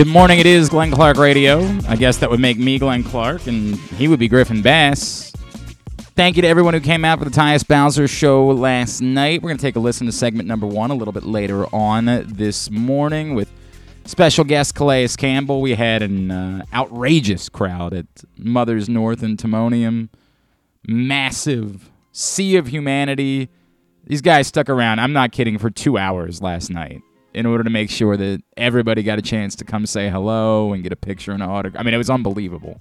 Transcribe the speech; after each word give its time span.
Good 0.00 0.06
morning. 0.06 0.38
It 0.38 0.46
is 0.46 0.70
Glenn 0.70 0.90
Clark 0.90 1.18
Radio. 1.18 1.60
I 1.86 1.94
guess 1.94 2.16
that 2.16 2.30
would 2.30 2.40
make 2.40 2.56
me 2.56 2.78
Glenn 2.78 3.04
Clark, 3.04 3.46
and 3.46 3.76
he 3.76 4.08
would 4.08 4.18
be 4.18 4.28
Griffin 4.28 4.62
Bass. 4.62 5.30
Thank 6.16 6.36
you 6.36 6.42
to 6.42 6.48
everyone 6.48 6.72
who 6.72 6.80
came 6.80 7.04
out 7.04 7.18
for 7.18 7.26
the 7.26 7.30
Tyus 7.30 7.68
Bowser 7.68 8.08
show 8.08 8.46
last 8.46 9.02
night. 9.02 9.42
We're 9.42 9.50
going 9.50 9.58
to 9.58 9.62
take 9.62 9.76
a 9.76 9.78
listen 9.78 10.06
to 10.06 10.12
segment 10.12 10.48
number 10.48 10.66
one 10.66 10.90
a 10.90 10.94
little 10.94 11.12
bit 11.12 11.24
later 11.24 11.66
on 11.74 12.06
this 12.26 12.70
morning 12.70 13.34
with 13.34 13.52
special 14.06 14.42
guest 14.42 14.74
Calais 14.74 15.08
Campbell. 15.18 15.60
We 15.60 15.74
had 15.74 16.00
an 16.00 16.30
uh, 16.30 16.64
outrageous 16.72 17.50
crowd 17.50 17.92
at 17.92 18.06
Mother's 18.38 18.88
North 18.88 19.22
and 19.22 19.36
Timonium. 19.36 20.08
Massive 20.88 21.90
sea 22.10 22.56
of 22.56 22.68
humanity. 22.68 23.50
These 24.06 24.22
guys 24.22 24.46
stuck 24.46 24.70
around, 24.70 24.98
I'm 24.98 25.12
not 25.12 25.30
kidding, 25.30 25.58
for 25.58 25.68
two 25.68 25.98
hours 25.98 26.40
last 26.40 26.70
night 26.70 27.02
in 27.32 27.46
order 27.46 27.62
to 27.62 27.70
make 27.70 27.90
sure 27.90 28.16
that 28.16 28.42
everybody 28.56 29.02
got 29.02 29.18
a 29.18 29.22
chance 29.22 29.54
to 29.56 29.64
come 29.64 29.86
say 29.86 30.10
hello 30.10 30.72
and 30.72 30.82
get 30.82 30.92
a 30.92 30.96
picture 30.96 31.32
and 31.32 31.42
an 31.42 31.48
autograph. 31.48 31.80
I 31.80 31.84
mean, 31.84 31.94
it 31.94 31.98
was 31.98 32.10
unbelievable. 32.10 32.80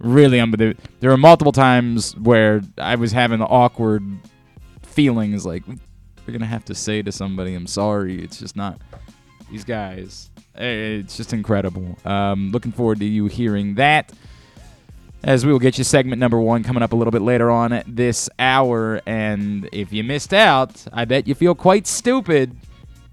Really 0.00 0.40
unbelievable. 0.40 0.82
There 1.00 1.10
were 1.10 1.16
multiple 1.16 1.52
times 1.52 2.16
where 2.16 2.60
I 2.78 2.96
was 2.96 3.12
having 3.12 3.38
the 3.38 3.46
awkward 3.46 4.02
feelings 4.82 5.46
like, 5.46 5.66
we're 5.66 6.32
going 6.32 6.40
to 6.40 6.46
have 6.46 6.64
to 6.66 6.74
say 6.74 7.02
to 7.02 7.12
somebody, 7.12 7.54
I'm 7.54 7.66
sorry. 7.66 8.22
It's 8.22 8.38
just 8.38 8.56
not 8.56 8.80
these 9.50 9.64
guys. 9.64 10.30
Eh, 10.56 10.98
it's 10.98 11.16
just 11.16 11.32
incredible. 11.32 11.96
Um, 12.04 12.50
looking 12.50 12.72
forward 12.72 12.98
to 13.00 13.04
you 13.04 13.26
hearing 13.26 13.76
that. 13.76 14.12
As 15.22 15.46
we 15.46 15.52
will 15.52 15.58
get 15.58 15.78
you 15.78 15.84
segment 15.84 16.20
number 16.20 16.38
one 16.38 16.62
coming 16.62 16.82
up 16.82 16.92
a 16.92 16.96
little 16.96 17.10
bit 17.10 17.22
later 17.22 17.50
on 17.50 17.82
this 17.86 18.28
hour. 18.38 19.00
And 19.06 19.68
if 19.72 19.92
you 19.92 20.04
missed 20.04 20.34
out, 20.34 20.84
I 20.92 21.06
bet 21.06 21.26
you 21.26 21.34
feel 21.34 21.54
quite 21.54 21.86
stupid 21.86 22.54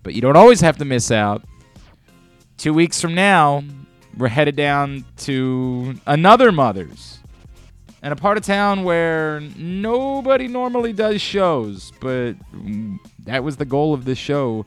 but 0.04 0.14
you 0.14 0.22
don't 0.22 0.36
always 0.36 0.62
have 0.62 0.78
to 0.78 0.86
miss 0.86 1.12
out. 1.12 1.44
Two 2.58 2.74
weeks 2.74 3.02
from 3.02 3.16
now, 3.16 3.64
we're 4.18 4.28
headed 4.28 4.56
down 4.56 5.06
to 5.18 5.96
another 6.06 6.52
Mother's 6.52 7.22
and 8.02 8.12
a 8.12 8.16
part 8.16 8.38
of 8.38 8.44
town 8.44 8.84
where 8.84 9.42
nobody 9.58 10.48
normally 10.48 10.92
does 10.92 11.22
shows, 11.22 11.92
but 12.00 12.34
that 13.26 13.44
was 13.44 13.58
the 13.58 13.66
goal 13.66 13.94
of 13.94 14.06
this 14.06 14.18
show 14.18 14.66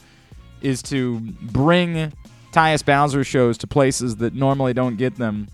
is 0.63 0.83
to 0.83 1.19
bring 1.43 2.13
Tyus 2.53 2.85
Bowser 2.85 3.25
shows 3.25 3.59
to 3.59 3.67
places 3.67 4.17
that 4.17 4.35
normally 4.35 4.73
don't 4.73 4.97
get 4.97 5.17
them. 5.17 5.49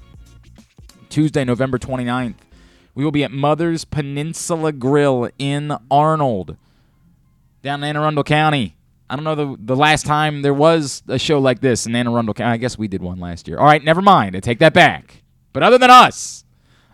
Tuesday, 1.08 1.44
November 1.44 1.78
29th, 1.78 2.34
we 2.94 3.02
will 3.02 3.10
be 3.10 3.24
at 3.24 3.32
Mother's 3.32 3.84
Peninsula 3.84 4.72
Grill 4.72 5.30
in 5.38 5.76
Arnold, 5.90 6.56
down 7.62 7.82
in 7.82 7.88
Anne 7.88 7.96
Arundel 7.96 8.24
County. 8.24 8.76
I 9.10 9.16
don't 9.16 9.24
know 9.24 9.34
the 9.34 9.56
the 9.58 9.76
last 9.76 10.06
time 10.06 10.42
there 10.42 10.54
was 10.54 11.02
a 11.08 11.18
show 11.18 11.40
like 11.40 11.60
this 11.60 11.84
in 11.84 11.96
Anne 11.96 12.06
Arundel 12.06 12.32
County. 12.32 12.54
I 12.54 12.56
guess 12.58 12.78
we 12.78 12.86
did 12.86 13.02
one 13.02 13.18
last 13.18 13.48
year. 13.48 13.58
All 13.58 13.66
right, 13.66 13.82
never 13.82 14.00
mind. 14.00 14.36
I 14.36 14.40
take 14.40 14.60
that 14.60 14.72
back. 14.72 15.24
But 15.52 15.64
other 15.64 15.78
than 15.78 15.90
us, 15.90 16.44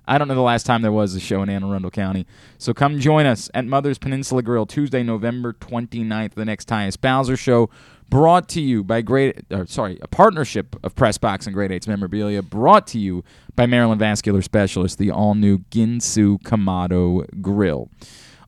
I 0.08 0.16
don't 0.16 0.26
know 0.26 0.34
the 0.34 0.40
last 0.40 0.64
time 0.64 0.80
there 0.80 0.90
was 0.90 1.14
a 1.14 1.20
show 1.20 1.42
in 1.42 1.50
Anne 1.50 1.62
Arundel 1.62 1.90
County. 1.90 2.26
So 2.56 2.72
come 2.72 2.98
join 3.00 3.26
us 3.26 3.50
at 3.52 3.66
Mother's 3.66 3.98
Peninsula 3.98 4.42
Grill 4.42 4.64
Tuesday, 4.64 5.02
November 5.02 5.52
29th, 5.52 6.32
the 6.32 6.46
next 6.46 6.68
Tyus 6.68 6.98
Bowser 6.98 7.36
show. 7.36 7.68
Brought 8.08 8.48
to 8.50 8.62
you 8.62 8.82
by 8.82 9.02
Great, 9.02 9.44
or 9.50 9.66
sorry, 9.66 9.98
a 10.00 10.08
partnership 10.08 10.74
of 10.82 10.94
Pressbox 10.94 11.46
and 11.46 11.52
Great 11.52 11.70
Eights 11.70 11.86
memorabilia. 11.86 12.40
Brought 12.40 12.86
to 12.88 12.98
you 12.98 13.24
by 13.56 13.66
Maryland 13.66 13.98
Vascular 13.98 14.40
Specialist, 14.40 14.96
the 14.96 15.10
all-new 15.10 15.58
Ginsu 15.70 16.40
Kamado 16.42 17.26
Grill. 17.42 17.90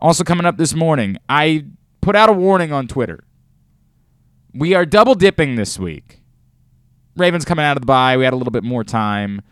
Also 0.01 0.25
coming 0.25 0.47
up 0.47 0.57
this 0.57 0.75
morning, 0.75 1.19
I 1.29 1.67
put 2.01 2.17
out 2.17 2.31
a 2.31 2.33
warning 2.33 2.73
on 2.73 2.87
Twitter 2.87 3.25
we 4.55 4.75
are 4.75 4.87
double 4.87 5.15
dipping 5.15 5.57
this 5.57 5.79
week. 5.79 6.23
Ravens 7.17 7.45
coming 7.45 7.65
out 7.65 7.77
of 7.77 7.83
the 7.83 7.87
bye. 7.87 8.17
We 8.17 8.25
had 8.25 8.33
a 8.33 8.37
little 8.37 8.51
bit 8.51 8.65
more 8.65 8.85
time. 8.85 9.43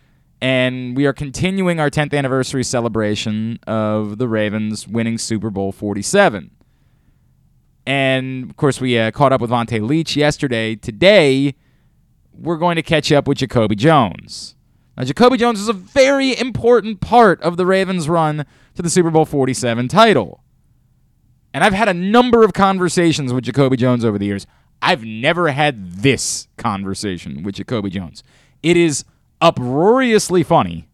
And 0.40 0.96
we 0.96 1.06
are 1.06 1.12
continuing 1.12 1.80
our 1.80 1.90
10th 1.90 2.16
anniversary 2.16 2.62
celebration 2.62 3.58
of 3.66 4.18
the 4.18 4.28
Ravens 4.28 4.86
winning 4.86 5.18
Super 5.18 5.50
Bowl 5.50 5.72
47. 5.72 6.50
And 7.86 8.50
of 8.50 8.56
course, 8.56 8.80
we 8.80 8.98
uh, 8.98 9.10
caught 9.12 9.32
up 9.32 9.40
with 9.40 9.50
Vonta 9.50 9.80
Leach 9.86 10.16
yesterday. 10.16 10.74
Today, 10.74 11.54
we're 12.32 12.58
going 12.58 12.76
to 12.76 12.82
catch 12.82 13.10
up 13.12 13.26
with 13.26 13.38
Jacoby 13.38 13.76
Jones. 13.76 14.56
Now, 14.96 15.04
Jacoby 15.04 15.36
Jones 15.36 15.60
is 15.60 15.68
a 15.68 15.72
very 15.72 16.38
important 16.38 17.00
part 17.00 17.40
of 17.42 17.56
the 17.56 17.66
Ravens' 17.66 18.08
run 18.08 18.44
to 18.74 18.82
the 18.82 18.90
Super 18.90 19.10
Bowl 19.10 19.24
47 19.24 19.88
title. 19.88 20.42
And 21.54 21.64
I've 21.64 21.72
had 21.72 21.88
a 21.88 21.94
number 21.94 22.42
of 22.42 22.52
conversations 22.52 23.32
with 23.32 23.44
Jacoby 23.44 23.76
Jones 23.76 24.04
over 24.04 24.18
the 24.18 24.26
years. 24.26 24.46
I've 24.82 25.04
never 25.04 25.50
had 25.50 25.92
this 25.97 26.48
conversation 26.56 27.42
with 27.42 27.56
Jacoby 27.56 27.91
Jones. 27.91 28.22
It 28.62 28.76
is 28.76 29.04
uproariously 29.41 30.42
funny. 30.42 30.88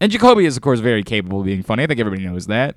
And 0.00 0.10
Jacoby 0.10 0.46
is, 0.46 0.56
of 0.56 0.62
course, 0.62 0.80
very 0.80 1.02
capable 1.02 1.40
of 1.40 1.46
being 1.46 1.62
funny. 1.62 1.84
I 1.84 1.86
think 1.86 2.00
everybody 2.00 2.24
knows 2.24 2.46
that. 2.46 2.76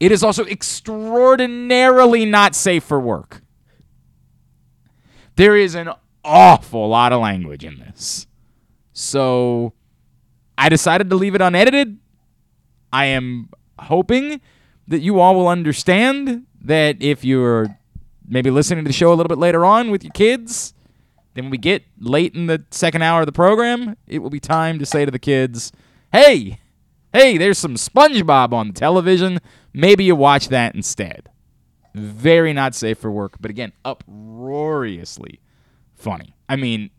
It 0.00 0.12
is 0.12 0.22
also 0.22 0.44
extraordinarily 0.44 2.24
not 2.24 2.54
safe 2.54 2.84
for 2.84 3.00
work. 3.00 3.42
There 5.36 5.56
is 5.56 5.74
an 5.74 5.90
awful 6.24 6.88
lot 6.88 7.12
of 7.12 7.20
language 7.20 7.64
in 7.64 7.78
this. 7.78 8.26
So 8.92 9.72
I 10.56 10.68
decided 10.68 11.10
to 11.10 11.16
leave 11.16 11.34
it 11.34 11.40
unedited. 11.40 11.98
I 12.92 13.06
am 13.06 13.48
hoping 13.78 14.40
that 14.88 15.00
you 15.00 15.20
all 15.20 15.34
will 15.34 15.48
understand 15.48 16.46
that 16.62 17.00
if 17.00 17.24
you're 17.24 17.77
maybe 18.28 18.50
listening 18.50 18.84
to 18.84 18.88
the 18.88 18.92
show 18.92 19.08
a 19.08 19.14
little 19.14 19.28
bit 19.28 19.38
later 19.38 19.64
on 19.64 19.90
with 19.90 20.04
your 20.04 20.12
kids. 20.12 20.74
Then 21.34 21.44
when 21.44 21.50
we 21.50 21.58
get 21.58 21.84
late 21.98 22.34
in 22.34 22.46
the 22.46 22.64
second 22.70 23.02
hour 23.02 23.20
of 23.20 23.26
the 23.26 23.32
program, 23.32 23.96
it 24.06 24.20
will 24.20 24.30
be 24.30 24.40
time 24.40 24.78
to 24.78 24.86
say 24.86 25.04
to 25.04 25.10
the 25.10 25.18
kids, 25.18 25.72
"Hey, 26.12 26.58
hey, 27.12 27.38
there's 27.38 27.58
some 27.58 27.74
SpongeBob 27.74 28.52
on 28.52 28.68
the 28.68 28.72
television. 28.72 29.38
Maybe 29.72 30.04
you 30.04 30.16
watch 30.16 30.48
that 30.48 30.74
instead." 30.74 31.28
Very 31.94 32.52
not 32.52 32.74
safe 32.74 32.98
for 32.98 33.10
work, 33.10 33.36
but 33.40 33.50
again, 33.50 33.72
uproariously 33.84 35.40
funny. 35.94 36.34
I 36.48 36.56
mean, 36.56 36.90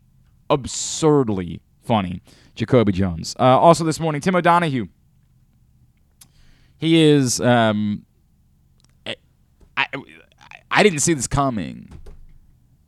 absurdly 0.48 1.60
funny. 1.82 2.20
Jacoby 2.54 2.92
Jones. 2.92 3.34
Uh, 3.38 3.58
also 3.58 3.84
this 3.84 4.00
morning, 4.00 4.20
Tim 4.20 4.36
O'Donohue. 4.36 4.88
He 6.76 7.00
is 7.02 7.40
um, 7.40 8.04
I, 9.80 9.86
I 10.70 10.82
didn't 10.82 11.00
see 11.00 11.14
this 11.14 11.26
coming. 11.26 11.88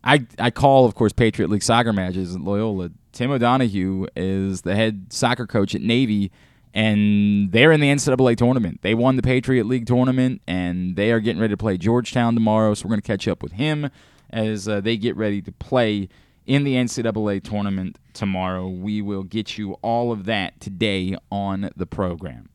I 0.05 0.27
I 0.39 0.51
call, 0.51 0.85
of 0.85 0.95
course, 0.95 1.13
Patriot 1.13 1.49
League 1.49 1.63
soccer 1.63 1.93
matches 1.93 2.35
at 2.35 2.41
Loyola. 2.41 2.91
Tim 3.13 3.31
O'Donohue 3.31 4.07
is 4.17 4.63
the 4.63 4.75
head 4.75 5.07
soccer 5.11 5.47
coach 5.47 5.75
at 5.75 5.83
Navy, 5.83 6.33
and 6.73 7.53
they're 7.53 7.73
in 7.73 7.81
the 7.81 7.89
NCAA 7.89 8.37
tournament. 8.37 8.81
They 8.83 8.95
won 8.95 9.17
the 9.17 9.23
Patriot 9.23 9.65
League 9.65 9.87
tournament, 9.87 10.41
and 10.47 10.97
they 10.97 11.13
are 11.13 11.21
getting 11.21 11.41
ready 11.41 11.53
to 11.53 11.59
play 11.59 11.77
Georgetown 11.77 12.35
tomorrow. 12.35 12.75
So 12.75 12.87
we're 12.87 12.91
going 12.91 13.03
to 13.03 13.07
catch 13.07 13.29
up 13.29 13.43
with 13.43 13.53
him 13.53 13.91
as 14.31 14.67
uh, 14.67 14.81
they 14.81 14.97
get 14.97 15.17
ready 15.17 15.43
to 15.43 15.53
play 15.53 16.09
in 16.47 16.65
the 16.65 16.75
NCAA 16.75 17.43
tournament 17.43 17.99
tomorrow. 18.15 18.67
We 18.69 19.03
will 19.03 19.23
get 19.23 19.59
you 19.59 19.75
all 19.83 20.11
of 20.11 20.25
that 20.25 20.61
today 20.61 21.17
on 21.31 21.71
the 21.77 21.87
program. 21.87 22.49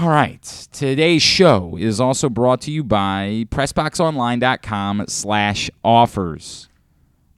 All 0.00 0.10
right. 0.10 0.40
Today's 0.70 1.22
show 1.22 1.76
is 1.76 1.98
also 1.98 2.28
brought 2.28 2.60
to 2.60 2.70
you 2.70 2.84
by 2.84 3.46
PressBoxOnline.com 3.50 5.06
slash 5.08 5.70
offers. 5.82 6.68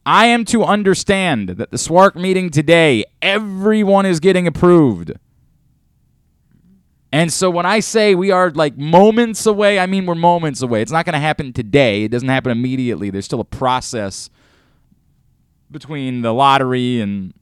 I 0.05 0.27
am 0.27 0.45
to 0.47 0.65
understand 0.65 1.49
that 1.51 1.71
the 1.71 1.79
SWARC 1.79 2.17
meeting 2.17 2.51
today, 2.51 3.07
everyone 3.23 4.05
is 4.05 4.21
getting 4.21 4.47
approved. 4.47 5.13
And 7.11 7.33
so 7.33 7.49
when 7.49 7.65
I 7.65 7.81
say 7.81 8.15
we 8.15 8.31
are 8.31 8.51
like 8.51 8.77
moments 8.77 9.47
away, 9.47 9.79
I 9.79 9.87
mean 9.87 10.05
we're 10.05 10.15
moments 10.15 10.61
away. 10.61 10.83
It's 10.83 10.93
not 10.93 11.07
going 11.07 11.15
to 11.15 11.19
happen 11.19 11.55
today. 11.55 12.05
It 12.05 12.11
doesn't 12.11 12.29
happen 12.29 12.53
immediately. 12.53 13.09
There's 13.09 13.25
still 13.25 13.41
a 13.41 13.45
process 13.45 14.29
between 15.71 16.21
the 16.21 16.35
lottery 16.35 17.01
and 17.01 17.33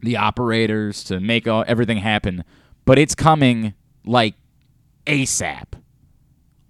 the 0.00 0.16
operators 0.16 1.04
to 1.04 1.20
make 1.20 1.46
everything 1.46 1.98
happen. 1.98 2.44
But 2.86 2.98
it's 2.98 3.14
coming 3.14 3.74
like 4.06 4.34
ASAP. 5.06 5.64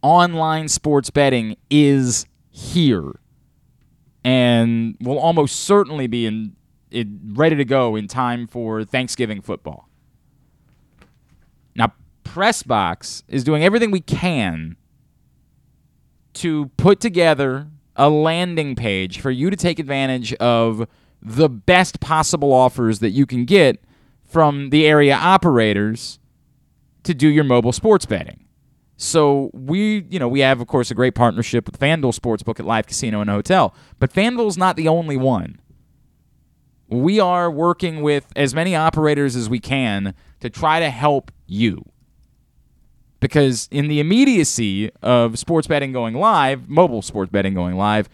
Online 0.03 0.69
sports 0.69 1.11
betting 1.11 1.57
is 1.71 2.27
here 2.51 3.13
and 4.25 4.97
will 5.01 5.19
almost 5.19 5.61
certainly 5.61 6.07
be 6.07 6.27
in, 6.27 6.57
in 6.91 7.21
ready 7.35 7.57
to 7.57 7.65
go 7.65 7.95
in 7.97 8.09
time 8.09 8.47
for 8.47 8.85
Thanksgiving 8.85 9.41
football. 9.41 9.89
Now, 11.75 11.93
Pressbox 12.25 13.23
is 13.29 13.45
doing 13.45 13.63
everything 13.63 13.91
we 13.91 14.01
can 14.01 14.77
to 16.35 16.67
put 16.77 17.01
together 17.01 17.69
a 17.95 18.11
landing 18.11 18.75
page 18.75 19.21
for 19.21 19.31
you 19.31 19.49
to 19.49 19.57
take 19.57 19.79
advantage 19.79 20.35
of 20.35 20.87
the 21.23 21.49
best 21.49 22.01
possible 22.01 22.53
offers 22.53 22.99
that 23.01 23.11
you 23.11 23.27
can 23.27 23.45
get 23.45 23.83
from 24.25 24.71
the 24.71 24.87
area 24.87 25.15
operators 25.15 26.19
to 27.07 27.15
do 27.15 27.29
your 27.29 27.45
mobile 27.45 27.73
sports 27.73 28.07
betting. 28.07 28.45
So 28.97 29.51
we, 29.53 30.07
you 30.11 30.19
know, 30.19 30.29
we 30.29 30.41
have 30.41 30.61
of 30.61 30.67
course 30.67 30.91
a 30.91 30.95
great 30.95 31.15
partnership 31.15 31.67
with 31.67 31.79
FanDuel 31.79 32.19
Sportsbook 32.19 32.61
at 32.61 32.67
Live 32.67 32.87
Casino 32.87 33.21
and 33.21 33.31
Hotel, 33.31 33.75
but 33.99 34.13
FanDuel's 34.13 34.57
not 34.57 34.77
the 34.77 34.89
only 34.89 35.17
one. 35.17 35.61
We 36.89 37.19
are 37.19 37.51
working 37.51 38.03
with 38.03 38.27
as 38.37 38.55
many 38.55 38.77
operators 38.77 39.35
as 39.35 39.49
we 39.49 39.59
can 39.59 40.15
to 40.41 40.49
try 40.49 40.81
to 40.81 40.89
help 40.89 41.33
you. 41.47 41.85
Because 43.19 43.69
in 43.71 43.89
the 43.89 43.99
immediacy 43.99 44.91
of 45.03 45.39
sports 45.39 45.67
betting 45.67 45.91
going 45.91 46.15
live, 46.15 46.69
mobile 46.69 47.03
sports 47.03 47.31
betting 47.31 47.55
going 47.55 47.77
live, 47.77 48.09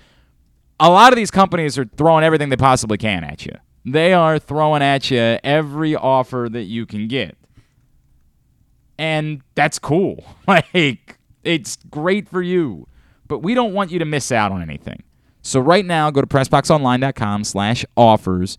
a 0.81 0.89
lot 0.89 1.13
of 1.13 1.17
these 1.17 1.31
companies 1.31 1.77
are 1.77 1.85
throwing 1.85 2.25
everything 2.25 2.49
they 2.49 2.57
possibly 2.57 2.97
can 2.97 3.25
at 3.25 3.45
you. 3.45 3.53
They 3.85 4.15
are 4.15 4.39
throwing 4.39 4.83
at 4.83 5.11
you 5.11 5.39
every 5.45 5.95
offer 5.95 6.49
that 6.51 6.65
you 6.65 6.87
can 6.87 7.09
get. 7.09 7.37
And 9.03 9.43
that's 9.57 9.79
cool. 9.81 10.25
Like, 10.47 11.19
it's 11.43 11.77
great 11.91 12.29
for 12.29 12.41
you. 12.41 12.87
But 13.27 13.41
we 13.41 13.55
don't 13.55 13.73
want 13.75 13.91
you 13.91 13.99
to 13.99 14.05
miss 14.05 14.31
out 14.31 14.53
on 14.53 14.63
anything. 14.63 15.03
So 15.41 15.59
right 15.59 15.85
now, 15.85 16.11
go 16.13 16.21
to 16.21 16.27
PressBoxOnline.com 16.27 17.43
slash 17.43 17.85
offers. 17.97 18.59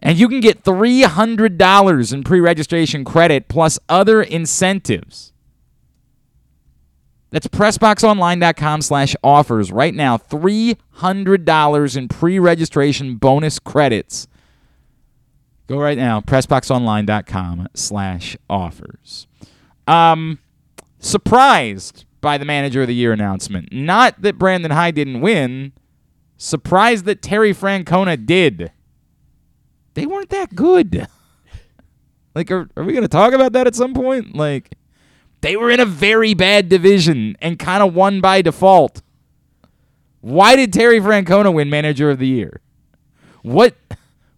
And 0.00 0.18
you 0.18 0.28
can 0.28 0.40
get 0.40 0.62
$300 0.62 2.12
in 2.12 2.24
pre-registration 2.24 3.04
credit 3.04 3.48
plus 3.48 3.78
other 3.88 4.22
incentives. 4.22 5.32
That's 7.30 7.46
PressBoxOnline.com 7.46 8.82
slash 8.82 9.16
offers. 9.22 9.72
Right 9.72 9.94
now, 9.94 10.18
$300 10.18 11.96
in 11.96 12.08
pre-registration 12.08 13.16
bonus 13.16 13.58
credits. 13.58 14.26
Go 15.66 15.78
right 15.78 15.96
now, 15.96 16.20
PressBoxOnline.com 16.20 17.68
slash 17.74 18.36
offers. 18.50 19.26
Um, 19.86 20.38
surprised 20.98 22.04
by 22.20 22.36
the 22.38 22.44
Manager 22.44 22.82
of 22.82 22.88
the 22.88 22.94
Year 22.94 23.12
announcement. 23.12 23.72
Not 23.72 24.20
that 24.22 24.38
Brandon 24.38 24.70
Hyde 24.70 24.94
didn't 24.94 25.20
win. 25.20 25.72
Surprised 26.36 27.06
that 27.06 27.22
Terry 27.22 27.54
Francona 27.54 28.24
did. 28.24 28.72
They 29.94 30.04
weren't 30.04 30.30
that 30.30 30.54
good. 30.54 31.06
like, 32.34 32.50
are, 32.50 32.68
are 32.76 32.84
we 32.84 32.92
going 32.92 33.02
to 33.02 33.08
talk 33.08 33.32
about 33.32 33.52
that 33.52 33.66
at 33.66 33.74
some 33.74 33.94
point? 33.94 34.34
Like, 34.34 34.74
they 35.40 35.56
were 35.56 35.70
in 35.70 35.80
a 35.80 35.86
very 35.86 36.34
bad 36.34 36.68
division 36.68 37.36
and 37.40 37.58
kind 37.58 37.82
of 37.82 37.94
won 37.94 38.20
by 38.20 38.42
default. 38.42 39.02
Why 40.20 40.56
did 40.56 40.72
Terry 40.72 41.00
Francona 41.00 41.52
win 41.52 41.68
Manager 41.68 42.10
of 42.10 42.18
the 42.18 42.26
Year? 42.26 42.60
What 43.42 43.76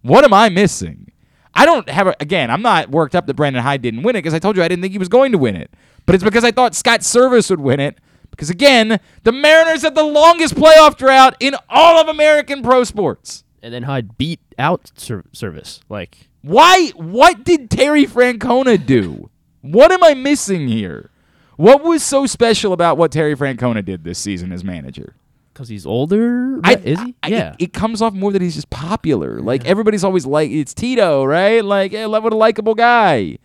what 0.03 0.25
am 0.25 0.33
I 0.33 0.49
missing? 0.49 1.13
I 1.57 1.65
don't 1.65 1.89
have 1.89 2.07
a, 2.07 2.17
again, 2.21 2.51
I'm 2.51 2.63
not 2.63 2.91
worked 2.91 3.15
up 3.15 3.27
that 3.27 3.35
Brandon 3.35 3.63
Hyde 3.63 3.83
didn't 3.83 4.03
win 4.03 4.15
it 4.15 4.21
because 4.21 4.35
I 4.35 4.39
told 4.39 4.57
you 4.57 4.63
I 4.63 4.69
didn't 4.69 4.83
think 4.83 4.93
he 4.93 4.99
was 4.99 5.09
going 5.09 5.33
to 5.33 5.39
win 5.39 5.57
it. 5.57 5.71
But 6.05 6.15
it's 6.15 6.23
because 6.23 6.45
I 6.45 6.51
thought 6.53 6.75
Scott 6.75 7.01
Servais 7.01 7.49
would 7.51 7.61
win 7.61 7.81
it. 7.81 7.99
Because 8.31 8.51
again, 8.51 9.01
the 9.23 9.33
Mariners 9.33 9.83
had 9.83 9.95
the 9.95 10.03
longest 10.05 10.55
playoff 10.55 10.97
drought 10.97 11.35
in 11.41 11.55
all 11.69 11.99
of 12.01 12.09
American 12.09 12.63
pro 12.63 12.85
sports. 12.85 13.45
And 13.63 13.73
then 13.73 13.85
Hyde 13.85 14.19
beat 14.19 14.41
out 14.59 14.93
Ser- 14.97 15.25
Servais. 15.33 15.81
Like, 15.89 16.29
Why 16.43 16.91
what 16.95 17.43
did 17.45 17.71
Terry 17.71 18.05
Francona 18.05 18.85
do? 18.85 19.31
What 19.63 19.91
am 19.91 20.05
I 20.05 20.15
missing 20.15 20.69
here? 20.69 21.11
What 21.57 21.83
was 21.83 22.03
so 22.03 22.27
special 22.27 22.73
about 22.75 22.99
what 22.99 23.11
Terry 23.11 23.35
Francona 23.35 23.83
did 23.85 24.05
this 24.05 24.19
season 24.19 24.53
as 24.53 24.63
manager? 24.63 25.17
Because 25.57 25.71
he's 25.71 25.87
older? 25.87 26.61
I- 26.63 26.75
is 26.75 27.01
he? 27.01 27.15
I- 27.23 27.29
yeah. 27.29 27.53
It, 27.59 27.65
it 27.65 27.73
comes 27.73 28.03
off 28.03 28.13
more 28.13 28.31
that 28.33 28.43
he's 28.43 28.55
just 28.57 28.69
popular. 28.69 29.41
Like 29.41 29.65
everybody's 29.65 30.05
always 30.05 30.27
like 30.27 30.51
it's 30.51 30.75
Tito, 30.75 31.25
right? 31.25 31.65
Like, 31.65 31.93
hey, 31.93 32.05
love 32.05 32.25
what 32.25 32.35
a 32.35 32.37
likable 32.37 32.75
guy. 32.75 33.39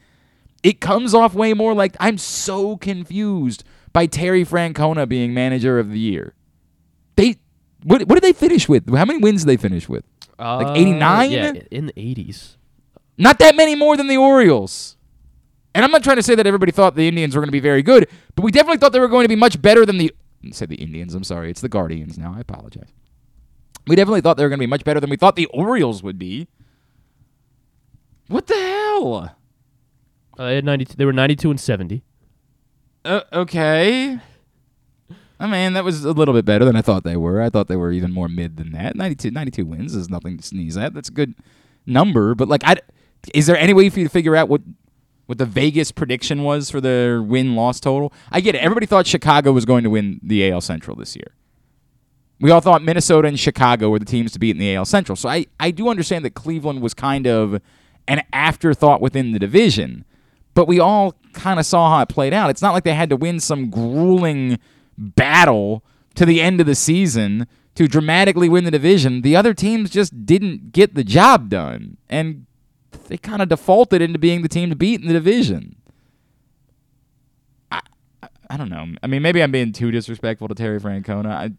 It 0.62 0.82
comes 0.82 1.14
off 1.14 1.34
way 1.34 1.54
more 1.54 1.74
like 1.74 1.96
I'm 2.02 2.18
so 2.18 2.76
confused 2.76 3.64
by 3.94 4.08
Terry 4.08 4.44
Francona 4.46 5.08
being 5.08 5.34
manager 5.34 5.80
of 5.80 5.90
the 5.92 6.00
year. 6.00 6.34
They 7.16 7.38
what 7.84 8.02
what 8.08 8.16
did 8.16 8.24
they 8.24 8.34
finish 8.34 8.68
with? 8.68 8.94
How 8.94 9.06
many 9.06 9.20
wins 9.20 9.44
did 9.46 9.48
they 9.48 9.58
finish 9.58 9.88
with? 9.88 10.04
Uh, 10.38 10.74
89? 10.76 11.32
Yeah, 11.32 11.54
in 11.72 11.86
the 11.86 11.94
80s. 11.94 12.58
Not 13.18 13.40
that 13.40 13.56
many 13.56 13.76
more 13.76 13.96
than 13.96 14.08
the 14.08 14.18
Orioles. 14.18 14.98
And 15.74 15.86
I'm 15.86 15.92
not 15.92 16.04
trying 16.04 16.18
to 16.18 16.24
say 16.24 16.36
that 16.36 16.46
everybody 16.46 16.72
thought 16.74 16.96
the 16.96 17.08
Indians 17.08 17.36
were 17.36 17.42
going 17.42 17.48
to 17.48 17.52
be 17.54 17.60
very 17.62 17.82
good, 17.84 18.10
but 18.36 18.44
we 18.44 18.52
definitely 18.52 18.80
thought 18.80 18.92
they 18.92 19.00
were 19.00 19.08
going 19.08 19.24
to 19.24 19.30
be 19.30 19.36
much 19.38 19.62
better 19.62 19.86
than 19.86 19.98
the 20.00 20.12
say 20.52 20.66
the 20.66 20.76
Indians. 20.76 21.14
I'm 21.14 21.24
sorry, 21.24 21.50
it's 21.50 21.62
the 21.62 21.70
Guardians 21.70 22.18
now. 22.18 22.34
I 22.36 22.40
apologize. 22.40 22.90
We 23.88 23.96
definitely 23.96 24.22
thought 24.22 24.38
they 24.38 24.44
were 24.44 24.50
going 24.50 24.60
to 24.60 24.64
be 24.64 24.68
much 24.68 24.84
better 24.84 25.00
than 25.00 25.10
we 25.10 25.18
thought 25.18 25.36
the 25.36 25.48
Orioles 25.48 26.04
would 26.04 26.20
be. 26.20 26.48
What 28.28 28.48
the 28.48 28.56
hell? 28.56 29.36
Uh, 30.38 30.46
they, 30.48 30.56
had 30.56 30.66
92, 30.66 30.96
they 30.96 31.06
were 31.06 31.14
92 31.14 31.50
and 31.50 31.60
70. 31.60 32.04
Uh, 33.04 33.22
okay. 33.34 34.20
I 35.40 35.48
mean, 35.48 35.74
that 35.74 35.84
was 35.84 36.06
a 36.06 36.12
little 36.12 36.34
bit 36.34 36.46
better 36.46 36.64
than 36.64 36.76
I 36.76 36.82
thought 36.82 37.04
they 37.04 37.18
were. 37.18 37.42
I 37.42 37.50
thought 37.50 37.68
they 37.68 37.76
were 37.76 37.92
even 37.92 38.12
more 38.12 38.28
mid 38.28 38.58
than 38.58 38.72
that. 38.74 38.96
92, 38.96 39.32
92 39.32 39.66
wins 39.66 39.96
is 39.96 40.10
nothing 40.10 40.38
to 40.38 40.44
sneeze 40.44 40.78
at. 40.78 40.94
That's 40.94 41.10
a 41.10 41.14
good 41.14 41.34
number. 41.86 42.36
But 42.36 42.48
like, 42.48 42.64
I, 42.64 42.76
is 43.34 43.48
there 43.48 43.58
any 43.58 43.74
way 43.74 43.90
for 43.90 44.00
you 44.00 44.06
to 44.06 44.12
figure 44.12 44.36
out 44.36 44.50
what 44.50 44.62
what 45.32 45.38
the 45.38 45.46
Vegas 45.46 45.94
prediction 45.94 46.44
was 46.44 46.70
for 46.70 46.82
their 46.82 47.24
win 47.24 47.56
loss 47.56 47.80
total? 47.80 48.12
I 48.34 48.42
get 48.42 48.54
it. 48.54 48.58
Everybody 48.58 48.86
thought 48.86 49.08
Chicago 49.08 49.54
was 49.54 49.64
going 49.64 49.86
to 49.86 49.90
win 49.90 50.20
the 50.22 50.52
AL 50.52 50.60
Central 50.60 50.98
this 50.98 51.16
year. 51.16 51.32
We 52.42 52.52
all 52.52 52.60
thought 52.60 52.84
Minnesota 52.84 53.30
and 53.30 53.40
Chicago 53.40 53.90
were 53.90 54.00
the 54.00 54.04
teams 54.04 54.34
to 54.34 54.40
beat 54.40 54.58
in 54.58 54.58
the 54.58 54.76
AL 54.76 54.84
Central. 54.84 55.16
So 55.16 55.30
I, 55.30 55.46
I 55.58 55.72
do 55.72 55.88
understand 55.88 56.26
that 56.26 56.32
Cleveland 56.32 56.82
was 56.82 56.94
kind 56.94 57.28
of 57.28 57.62
an 58.10 58.24
afterthought 58.34 59.00
within 59.00 59.32
the 59.32 59.40
division, 59.40 60.04
but 60.54 60.68
we 60.68 60.82
all 60.82 61.16
kind 61.32 61.62
of 61.62 61.66
saw 61.66 61.90
how 61.96 62.02
it 62.02 62.10
played 62.10 62.34
out. 62.34 62.50
It's 62.50 62.62
not 62.62 62.74
like 62.74 62.84
they 62.84 62.94
had 62.94 63.10
to 63.10 63.16
win 63.16 63.40
some 63.40 63.70
grueling 63.70 64.60
battle 64.98 65.82
to 66.16 66.26
the 66.26 66.42
end 66.42 66.60
of 66.60 66.68
the 66.68 66.76
season 66.76 67.48
to 67.76 67.88
dramatically 67.88 68.50
win 68.50 68.66
the 68.66 68.72
division. 68.72 69.22
The 69.22 69.38
other 69.38 69.54
teams 69.54 69.92
just 69.92 70.26
didn't 70.26 70.74
get 70.74 70.94
the 70.94 71.06
job 71.06 71.48
done, 71.48 71.96
and 72.10 72.48
they 73.08 73.18
kind 73.18 73.42
of 73.42 73.50
defaulted 73.50 74.02
into 74.02 74.20
being 74.20 74.42
the 74.42 74.50
team 74.50 74.70
to 74.70 74.76
beat 74.76 75.02
in 75.02 75.08
the 75.08 75.14
division. 75.14 75.76
I, 77.72 77.82
I, 78.22 78.30
I 78.50 78.58
don't 78.58 78.70
know. 78.70 78.88
I 79.02 79.08
mean, 79.08 79.22
maybe 79.22 79.42
I'm 79.42 79.52
being 79.52 79.72
too 79.72 79.92
disrespectful 79.92 80.48
to 80.48 80.56
Terry 80.56 80.80
Francona. 80.80 81.32
I, 81.32 81.52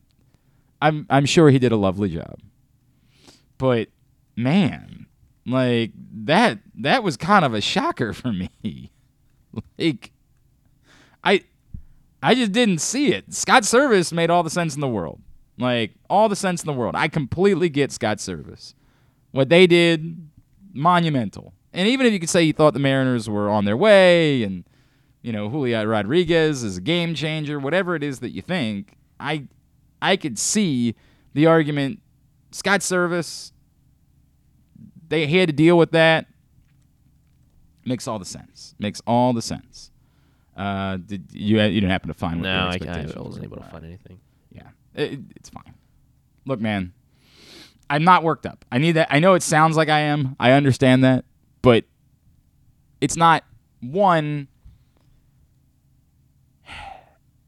I'm 0.81 1.07
I'm 1.09 1.27
sure 1.27 1.51
he 1.51 1.59
did 1.59 1.73
a 1.73 1.77
lovely 1.77 2.09
job, 2.09 2.41
but 3.57 3.89
man, 4.37 5.07
like 5.47 5.93
that 6.25 6.59
that 6.77 7.03
was 7.03 7.17
kind 7.17 7.45
of 7.45 7.55
a 7.55 7.61
shocker 7.61 8.13
for 8.13 8.33
me. 8.33 8.91
like, 9.79 10.13
I 11.23 11.43
I 12.23 12.35
just 12.35 12.53
didn't 12.53 12.79
see 12.79 13.13
it. 13.13 13.33
Scott 13.33 13.63
Servais 13.63 14.13
made 14.13 14.31
all 14.31 14.43
the 14.43 14.51
sense 14.51 14.75
in 14.75 14.81
the 14.81 14.89
world. 14.89 15.21
Like 15.59 15.93
all 16.09 16.29
the 16.29 16.37
sense 16.37 16.63
in 16.63 16.67
the 16.67 16.73
world. 16.73 16.95
I 16.97 17.09
completely 17.09 17.69
get 17.69 17.93
Scott 17.93 18.19
Servais. 18.19 18.75
What 19.33 19.49
they 19.49 19.67
did, 19.67 20.29
monumental. 20.73 21.55
And 21.73 21.89
even 21.89 22.07
if 22.07 22.13
you 22.13 22.21
could 22.21 22.29
say 22.29 22.43
you 22.43 22.53
thought 22.53 22.75
the 22.75 22.81
Mariners 22.81 23.29
were 23.29 23.49
on 23.49 23.65
their 23.65 23.77
way 23.77 24.43
and 24.43 24.65
you 25.23 25.33
know, 25.33 25.49
Julio 25.49 25.85
Rodriguez 25.85 26.65
is 26.65 26.79
a 26.79 26.81
game 26.81 27.15
changer, 27.15 27.61
whatever 27.61 27.95
it 27.95 28.03
is 28.03 28.19
that 28.21 28.31
you 28.31 28.43
think, 28.43 28.95
I 29.21 29.47
I 30.01 30.17
could 30.17 30.39
see 30.39 30.97
the 31.33 31.47
argument 31.47 32.01
Scott 32.51 32.81
Servais 32.81 33.53
they 35.09 35.27
had 35.27 35.49
to 35.49 35.53
deal 35.53 35.77
with 35.77 35.93
that. 35.93 36.27
Makes 37.85 38.09
all 38.09 38.19
the 38.19 38.25
sense. 38.25 38.75
Makes 38.79 39.03
all 39.07 39.33
the 39.33 39.43
sense. 39.43 39.91
Uh, 40.57 40.97
did 40.97 41.29
you 41.33 41.61
you 41.61 41.81
didn't 41.81 41.91
happen 41.91 42.09
to 42.09 42.15
find 42.15 42.41
what 42.41 42.49
No, 42.49 42.51
I, 42.51 42.63
I 42.63 42.75
expectations 42.75 43.15
wasn't 43.17 43.45
able 43.45 43.59
to 43.59 43.65
find 43.65 43.85
anything. 43.85 44.21
Yeah, 44.51 44.69
it, 44.95 45.21
it's 45.37 45.49
fine. 45.49 45.75
Look, 46.47 46.61
man, 46.61 46.93
I'm 47.93 48.05
not 48.05 48.23
worked 48.23 48.47
up. 48.47 48.65
I 48.73 48.79
need 48.79 48.93
that. 48.93 49.09
I 49.11 49.19
know 49.19 49.35
it 49.35 49.43
sounds 49.43 49.77
like 49.77 49.91
I 49.91 50.01
am. 50.01 50.35
I 50.41 50.53
understand 50.53 51.05
that, 51.05 51.27
but 51.61 51.85
it's 53.03 53.19
not 53.19 53.45
one. 53.83 54.49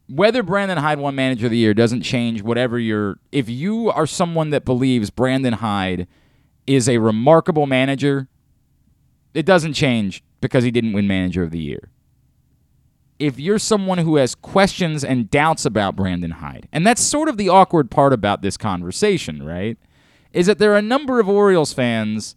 Whether 0.06 0.42
Brandon 0.42 0.76
Hyde 0.76 0.98
won 0.98 1.14
Manager 1.14 1.46
of 1.46 1.50
the 1.50 1.56
Year 1.56 1.72
doesn't 1.72 2.02
change 2.02 2.42
whatever 2.42 2.78
you're. 2.78 3.18
If 3.32 3.48
you 3.48 3.90
are 3.90 4.06
someone 4.06 4.50
that 4.50 4.66
believes 4.66 5.08
Brandon 5.08 5.54
Hyde 5.54 6.06
is 6.66 6.90
a 6.90 6.98
remarkable 6.98 7.66
manager, 7.66 8.28
it 9.32 9.46
doesn't 9.46 9.72
change 9.72 10.22
because 10.42 10.62
he 10.62 10.70
didn't 10.70 10.92
win 10.92 11.06
Manager 11.06 11.42
of 11.42 11.52
the 11.52 11.58
Year 11.58 11.88
if 13.18 13.38
you're 13.38 13.60
someone 13.60 13.98
who 13.98 14.16
has 14.16 14.34
questions 14.34 15.04
and 15.04 15.30
doubts 15.30 15.64
about 15.64 15.96
Brandon 15.96 16.32
Hyde, 16.32 16.68
and 16.72 16.86
that's 16.86 17.00
sort 17.00 17.28
of 17.30 17.38
the 17.38 17.48
awkward 17.48 17.90
part 17.90 18.12
about 18.12 18.42
this 18.42 18.56
conversation, 18.58 19.42
right? 19.42 19.78
Is 20.34 20.46
that 20.46 20.58
there 20.58 20.72
are 20.72 20.78
a 20.78 20.82
number 20.82 21.20
of 21.20 21.28
Orioles 21.28 21.72
fans 21.72 22.34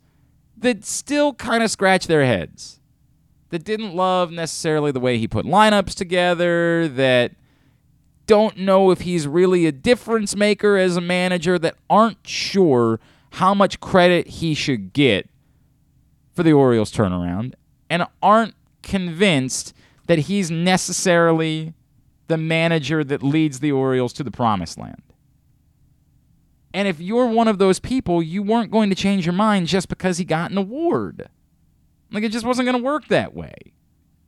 that 0.56 0.86
still 0.86 1.34
kind 1.34 1.64
of 1.64 1.72
scratch 1.72 2.06
their 2.08 2.26
heads, 2.26 2.80
that 3.50 3.64
didn't 3.64 3.96
love 3.96 4.32
necessarily 4.32 4.92
the 4.92 5.00
way 5.00 5.18
he 5.18 5.28
put 5.28 5.46
lineups 5.46 5.96
together, 5.96 6.88
that 6.88 7.34
don't 8.28 8.58
know 8.58 8.92
if 8.92 9.02
he's 9.02 9.28
really 9.28 9.66
a 9.66 9.72
difference 9.72 10.36
maker 10.36 10.78
as 10.78 10.96
a 10.96 11.02
manager, 11.02 11.58
that 11.58 11.76
aren't 11.90 12.26
sure 12.28 13.00
how 13.32 13.54
much 13.54 13.80
credit 13.80 14.28
he 14.28 14.54
should 14.54 14.94
get 14.94 15.28
for 16.34 16.44
the 16.44 16.54
Orioles 16.54 16.92
turnaround, 16.92 17.54
and 17.90 18.06
aren't 18.22 18.54
convinced 18.84 19.74
that 20.06 20.20
he's 20.20 20.52
necessarily 20.52 21.74
the 22.28 22.38
manager 22.38 23.04
that 23.04 23.24
leads 23.24 23.60
the 23.60 23.72
Orioles 23.72 24.14
to 24.14 24.24
the 24.24 24.32
promised 24.32 24.78
land. 24.78 25.02
And 26.78 26.88
if 26.88 27.00
you're 27.00 27.26
one 27.26 27.48
of 27.48 27.58
those 27.58 27.80
people, 27.80 28.22
you 28.22 28.44
weren't 28.44 28.70
going 28.70 28.92
to 28.92 28.96
change 28.96 29.26
your 29.26 29.34
mind 29.34 29.66
just 29.66 29.90
because 29.90 30.20
he 30.20 30.24
got 30.24 30.52
an 30.52 30.60
award. 30.60 31.28
Like 32.12 32.24
it 32.24 32.32
just 32.32 32.46
wasn't 32.46 32.68
going 32.68 32.78
to 32.78 32.84
work 32.84 33.08
that 33.08 33.34
way. 33.34 33.56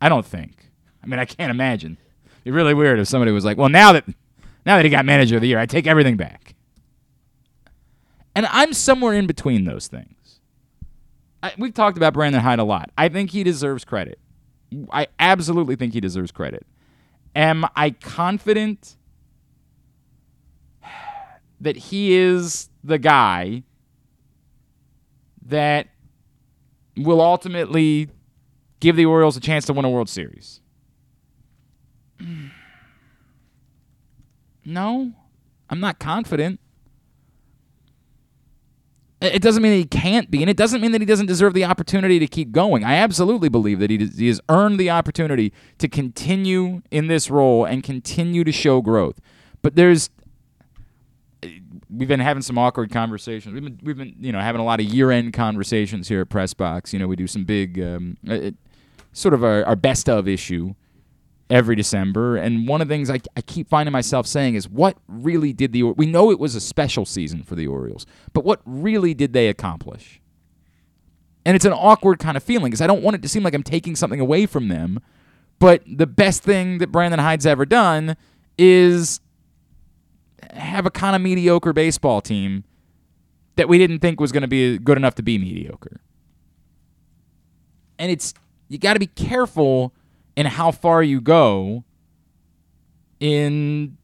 I 0.01 0.09
don't 0.09 0.25
think. 0.25 0.71
I 1.03 1.05
mean, 1.05 1.19
I 1.19 1.25
can't 1.25 1.51
imagine. 1.51 1.99
It'd 2.25 2.45
be 2.45 2.49
really 2.49 2.73
weird 2.73 2.97
if 2.97 3.07
somebody 3.07 3.31
was 3.31 3.45
like, 3.45 3.59
"Well, 3.59 3.69
now 3.69 3.91
that 3.93 4.07
now 4.65 4.77
that 4.77 4.83
he 4.83 4.89
got 4.89 5.05
manager 5.05 5.35
of 5.35 5.41
the 5.41 5.47
year, 5.47 5.59
I 5.59 5.67
take 5.67 5.85
everything 5.85 6.17
back." 6.17 6.55
And 8.33 8.47
I'm 8.47 8.73
somewhere 8.73 9.13
in 9.13 9.27
between 9.27 9.65
those 9.65 9.85
things. 9.85 10.39
I, 11.43 11.53
we've 11.59 11.75
talked 11.75 11.97
about 11.97 12.15
Brandon 12.15 12.41
Hyde 12.41 12.57
a 12.57 12.63
lot. 12.63 12.89
I 12.97 13.09
think 13.09 13.29
he 13.29 13.43
deserves 13.43 13.85
credit. 13.85 14.17
I 14.91 15.05
absolutely 15.19 15.75
think 15.75 15.93
he 15.93 16.01
deserves 16.01 16.31
credit. 16.31 16.65
Am 17.35 17.63
I 17.75 17.91
confident 17.91 18.97
that 21.59 21.75
he 21.75 22.13
is 22.13 22.69
the 22.83 22.97
guy 22.97 23.63
that 25.45 25.87
will 26.95 27.21
ultimately 27.21 28.09
give 28.79 28.95
the 28.95 29.05
Orioles 29.05 29.35
a 29.37 29.39
chance 29.39 29.65
to 29.65 29.73
win 29.73 29.85
a 29.85 29.89
World 29.89 30.09
Series? 30.09 30.61
No, 34.65 35.13
I'm 35.67 35.79
not 35.79 35.97
confident. 35.97 36.59
It 39.21 39.41
doesn't 39.41 39.61
mean 39.61 39.71
that 39.73 39.77
he 39.77 39.85
can't 39.85 40.31
be, 40.31 40.41
and 40.41 40.49
it 40.49 40.55
doesn't 40.55 40.79
mean 40.79 40.93
that 40.93 41.01
he 41.01 41.05
doesn't 41.05 41.25
deserve 41.25 41.53
the 41.53 41.65
opportunity 41.65 42.19
to 42.19 42.27
keep 42.27 42.51
going. 42.51 42.85
I 42.85 42.95
absolutely 42.95 43.49
believe 43.49 43.79
that 43.79 43.89
he, 43.89 43.97
he 43.97 44.27
has 44.27 44.39
earned 44.47 44.79
the 44.79 44.89
opportunity 44.89 45.51
to 45.79 45.89
continue 45.89 46.83
in 46.89 47.07
this 47.07 47.29
role 47.29 47.65
and 47.65 47.83
continue 47.83 48.45
to 48.45 48.51
show 48.51 48.81
growth. 48.81 49.19
But 49.61 49.75
there's 49.75 50.09
we've 51.89 52.07
been 52.07 52.19
having 52.19 52.41
some 52.43 52.57
awkward 52.57 52.91
conversations. 52.91 53.53
We've 53.53 53.63
been 53.63 53.79
we've 53.83 53.97
been 53.97 54.15
you 54.19 54.31
know 54.31 54.39
having 54.39 54.61
a 54.61 54.65
lot 54.65 54.79
of 54.79 54.85
year 54.85 55.11
end 55.11 55.33
conversations 55.33 56.07
here 56.07 56.21
at 56.21 56.29
Press 56.29 56.53
Box. 56.53 56.93
You 56.93 56.99
know 56.99 57.07
we 57.07 57.15
do 57.15 57.27
some 57.27 57.43
big 57.43 57.79
um, 57.79 58.17
it, 58.23 58.55
sort 59.11 59.33
of 59.33 59.43
our, 59.43 59.65
our 59.65 59.75
best 59.75 60.09
of 60.09 60.27
issue 60.27 60.75
every 61.49 61.75
December. 61.75 62.37
And 62.37 62.67
one 62.67 62.81
of 62.81 62.87
the 62.87 62.93
things 62.93 63.09
I, 63.09 63.19
I 63.35 63.41
keep 63.41 63.67
finding 63.67 63.91
myself 63.91 64.27
saying 64.27 64.55
is, 64.55 64.69
what 64.69 64.97
really 65.07 65.53
did 65.53 65.73
the 65.73 65.83
we 65.83 66.05
know 66.05 66.31
it 66.31 66.39
was 66.39 66.55
a 66.55 66.61
special 66.61 67.05
season 67.05 67.43
for 67.43 67.55
the 67.55 67.67
Orioles, 67.67 68.05
but 68.33 68.43
what 68.43 68.61
really 68.65 69.13
did 69.13 69.33
they 69.33 69.47
accomplish? 69.47 70.21
And 71.45 71.55
it's 71.55 71.65
an 71.65 71.73
awkward 71.73 72.19
kind 72.19 72.37
of 72.37 72.43
feeling 72.43 72.65
because 72.65 72.81
I 72.81 72.87
don't 72.87 73.01
want 73.01 73.15
it 73.15 73.21
to 73.23 73.29
seem 73.29 73.43
like 73.43 73.53
I'm 73.53 73.63
taking 73.63 73.95
something 73.95 74.19
away 74.19 74.45
from 74.45 74.67
them. 74.67 74.99
But 75.57 75.83
the 75.85 76.07
best 76.07 76.43
thing 76.43 76.77
that 76.77 76.91
Brandon 76.91 77.19
Hyde's 77.19 77.45
ever 77.45 77.65
done 77.65 78.15
is 78.57 79.19
have 80.53 80.85
a 80.85 80.91
kind 80.91 81.15
of 81.15 81.21
mediocre 81.21 81.73
baseball 81.73 82.21
team 82.21 82.63
that 83.55 83.67
we 83.67 83.77
didn't 83.77 83.99
think 83.99 84.19
was 84.19 84.31
going 84.31 84.41
to 84.41 84.47
be 84.47 84.77
good 84.77 84.97
enough 84.97 85.15
to 85.15 85.23
be 85.23 85.37
mediocre. 85.37 86.01
And 87.97 88.11
it's 88.11 88.33
you 88.69 88.77
got 88.77 88.93
to 88.93 88.99
be 88.99 89.07
careful 89.07 89.93
in 90.35 90.45
how 90.45 90.71
far 90.71 91.03
you 91.03 91.19
go 91.19 91.83
in 93.19 93.97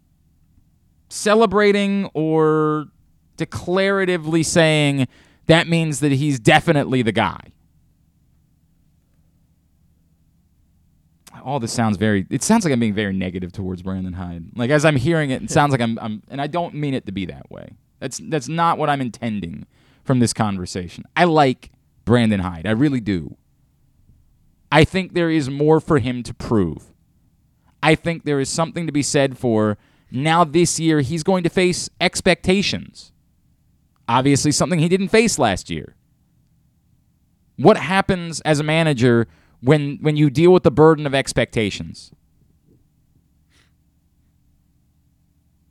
celebrating 1.09 2.09
or 2.13 2.87
declaratively 3.37 4.43
saying 4.45 5.07
that 5.45 5.67
means 5.67 5.99
that 5.99 6.11
he's 6.11 6.39
definitely 6.39 7.01
the 7.01 7.11
guy. 7.11 7.39
All 11.45 11.59
this 11.59 11.71
sounds 11.71 11.95
very 11.97 12.25
it 12.31 12.41
sounds 12.41 12.65
like 12.65 12.73
I'm 12.73 12.79
being 12.79 12.95
very 12.95 13.13
negative 13.13 13.51
towards 13.51 13.83
Brandon 13.83 14.13
Hyde. 14.13 14.45
Like 14.55 14.71
as 14.71 14.83
I'm 14.83 14.95
hearing 14.95 15.29
it, 15.29 15.43
it 15.43 15.51
sounds 15.51 15.71
like 15.71 15.79
I'm 15.79 15.97
I'm 15.99 16.23
and 16.27 16.41
I 16.41 16.47
don't 16.47 16.73
mean 16.73 16.95
it 16.95 17.05
to 17.05 17.11
be 17.11 17.27
that 17.27 17.49
way. 17.51 17.69
That's 17.99 18.19
that's 18.29 18.49
not 18.49 18.79
what 18.79 18.89
I'm 18.89 18.99
intending 18.99 19.67
from 20.03 20.19
this 20.19 20.33
conversation. 20.33 21.05
I 21.15 21.25
like 21.25 21.71
Brandon 22.03 22.39
Hyde. 22.39 22.65
I 22.65 22.71
really 22.71 22.99
do. 22.99 23.37
I 24.71 24.83
think 24.83 25.13
there 25.13 25.29
is 25.29 25.49
more 25.49 25.79
for 25.79 25.99
him 25.99 26.23
to 26.23 26.33
prove. 26.33 26.91
I 27.83 27.93
think 27.93 28.25
there 28.25 28.39
is 28.39 28.49
something 28.49 28.87
to 28.87 28.91
be 28.91 29.03
said 29.03 29.37
for 29.37 29.77
now 30.09 30.43
this 30.43 30.79
year 30.79 31.01
he's 31.01 31.21
going 31.21 31.43
to 31.43 31.49
face 31.49 31.89
expectations. 32.01 33.11
Obviously, 34.07 34.51
something 34.51 34.79
he 34.79 34.89
didn't 34.89 35.09
face 35.09 35.37
last 35.37 35.69
year. 35.69 35.95
What 37.57 37.77
happens 37.77 38.41
as 38.41 38.59
a 38.59 38.63
manager 38.63 39.27
when 39.65 39.97
when 40.01 40.15
you 40.15 40.29
deal 40.29 40.53
with 40.53 40.63
the 40.63 40.71
burden 40.71 41.07
of 41.07 41.15
expectations? 41.15 42.11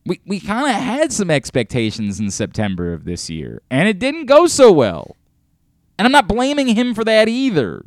We 0.05 0.21
we 0.27 0.41
kind 0.41 0.69
of 0.69 0.75
had 0.75 1.13
some 1.13 1.31
expectations 1.31 2.19
in 2.19 2.31
September 2.31 2.93
of 2.93 3.05
this 3.05 3.31
year, 3.31 3.63
and 3.71 3.89
it 3.89 3.99
didn't 3.99 4.27
go 4.27 4.47
so 4.47 4.73
well. 4.73 5.17
And 5.97 6.07
I'm 6.07 6.13
not 6.13 6.27
blaming 6.27 6.75
him 6.75 6.93
for 6.93 7.05
that 7.05 7.29
either. 7.29 7.85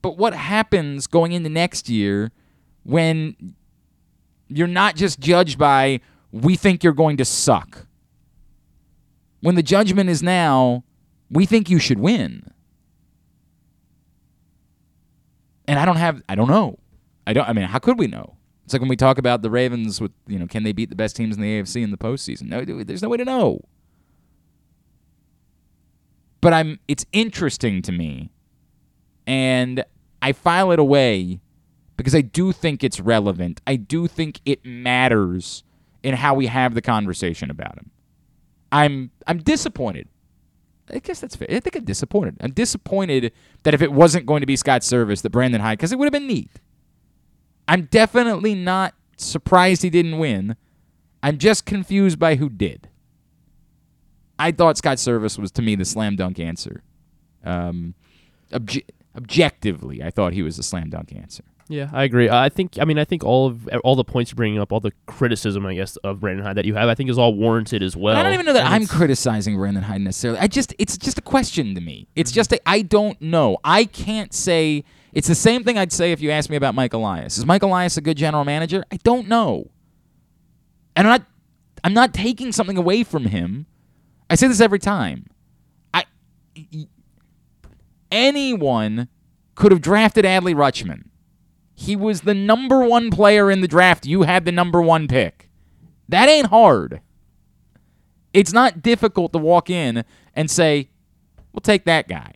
But 0.00 0.16
what 0.16 0.32
happens 0.32 1.08
going 1.08 1.32
into 1.32 1.48
next 1.48 1.88
year 1.88 2.30
when 2.84 3.54
you're 4.48 4.68
not 4.68 4.94
just 4.94 5.18
judged 5.18 5.58
by, 5.58 6.00
we 6.30 6.54
think 6.56 6.84
you're 6.84 6.92
going 6.92 7.16
to 7.16 7.24
suck? 7.24 7.86
When 9.40 9.56
the 9.56 9.62
judgment 9.62 10.08
is 10.08 10.22
now, 10.22 10.84
we 11.30 11.46
think 11.46 11.70
you 11.70 11.78
should 11.78 11.98
win. 11.98 12.50
And 15.66 15.78
I 15.78 15.84
don't 15.84 15.96
have, 15.96 16.22
I 16.28 16.34
don't 16.34 16.48
know. 16.48 16.78
I 17.26 17.32
don't, 17.32 17.48
I 17.48 17.52
mean, 17.52 17.66
how 17.66 17.78
could 17.78 17.98
we 17.98 18.06
know? 18.06 18.36
It's 18.64 18.74
like 18.74 18.80
when 18.80 18.88
we 18.88 18.96
talk 18.96 19.18
about 19.18 19.42
the 19.42 19.50
Ravens 19.50 20.00
with, 20.00 20.12
you 20.26 20.38
know, 20.38 20.46
can 20.46 20.62
they 20.62 20.72
beat 20.72 20.90
the 20.90 20.96
best 20.96 21.16
teams 21.16 21.36
in 21.36 21.42
the 21.42 21.60
AFC 21.60 21.82
in 21.82 21.90
the 21.90 21.96
postseason? 21.96 22.42
No, 22.42 22.64
there's 22.64 23.02
no 23.02 23.08
way 23.08 23.16
to 23.16 23.24
know. 23.24 23.60
But 26.40 26.52
I'm, 26.52 26.80
it's 26.88 27.04
interesting 27.12 27.82
to 27.82 27.92
me 27.92 28.30
and 29.26 29.84
I 30.22 30.32
file 30.32 30.72
it 30.72 30.78
away 30.78 31.40
because 31.96 32.14
I 32.14 32.20
do 32.22 32.52
think 32.52 32.82
it's 32.82 32.98
relevant. 32.98 33.60
I 33.66 33.76
do 33.76 34.06
think 34.06 34.40
it 34.44 34.64
matters 34.64 35.64
in 36.02 36.14
how 36.14 36.34
we 36.34 36.46
have 36.46 36.74
the 36.74 36.82
conversation 36.82 37.50
about 37.50 37.76
him. 37.78 37.90
I'm 38.72 39.10
I'm 39.26 39.38
disappointed. 39.38 40.08
I 40.92 40.98
guess 40.98 41.20
that's 41.20 41.36
fair. 41.36 41.48
I 41.50 41.60
think 41.60 41.76
I'm 41.76 41.84
disappointed. 41.84 42.36
I'm 42.40 42.52
disappointed 42.52 43.32
that 43.62 43.74
if 43.74 43.82
it 43.82 43.92
wasn't 43.92 44.26
going 44.26 44.40
to 44.40 44.46
be 44.46 44.56
Scott 44.56 44.82
Servais, 44.82 45.22
that 45.22 45.30
Brandon 45.30 45.60
Hyde, 45.60 45.78
because 45.78 45.92
it 45.92 45.98
would 45.98 46.06
have 46.06 46.12
been 46.12 46.26
neat. 46.26 46.50
I'm 47.68 47.84
definitely 47.84 48.54
not 48.54 48.94
surprised 49.16 49.82
he 49.82 49.90
didn't 49.90 50.18
win. 50.18 50.56
I'm 51.22 51.38
just 51.38 51.66
confused 51.66 52.18
by 52.18 52.36
who 52.36 52.48
did. 52.48 52.88
I 54.38 54.52
thought 54.52 54.78
Scott 54.78 54.96
Servais 54.96 55.38
was 55.38 55.52
to 55.52 55.62
me 55.62 55.74
the 55.74 55.84
slam 55.84 56.16
dunk 56.16 56.40
answer. 56.40 56.82
Um, 57.44 57.94
obje- 58.52 58.86
objectively, 59.16 60.02
I 60.02 60.10
thought 60.10 60.32
he 60.32 60.42
was 60.42 60.56
the 60.56 60.62
slam 60.62 60.90
dunk 60.90 61.14
answer. 61.14 61.44
Yeah, 61.70 61.88
I 61.92 62.02
agree. 62.02 62.28
I 62.28 62.48
think. 62.48 62.78
I 62.80 62.84
mean, 62.84 62.98
I 62.98 63.04
think 63.04 63.22
all 63.22 63.46
of 63.46 63.68
all 63.84 63.94
the 63.94 64.02
points 64.02 64.32
you're 64.32 64.36
bringing 64.36 64.58
up, 64.58 64.72
all 64.72 64.80
the 64.80 64.90
criticism, 65.06 65.64
I 65.64 65.74
guess, 65.74 65.94
of 65.98 66.18
Brandon 66.18 66.44
Hyde 66.44 66.56
that 66.56 66.64
you 66.64 66.74
have, 66.74 66.88
I 66.88 66.96
think 66.96 67.08
is 67.08 67.16
all 67.16 67.32
warranted 67.32 67.80
as 67.80 67.96
well. 67.96 68.16
I 68.16 68.24
don't 68.24 68.34
even 68.34 68.44
know 68.44 68.54
that 68.54 68.64
And 68.64 68.74
I'm 68.74 68.86
criticizing 68.88 69.56
Brandon 69.56 69.84
Hyde 69.84 70.00
necessarily. 70.00 70.40
I 70.40 70.48
just 70.48 70.74
it's 70.80 70.98
just 70.98 71.16
a 71.16 71.22
question 71.22 71.76
to 71.76 71.80
me. 71.80 72.08
It's 72.16 72.32
just 72.32 72.52
a, 72.52 72.60
I 72.68 72.82
don't 72.82 73.22
know. 73.22 73.56
I 73.62 73.84
can't 73.84 74.34
say 74.34 74.82
it's 75.12 75.28
the 75.28 75.36
same 75.36 75.62
thing 75.62 75.78
I'd 75.78 75.92
say 75.92 76.10
if 76.10 76.20
you 76.20 76.32
asked 76.32 76.50
me 76.50 76.56
about 76.56 76.74
Mike 76.74 76.92
Elias. 76.92 77.38
Is 77.38 77.46
Mike 77.46 77.62
Elias 77.62 77.96
a 77.96 78.00
good 78.00 78.16
general 78.16 78.44
manager? 78.44 78.84
I 78.90 78.96
don't 79.04 79.28
know. 79.28 79.70
And 80.96 81.06
I'm 81.06 81.12
not 81.12 81.26
I'm 81.84 81.94
not 81.94 82.12
taking 82.12 82.50
something 82.50 82.78
away 82.78 83.04
from 83.04 83.26
him. 83.26 83.66
I 84.28 84.34
say 84.34 84.48
this 84.48 84.60
every 84.60 84.80
time. 84.80 85.26
I 85.94 86.04
anyone 88.10 89.08
could 89.54 89.70
have 89.70 89.80
drafted 89.80 90.24
Adley 90.24 90.52
Rutschman. 90.52 91.04
He 91.80 91.96
was 91.96 92.20
the 92.20 92.34
number 92.34 92.84
one 92.84 93.10
player 93.10 93.50
in 93.50 93.62
the 93.62 93.66
draft. 93.66 94.04
You 94.04 94.22
had 94.22 94.44
the 94.44 94.52
number 94.52 94.82
one 94.82 95.08
pick. 95.08 95.48
That 96.10 96.28
ain't 96.28 96.48
hard. 96.48 97.00
It's 98.34 98.52
not 98.52 98.82
difficult 98.82 99.32
to 99.32 99.38
walk 99.38 99.70
in 99.70 100.04
and 100.36 100.50
say, 100.50 100.90
we'll 101.54 101.62
take 101.62 101.86
that 101.86 102.06
guy. 102.06 102.34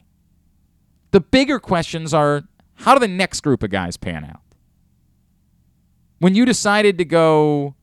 The 1.10 1.20
bigger 1.20 1.60
questions 1.60 2.14
are 2.14 2.44
how 2.72 2.94
do 2.94 3.00
the 3.00 3.06
next 3.06 3.42
group 3.42 3.62
of 3.62 3.68
guys 3.68 3.98
pan 3.98 4.24
out? 4.24 4.40
When 6.20 6.34
you 6.34 6.46
decided 6.46 6.96
to 6.96 7.04
go 7.04 7.74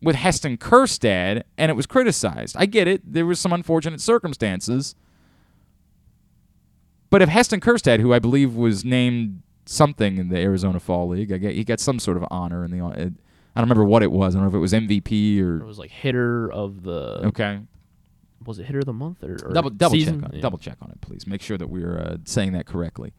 with 0.00 0.14
Heston 0.14 0.58
Kjerstad 0.58 1.42
and 1.58 1.70
it 1.70 1.74
was 1.74 1.86
criticized, 1.86 2.54
I 2.56 2.66
get 2.66 2.86
it. 2.86 3.02
There 3.04 3.26
was 3.26 3.40
some 3.40 3.52
unfortunate 3.52 4.00
circumstances. 4.00 4.94
But 7.10 7.20
if 7.20 7.28
Heston 7.28 7.58
Kjerstad, 7.58 7.98
who 7.98 8.12
I 8.12 8.20
believe 8.20 8.54
was 8.54 8.84
named 8.84 9.42
something 9.70 10.18
in 10.18 10.28
the 10.28 10.38
Arizona 10.38 10.80
Fall 10.80 11.08
League, 11.08 11.32
I 11.32 11.38
get 11.38 11.54
he 11.54 11.64
got 11.64 11.80
some 11.80 11.98
sort 11.98 12.16
of 12.16 12.24
honor 12.30 12.64
in 12.64 12.70
the. 12.70 12.80
I 12.84 12.90
don't 13.60 13.68
remember 13.68 13.84
what 13.84 14.02
it 14.02 14.10
was. 14.12 14.34
I 14.34 14.38
don't 14.38 14.44
know 14.44 14.48
if 14.50 14.54
it 14.54 14.58
was 14.58 14.72
MVP 14.72 15.40
or 15.42 15.60
It 15.60 15.64
was 15.66 15.78
like 15.78 15.90
hitter 15.90 16.50
of 16.52 16.82
the. 16.82 17.26
okay. 17.26 17.60
Was 18.46 18.58
it 18.58 18.64
hitter 18.64 18.78
of 18.78 18.86
the 18.86 18.92
month 18.94 19.22
or, 19.22 19.34
or 19.44 19.52
Double 19.52 19.70
double 19.70 19.92
season? 19.92 20.20
check 20.20 20.24
on 20.24 20.30
it. 20.30 20.36
Yeah. 20.36 20.42
Double 20.42 20.58
check 20.58 20.76
on 20.80 20.90
it, 20.90 21.00
please. 21.02 21.26
Make 21.26 21.42
sure 21.42 21.58
that 21.58 21.68
we're 21.68 21.98
uh, 21.98 22.16
saying 22.24 22.52
that 22.52 22.64
correctly. 22.66 23.12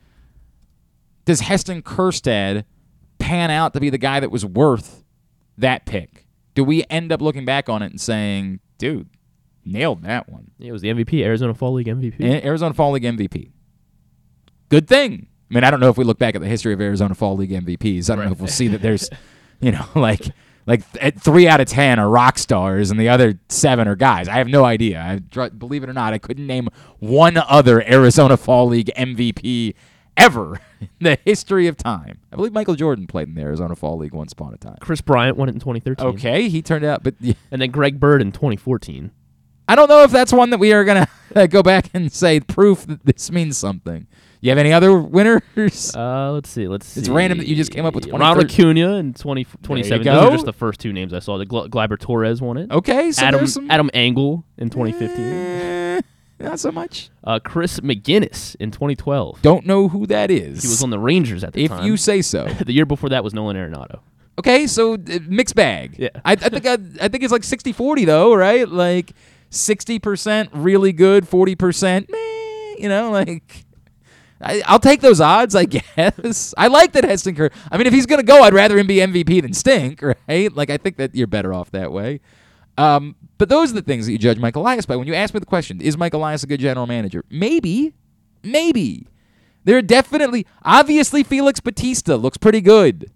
Does 1.25 1.41
Heston 1.41 1.83
Kjerstad 1.83 2.63
pan 3.19 3.51
out 3.51 3.73
to 3.73 3.79
be 3.79 3.91
the 3.91 3.99
guy 3.99 4.19
that 4.19 4.31
was 4.31 4.45
worth 4.45 5.03
that 5.57 5.85
pick? 5.85 6.25
do 6.53 6.65
we 6.65 6.83
end 6.89 7.13
up 7.13 7.21
looking 7.21 7.45
back 7.45 7.69
on 7.69 7.81
it 7.81 7.91
and 7.91 8.01
saying, 8.01 8.59
dude, 8.77 9.07
nailed 9.63 10.01
that 10.03 10.27
one? 10.27 10.51
It 10.59 10.71
was 10.73 10.81
the 10.81 10.89
MVP, 10.89 11.23
Arizona 11.23 11.53
Fall 11.53 11.73
League 11.73 11.87
MVP. 11.87 12.43
Arizona 12.43 12.73
Fall 12.73 12.91
League 12.91 13.03
MVP. 13.03 13.51
Good 14.67 14.85
thing. 14.87 15.27
I 15.51 15.53
mean, 15.53 15.63
I 15.65 15.71
don't 15.71 15.81
know 15.81 15.89
if 15.89 15.97
we 15.97 16.05
look 16.05 16.17
back 16.17 16.35
at 16.35 16.41
the 16.41 16.47
history 16.47 16.71
of 16.71 16.79
Arizona 16.79 17.13
Fall 17.13 17.35
League 17.35 17.51
MVPs. 17.51 18.09
I 18.09 18.15
don't 18.15 18.25
know 18.25 18.31
if 18.31 18.39
we'll 18.39 18.47
see 18.47 18.69
that 18.69 18.81
there's, 18.81 19.09
you 19.59 19.71
know, 19.73 19.85
like 19.95 20.25
like 20.65 20.89
th- 20.93 21.15
three 21.15 21.47
out 21.47 21.59
of 21.59 21.67
ten 21.67 21.99
are 21.99 22.07
rock 22.07 22.37
stars 22.37 22.89
and 22.89 22.97
the 22.99 23.09
other 23.09 23.37
seven 23.49 23.87
are 23.87 23.95
guys. 23.97 24.29
I 24.29 24.35
have 24.35 24.47
no 24.47 24.63
idea. 24.63 25.01
I 25.01 25.17
dr- 25.19 25.59
believe 25.59 25.83
it 25.83 25.89
or 25.89 25.93
not, 25.93 26.13
I 26.13 26.19
couldn't 26.19 26.47
name 26.47 26.69
one 26.99 27.35
other 27.37 27.81
Arizona 27.81 28.37
Fall 28.37 28.67
League 28.67 28.91
MVP 28.97 29.73
ever 30.15 30.61
in 30.79 30.87
the 31.01 31.17
history 31.25 31.67
of 31.67 31.75
time. 31.75 32.19
I 32.31 32.37
believe 32.37 32.53
Michael 32.53 32.75
Jordan 32.75 33.07
played 33.07 33.27
in 33.27 33.33
the 33.33 33.41
Arizona 33.41 33.75
Fall 33.75 33.97
League 33.97 34.13
once 34.13 34.31
upon 34.31 34.53
a 34.53 34.57
time. 34.57 34.77
Kris 34.79 35.01
Bryant 35.01 35.35
won 35.35 35.49
it 35.49 35.53
in 35.53 35.59
2013. 35.59 36.07
Okay, 36.07 36.47
he 36.47 36.61
turned 36.61 36.85
out, 36.85 37.03
but 37.03 37.15
yeah, 37.19 37.33
And 37.51 37.61
then 37.61 37.71
Greg 37.71 37.99
Bird 37.99 38.21
in 38.21 38.31
2014. 38.31 39.11
I 39.67 39.75
don't 39.75 39.89
know 39.89 40.03
if 40.03 40.11
that's 40.11 40.31
one 40.33 40.49
that 40.51 40.59
we 40.59 40.73
are 40.73 40.83
gonna 40.83 41.07
uh, 41.35 41.47
go 41.47 41.63
back 41.63 41.89
and 41.93 42.11
say 42.11 42.39
proof 42.39 42.85
that 42.87 43.05
this 43.05 43.31
means 43.31 43.57
something. 43.57 44.07
You 44.43 44.49
have 44.49 44.57
any 44.57 44.73
other 44.73 44.97
winners? 44.97 45.95
Uh, 45.95 46.31
let's 46.31 46.49
see. 46.49 46.67
Let's 46.67 46.87
see. 46.87 46.99
It's 46.99 47.09
random 47.09 47.37
that 47.37 47.47
you 47.47 47.55
just 47.55 47.71
came 47.71 47.85
up 47.85 47.93
with 47.93 48.07
Ronald 48.07 48.43
Acuna 48.43 48.95
in 48.95 49.13
20, 49.13 49.43
2017. 49.43 50.03
Those 50.11 50.23
are 50.23 50.31
just 50.31 50.45
the 50.45 50.53
first 50.53 50.79
two 50.79 50.91
names 50.91 51.13
I 51.13 51.19
saw. 51.19 51.37
The 51.37 51.45
Gl- 51.45 51.69
Gleyber 51.69 51.99
Torres 51.99 52.41
won 52.41 52.57
it. 52.57 52.71
okay, 52.71 53.11
so 53.11 53.23
Adam 53.23 53.45
some 53.45 53.69
Adam 53.69 53.91
Engel 53.93 54.43
in 54.57 54.71
2015. 54.71 55.19
Eh, 55.19 56.01
not 56.39 56.59
so 56.59 56.71
much. 56.71 57.11
Uh, 57.23 57.37
Chris 57.37 57.81
McGuiness 57.81 58.55
in 58.59 58.71
2012. 58.71 59.43
Don't 59.43 59.67
know 59.67 59.87
who 59.87 60.07
that 60.07 60.31
is. 60.31 60.63
He 60.63 60.67
was 60.69 60.81
on 60.81 60.89
the 60.89 60.97
Rangers 60.97 61.43
at 61.43 61.53
the 61.53 61.65
if 61.65 61.69
time. 61.69 61.81
If 61.81 61.85
you 61.85 61.95
say 61.95 62.23
so. 62.23 62.45
the 62.65 62.73
year 62.73 62.87
before 62.87 63.09
that 63.09 63.23
was 63.23 63.35
Nolan 63.35 63.55
Arenado. 63.55 63.99
Okay, 64.39 64.65
so 64.65 64.95
uh, 64.95 65.19
mixed 65.27 65.53
bag. 65.53 65.97
Yeah. 65.99 66.09
I, 66.25 66.31
I 66.31 66.35
think 66.35 66.65
I, 66.65 66.73
I 66.99 67.07
think 67.09 67.23
it's 67.23 67.31
like 67.31 67.43
60-40 67.43 68.07
though, 68.07 68.33
right? 68.33 68.67
Like 68.67 69.11
60% 69.51 70.49
really 70.53 70.93
good, 70.93 71.25
40% 71.25 72.09
meh, 72.09 72.75
you 72.81 72.89
know, 72.89 73.11
like 73.11 73.65
I, 74.43 74.61
I'll 74.65 74.79
take 74.79 75.01
those 75.01 75.21
odds, 75.21 75.55
I 75.55 75.65
guess. 75.97 76.53
I 76.57 76.67
like 76.67 76.93
that 76.93 77.03
Heston. 77.03 77.49
I 77.71 77.77
mean, 77.77 77.87
if 77.87 77.93
he's 77.93 78.05
gonna 78.05 78.23
go, 78.23 78.43
I'd 78.43 78.53
rather 78.53 78.77
him 78.77 78.87
be 78.87 78.97
MVP 78.97 79.41
than 79.41 79.53
stink, 79.53 80.01
right? 80.27 80.53
Like 80.53 80.69
I 80.69 80.77
think 80.77 80.97
that 80.97 81.15
you're 81.15 81.27
better 81.27 81.53
off 81.53 81.71
that 81.71 81.91
way. 81.91 82.19
Um, 82.77 83.15
but 83.37 83.49
those 83.49 83.71
are 83.71 83.75
the 83.75 83.81
things 83.81 84.05
that 84.05 84.11
you 84.11 84.17
judge 84.17 84.39
Mike 84.39 84.55
Elias 84.55 84.85
by. 84.85 84.95
When 84.95 85.07
you 85.07 85.13
ask 85.13 85.33
me 85.33 85.39
the 85.39 85.45
question, 85.45 85.81
is 85.81 85.97
Mike 85.97 86.13
Elias 86.13 86.43
a 86.43 86.47
good 86.47 86.59
general 86.59 86.87
manager? 86.87 87.23
Maybe, 87.29 87.93
maybe. 88.43 89.07
There 89.63 89.77
are 89.77 89.83
definitely, 89.83 90.47
obviously, 90.63 91.23
Felix 91.23 91.59
Bautista 91.59 92.15
looks 92.17 92.37
pretty 92.37 92.61
good. 92.61 93.11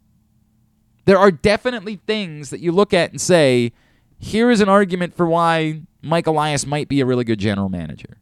There 1.05 1.17
are 1.17 1.31
definitely 1.31 1.99
things 2.07 2.49
that 2.49 2.59
you 2.59 2.71
look 2.71 2.93
at 2.93 3.11
and 3.11 3.21
say, 3.21 3.71
here 4.17 4.51
is 4.51 4.61
an 4.61 4.69
argument 4.69 5.15
for 5.15 5.25
why 5.25 5.81
Mike 6.01 6.27
Elias 6.27 6.65
might 6.65 6.87
be 6.87 7.01
a 7.01 7.05
really 7.05 7.23
good 7.23 7.39
general 7.39 7.69
manager. 7.69 8.17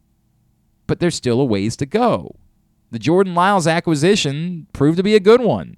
But 0.86 1.00
there's 1.00 1.14
still 1.14 1.40
a 1.40 1.44
ways 1.44 1.76
to 1.76 1.86
go. 1.86 2.36
The 2.94 3.00
Jordan 3.00 3.34
Lyles 3.34 3.66
acquisition 3.66 4.68
proved 4.72 4.98
to 4.98 5.02
be 5.02 5.16
a 5.16 5.20
good 5.20 5.40
one. 5.40 5.76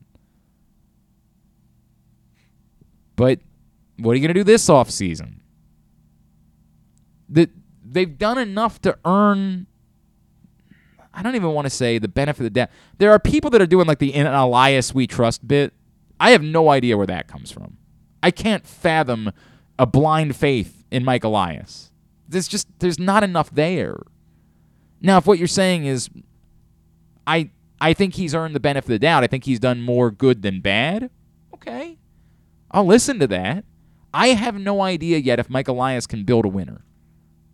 But 3.16 3.40
what 3.96 4.11
are 4.12 4.16
you 4.16 4.20
going 4.20 4.35
to 4.35 4.38
do 4.38 4.44
this 4.44 4.68
offseason? 4.68 5.37
The, 7.31 7.48
they've 7.83 8.18
done 8.18 8.37
enough 8.37 8.83
to 8.83 8.98
earn 9.07 9.66
I 11.14 11.22
don't 11.22 11.37
even 11.37 11.52
want 11.52 11.64
to 11.64 11.70
say 11.70 11.96
the 11.96 12.07
benefit 12.07 12.40
of 12.40 12.44
the 12.44 12.50
doubt. 12.50 12.68
There 12.98 13.11
are 13.12 13.18
people 13.18 13.48
that 13.52 13.62
are 13.62 13.66
doing 13.66 13.87
like 13.87 13.98
the 13.98 14.12
in 14.12 14.26
Elias 14.26 14.94
we 14.94 15.07
trust 15.07 15.48
bit. 15.48 15.72
I 16.20 16.33
have 16.33 16.42
no 16.42 16.68
idea 16.68 16.98
where 16.98 17.07
that 17.07 17.29
comes 17.29 17.50
from. 17.50 17.79
I 18.22 18.31
can't 18.31 18.66
fathom 18.66 19.33
a 19.79 19.87
blind 19.87 20.37
faith 20.37 20.85
in 20.90 21.02
Mike 21.02 21.24
Elias. 21.24 21.90
There's 22.29 22.46
just 22.46 22.68
there's 22.81 22.98
not 22.98 23.24
enough 23.24 23.50
there. 23.50 23.96
Now, 25.00 25.16
if 25.16 25.26
what 25.26 25.38
you're 25.38 25.48
saying 25.48 25.87
is 25.87 26.11
I 27.26 27.50
I 27.80 27.92
think 27.92 28.14
he's 28.14 28.34
earned 28.34 28.54
the 28.54 28.60
benefit 28.60 28.86
of 28.86 28.88
the 28.90 28.98
doubt. 28.98 29.24
I 29.24 29.26
think 29.26 29.44
he's 29.44 29.60
done 29.60 29.82
more 29.82 30.10
good 30.10 30.42
than 30.42 30.60
bad. 30.60 31.10
Okay. 31.54 31.98
I'll 32.70 32.86
listen 32.86 33.18
to 33.20 33.26
that. 33.28 33.64
I 34.14 34.28
have 34.28 34.58
no 34.58 34.80
idea 34.80 35.18
yet 35.18 35.38
if 35.38 35.50
Mike 35.50 35.68
Elias 35.68 36.06
can 36.06 36.24
build 36.24 36.44
a 36.44 36.48
winner. 36.48 36.84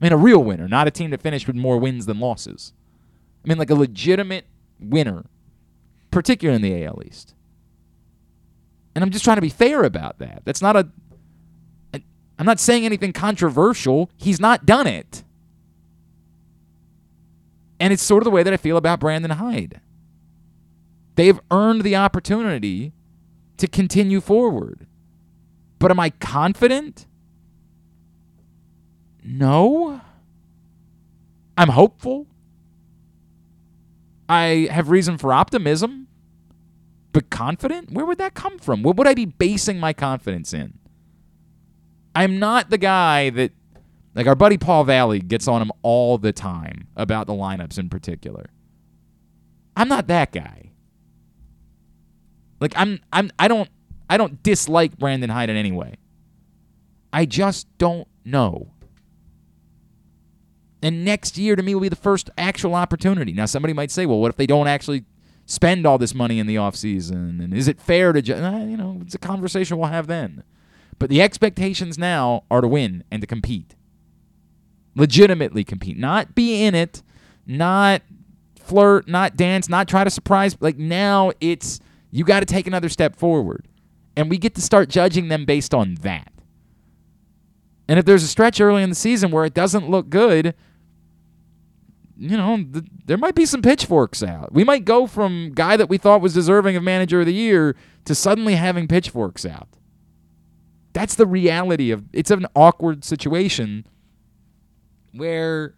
I 0.00 0.04
mean, 0.04 0.12
a 0.12 0.16
real 0.16 0.42
winner, 0.42 0.68
not 0.68 0.86
a 0.86 0.90
team 0.90 1.10
that 1.10 1.22
finished 1.22 1.46
with 1.46 1.56
more 1.56 1.78
wins 1.78 2.06
than 2.06 2.20
losses. 2.20 2.72
I 3.44 3.48
mean, 3.48 3.58
like 3.58 3.70
a 3.70 3.74
legitimate 3.74 4.46
winner, 4.78 5.24
particularly 6.10 6.56
in 6.56 6.62
the 6.62 6.84
AL 6.84 7.02
East. 7.04 7.34
And 8.94 9.02
I'm 9.02 9.10
just 9.10 9.24
trying 9.24 9.36
to 9.36 9.42
be 9.42 9.48
fair 9.48 9.84
about 9.84 10.18
that. 10.18 10.42
That's 10.44 10.62
not 10.62 10.76
a. 10.76 10.88
I'm 12.38 12.46
not 12.46 12.60
saying 12.60 12.84
anything 12.84 13.12
controversial. 13.12 14.10
He's 14.16 14.40
not 14.40 14.66
done 14.66 14.86
it. 14.86 15.22
And 17.82 17.92
it's 17.92 18.02
sort 18.04 18.22
of 18.22 18.26
the 18.26 18.30
way 18.30 18.44
that 18.44 18.52
I 18.52 18.56
feel 18.56 18.76
about 18.76 19.00
Brandon 19.00 19.32
Hyde. 19.32 19.80
They've 21.16 21.40
earned 21.50 21.82
the 21.82 21.96
opportunity 21.96 22.92
to 23.56 23.66
continue 23.66 24.20
forward. 24.20 24.86
But 25.80 25.90
am 25.90 25.98
I 25.98 26.10
confident? 26.10 27.08
No. 29.24 30.00
I'm 31.58 31.70
hopeful. 31.70 32.28
I 34.28 34.68
have 34.70 34.88
reason 34.88 35.18
for 35.18 35.32
optimism, 35.32 36.06
but 37.12 37.30
confident? 37.30 37.90
Where 37.90 38.06
would 38.06 38.18
that 38.18 38.34
come 38.34 38.60
from? 38.60 38.84
What 38.84 38.96
would 38.96 39.08
I 39.08 39.14
be 39.14 39.24
basing 39.26 39.80
my 39.80 39.92
confidence 39.92 40.54
in? 40.54 40.78
I'm 42.14 42.38
not 42.38 42.70
the 42.70 42.78
guy 42.78 43.30
that, 43.30 43.50
like 44.14 44.26
our 44.26 44.34
buddy 44.34 44.58
Paul 44.58 44.84
Valley 44.84 45.20
gets 45.20 45.48
on 45.48 45.62
him 45.62 45.72
all 45.82 46.18
the 46.18 46.32
time 46.32 46.88
about 46.96 47.26
the 47.26 47.32
lineups 47.32 47.78
in 47.78 47.88
particular. 47.88 48.46
I'm 49.76 49.88
not 49.88 50.06
that 50.08 50.32
guy. 50.32 50.70
Like 52.60 52.74
I'm, 52.76 53.00
I'm, 53.12 53.30
I 53.38 53.48
don't, 53.48 53.68
I 54.08 54.16
don't 54.16 54.42
dislike 54.42 54.98
Brandon 54.98 55.30
Hyde 55.30 55.50
in 55.50 55.56
any 55.56 55.72
way. 55.72 55.96
I 57.12 57.26
just 57.26 57.66
don't 57.78 58.06
know. 58.24 58.72
And 60.82 61.04
next 61.04 61.38
year 61.38 61.56
to 61.56 61.62
me 61.62 61.74
will 61.74 61.82
be 61.82 61.88
the 61.88 61.96
first 61.96 62.28
actual 62.36 62.74
opportunity. 62.74 63.32
Now 63.32 63.46
somebody 63.46 63.72
might 63.72 63.90
say, 63.90 64.04
well, 64.04 64.18
what 64.18 64.30
if 64.30 64.36
they 64.36 64.46
don't 64.46 64.66
actually 64.66 65.04
spend 65.46 65.86
all 65.86 65.96
this 65.96 66.14
money 66.14 66.38
in 66.38 66.46
the 66.46 66.56
offseason? 66.56 67.42
And 67.42 67.54
is 67.54 67.68
it 67.68 67.80
fair 67.80 68.12
to 68.12 68.20
ju-? 68.20 68.34
You 68.34 68.76
know, 68.76 68.98
it's 69.00 69.14
a 69.14 69.18
conversation 69.18 69.78
we'll 69.78 69.88
have 69.88 70.06
then. 70.06 70.42
But 70.98 71.08
the 71.08 71.22
expectations 71.22 71.98
now 71.98 72.44
are 72.50 72.60
to 72.60 72.68
win 72.68 73.04
and 73.10 73.20
to 73.22 73.26
compete. 73.26 73.74
Legitimately 74.94 75.64
compete. 75.64 75.98
Not 75.98 76.34
be 76.34 76.62
in 76.64 76.74
it, 76.74 77.02
not 77.46 78.02
flirt, 78.58 79.08
not 79.08 79.36
dance, 79.36 79.68
not 79.68 79.88
try 79.88 80.04
to 80.04 80.10
surprise. 80.10 80.56
Like 80.60 80.78
now 80.78 81.32
it's 81.40 81.80
you 82.10 82.24
got 82.24 82.40
to 82.40 82.46
take 82.46 82.66
another 82.66 82.88
step 82.88 83.16
forward. 83.16 83.66
And 84.16 84.28
we 84.28 84.36
get 84.36 84.54
to 84.56 84.60
start 84.60 84.90
judging 84.90 85.28
them 85.28 85.46
based 85.46 85.72
on 85.72 85.94
that. 86.02 86.30
And 87.88 87.98
if 87.98 88.04
there's 88.04 88.22
a 88.22 88.28
stretch 88.28 88.60
early 88.60 88.82
in 88.82 88.90
the 88.90 88.94
season 88.94 89.30
where 89.30 89.44
it 89.44 89.54
doesn't 89.54 89.88
look 89.88 90.10
good, 90.10 90.54
you 92.16 92.36
know, 92.36 92.56
th- 92.56 92.84
there 93.06 93.18
might 93.18 93.34
be 93.34 93.46
some 93.46 93.62
pitchforks 93.62 94.22
out. 94.22 94.52
We 94.52 94.64
might 94.64 94.84
go 94.84 95.06
from 95.06 95.52
guy 95.54 95.76
that 95.76 95.88
we 95.88 95.98
thought 95.98 96.20
was 96.20 96.34
deserving 96.34 96.76
of 96.76 96.82
manager 96.82 97.20
of 97.20 97.26
the 97.26 97.34
year 97.34 97.74
to 98.04 98.14
suddenly 98.14 98.54
having 98.54 98.86
pitchforks 98.86 99.44
out. 99.44 99.68
That's 100.92 101.14
the 101.14 101.26
reality 101.26 101.90
of 101.90 102.04
it's 102.12 102.30
an 102.30 102.46
awkward 102.54 103.04
situation 103.04 103.86
where 105.12 105.74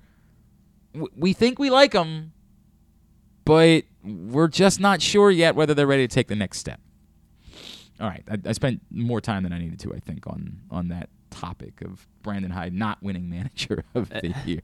w- 0.92 1.12
we 1.16 1.32
think 1.32 1.58
we 1.58 1.70
like 1.70 1.92
them, 1.92 2.32
but 3.44 3.84
we're 4.02 4.48
just 4.48 4.80
not 4.80 5.00
sure 5.02 5.30
yet 5.30 5.54
whether 5.54 5.74
they're 5.74 5.86
ready 5.86 6.06
to 6.06 6.14
take 6.14 6.28
the 6.28 6.36
next 6.36 6.58
step. 6.58 6.80
All 8.00 8.08
right, 8.08 8.24
I, 8.28 8.38
I 8.46 8.52
spent 8.52 8.80
more 8.90 9.20
time 9.20 9.44
than 9.44 9.52
I 9.52 9.58
needed 9.58 9.78
to, 9.80 9.94
I 9.94 10.00
think, 10.00 10.26
on 10.26 10.60
on 10.70 10.88
that 10.88 11.08
topic 11.30 11.80
of 11.82 12.06
Brandon 12.22 12.50
Hyde 12.50 12.72
not 12.72 13.02
winning 13.02 13.28
manager 13.28 13.84
of 13.94 14.08
the 14.10 14.34
year. 14.44 14.62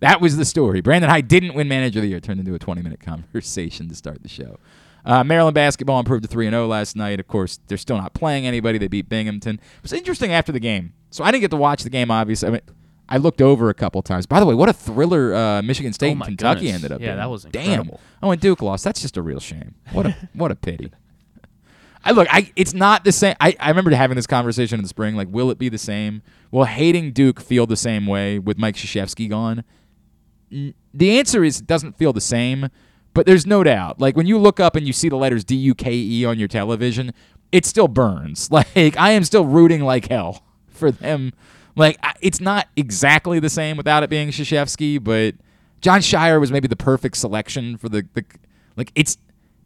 That 0.00 0.20
was 0.20 0.36
the 0.36 0.44
story. 0.44 0.80
Brandon 0.80 1.10
Hyde 1.10 1.28
didn't 1.28 1.54
win 1.54 1.68
manager 1.68 1.98
of 1.98 2.02
the 2.02 2.08
year. 2.08 2.18
It 2.18 2.24
turned 2.24 2.40
into 2.40 2.54
a 2.54 2.58
20 2.58 2.82
minute 2.82 3.00
conversation 3.04 3.88
to 3.88 3.94
start 3.94 4.22
the 4.22 4.28
show. 4.28 4.58
Uh, 5.04 5.24
Maryland 5.24 5.54
basketball 5.54 5.98
improved 5.98 6.22
to 6.22 6.28
3 6.28 6.48
0 6.48 6.66
last 6.66 6.94
night. 6.94 7.18
Of 7.18 7.26
course, 7.26 7.58
they're 7.66 7.78
still 7.78 7.96
not 7.96 8.14
playing 8.14 8.46
anybody. 8.46 8.78
They 8.78 8.88
beat 8.88 9.08
Binghamton. 9.08 9.56
It 9.56 9.82
was 9.82 9.92
interesting 9.92 10.32
after 10.32 10.52
the 10.52 10.60
game. 10.60 10.92
So 11.10 11.24
I 11.24 11.30
didn't 11.30 11.42
get 11.42 11.50
to 11.50 11.56
watch 11.56 11.82
the 11.82 11.90
game, 11.90 12.10
obviously. 12.10 12.48
I 12.48 12.50
mean, 12.52 12.60
I 13.12 13.18
looked 13.18 13.42
over 13.42 13.68
a 13.68 13.74
couple 13.74 14.00
times. 14.02 14.24
By 14.26 14.40
the 14.40 14.46
way, 14.46 14.54
what 14.54 14.68
a 14.68 14.72
thriller 14.72 15.34
uh, 15.34 15.60
Michigan 15.62 15.92
State 15.92 16.08
Oh 16.08 16.12
and 16.12 16.22
Kentucky 16.24 16.60
goodness. 16.62 16.74
ended 16.76 16.92
up 16.92 17.00
Yeah, 17.00 17.08
being. 17.08 17.16
that 17.18 17.30
was 17.30 17.44
Damn. 17.44 17.62
incredible. 17.80 18.00
Oh, 18.22 18.30
and 18.30 18.40
Duke 18.40 18.62
lost. 18.62 18.84
That's 18.84 19.02
just 19.02 19.16
a 19.18 19.22
real 19.22 19.38
shame. 19.40 19.74
What 19.92 20.06
a 20.06 20.16
what 20.32 20.50
a 20.50 20.54
pity. 20.56 20.90
I 22.04 22.10
look, 22.12 22.26
I 22.30 22.50
it's 22.56 22.74
not 22.74 23.04
the 23.04 23.12
same. 23.12 23.36
I, 23.40 23.54
I 23.60 23.68
remember 23.68 23.94
having 23.94 24.16
this 24.16 24.26
conversation 24.26 24.78
in 24.78 24.82
the 24.82 24.88
spring. 24.88 25.14
Like, 25.14 25.28
will 25.30 25.50
it 25.50 25.58
be 25.58 25.68
the 25.68 25.78
same? 25.78 26.22
Will 26.50 26.64
hating 26.64 27.12
Duke 27.12 27.38
feel 27.40 27.66
the 27.66 27.76
same 27.76 28.06
way 28.06 28.38
with 28.38 28.58
Mike 28.58 28.74
Krzyzewski 28.76 29.28
gone? 29.28 29.62
The 30.50 31.18
answer 31.18 31.44
is 31.44 31.60
it 31.60 31.66
doesn't 31.66 31.96
feel 31.96 32.12
the 32.12 32.20
same, 32.20 32.68
but 33.14 33.24
there's 33.26 33.46
no 33.46 33.62
doubt. 33.62 34.00
Like 34.00 34.16
when 34.16 34.26
you 34.26 34.38
look 34.38 34.58
up 34.60 34.74
and 34.76 34.86
you 34.86 34.92
see 34.92 35.08
the 35.08 35.16
letters 35.16 35.44
D 35.44 35.54
U 35.56 35.74
K 35.74 35.92
E 35.94 36.24
on 36.24 36.38
your 36.38 36.48
television, 36.48 37.12
it 37.52 37.64
still 37.66 37.88
burns. 37.88 38.50
Like 38.74 38.96
I 38.96 39.12
am 39.12 39.24
still 39.24 39.44
rooting 39.46 39.82
like 39.82 40.08
hell 40.08 40.42
for 40.68 40.90
them. 40.90 41.32
Like 41.74 41.98
it's 42.20 42.40
not 42.40 42.68
exactly 42.76 43.38
the 43.40 43.50
same 43.50 43.76
without 43.76 44.02
it 44.02 44.10
being 44.10 44.28
Krzyzewski, 44.28 45.02
but 45.02 45.34
Jon 45.80 46.00
Scheyer 46.00 46.38
was 46.40 46.52
maybe 46.52 46.68
the 46.68 46.76
perfect 46.76 47.16
selection 47.16 47.76
for 47.76 47.88
the, 47.88 48.06
the 48.14 48.24
like 48.76 48.92
it's 48.94 49.16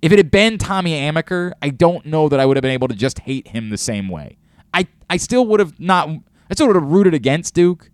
if 0.03 0.12
it 0.12 0.19
had 0.19 0.31
been 0.31 0.59
Tommy 0.59 0.92
Amaker, 0.92 1.53
I 1.62 1.71
don't 1.71 2.07
know 2.07 2.29
that 2.29 2.38
I 2.38 2.47
would 2.47 2.57
have 2.57 2.62
been 2.62 2.71
able 2.71 2.88
to 2.88 2.95
just 2.95 3.21
hate 3.21 3.49
him 3.49 3.71
the 3.71 3.79
same 3.79 4.09
way. 4.09 4.37
I 4.73 4.87
I 5.11 5.16
still 5.16 5.47
would 5.47 5.61
have 5.61 5.79
not 5.81 6.09
I 6.09 6.55
still 6.55 6.69
would 6.69 6.77
have 6.77 6.85
rooted 6.85 7.14
against 7.14 7.55
Duke, 7.55 7.90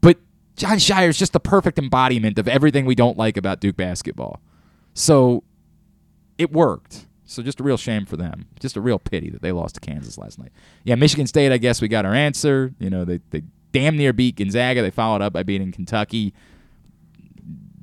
but 0.00 0.18
Jon 0.56 0.76
Scheyer 0.76 1.08
is 1.08 1.18
just 1.18 1.32
the 1.32 1.40
perfect 1.40 1.78
embodiment 1.78 2.38
of 2.38 2.46
everything 2.46 2.86
we 2.86 2.94
don't 2.94 3.18
like 3.18 3.36
about 3.36 3.60
Duke 3.60 3.76
basketball. 3.76 4.40
So 4.94 5.42
it 6.38 6.52
worked. 6.52 7.06
So 7.30 7.44
just 7.44 7.60
a 7.60 7.62
real 7.62 7.76
shame 7.76 8.06
for 8.06 8.16
them. 8.16 8.46
Just 8.58 8.76
a 8.76 8.80
real 8.80 8.98
pity 8.98 9.30
that 9.30 9.40
they 9.40 9.52
lost 9.52 9.76
to 9.76 9.80
Kansas 9.80 10.18
last 10.18 10.36
night. 10.36 10.50
Yeah, 10.82 10.96
Michigan 10.96 11.28
State, 11.28 11.52
I 11.52 11.58
guess 11.58 11.80
we 11.80 11.86
got 11.86 12.04
our 12.04 12.12
answer. 12.12 12.74
You 12.80 12.90
know, 12.90 13.04
they, 13.04 13.20
they 13.30 13.44
damn 13.70 13.96
near 13.96 14.12
beat 14.12 14.34
Gonzaga. 14.34 14.82
They 14.82 14.90
followed 14.90 15.22
up 15.22 15.32
by 15.32 15.44
beating 15.44 15.70
Kentucky. 15.70 16.34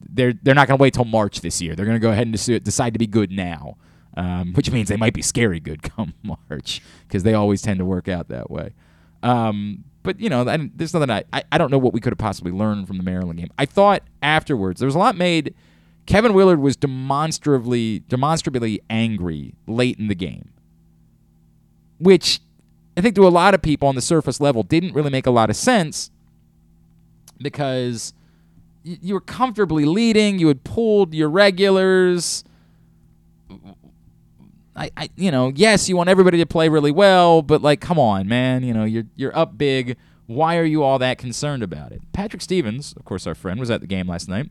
They're 0.09 0.33
they're 0.33 0.53
not 0.53 0.67
going 0.67 0.77
to 0.77 0.81
wait 0.81 0.93
till 0.93 1.05
March 1.05 1.39
this 1.39 1.61
year. 1.61 1.75
They're 1.75 1.85
going 1.85 1.95
to 1.95 2.01
go 2.01 2.11
ahead 2.11 2.27
and 2.27 2.63
decide 2.63 2.91
to 2.91 2.99
be 2.99 3.07
good 3.07 3.31
now, 3.31 3.77
um, 4.17 4.53
which 4.53 4.69
means 4.69 4.89
they 4.89 4.97
might 4.97 5.13
be 5.13 5.21
scary 5.21 5.61
good 5.61 5.81
come 5.81 6.13
March 6.49 6.81
because 7.07 7.23
they 7.23 7.33
always 7.33 7.61
tend 7.61 7.79
to 7.79 7.85
work 7.85 8.09
out 8.09 8.27
that 8.27 8.51
way. 8.51 8.73
Um, 9.23 9.85
but 10.03 10.19
you 10.19 10.29
know, 10.29 10.43
there's 10.43 10.93
nothing 10.93 11.09
I, 11.09 11.23
I 11.31 11.43
I 11.53 11.57
don't 11.57 11.71
know 11.71 11.77
what 11.77 11.93
we 11.93 12.01
could 12.01 12.11
have 12.11 12.17
possibly 12.17 12.51
learned 12.51 12.85
from 12.85 12.97
the 12.97 13.03
Maryland 13.03 13.39
game. 13.39 13.51
I 13.57 13.65
thought 13.65 14.03
afterwards 14.21 14.81
there 14.81 14.87
was 14.87 14.95
a 14.95 14.99
lot 14.99 15.15
made– 15.15 15.55
Kevin 16.07 16.33
Willard 16.33 16.59
was 16.59 16.75
demonstrably 16.75 17.99
demonstrably 18.07 18.81
angry 18.89 19.53
late 19.67 19.99
in 19.99 20.07
the 20.07 20.15
game, 20.15 20.49
which 21.99 22.39
I 22.95 23.01
think 23.01 23.13
to 23.15 23.27
a 23.27 23.29
lot 23.29 23.53
of 23.53 23.61
people 23.61 23.89
on 23.89 23.95
the 23.95 24.01
surface 24.01 24.39
level 24.39 24.63
didn't 24.63 24.93
really 24.93 25.09
make 25.09 25.27
a 25.27 25.31
lot 25.31 25.49
of 25.49 25.57
sense 25.57 26.09
because 27.39 28.13
you 28.83 29.13
were 29.13 29.21
comfortably 29.21 29.83
leading, 29.83 30.39
you 30.39 30.47
had 30.47 30.63
pulled 30.63 31.13
your 31.13 31.29
regulars. 31.29 32.45
I, 34.77 34.89
I, 34.95 35.09
you 35.17 35.29
know, 35.29 35.51
yes, 35.53 35.89
you 35.89 35.97
want 35.97 36.07
everybody 36.07 36.37
to 36.37 36.45
play 36.45 36.69
really 36.69 36.91
well, 36.91 37.41
but 37.41 37.61
like, 37.61 37.81
come 37.81 37.99
on, 37.99 38.29
man, 38.29 38.63
you 38.63 38.73
know, 38.73 38.85
you're 38.85 39.07
you're 39.17 39.37
up 39.37 39.57
big. 39.57 39.97
Why 40.25 40.57
are 40.57 40.63
you 40.63 40.83
all 40.83 40.99
that 40.99 41.17
concerned 41.17 41.63
about 41.63 41.91
it? 41.91 42.01
Patrick 42.13 42.41
Stevens, 42.41 42.93
of 42.93 43.03
course, 43.03 43.27
our 43.27 43.35
friend, 43.35 43.59
was 43.59 43.69
at 43.69 43.81
the 43.81 43.87
game 43.87 44.07
last 44.07 44.29
night 44.29 44.49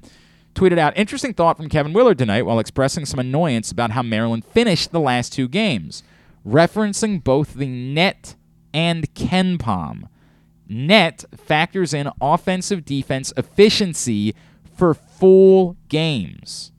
tweeted 0.56 0.78
out 0.78 0.96
interesting 0.96 1.34
thought 1.34 1.58
from 1.58 1.68
Kevin 1.68 1.92
Willard 1.92 2.18
tonight 2.18 2.42
while 2.42 2.58
expressing 2.58 3.04
some 3.04 3.20
annoyance 3.20 3.70
about 3.70 3.90
how 3.90 4.02
Maryland 4.02 4.44
finished 4.44 4.90
the 4.90 5.00
last 5.00 5.32
two 5.32 5.46
games, 5.46 6.02
referencing 6.46 7.22
both 7.22 7.54
the 7.54 7.66
net 7.66 8.34
and 8.72 9.12
KenPom. 9.14 10.08
Net 10.68 11.24
factors 11.36 11.94
in 11.94 12.10
offensive 12.20 12.84
defense 12.84 13.32
efficiency 13.36 14.34
for 14.74 14.94
full 14.94 15.76
games. 15.88 16.72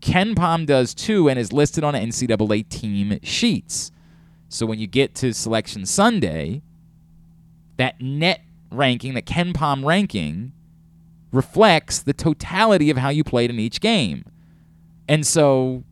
KenPom 0.00 0.66
does 0.66 0.94
too 0.94 1.28
and 1.28 1.38
is 1.38 1.52
listed 1.52 1.82
on 1.82 1.94
NCAA 1.94 2.68
team 2.68 3.18
sheets. 3.22 3.90
So 4.48 4.64
when 4.64 4.78
you 4.78 4.86
get 4.86 5.14
to 5.16 5.34
Selection 5.34 5.86
Sunday, 5.86 6.62
that 7.78 8.00
net 8.00 8.42
ranking, 8.70 9.14
that 9.14 9.26
KenPom 9.26 9.84
ranking, 9.84 10.52
reflects 11.34 12.00
the 12.00 12.12
totality 12.12 12.90
of 12.90 12.96
how 12.96 13.08
you 13.08 13.24
played 13.24 13.50
in 13.50 13.58
each 13.58 13.80
game. 13.80 14.24
And 15.08 15.26
so 15.26 15.84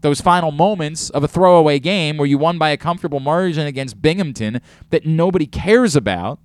those 0.00 0.20
final 0.20 0.50
moments 0.50 1.08
of 1.10 1.22
a 1.22 1.28
throwaway 1.28 1.78
game 1.78 2.16
where 2.16 2.26
you 2.26 2.36
won 2.36 2.58
by 2.58 2.70
a 2.70 2.76
comfortable 2.76 3.20
margin 3.20 3.66
against 3.66 4.02
Binghamton 4.02 4.60
that 4.90 5.06
nobody 5.06 5.46
cares 5.46 5.94
about, 5.94 6.40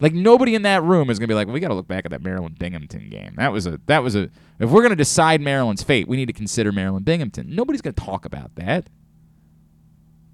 like 0.00 0.14
nobody 0.14 0.54
in 0.54 0.62
that 0.62 0.82
room 0.82 1.10
is 1.10 1.18
going 1.18 1.26
to 1.26 1.32
be 1.32 1.34
like, 1.34 1.46
well, 1.46 1.54
"We 1.54 1.60
got 1.60 1.68
to 1.68 1.74
look 1.74 1.88
back 1.88 2.04
at 2.04 2.12
that 2.12 2.22
Maryland 2.22 2.58
Binghamton 2.58 3.10
game. 3.10 3.34
That 3.36 3.52
was 3.52 3.66
a 3.66 3.78
that 3.86 4.02
was 4.02 4.14
a 4.16 4.30
if 4.58 4.70
we're 4.70 4.80
going 4.80 4.90
to 4.90 4.96
decide 4.96 5.40
Maryland's 5.40 5.82
fate, 5.82 6.08
we 6.08 6.16
need 6.16 6.26
to 6.26 6.32
consider 6.32 6.72
Maryland 6.72 7.04
Binghamton." 7.04 7.54
Nobody's 7.54 7.82
going 7.82 7.94
to 7.94 8.02
talk 8.02 8.24
about 8.24 8.54
that. 8.54 8.88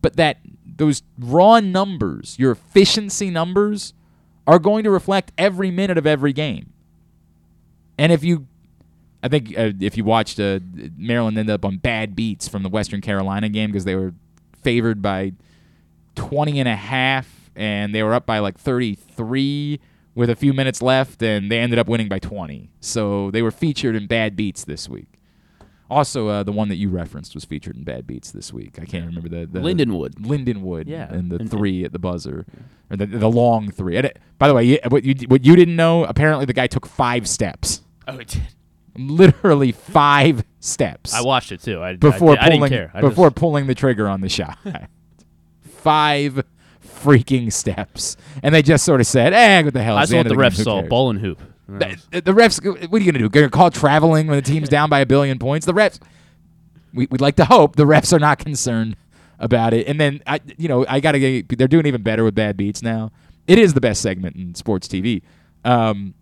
But 0.03 0.16
that 0.16 0.38
those 0.64 1.03
raw 1.19 1.59
numbers, 1.61 2.37
your 2.38 2.53
efficiency 2.53 3.31
numbers 3.31 3.95
are 4.47 4.61
going 4.61 4.85
to 4.85 4.90
reflect 4.90 5.33
every 5.37 5.71
minute 5.71 5.99
of 5.99 6.07
every 6.07 6.33
game. 6.33 6.73
And 7.98 8.12
if 8.12 8.22
you, 8.22 8.46
I 9.22 9.28
think 9.28 9.56
uh, 9.56 9.72
if 9.80 9.96
you 9.96 10.04
watched 10.04 10.38
uh, 10.38 10.61
Maryland 10.96 11.38
ended 11.38 11.54
up 11.54 11.64
on 11.64 11.78
bad 11.78 12.14
beats 12.14 12.48
from 12.48 12.62
the 12.62 12.68
Western 12.68 13.00
Carolina 13.00 13.48
game 13.48 13.70
because 13.70 13.85
they 13.85 13.94
were 13.94 14.14
favored 14.62 15.00
by 15.02 15.32
20 16.16 16.59
and 16.61 16.68
a 16.68 16.76
half 16.76 17.50
and 17.54 17.94
they 17.94 18.02
were 18.02 18.14
up 18.14 18.26
by 18.26 18.38
like 18.38 18.59
33 18.59 19.80
with 20.14 20.30
a 20.30 20.37
few 20.37 20.52
minutes 20.52 20.82
left 20.82 21.22
and 21.22 21.50
they 21.50 21.59
ended 21.59 21.78
up 21.78 21.88
winning 21.88 22.09
by 22.09 22.18
20. 22.18 22.70
So 22.80 23.30
they 23.30 23.42
were 23.42 23.50
featured 23.50 23.96
in 23.96 24.06
bad 24.06 24.37
beats 24.37 24.64
this 24.64 24.88
week. 24.88 25.16
Also, 25.88 26.28
uh, 26.28 26.42
the 26.42 26.52
one 26.52 26.68
that 26.68 26.76
you 26.76 26.90
referenced 26.90 27.35
was 27.35 27.44
featured 27.44 27.76
in 27.76 27.85
Bad 27.85 28.06
Beats 28.06 28.32
this 28.32 28.52
week. 28.52 28.78
I 28.80 28.85
can't 28.85 29.06
remember 29.06 29.28
the, 29.28 29.46
the 29.46 29.61
Lindenwood. 29.61 30.14
Lindenwood, 30.14 30.85
yeah, 30.88 31.12
and 31.12 31.30
the 31.30 31.37
and 31.37 31.50
three 31.50 31.85
at 31.85 31.92
the 31.92 32.00
buzzer, 32.00 32.44
yeah. 32.52 32.94
or 32.94 32.96
the 32.96 33.06
the 33.06 33.30
long 33.30 33.70
three. 33.70 33.96
And 33.96 34.06
it, 34.06 34.18
by 34.38 34.48
the 34.48 34.54
way, 34.54 34.80
what 34.88 35.04
you 35.04 35.14
what 35.28 35.44
you 35.44 35.54
didn't 35.54 35.76
know, 35.76 36.04
apparently 36.04 36.44
the 36.44 36.52
guy 36.52 36.66
took 36.66 36.87
five 36.87 37.28
steps. 37.28 37.82
Oh, 38.07 38.19
it 38.19 38.29
did. 38.29 38.42
Literally 38.99 39.73
five 39.73 40.42
steps. 40.61 41.12
I 41.12 41.23
watched 41.23 41.53
it 41.53 41.62
too. 41.62 41.83
I, 41.83 41.97
before 41.97 42.38
I, 42.38 42.49
pulling 42.49 42.73
I 42.73 43.01
before 43.01 43.27
just... 43.29 43.37
pulling 43.37 43.66
the 43.66 43.75
trigger 43.75 44.09
on 44.09 44.23
the 44.23 44.29
shot. 44.29 44.59
five 45.62 46.42
freaking 46.83 47.53
steps, 47.53 48.16
and 48.42 48.55
they 48.55 48.62
just 48.62 48.85
sort 48.85 49.01
of 49.01 49.07
said, 49.07 49.35
"Eh, 49.35 49.62
what 49.62 49.75
the 49.75 49.83
hell?" 49.83 49.97
That's 49.97 50.12
what 50.12 50.23
the, 50.23 50.31
the 50.31 50.35
refs 50.35 50.62
saw: 50.62 50.83
ball 50.83 51.11
and 51.11 51.21
hoop. 51.21 51.40
The, 51.69 51.99
the, 52.11 52.33
refs. 52.33 52.64
What 52.64 53.03
are 53.03 53.05
you 53.05 53.12
gonna 53.12 53.23
do? 53.23 53.29
Gonna 53.29 53.51
call 53.51 53.71
traveling 53.71 54.29
when 54.29 54.37
the 54.37 54.42
team's 54.42 54.69
down 54.69 54.88
by 54.88 55.01
a 55.01 55.07
billion 55.07 55.38
points? 55.38 55.66
The 55.66 55.73
refs. 55.73 55.99
We, 56.95 57.07
would 57.11 57.21
like 57.21 57.37
to 57.37 57.45
hope 57.45 57.77
the 57.77 57.85
refs 57.85 58.12
are 58.12 58.19
not 58.19 58.38
concerned 58.38 58.97
about 59.38 59.75
it. 59.75 59.87
And 59.87 60.01
then 60.01 60.23
I, 60.27 60.40
you 60.57 60.69
know, 60.69 60.87
I 60.88 61.01
gotta 61.01 61.19
get. 61.19 61.59
They're 61.59 61.69
doing 61.69 61.87
even 61.87 62.03
better 62.03 62.25
with 62.25 62.35
bad 62.35 62.57
beats 62.57 62.83
now. 62.83 63.11
It 63.47 63.59
is 63.59 63.75
the 63.75 63.81
best 63.81 64.01
segment 64.01 64.37
in 64.37 64.55
sports 64.55 64.88
TV. 64.88 65.23
Um, 65.64 66.14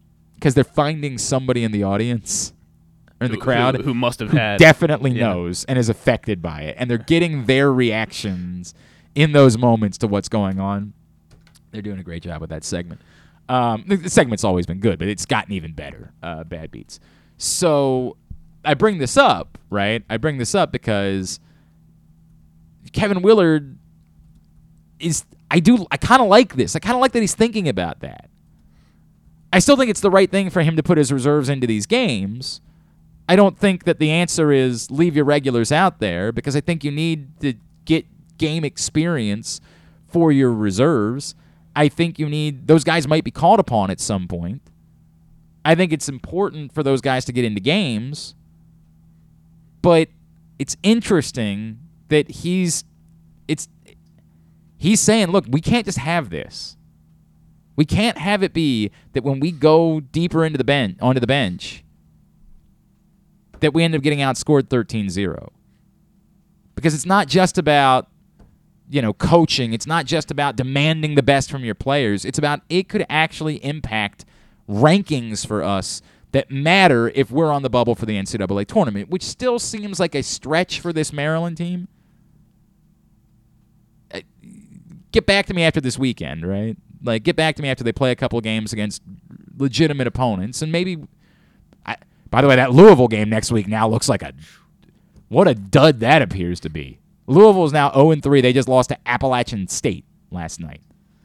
because 0.45 0.53
they're 0.53 0.63
finding 0.63 1.17
somebody 1.17 1.65
in 1.65 1.73
the 1.73 1.83
audience 1.83 2.53
or 3.19 3.25
in 3.25 3.33
the 3.33 3.39
crowd 3.39 3.77
who, 3.77 3.83
who 3.83 3.95
must 3.95 4.21
have 4.21 4.31
had 4.31 4.59
definitely 4.59 5.11
yeah. 5.11 5.29
knows 5.29 5.65
and 5.65 5.79
is 5.79 5.89
affected 5.89 6.43
by 6.43 6.61
it, 6.61 6.77
and 6.79 6.91
they're 6.91 6.99
getting 6.99 7.47
their 7.47 7.73
reactions 7.73 8.75
in 9.15 9.33
those 9.33 9.57
moments 9.57 9.97
to 9.97 10.07
what's 10.07 10.29
going 10.29 10.61
on. 10.61 10.93
They're 11.71 11.81
doing 11.81 11.99
a 11.99 12.03
great 12.03 12.23
job 12.23 12.43
with 12.43 12.51
that 12.51 12.63
segment. 12.63 13.01
Um, 13.49 13.85
the, 13.87 13.97
the, 13.97 14.11
segment's 14.11 14.45
always 14.45 14.67
been 14.67 14.81
good, 14.81 14.99
but 14.99 15.09
it's 15.09 15.25
gotten 15.25 15.55
even 15.55 15.73
better. 15.73 16.13
Uh, 16.23 16.45
bad 16.45 16.71
beats. 16.71 17.01
So 17.39 18.19
I 18.67 18.75
bring 18.75 18.99
this 18.99 19.17
up, 19.17 19.57
right? 19.71 20.05
I 20.11 20.19
bring 20.19 20.37
this 20.37 20.55
up 20.55 20.73
because 20.73 21.41
Kevin 22.93 23.23
Willard 23.23 23.79
is. 25.01 25.25
I 25.51 25.61
do. 25.61 25.87
I 25.91 25.97
kind 25.97 26.21
of 26.21 26.29
like 26.29 26.55
this. 26.55 26.77
I 26.77 26.81
kind 26.81 26.97
of 26.97 27.01
like 27.01 27.13
that 27.13 27.21
he's 27.23 27.35
thinking 27.35 27.67
about 27.67 28.01
that. 28.01 28.29
I 29.55 29.61
still 29.61 29.77
think 29.77 29.89
it's 29.89 30.01
the 30.01 30.11
right 30.11 30.29
thing 30.29 30.51
for 30.51 30.63
him 30.63 30.75
to 30.75 30.83
put 30.83 30.99
his 30.99 31.13
reserves 31.13 31.49
into 31.49 31.65
these 31.65 31.87
games. 31.87 32.61
I 33.29 33.37
don't 33.37 33.57
think 33.57 33.85
that 33.85 34.01
the 34.01 34.11
answer 34.11 34.51
is 34.51 34.91
leave 34.91 35.15
your 35.15 35.25
regulars 35.25 35.71
out 35.71 36.01
there 36.01 36.33
because 36.33 36.57
I 36.57 36.61
think 36.61 36.83
you 36.83 36.91
need 36.91 37.39
to 37.39 37.55
get 37.85 38.05
game 38.37 38.65
experience 38.65 39.61
for 40.09 40.33
your 40.33 40.53
reserves. 40.53 41.37
I 41.77 41.87
think 41.87 42.19
you 42.19 42.29
need 42.29 42.67
those 42.67 42.83
guys 42.83 43.07
might 43.07 43.23
be 43.23 43.31
called 43.31 43.61
upon 43.61 43.93
at 43.93 44.01
some 44.01 44.27
point. 44.27 44.61
I 45.65 45.77
think 45.77 45.93
it's 45.93 46.09
important 46.09 46.73
for 46.73 46.83
those 46.83 47.01
guys 47.01 47.25
to 47.27 47.33
get 47.33 47.45
into 47.45 47.61
games. 47.61 48.35
But 49.83 50.09
it's 50.59 50.77
interesting 50.83 51.79
that 52.09 52.29
he's 52.29 52.83
it's 53.47 53.69
he's 54.77 54.99
saying, 54.99 55.29
look, 55.29 55.45
we 55.49 55.61
can't 55.61 55.87
just 55.87 55.99
have 55.99 56.31
this. 56.31 56.77
We 57.77 57.85
can't 57.85 58.19
have 58.19 58.43
it 58.43 58.53
be 58.53 58.91
that 59.13 59.25
when 59.25 59.41
we 59.41 59.51
go 59.51 60.01
deeper 60.01 60.45
into 60.45 60.59
the 60.59 60.65
bench 60.65 60.99
onto 61.01 61.21
the 61.21 61.27
bench 61.27 61.85
that 63.61 63.75
we 63.75 63.83
end 63.83 63.95
up 63.95 64.03
getting 64.03 64.19
outscored 64.21 64.65
13-0. 64.65 65.49
Because 66.75 66.95
it's 66.95 67.07
not 67.07 67.29
just 67.29 67.59
about 67.59 68.09
you 68.91 69.01
know 69.01 69.13
coaching, 69.13 69.73
it's 69.73 69.87
not 69.87 70.05
just 70.05 70.31
about 70.31 70.57
demanding 70.57 71.15
the 71.15 71.23
best 71.23 71.51
from 71.51 71.65
your 71.65 71.75
players. 71.75 72.25
It's 72.25 72.39
about 72.39 72.61
it 72.69 72.89
could 72.89 73.07
actually 73.09 73.65
impact 73.65 74.25
rankings 74.69 75.47
for 75.47 75.63
us 75.63 76.03
that 76.33 76.51
matter 76.51 77.11
if 77.15 77.31
we're 77.31 77.53
on 77.53 77.63
the 77.63 77.71
bubble 77.71 77.95
for 77.95 78.07
the 78.07 78.17
NCAA 78.17 78.67
tournament, 78.67 79.09
which 79.09 79.23
still 79.23 79.59
seems 79.59 80.01
like 80.01 80.17
a 80.17 80.23
stretch 80.23 80.81
for 80.81 80.93
this 80.93 81.13
Maryland 81.13 81.57
team. 81.57 81.87
Uh, 84.13 84.21
get 85.13 85.27
back 85.27 85.47
to 85.47 85.55
me 85.55 85.63
after 85.63 85.81
this 85.81 85.97
weekend, 85.97 86.45
right? 86.45 86.77
Like, 87.05 87.23
get 87.23 87.37
back 87.37 87.57
to 87.57 87.63
me 87.63 87.69
after 87.69 87.85
they 87.85 87.93
play 87.93 88.11
a 88.11 88.17
couple 88.17 88.41
games 88.41 88.73
against 88.73 89.03
legitimate 89.57 90.07
opponents, 90.07 90.63
and 90.63 90.73
maybe. 90.73 90.99
I, 91.87 91.97
by 92.31 92.41
the 92.41 92.49
way, 92.49 92.57
that 92.57 92.73
Louisville 92.73 93.09
game 93.09 93.29
next 93.29 93.53
week 93.53 93.69
now 93.69 93.87
looks 93.87 94.09
like 94.09 94.23
a 94.23 94.33
what 95.29 95.49
a 95.49 95.55
dud 95.55 96.01
that 96.01 96.23
appears 96.23 96.61
to 96.61 96.71
be. 96.71 96.99
Louisville 97.27 97.65
is 97.65 97.73
now 97.73 97.93
0 97.93 98.15
3. 98.17 98.41
They 98.41 98.53
just 98.53 98.69
lost 98.69 98.91
to 98.91 98.99
Appalachian 99.09 99.69
State 99.69 100.05
last 100.31 100.61
night. 100.61 100.81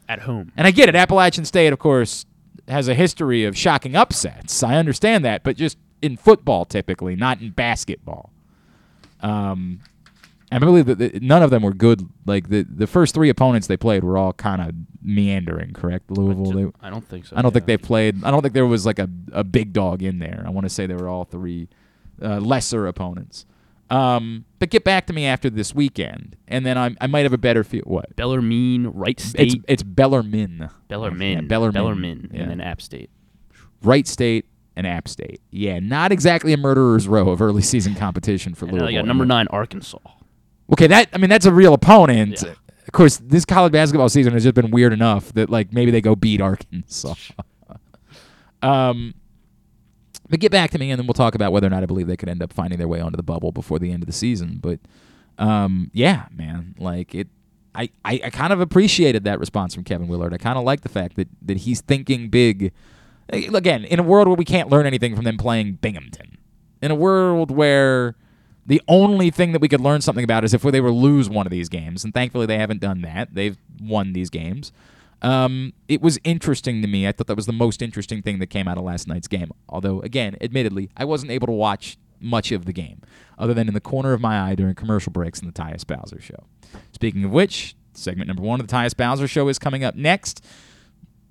At 0.07 0.21
home. 0.21 0.51
And 0.57 0.65
I 0.65 0.71
get 0.71 0.89
it. 0.89 0.95
Appalachian 0.95 1.45
State, 1.45 1.71
of 1.73 1.79
course, 1.79 2.25
has 2.67 2.87
a 2.87 2.93
history 2.93 3.45
of 3.45 3.57
shocking 3.57 3.95
upsets. 3.95 4.63
I 4.63 4.75
understand 4.75 5.25
that, 5.25 5.43
but 5.43 5.55
just 5.55 5.77
in 6.01 6.17
football, 6.17 6.65
typically, 6.65 7.15
not 7.15 7.41
in 7.41 7.51
basketball. 7.51 8.31
Um, 9.21 9.81
I 10.51 10.57
believe 10.59 10.87
that 10.87 10.97
the, 10.97 11.19
none 11.21 11.43
of 11.43 11.51
them 11.51 11.61
were 11.61 11.73
good. 11.73 12.07
Like 12.25 12.49
the 12.49 12.63
the 12.63 12.87
first 12.87 13.13
three 13.13 13.29
opponents 13.29 13.67
they 13.67 13.77
played 13.77 14.03
were 14.03 14.17
all 14.17 14.33
kind 14.33 14.61
of 14.61 14.71
meandering. 15.01 15.73
Correct, 15.73 16.09
Louisville. 16.09 16.71
They, 16.71 16.87
I 16.87 16.89
don't 16.89 17.07
think 17.07 17.25
so. 17.27 17.35
I 17.35 17.41
don't 17.41 17.51
think 17.51 17.65
they 17.65 17.77
played. 17.77 18.23
I 18.23 18.31
don't 18.31 18.41
think 18.41 18.53
there 18.53 18.65
was 18.65 18.85
like 18.85 18.99
a, 18.99 19.09
a 19.31 19.43
big 19.43 19.73
dog 19.73 20.01
in 20.01 20.19
there. 20.19 20.43
I 20.45 20.49
want 20.49 20.65
to 20.65 20.69
say 20.69 20.87
they 20.87 20.95
were 20.95 21.07
all 21.07 21.25
three 21.25 21.67
uh, 22.21 22.39
lesser 22.39 22.87
opponents. 22.87 23.45
Um, 23.91 24.45
but 24.59 24.69
get 24.69 24.83
back 24.83 25.07
to 25.07 25.13
me 25.13 25.25
after 25.25 25.49
this 25.49 25.73
weekend, 25.73 26.35
and 26.47 26.63
then 26.65 26.77
I, 26.77 26.95
I 27.01 27.07
might 27.07 27.21
have 27.23 27.33
a 27.33 27.39
better 27.39 27.63
feel. 27.63 27.81
What? 27.85 28.15
Bellarmine, 28.15 28.87
Wright 28.93 29.19
It's 29.19 29.29
State, 29.29 29.63
it's 29.67 29.81
Bellarmine. 29.83 30.69
Bellarmine, 30.87 31.33
Yeah, 31.33 31.41
Bellarmine. 31.41 31.73
Bellarmine, 31.73 32.29
Yeah. 32.31 32.41
and 32.41 32.51
then 32.51 32.61
App 32.61 32.81
State. 32.83 33.09
Wright 33.81 34.05
State 34.07 34.45
and 34.75 34.85
App 34.85 35.07
State. 35.07 35.41
Yeah, 35.49 35.79
not 35.79 36.11
exactly 36.11 36.53
a 36.53 36.57
murderer's 36.57 37.07
row 37.07 37.29
of 37.29 37.41
early 37.41 37.63
season 37.63 37.95
competition 37.95 38.53
for 38.53 38.65
And 38.65 38.73
Louisville. 38.73 38.89
I 38.89 38.93
got 38.93 39.05
number 39.07 39.25
nine, 39.25 39.47
Arkansas. 39.47 39.97
Okay, 40.71 40.87
that 40.87 41.09
I 41.13 41.17
mean 41.17 41.29
that's 41.29 41.45
a 41.45 41.53
real 41.53 41.73
opponent. 41.73 42.41
Yeah. 42.43 42.53
Of 42.87 42.93
course, 42.93 43.17
this 43.17 43.45
college 43.45 43.71
basketball 43.71 44.09
season 44.09 44.33
has 44.33 44.43
just 44.43 44.55
been 44.55 44.71
weird 44.71 44.93
enough 44.93 45.31
that 45.33 45.49
like 45.49 45.71
maybe 45.71 45.91
they 45.91 46.01
go 46.01 46.15
beat 46.15 46.41
Arkansas. 46.41 47.13
um, 48.63 49.13
but 50.29 50.39
get 50.39 50.51
back 50.51 50.71
to 50.71 50.79
me, 50.79 50.91
and 50.91 50.99
then 50.99 51.07
we'll 51.07 51.13
talk 51.13 51.35
about 51.35 51.51
whether 51.51 51.67
or 51.67 51.69
not 51.69 51.83
I 51.83 51.85
believe 51.85 52.07
they 52.07 52.17
could 52.17 52.29
end 52.29 52.41
up 52.41 52.53
finding 52.53 52.79
their 52.79 52.87
way 52.87 52.99
onto 52.99 53.17
the 53.17 53.23
bubble 53.23 53.51
before 53.51 53.79
the 53.79 53.91
end 53.91 54.03
of 54.03 54.07
the 54.07 54.13
season. 54.13 54.59
But 54.61 54.79
um, 55.37 55.89
yeah, 55.93 56.25
man, 56.31 56.75
like 56.77 57.15
it. 57.15 57.27
I, 57.75 57.89
I, 58.03 58.19
I 58.25 58.29
kind 58.31 58.51
of 58.51 58.59
appreciated 58.59 59.23
that 59.25 59.39
response 59.39 59.75
from 59.75 59.83
Kevin 59.83 60.07
Willard. 60.07 60.33
I 60.33 60.37
kind 60.37 60.57
of 60.57 60.63
like 60.63 60.81
the 60.81 60.89
fact 60.89 61.15
that, 61.17 61.27
that 61.43 61.57
he's 61.57 61.81
thinking 61.81 62.29
big. 62.29 62.73
Again, 63.31 63.85
in 63.85 63.99
a 63.99 64.03
world 64.03 64.27
where 64.27 64.35
we 64.35 64.43
can't 64.43 64.69
learn 64.69 64.87
anything 64.87 65.15
from 65.15 65.23
them 65.23 65.37
playing 65.37 65.73
Binghamton, 65.73 66.39
in 66.81 66.89
a 66.89 66.95
world 66.95 67.51
where 67.51 68.15
the 68.69 68.81
only 68.87 69.31
thing 69.31 69.51
that 69.53 69.61
we 69.61 69.67
could 69.67 69.81
learn 69.81 69.99
something 69.99 70.23
about 70.23 70.43
is 70.43 70.53
if 70.53 70.61
they 70.61 70.79
were 70.79 70.91
lose 70.91 71.27
one 71.27 71.47
of 71.47 71.51
these 71.51 71.69
games, 71.69 72.03
and 72.03 72.13
thankfully 72.13 72.45
they 72.45 72.59
haven't 72.59 72.79
done 72.79 73.01
that. 73.01 73.33
They've 73.33 73.57
won 73.81 74.13
these 74.13 74.29
games. 74.29 74.71
Um, 75.23 75.73
it 75.87 76.03
was 76.03 76.19
interesting 76.23 76.83
to 76.83 76.87
me. 76.87 77.07
I 77.07 77.11
thought 77.11 77.25
that 77.25 77.35
was 77.35 77.47
the 77.47 77.51
most 77.51 77.81
interesting 77.81 78.21
thing 78.21 78.37
that 78.37 78.47
came 78.47 78.67
out 78.67 78.77
of 78.77 78.83
last 78.83 79.07
night's 79.07 79.27
game. 79.27 79.49
Although, 79.67 80.01
again, 80.01 80.37
admittedly, 80.39 80.91
I 80.95 81.03
wasn't 81.03 81.31
able 81.31 81.47
to 81.47 81.53
watch 81.53 81.97
much 82.19 82.51
of 82.51 82.65
the 82.65 82.71
game, 82.71 83.01
other 83.39 83.55
than 83.55 83.67
in 83.67 83.73
the 83.73 83.81
corner 83.81 84.13
of 84.13 84.21
my 84.21 84.39
eye 84.39 84.53
during 84.53 84.75
commercial 84.75 85.11
breaks 85.11 85.39
in 85.39 85.47
the 85.47 85.53
Tyus 85.53 85.85
Bowser 85.85 86.21
show. 86.21 86.43
Speaking 86.91 87.23
of 87.23 87.31
which, 87.31 87.75
segment 87.93 88.27
number 88.27 88.43
one 88.43 88.59
of 88.59 88.67
the 88.67 88.73
Tyus 88.73 88.95
Bowser 88.95 89.27
show 89.27 89.47
is 89.47 89.57
coming 89.57 89.83
up 89.83 89.95
next. 89.95 90.45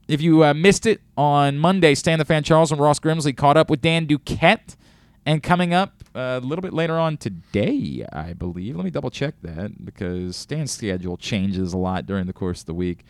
If 0.09 0.20
you 0.20 0.44
uh, 0.44 0.55
missed 0.55 0.87
it 0.87 1.03
on 1.16 1.57
Monday, 1.57 1.94
Stan 1.94 2.18
the 2.18 2.24
Fan 2.24 2.42
Charles 2.42 2.72
and 2.72 2.81
Ross 2.81 2.98
Grimsley 2.98 3.37
caught 3.37 3.57
up 3.57 3.70
with 3.70 3.81
Dan 3.81 4.09
Duquette. 4.09 4.74
And 5.29 5.43
coming 5.43 5.75
up 5.75 5.93
uh, 6.17 6.41
a 6.43 6.47
little 6.47 6.62
bit 6.62 6.73
later 6.73 6.99
on 6.99 7.19
today, 7.19 8.03
I 8.11 8.33
believe. 8.33 8.77
Let 8.77 8.87
me 8.87 8.91
double 8.91 9.11
check 9.11 9.35
that 9.43 9.85
because 9.85 10.37
Stan's 10.37 10.71
schedule 10.71 11.19
changes 11.19 11.75
a 11.75 11.77
lot 11.77 12.07
during 12.07 12.27
the 12.27 12.33
course 12.33 12.61
of 12.61 12.67
the 12.67 12.73
week. 12.73 13.05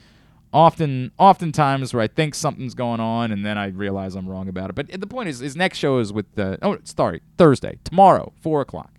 Often, 0.53 1.13
oftentimes, 1.17 1.95
where 1.95 2.03
I 2.03 2.09
think 2.09 2.35
something's 2.35 2.75
going 2.75 2.99
on 2.99 3.31
and 3.31 3.47
then 3.47 3.57
I 3.57 3.69
realize 3.69 4.17
I'm 4.17 4.29
wrong 4.29 4.49
about 4.49 4.69
it. 4.69 4.75
But 4.75 5.01
the 5.01 5.07
point 5.07 5.29
is, 5.29 5.39
his 5.39 5.55
next 5.55 5.79
show 5.79 6.01
is 6.01 6.13
with 6.13 6.37
uh, 6.37 6.57
oh, 6.61 6.79
sorry, 6.83 7.23
Thursday, 7.37 7.79
tomorrow, 7.85 8.33
four 8.41 8.63
o'clock. 8.63 8.91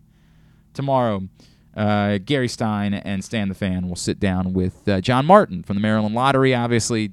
Tomorrow, 0.73 1.27
uh, 1.75 2.19
Gary 2.19 2.47
Stein 2.47 2.93
and 2.93 3.21
Stan 3.21 3.49
the 3.49 3.53
Fan 3.53 3.89
will 3.89 3.97
sit 3.97 4.21
down 4.21 4.53
with 4.53 4.87
uh, 4.87 5.01
John 5.01 5.25
Martin 5.25 5.61
from 5.61 5.75
the 5.75 5.81
Maryland 5.81 6.15
Lottery. 6.15 6.55
Obviously, 6.55 7.11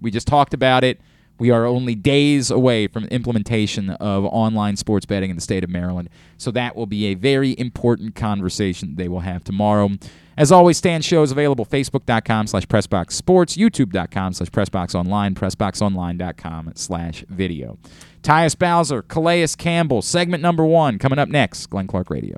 we 0.00 0.10
just 0.10 0.26
talked 0.26 0.52
about 0.52 0.82
it. 0.82 1.00
We 1.38 1.50
are 1.50 1.64
only 1.66 1.94
days 1.94 2.50
away 2.50 2.86
from 2.88 3.04
implementation 3.06 3.90
of 3.90 4.24
online 4.24 4.76
sports 4.76 5.06
betting 5.06 5.30
in 5.30 5.36
the 5.36 5.42
state 5.42 5.62
of 5.64 5.70
Maryland. 5.70 6.08
So 6.36 6.50
that 6.50 6.74
will 6.76 6.86
be 6.86 7.06
a 7.06 7.14
very 7.14 7.54
important 7.58 8.14
conversation 8.14 8.96
they 8.96 9.08
will 9.08 9.20
have 9.20 9.44
tomorrow. 9.44 9.90
As 10.36 10.52
always, 10.52 10.78
Stan 10.78 11.02
Show 11.02 11.22
is 11.22 11.32
available 11.32 11.66
facebook.com 11.66 12.46
slash 12.46 12.66
pressboxsports, 12.66 13.56
youtube.com 13.56 14.32
slash 14.32 14.48
pressboxonline, 14.50 15.34
pressboxonline.com 15.34 16.72
slash 16.76 17.24
video. 17.28 17.78
Tyus 18.22 18.56
Bowser, 18.58 19.02
Calais 19.02 19.46
Campbell, 19.56 20.02
segment 20.02 20.42
number 20.42 20.64
one, 20.64 20.98
coming 20.98 21.18
up 21.18 21.28
next, 21.28 21.66
Glenn 21.66 21.86
Clark 21.86 22.10
Radio. 22.10 22.36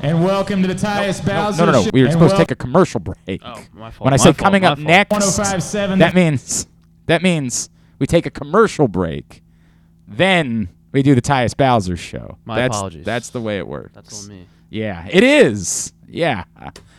And 0.00 0.22
welcome 0.24 0.62
to 0.62 0.68
the 0.68 0.74
Tyus 0.74 1.24
Bowser 1.24 1.66
No, 1.66 1.72
no, 1.72 1.78
no. 1.78 1.84
Show. 1.84 1.90
We 1.92 2.00
were 2.02 2.06
And 2.06 2.12
supposed 2.12 2.32
to 2.34 2.38
take 2.38 2.50
a 2.50 2.56
commercial 2.56 3.00
break. 3.00 3.40
Oh, 3.44 3.62
my 3.72 3.90
fault. 3.90 4.04
When 4.04 4.12
I 4.12 4.14
my 4.14 4.16
say 4.18 4.24
fault, 4.24 4.38
coming 4.38 4.64
up 4.64 4.78
fault. 4.78 4.86
next, 4.86 5.10
1057. 5.10 5.98
that 6.00 6.14
means 6.14 6.66
that 7.06 7.22
means 7.22 7.68
we 7.98 8.06
take 8.06 8.26
a 8.26 8.30
commercial 8.30 8.88
break, 8.88 9.42
then 10.06 10.68
we 10.92 11.02
do 11.02 11.14
the 11.14 11.22
Tyus 11.22 11.56
Bowser 11.56 11.96
show. 11.96 12.38
My 12.44 12.56
that's, 12.56 12.76
apologies. 12.76 13.04
That's 13.04 13.30
the 13.30 13.40
way 13.40 13.58
it 13.58 13.66
works. 13.66 13.92
That's 13.94 14.24
on 14.24 14.30
me. 14.30 14.46
Yeah, 14.70 15.06
it 15.10 15.22
is. 15.22 15.92
Yeah. 16.06 16.44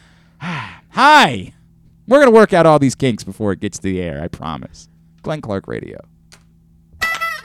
Hi. 0.40 1.54
We're 2.08 2.20
gonna 2.20 2.32
work 2.32 2.54
out 2.54 2.66
all 2.66 2.80
these 2.80 2.96
kinks 2.96 3.24
before 3.24 3.52
it 3.52 3.60
gets 3.60 3.78
to 3.78 3.84
the 3.84 4.02
air. 4.02 4.22
I 4.24 4.28
promise. 4.28 4.90
Glenn 5.22 5.42
Clark 5.42 5.68
Radio. 5.68 6.00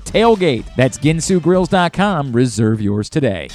TAILGATE. 0.00 0.64
That's 0.76 0.98
ginsugrills.com. 0.98 2.32
Reserve 2.32 2.80
yours 2.80 3.08
today. 3.08 3.48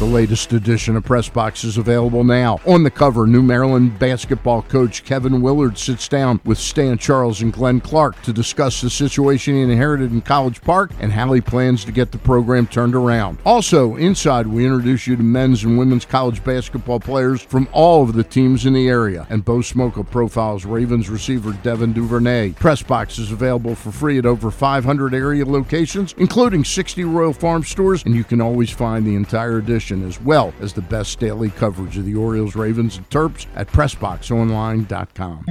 The 0.00 0.06
latest 0.06 0.54
edition 0.54 0.96
of 0.96 1.04
Press 1.04 1.28
Box 1.28 1.62
is 1.62 1.76
available 1.76 2.24
now. 2.24 2.58
On 2.66 2.84
the 2.84 2.90
cover, 2.90 3.26
New 3.26 3.42
Maryland 3.42 3.98
basketball 3.98 4.62
coach 4.62 5.04
Kevin 5.04 5.42
Willard 5.42 5.76
sits 5.76 6.08
down 6.08 6.40
with 6.42 6.56
Stan 6.56 6.96
Charles 6.96 7.42
and 7.42 7.52
Glenn 7.52 7.82
Clark 7.82 8.22
to 8.22 8.32
discuss 8.32 8.80
the 8.80 8.88
situation 8.88 9.56
he 9.56 9.60
inherited 9.60 10.10
in 10.10 10.22
College 10.22 10.62
Park 10.62 10.90
and 11.00 11.12
how 11.12 11.30
he 11.34 11.42
plans 11.42 11.84
to 11.84 11.92
get 11.92 12.12
the 12.12 12.18
program 12.18 12.66
turned 12.66 12.94
around. 12.94 13.36
Also, 13.44 13.96
inside, 13.96 14.46
we 14.46 14.64
introduce 14.64 15.06
you 15.06 15.16
to 15.16 15.22
men's 15.22 15.64
and 15.64 15.76
women's 15.76 16.06
college 16.06 16.42
basketball 16.44 16.98
players 16.98 17.42
from 17.42 17.68
all 17.70 18.02
of 18.02 18.14
the 18.14 18.24
teams 18.24 18.64
in 18.64 18.72
the 18.72 18.88
area. 18.88 19.26
And 19.28 19.44
Bo 19.44 19.58
Smolka 19.58 20.10
profiles 20.10 20.64
Ravens 20.64 21.10
receiver 21.10 21.52
Devin 21.62 21.92
Duvernay. 21.92 22.52
Press 22.52 22.82
Box 22.82 23.18
is 23.18 23.32
available 23.32 23.74
for 23.74 23.92
free 23.92 24.16
at 24.16 24.24
over 24.24 24.50
500 24.50 25.12
area 25.12 25.44
locations, 25.44 26.14
including 26.16 26.64
60 26.64 27.04
Royal 27.04 27.34
Farm 27.34 27.62
stores, 27.62 28.02
and 28.06 28.14
you 28.14 28.24
can 28.24 28.40
always 28.40 28.70
find 28.70 29.06
the 29.06 29.14
entire 29.14 29.58
edition 29.58 29.89
as 29.90 30.20
well 30.20 30.54
as 30.60 30.72
the 30.72 30.82
best 30.82 31.18
daily 31.18 31.50
coverage 31.50 31.98
of 31.98 32.04
the 32.04 32.14
Orioles, 32.14 32.54
Ravens, 32.54 32.96
and 32.96 33.08
Terps 33.10 33.46
at 33.54 33.68
PressBoxOnline.com. 33.68 35.44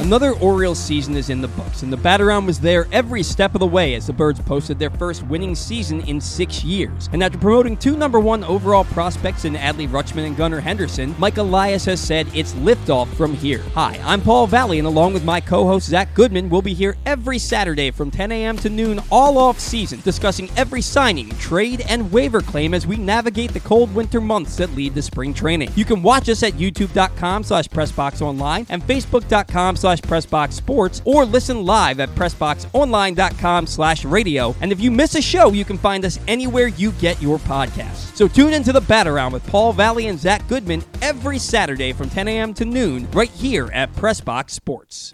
Another 0.00 0.32
Orioles 0.32 0.78
season 0.78 1.16
is 1.16 1.30
in 1.30 1.40
the 1.40 1.48
books, 1.48 1.82
and 1.82 1.92
the 1.92 1.96
Bat-Around 1.96 2.46
was 2.46 2.58
there 2.58 2.88
every 2.90 3.22
step 3.22 3.54
of 3.54 3.60
the 3.60 3.66
way 3.66 3.94
as 3.94 4.06
the 4.06 4.12
Birds 4.12 4.40
posted 4.40 4.78
their 4.78 4.90
first 4.90 5.22
winning 5.24 5.54
season 5.54 6.00
in 6.02 6.20
six 6.20 6.64
years. 6.64 7.08
And 7.12 7.22
after 7.22 7.38
promoting 7.38 7.76
two 7.76 7.96
number 7.96 8.18
one 8.18 8.42
overall 8.44 8.84
prospects 8.84 9.44
in 9.44 9.54
Adley 9.54 9.88
Rutschman 9.88 10.26
and 10.26 10.36
Gunnar 10.36 10.60
Henderson, 10.60 11.14
Mike 11.18 11.36
Elias 11.36 11.84
has 11.84 12.00
said 12.00 12.26
it's 12.34 12.54
liftoff 12.54 13.08
from 13.14 13.34
here. 13.34 13.62
Hi, 13.74 14.00
I'm 14.02 14.20
Paul 14.20 14.46
Valley, 14.46 14.78
and 14.78 14.88
along 14.88 15.12
with 15.12 15.24
my 15.24 15.40
co-host 15.40 15.88
Zach 15.88 16.12
Goodman, 16.14 16.48
we'll 16.48 16.62
be 16.62 16.74
here 16.74 16.96
every 17.06 17.38
Saturday 17.38 17.90
from 17.90 18.10
10 18.10 18.32
a.m. 18.32 18.56
to 18.58 18.70
noon 18.70 19.00
all 19.10 19.38
off 19.38 19.60
season, 19.60 20.00
discussing 20.00 20.50
every 20.56 20.82
signing, 20.82 21.28
trade, 21.36 21.82
and 21.88 22.10
waiver 22.10 22.40
claim 22.40 22.74
as 22.74 22.86
we 22.86 22.96
navigate 22.96 23.52
the 23.52 23.59
cold 23.60 23.94
winter 23.94 24.20
months 24.20 24.56
that 24.56 24.74
lead 24.74 24.94
to 24.94 25.02
spring 25.02 25.34
training. 25.34 25.70
You 25.74 25.84
can 25.84 26.02
watch 26.02 26.28
us 26.28 26.42
at 26.42 26.54
youtube.com 26.54 27.44
slash 27.44 27.68
pressboxonline 27.68 28.66
and 28.68 28.82
facebook.com 28.82 29.76
slash 29.76 30.00
pressboxsports 30.00 31.02
or 31.04 31.24
listen 31.24 31.64
live 31.64 32.00
at 32.00 32.08
pressboxonline.com 32.10 33.66
slash 33.66 34.04
radio. 34.04 34.54
And 34.60 34.72
if 34.72 34.80
you 34.80 34.90
miss 34.90 35.14
a 35.14 35.22
show, 35.22 35.52
you 35.52 35.64
can 35.64 35.78
find 35.78 36.04
us 36.04 36.18
anywhere 36.28 36.68
you 36.68 36.92
get 36.92 37.20
your 37.22 37.38
podcasts. 37.38 38.16
So 38.16 38.28
tune 38.28 38.52
into 38.52 38.72
the 38.72 38.80
Bat 38.80 39.08
Around 39.08 39.32
with 39.32 39.46
Paul 39.46 39.72
Valley 39.72 40.08
and 40.08 40.18
Zach 40.18 40.46
Goodman 40.48 40.84
every 41.02 41.38
Saturday 41.38 41.92
from 41.92 42.10
10 42.10 42.28
a.m. 42.28 42.54
to 42.54 42.64
noon 42.64 43.08
right 43.12 43.30
here 43.30 43.70
at 43.72 43.92
Pressbox 43.94 44.50
Sports. 44.50 45.12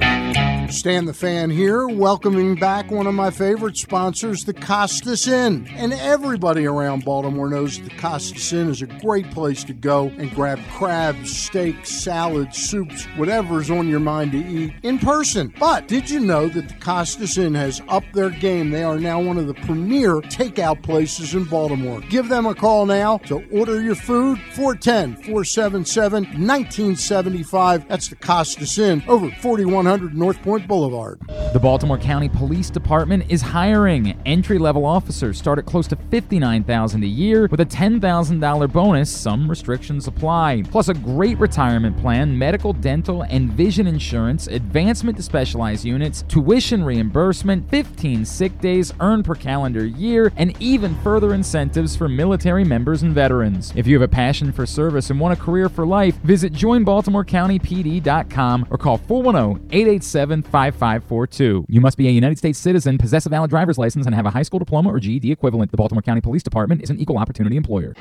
Stan 0.70 1.04
the 1.04 1.14
Fan 1.14 1.50
here, 1.50 1.86
welcoming 1.86 2.56
back 2.56 2.90
one 2.90 3.06
of 3.06 3.14
my 3.14 3.30
favorite 3.30 3.76
sponsors, 3.76 4.44
the 4.44 4.52
Costas 4.52 5.28
Inn. 5.28 5.68
And 5.70 5.92
everybody 5.92 6.66
around 6.66 7.04
Baltimore 7.04 7.48
knows 7.48 7.80
the 7.80 7.90
Costas 7.90 8.35
Inn 8.36 8.68
is 8.68 8.82
a 8.82 8.86
great 8.86 9.30
place 9.30 9.64
to 9.64 9.72
go 9.72 10.08
and 10.18 10.30
grab 10.34 10.60
crabs, 10.72 11.36
steaks, 11.36 11.90
salads, 11.90 12.58
soups, 12.58 13.04
whatever's 13.16 13.70
on 13.70 13.88
your 13.88 14.00
mind 14.00 14.32
to 14.32 14.38
eat 14.38 14.74
in 14.82 14.98
person. 14.98 15.52
But 15.58 15.88
did 15.88 16.10
you 16.10 16.20
know 16.20 16.48
that 16.48 16.68
the 16.68 16.74
Costas 16.74 17.38
Inn 17.38 17.54
has 17.54 17.80
upped 17.88 18.12
their 18.12 18.30
game? 18.30 18.70
They 18.70 18.84
are 18.84 18.98
now 18.98 19.20
one 19.20 19.38
of 19.38 19.46
the 19.46 19.54
premier 19.54 20.16
takeout 20.16 20.82
places 20.82 21.34
in 21.34 21.44
Baltimore. 21.44 22.00
Give 22.02 22.28
them 22.28 22.46
a 22.46 22.54
call 22.54 22.86
now 22.86 23.18
to 23.18 23.42
order 23.50 23.80
your 23.80 23.94
food 23.94 24.38
410 24.54 25.16
477 25.24 26.24
1975. 26.24 27.88
That's 27.88 28.08
the 28.08 28.16
Costas 28.16 28.78
Inn 28.78 29.02
over 29.08 29.30
4100 29.30 30.14
North 30.14 30.40
Point 30.42 30.68
Boulevard. 30.68 31.20
The 31.52 31.60
Baltimore 31.60 31.98
County 31.98 32.28
Police 32.28 32.70
Department 32.70 33.24
is 33.28 33.40
hiring. 33.40 34.20
Entry-level 34.26 34.84
officers 34.84 35.38
start 35.38 35.58
at 35.58 35.66
close 35.66 35.86
to 35.88 35.96
59,000 35.96 37.02
a 37.02 37.06
year 37.06 37.48
with 37.50 37.60
a 37.60 37.66
$10,000 37.66 38.25
bonus. 38.30 39.10
Some 39.10 39.48
restrictions 39.48 40.06
apply. 40.06 40.62
Plus 40.70 40.88
a 40.88 40.94
great 40.94 41.38
retirement 41.38 41.96
plan, 41.98 42.38
medical, 42.38 42.72
dental, 42.72 43.22
and 43.22 43.52
vision 43.52 43.86
insurance, 43.86 44.46
advancement 44.46 45.16
to 45.16 45.22
specialized 45.22 45.84
units, 45.84 46.24
tuition 46.28 46.84
reimbursement, 46.84 47.68
15 47.70 48.24
sick 48.24 48.58
days 48.60 48.92
earned 49.00 49.24
per 49.24 49.34
calendar 49.34 49.84
year, 49.84 50.32
and 50.36 50.54
even 50.60 50.94
further 51.02 51.34
incentives 51.34 51.96
for 51.96 52.08
military 52.08 52.64
members 52.64 53.02
and 53.02 53.14
veterans. 53.14 53.72
If 53.76 53.86
you 53.86 53.94
have 53.94 54.02
a 54.02 54.08
passion 54.08 54.52
for 54.52 54.66
service 54.66 55.10
and 55.10 55.20
want 55.20 55.38
a 55.38 55.42
career 55.42 55.68
for 55.68 55.86
life, 55.86 56.16
visit 56.18 56.52
joinbaltimorecountypd.com 56.52 58.66
or 58.70 58.78
call 58.78 58.98
410-887-5542. 58.98 61.66
You 61.68 61.80
must 61.80 61.96
be 61.96 62.08
a 62.08 62.10
United 62.10 62.38
States 62.38 62.58
citizen, 62.58 62.98
possess 62.98 63.26
a 63.26 63.28
valid 63.28 63.50
driver's 63.50 63.78
license, 63.78 64.06
and 64.06 64.14
have 64.14 64.26
a 64.26 64.30
high 64.30 64.42
school 64.42 64.58
diploma 64.58 64.92
or 64.92 64.98
GED 65.00 65.30
equivalent. 65.30 65.70
The 65.70 65.76
Baltimore 65.76 66.02
County 66.02 66.20
Police 66.20 66.42
Department 66.42 66.82
is 66.82 66.90
an 66.90 66.98
equal 66.98 67.18
opportunity 67.18 67.56
employer. 67.56 67.94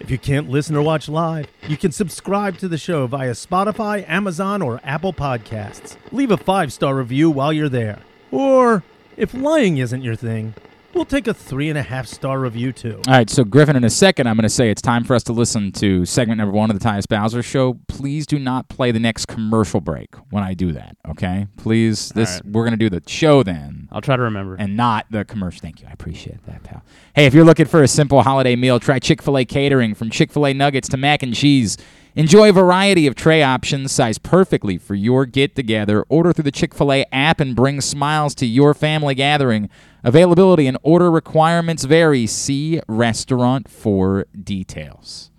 If 0.00 0.10
you 0.10 0.18
can't 0.18 0.50
listen 0.50 0.74
or 0.74 0.82
watch 0.82 1.08
live, 1.08 1.46
you 1.68 1.76
can 1.76 1.92
subscribe 1.92 2.58
to 2.58 2.66
the 2.66 2.76
show 2.76 3.06
via 3.06 3.32
Spotify, 3.32 4.04
Amazon, 4.08 4.60
or 4.60 4.80
Apple 4.82 5.12
Podcasts. 5.12 5.96
Leave 6.10 6.32
a 6.32 6.36
five 6.36 6.72
star 6.72 6.96
review 6.96 7.30
while 7.30 7.52
you're 7.52 7.68
there. 7.68 8.00
Or, 8.32 8.82
if 9.16 9.32
lying 9.32 9.78
isn't 9.78 10.02
your 10.02 10.16
thing, 10.16 10.54
we'll 10.94 11.04
take 11.04 11.26
a 11.26 11.34
three 11.34 11.68
and 11.68 11.78
a 11.78 11.82
half 11.82 12.06
star 12.06 12.38
review 12.40 12.72
too. 12.72 13.00
All 13.06 13.14
right, 13.14 13.28
so 13.28 13.44
Griffin, 13.44 13.76
in 13.76 13.84
a 13.84 13.90
second, 13.90 14.26
I'm 14.26 14.36
going 14.36 14.42
to 14.42 14.48
say 14.48 14.70
it's 14.70 14.82
time 14.82 15.04
for 15.04 15.14
us 15.14 15.22
to 15.24 15.32
listen 15.32 15.72
to 15.72 16.04
segment 16.04 16.38
number 16.38 16.52
one 16.52 16.70
of 16.70 16.78
the 16.78 16.84
Tyus 16.84 17.06
Bowser 17.08 17.42
Show. 17.42 17.78
Please 17.88 18.26
do 18.26 18.38
not 18.38 18.68
play 18.68 18.92
the 18.92 19.00
next 19.00 19.26
commercial 19.26 19.80
break 19.80 20.14
when 20.30 20.42
I 20.42 20.54
do 20.54 20.72
that. 20.72 20.96
Okay, 21.08 21.46
please. 21.56 22.10
This 22.10 22.34
right. 22.34 22.52
we're 22.52 22.64
going 22.64 22.78
to 22.78 22.88
do 22.88 22.90
the 22.90 23.02
show 23.08 23.42
then, 23.42 23.88
I'll 23.92 24.00
try 24.00 24.16
to 24.16 24.22
remember. 24.22 24.56
and 24.58 24.76
not 24.76 25.06
the 25.10 25.24
commercial. 25.24 25.60
Thank 25.60 25.80
you, 25.82 25.88
I 25.88 25.92
appreciate 25.92 26.44
that, 26.46 26.62
pal. 26.62 26.82
Hey, 27.14 27.26
if 27.26 27.34
you're 27.34 27.44
looking 27.44 27.66
for 27.66 27.82
a 27.82 27.88
simple 27.88 28.22
holiday 28.22 28.56
meal, 28.56 28.80
try 28.80 28.98
Chick 28.98 29.22
Fil 29.22 29.38
A 29.38 29.44
catering. 29.44 29.94
From 29.94 30.10
Chick 30.10 30.32
Fil 30.32 30.46
A 30.46 30.54
nuggets 30.54 30.88
to 30.90 30.96
mac 30.96 31.22
and 31.22 31.34
cheese. 31.34 31.76
Enjoy 32.14 32.50
a 32.50 32.52
variety 32.52 33.06
of 33.06 33.14
tray 33.14 33.42
options 33.42 33.90
sized 33.90 34.22
perfectly 34.22 34.76
for 34.76 34.94
your 34.94 35.24
get 35.24 35.56
together. 35.56 36.02
Order 36.10 36.34
through 36.34 36.44
the 36.44 36.50
Chick 36.50 36.74
fil 36.74 36.92
A 36.92 37.06
app 37.10 37.40
and 37.40 37.56
bring 37.56 37.80
smiles 37.80 38.34
to 38.34 38.46
your 38.46 38.74
family 38.74 39.14
gathering. 39.14 39.70
Availability 40.04 40.66
and 40.66 40.76
order 40.82 41.10
requirements 41.10 41.84
vary. 41.84 42.26
See 42.26 42.80
restaurant 42.88 43.68
for 43.68 44.26
details. 44.42 45.30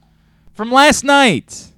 From 0.54 0.72
last 0.72 1.04
night, 1.04 1.74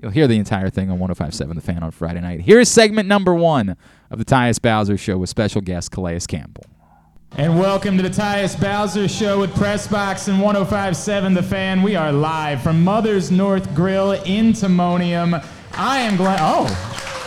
you'll 0.00 0.12
hear 0.12 0.26
the 0.26 0.38
entire 0.38 0.70
thing 0.70 0.90
on 0.90 0.98
1057 0.98 1.56
The 1.56 1.62
Fan 1.62 1.82
on 1.82 1.90
Friday 1.90 2.20
night. 2.20 2.42
Here's 2.42 2.70
segment 2.70 3.06
number 3.06 3.34
one 3.34 3.76
of 4.10 4.18
the 4.18 4.24
Tyus 4.24 4.60
Bowser 4.60 4.96
Show 4.96 5.18
with 5.18 5.28
special 5.28 5.60
guest 5.60 5.90
Calais 5.90 6.20
Campbell. 6.26 6.64
And 7.36 7.58
welcome 7.58 7.96
to 7.96 8.02
the 8.02 8.10
Tyus 8.10 8.58
Bowser 8.60 9.08
Show 9.08 9.40
with 9.40 9.50
Pressbox 9.52 10.28
and 10.28 10.40
1057 10.40 11.34
The 11.34 11.42
Fan. 11.42 11.82
We 11.82 11.96
are 11.96 12.12
live 12.12 12.62
from 12.62 12.84
Mother's 12.84 13.30
North 13.30 13.74
Grill 13.74 14.12
in 14.12 14.52
Timonium. 14.52 15.44
I 15.72 16.00
am 16.00 16.16
glad. 16.16 16.38
Oh, 16.42 17.21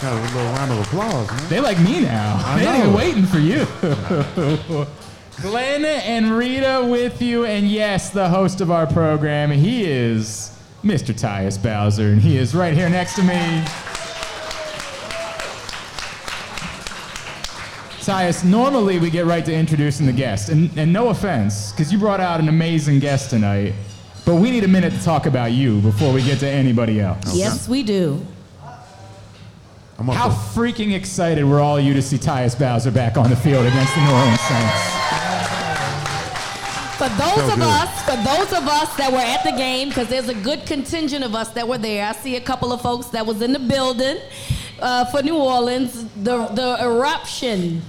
Got 0.00 0.12
a 0.12 0.20
little 0.20 0.52
round 0.52 0.72
of 0.72 0.78
applause, 0.80 1.28
man. 1.30 1.48
they 1.48 1.60
like 1.60 1.78
me 1.80 2.00
now. 2.00 2.38
I 2.44 2.60
they 2.60 2.66
ain't 2.68 2.90
know. 2.90 2.96
waiting 2.96 3.24
for 3.24 3.38
you. 3.38 3.66
Glenn 5.40 5.84
and 5.84 6.32
Rita 6.36 6.86
with 6.90 7.22
you, 7.22 7.44
and 7.46 7.66
yes, 7.66 8.10
the 8.10 8.28
host 8.28 8.60
of 8.60 8.70
our 8.70 8.86
program. 8.86 9.50
He 9.50 9.84
is 9.84 10.54
Mr. 10.84 11.14
Tyus 11.18 11.62
Bowser, 11.62 12.08
and 12.08 12.20
he 12.20 12.36
is 12.36 12.54
right 12.54 12.74
here 12.74 12.88
next 12.90 13.14
to 13.16 13.22
me. 13.22 13.64
Tyus, 18.00 18.44
normally 18.44 18.98
we 18.98 19.10
get 19.10 19.24
right 19.26 19.44
to 19.44 19.52
introducing 19.52 20.06
the 20.06 20.12
guest, 20.12 20.48
and, 20.50 20.70
and 20.76 20.92
no 20.92 21.08
offense, 21.08 21.72
because 21.72 21.90
you 21.92 21.98
brought 21.98 22.20
out 22.20 22.38
an 22.38 22.48
amazing 22.48 22.98
guest 22.98 23.30
tonight, 23.30 23.72
but 24.24 24.36
we 24.36 24.50
need 24.50 24.62
a 24.64 24.68
minute 24.68 24.92
to 24.92 25.02
talk 25.02 25.26
about 25.26 25.52
you 25.52 25.80
before 25.80 26.12
we 26.12 26.22
get 26.22 26.38
to 26.40 26.48
anybody 26.48 27.00
else. 27.00 27.34
Yes, 27.34 27.68
we 27.68 27.82
do. 27.82 28.24
I'm 29.98 30.06
How 30.08 30.28
for- 30.30 30.60
freaking 30.60 30.94
excited 30.94 31.44
were 31.44 31.60
all 31.60 31.80
you 31.80 31.94
to 31.94 32.02
see 32.02 32.18
Tyus 32.18 32.58
Bowser 32.58 32.90
back 32.90 33.16
on 33.16 33.30
the 33.30 33.36
field 33.36 33.64
against 33.66 33.94
the 33.94 34.00
New 34.02 34.12
Orleans 34.12 34.40
Saints? 34.40 34.92
For 36.96 37.08
those 37.10 37.18
Felt 37.34 37.52
of 37.52 37.58
good. 37.58 37.68
us, 37.68 38.02
for 38.04 38.16
those 38.16 38.52
of 38.58 38.68
us 38.68 38.96
that 38.96 39.12
were 39.12 39.18
at 39.18 39.44
the 39.44 39.52
game, 39.52 39.88
because 39.88 40.08
there's 40.08 40.30
a 40.30 40.34
good 40.34 40.64
contingent 40.64 41.24
of 41.24 41.34
us 41.34 41.50
that 41.50 41.68
were 41.68 41.76
there. 41.76 42.06
I 42.06 42.12
see 42.12 42.36
a 42.36 42.40
couple 42.40 42.72
of 42.72 42.80
folks 42.80 43.08
that 43.08 43.26
was 43.26 43.42
in 43.42 43.52
the 43.52 43.58
building 43.58 44.16
uh, 44.80 45.04
for 45.06 45.22
New 45.22 45.36
Orleans. 45.36 46.04
The 46.22 46.46
the 46.48 46.78
eruption 46.82 47.82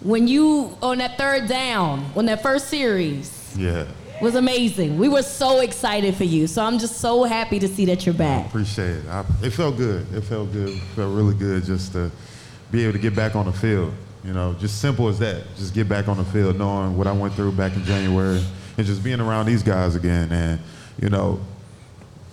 when 0.00 0.26
you 0.26 0.76
on 0.82 0.98
that 0.98 1.18
third 1.18 1.48
down 1.48 2.10
on 2.16 2.24
that 2.26 2.42
first 2.42 2.68
series 2.68 3.54
yeah, 3.58 3.84
was 4.20 4.34
amazing. 4.34 4.98
We 4.98 5.08
were 5.08 5.22
so 5.22 5.60
excited 5.60 6.14
for 6.14 6.24
you. 6.24 6.46
So 6.46 6.62
I'm 6.62 6.78
just 6.78 6.98
so 6.98 7.24
happy 7.24 7.58
to 7.58 7.68
see 7.68 7.84
that 7.86 8.06
you're 8.06 8.14
back. 8.14 8.46
appreciate 8.46 8.96
it. 8.96 9.06
I, 9.08 9.24
it 9.42 9.50
felt 9.50 9.76
good. 9.76 10.06
It 10.12 10.22
felt 10.22 10.52
good. 10.52 10.70
It 10.70 10.80
felt 10.94 11.14
really 11.14 11.34
good 11.34 11.64
just 11.64 11.92
to 11.92 12.10
be 12.70 12.82
able 12.82 12.92
to 12.94 12.98
get 12.98 13.14
back 13.14 13.36
on 13.36 13.46
the 13.46 13.52
field. 13.52 13.92
You 14.24 14.32
know, 14.32 14.54
just 14.58 14.80
simple 14.80 15.08
as 15.08 15.18
that. 15.20 15.44
Just 15.56 15.74
get 15.74 15.88
back 15.88 16.08
on 16.08 16.16
the 16.16 16.24
field, 16.24 16.58
knowing 16.58 16.96
what 16.96 17.06
I 17.06 17.12
went 17.12 17.34
through 17.34 17.52
back 17.52 17.76
in 17.76 17.84
January, 17.84 18.42
and 18.76 18.86
just 18.86 19.04
being 19.04 19.20
around 19.20 19.46
these 19.46 19.62
guys 19.62 19.94
again. 19.94 20.32
And 20.32 20.60
you 21.00 21.10
know, 21.10 21.40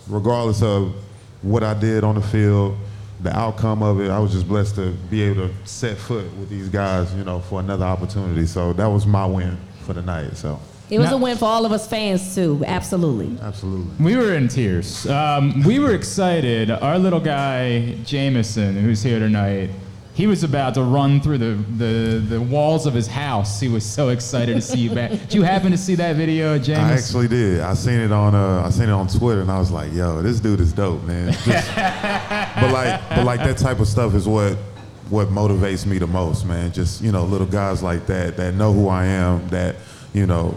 regardless 0.08 0.64
of 0.64 0.96
what 1.44 1.64
I 1.64 1.76
did 1.76 2.04
on 2.04 2.16
the 2.16 2.22
field, 2.22 2.78
the 3.22 3.36
outcome 3.38 3.84
of 3.84 4.02
it, 4.02 4.10
I 4.10 4.18
was 4.18 4.32
just 4.32 4.48
blessed 4.48 4.76
to 4.76 4.92
be 5.12 5.22
able 5.22 5.48
to 5.48 5.68
set 5.68 5.98
foot 5.98 6.26
with 6.38 6.50
these 6.50 6.68
guys. 6.68 7.14
You 7.14 7.24
know, 7.24 7.42
for 7.42 7.60
another 7.60 7.86
opportunity. 7.86 8.48
So 8.48 8.74
that 8.74 8.88
was 8.88 9.06
my 9.06 9.26
win 9.28 9.58
for 9.86 9.94
the 9.94 10.02
night. 10.02 10.36
So 10.36 10.60
It 10.90 11.00
was 11.00 11.10
Now- 11.10 11.16
a 11.16 11.20
win 11.20 11.38
for 11.38 11.46
all 11.46 11.66
of 11.66 11.72
us 11.72 11.88
fans 11.88 12.36
too. 12.36 12.64
Absolutely. 12.68 13.38
absolutely. 13.42 13.88
We 14.04 14.16
were 14.18 14.34
in 14.36 14.48
tears. 14.48 15.08
Um, 15.08 15.64
we 15.64 15.80
were 15.80 15.94
excited. 15.94 16.70
Our 16.70 17.00
little 17.00 17.20
guy, 17.22 17.96
Jameson, 18.06 18.76
who's 18.76 19.02
here 19.02 19.18
tonight, 19.20 19.70
he 20.14 20.28
was 20.28 20.44
about 20.44 20.76
to 20.76 20.84
run 20.84 21.20
through 21.22 21.40
the, 21.40 21.56
the, 21.78 22.20
the 22.20 22.40
walls 22.42 22.86
of 22.86 22.94
his 22.94 23.08
house. 23.08 23.60
He 23.60 23.68
was 23.70 23.84
so 23.84 24.10
excited 24.10 24.54
to 24.54 24.62
see 24.62 24.78
you 24.78 24.92
back. 24.94 25.10
Did 25.10 25.34
you 25.34 25.42
happen 25.42 25.72
to 25.72 25.78
see 25.78 25.96
that 25.96 26.16
video, 26.16 26.60
Jameson? 26.60 26.86
I 26.86 26.94
actually 26.94 27.28
did. 27.30 27.62
I 27.62 27.74
seen 27.74 28.00
it 28.00 28.12
on 28.12 28.36
uh, 28.36 28.62
I 28.64 28.70
seen 28.70 28.90
it 28.90 28.92
on 28.92 29.08
Twitter, 29.08 29.42
and 29.42 29.50
I 29.50 29.58
was 29.58 29.72
like, 29.72 29.92
"Yo, 29.92 30.22
this 30.22 30.40
dude 30.40 30.60
is 30.60 30.72
dope, 30.72 31.02
man." 31.06 31.32
Just- 31.44 31.76
but 31.76 32.72
like, 32.72 33.02
but 33.10 33.26
like 33.26 33.40
that 33.40 33.58
type 33.58 33.80
of 33.80 33.88
stuff 33.88 34.14
is 34.14 34.28
what 34.28 34.56
what 35.10 35.30
motivates 35.30 35.88
me 35.88 35.98
the 35.98 36.06
most, 36.06 36.46
man. 36.46 36.72
Just 36.72 37.02
you 37.02 37.12
know, 37.12 37.24
little 37.26 37.48
guys 37.48 37.82
like 37.82 38.06
that 38.06 38.38
that 38.38 38.54
know 38.54 38.72
who 38.72 38.90
I 38.90 39.06
am, 39.06 39.48
that 39.50 39.78
you 40.14 40.28
know, 40.28 40.56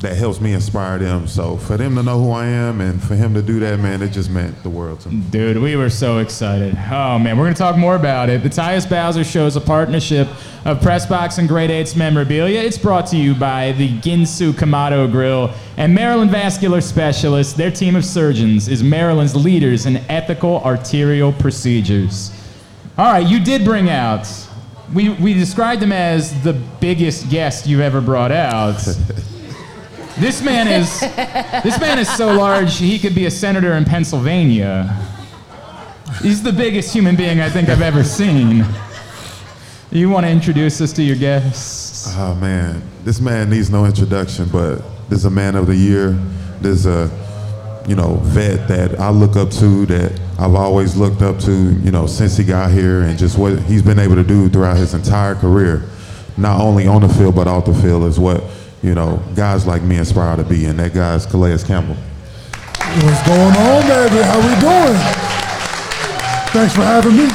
that 0.00 0.16
helps 0.16 0.40
me 0.40 0.52
inspire 0.52 0.98
them. 0.98 1.26
So 1.26 1.56
for 1.56 1.76
them 1.76 1.94
to 1.96 2.02
know 2.02 2.22
who 2.22 2.30
I 2.30 2.46
am 2.46 2.80
and 2.80 3.02
for 3.02 3.14
him 3.14 3.32
to 3.34 3.42
do 3.42 3.58
that, 3.60 3.78
man, 3.80 4.02
it 4.02 4.10
just 4.10 4.28
meant 4.28 4.62
the 4.62 4.68
world 4.68 5.00
to 5.00 5.08
me. 5.08 5.22
Dude, 5.30 5.58
we 5.62 5.76
were 5.76 5.88
so 5.88 6.18
excited. 6.18 6.76
Oh 6.90 7.18
man, 7.18 7.38
we're 7.38 7.44
gonna 7.44 7.54
talk 7.54 7.76
more 7.76 7.96
about 7.96 8.28
it. 8.28 8.42
The 8.42 8.48
Tyus 8.48 8.88
Bowser 8.88 9.24
Show 9.24 9.46
is 9.46 9.56
a 9.56 9.60
partnership 9.60 10.28
of 10.64 10.80
Pressbox 10.80 11.38
and 11.38 11.48
Great 11.48 11.70
Eights 11.70 11.96
Memorabilia. 11.96 12.60
It's 12.60 12.76
brought 12.76 13.06
to 13.08 13.16
you 13.16 13.34
by 13.34 13.72
the 13.72 13.88
Ginsu 14.00 14.52
Kamado 14.52 15.10
Grill 15.10 15.52
and 15.76 15.94
Maryland 15.94 16.30
Vascular 16.30 16.80
Specialists. 16.80 17.52
Their 17.54 17.70
team 17.70 17.96
of 17.96 18.04
surgeons 18.04 18.68
is 18.68 18.82
Maryland's 18.82 19.36
leaders 19.36 19.86
in 19.86 19.98
ethical 20.08 20.62
arterial 20.64 21.32
procedures. 21.32 22.30
All 22.98 23.06
right, 23.06 23.26
you 23.26 23.40
did 23.40 23.64
bring 23.64 23.88
out. 23.88 24.28
We, 24.92 25.08
we 25.08 25.34
described 25.34 25.82
him 25.82 25.92
as 25.92 26.42
the 26.42 26.52
biggest 26.52 27.30
guest 27.30 27.66
you've 27.66 27.80
ever 27.80 28.00
brought 28.00 28.32
out. 28.32 28.86
This 30.18 30.42
man 30.42 30.68
is 30.68 31.00
this 31.00 31.80
man 31.80 31.98
is 31.98 32.08
so 32.08 32.32
large 32.32 32.78
he 32.78 33.00
could 33.00 33.16
be 33.16 33.26
a 33.26 33.30
senator 33.30 33.72
in 33.72 33.84
Pennsylvania. 33.84 34.96
He's 36.22 36.40
the 36.40 36.52
biggest 36.52 36.92
human 36.92 37.16
being 37.16 37.40
I 37.40 37.50
think 37.50 37.68
I've 37.68 37.82
ever 37.82 38.04
seen. 38.04 38.64
You 39.90 40.10
want 40.10 40.24
to 40.24 40.30
introduce 40.30 40.80
us 40.80 40.92
to 40.94 41.02
your 41.02 41.16
guests? 41.16 42.14
Oh 42.16 42.36
man, 42.36 42.80
this 43.02 43.20
man 43.20 43.50
needs 43.50 43.70
no 43.70 43.86
introduction, 43.86 44.48
but 44.52 44.76
this 45.08 45.18
is 45.20 45.24
a 45.24 45.30
man 45.30 45.56
of 45.56 45.66
the 45.66 45.74
year. 45.74 46.12
There's 46.60 46.86
a 46.86 47.10
you 47.88 47.96
know 47.96 48.14
vet 48.22 48.68
that 48.68 49.00
I 49.00 49.10
look 49.10 49.34
up 49.34 49.50
to 49.50 49.84
that 49.86 50.20
I've 50.38 50.54
always 50.54 50.96
looked 50.96 51.22
up 51.22 51.40
to. 51.40 51.52
You 51.52 51.90
know 51.90 52.06
since 52.06 52.36
he 52.36 52.44
got 52.44 52.70
here 52.70 53.02
and 53.02 53.18
just 53.18 53.36
what 53.36 53.58
he's 53.64 53.82
been 53.82 53.98
able 53.98 54.14
to 54.14 54.24
do 54.24 54.48
throughout 54.48 54.76
his 54.76 54.94
entire 54.94 55.34
career, 55.34 55.82
not 56.36 56.60
only 56.60 56.86
on 56.86 57.02
the 57.02 57.08
field 57.08 57.34
but 57.34 57.48
off 57.48 57.64
the 57.64 57.74
field 57.74 58.04
is 58.04 58.20
what 58.20 58.44
you 58.84 58.94
know, 58.94 59.22
guys 59.34 59.66
like 59.66 59.82
me 59.82 59.96
aspire 59.96 60.36
to 60.36 60.44
be, 60.44 60.66
and 60.66 60.78
that 60.78 60.92
guy's 60.92 61.24
Calais 61.24 61.56
Campbell. 61.64 61.94
What's 61.94 63.26
going 63.26 63.56
on, 63.56 63.82
baby? 63.88 64.22
How 64.22 64.36
we 64.36 64.54
doing? 64.60 65.00
Thanks 66.52 66.74
for 66.74 66.82
having 66.82 67.16
me. 67.16 67.28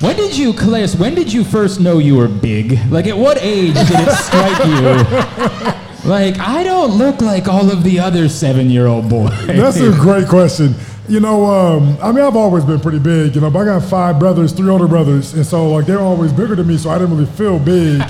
When 0.00 0.14
did 0.14 0.36
you, 0.36 0.52
Calais, 0.52 0.94
when 0.94 1.14
did 1.14 1.32
you 1.32 1.42
first 1.42 1.80
know 1.80 1.98
you 1.98 2.16
were 2.16 2.28
big? 2.28 2.78
Like, 2.90 3.06
at 3.06 3.16
what 3.16 3.38
age 3.40 3.74
did 3.74 3.88
it 3.90 4.14
strike 4.14 4.66
you? 4.66 5.74
Like, 6.04 6.38
I 6.38 6.62
don't 6.62 6.92
look 6.92 7.20
like 7.20 7.48
all 7.48 7.70
of 7.70 7.82
the 7.82 7.98
other 7.98 8.30
seven 8.30 8.70
year 8.70 8.86
old 8.86 9.10
boys. 9.10 9.46
That's 9.46 9.78
a 9.78 9.90
great 9.90 10.26
question. 10.26 10.74
You 11.06 11.20
know, 11.20 11.44
um, 11.44 11.98
I 12.00 12.12
mean, 12.12 12.24
I've 12.24 12.36
always 12.36 12.64
been 12.64 12.80
pretty 12.80 13.00
big, 13.00 13.34
you 13.34 13.42
know, 13.42 13.50
but 13.50 13.58
I 13.58 13.64
got 13.64 13.82
five 13.82 14.18
brothers, 14.18 14.52
three 14.52 14.70
older 14.70 14.86
brothers, 14.86 15.34
and 15.34 15.44
so, 15.44 15.70
like, 15.70 15.84
they're 15.84 15.98
always 15.98 16.32
bigger 16.32 16.54
than 16.54 16.68
me, 16.68 16.78
so 16.78 16.88
I 16.88 16.98
didn't 16.98 17.14
really 17.16 17.30
feel 17.32 17.58
big. 17.58 18.00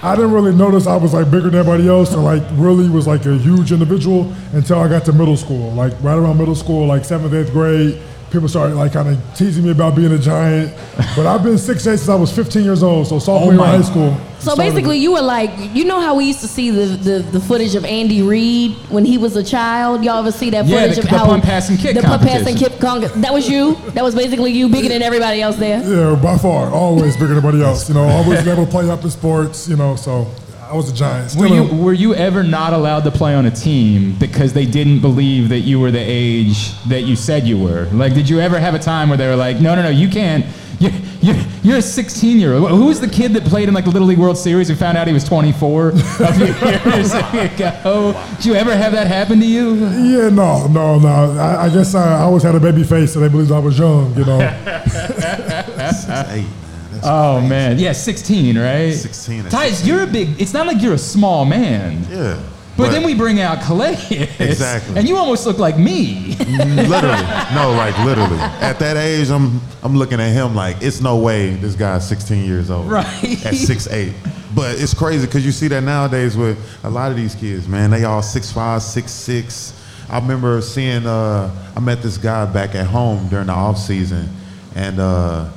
I 0.00 0.14
didn't 0.14 0.32
really 0.32 0.54
notice 0.54 0.86
I 0.86 0.96
was, 0.96 1.12
like, 1.12 1.28
bigger 1.28 1.50
than 1.50 1.58
everybody 1.58 1.88
else 1.88 2.12
and, 2.12 2.22
like, 2.22 2.42
really 2.52 2.88
was, 2.88 3.08
like, 3.08 3.26
a 3.26 3.36
huge 3.36 3.72
individual 3.72 4.32
until 4.52 4.78
I 4.78 4.88
got 4.88 5.04
to 5.06 5.12
middle 5.12 5.36
school. 5.36 5.72
Like, 5.72 5.92
right 6.00 6.16
around 6.16 6.38
middle 6.38 6.54
school, 6.54 6.86
like, 6.86 7.04
seventh, 7.04 7.34
eighth 7.34 7.50
grade, 7.50 8.00
people 8.30 8.48
started 8.48 8.74
like 8.76 8.92
kind 8.92 9.08
of 9.08 9.18
teasing 9.34 9.64
me 9.64 9.70
about 9.70 9.96
being 9.96 10.12
a 10.12 10.18
giant. 10.18 10.74
But 11.16 11.26
I've 11.26 11.42
been 11.42 11.58
six 11.58 11.86
eight 11.86 11.96
since 11.96 12.08
I 12.08 12.14
was 12.14 12.34
15 12.34 12.62
years 12.62 12.82
old, 12.82 13.06
so 13.06 13.18
sophomore 13.18 13.48
oh 13.48 13.50
year 13.52 13.58
my- 13.60 13.74
of 13.74 13.84
high 13.84 13.90
school. 13.90 14.16
So 14.40 14.54
basically, 14.54 14.98
it. 14.98 15.00
you 15.00 15.12
were 15.14 15.20
like, 15.20 15.50
you 15.74 15.84
know 15.84 16.00
how 16.00 16.14
we 16.14 16.24
used 16.26 16.38
to 16.42 16.46
see 16.46 16.70
the, 16.70 16.84
the, 16.84 17.18
the 17.32 17.40
footage 17.40 17.74
of 17.74 17.84
Andy 17.84 18.22
Reid 18.22 18.70
when 18.88 19.04
he 19.04 19.18
was 19.18 19.34
a 19.34 19.42
child. 19.42 20.04
Y'all 20.04 20.18
ever 20.20 20.30
see 20.30 20.48
that 20.50 20.64
Yeah, 20.64 20.76
footage 20.82 20.94
the- 20.96 21.02
of 21.02 21.08
the 21.10 21.18
how 21.18 21.26
punt, 21.26 21.42
pass, 21.42 21.68
and 21.68 21.76
kick 21.78 21.96
the 21.96 22.02
punt, 22.02 22.22
pass, 22.22 22.46
and 22.46 22.56
kick 22.56 22.78
con- 22.78 23.00
That 23.20 23.32
was 23.32 23.48
you. 23.48 23.74
That 23.94 24.04
was 24.04 24.14
basically 24.14 24.52
you, 24.52 24.68
bigger 24.68 24.88
than 24.90 25.02
everybody 25.02 25.42
else 25.42 25.56
there. 25.56 25.82
yeah, 25.82 26.14
by 26.22 26.38
far, 26.38 26.70
always 26.70 27.14
bigger 27.16 27.28
than 27.34 27.38
everybody 27.38 27.64
else. 27.64 27.88
You 27.88 27.96
know, 27.96 28.04
always 28.04 28.38
been 28.44 28.52
able 28.52 28.64
to 28.66 28.70
play 28.70 28.88
up 28.88 29.02
in 29.02 29.10
sports. 29.10 29.66
You 29.68 29.74
know, 29.76 29.96
so 29.96 30.28
I 30.68 30.74
was 30.74 30.90
a 30.90 30.94
giant. 30.94 31.34
Were 31.34 31.46
you, 31.46 31.64
were 31.64 31.94
you 31.94 32.14
ever 32.14 32.42
not 32.42 32.74
allowed 32.74 33.04
to 33.04 33.10
play 33.10 33.34
on 33.34 33.46
a 33.46 33.50
team 33.50 34.14
because 34.18 34.52
they 34.52 34.66
didn't 34.66 35.00
believe 35.00 35.48
that 35.48 35.60
you 35.60 35.80
were 35.80 35.90
the 35.90 35.98
age 35.98 36.78
that 36.88 37.04
you 37.04 37.16
said 37.16 37.46
you 37.46 37.58
were? 37.58 37.86
Like, 37.86 38.12
did 38.12 38.28
you 38.28 38.38
ever 38.40 38.58
have 38.60 38.74
a 38.74 38.78
time 38.78 39.08
where 39.08 39.16
they 39.16 39.26
were 39.26 39.36
like, 39.36 39.60
no, 39.60 39.74
no, 39.74 39.82
no, 39.82 39.88
you 39.88 40.10
can't. 40.10 40.44
You're, 40.78 40.92
you're, 41.22 41.36
you're 41.62 41.76
a 41.78 41.82
16 41.82 42.38
year 42.38 42.52
old. 42.52 42.68
Who 42.70 42.84
was 42.84 43.00
the 43.00 43.08
kid 43.08 43.32
that 43.32 43.44
played 43.44 43.68
in 43.68 43.74
like 43.74 43.84
the 43.84 43.90
Little 43.90 44.06
League 44.06 44.18
World 44.18 44.36
Series 44.36 44.68
who 44.68 44.74
found 44.74 44.98
out 44.98 45.06
he 45.06 45.14
was 45.14 45.24
24 45.24 45.88
a 45.88 45.92
few 46.34 46.46
years 46.92 47.14
ago? 47.14 48.24
Did 48.36 48.44
you 48.44 48.54
ever 48.54 48.76
have 48.76 48.92
that 48.92 49.06
happen 49.06 49.40
to 49.40 49.46
you? 49.46 49.74
Yeah, 49.74 50.28
no, 50.28 50.66
no, 50.66 50.98
no. 50.98 51.08
I, 51.08 51.64
I 51.64 51.68
guess 51.70 51.94
I, 51.94 52.18
I 52.18 52.20
always 52.20 52.42
had 52.42 52.54
a 52.54 52.60
baby 52.60 52.84
face, 52.84 53.14
so 53.14 53.20
they 53.20 53.28
believed 53.28 53.50
I 53.52 53.58
was 53.58 53.78
young. 53.78 54.14
You 54.16 54.26
know. 54.26 54.38
Eight. 56.28 56.67
Oh 57.04 57.40
man, 57.40 57.78
yeah, 57.78 57.92
16, 57.92 58.58
right? 58.58 58.92
16 58.92 59.40
and 59.40 59.48
Tyus, 59.48 59.86
you're 59.86 60.02
a 60.02 60.06
big. 60.06 60.40
It's 60.40 60.52
not 60.52 60.66
like 60.66 60.82
you're 60.82 60.94
a 60.94 60.98
small 60.98 61.44
man. 61.44 62.04
Yeah. 62.10 62.42
But, 62.78 62.92
then 62.92 63.02
we 63.02 63.12
bring 63.12 63.40
out 63.40 63.60
Calais. 63.60 63.98
Exactly. 64.38 64.96
And 64.96 65.08
you 65.08 65.16
almost 65.16 65.44
look 65.44 65.58
like 65.58 65.76
me. 65.76 66.36
literally, 66.38 67.26
no, 67.52 67.74
like 67.76 67.98
literally. 68.04 68.38
At 68.38 68.78
that 68.78 68.96
age, 68.96 69.30
I'm 69.30 69.60
I'm 69.82 69.96
looking 69.96 70.20
at 70.20 70.32
him 70.32 70.54
like 70.54 70.76
it's 70.80 71.00
no 71.00 71.18
way 71.18 71.54
this 71.54 71.74
guy's 71.74 72.08
16 72.08 72.44
years 72.44 72.70
old, 72.70 72.88
Right. 72.88 73.44
At 73.44 73.54
six 73.54 73.88
eight. 73.88 74.14
But 74.54 74.80
it's 74.80 74.94
crazy 74.94 75.26
because 75.26 75.44
you 75.44 75.50
see 75.50 75.66
that 75.68 75.82
nowadays 75.82 76.36
with 76.36 76.56
a 76.84 76.90
lot 76.90 77.10
of 77.10 77.16
these 77.16 77.34
kids, 77.34 77.66
man. 77.68 77.90
They 77.90 78.04
all 78.04 78.22
6'5", 78.22 78.78
6'6". 78.78 80.10
I 80.10 80.18
remember 80.18 80.60
seeing. 80.62 81.04
Uh, 81.04 81.72
I 81.76 81.80
met 81.80 82.00
this 82.00 82.16
guy 82.16 82.46
back 82.46 82.74
at 82.74 82.86
home 82.86 83.28
during 83.28 83.48
the 83.48 83.54
off 83.54 83.76
season, 83.78 84.28
and. 84.76 85.00
Uh, 85.00 85.50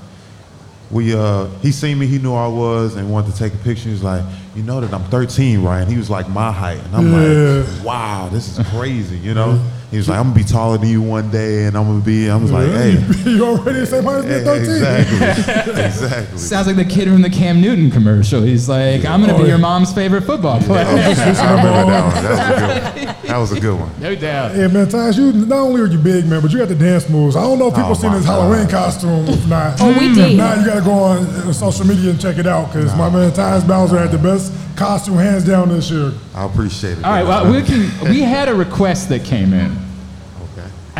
we 0.91 1.13
uh 1.15 1.45
he 1.61 1.71
seen 1.71 1.97
me, 1.99 2.07
he 2.07 2.17
knew 2.19 2.33
I 2.33 2.47
was 2.47 2.95
and 2.95 3.11
wanted 3.11 3.31
to 3.33 3.37
take 3.37 3.53
a 3.53 3.57
picture. 3.57 3.85
He 3.85 3.91
was 3.91 4.03
like, 4.03 4.23
you 4.55 4.63
know 4.63 4.81
that 4.81 4.93
I'm 4.93 5.03
13, 5.05 5.63
right? 5.63 5.81
And 5.81 5.89
he 5.91 5.97
was 5.97 6.09
like 6.09 6.27
my 6.29 6.51
height. 6.51 6.79
And 6.83 6.95
I'm 6.95 7.11
Yeah. 7.11 7.63
like, 7.65 7.85
wow, 7.85 8.29
this 8.31 8.57
is 8.57 8.67
crazy, 8.69 9.17
you 9.17 9.33
know? 9.33 9.59
He 9.91 9.97
was 9.97 10.07
like, 10.07 10.17
I'm 10.19 10.27
gonna 10.29 10.35
be 10.35 10.43
taller 10.45 10.77
than 10.77 10.87
you 10.87 11.01
one 11.01 11.29
day 11.31 11.65
and 11.65 11.77
I'm 11.77 11.85
gonna 11.85 11.99
be 11.99 12.29
I 12.29 12.35
was 12.37 12.49
like, 12.49 12.67
hey. 12.69 12.91
you 13.29 13.45
already 13.45 13.81
the 13.81 13.85
same 13.85 14.05
height 14.05 14.19
as 14.19 14.25
me 14.25 14.31
at 14.35 14.43
13. 14.45 14.71
Exactly. 14.71 15.83
exactly. 15.85 16.37
Sounds 16.37 16.67
like 16.67 16.77
the 16.77 16.85
kid 16.85 17.09
from 17.09 17.21
the 17.21 17.29
Cam 17.29 17.59
Newton 17.59 17.91
commercial. 17.91 18.41
He's 18.41 18.69
like, 18.69 19.03
I'm 19.03 19.19
gonna 19.19 19.33
Oh, 19.33 19.37
be 19.39 19.43
yeah. 19.43 19.49
your 19.49 19.57
mom's 19.57 19.91
favorite 19.93 20.21
football 20.23 20.61
player. 20.61 20.85
I 20.87 20.93
remember 20.93 21.91
that 21.91 22.13
one. 22.13 22.23
That 22.23 22.27
was 22.27 22.41
a 22.71 22.79
good 22.79 23.09
one. 23.09 23.17
That 23.31 23.37
was 23.37 23.51
a 23.53 23.59
good 23.61 23.79
one. 23.79 23.91
no 24.01 24.13
doubt. 24.15 24.55
Yeah, 24.57 24.67
man, 24.67 24.87
Tyus, 24.87 25.17
you 25.17 25.31
not 25.31 25.59
only 25.59 25.79
are 25.81 25.85
you 25.85 25.97
big, 25.97 26.25
man, 26.25 26.41
but 26.41 26.51
you 26.51 26.57
got 26.59 26.67
the 26.67 26.75
dance 26.75 27.07
moves. 27.07 27.37
I 27.37 27.41
don't 27.43 27.59
know 27.59 27.67
if 27.69 27.75
people 27.75 27.91
Oh, 27.91 27.93
seen 27.93 28.09
my 28.09 28.17
his 28.17 28.25
God. 28.25 28.41
Halloween 28.49 28.67
costume. 28.69 29.25
If 29.27 29.47
not, 29.47 29.77
Oh, 29.79 29.87
we 29.97 30.13
did. 30.13 30.31
If 30.31 30.37
not, 30.37 30.57
you 30.59 30.65
gotta 30.65 30.81
go 30.81 30.91
on 30.91 31.19
uh, 31.25 31.53
social 31.53 31.85
media 31.85 32.09
and 32.11 32.19
check 32.19 32.37
it 32.37 32.45
out 32.47 32.67
because 32.73 32.93
my 32.97 33.09
man 33.09 33.31
Tyus 33.31 33.65
Bowser 33.65 33.97
had 33.99 34.11
the 34.11 34.17
best 34.17 34.51
costume 34.75 35.15
hands 35.15 35.45
down 35.45 35.69
this 35.69 35.89
year. 35.89 36.11
I 36.35 36.43
appreciate 36.45 36.97
it. 36.97 37.05
All 37.05 37.11
right, 37.11 37.23
well, 37.23 37.49
we 37.49 37.61
can. 37.61 37.89
We 38.09 38.19
had 38.21 38.49
a 38.49 38.53
request 38.53 39.07
that 39.09 39.23
came 39.23 39.53
in, 39.53 39.71
Okay. 39.71 39.80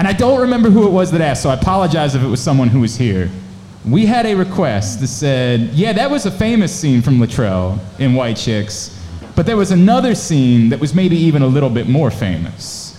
And 0.02 0.08
I 0.08 0.14
don't 0.14 0.42
remember 0.42 0.72
who 0.72 0.88
it 0.88 0.90
was 0.90 1.12
that 1.12 1.22
asked, 1.22 1.44
so 1.44 1.52
I 1.52 1.54
apologize 1.54 2.16
if 2.16 2.24
it 2.24 2.28
was 2.28 2.42
someone 2.42 2.70
who 2.70 2.80
was 2.80 2.98
here. 2.98 3.30
We 3.88 4.08
had 4.08 4.26
a 4.26 4.34
request 4.34 5.00
that 5.02 5.10
said, 5.10 5.70
"Yeah, 5.76 5.94
that 5.94 6.10
was 6.10 6.26
a 6.26 6.32
famous 6.32 6.74
scene 6.74 7.04
from 7.04 7.20
Latrell 7.20 7.78
in 8.00 8.16
White 8.16 8.38
Chicks, 8.38 8.98
but 9.36 9.46
there 9.46 9.58
was 9.58 9.70
another 9.70 10.16
scene 10.16 10.70
that 10.70 10.80
was 10.80 10.96
maybe 10.96 11.16
even 11.18 11.44
a 11.44 11.48
little 11.48 11.70
bit 11.70 11.88
more 11.88 12.10
famous." 12.10 12.98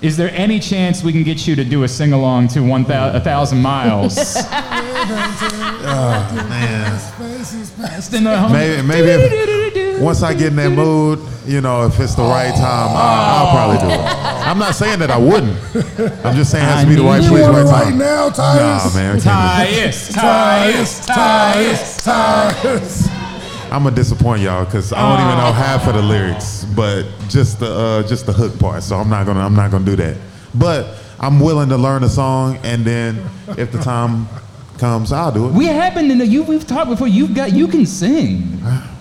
Is 0.00 0.16
there 0.16 0.30
any 0.32 0.58
chance 0.60 1.04
we 1.04 1.12
can 1.12 1.24
get 1.24 1.46
you 1.46 1.54
to 1.56 1.62
do 1.62 1.82
a 1.82 1.88
sing 1.88 2.14
along 2.14 2.48
to 2.48 2.62
one 2.62 2.84
thou- 2.84 3.10
a 3.12 3.20
thousand 3.20 3.60
miles? 3.60 4.16
Oh, 5.82 6.26
in 8.14 8.24
the- 8.24 8.52
Maybe 8.52 8.82
maybe 8.82 9.08
if, 9.10 9.59
once 10.00 10.22
I 10.22 10.34
get 10.34 10.48
in 10.48 10.56
that 10.56 10.70
mood, 10.70 11.18
you 11.46 11.60
know, 11.60 11.86
if 11.86 11.98
it's 12.00 12.14
the 12.14 12.22
right 12.22 12.54
time, 12.54 12.90
I, 12.96 13.36
I'll 13.38 13.50
probably 13.50 13.78
do 13.78 13.94
it. 13.94 14.00
I'm 14.46 14.58
not 14.58 14.74
saying 14.74 14.98
that 15.00 15.10
I 15.10 15.18
wouldn't. 15.18 15.56
I'm 16.24 16.34
just 16.36 16.50
saying 16.50 16.64
it 16.64 16.68
has 16.68 16.84
to 16.84 16.88
be 16.88 16.96
the 16.96 17.02
right 17.02 17.20
place, 17.22 17.30
want 17.42 17.56
it 17.56 17.60
right 17.60 17.64
right 17.64 17.84
time. 17.84 17.98
now, 17.98 18.28
Nah, 18.28 18.32
Tyus? 18.80 18.94
man. 18.94 19.16
I 19.16 19.66
can't 19.66 19.94
Tyus, 19.94 21.06
Tyus, 21.06 21.06
Tyus, 21.06 22.00
Tyus. 22.04 23.08
I'm 23.72 23.84
gonna 23.84 23.94
disappoint 23.94 24.42
y'all 24.42 24.64
because 24.64 24.92
I 24.92 25.00
don't 25.00 25.24
even 25.24 25.38
know 25.38 25.52
half 25.52 25.86
of 25.86 25.94
the 25.94 26.02
lyrics, 26.02 26.64
but 26.74 27.04
just 27.28 27.60
the 27.60 27.70
uh, 27.72 28.02
just 28.08 28.26
the 28.26 28.32
hook 28.32 28.58
part. 28.58 28.82
So 28.82 28.96
I'm 28.96 29.08
not 29.08 29.26
gonna 29.26 29.40
I'm 29.40 29.54
not 29.54 29.70
gonna 29.70 29.84
do 29.84 29.94
that. 29.96 30.16
But 30.54 30.96
I'm 31.20 31.38
willing 31.38 31.68
to 31.68 31.76
learn 31.76 32.02
a 32.02 32.08
song, 32.08 32.58
and 32.64 32.84
then 32.84 33.22
if 33.56 33.70
the 33.70 33.78
time 33.78 34.26
comes, 34.80 35.12
I'll 35.12 35.30
do 35.30 35.46
it. 35.46 35.52
We 35.52 35.66
happen 35.66 36.08
to 36.08 36.14
know 36.16 36.24
you. 36.24 36.42
We've 36.42 36.66
talked 36.66 36.90
before. 36.90 37.06
You've 37.08 37.34
got. 37.34 37.52
You 37.52 37.68
can 37.68 37.86
sing. 37.86 38.42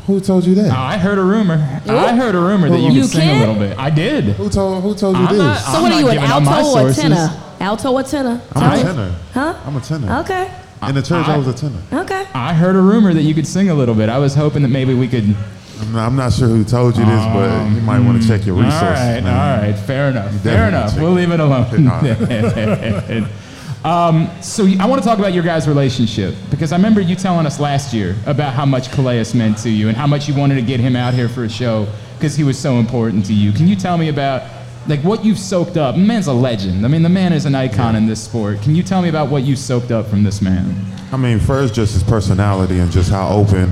Who 0.05 0.19
told 0.19 0.43
you 0.45 0.53
Oh, 0.53 0.63
that? 0.63 0.71
I 0.71 0.97
heard 0.97 1.17
a 1.17 1.23
rumor. 1.23 1.55
I 1.87 2.15
heard 2.15 2.33
a 2.35 2.39
rumor 2.39 2.67
that 2.69 2.79
you, 2.79 2.91
You 2.91 3.01
can 3.01 3.09
sing 3.09 3.29
a 3.29 3.39
little 3.39 3.55
bit. 3.55 3.77
I 3.77 3.89
did. 3.89 4.23
Who 4.25 4.49
told 4.49 4.81
Who 4.83 4.93
told 4.95 5.17
you 5.17 5.23
I'm 5.23 5.29
this? 5.33 5.37
not- 5.43 5.57
So 5.59 5.71
I'm 5.77 5.81
what 5.83 5.91
are 5.91 5.99
you, 5.99 6.07
an 6.07 6.13
giving 6.15 6.29
out 6.29 6.43
my 6.43 6.57
alto 6.59 6.69
or 6.69 6.87
a 6.89 6.93
sources. 6.93 7.01
tenor? 7.03 7.41
Alto 7.59 7.91
or 7.93 8.03
tenor? 8.03 8.41
I'm 8.55 8.61
Tell 8.61 8.71
a 8.71 8.75
me. 8.77 8.83
tenor. 8.83 9.15
Huh? 9.33 9.53
I'm 9.65 9.75
a 9.77 9.81
tenor. 9.81 10.19
Okay. 10.21 10.51
In 10.87 10.95
the 10.95 11.01
church, 11.01 11.27
I, 11.27 11.37
was 11.37 11.47
a 11.47 11.53
tenor. 11.53 11.77
Okay. 11.93 12.25
I 12.33 12.53
heard 12.53 12.75
a 12.75 12.81
rumor 12.81 13.13
that 13.13 13.21
you 13.23 13.33
could 13.35 13.45
sing 13.45 13.69
a 13.69 13.73
little 13.75 13.93
bit. 13.95 14.09
I 14.09 14.17
was 14.17 14.33
hoping 14.33 14.61
that 14.63 14.69
maybe 14.69 14.93
we 14.93 15.07
could. 15.07 15.35
I'm 15.81 15.91
not, 15.93 16.05
I'm 16.07 16.15
not 16.15 16.33
sure 16.33 16.47
who 16.47 16.63
told 16.63 16.97
you 16.97 17.05
this, 17.05 17.25
but 17.25 17.49
um, 17.49 17.75
you 17.75 17.81
might 17.81 17.99
want 17.99 18.21
to 18.21 18.27
check 18.27 18.45
your 18.45 18.55
resources. 18.55 18.81
all 18.81 18.89
right, 18.89 19.23
man. 19.23 19.27
all 19.27 19.61
right, 19.67 19.77
fair 19.79 20.09
enough. 20.09 20.31
Fair 20.41 20.71
definitely 20.71 20.77
enough. 20.79 20.91
check 20.93 21.01
We'll 21.01 21.11
leave 21.13 21.31
it 21.31 21.39
alone. 21.39 23.29
um, 23.83 24.29
so 24.41 24.67
I 24.79 24.85
want 24.85 25.01
to 25.01 25.07
talk 25.07 25.19
about 25.19 25.33
your 25.33 25.43
guys' 25.43 25.65
relationship 25.65 26.35
because 26.49 26.73
I 26.73 26.75
remember 26.75 26.99
you 26.99 27.15
telling 27.15 27.45
us 27.45 27.61
last 27.61 27.93
year 27.93 28.15
about 28.25 28.53
how 28.53 28.65
much 28.65 28.91
Calais 28.91 29.33
meant 29.33 29.57
to 29.59 29.69
you 29.69 29.87
and 29.87 29.95
how 29.95 30.05
much 30.05 30.27
you 30.27 30.35
wanted 30.35 30.55
to 30.55 30.61
get 30.61 30.81
him 30.81 30.97
out 30.97 31.13
here 31.13 31.29
for 31.29 31.45
a 31.45 31.49
show 31.49 31.87
because 32.17 32.35
he 32.35 32.43
was 32.43 32.59
so 32.59 32.73
important 32.75 33.25
to 33.27 33.33
you. 33.33 33.53
Can 33.53 33.69
you 33.69 33.77
tell 33.77 33.97
me 33.97 34.09
about 34.09 34.43
like 34.87 34.99
what 35.01 35.23
you've 35.23 35.39
soaked 35.39 35.77
up? 35.77 35.95
The 35.95 36.01
man's 36.01 36.27
a 36.27 36.33
legend. 36.33 36.83
I 36.83 36.89
mean, 36.89 37.03
the 37.03 37.09
man 37.09 37.31
is 37.31 37.45
an 37.45 37.55
icon 37.55 37.95
in 37.95 38.05
this 38.05 38.21
sport. 38.21 38.61
Can 38.61 38.75
you 38.75 38.83
tell 38.83 39.01
me 39.01 39.07
about 39.07 39.29
what 39.29 39.43
you 39.43 39.55
soaked 39.55 39.91
up 39.91 40.07
from 40.07 40.23
this 40.23 40.41
man? 40.41 40.75
I 41.13 41.17
mean, 41.17 41.39
first, 41.39 41.73
just 41.73 41.93
his 41.93 42.03
personality 42.03 42.79
and 42.79 42.91
just 42.91 43.09
how 43.09 43.29
open 43.29 43.71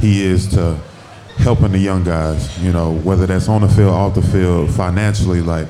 he 0.00 0.24
is 0.24 0.48
to 0.54 0.78
helping 1.36 1.72
the 1.72 1.78
young 1.78 2.04
guys, 2.04 2.58
you 2.62 2.72
know, 2.72 2.94
whether 2.98 3.26
that's 3.26 3.50
on 3.50 3.60
the 3.60 3.68
field, 3.68 3.90
off 3.90 4.14
the 4.14 4.22
field, 4.22 4.70
financially. 4.70 5.42
Like, 5.42 5.68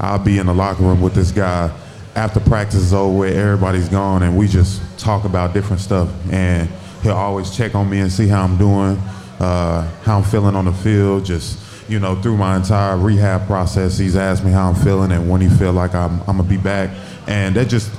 I'll 0.00 0.18
be 0.18 0.38
in 0.38 0.46
the 0.46 0.54
locker 0.54 0.82
room 0.84 1.02
with 1.02 1.14
this 1.14 1.30
guy 1.30 1.70
after 2.16 2.40
practice 2.40 2.76
is 2.76 2.94
over, 2.94 3.26
everybody's 3.26 3.88
gone, 3.88 4.22
and 4.22 4.36
we 4.36 4.46
just 4.46 4.80
talk 4.98 5.24
about 5.24 5.52
different 5.52 5.80
stuff. 5.80 6.08
And 6.30 6.68
he'll 7.02 7.12
always 7.12 7.54
check 7.54 7.74
on 7.74 7.90
me 7.90 8.00
and 8.00 8.10
see 8.10 8.28
how 8.28 8.44
I'm 8.44 8.56
doing, 8.56 8.96
uh, 9.40 9.88
how 10.02 10.18
I'm 10.18 10.24
feeling 10.24 10.54
on 10.54 10.64
the 10.64 10.72
field, 10.72 11.24
just, 11.24 11.58
you 11.88 11.98
know, 11.98 12.20
through 12.22 12.36
my 12.36 12.56
entire 12.56 12.96
rehab 12.96 13.46
process. 13.46 13.98
He's 13.98 14.16
asked 14.16 14.44
me 14.44 14.52
how 14.52 14.68
I'm 14.68 14.76
feeling 14.76 15.12
and 15.12 15.28
when 15.28 15.40
he 15.40 15.48
feel 15.48 15.72
like 15.72 15.94
I'm, 15.94 16.20
I'm 16.20 16.36
gonna 16.36 16.44
be 16.44 16.56
back. 16.56 16.90
And 17.26 17.56
that 17.56 17.68
just, 17.68 17.90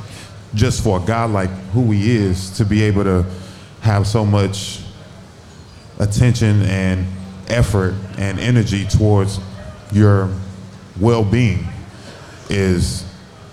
just 0.53 0.83
for 0.83 1.01
a 1.01 1.05
guy 1.05 1.25
like 1.25 1.49
who 1.73 1.91
he 1.91 2.15
is 2.15 2.49
to 2.57 2.65
be 2.65 2.83
able 2.83 3.03
to 3.03 3.25
have 3.81 4.07
so 4.07 4.25
much 4.25 4.81
attention 5.99 6.61
and 6.63 7.05
effort 7.47 7.93
and 8.17 8.39
energy 8.39 8.85
towards 8.85 9.39
your 9.91 10.29
well-being 10.99 11.67
is 12.49 13.05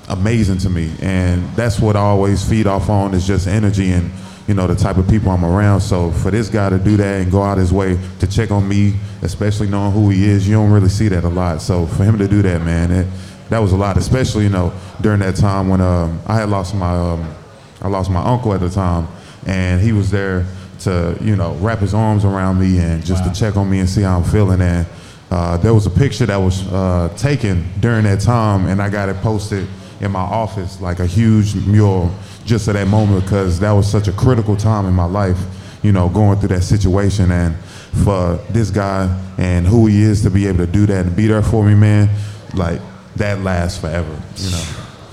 amazing 0.09 0.59
to 0.59 0.69
me 0.69 0.93
and 1.01 1.49
that's 1.55 1.79
what 1.79 1.97
I 1.97 2.01
always 2.01 2.47
feed 2.47 2.67
off 2.67 2.91
on 2.91 3.15
is 3.15 3.27
just 3.27 3.47
energy 3.47 3.93
and 3.93 4.11
you 4.47 4.55
know, 4.55 4.67
the 4.67 4.75
type 4.75 4.97
of 4.97 5.09
people 5.09 5.31
I'm 5.31 5.45
around. 5.45 5.81
So 5.81 6.11
for 6.11 6.31
this 6.31 6.49
guy 6.49 6.71
to 6.71 6.79
do 6.79 6.97
that 6.97 7.23
and 7.23 7.31
go 7.31 7.43
out 7.43 7.59
his 7.59 7.73
way 7.73 7.99
to 8.19 8.27
check 8.27 8.51
on 8.51 8.67
me, 8.67 8.95
especially 9.23 9.69
knowing 9.69 9.93
who 9.93 10.11
he 10.11 10.25
is, 10.25 10.49
you 10.49 10.55
don't 10.55 10.71
really 10.71 10.89
see 10.89 11.09
that 11.09 11.25
a 11.25 11.29
lot. 11.29 11.63
So 11.63 11.87
for 11.87 12.05
him 12.05 12.19
to 12.19 12.27
do 12.27 12.43
that, 12.43 12.61
man, 12.63 12.91
it, 12.91 13.07
that 13.51 13.61
was 13.61 13.73
a 13.73 13.77
lot. 13.77 13.97
Especially 13.97 14.45
you 14.45 14.51
know 14.51 14.73
during 15.01 15.21
that 15.21 15.37
time 15.37 15.69
when 15.69 15.81
um, 15.81 16.21
I 16.27 16.37
had 16.37 16.49
lost 16.49 16.75
my 16.75 16.95
um, 16.95 17.35
I 17.81 17.89
lost 17.89 18.11
my 18.11 18.23
uncle 18.23 18.53
at 18.55 18.61
the 18.61 18.71
time, 18.71 19.07
and 19.47 19.81
he 19.81 19.93
was 19.93 20.11
there 20.11 20.47
to 20.81 21.17
you 21.21 21.37
know 21.37 21.55
wrap 21.55 21.79
his 21.79 21.95
arms 21.95 22.25
around 22.25 22.59
me 22.59 22.79
and 22.79 23.05
just 23.05 23.25
to 23.25 23.33
check 23.33 23.57
on 23.57 23.71
me 23.71 23.79
and 23.79 23.89
see 23.89 24.03
how 24.03 24.19
I'm 24.19 24.25
feeling. 24.25 24.61
And 24.61 24.87
uh, 25.31 25.57
there 25.59 25.75
was 25.75 25.87
a 25.87 25.91
picture 25.91 26.27
that 26.27 26.37
was 26.37 26.67
uh, 26.73 27.15
taken 27.17 27.69
during 27.81 28.05
that 28.05 28.21
time, 28.21 28.67
and 28.67 28.83
I 28.83 28.89
got 28.89 29.09
it 29.09 29.17
posted 29.17 29.69
in 30.03 30.11
my 30.11 30.21
office 30.21 30.81
like 30.81 30.99
a 30.99 31.07
huge 31.07 31.55
mural 31.55 32.13
just 32.45 32.69
at 32.69 32.75
that 32.75 32.89
moment 32.89 33.25
because 33.25 33.61
that 33.61 33.71
was 33.71 33.91
such 33.91 34.09
a 34.09 34.13
critical 34.13 34.57
time 34.57 34.87
in 34.87 34.93
my 34.93 35.05
life, 35.05 35.39
you 35.83 35.93
know, 35.93 36.09
going 36.09 36.39
through 36.39 36.49
that 36.49 36.63
situation. 36.63 37.31
And 37.31 37.57
for 38.05 38.37
this 38.51 38.71
guy 38.71 39.17
and 39.39 39.67
who 39.67 39.87
he 39.87 40.03
is 40.03 40.23
to 40.23 40.31
be 40.31 40.47
able 40.49 40.59
to 40.59 40.67
do 40.67 40.87
that 40.87 41.07
and 41.07 41.17
be 41.17 41.29
there 41.29 41.43
for 41.43 41.65
me, 41.65 41.75
man, 41.75 42.11
like 42.55 42.81
that 43.17 43.41
lasts 43.41 43.81
forever, 43.81 44.21
you 44.37 44.51
know. 44.51 44.65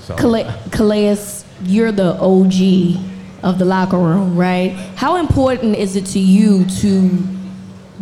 So. 0.02 0.16
Cala- 0.16 0.58
Calais, 0.72 1.44
you're 1.62 1.92
the 1.92 2.14
OG 2.20 3.44
of 3.44 3.58
the 3.58 3.64
locker 3.64 3.96
room, 3.98 4.36
right? 4.36 4.72
How 4.96 5.16
important 5.16 5.76
is 5.76 5.94
it 5.94 6.06
to 6.06 6.18
you 6.18 6.64
to 6.80 7.10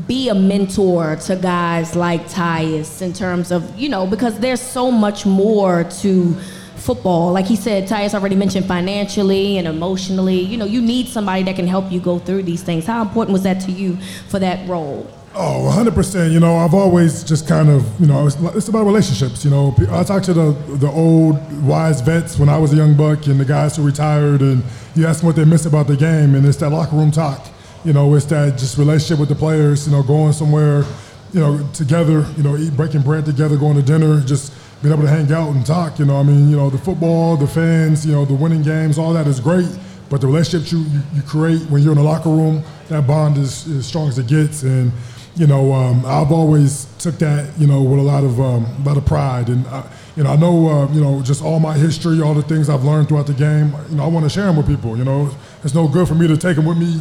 be 0.07 0.31
a 0.31 0.35
mentor 0.35 1.17
to 1.17 1.37
guys 1.37 1.95
like 1.95 2.23
Tyus 2.29 3.03
in 3.03 3.13
terms 3.13 3.53
of, 3.53 3.79
you 3.79 3.91
know, 3.91 4.07
because 4.07 4.39
there's 4.39 4.61
so 4.61 4.91
much 4.91 5.27
more 5.27 5.85
to 5.85 6.35
football. 6.79 7.33
Like 7.33 7.47
he 7.47 7.57
said, 7.57 7.89
Tyus 7.89 8.15
already 8.15 8.37
mentioned 8.37 8.67
financially 8.67 9.59
and 9.59 9.69
emotionally. 9.69 10.41
You 10.41 10.57
know, 10.57 10.65
you 10.65 10.81
need 10.81 11.09
somebody 11.09 11.43
that 11.45 11.57
can 11.57 11.67
help 11.67 11.91
you 11.91 12.01
go 12.01 12.19
through 12.19 12.45
these 12.45 12.63
things. 12.63 12.87
How 12.87 13.03
important 13.03 13.33
was 13.33 13.43
that 13.43 13.61
to 13.63 13.73
you 13.73 13.97
for 14.29 14.39
that 14.39 14.69
role? 14.69 15.11
Oh, 15.35 15.73
100%. 15.73 16.33
You 16.33 16.41
know, 16.41 16.57
I've 16.57 16.75
always 16.75 17.23
just 17.23 17.47
kind 17.47 17.69
of, 17.69 18.01
you 18.01 18.07
know, 18.07 18.27
it's, 18.27 18.37
it's 18.57 18.69
about 18.69 18.87
relationships. 18.87 19.45
You 19.45 19.51
know, 19.51 19.75
I 19.91 20.03
talk 20.03 20.23
to 20.25 20.35
the, 20.35 20.53
the 20.79 20.91
old 20.91 21.37
wise 21.65 22.01
vets 22.01 22.39
when 22.39 22.49
I 22.49 22.59
was 22.59 22.73
a 22.73 22.77
young 22.77 22.97
buck 22.97 23.27
and 23.27 23.39
the 23.39 23.45
guys 23.45 23.77
who 23.77 23.85
retired, 23.85 24.41
and 24.41 24.65
you 24.97 25.07
ask 25.07 25.21
them 25.21 25.27
what 25.27 25.37
they 25.37 25.45
miss 25.45 25.67
about 25.67 25.87
the 25.87 25.97
game, 25.97 26.35
and 26.35 26.45
it's 26.45 26.57
that 26.59 26.71
locker 26.71 26.97
room 26.97 27.11
talk. 27.11 27.47
You 27.85 27.93
know, 27.93 28.13
it's 28.15 28.25
that 28.27 28.59
just 28.59 28.79
relationship 28.79 29.21
with 29.21 29.29
the 29.29 29.37
players, 29.37 29.87
you 29.87 29.93
know, 29.93 30.03
going 30.03 30.33
somewhere, 30.33 30.85
you 31.33 31.41
know, 31.41 31.65
together, 31.73 32.27
you 32.37 32.43
know, 32.43 32.57
eat, 32.57 32.77
breaking 32.77 33.03
bread 33.03 33.25
together, 33.25 33.57
going 33.57 33.77
to 33.77 33.83
dinner, 33.83 34.21
just 34.21 34.53
being 34.83 34.93
able 34.93 35.05
to 35.05 35.09
hang 35.09 35.31
out 35.33 35.51
and 35.51 35.65
talk. 35.65 35.99
You 35.99 36.05
know, 36.05 36.17
I 36.17 36.23
mean, 36.23 36.51
you 36.51 36.57
know, 36.57 36.71
the 36.71 36.79
football, 36.79 37.37
the 37.37 37.47
fans, 37.47 38.07
you 38.07 38.13
know, 38.13 38.25
the 38.25 38.35
winning 38.35 38.63
games, 38.63 38.99
all 38.99 39.13
that 39.13 39.27
is 39.27 39.41
great. 39.41 39.69
But 40.11 40.21
the 40.21 40.27
relationships 40.27 40.73
you, 40.73 40.79
you, 40.79 41.01
you 41.15 41.23
create 41.23 41.61
when 41.71 41.83
you're 41.83 41.93
in 41.93 41.99
the 41.99 42.05
locker 42.05 42.31
room, 42.31 42.63
that 42.89 43.07
bond 43.07 43.37
is 43.37 43.67
as 43.69 43.87
strong 43.87 44.09
as 44.09 44.19
it 44.19 44.27
gets. 44.27 44.63
And 44.63 44.91
you 45.39 45.47
know, 45.47 45.73
um, 45.73 46.05
I've 46.05 46.33
always 46.33 46.87
took 46.99 47.15
that, 47.19 47.57
you 47.59 47.69
know, 47.69 47.81
with 47.83 48.01
a 48.01 48.03
lot 48.03 48.25
of 48.25 48.41
um, 48.41 48.65
a 48.65 48.83
lot 48.85 48.97
of 48.97 49.07
pride, 49.07 49.49
and 49.49 49.65
uh, 49.69 49.85
you 50.17 50.25
know, 50.25 50.31
I 50.31 50.37
know, 50.37 50.69
uh, 50.69 50.93
you 50.93 51.01
know, 51.01 51.23
just 51.23 51.45
all 51.45 51.61
my 51.61 51.75
history, 51.75 52.21
all 52.21 52.35
the 52.35 52.43
things 52.43 52.69
I've 52.69 52.83
learned 52.83 53.09
throughout 53.09 53.29
the 53.29 53.35
game. 53.35 53.73
You 53.89 53.97
know, 53.97 54.05
I 54.05 54.09
want 54.09 54.25
to 54.25 54.31
share 54.31 54.47
them 54.47 54.57
with 54.57 54.67
people. 54.67 54.99
You 54.99 55.05
know, 55.05 55.31
it's 55.63 55.75
no 55.75 55.87
good 55.87 56.09
for 56.09 56.17
me 56.17 56.27
to 56.27 56.37
take 56.37 56.57
them 56.57 56.67
with 56.67 56.77
me, 56.77 57.01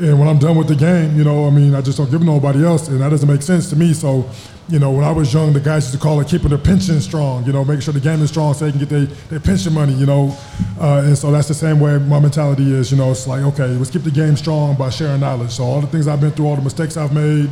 and 0.00 0.18
when 0.18 0.28
I'm 0.28 0.38
done 0.38 0.56
with 0.56 0.68
the 0.68 0.74
game, 0.74 1.16
you 1.16 1.24
know, 1.24 1.46
I 1.46 1.50
mean, 1.50 1.74
I 1.74 1.80
just 1.80 1.98
don't 1.98 2.10
give 2.10 2.22
nobody 2.22 2.64
else, 2.64 2.88
and 2.88 3.00
that 3.00 3.10
doesn't 3.10 3.28
make 3.28 3.42
sense 3.42 3.68
to 3.70 3.76
me. 3.76 3.92
So, 3.92 4.28
you 4.68 4.78
know, 4.78 4.90
when 4.90 5.04
I 5.04 5.12
was 5.12 5.32
young, 5.32 5.52
the 5.52 5.60
guys 5.60 5.84
used 5.84 5.94
to 5.94 6.00
call 6.00 6.20
it 6.20 6.28
keeping 6.28 6.48
their 6.48 6.58
pension 6.58 7.00
strong. 7.00 7.44
You 7.44 7.52
know, 7.52 7.64
making 7.64 7.80
sure 7.80 7.94
the 7.94 8.00
game 8.00 8.22
is 8.22 8.30
strong 8.30 8.54
so 8.54 8.64
they 8.64 8.70
can 8.70 8.80
get 8.80 8.88
their, 8.88 9.06
their 9.30 9.40
pension 9.40 9.72
money. 9.72 9.94
You 9.94 10.06
know, 10.06 10.36
uh, 10.80 11.02
and 11.04 11.16
so 11.16 11.30
that's 11.30 11.48
the 11.48 11.54
same 11.54 11.80
way 11.80 11.98
my 11.98 12.20
mentality 12.20 12.72
is. 12.72 12.90
You 12.90 12.98
know, 12.98 13.10
it's 13.10 13.26
like 13.26 13.42
okay, 13.42 13.66
let's 13.66 13.90
keep 13.90 14.02
the 14.02 14.10
game 14.10 14.36
strong 14.36 14.76
by 14.76 14.90
sharing 14.90 15.20
knowledge. 15.20 15.50
So 15.50 15.64
all 15.64 15.80
the 15.80 15.86
things 15.86 16.06
I've 16.08 16.20
been 16.20 16.32
through, 16.32 16.46
all 16.46 16.56
the 16.56 16.62
mistakes 16.62 16.96
I've 16.96 17.14
made 17.14 17.50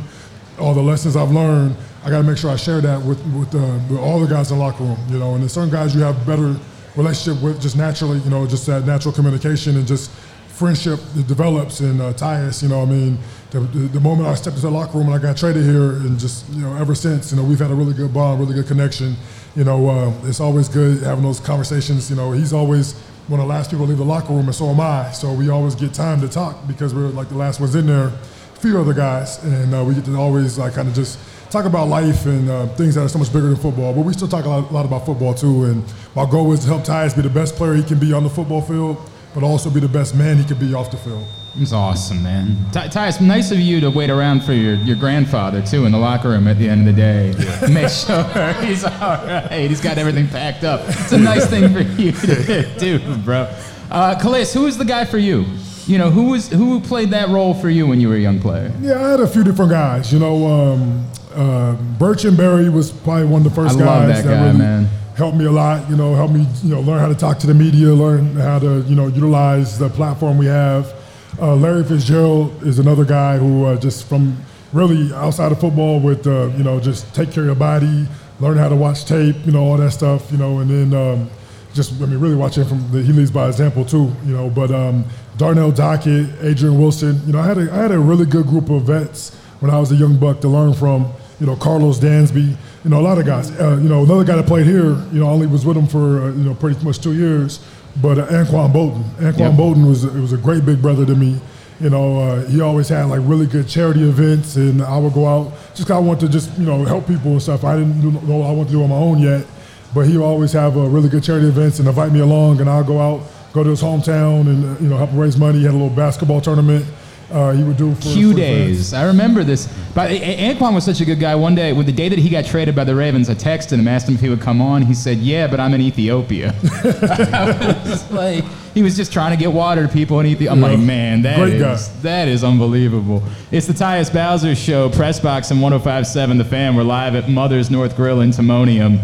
all 0.59 0.73
the 0.73 0.81
lessons 0.81 1.15
I've 1.15 1.31
learned, 1.31 1.75
I 2.03 2.09
got 2.09 2.17
to 2.17 2.23
make 2.23 2.37
sure 2.37 2.49
I 2.49 2.55
share 2.55 2.81
that 2.81 3.01
with 3.01 3.23
with, 3.27 3.53
uh, 3.53 3.79
with, 3.89 3.99
all 3.99 4.19
the 4.19 4.27
guys 4.27 4.51
in 4.51 4.57
the 4.57 4.63
locker 4.63 4.83
room. 4.83 4.97
You 5.09 5.19
know, 5.19 5.33
and 5.33 5.41
there's 5.41 5.53
certain 5.53 5.69
guys 5.69 5.93
you 5.93 6.01
have 6.01 6.25
better 6.25 6.55
relationship 6.95 7.41
with 7.43 7.61
just 7.61 7.77
naturally. 7.77 8.19
You 8.19 8.29
know, 8.29 8.47
just 8.47 8.65
that 8.67 8.85
natural 8.85 9.13
communication 9.13 9.77
and 9.77 9.87
just 9.87 10.11
friendship 10.57 10.99
develops 11.27 11.81
and 11.81 12.01
uh, 12.01 12.13
Tyus. 12.13 12.63
You 12.63 12.69
know, 12.69 12.81
I 12.81 12.85
mean, 12.85 13.17
the, 13.51 13.59
the, 13.59 13.79
the, 13.87 13.99
moment 13.99 14.27
I 14.27 14.33
stepped 14.33 14.55
into 14.55 14.67
the 14.67 14.73
locker 14.73 14.97
room 14.97 15.07
and 15.07 15.15
I 15.15 15.19
got 15.19 15.37
traded 15.37 15.63
here, 15.63 15.91
and 15.91 16.19
just 16.19 16.49
you 16.49 16.61
know, 16.61 16.75
ever 16.77 16.95
since, 16.95 17.31
you 17.31 17.37
know, 17.37 17.43
we've 17.43 17.59
had 17.59 17.71
a 17.71 17.75
really 17.75 17.93
good 17.93 18.13
bond, 18.13 18.39
really 18.39 18.55
good 18.55 18.67
connection. 18.67 19.15
You 19.55 19.63
know, 19.63 19.89
uh, 19.89 20.13
it's 20.23 20.39
always 20.39 20.67
good 20.67 21.03
having 21.03 21.23
those 21.23 21.39
conversations. 21.39 22.09
You 22.09 22.15
know, 22.15 22.31
he's 22.31 22.53
always 22.53 22.93
one 23.27 23.39
of 23.39 23.47
the 23.47 23.53
last 23.53 23.69
people 23.69 23.85
to 23.85 23.89
leave 23.89 23.99
the 23.99 24.05
locker 24.05 24.33
room, 24.33 24.45
and 24.45 24.55
so 24.55 24.69
am 24.69 24.79
I. 24.79 25.11
So 25.11 25.31
we 25.33 25.49
always 25.49 25.75
get 25.75 25.93
time 25.93 26.21
to 26.21 26.27
talk 26.27 26.65
because 26.67 26.93
we're 26.93 27.09
like 27.09 27.29
the 27.29 27.37
last 27.37 27.59
ones 27.59 27.75
in 27.75 27.85
there 27.85 28.07
A 28.07 28.59
few 28.59 28.79
other 28.79 28.93
guys, 28.93 29.43
and 29.43 29.75
uh, 29.75 29.83
we 29.83 29.93
get 29.93 30.05
to 30.05 30.15
always 30.15 30.57
like 30.57 30.73
kind 30.73 30.87
of 30.87 30.95
just 30.95 31.19
talk 31.51 31.65
about 31.65 31.87
life 31.87 32.25
and 32.25 32.49
uh, 32.49 32.67
things 32.75 32.95
that 32.95 33.01
are 33.01 33.09
so 33.09 33.19
much 33.19 33.31
bigger 33.31 33.47
than 33.47 33.55
football. 33.57 33.93
But 33.93 34.01
we 34.01 34.13
still 34.13 34.27
talk 34.27 34.45
a 34.45 34.49
lot, 34.49 34.71
a 34.71 34.73
lot, 34.73 34.85
about 34.85 35.05
football 35.05 35.33
too. 35.33 35.65
And 35.65 35.83
my 36.15 36.29
goal 36.29 36.51
is 36.53 36.61
to 36.61 36.67
help 36.67 36.83
Tyus 36.83 37.15
be 37.15 37.21
the 37.21 37.29
best 37.29 37.55
player 37.55 37.73
he 37.73 37.83
can 37.83 37.99
be 37.99 38.13
on 38.13 38.23
the 38.23 38.29
football 38.29 38.61
field, 38.61 38.97
but 39.37 39.45
also 39.45 39.69
be 39.69 39.79
the 39.79 39.87
best 39.87 40.15
man 40.15 40.35
he 40.35 40.43
could 40.43 40.59
be 40.59 40.73
off 40.73 40.89
the 40.89 40.97
field. 40.97 41.23
It's 41.59 41.71
awesome, 41.71 42.23
man. 42.23 42.57
Ty- 42.71 42.87
Tyus, 42.87 43.21
nice 43.21 43.51
of 43.51 43.59
you 43.59 43.79
to 43.81 43.91
wait 43.91 44.09
around 44.09 44.43
for 44.43 44.53
your, 44.53 44.73
your 44.77 44.95
grandfather 44.95 45.61
too 45.61 45.85
in 45.85 45.91
the 45.91 45.97
locker 45.99 46.29
room 46.29 46.47
at 46.47 46.57
the 46.57 46.67
end 46.67 46.87
of 46.89 46.95
the 46.95 46.99
day. 46.99 47.35
Yeah. 47.37 47.67
Make 47.67 47.89
sure 47.89 48.23
he's 48.65 48.83
all 48.83 48.89
right. 49.23 49.67
He's 49.69 49.79
got 49.79 49.99
everything 49.99 50.27
packed 50.27 50.63
up. 50.63 50.81
It's 50.87 51.11
a 51.11 51.19
nice 51.19 51.45
thing 51.45 51.71
for 51.71 51.81
you 51.81 52.13
to 52.13 52.75
do, 52.79 53.17
bro. 53.17 53.47
Uh, 53.91 54.19
Calais, 54.19 54.51
who 54.53 54.65
is 54.65 54.75
the 54.75 54.85
guy 54.85 55.05
for 55.05 55.19
you? 55.19 55.45
you 55.85 55.99
know, 55.99 56.09
who 56.09 56.31
was 56.31 56.49
who 56.49 56.81
played 56.81 57.11
that 57.11 57.29
role 57.29 57.53
for 57.53 57.69
you 57.69 57.85
when 57.85 58.01
you 58.01 58.09
were 58.09 58.15
a 58.15 58.19
young 58.19 58.39
player? 58.41 58.73
Yeah, 58.81 59.05
I 59.05 59.11
had 59.11 59.19
a 59.19 59.27
few 59.27 59.43
different 59.43 59.69
guys. 59.71 60.11
You 60.11 60.17
know, 60.19 60.47
um, 60.47 61.07
uh, 61.33 61.73
Bertrand 61.97 62.37
Berry 62.37 62.69
was 62.69 62.91
probably 62.91 63.25
one 63.25 63.45
of 63.45 63.49
the 63.49 63.55
first 63.55 63.77
I 63.77 63.85
guys 63.85 64.07
that, 64.07 64.25
that 64.25 64.35
guy, 64.35 64.45
really 64.47 64.57
man. 64.57 64.89
Helped 65.17 65.35
me 65.35 65.45
a 65.45 65.51
lot. 65.51 65.89
You 65.89 65.95
know, 65.95 66.13
helped 66.13 66.35
me 66.35 66.45
you 66.61 66.69
know 66.69 66.81
learn 66.81 66.99
how 66.99 67.07
to 67.07 67.15
talk 67.15 67.39
to 67.39 67.47
the 67.47 67.53
media, 67.55 67.87
learn 67.87 68.35
how 68.35 68.59
to 68.59 68.81
you 68.81 68.95
know 68.95 69.07
utilize 69.07 69.79
the 69.79 69.89
platform 69.89 70.37
we 70.37 70.45
have. 70.45 70.93
Uh, 71.41 71.55
Larry 71.55 71.83
Fitzgerald 71.83 72.61
is 72.61 72.77
another 72.77 73.03
guy 73.03 73.39
who 73.39 73.65
uh, 73.65 73.77
just 73.77 74.07
from 74.07 74.37
really 74.73 75.11
outside 75.15 75.51
of 75.51 75.59
football 75.59 75.99
with 75.99 76.27
uh, 76.27 76.51
you 76.55 76.63
know 76.63 76.79
just 76.79 77.15
take 77.15 77.31
care 77.31 77.41
of 77.41 77.47
your 77.47 77.55
body, 77.55 78.07
learn 78.39 78.57
how 78.57 78.69
to 78.69 78.75
watch 78.75 79.05
tape, 79.05 79.35
you 79.43 79.51
know 79.51 79.63
all 79.63 79.77
that 79.77 79.89
stuff. 79.89 80.31
You 80.31 80.37
know, 80.37 80.59
and 80.59 80.69
then. 80.69 80.93
Um, 80.93 81.29
just 81.73 82.01
I 82.01 82.05
mean, 82.05 82.19
really 82.19 82.35
watching 82.35 82.65
from 82.65 82.91
the, 82.91 83.03
he 83.03 83.13
leads 83.13 83.29
by 83.29 83.47
example 83.47 83.85
too, 83.85 84.11
you 84.25 84.33
know. 84.33 84.49
But 84.49 84.71
um, 84.71 85.05
Darnell 85.37 85.71
Dockett, 85.71 86.43
Adrian 86.43 86.79
Wilson, 86.79 87.21
you 87.27 87.33
know, 87.33 87.39
I 87.39 87.45
had 87.45 87.57
a, 87.57 87.71
I 87.71 87.75
had 87.75 87.91
a 87.91 87.99
really 87.99 88.25
good 88.25 88.47
group 88.47 88.69
of 88.69 88.83
vets 88.83 89.35
when 89.59 89.69
I 89.69 89.79
was 89.79 89.91
a 89.91 89.95
young 89.95 90.17
buck 90.17 90.41
to 90.41 90.47
learn 90.47 90.73
from. 90.73 91.11
You 91.39 91.45
know, 91.45 91.55
Karlos 91.55 91.99
Dansby, 91.99 92.57
you 92.87 92.91
know, 92.91 93.01
a 93.01 93.03
lot 93.03 93.17
of 93.17 93.25
guys. 93.25 93.51
Uh, 93.51 93.77
you 93.81 93.89
know, 93.89 94.03
another 94.05 94.23
guy 94.23 94.37
that 94.37 94.47
played 94.47 94.65
here, 94.65 94.95
you 95.11 95.19
know, 95.19 95.27
I 95.27 95.31
only 95.31 95.45
was 95.45 95.65
with 95.65 95.75
him 95.75 95.87
for 95.87 96.21
uh, 96.21 96.27
you 96.31 96.45
know 96.45 96.53
pretty 96.53 96.81
much 96.85 96.99
two 96.99 97.13
years. 97.13 97.59
But 98.01 98.17
uh, 98.17 98.27
Anquan 98.27 98.71
Boldin, 98.71 99.03
Anquan 99.15 99.39
yep. 99.39 99.53
Boldin 99.55 99.85
was 99.85 100.05
it 100.05 100.13
was 100.13 100.31
a 100.31 100.37
great 100.37 100.65
big 100.65 100.81
brother 100.81 101.05
to 101.05 101.13
me. 101.13 101.37
You 101.81 101.89
know, 101.89 102.21
uh, 102.21 102.45
he 102.45 102.61
always 102.61 102.87
had 102.87 103.03
like 103.07 103.19
really 103.23 103.45
good 103.45 103.67
charity 103.67 104.07
events, 104.07 104.55
and 104.55 104.81
I 104.81 104.97
would 104.99 105.13
go 105.13 105.27
out 105.27 105.51
just 105.75 105.91
I 105.91 105.99
want 105.99 106.21
to 106.21 106.29
just 106.29 106.57
you 106.57 106.65
know 106.65 106.85
help 106.85 107.07
people 107.07 107.31
and 107.31 107.41
stuff. 107.41 107.65
I 107.65 107.75
didn't 107.75 108.25
know 108.25 108.41
I 108.43 108.53
want 108.53 108.69
to 108.69 108.73
do 108.73 108.81
on 108.81 108.89
my 108.89 108.95
own 108.95 109.19
yet, 109.19 109.45
but 109.93 110.07
he 110.07 110.15
would 110.15 110.23
always 110.23 110.53
have 110.53 110.77
a 110.77 110.87
really 110.87 111.09
good 111.09 111.23
charity 111.23 111.49
events 111.49 111.79
and 111.79 111.89
invite 111.89 112.13
me 112.13 112.21
along, 112.21 112.61
and 112.61 112.69
I'll 112.69 112.85
go 112.85 113.01
out, 113.01 113.21
go 113.51 113.65
to 113.65 113.69
his 113.71 113.81
hometown, 113.81 114.47
and 114.47 114.63
uh, 114.63 114.79
you 114.79 114.87
know 114.87 114.95
help 114.95 115.09
raise 115.11 115.35
money. 115.35 115.59
He 115.59 115.65
had 115.65 115.73
a 115.73 115.77
little 115.77 115.93
basketball 115.93 116.39
tournament. 116.39 116.85
Uh, 117.29 117.51
he 117.51 117.61
would 117.61 117.75
do 117.75 117.93
for 117.95 118.01
Q 118.01 118.31
for 118.31 118.37
days. 118.37 118.93
I 118.93 119.05
remember 119.05 119.43
this. 119.43 119.67
But 119.93 120.11
Anquan 120.11 120.73
was 120.73 120.85
such 120.85 121.01
a 121.01 121.05
good 121.05 121.19
guy. 121.19 121.35
One 121.35 121.55
day, 121.55 121.73
with 121.73 121.85
the 121.85 121.91
day 121.91 122.07
that 122.07 122.17
he 122.17 122.29
got 122.29 122.45
traded 122.45 122.73
by 122.73 122.85
the 122.85 122.95
Ravens, 122.95 123.29
I 123.29 123.33
texted 123.33 123.77
him, 123.79 123.87
asked 123.87 124.07
him 124.07 124.15
if 124.15 124.21
he 124.21 124.29
would 124.29 124.39
come 124.39 124.61
on. 124.61 124.81
He 124.81 124.93
said, 124.93 125.17
"Yeah, 125.17 125.47
but 125.47 125.59
I'm 125.59 125.73
in 125.73 125.81
Ethiopia." 125.81 126.55
like, 128.11 128.45
he 128.73 128.81
was 128.81 128.95
just 128.95 129.11
trying 129.11 129.31
to 129.31 129.37
get 129.37 129.51
water 129.51 129.85
to 129.85 129.91
people 129.91 130.21
in 130.21 130.25
Ethiopia. 130.25 130.51
I'm 130.51 130.61
yeah. 130.61 130.67
like, 130.67 130.79
man, 130.79 131.21
that 131.23 131.37
Great 131.37 131.55
is, 131.55 131.87
guy. 131.87 131.99
that 132.03 132.27
is 132.29 132.45
unbelievable. 132.45 133.21
It's 133.51 133.67
the 133.67 133.73
Tyus 133.73 134.13
Bowser 134.13 134.55
Show, 134.55 134.89
Press 134.89 135.19
Box 135.19 135.51
and 135.51 135.59
105.7 135.59 136.37
The 136.37 136.45
Fan. 136.45 136.77
We're 136.77 136.83
live 136.83 137.13
at 137.15 137.29
Mother's 137.29 137.69
North 137.69 137.97
Grill 137.97 138.21
in 138.21 138.29
Timonium. 138.29 139.03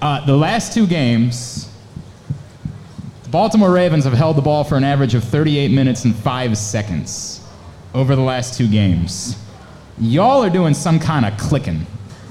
Uh, 0.00 0.26
the 0.26 0.36
last 0.36 0.72
two 0.74 0.88
games, 0.88 1.72
the 3.22 3.28
Baltimore 3.28 3.70
Ravens 3.70 4.02
have 4.02 4.14
held 4.14 4.36
the 4.36 4.42
ball 4.42 4.64
for 4.64 4.76
an 4.76 4.82
average 4.82 5.14
of 5.14 5.22
38 5.22 5.70
minutes 5.70 6.04
and 6.04 6.16
5 6.16 6.58
seconds 6.58 7.31
over 7.94 8.16
the 8.16 8.22
last 8.22 8.56
two 8.56 8.68
games. 8.68 9.36
Y'all 9.98 10.42
are 10.42 10.50
doing 10.50 10.74
some 10.74 10.98
kind 10.98 11.26
of 11.26 11.36
clicking 11.38 11.86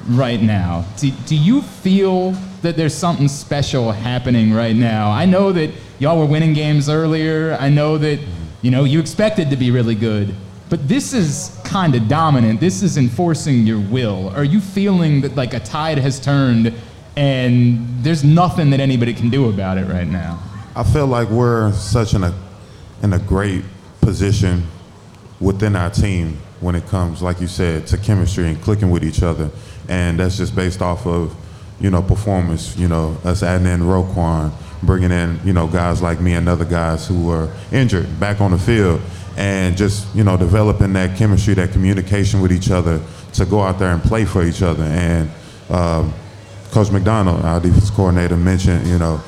right 0.07 0.41
now. 0.41 0.85
Do, 0.97 1.11
do 1.25 1.35
you 1.35 1.61
feel 1.61 2.31
that 2.61 2.75
there's 2.75 2.93
something 2.93 3.27
special 3.27 3.91
happening 3.91 4.53
right 4.53 4.75
now? 4.75 5.11
I 5.11 5.25
know 5.25 5.51
that 5.51 5.71
y'all 5.99 6.19
were 6.19 6.25
winning 6.25 6.53
games 6.53 6.89
earlier. 6.89 7.57
I 7.59 7.69
know 7.69 7.97
that, 7.97 8.19
you 8.61 8.71
know, 8.71 8.83
you 8.83 8.99
expected 8.99 9.49
to 9.51 9.55
be 9.55 9.71
really 9.71 9.95
good. 9.95 10.33
But 10.69 10.87
this 10.87 11.13
is 11.13 11.59
kind 11.63 11.95
of 11.95 12.07
dominant. 12.07 12.59
This 12.59 12.81
is 12.81 12.97
enforcing 12.97 13.67
your 13.67 13.79
will. 13.79 14.29
Are 14.29 14.43
you 14.43 14.61
feeling 14.61 15.21
that 15.21 15.35
like 15.35 15.53
a 15.53 15.59
tide 15.59 15.97
has 15.97 16.19
turned 16.19 16.73
and 17.15 18.03
there's 18.03 18.23
nothing 18.23 18.69
that 18.69 18.79
anybody 18.79 19.13
can 19.13 19.29
do 19.29 19.49
about 19.49 19.77
it 19.77 19.85
right 19.85 20.07
now. 20.07 20.41
I 20.75 20.83
feel 20.83 21.07
like 21.07 21.29
we're 21.29 21.71
such 21.73 22.13
in 22.13 22.23
a 22.23 22.33
in 23.03 23.13
a 23.13 23.19
great 23.19 23.63
position 23.99 24.67
within 25.41 25.75
our 25.75 25.89
team 25.89 26.37
when 26.59 26.75
it 26.75 26.85
comes, 26.87 27.21
like 27.21 27.41
you 27.41 27.47
said, 27.47 27.87
to 27.87 27.97
chemistry 27.97 28.47
and 28.47 28.61
clicking 28.61 28.91
with 28.91 29.03
each 29.03 29.23
other. 29.23 29.49
And 29.89 30.19
that's 30.19 30.37
just 30.37 30.55
based 30.55 30.81
off 30.81 31.05
of, 31.07 31.35
you 31.79 31.89
know, 31.89 32.01
performance, 32.01 32.77
you 32.77 32.87
know, 32.87 33.17
us 33.25 33.41
adding 33.41 33.67
in 33.67 33.81
Roquan, 33.81 34.53
bringing 34.83 35.11
in, 35.11 35.39
you 35.43 35.53
know, 35.53 35.67
guys 35.67 36.01
like 36.01 36.21
me 36.21 36.33
and 36.33 36.47
other 36.47 36.65
guys 36.65 37.07
who 37.07 37.25
were 37.25 37.51
injured 37.71 38.19
back 38.19 38.39
on 38.39 38.51
the 38.51 38.59
field 38.59 39.01
and 39.35 39.75
just, 39.75 40.13
you 40.15 40.23
know, 40.23 40.37
developing 40.37 40.93
that 40.93 41.17
chemistry, 41.17 41.55
that 41.55 41.71
communication 41.71 42.41
with 42.41 42.51
each 42.51 42.69
other 42.69 43.01
to 43.33 43.45
go 43.45 43.61
out 43.61 43.79
there 43.79 43.91
and 43.91 44.03
play 44.03 44.25
for 44.25 44.43
each 44.43 44.61
other. 44.61 44.83
And 44.83 45.29
um, 45.69 46.13
Coach 46.71 46.91
Macdonald, 46.91 47.43
our 47.43 47.59
defense 47.59 47.89
coordinator, 47.89 48.37
mentioned, 48.37 48.85
you 48.87 48.99
know, 48.99 49.21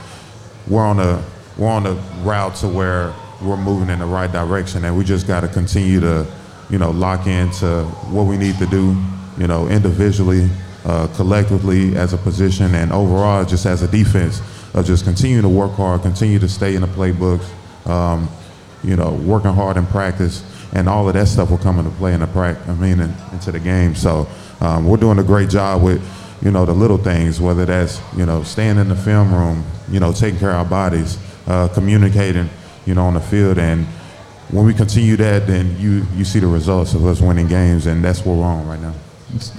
we're 0.67 0.85
on 0.85 0.99
a 0.99 1.23
we're 1.57 1.69
on 1.69 1.85
a 1.85 1.93
route 2.23 2.55
to 2.55 2.67
where 2.67 3.13
we're 3.43 3.57
moving 3.57 3.89
in 3.89 3.99
the 3.99 4.05
right 4.05 4.31
direction, 4.31 4.85
and 4.85 4.97
we 4.97 5.03
just 5.03 5.27
got 5.27 5.41
to 5.41 5.47
continue 5.47 5.99
to, 5.99 6.25
you 6.69 6.77
know, 6.77 6.91
lock 6.91 7.27
into 7.27 7.83
what 8.09 8.23
we 8.23 8.37
need 8.37 8.57
to 8.57 8.65
do, 8.67 8.95
you 9.37 9.47
know, 9.47 9.67
individually, 9.67 10.49
uh, 10.85 11.07
collectively 11.15 11.95
as 11.95 12.13
a 12.13 12.17
position, 12.17 12.75
and 12.75 12.91
overall 12.91 13.45
just 13.45 13.65
as 13.65 13.81
a 13.81 13.87
defense. 13.87 14.41
of 14.73 14.85
just 14.85 15.05
continue 15.05 15.41
to 15.41 15.49
work 15.49 15.71
hard, 15.73 16.01
continue 16.01 16.39
to 16.39 16.49
stay 16.49 16.75
in 16.75 16.81
the 16.81 16.87
playbooks, 16.87 17.45
um, 17.87 18.27
you 18.83 18.95
know, 18.95 19.13
working 19.13 19.53
hard 19.53 19.77
in 19.77 19.85
practice, 19.85 20.43
and 20.73 20.89
all 20.89 21.07
of 21.07 21.13
that 21.13 21.27
stuff 21.27 21.49
will 21.49 21.57
come 21.57 21.79
into 21.79 21.91
play 21.91 22.13
in 22.13 22.19
the 22.21 22.27
practice. 22.27 22.67
I 22.67 22.73
mean, 22.73 22.99
in, 22.99 23.13
into 23.31 23.51
the 23.51 23.59
game. 23.59 23.95
So 23.95 24.27
um, 24.61 24.87
we're 24.87 24.97
doing 24.97 25.19
a 25.19 25.23
great 25.23 25.49
job 25.49 25.83
with, 25.83 26.01
you 26.41 26.51
know, 26.51 26.65
the 26.65 26.73
little 26.73 26.97
things, 26.97 27.39
whether 27.39 27.65
that's 27.65 28.01
you 28.17 28.25
know 28.25 28.43
staying 28.43 28.77
in 28.77 28.89
the 28.89 28.95
film 28.95 29.33
room, 29.33 29.63
you 29.89 29.99
know, 29.99 30.11
taking 30.11 30.39
care 30.39 30.51
of 30.51 30.55
our 30.57 30.65
bodies, 30.65 31.17
uh, 31.47 31.67
communicating, 31.69 32.49
you 32.85 32.93
know, 32.93 33.05
on 33.05 33.13
the 33.13 33.19
field, 33.21 33.57
and 33.57 33.85
when 34.51 34.65
we 34.65 34.73
continue 34.73 35.15
that, 35.17 35.47
then 35.47 35.75
you 35.79 36.05
you 36.15 36.25
see 36.25 36.39
the 36.39 36.47
results 36.47 36.93
of 36.93 37.05
us 37.05 37.21
winning 37.21 37.47
games, 37.47 37.85
and 37.87 38.03
that's 38.03 38.25
what 38.25 38.37
we're 38.37 38.43
on 38.45 38.67
right 38.67 38.81
now. 38.81 38.93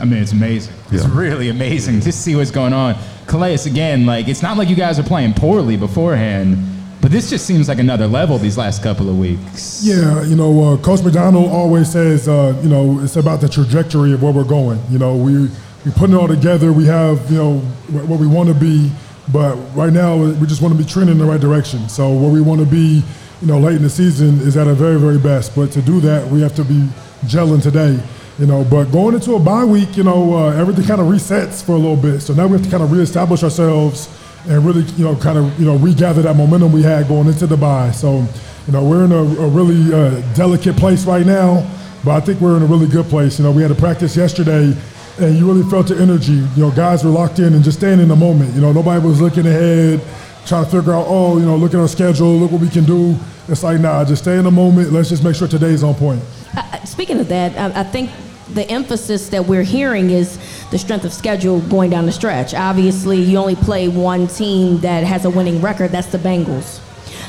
I 0.00 0.04
mean, 0.04 0.22
it's 0.22 0.30
amazing. 0.32 0.72
It's 0.92 1.02
Yeah. 1.04 1.10
really 1.12 1.48
amazing 1.48 2.00
to 2.02 2.12
see 2.12 2.36
what's 2.36 2.52
going 2.52 2.72
on. 2.72 2.94
Calais, 3.26 3.58
again, 3.66 4.06
like, 4.06 4.28
it's 4.28 4.40
not 4.42 4.56
like 4.56 4.68
you 4.68 4.76
guys 4.76 5.00
are 5.00 5.02
playing 5.02 5.32
poorly 5.34 5.76
beforehand, 5.76 6.58
but 7.00 7.10
this 7.10 7.28
just 7.28 7.44
seems 7.44 7.66
like 7.68 7.80
another 7.80 8.06
level 8.06 8.38
these 8.38 8.56
last 8.56 8.84
couple 8.84 9.08
of 9.08 9.18
weeks. 9.18 9.80
Yeah, 9.82 10.22
you 10.22 10.36
know, 10.36 10.52
uh, 10.64 10.76
Coach 10.76 11.02
Macdonald 11.02 11.50
always 11.50 11.90
says, 11.90 12.28
uh, 12.28 12.54
you 12.62 12.68
know, 12.68 13.00
it's 13.02 13.16
about 13.16 13.40
the 13.40 13.48
trajectory 13.48 14.12
of 14.12 14.22
where 14.22 14.32
we're 14.32 14.44
going. 14.44 14.78
You 14.90 14.98
know, 15.00 15.16
we 15.16 15.48
we 15.84 15.90
put 15.90 16.08
it 16.10 16.14
all 16.14 16.28
together. 16.28 16.72
We 16.72 16.86
have, 16.86 17.28
you 17.30 17.36
know, 17.38 17.58
wh- 17.92 18.08
what 18.08 18.20
we 18.20 18.26
want 18.28 18.48
to 18.50 18.54
be, 18.54 18.92
but 19.32 19.56
right 19.74 19.92
now 19.92 20.16
we 20.16 20.46
just 20.46 20.60
want 20.60 20.76
to 20.76 20.78
be 20.78 20.88
trending 20.88 21.18
in 21.18 21.18
the 21.18 21.30
right 21.30 21.40
direction. 21.40 21.88
So 21.88 22.12
where 22.12 22.30
we 22.30 22.40
want 22.40 22.60
to 22.60 22.66
be, 22.66 23.02
you 23.40 23.46
know, 23.46 23.58
late 23.58 23.76
in 23.76 23.82
the 23.82 23.90
season 23.90 24.40
is 24.40 24.56
at 24.56 24.66
our 24.66 24.74
very, 24.74 24.98
very 24.98 25.18
best. 25.18 25.54
But 25.54 25.72
to 25.72 25.82
do 25.82 26.00
that, 26.00 26.28
we 26.28 26.40
have 26.42 26.54
to 26.56 26.64
be 26.64 26.88
gelling 27.24 27.62
today. 27.62 27.98
You 28.38 28.46
know, 28.46 28.64
but 28.64 28.86
going 28.86 29.14
into 29.14 29.34
a 29.34 29.38
bye 29.38 29.64
week, 29.64 29.96
you 29.96 30.02
know, 30.02 30.34
uh, 30.34 30.50
everything 30.56 30.84
kind 30.84 31.00
of 31.00 31.06
resets 31.06 31.64
for 31.64 31.72
a 31.72 31.78
little 31.78 31.96
bit. 31.96 32.20
So 32.20 32.34
now 32.34 32.46
we 32.46 32.54
have 32.54 32.64
to 32.64 32.70
kind 32.70 32.82
of 32.82 32.90
reestablish 32.90 33.44
ourselves 33.44 34.08
and 34.48 34.64
really, 34.66 34.82
you 34.96 35.04
know, 35.04 35.14
kind 35.16 35.38
of, 35.38 35.58
you 35.58 35.66
know, 35.66 35.76
regather 35.76 36.20
that 36.22 36.34
momentum 36.34 36.72
we 36.72 36.82
had 36.82 37.06
going 37.06 37.28
into 37.28 37.46
the 37.46 37.56
bye. 37.56 37.92
So, 37.92 38.26
you 38.66 38.72
know, 38.72 38.84
we're 38.84 39.04
in 39.04 39.12
a, 39.12 39.22
a 39.22 39.48
really 39.48 39.94
uh, 39.94 40.20
delicate 40.34 40.76
place 40.76 41.04
right 41.06 41.24
now, 41.24 41.64
but 42.04 42.10
I 42.10 42.20
think 42.20 42.40
we're 42.40 42.56
in 42.56 42.62
a 42.62 42.66
really 42.66 42.88
good 42.88 43.06
place. 43.06 43.38
You 43.38 43.44
know, 43.44 43.52
we 43.52 43.62
had 43.62 43.70
a 43.70 43.76
practice 43.76 44.16
yesterday, 44.16 44.76
and 45.18 45.36
you 45.36 45.46
really 45.46 45.68
felt 45.70 45.88
the 45.88 45.96
energy. 45.96 46.32
You 46.32 46.50
know, 46.56 46.70
guys 46.70 47.04
were 47.04 47.10
locked 47.10 47.38
in 47.38 47.54
and 47.54 47.62
just 47.62 47.78
staying 47.78 48.00
in 48.00 48.08
the 48.08 48.16
moment. 48.16 48.54
You 48.54 48.60
know, 48.60 48.72
nobody 48.72 49.04
was 49.04 49.20
looking 49.20 49.46
ahead, 49.46 50.00
trying 50.46 50.64
to 50.64 50.70
figure 50.70 50.92
out, 50.92 51.06
oh, 51.08 51.38
you 51.38 51.44
know, 51.44 51.56
look 51.56 51.74
at 51.74 51.80
our 51.80 51.88
schedule, 51.88 52.36
look 52.36 52.50
what 52.50 52.60
we 52.60 52.68
can 52.68 52.84
do. 52.84 53.16
It's 53.48 53.62
like, 53.62 53.80
nah, 53.80 54.04
just 54.04 54.22
stay 54.22 54.38
in 54.38 54.44
the 54.44 54.50
moment. 54.50 54.92
Let's 54.92 55.08
just 55.08 55.22
make 55.22 55.36
sure 55.36 55.46
today's 55.46 55.82
on 55.82 55.94
point. 55.94 56.22
Uh, 56.56 56.84
Speaking 56.84 57.18
of 57.18 57.28
that, 57.28 57.56
I, 57.56 57.80
I 57.80 57.84
think 57.84 58.10
the 58.52 58.68
emphasis 58.70 59.28
that 59.30 59.46
we're 59.46 59.62
hearing 59.62 60.10
is 60.10 60.38
the 60.70 60.78
strength 60.78 61.04
of 61.04 61.12
schedule 61.12 61.60
going 61.62 61.90
down 61.90 62.06
the 62.06 62.12
stretch. 62.12 62.54
Obviously, 62.54 63.20
you 63.20 63.38
only 63.38 63.56
play 63.56 63.88
one 63.88 64.26
team 64.26 64.80
that 64.80 65.04
has 65.04 65.24
a 65.24 65.30
winning 65.30 65.60
record. 65.60 65.90
That's 65.90 66.08
the 66.08 66.18
Bengals. 66.18 66.80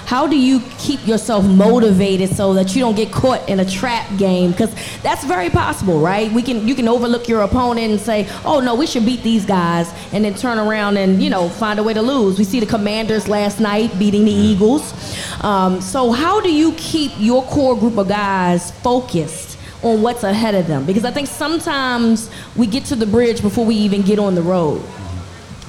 How 0.06 0.28
do 0.28 0.38
you 0.38 0.62
keep 0.78 1.06
yourself 1.08 1.46
motivated 1.46 2.30
so 2.30 2.54
that 2.54 2.76
you 2.76 2.82
don't 2.82 2.96
get 2.96 3.12
caught 3.12 3.48
in 3.50 3.60
a 3.60 3.66
trap 3.66 4.06
game? 4.18 4.52
Because 4.52 4.74
that's 5.02 5.24
very 5.24 5.50
possible, 5.50 6.00
right? 6.00 6.32
We 6.32 6.44
can 6.44 6.68
you 6.68 6.76
can 6.76 6.88
overlook 6.88 7.28
your 7.28 7.42
opponent 7.42 7.92
and 7.92 8.00
say, 8.00 8.28
"Oh 8.46 8.60
no, 8.60 8.76
we 8.76 8.86
should 8.86 9.06
beat 9.06 9.24
these 9.24 9.46
guys," 9.46 9.92
and 10.14 10.24
then 10.24 10.36
turn 10.36 10.60
around 10.60 10.98
and 10.98 11.22
you 11.22 11.30
know 11.30 11.50
find 11.50 11.80
a 11.80 11.84
way 11.84 11.94
to 11.94 12.02
lose. 12.02 12.38
We 12.38 12.44
see 12.44 12.60
the 12.60 12.66
Commanders 12.66 13.28
last 13.28 13.60
night 13.60 13.98
beating 13.98 14.26
the 14.26 14.32
Eagles. 14.32 14.94
Um, 15.44 15.82
so 15.82 16.12
how 16.12 16.40
do 16.40 16.54
you 16.54 16.74
keep 16.74 17.12
your 17.18 17.44
core 17.44 17.76
group 17.78 17.98
of 17.98 18.08
guys 18.08 18.72
focused? 18.82 19.54
on 19.84 20.02
what's 20.02 20.24
ahead 20.24 20.56
of 20.56 20.66
them 20.66 20.84
because 20.84 21.06
I 21.06 21.12
think 21.12 21.28
sometimes 21.28 22.32
we 22.56 22.66
get 22.66 22.86
to 22.86 22.96
the 22.96 23.06
bridge 23.06 23.44
before 23.44 23.66
we 23.66 23.76
even 23.76 24.02
get 24.02 24.18
on 24.18 24.34
the 24.34 24.42
road. 24.42 24.82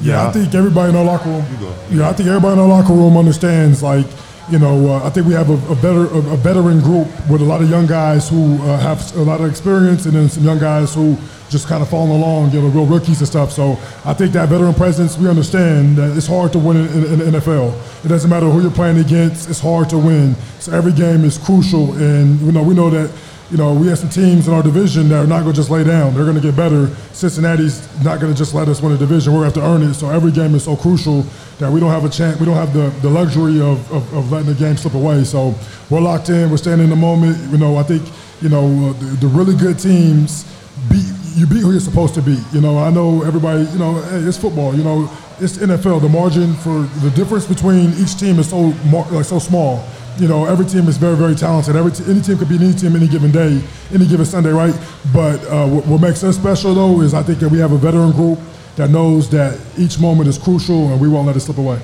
Yeah, 0.00 0.26
I 0.26 0.32
think 0.32 0.54
everybody 0.54 0.90
in 0.90 0.96
our 0.96 1.04
locker 1.04 1.28
room. 1.28 1.44
Yeah, 1.90 2.08
I 2.08 2.12
think 2.12 2.28
everybody 2.28 2.54
in 2.54 2.58
our 2.58 2.68
locker 2.68 2.92
room 2.92 3.16
understands. 3.16 3.82
Like, 3.82 4.06
you 4.50 4.58
know, 4.58 4.92
uh, 4.92 5.04
I 5.04 5.10
think 5.10 5.26
we 5.26 5.34
have 5.34 5.50
a, 5.50 5.72
a 5.72 5.76
better, 5.76 6.06
a, 6.06 6.18
a 6.18 6.36
veteran 6.36 6.80
group 6.80 7.08
with 7.28 7.40
a 7.40 7.44
lot 7.44 7.62
of 7.62 7.68
young 7.68 7.86
guys 7.86 8.28
who 8.28 8.54
uh, 8.62 8.78
have 8.78 9.16
a 9.16 9.22
lot 9.22 9.40
of 9.40 9.50
experience, 9.50 10.06
and 10.06 10.14
then 10.14 10.28
some 10.28 10.44
young 10.44 10.58
guys 10.58 10.94
who 10.94 11.16
just 11.48 11.68
kind 11.68 11.82
of 11.82 11.88
following 11.88 12.22
along, 12.22 12.50
you 12.50 12.60
know, 12.60 12.68
real 12.68 12.86
rookies 12.86 13.20
and 13.20 13.28
stuff. 13.28 13.52
So 13.52 13.72
I 14.04 14.14
think 14.14 14.32
that 14.32 14.48
veteran 14.48 14.74
presence, 14.74 15.16
we 15.16 15.28
understand 15.28 15.96
that 15.96 16.16
it's 16.16 16.26
hard 16.26 16.52
to 16.52 16.58
win 16.58 16.76
in, 16.76 16.86
in, 16.86 17.20
in 17.20 17.32
the 17.32 17.38
NFL. 17.38 18.04
It 18.04 18.08
doesn't 18.08 18.30
matter 18.30 18.48
who 18.48 18.62
you're 18.62 18.70
playing 18.70 18.98
against; 18.98 19.48
it's 19.48 19.60
hard 19.60 19.88
to 19.90 19.98
win. 19.98 20.34
So 20.60 20.72
every 20.72 20.92
game 20.92 21.24
is 21.24 21.38
crucial, 21.38 21.92
and 21.94 22.40
you 22.40 22.52
know, 22.52 22.62
we 22.62 22.74
know 22.74 22.90
that 22.90 23.10
you 23.50 23.56
know, 23.56 23.72
we 23.72 23.86
have 23.86 23.98
some 23.98 24.08
teams 24.08 24.48
in 24.48 24.54
our 24.54 24.62
division 24.62 25.08
that 25.08 25.24
are 25.24 25.26
not 25.26 25.42
going 25.42 25.52
to 25.52 25.56
just 25.56 25.70
lay 25.70 25.84
down. 25.84 26.14
They're 26.14 26.24
going 26.24 26.36
to 26.36 26.42
get 26.42 26.56
better. 26.56 26.88
Cincinnati's 27.12 27.86
not 28.02 28.20
going 28.20 28.32
to 28.32 28.36
just 28.36 28.54
let 28.54 28.68
us 28.68 28.82
win 28.82 28.92
a 28.92 28.96
division. 28.96 29.32
We're 29.32 29.40
going 29.40 29.52
to 29.52 29.60
have 29.60 29.68
to 29.68 29.84
earn 29.84 29.88
it. 29.88 29.94
So 29.94 30.10
every 30.10 30.32
game 30.32 30.54
is 30.54 30.64
so 30.64 30.76
crucial 30.76 31.22
that 31.58 31.70
we 31.70 31.78
don't 31.78 31.90
have 31.90 32.04
a 32.04 32.08
chance. 32.08 32.40
We 32.40 32.46
don't 32.46 32.56
have 32.56 32.72
the, 32.72 32.88
the 33.02 33.10
luxury 33.10 33.60
of, 33.60 33.90
of, 33.92 34.12
of 34.14 34.32
letting 34.32 34.48
the 34.48 34.54
game 34.54 34.76
slip 34.76 34.94
away. 34.94 35.22
So 35.22 35.54
we're 35.90 36.00
locked 36.00 36.28
in. 36.28 36.50
We're 36.50 36.56
staying 36.56 36.80
in 36.80 36.90
the 36.90 36.96
moment. 36.96 37.38
You 37.52 37.58
know, 37.58 37.76
I 37.76 37.84
think, 37.84 38.02
you 38.40 38.48
know, 38.48 38.64
uh, 38.64 38.92
the, 38.94 39.16
the 39.20 39.28
really 39.28 39.56
good 39.56 39.78
teams 39.78 40.44
beat 40.90 41.06
you 41.36 41.46
beat 41.46 41.60
who 41.60 41.70
you're 41.70 41.80
supposed 41.80 42.14
to 42.14 42.22
beat. 42.22 42.42
You 42.52 42.62
know, 42.62 42.78
I 42.78 42.90
know 42.90 43.22
everybody. 43.22 43.64
You 43.64 43.78
know, 43.78 44.00
hey, 44.00 44.20
it's 44.20 44.38
football. 44.38 44.74
You 44.74 44.82
know, 44.82 45.10
it's 45.38 45.58
NFL. 45.58 46.00
The 46.00 46.08
margin 46.08 46.54
for 46.54 46.84
the 47.04 47.10
difference 47.14 47.46
between 47.46 47.92
each 47.94 48.18
team 48.18 48.38
is 48.38 48.48
so 48.48 48.72
like 49.12 49.26
so 49.26 49.38
small. 49.38 49.86
You 50.18 50.28
know, 50.28 50.46
every 50.46 50.64
team 50.64 50.88
is 50.88 50.96
very, 50.96 51.16
very 51.16 51.34
talented. 51.34 51.76
Every 51.76 51.92
t- 51.92 52.04
any 52.10 52.22
team 52.22 52.38
could 52.38 52.48
be 52.48 52.56
any 52.56 52.72
team 52.72 52.96
any 52.96 53.06
given 53.06 53.30
day, 53.30 53.60
any 53.92 54.06
given 54.06 54.24
Sunday, 54.24 54.50
right? 54.50 54.74
But 55.12 55.44
uh, 55.46 55.66
what, 55.66 55.86
what 55.86 56.00
makes 56.00 56.24
us 56.24 56.36
special 56.36 56.74
though 56.74 57.00
is 57.02 57.12
I 57.12 57.22
think 57.22 57.38
that 57.40 57.50
we 57.50 57.58
have 57.58 57.72
a 57.72 57.78
veteran 57.78 58.12
group 58.12 58.38
that 58.76 58.90
knows 58.90 59.28
that 59.30 59.58
each 59.76 59.98
moment 59.98 60.28
is 60.28 60.38
crucial 60.38 60.88
and 60.88 61.00
we 61.00 61.08
won't 61.08 61.26
let 61.26 61.36
it 61.36 61.40
slip 61.40 61.58
away. 61.58 61.80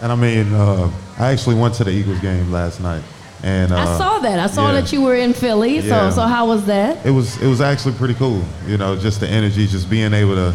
And 0.00 0.12
I 0.12 0.14
mean, 0.14 0.52
uh, 0.52 0.90
I 1.18 1.32
actually 1.32 1.56
went 1.56 1.74
to 1.74 1.84
the 1.84 1.90
Eagles 1.90 2.20
game 2.20 2.52
last 2.52 2.80
night, 2.80 3.02
and 3.42 3.72
uh, 3.72 3.76
I 3.76 3.98
saw 3.98 4.18
that. 4.18 4.38
I 4.38 4.46
saw 4.46 4.68
yeah. 4.70 4.80
that 4.80 4.92
you 4.92 5.02
were 5.02 5.16
in 5.16 5.32
Philly. 5.32 5.78
Yeah. 5.78 6.10
So 6.10 6.16
so 6.16 6.22
how 6.22 6.46
was 6.46 6.66
that? 6.66 7.04
It 7.04 7.10
was 7.10 7.40
it 7.40 7.48
was 7.48 7.60
actually 7.60 7.94
pretty 7.94 8.14
cool. 8.14 8.42
You 8.66 8.76
know, 8.76 8.96
just 8.96 9.20
the 9.20 9.28
energy, 9.28 9.66
just 9.66 9.88
being 9.88 10.12
able 10.12 10.34
to, 10.34 10.54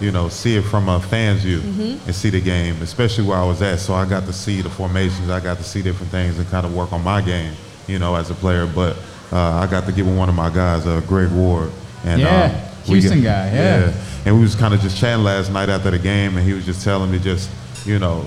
you 0.00 0.10
know, 0.10 0.28
see 0.28 0.56
it 0.56 0.62
from 0.62 0.88
a 0.88 0.98
fan's 1.00 1.42
view 1.42 1.60
Mhm. 1.60 1.98
and 2.06 2.14
see 2.14 2.30
the 2.30 2.40
game, 2.40 2.76
especially 2.82 3.24
where 3.24 3.38
I 3.38 3.44
was 3.44 3.62
at. 3.62 3.78
So 3.80 3.94
I 3.94 4.04
got 4.04 4.26
to 4.26 4.32
see 4.32 4.60
the 4.60 4.68
formations, 4.70 5.30
I 5.30 5.40
got 5.40 5.58
to 5.58 5.64
see 5.64 5.82
different 5.82 6.10
things 6.10 6.38
and 6.38 6.50
kind 6.50 6.66
of 6.66 6.74
work 6.74 6.92
on 6.92 7.02
my 7.04 7.20
game, 7.20 7.52
you 7.86 7.98
know, 7.98 8.14
as 8.16 8.30
a 8.30 8.34
player. 8.34 8.66
But 8.66 8.96
uh, 9.32 9.38
I 9.38 9.66
got 9.66 9.86
to 9.86 9.92
get 9.92 10.04
with 10.04 10.16
one 10.16 10.28
of 10.28 10.34
my 10.34 10.50
guys, 10.50 10.86
uh, 10.86 11.00
Greg 11.06 11.30
Ward. 11.30 11.70
And, 12.04 12.20
Yeah, 12.20 12.44
um, 12.44 12.52
we 12.88 13.00
Houston 13.00 13.22
got- 13.22 13.28
guy, 13.50 13.50
yeah. 13.54 13.92
And 14.26 14.36
we 14.36 14.42
was 14.42 14.54
kind 14.54 14.74
of 14.74 14.80
just 14.80 14.96
chatting 14.98 15.24
last 15.24 15.50
night 15.52 15.68
after 15.68 15.90
the 15.90 15.98
game, 15.98 16.36
and 16.36 16.46
he 16.46 16.52
was 16.54 16.64
just 16.64 16.82
telling 16.82 17.10
me 17.10 17.18
just, 17.18 17.48
you 17.86 17.98
know, 17.98 18.24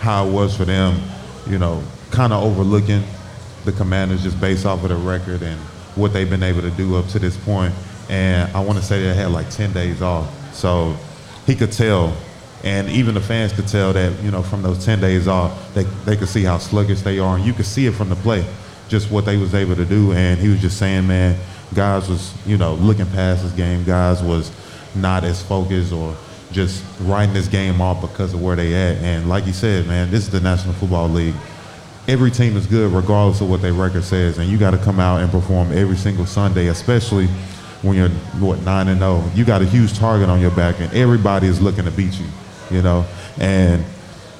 how 0.00 0.26
it 0.26 0.30
was 0.32 0.56
for 0.56 0.64
them, 0.64 1.00
you 1.48 1.58
know, 1.58 1.82
kind 2.10 2.32
of 2.32 2.42
overlooking 2.42 3.02
the 3.64 3.72
Commanders 3.72 4.22
just 4.22 4.40
based 4.40 4.66
off 4.66 4.82
of 4.82 4.88
the 4.90 4.96
record 4.96 5.42
and 5.42 5.58
what 5.96 6.12
they've 6.12 6.28
been 6.28 6.42
able 6.42 6.60
to 6.62 6.70
do 6.70 6.96
up 6.96 7.06
to 7.08 7.18
this 7.18 7.36
point. 7.36 7.72
And 8.10 8.50
I 8.54 8.60
want 8.60 8.78
to 8.78 8.84
say 8.84 9.02
they 9.02 9.14
had 9.14 9.30
like 9.30 9.48
10 9.50 9.72
days 9.72 10.02
off. 10.02 10.26
So 10.54 10.96
he 11.46 11.54
could 11.54 11.72
tell, 11.72 12.16
and 12.62 12.88
even 12.88 13.14
the 13.14 13.20
fans 13.20 13.52
could 13.52 13.68
tell 13.68 13.92
that, 13.92 14.22
you 14.22 14.30
know, 14.30 14.42
from 14.42 14.62
those 14.62 14.84
10 14.84 15.00
days 15.00 15.28
off, 15.28 15.74
they, 15.74 15.82
they 16.04 16.16
could 16.16 16.28
see 16.28 16.42
how 16.42 16.58
sluggish 16.58 17.02
they 17.02 17.18
are. 17.18 17.36
And 17.36 17.44
you 17.44 17.52
could 17.52 17.66
see 17.66 17.86
it 17.86 17.94
from 17.94 18.08
the 18.08 18.16
play, 18.16 18.44
just 18.88 19.10
what 19.10 19.24
they 19.24 19.36
was 19.36 19.54
able 19.54 19.76
to 19.76 19.84
do. 19.84 20.12
And 20.12 20.40
he 20.40 20.48
was 20.48 20.60
just 20.60 20.78
saying, 20.78 21.06
man, 21.06 21.38
guys 21.74 22.08
was, 22.08 22.34
you 22.46 22.56
know, 22.56 22.74
looking 22.74 23.06
past 23.06 23.42
this 23.42 23.52
game. 23.52 23.84
Guys 23.84 24.22
was 24.22 24.50
not 24.94 25.24
as 25.24 25.42
focused 25.42 25.92
or 25.92 26.16
just 26.52 26.84
writing 27.00 27.34
this 27.34 27.48
game 27.48 27.80
off 27.80 28.00
because 28.00 28.32
of 28.32 28.40
where 28.40 28.56
they 28.56 28.72
at. 28.74 28.96
And 28.98 29.28
like 29.28 29.46
you 29.46 29.52
said, 29.52 29.86
man, 29.86 30.10
this 30.10 30.24
is 30.24 30.30
the 30.30 30.40
National 30.40 30.72
Football 30.74 31.08
League. 31.08 31.34
Every 32.06 32.30
team 32.30 32.56
is 32.56 32.66
good 32.66 32.92
regardless 32.92 33.40
of 33.40 33.50
what 33.50 33.60
their 33.60 33.72
record 33.72 34.04
says, 34.04 34.38
and 34.38 34.48
you 34.48 34.58
got 34.58 34.70
to 34.70 34.78
come 34.78 35.00
out 35.00 35.20
and 35.20 35.30
perform 35.30 35.72
every 35.72 35.96
single 35.96 36.26
Sunday, 36.26 36.68
especially 36.68 37.28
when 37.84 37.96
you're 37.96 38.08
what 38.40 38.60
nine 38.62 38.88
and 38.88 38.98
zero. 39.00 39.22
You 39.34 39.44
got 39.44 39.62
a 39.62 39.66
huge 39.66 39.96
target 39.98 40.28
on 40.28 40.40
your 40.40 40.50
back, 40.52 40.80
and 40.80 40.92
everybody 40.94 41.46
is 41.46 41.60
looking 41.60 41.84
to 41.84 41.90
beat 41.90 42.14
you. 42.18 42.26
You 42.70 42.82
know, 42.82 43.04
and 43.38 43.84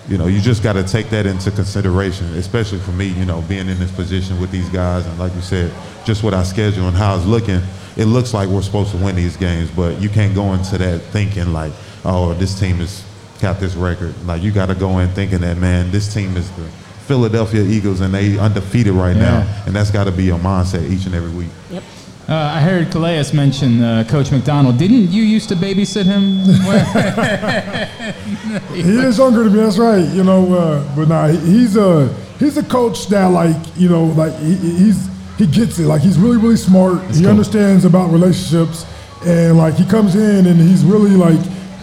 you 0.08 0.18
know, 0.18 0.26
you 0.26 0.40
just 0.40 0.62
got 0.62 0.74
to 0.74 0.82
take 0.82 1.08
that 1.10 1.24
into 1.26 1.50
consideration, 1.50 2.26
especially 2.34 2.78
for 2.78 2.92
me, 2.92 3.06
you 3.08 3.24
know, 3.24 3.40
being 3.42 3.68
in 3.68 3.78
this 3.78 3.90
position 3.90 4.38
with 4.40 4.50
these 4.50 4.68
guys. 4.68 5.06
And 5.06 5.18
like 5.18 5.34
you 5.34 5.40
said, 5.40 5.72
just 6.04 6.22
with 6.22 6.34
our 6.34 6.44
schedule 6.44 6.88
and 6.88 6.96
how 6.96 7.16
it's 7.16 7.24
looking, 7.24 7.60
it 7.96 8.04
looks 8.04 8.34
like 8.34 8.48
we're 8.50 8.60
supposed 8.60 8.90
to 8.90 8.98
win 8.98 9.16
these 9.16 9.36
games, 9.38 9.70
but 9.70 10.00
you 10.02 10.10
can't 10.10 10.34
go 10.34 10.52
into 10.52 10.76
that 10.76 11.00
thinking 11.00 11.54
like, 11.54 11.72
oh, 12.04 12.34
this 12.34 12.58
team 12.60 12.76
has 12.76 13.02
got 13.40 13.60
this 13.60 13.74
record. 13.76 14.14
Like, 14.26 14.42
you 14.42 14.50
got 14.52 14.66
to 14.66 14.74
go 14.74 14.98
in 14.98 15.08
thinking 15.10 15.38
that, 15.40 15.56
man, 15.56 15.90
this 15.90 16.12
team 16.12 16.36
is 16.36 16.50
the 16.52 16.64
Philadelphia 17.06 17.62
Eagles 17.62 18.00
and 18.02 18.12
they 18.12 18.38
undefeated 18.38 18.92
right 18.92 19.16
Yeah. 19.16 19.22
now. 19.22 19.62
And 19.66 19.74
that's 19.74 19.90
got 19.90 20.04
to 20.04 20.12
be 20.12 20.24
your 20.24 20.38
mindset 20.38 20.90
each 20.90 21.06
and 21.06 21.14
every 21.14 21.30
week. 21.30 21.50
Yep. 21.70 21.82
Uh, 22.26 22.52
I 22.56 22.60
heard 22.60 22.90
Calais 22.90 23.22
mention 23.34 23.82
uh, 23.82 24.02
Coach 24.08 24.32
Macdonald. 24.32 24.78
Didn't 24.78 25.12
you 25.12 25.22
used 25.22 25.50
to 25.50 25.54
babysit 25.54 26.06
him? 26.06 26.40
He 28.72 28.80
is 28.80 29.18
younger 29.18 29.44
than 29.44 29.52
me. 29.52 29.60
That's 29.60 29.78
right. 29.78 30.06
You 30.14 30.22
know, 30.22 30.54
uh, 30.54 30.96
but 30.96 31.08
nah, 31.08 31.26
he's 31.26 31.76
a 31.76 32.06
he's 32.38 32.56
a 32.56 32.62
coach 32.62 33.08
that 33.08 33.26
like 33.26 33.56
you 33.76 33.88
know 33.88 34.04
like 34.04 34.32
he, 34.38 34.54
he's 34.54 35.08
he 35.38 35.46
gets 35.46 35.78
it. 35.78 35.86
Like 35.86 36.02
he's 36.02 36.18
really 36.18 36.36
really 36.36 36.56
smart. 36.56 37.02
he 37.10 37.22
cool. 37.22 37.30
understands 37.30 37.84
about 37.84 38.10
relationships, 38.12 38.86
and 39.26 39.58
like 39.58 39.74
he 39.74 39.84
comes 39.84 40.14
in 40.14 40.46
and 40.46 40.60
he's 40.60 40.84
really 40.84 41.10
like 41.10 41.40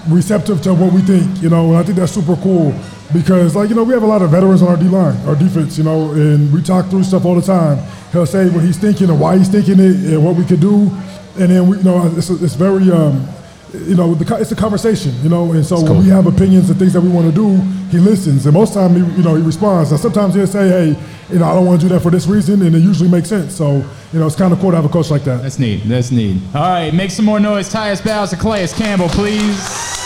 receptive 0.08 0.62
to 0.62 0.74
what 0.74 0.94
we 0.94 1.02
think. 1.02 1.42
You 1.42 1.50
know, 1.50 1.70
and 1.70 1.78
I 1.78 1.84
think 1.84 1.98
that's 1.98 2.14
super 2.14 2.38
cool 2.38 2.74
because 3.14 3.56
like 3.56 3.70
you 3.70 3.76
know 3.76 3.84
we 3.84 3.94
have 3.94 4.04
a 4.04 4.08
lot 4.08 4.22
of 4.22 4.32
veterans 4.32 4.62
on 4.62 4.70
our 4.70 4.78
D 4.78 4.88
line, 4.88 5.16
our 5.28 5.36
defense. 5.36 5.78
You 5.78 5.84
know, 5.84 6.12
and 6.12 6.52
we 6.54 6.62
talk 6.62 6.90
through 6.90 7.04
stuff 7.04 7.26
all 7.26 7.36
the 7.36 7.42
time. 7.42 7.78
He'll 8.12 8.26
say 8.26 8.50
what 8.50 8.64
he's 8.64 8.78
thinking 8.78 9.10
and 9.10 9.20
why 9.20 9.38
he's 9.38 9.50
thinking 9.50 9.80
it 9.80 9.96
and 10.14 10.24
what 10.26 10.36
we 10.36 10.46
could 10.46 10.60
do, 10.60 10.92
and 11.40 11.50
then 11.52 11.68
we 11.68 11.78
you 11.78 11.84
know 11.84 12.12
it's, 12.16 12.30
it's 12.30 12.56
very. 12.56 12.92
Um, 12.92 13.28
you 13.74 13.96
know, 13.96 14.14
the, 14.14 14.36
it's 14.38 14.52
a 14.52 14.56
conversation, 14.56 15.14
you 15.24 15.30
know, 15.30 15.54
and 15.54 15.66
so 15.66 15.82
when 15.82 16.00
we 16.00 16.10
have 16.10 16.28
opinions 16.28 16.70
and 16.70 16.78
things 16.78 16.94
that 16.94 17.02
we 17.02 17.08
want 17.10 17.26
to 17.28 17.32
do, 17.32 17.56
he 17.90 18.00
listens, 18.00 18.46
and 18.46 18.54
most 18.54 18.74
time, 18.74 18.94
he, 18.94 19.00
you 19.16 19.24
know, 19.24 19.36
he 19.36 19.42
responds. 19.42 19.92
Now, 19.92 19.98
sometimes 19.98 20.36
he'll 20.36 20.48
say, 20.48 20.68
"Hey, 20.68 21.00
you 21.32 21.40
know, 21.40 21.46
I 21.46 21.54
don't 21.54 21.66
want 21.66 21.80
to 21.80 21.88
do 21.88 21.94
that 21.94 22.02
for 22.02 22.12
this 22.12 22.28
reason," 22.28 22.62
and 22.64 22.76
it 22.76 22.80
usually 22.80 23.10
makes 23.10 23.30
sense. 23.30 23.56
So, 23.56 23.78
you 24.12 24.20
know, 24.20 24.28
it's 24.28 24.36
kind 24.36 24.52
of 24.52 24.60
cool 24.60 24.72
to 24.72 24.76
have 24.76 24.86
a 24.86 24.90
coach 24.90 25.10
like 25.10 25.24
that. 25.24 25.42
That's 25.44 25.58
neat. 25.58 25.84
That's 25.86 26.12
neat. 26.12 26.42
All 26.54 26.62
right, 26.62 26.94
make 26.94 27.12
some 27.12 27.26
more 27.26 27.40
noise. 27.40 27.72
Tyus 27.72 28.04
Bowser, 28.04 28.36
Calais 28.36 28.68
Campbell, 28.68 29.10
please. 29.10 30.01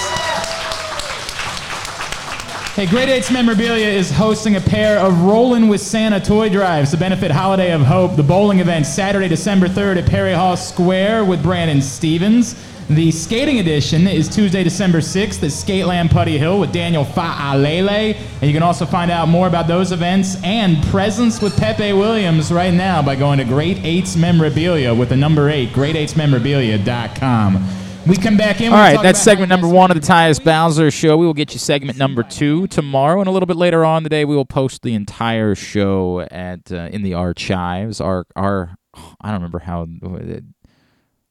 Hey, 2.76 2.88
Great 2.88 3.08
Eights 3.08 3.32
Memorabilia 3.32 3.88
is 3.88 4.12
hosting 4.12 4.58
a 4.58 4.60
pair 4.60 5.00
of 5.00 5.22
Rollin' 5.22 5.70
with 5.70 5.80
Santa 5.80 6.20
toy 6.20 6.50
drives 6.50 6.92
to 6.92 6.98
benefit 6.98 7.32
Holiday 7.32 7.72
of 7.72 7.84
Hope, 7.84 8.18
the 8.18 8.24
bowling 8.24 8.60
event 8.60 8.86
Saturday, 8.86 9.30
December 9.30 9.70
3rd 9.70 10.04
at 10.04 10.10
Perry 10.10 10.34
Hall 10.34 10.58
Square 10.58 11.24
with 11.24 11.42
Brandon 11.42 11.82
Stephens. 11.82 12.54
The 12.90 13.12
skating 13.12 13.60
edition 13.60 14.08
is 14.08 14.28
Tuesday, 14.28 14.62
December 14.62 14.98
6th 14.98 15.42
at 15.42 15.52
Skateland 15.52 16.10
Putty 16.10 16.38
Hill 16.38 16.60
with 16.60 16.74
Daniel 16.74 17.06
Fa'alele. 17.06 18.18
And 18.18 18.44
you 18.44 18.52
can 18.52 18.62
also 18.62 18.86
find 18.86 19.10
out 19.10 19.30
more 19.30 19.48
about 19.48 19.70
those 19.70 19.94
events 19.94 20.36
and 20.44 20.84
presents 20.88 21.42
with 21.42 21.56
Pepe 21.56 21.94
Williams 21.94 22.52
right 22.52 22.74
now 22.74 23.02
by 23.02 23.16
going 23.16 23.38
to 23.38 23.46
Great 23.46 23.78
Eights 23.86 24.18
Memorabilia 24.18 24.94
with 24.94 25.08
the 25.08 25.16
number 25.16 25.50
8, 25.50 25.70
great8smemorabilia.com. 25.70 27.85
We 28.08 28.18
come 28.18 28.38
back 28.38 28.62
in. 28.62 28.72
All 28.72 28.78
right, 28.78 29.02
that's 29.02 29.20
segment 29.20 29.50
number 29.50 29.68
one 29.68 29.90
of 29.90 30.00
the 30.00 30.06
Tyus 30.06 30.44
Bowser 30.44 30.92
show. 30.92 31.18
We 31.18 31.26
will 31.26 31.34
get 31.34 31.54
you 31.54 31.60
segment 31.60 31.98
number 31.98 32.22
two 32.22 32.68
tomorrow, 32.68 33.20
and 33.20 33.28
a 33.28 33.32
little 33.32 33.48
bit 33.48 33.58
later 33.58 33.84
on 33.84 34.04
today, 34.04 34.26
we 34.26 34.36
will 34.36 34.46
post 34.46 34.84
the 34.84 34.94
entire 34.94 35.56
show 35.56 36.20
at 36.30 36.72
uh, 36.72 36.90
in 36.92 37.02
the 37.02 37.16
archives. 37.16 38.00
Our 38.00 38.28
our 38.36 38.78
I 38.94 39.32
don't 39.32 39.36
remember 39.36 39.58
how 39.60 39.88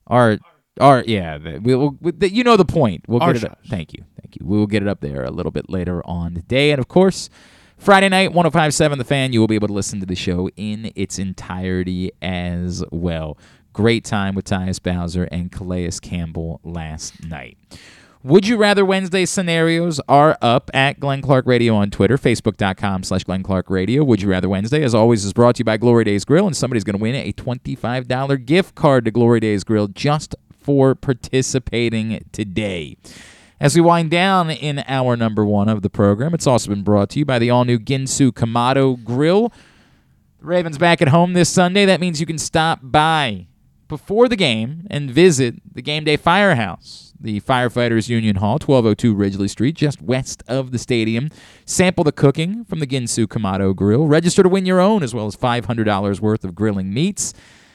our 0.09 0.39
our 0.81 1.05
yeah. 1.07 1.39
the- 1.39 1.61
We 1.61 1.77
will. 1.77 1.97
we- 2.01 2.11
the- 2.11 2.33
You 2.33 2.43
know 2.43 2.57
the 2.57 2.65
point. 2.65 3.05
We'll 3.07 3.21
get 3.21 3.37
it. 3.37 3.45
Up. 3.45 3.59
Thank 3.69 3.93
you, 3.93 4.05
thank 4.21 4.35
you. 4.35 4.45
We 4.45 4.59
will 4.59 4.67
get 4.67 4.83
it 4.83 4.89
up 4.89 5.01
there 5.01 5.23
a 5.25 5.31
little 5.31 5.53
bit 5.53 5.71
later 5.71 6.03
on 6.05 6.35
today, 6.35 6.71
and 6.73 6.81
of 6.81 6.89
course. 6.89 7.31
Friday 7.77 8.09
night, 8.09 8.33
1057 8.33 8.99
The 8.99 9.05
Fan, 9.05 9.33
you 9.33 9.41
will 9.41 9.49
be 9.49 9.57
able 9.57 9.67
to 9.67 9.75
listen 9.75 9.99
to 9.99 10.07
the 10.07 10.15
show 10.15 10.49
in 10.57 10.93
its 10.95 11.19
entirety 11.19 12.13
as 12.23 12.85
well. 12.93 13.37
Great 13.75 14.05
time 14.05 14.37
with 14.37 14.45
Tyus 14.45 14.81
Bowser 14.81 15.25
and 15.33 15.51
Calais 15.51 15.91
Campbell 16.01 16.61
last 16.63 17.25
night. 17.25 17.59
Would 18.23 18.47
You 18.47 18.57
Rather 18.57 18.85
Wednesday 18.85 19.27
scenarios 19.27 20.01
are 20.09 20.39
up 20.41 20.71
at 20.73 21.01
Glenn 21.01 21.21
Clark 21.21 21.45
Radio 21.45 21.75
on 21.75 21.91
Twitter, 21.91 22.17
facebook.com 22.17 23.03
slash 23.03 23.25
Glenn 23.25 23.43
Clark 23.43 23.69
Radio. 23.69 24.05
Would 24.05 24.23
You 24.23 24.31
Rather 24.31 24.49
Wednesday, 24.49 24.85
as 24.85 24.95
always, 24.95 25.25
is 25.25 25.33
brought 25.33 25.57
to 25.57 25.59
you 25.59 25.65
by 25.65 25.77
Glory 25.77 26.05
Days 26.05 26.25
Grill, 26.25 26.47
and 26.47 26.57
somebody's 26.57 26.85
going 26.85 26.97
to 26.97 27.03
win 27.03 27.17
a 27.17 27.33
$25 27.33 28.47
gift 28.47 28.77
card 28.77 29.05
to 29.07 29.11
Glory 29.11 29.41
Days 29.41 29.65
Grill 29.65 29.89
just 29.89 30.37
for 30.53 30.95
participating 30.95 32.25
today. 32.31 32.97
As 33.59 33.75
we 33.75 33.81
wind 33.81 34.13
down 34.13 34.51
in 34.51 34.85
hour 34.87 35.17
number 35.17 35.45
one 35.45 35.69
of 35.69 35.83
the 35.83 35.91
program, 35.91 36.33
it's 36.33 36.47
also 36.47 36.71
been 36.71 36.85
brought 36.85 37.11
to 37.11 37.19
you 37.19 37.25
by 37.25 37.41
the 37.41 37.51
all 37.51 37.65
new 37.65 37.81
Ginsu 37.81 38.31
Kamado 38.31 39.03
Grill. 39.03 39.49
The 40.39 40.47
Ravens 40.47 40.79
back 40.79 41.03
at 41.03 41.09
home 41.09 41.33
this 41.33 41.51
Sunday. 41.51 41.85
That 41.87 42.01
means 42.01 42.21
you 42.21 42.27
can 42.27 42.39
stop 42.39 42.79
by 42.81 43.49
before 43.89 44.29
the 44.29 44.37
game 44.37 44.87
and 44.91 45.11
visit 45.11 45.57
the 45.75 45.83
Game 45.83 46.05
Day 46.05 46.17
Firehouse, 46.17 47.13
the 47.21 47.41
Firefighters 47.41 48.09
Union 48.09 48.37
Hall, 48.37 48.55
1202 48.55 49.15
Ridgely 49.15 49.49
Street, 49.49 49.77
just 49.77 50.03
west 50.03 50.43
of 50.47 50.71
the 50.71 50.79
stadium. 50.79 51.31
Sample 51.65 52.05
the 52.05 52.13
cooking 52.13 52.65
from 52.65 52.81
the 52.81 52.87
Ginsu 52.87 53.27
Kamado 53.27 53.75
Grill. 53.75 54.07
Register 54.07 54.43
to 54.43 54.49
win 54.49 54.67
your 54.67 54.81
own, 54.81 55.03
as 55.03 55.15
well 55.15 55.27
as 55.27 55.37
$500 55.37 56.21
worth 56.21 56.45
of 56.45 56.55
grilling 56.55 56.93
meats. 56.93 57.33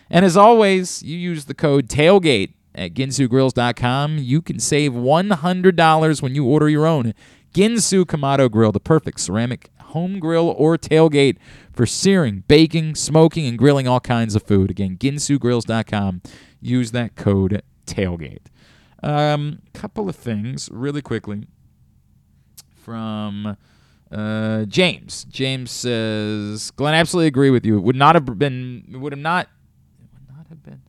And 0.10 0.26
as 0.26 0.36
always, 0.38 1.04
you 1.04 1.18
use 1.18 1.46
the 1.46 1.54
code 1.54 1.88
TAILGATE 1.88 2.54
at 2.76 2.94
ginsugrills.com. 2.94 4.18
You 4.20 4.42
can 4.42 4.60
save 4.60 4.94
$100 4.94 6.22
when 6.22 6.36
you 6.36 6.46
order 6.46 6.70
your 6.70 6.86
own 6.86 7.14
Ginsu 7.54 8.06
Kamado 8.06 8.50
Grill, 8.50 8.72
the 8.72 8.80
perfect 8.80 9.20
ceramic 9.20 9.72
home 9.90 10.20
grill 10.20 10.50
or 10.50 10.78
tailgate 10.78 11.38
for 11.72 11.86
searing, 11.86 12.44
baking, 12.48 12.96
smoking, 12.96 13.46
and 13.46 13.58
grilling 13.58 13.88
all 13.88 14.00
kinds 14.00 14.36
of 14.36 14.44
food. 14.44 14.72
Again, 14.72 14.98
ginsugrills.com. 14.98 16.22
Use 16.62 16.92
that 16.92 17.16
code 17.16 17.62
tailgate. 17.86 18.48
Um, 19.02 19.62
couple 19.74 20.10
of 20.10 20.16
things 20.16 20.70
really 20.72 21.02
quickly 21.02 21.48
from 22.76 23.56
uh, 24.12 24.66
James. 24.66 25.26
James 25.26 25.72
says, 25.72 26.72
Glenn, 26.72 26.94
I 26.94 26.98
absolutely 26.98 27.28
agree 27.28 27.50
with 27.50 27.66
you. 27.66 27.78
It 27.78 27.82
would 27.82 27.96
not 27.96 28.16
have 28.16 28.38
been, 28.38 28.86
would 28.90 29.14
have 29.14 29.20
not, 29.20 29.48
would 30.02 30.36
not 30.36 30.48
have 30.50 30.64
been, 30.64 30.82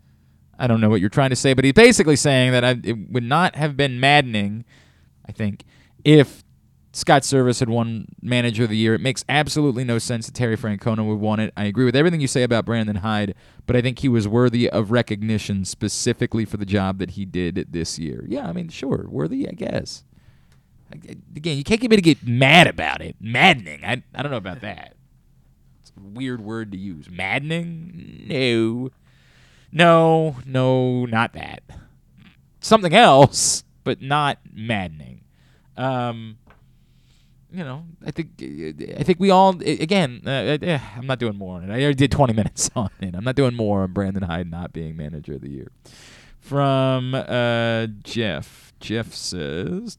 I 0.58 0.66
don't 0.66 0.80
know 0.80 0.88
what 0.88 1.00
you're 1.00 1.08
trying 1.10 1.30
to 1.30 1.36
say, 1.36 1.54
but 1.54 1.64
he's 1.64 1.72
basically 1.72 2.16
saying 2.16 2.52
that 2.52 2.64
I, 2.64 2.76
it 2.82 3.10
would 3.10 3.24
not 3.24 3.56
have 3.56 3.76
been 3.76 4.00
maddening, 4.00 4.64
I 5.26 5.32
think, 5.32 5.64
if 6.04 6.42
Scott 6.92 7.22
Servais 7.22 7.60
had 7.60 7.68
won 7.68 8.06
Manager 8.20 8.64
of 8.64 8.70
the 8.70 8.76
Year. 8.76 8.94
It 8.94 9.00
makes 9.00 9.24
absolutely 9.28 9.84
no 9.84 9.98
sense 9.98 10.26
that 10.26 10.34
Terry 10.34 10.56
Francona 10.56 11.06
would 11.06 11.20
want 11.20 11.40
it. 11.40 11.52
I 11.56 11.64
agree 11.64 11.84
with 11.84 11.94
everything 11.94 12.20
you 12.20 12.26
say 12.26 12.42
about 12.42 12.64
Brandon 12.64 12.96
Hyde, 12.96 13.34
but 13.66 13.76
I 13.76 13.80
think 13.80 14.00
he 14.00 14.08
was 14.08 14.26
worthy 14.26 14.68
of 14.68 14.90
recognition 14.90 15.64
specifically 15.64 16.44
for 16.44 16.56
the 16.56 16.66
job 16.66 16.98
that 16.98 17.10
he 17.12 17.24
did 17.24 17.66
this 17.70 17.98
year. 17.98 18.24
Yeah, 18.28 18.48
I 18.48 18.52
mean, 18.52 18.68
sure, 18.70 19.06
worthy, 19.08 19.48
I 19.48 19.52
guess. 19.52 20.02
Again, 20.90 21.56
you 21.56 21.62
can't 21.62 21.80
get 21.80 21.90
me 21.90 21.96
to 21.96 22.02
get 22.02 22.26
mad 22.26 22.66
about 22.66 23.00
it. 23.00 23.14
Maddening. 23.20 23.84
I, 23.84 24.02
I 24.12 24.22
don't 24.22 24.32
know 24.32 24.38
about 24.38 24.62
that. 24.62 24.96
It's 25.80 25.92
a 25.96 26.00
weird 26.00 26.40
word 26.40 26.72
to 26.72 26.78
use. 26.78 27.08
Maddening? 27.08 28.24
No. 28.26 28.90
No, 29.70 30.36
no, 30.44 31.06
not 31.06 31.34
that. 31.34 31.62
Something 32.60 32.92
else, 32.92 33.62
but 33.84 34.02
not 34.02 34.38
maddening. 34.52 35.20
Um, 35.76 36.38
you 37.52 37.64
know, 37.64 37.84
I 38.04 38.10
think 38.10 38.30
I 38.40 39.02
think 39.02 39.18
we 39.20 39.30
all 39.30 39.60
again. 39.60 40.22
Uh, 40.26 40.58
uh, 40.62 40.78
I'm 40.96 41.06
not 41.06 41.18
doing 41.18 41.36
more 41.36 41.56
on 41.56 41.64
it. 41.68 41.72
I 41.72 41.82
already 41.82 41.94
did 41.94 42.12
20 42.12 42.32
minutes 42.34 42.70
on 42.74 42.90
it. 43.00 43.14
I'm 43.14 43.24
not 43.24 43.36
doing 43.36 43.54
more 43.54 43.82
on 43.82 43.92
Brandon 43.92 44.22
Hyde 44.22 44.50
not 44.50 44.72
being 44.72 44.96
manager 44.96 45.34
of 45.34 45.40
the 45.40 45.50
year. 45.50 45.70
From 46.38 47.14
uh, 47.14 47.86
Jeff. 48.02 48.72
Jeff 48.80 49.14
says. 49.14 49.98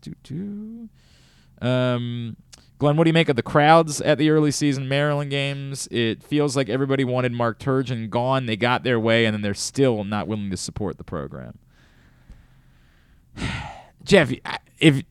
Um, 1.62 2.36
Glenn, 2.80 2.97
what 2.97 3.04
do 3.04 3.10
you 3.10 3.14
make 3.14 3.30
of 3.30 3.36
the 3.36 3.43
crowds 3.43 4.02
at 4.02 4.18
the 4.18 4.32
early 4.32 4.49
season 4.49 4.89
Maryland 4.89 5.30
games? 5.30 5.88
It 5.91 6.24
feels 6.24 6.56
like 6.56 6.68
everybody 6.68 7.04
wanted 7.04 7.32
Mark 7.32 7.60
Turgeon 7.60 8.10
gone. 8.10 8.47
They 8.47 8.58
got 8.58 8.84
their 8.84 8.99
way, 8.99 9.26
and 9.26 9.36
then 9.36 9.41
they're 9.41 9.54
still 9.54 10.04
not 10.04 10.28
willing 10.28 10.49
to 10.49 10.58
support 10.58 10.97
the 10.97 11.04
program. 11.04 11.60
Jeff, 14.04 14.32
if 14.80 15.04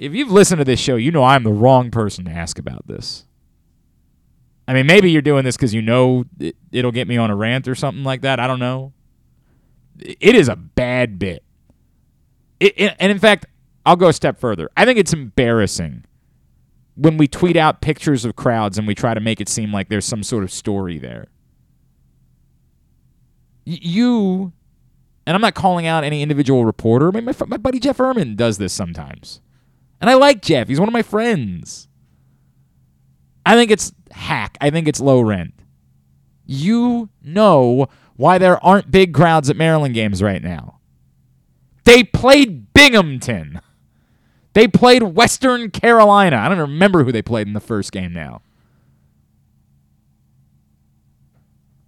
if 0.00 0.14
you've 0.14 0.30
listened 0.32 0.58
to 0.58 0.64
this 0.64 0.80
show, 0.80 0.96
you 0.96 1.10
know 1.12 1.22
I'm 1.22 1.44
the 1.44 1.52
wrong 1.52 1.90
person 1.90 2.24
to 2.24 2.30
ask 2.30 2.58
about 2.58 2.86
this. 2.88 3.26
I 4.66 4.72
mean, 4.72 4.86
maybe 4.86 5.10
you're 5.10 5.20
doing 5.22 5.44
this 5.44 5.56
because 5.56 5.74
you 5.74 5.82
know 5.82 6.24
it, 6.38 6.56
it'll 6.72 6.90
get 6.90 7.06
me 7.06 7.18
on 7.18 7.30
a 7.30 7.36
rant 7.36 7.68
or 7.68 7.74
something 7.74 8.02
like 8.02 8.22
that. 8.22 8.40
I 8.40 8.46
don't 8.46 8.58
know. 8.60 8.94
It 9.98 10.34
is 10.34 10.48
a 10.48 10.56
bad 10.56 11.18
bit. 11.18 11.42
It, 12.58 12.74
it- 12.78 12.96
and 12.98 13.12
in 13.12 13.18
fact, 13.18 13.44
I'll 13.84 13.96
go 13.96 14.08
a 14.08 14.12
step 14.12 14.38
further. 14.40 14.70
I 14.76 14.86
think 14.86 14.98
it's 14.98 15.12
embarrassing 15.12 16.04
when 16.94 17.18
we 17.18 17.28
tweet 17.28 17.56
out 17.56 17.82
pictures 17.82 18.24
of 18.24 18.36
crowds 18.36 18.78
and 18.78 18.86
we 18.86 18.94
try 18.94 19.12
to 19.12 19.20
make 19.20 19.40
it 19.40 19.48
seem 19.50 19.70
like 19.72 19.88
there's 19.90 20.04
some 20.06 20.22
sort 20.22 20.44
of 20.44 20.50
story 20.52 20.98
there. 20.98 21.28
Y- 23.66 23.78
you, 23.82 24.52
and 25.26 25.34
I'm 25.34 25.40
not 25.42 25.54
calling 25.54 25.86
out 25.86 26.04
any 26.04 26.22
individual 26.22 26.64
reporter. 26.64 27.08
I 27.08 27.10
mean, 27.10 27.24
my, 27.26 27.34
my 27.48 27.56
buddy 27.58 27.78
Jeff 27.80 27.98
Ermann 27.98 28.36
does 28.36 28.56
this 28.58 28.72
sometimes. 28.72 29.40
And 30.00 30.08
I 30.08 30.14
like 30.14 30.42
Jeff. 30.42 30.68
He's 30.68 30.80
one 30.80 30.88
of 30.88 30.92
my 30.92 31.02
friends. 31.02 31.88
I 33.44 33.54
think 33.54 33.70
it's 33.70 33.92
hack. 34.10 34.56
I 34.60 34.70
think 34.70 34.88
it's 34.88 35.00
low 35.00 35.20
rent. 35.20 35.54
You 36.46 37.10
know 37.22 37.88
why 38.16 38.38
there 38.38 38.62
aren't 38.64 38.90
big 38.90 39.14
crowds 39.14 39.50
at 39.50 39.56
Maryland 39.56 39.94
games 39.94 40.22
right 40.22 40.42
now. 40.42 40.80
They 41.84 42.04
played 42.04 42.72
Binghamton. 42.72 43.60
They 44.52 44.66
played 44.66 45.02
Western 45.02 45.70
Carolina. 45.70 46.36
I 46.36 46.48
don't 46.48 46.58
remember 46.58 47.04
who 47.04 47.12
they 47.12 47.22
played 47.22 47.46
in 47.46 47.52
the 47.52 47.60
first 47.60 47.92
game 47.92 48.12
now. 48.12 48.42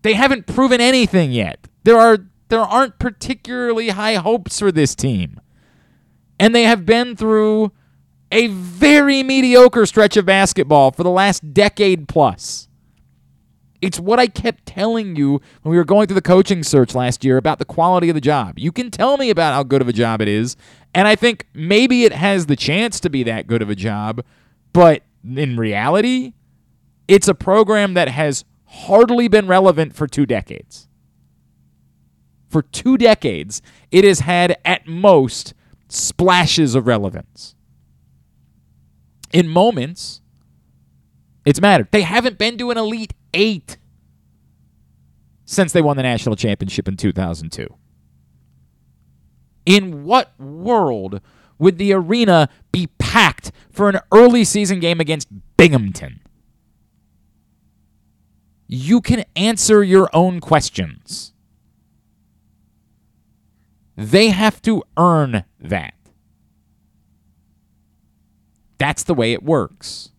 They 0.03 0.15
haven't 0.15 0.47
proven 0.47 0.81
anything 0.81 1.33
yet. 1.33 1.69
There 1.85 1.99
are 1.99 2.19
there 2.49 2.61
aren't 2.61 2.99
particularly 2.99 3.91
high 3.91 4.15
hopes 4.15 4.59
for 4.59 4.71
this 4.71 4.95
team. 4.95 5.41
And 6.39 6.55
they 6.55 6.65
have 6.65 6.85
been 6.85 7.17
through 7.17 7.73
a 8.33 8.47
very 8.47 9.23
mediocre 9.23 9.85
stretch 9.85 10.17
of 10.17 10.25
basketball 10.25 10.91
for 10.91 11.03
the 11.03 11.11
last 11.11 11.53
decade 11.53 12.09
plus. 12.09 12.67
It's 13.83 14.01
what 14.01 14.19
I 14.19 14.27
kept 14.27 14.65
telling 14.65 15.17
you 15.17 15.41
when 15.63 15.71
we 15.71 15.77
were 15.77 15.85
going 15.85 16.07
through 16.07 16.15
the 16.15 16.23
coaching 16.23 16.63
search 16.63 16.95
last 16.95 17.25
year 17.25 17.37
about 17.37 17.59
the 17.59 17.65
quality 17.65 18.09
of 18.09 18.15
the 18.15 18.21
job. 18.21 18.59
You 18.59 18.73
can 18.73 18.91
tell 18.91 19.19
me 19.19 19.29
about 19.29 19.53
how 19.53 19.65
good 19.65 19.83
of 19.83 19.89
a 19.89 19.93
job 19.93 20.23
it 20.23 20.29
is, 20.29 20.57
and 20.95 21.07
I 21.07 21.15
think 21.15 21.47
maybe 21.53 22.05
it 22.05 22.13
has 22.13 22.47
the 22.47 22.57
chance 22.57 23.01
to 23.01 23.11
be 23.11 23.23
that 23.25 23.47
good 23.47 23.61
of 23.61 23.69
a 23.69 23.75
job, 23.75 24.25
but 24.73 25.03
in 25.25 25.57
reality, 25.57 26.33
it's 27.09 27.29
a 27.29 27.35
program 27.35 27.95
that 27.95 28.09
has 28.09 28.45
hardly 28.65 29.29
been 29.29 29.47
relevant 29.47 29.95
for 29.95 30.07
two 30.07 30.25
decades. 30.25 30.89
For 32.49 32.63
two 32.63 32.97
decades, 32.97 33.61
it 33.91 34.05
has 34.05 34.21
had 34.21 34.57
at 34.65 34.87
most 34.87 35.53
splashes 35.89 36.75
of 36.75 36.87
relevance. 36.87 37.57
In 39.33 39.49
moments, 39.49 40.21
it's 41.45 41.61
mattered. 41.61 41.89
They 41.91 42.03
haven't 42.03 42.39
been 42.39 42.59
to 42.59 42.71
an 42.71 42.79
Elite 42.79 43.15
Eight 43.35 43.79
since 45.45 45.73
they 45.73 45.83
won 45.83 45.97
the 45.97 46.03
national 46.03 46.37
championship 46.37 46.89
in 46.89 46.97
2002. 46.97 47.67
In 49.65 50.05
what 50.05 50.39
world 50.41 51.21
would 51.59 51.79
the 51.79 51.93
arena 51.93 52.49
be 52.73 52.89
packed 52.99 53.53
for 53.71 53.89
an 53.89 54.01
early 54.11 54.45
season 54.45 54.81
game 54.81 55.01
against 55.01 55.29
Binghamton? 55.57 56.21
You 58.67 59.01
can 59.01 59.25
answer 59.37 59.85
your 59.85 60.09
own 60.13 60.41
questions. 60.41 61.33
They 63.97 64.31
have 64.31 64.63
to 64.63 64.83
earn 64.97 65.45
that. 65.61 65.95
That's 68.83 69.05
the 69.05 69.15
way 69.15 69.33
it 69.33 69.45
works. 69.45 70.11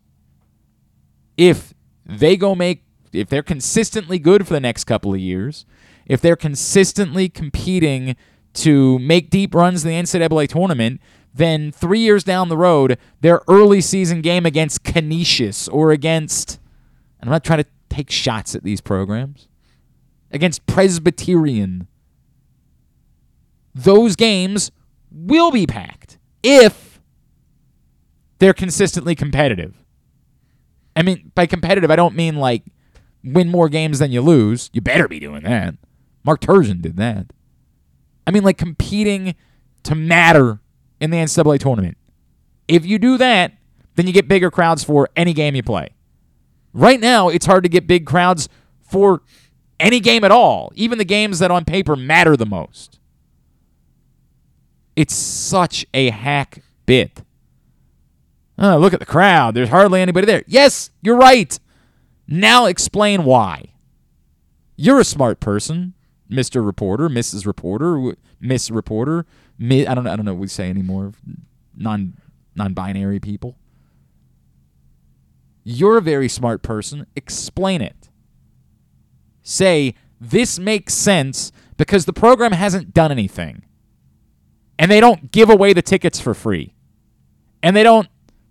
If 1.35 1.73
they 2.05 2.37
go 2.37 2.55
make, 2.55 2.85
if 3.11 3.27
they're 3.27 3.43
consistently 3.43 4.19
good 4.19 4.47
for 4.47 4.53
the 4.53 4.61
next 4.61 4.85
couple 4.85 5.13
of 5.13 5.19
years, 5.19 5.65
if 6.05 6.21
they're 6.21 6.37
consistently 6.37 7.27
competing 7.27 8.15
to 8.53 8.99
make 8.99 9.29
deep 9.29 9.53
runs 9.53 9.83
in 9.83 9.89
the 9.89 9.97
NCAA 10.01 10.47
tournament, 10.47 11.01
then 11.33 11.73
three 11.73 11.99
years 11.99 12.23
down 12.23 12.47
the 12.47 12.55
road, 12.55 12.97
their 13.19 13.41
early 13.49 13.81
season 13.81 14.21
game 14.21 14.45
against 14.45 14.85
Canisius 14.85 15.67
or 15.67 15.91
against, 15.91 16.57
and 17.19 17.27
I'm 17.27 17.33
not 17.33 17.43
trying 17.43 17.63
to 17.63 17.69
take 17.89 18.09
shots 18.09 18.55
at 18.55 18.63
these 18.63 18.79
programs, 18.79 19.49
against 20.31 20.65
Presbyterian 20.67 21.89
those 23.75 24.15
games 24.15 24.71
will 25.11 25.51
be 25.51 25.67
packed 25.67 26.17
if 26.43 26.82
they're 28.43 28.53
consistently 28.53 29.15
competitive. 29.15 29.73
I 30.97 31.01
mean, 31.01 31.31
by 31.33 31.45
competitive, 31.45 31.89
I 31.89 31.95
don't 31.95 32.13
mean 32.13 32.35
like 32.35 32.63
win 33.23 33.47
more 33.47 33.69
games 33.69 33.99
than 33.99 34.11
you 34.11 34.19
lose. 34.19 34.69
You 34.73 34.81
better 34.81 35.07
be 35.07 35.17
doing 35.17 35.43
that. 35.43 35.75
Mark 36.25 36.41
Turgeon 36.41 36.81
did 36.81 36.97
that. 36.97 37.27
I 38.27 38.31
mean, 38.31 38.43
like 38.43 38.57
competing 38.57 39.35
to 39.83 39.95
matter 39.95 40.59
in 40.99 41.09
the 41.09 41.17
NCAA 41.17 41.59
tournament. 41.59 41.97
If 42.67 42.85
you 42.85 42.99
do 42.99 43.17
that, 43.17 43.53
then 43.95 44.07
you 44.07 44.13
get 44.13 44.27
bigger 44.27 44.51
crowds 44.51 44.83
for 44.83 45.09
any 45.15 45.31
game 45.31 45.55
you 45.55 45.63
play. 45.63 45.91
Right 46.73 46.99
now, 46.99 47.29
it's 47.29 47.45
hard 47.45 47.63
to 47.63 47.69
get 47.69 47.87
big 47.87 48.05
crowds 48.05 48.49
for 48.81 49.21
any 49.79 50.01
game 50.01 50.25
at 50.25 50.31
all, 50.31 50.73
even 50.75 50.97
the 50.97 51.05
games 51.05 51.39
that 51.39 51.49
on 51.49 51.63
paper 51.63 51.95
matter 51.95 52.35
the 52.35 52.45
most. 52.45 52.99
It's 54.97 55.15
such 55.15 55.85
a 55.93 56.09
hack 56.09 56.61
bit. 56.85 57.21
Oh, 58.57 58.77
look 58.77 58.93
at 58.93 58.99
the 58.99 59.05
crowd. 59.05 59.55
There's 59.55 59.69
hardly 59.69 60.01
anybody 60.01 60.25
there. 60.25 60.43
Yes, 60.47 60.91
you're 61.01 61.17
right. 61.17 61.59
Now 62.27 62.65
explain 62.65 63.23
why. 63.25 63.73
You're 64.75 64.99
a 64.99 65.05
smart 65.05 65.39
person, 65.39 65.93
Mr. 66.31 66.65
Reporter, 66.65 67.09
Mrs. 67.09 67.45
Reporter, 67.45 68.15
Miss 68.39 68.69
Reporter. 68.71 69.25
Mi- 69.57 69.87
I 69.87 69.93
don't 69.93 70.07
I 70.07 70.15
don't 70.15 70.25
know 70.25 70.33
what 70.33 70.41
we 70.41 70.47
say 70.47 70.69
anymore. 70.69 71.13
Non 71.75 72.17
non-binary 72.55 73.19
people. 73.19 73.57
You're 75.63 75.97
a 75.97 76.01
very 76.01 76.27
smart 76.29 76.61
person. 76.61 77.07
Explain 77.15 77.81
it. 77.81 78.09
Say 79.41 79.95
this 80.19 80.59
makes 80.59 80.93
sense 80.93 81.51
because 81.77 82.05
the 82.05 82.13
program 82.13 82.51
hasn't 82.51 82.93
done 82.93 83.11
anything 83.11 83.63
and 84.79 84.89
they 84.89 84.99
don't 84.99 85.31
give 85.31 85.49
away 85.49 85.73
the 85.73 85.81
tickets 85.81 86.19
for 86.19 86.33
free. 86.33 86.73
And 87.61 87.75
they 87.75 87.83
don't 87.83 88.07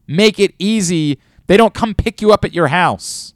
make 0.07 0.39
it 0.39 0.55
easy. 0.59 1.19
They 1.47 1.57
don't 1.57 1.75
come 1.75 1.95
pick 1.95 2.21
you 2.23 2.33
up 2.33 2.45
at 2.45 2.53
your 2.53 2.69
house. 2.69 3.35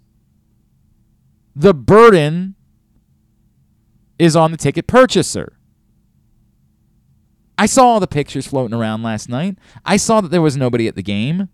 The 1.55 1.75
burden 1.75 2.55
is 4.19 4.37
on 4.37 4.51
the 4.51 4.57
ticket 4.57 4.87
purchaser. 4.87 5.59
I 7.59 7.67
saw 7.67 7.87
all 7.87 8.01
the 8.01 8.07
pictures 8.07 8.47
floating 8.47 8.77
around 8.77 9.03
last 9.03 9.29
night. 9.29 9.59
I 9.85 9.97
saw 9.97 10.21
that 10.21 10.31
there 10.31 10.43
was 10.43 10.57
nobody 10.57 10.89
at 10.89 10.95
the 10.95 11.03
game. 11.03 11.49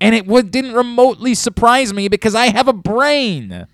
And 0.00 0.14
it 0.14 0.26
didn't 0.50 0.74
remotely 0.74 1.34
surprise 1.34 1.92
me 1.92 2.08
because 2.08 2.34
I 2.34 2.46
have 2.46 2.68
a 2.68 2.72
brain. 2.72 3.66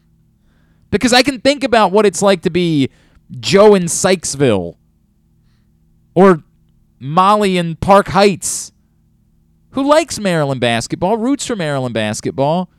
Because 0.91 1.13
I 1.13 1.23
can 1.23 1.41
think 1.41 1.63
about 1.63 1.93
what 1.93 2.07
it's 2.07 2.23
like 2.23 2.43
to 2.43 2.51
be 2.51 2.89
Joe 3.41 3.75
in 3.75 3.85
Sykesville 3.85 4.77
or 6.15 6.43
Molly 6.99 7.59
in 7.59 7.77
Park 7.77 8.09
Heights, 8.09 8.73
who 9.75 9.83
likes 9.83 10.19
Maryland 10.19 10.61
basketball, 10.61 11.17
roots 11.17 11.47
for 11.47 11.57
Maryland 11.57 11.95
basketball, 11.95 12.71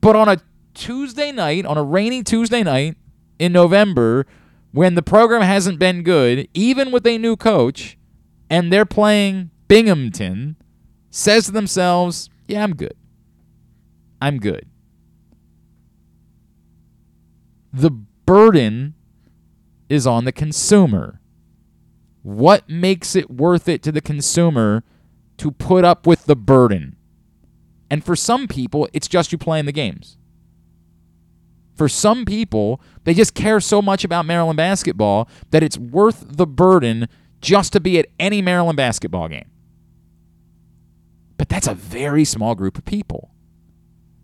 but 0.00 0.16
on 0.16 0.28
a 0.28 0.38
Tuesday 0.74 1.32
night, 1.32 1.64
on 1.64 1.78
a 1.78 1.82
rainy 1.82 2.22
Tuesday 2.22 2.62
night 2.62 2.96
in 3.38 3.52
November, 3.52 4.26
when 4.72 4.94
the 4.94 5.02
program 5.02 5.42
hasn't 5.42 5.78
been 5.78 6.02
good, 6.02 6.48
even 6.54 6.90
with 6.90 7.06
a 7.06 7.18
new 7.18 7.36
coach, 7.36 7.96
and 8.50 8.72
they're 8.72 8.84
playing 8.84 9.50
Binghamton, 9.68 10.56
says 11.10 11.46
to 11.46 11.52
themselves, 11.52 12.28
Yeah, 12.46 12.64
I'm 12.64 12.74
good. 12.74 12.96
I'm 14.20 14.38
good. 14.38 14.66
The 17.72 17.90
burden 17.90 18.94
is 19.88 20.06
on 20.06 20.24
the 20.24 20.32
consumer. 20.32 21.20
What 22.22 22.68
makes 22.68 23.14
it 23.14 23.30
worth 23.30 23.68
it 23.68 23.82
to 23.84 23.92
the 23.92 24.00
consumer 24.00 24.82
to 25.38 25.50
put 25.50 25.84
up 25.84 26.06
with 26.06 26.26
the 26.26 26.36
burden? 26.36 26.96
And 27.90 28.04
for 28.04 28.14
some 28.14 28.48
people, 28.48 28.88
it's 28.92 29.08
just 29.08 29.32
you 29.32 29.38
playing 29.38 29.66
the 29.66 29.72
games. 29.72 30.16
For 31.74 31.88
some 31.88 32.24
people, 32.24 32.80
they 33.04 33.14
just 33.14 33.34
care 33.34 33.60
so 33.60 33.80
much 33.80 34.04
about 34.04 34.26
Maryland 34.26 34.56
basketball 34.56 35.28
that 35.50 35.62
it's 35.62 35.78
worth 35.78 36.24
the 36.28 36.46
burden 36.46 37.08
just 37.40 37.72
to 37.72 37.80
be 37.80 37.98
at 37.98 38.06
any 38.18 38.42
Maryland 38.42 38.76
basketball 38.76 39.28
game. 39.28 39.48
But 41.36 41.48
that's 41.48 41.68
a 41.68 41.74
very 41.74 42.24
small 42.24 42.56
group 42.56 42.76
of 42.76 42.84
people. 42.84 43.30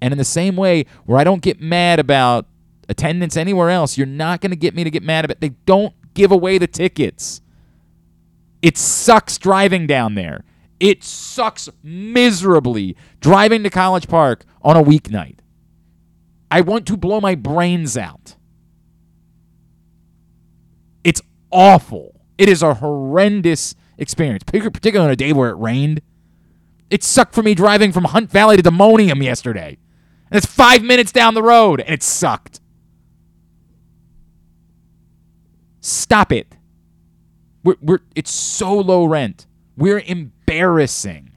And 0.03 0.12
in 0.12 0.19
the 0.19 0.25
same 0.25 0.57
way, 0.57 0.85
where 1.07 1.19
I 1.19 1.25
don't 1.25 1.43
get 1.43 1.61
mad 1.61 2.01
about 2.01 2.47
attendance 2.89 3.37
anywhere 3.37 3.71
else, 3.71 3.97
you're 3.97 4.07
not 4.07 4.41
going 4.41 4.51
to 4.51 4.57
get 4.57 4.75
me 4.75 4.85
to 4.85 4.91
get 4.91 5.03
mad 5.03 5.25
about 5.25 5.41
they 5.41 5.51
don't 5.65 5.95
give 6.12 6.33
away 6.33 6.59
the 6.59 6.67
tickets. 6.67 7.41
It 8.62 8.77
sucks 8.77 9.39
driving 9.39 9.87
down 9.87 10.17
there. 10.17 10.45
It 10.85 11.03
sucks 11.03 11.70
miserably 11.82 12.95
driving 13.18 13.62
to 13.62 13.70
College 13.70 14.07
Park 14.07 14.45
on 14.61 14.76
a 14.76 14.85
weeknight. 14.85 15.39
I 16.51 16.61
want 16.61 16.87
to 16.89 16.99
blow 16.99 17.22
my 17.22 17.35
brains 17.35 17.97
out. 17.97 18.37
It's 21.03 21.22
awful. 21.51 22.20
It 22.37 22.51
is 22.51 22.62
a 22.62 22.74
horrendous 22.74 23.74
experience, 23.97 24.43
particularly 24.45 25.07
on 25.07 25.11
a 25.11 25.16
day 25.16 25.32
where 25.32 25.49
it 25.49 25.57
rained. 25.57 26.03
It 26.91 27.03
sucked 27.03 27.35
for 27.35 27.43
me 27.43 27.55
driving 27.55 27.91
from 27.91 28.05
Hunt 28.05 28.30
Valley 28.30 28.59
to 28.59 28.62
Timonium 28.62 29.24
yesterday. 29.24 29.78
And 30.30 30.37
it's 30.37 30.45
five 30.45 30.82
minutes 30.82 31.12
down 31.12 31.32
the 31.32 31.43
road, 31.43 31.80
and 31.80 31.95
it 31.95 32.03
sucked. 32.03 32.61
Stop 35.80 36.30
it. 36.30 36.57
We're, 37.62 37.76
we're, 37.80 38.01
it's 38.14 38.30
so 38.30 38.74
low 38.74 39.07
rent. 39.07 39.47
We're 39.77 40.01
embarrassing. 40.01 41.33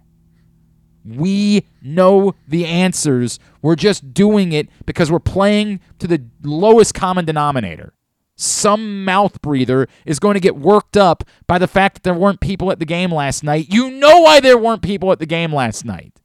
We 1.06 1.66
know 1.82 2.36
the 2.48 2.66
answers. 2.66 3.40
We're 3.62 3.76
just 3.76 4.14
doing 4.14 4.52
it 4.52 4.70
because 4.86 5.12
we're 5.12 5.20
playing 5.20 5.80
to 6.00 6.08
the 6.08 6.24
lowest 6.44 6.94
common 6.94 7.26
denominator. 7.26 7.94
Some 8.36 9.04
mouth 9.04 9.42
breather 9.42 9.88
is 10.06 10.20
going 10.20 10.36
to 10.36 10.40
get 10.40 10.58
worked 10.58 10.96
up 10.96 11.24
by 11.48 11.58
the 11.58 11.68
fact 11.68 11.96
that 11.96 12.04
there 12.04 12.14
weren't 12.14 12.40
people 12.40 12.72
at 12.72 12.80
the 12.80 12.86
game 12.86 13.12
last 13.12 13.44
night. 13.44 13.74
You 13.74 13.90
know 13.90 14.22
why 14.22 14.40
there 14.42 14.58
weren't 14.58 14.84
people 14.84 15.12
at 15.12 15.20
the 15.20 15.26
game 15.26 15.54
last 15.54 15.86
night. 15.86 16.22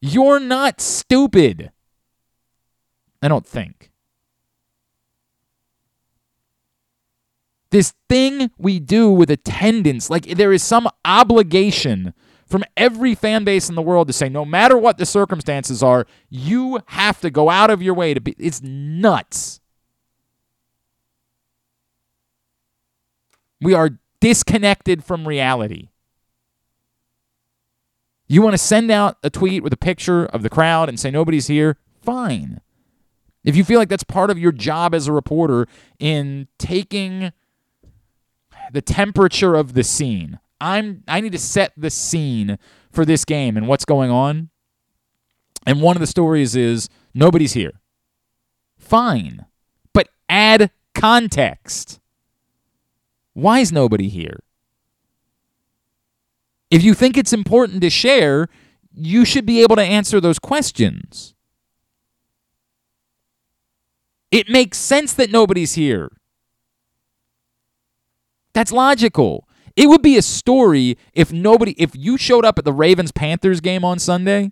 You're 0.00 0.40
not 0.40 0.80
stupid. 0.80 1.70
I 3.22 3.28
don't 3.28 3.46
think. 3.46 3.90
This 7.76 7.92
thing 8.08 8.50
we 8.56 8.80
do 8.80 9.10
with 9.10 9.30
attendance, 9.30 10.08
like 10.08 10.24
there 10.24 10.50
is 10.50 10.62
some 10.62 10.88
obligation 11.04 12.14
from 12.46 12.64
every 12.74 13.14
fan 13.14 13.44
base 13.44 13.68
in 13.68 13.74
the 13.74 13.82
world 13.82 14.06
to 14.06 14.14
say, 14.14 14.30
no 14.30 14.46
matter 14.46 14.78
what 14.78 14.96
the 14.96 15.04
circumstances 15.04 15.82
are, 15.82 16.06
you 16.30 16.80
have 16.86 17.20
to 17.20 17.28
go 17.28 17.50
out 17.50 17.68
of 17.68 17.82
your 17.82 17.92
way 17.92 18.14
to 18.14 18.20
be. 18.22 18.34
It's 18.38 18.62
nuts. 18.62 19.60
We 23.60 23.74
are 23.74 23.98
disconnected 24.20 25.04
from 25.04 25.28
reality. 25.28 25.90
You 28.26 28.40
want 28.40 28.54
to 28.54 28.58
send 28.58 28.90
out 28.90 29.18
a 29.22 29.28
tweet 29.28 29.62
with 29.62 29.74
a 29.74 29.76
picture 29.76 30.24
of 30.24 30.42
the 30.42 30.48
crowd 30.48 30.88
and 30.88 30.98
say 30.98 31.10
nobody's 31.10 31.48
here? 31.48 31.76
Fine. 32.00 32.62
If 33.44 33.54
you 33.54 33.64
feel 33.64 33.78
like 33.78 33.90
that's 33.90 34.02
part 34.02 34.30
of 34.30 34.38
your 34.38 34.52
job 34.52 34.94
as 34.94 35.08
a 35.08 35.12
reporter 35.12 35.68
in 35.98 36.48
taking 36.58 37.34
the 38.72 38.82
temperature 38.82 39.54
of 39.54 39.74
the 39.74 39.84
scene, 39.84 40.38
I'm 40.60 41.02
I 41.06 41.20
need 41.20 41.32
to 41.32 41.38
set 41.38 41.72
the 41.76 41.90
scene 41.90 42.58
for 42.90 43.04
this 43.04 43.24
game 43.24 43.56
and 43.56 43.68
what's 43.68 43.84
going 43.84 44.10
on. 44.10 44.50
And 45.66 45.82
one 45.82 45.96
of 45.96 46.00
the 46.00 46.06
stories 46.06 46.54
is 46.54 46.88
nobody's 47.14 47.52
here. 47.52 47.80
Fine. 48.78 49.46
But 49.92 50.08
add 50.28 50.70
context. 50.94 52.00
Why 53.32 53.58
is 53.58 53.72
nobody 53.72 54.08
here? 54.08 54.40
If 56.70 56.82
you 56.82 56.94
think 56.94 57.16
it's 57.16 57.32
important 57.32 57.80
to 57.82 57.90
share, 57.90 58.48
you 58.92 59.24
should 59.24 59.44
be 59.44 59.62
able 59.62 59.76
to 59.76 59.82
answer 59.82 60.20
those 60.20 60.38
questions. 60.38 61.34
It 64.30 64.48
makes 64.48 64.78
sense 64.78 65.12
that 65.14 65.30
nobody's 65.30 65.74
here. 65.74 66.10
That's 68.56 68.72
logical. 68.72 69.46
It 69.76 69.86
would 69.86 70.00
be 70.00 70.16
a 70.16 70.22
story 70.22 70.96
if 71.12 71.30
nobody 71.30 71.72
if 71.72 71.90
you 71.94 72.16
showed 72.16 72.46
up 72.46 72.58
at 72.58 72.64
the 72.64 72.72
Ravens 72.72 73.12
Panthers 73.12 73.60
game 73.60 73.84
on 73.84 73.98
Sunday 73.98 74.50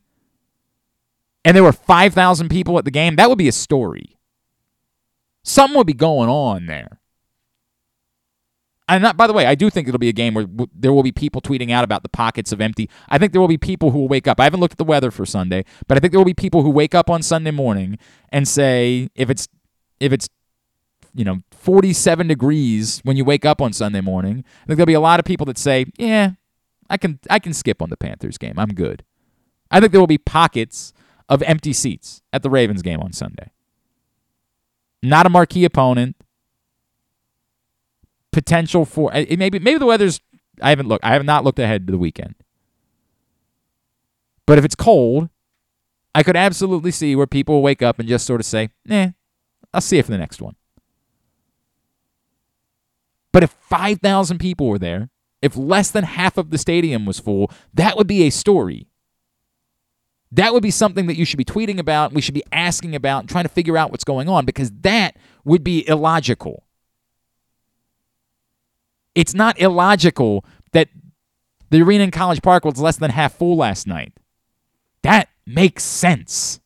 and 1.43 1.57
there 1.57 1.65
were 1.65 1.73
5,000 1.73 2.51
people 2.51 2.77
at 2.77 2.85
the 2.85 2.91
game, 2.91 3.17
that 3.17 3.31
would 3.31 3.39
be 3.39 3.49
a 3.49 3.53
story. 3.53 4.19
Something 5.43 5.79
would 5.79 5.87
be 5.87 5.95
going 5.95 6.29
on 6.29 6.67
there. 6.67 7.01
And 8.91 9.03
not, 9.03 9.17
by 9.17 9.27
the 9.27 9.33
way, 9.33 9.47
I 9.47 9.55
do 9.55 9.71
think 9.71 9.89
it'll 9.89 9.97
be 9.99 10.11
a 10.11 10.13
game 10.13 10.35
where 10.35 10.45
there 10.75 10.93
will 10.93 11.03
be 11.03 11.11
people 11.11 11.41
tweeting 11.41 11.71
out 11.71 11.83
about 11.83 12.03
the 12.03 12.11
pockets 12.11 12.53
of 12.53 12.61
empty. 12.61 12.91
I 13.09 13.17
think 13.17 13.33
there 13.33 13.41
will 13.41 13.49
be 13.49 13.57
people 13.57 13.91
who 13.91 14.01
will 14.01 14.09
wake 14.09 14.29
up. 14.29 14.39
I 14.39 14.45
haven't 14.45 14.61
looked 14.61 14.75
at 14.75 14.79
the 14.79 14.85
weather 14.85 15.11
for 15.11 15.25
Sunday, 15.25 15.65
but 15.89 15.97
I 15.97 16.01
think 16.01 16.11
there 16.11 16.21
will 16.21 16.27
be 16.27 16.35
people 16.35 16.63
who 16.63 16.69
wake 16.69 16.95
up 16.95 17.09
on 17.09 17.23
Sunday 17.23 17.53
morning 17.53 17.97
and 18.29 18.47
say, 18.47 19.09
if 19.15 19.31
it's 19.31 19.49
if 19.99 20.13
it's 20.13 20.29
you 21.15 21.25
know 21.25 21.41
47 21.65 22.27
degrees 22.29 23.01
when 23.05 23.17
you 23.17 23.25
wake 23.25 23.47
up 23.47 23.63
on 23.63 23.73
Sunday 23.73 24.03
morning, 24.03 24.45
I 24.47 24.67
think 24.67 24.77
there'll 24.77 24.85
be 24.85 24.93
a 24.93 25.01
lot 25.01 25.19
of 25.19 25.25
people 25.25 25.47
that 25.47 25.57
say, 25.57 25.87
yeah, 25.97 26.33
I 26.91 26.99
can 26.99 27.19
I 27.31 27.39
can 27.39 27.55
skip 27.55 27.81
on 27.81 27.89
the 27.89 27.97
Panthers 27.97 28.37
game. 28.37 28.59
I'm 28.59 28.75
good. 28.75 29.03
I 29.71 29.81
think 29.81 29.91
there 29.91 30.01
will 30.01 30.07
be 30.07 30.19
pockets 30.19 30.93
of 31.27 31.43
empty 31.45 31.73
seats 31.73 32.21
at 32.35 32.43
the 32.43 32.51
Ravens 32.51 32.83
game 32.83 33.01
on 33.01 33.15
Sunday. 33.15 33.51
Not 35.03 35.25
a 35.25 35.31
marquee 35.31 35.65
opponent 35.65 36.17
potential 38.31 38.85
for 38.85 39.11
it 39.15 39.39
maybe 39.39 39.59
maybe 39.59 39.79
the 39.79 39.87
weather's 39.87 40.21
I 40.61 40.69
haven't 40.69 40.89
looked 40.89 41.05
I 41.05 41.15
have 41.15 41.25
not 41.25 41.45
looked 41.45 41.59
ahead 41.59 41.87
to 41.87 41.93
the 41.93 41.99
weekend. 41.99 42.35
But 44.45 44.59
if 44.59 44.67
it's 44.67 44.75
cold, 44.75 45.31
I 46.15 46.23
could 46.23 46.37
absolutely 46.37 46.91
see 46.91 47.17
where 47.17 47.27
people 47.27 47.63
wake 47.63 47.81
up 47.81 47.99
and 47.99 48.07
just 48.07 48.27
sort 48.27 48.43
of 48.43 48.45
say, 48.45 48.69
"Eh, 48.91 49.13
I'll 49.73 49.81
see 49.81 49.97
you 49.97 50.03
for 50.03 50.11
the 50.11 50.19
next 50.19 50.43
one." 50.43 50.57
But 53.35 53.43
if 53.43 53.51
5,000 53.51 54.39
people 54.39 54.69
were 54.69 54.79
there, 54.79 55.11
if 55.43 55.57
less 55.57 55.91
than 55.91 56.05
half 56.05 56.39
of 56.39 56.51
the 56.51 56.57
stadium 56.57 57.05
was 57.05 57.19
full, 57.19 57.51
that 57.75 57.97
would 57.97 58.07
be 58.07 58.23
a 58.23 58.31
story. 58.31 58.87
That 60.31 60.53
would 60.53 60.63
be 60.63 60.71
something 60.71 61.09
that 61.09 61.17
you 61.17 61.25
should 61.25 61.39
be 61.39 61.45
tweeting 61.45 61.81
about, 61.81 62.13
we 62.13 62.21
should 62.21 62.33
be 62.35 62.45
asking 62.53 62.95
about, 62.95 63.23
and 63.23 63.29
trying 63.29 63.43
to 63.43 63.49
figure 63.49 63.77
out 63.77 63.91
what's 63.91 64.05
going 64.05 64.29
on 64.29 64.45
because 64.45 64.71
that 64.83 65.17
would 65.45 65.65
be 65.65 65.85
illogical. 65.89 66.63
It's 69.17 69.35
not 69.35 69.61
illogical 69.61 70.45
that 70.71 70.91
the 71.71 71.83
arena 71.83 72.05
in 72.05 72.13
College 72.13 72.41
Park 72.41 72.65
was 72.65 72.79
less 72.79 72.99
than 72.99 73.11
half 73.11 73.35
full 73.35 73.57
last 73.57 73.89
night. 73.89 74.13
That 75.03 75.29
makes 75.45 75.83
sense. 75.83 76.61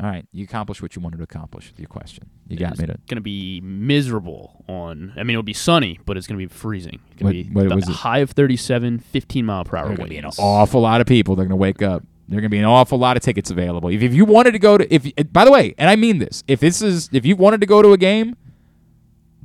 All 0.00 0.06
right, 0.08 0.26
you 0.32 0.44
accomplished 0.44 0.80
what 0.80 0.94
you 0.94 1.02
wanted 1.02 1.16
to 1.16 1.24
accomplish 1.24 1.70
with 1.70 1.80
your 1.80 1.88
question. 1.88 2.30
You 2.46 2.56
got 2.56 2.72
It's 2.72 2.80
me 2.80 2.86
to. 2.86 2.92
It's 2.92 3.04
gonna 3.08 3.20
be 3.20 3.60
miserable 3.60 4.64
on. 4.68 5.12
I 5.16 5.24
mean, 5.24 5.30
it'll 5.30 5.42
be 5.42 5.52
sunny, 5.52 5.98
but 6.06 6.16
it's 6.16 6.26
gonna 6.28 6.38
be 6.38 6.46
freezing. 6.46 7.00
It's 7.10 7.20
gonna 7.20 7.32
be 7.32 7.44
what 7.52 7.68
the 7.68 7.74
was 7.74 7.88
it? 7.88 7.96
high 7.96 8.18
of 8.18 8.30
37, 8.30 9.00
15 9.00 9.44
mile 9.44 9.64
per 9.64 9.76
hour 9.76 9.88
There 9.88 9.96
going 9.96 10.08
to 10.08 10.10
be 10.10 10.18
an 10.18 10.30
awful 10.38 10.80
lot 10.80 11.00
of 11.00 11.06
people. 11.06 11.34
They're 11.34 11.46
going 11.46 11.50
to 11.50 11.56
wake 11.56 11.82
up. 11.82 12.04
There 12.28 12.38
are 12.38 12.40
going 12.40 12.50
to 12.50 12.54
be 12.54 12.58
an 12.58 12.64
awful 12.64 12.98
lot 12.98 13.16
of 13.16 13.22
tickets 13.22 13.50
available. 13.50 13.88
If, 13.88 14.02
if 14.02 14.14
you 14.14 14.24
wanted 14.24 14.52
to 14.52 14.58
go 14.58 14.78
to, 14.78 14.94
if 14.94 15.10
by 15.32 15.44
the 15.44 15.50
way, 15.50 15.74
and 15.78 15.88
I 15.90 15.96
mean 15.96 16.18
this, 16.18 16.44
if 16.46 16.60
this 16.60 16.82
is, 16.82 17.08
if 17.12 17.24
you 17.24 17.36
wanted 17.36 17.60
to 17.62 17.66
go 17.66 17.80
to 17.82 17.92
a 17.92 17.96
game, 17.96 18.36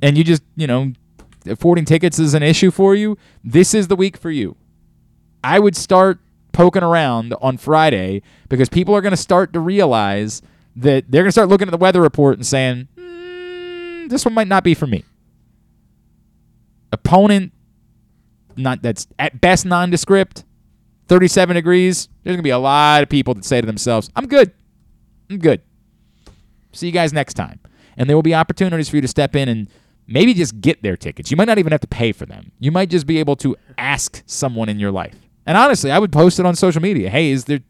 and 0.02 0.18
you 0.18 0.22
just, 0.24 0.42
you 0.54 0.66
know, 0.66 0.92
affording 1.46 1.84
tickets 1.86 2.18
is 2.18 2.34
an 2.34 2.42
issue 2.42 2.70
for 2.70 2.94
you, 2.94 3.16
this 3.42 3.72
is 3.74 3.88
the 3.88 3.96
week 3.96 4.16
for 4.16 4.30
you. 4.30 4.56
I 5.42 5.58
would 5.58 5.76
start 5.76 6.20
poking 6.54 6.82
around 6.82 7.34
on 7.42 7.58
Friday 7.58 8.22
because 8.48 8.70
people 8.70 8.94
are 8.96 9.02
going 9.02 9.12
to 9.12 9.16
start 9.16 9.52
to 9.52 9.60
realize 9.60 10.40
that 10.76 11.04
they're 11.10 11.22
going 11.22 11.28
to 11.28 11.32
start 11.32 11.50
looking 11.50 11.68
at 11.68 11.72
the 11.72 11.76
weather 11.76 12.00
report 12.00 12.38
and 12.38 12.46
saying, 12.46 12.88
"Hmm, 12.98 14.08
this 14.08 14.24
one 14.24 14.32
might 14.32 14.48
not 14.48 14.64
be 14.64 14.72
for 14.72 14.86
me. 14.86 15.04
Opponent, 16.92 17.52
not 18.56 18.80
that's 18.80 19.06
at 19.18 19.40
best 19.40 19.66
nondescript. 19.66 20.44
37 21.08 21.54
degrees. 21.56 22.08
There's 22.22 22.34
gonna 22.34 22.42
be 22.42 22.50
a 22.50 22.58
lot 22.58 23.02
of 23.02 23.10
people 23.10 23.34
that 23.34 23.44
say 23.44 23.60
to 23.60 23.66
themselves, 23.66 24.08
"I'm 24.16 24.26
good. 24.26 24.52
I'm 25.28 25.38
good." 25.38 25.60
See 26.72 26.86
you 26.86 26.92
guys 26.92 27.12
next 27.12 27.34
time. 27.34 27.60
And 27.96 28.08
there 28.08 28.16
will 28.16 28.22
be 28.22 28.34
opportunities 28.34 28.88
for 28.88 28.96
you 28.96 29.02
to 29.02 29.08
step 29.08 29.36
in 29.36 29.48
and 29.48 29.68
maybe 30.06 30.34
just 30.34 30.60
get 30.60 30.82
their 30.82 30.96
tickets. 30.96 31.30
You 31.30 31.36
might 31.36 31.46
not 31.46 31.58
even 31.58 31.72
have 31.72 31.80
to 31.82 31.86
pay 31.86 32.12
for 32.12 32.26
them. 32.26 32.52
You 32.58 32.72
might 32.72 32.90
just 32.90 33.06
be 33.06 33.18
able 33.18 33.36
to 33.36 33.56
ask 33.76 34.22
someone 34.26 34.68
in 34.68 34.78
your 34.78 34.90
life. 34.90 35.23
And 35.46 35.56
honestly, 35.56 35.90
I 35.90 35.98
would 35.98 36.12
post 36.12 36.38
it 36.38 36.46
on 36.46 36.54
social 36.56 36.80
media. 36.80 37.10
Hey, 37.10 37.30
is 37.30 37.44
there 37.44 37.60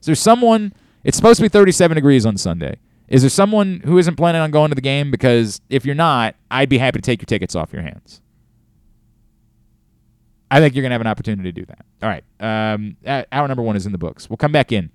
is 0.00 0.06
there 0.06 0.14
someone 0.14 0.72
it's 1.04 1.16
supposed 1.16 1.38
to 1.38 1.42
be 1.42 1.48
37 1.48 1.94
degrees 1.96 2.24
on 2.24 2.36
Sunday. 2.36 2.76
Is 3.08 3.22
there 3.22 3.30
someone 3.30 3.82
who 3.84 3.98
isn't 3.98 4.16
planning 4.16 4.40
on 4.40 4.50
going 4.50 4.70
to 4.70 4.74
the 4.74 4.80
game 4.80 5.10
because 5.10 5.60
if 5.68 5.84
you're 5.84 5.94
not, 5.94 6.34
I'd 6.50 6.68
be 6.68 6.78
happy 6.78 6.98
to 6.98 7.02
take 7.02 7.20
your 7.20 7.26
tickets 7.26 7.54
off 7.54 7.72
your 7.72 7.82
hands. 7.82 8.20
I 10.50 10.60
think 10.60 10.74
you're 10.74 10.82
going 10.82 10.90
to 10.90 10.94
have 10.94 11.00
an 11.00 11.06
opportunity 11.06 11.50
to 11.50 11.52
do 11.52 11.66
that. 11.66 11.84
All 12.02 12.08
right. 12.08 12.24
Um, 12.40 12.96
hour 13.32 13.48
number 13.48 13.62
one 13.62 13.74
is 13.74 13.86
in 13.86 13.92
the 13.92 13.98
books. 13.98 14.30
We'll 14.30 14.36
come 14.36 14.52
back 14.52 14.70
in. 14.70 14.90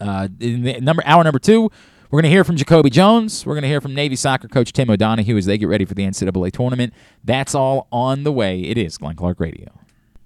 Uh, 0.00 0.28
in 0.38 0.62
the 0.62 0.80
number 0.80 1.02
hour 1.06 1.24
number 1.24 1.38
two, 1.38 1.70
we're 2.10 2.20
going 2.20 2.30
to 2.30 2.34
hear 2.34 2.44
from 2.44 2.56
Jacoby 2.56 2.90
Jones. 2.90 3.46
We're 3.46 3.54
going 3.54 3.62
to 3.62 3.68
hear 3.68 3.80
from 3.80 3.94
Navy 3.94 4.16
soccer 4.16 4.48
coach 4.48 4.72
Tim 4.72 4.90
O'Donohue 4.90 5.36
as 5.36 5.46
they 5.46 5.56
get 5.56 5.68
ready 5.68 5.84
for 5.84 5.94
the 5.94 6.02
NCAA 6.02 6.52
tournament. 6.52 6.92
That's 7.24 7.54
all 7.54 7.88
on 7.90 8.24
the 8.24 8.32
way. 8.32 8.60
It 8.60 8.76
is 8.76 8.98
Glenn 8.98 9.16
Clark 9.16 9.40
Radio. 9.40 9.79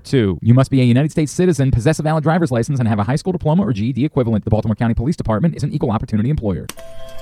5542. 0.00 0.38
You 0.42 0.54
must 0.54 0.70
be 0.70 0.80
a 0.80 0.84
United 0.84 1.10
States 1.10 1.32
citizen, 1.32 1.70
possess 1.70 1.98
a 1.98 2.02
valid 2.02 2.22
driver's 2.22 2.50
license, 2.50 2.78
and 2.78 2.88
have 2.88 2.98
a 2.98 3.04
high 3.04 3.16
school 3.16 3.32
diploma 3.32 3.62
or 3.62 3.72
GED 3.72 4.04
equivalent. 4.04 4.44
The 4.44 4.50
Baltimore 4.50 4.74
County 4.74 4.94
Police 4.94 5.16
Department 5.16 5.56
is 5.56 5.62
an 5.62 5.72
equal 5.72 5.90
opportunity 5.90 6.30
employer. 6.30 6.66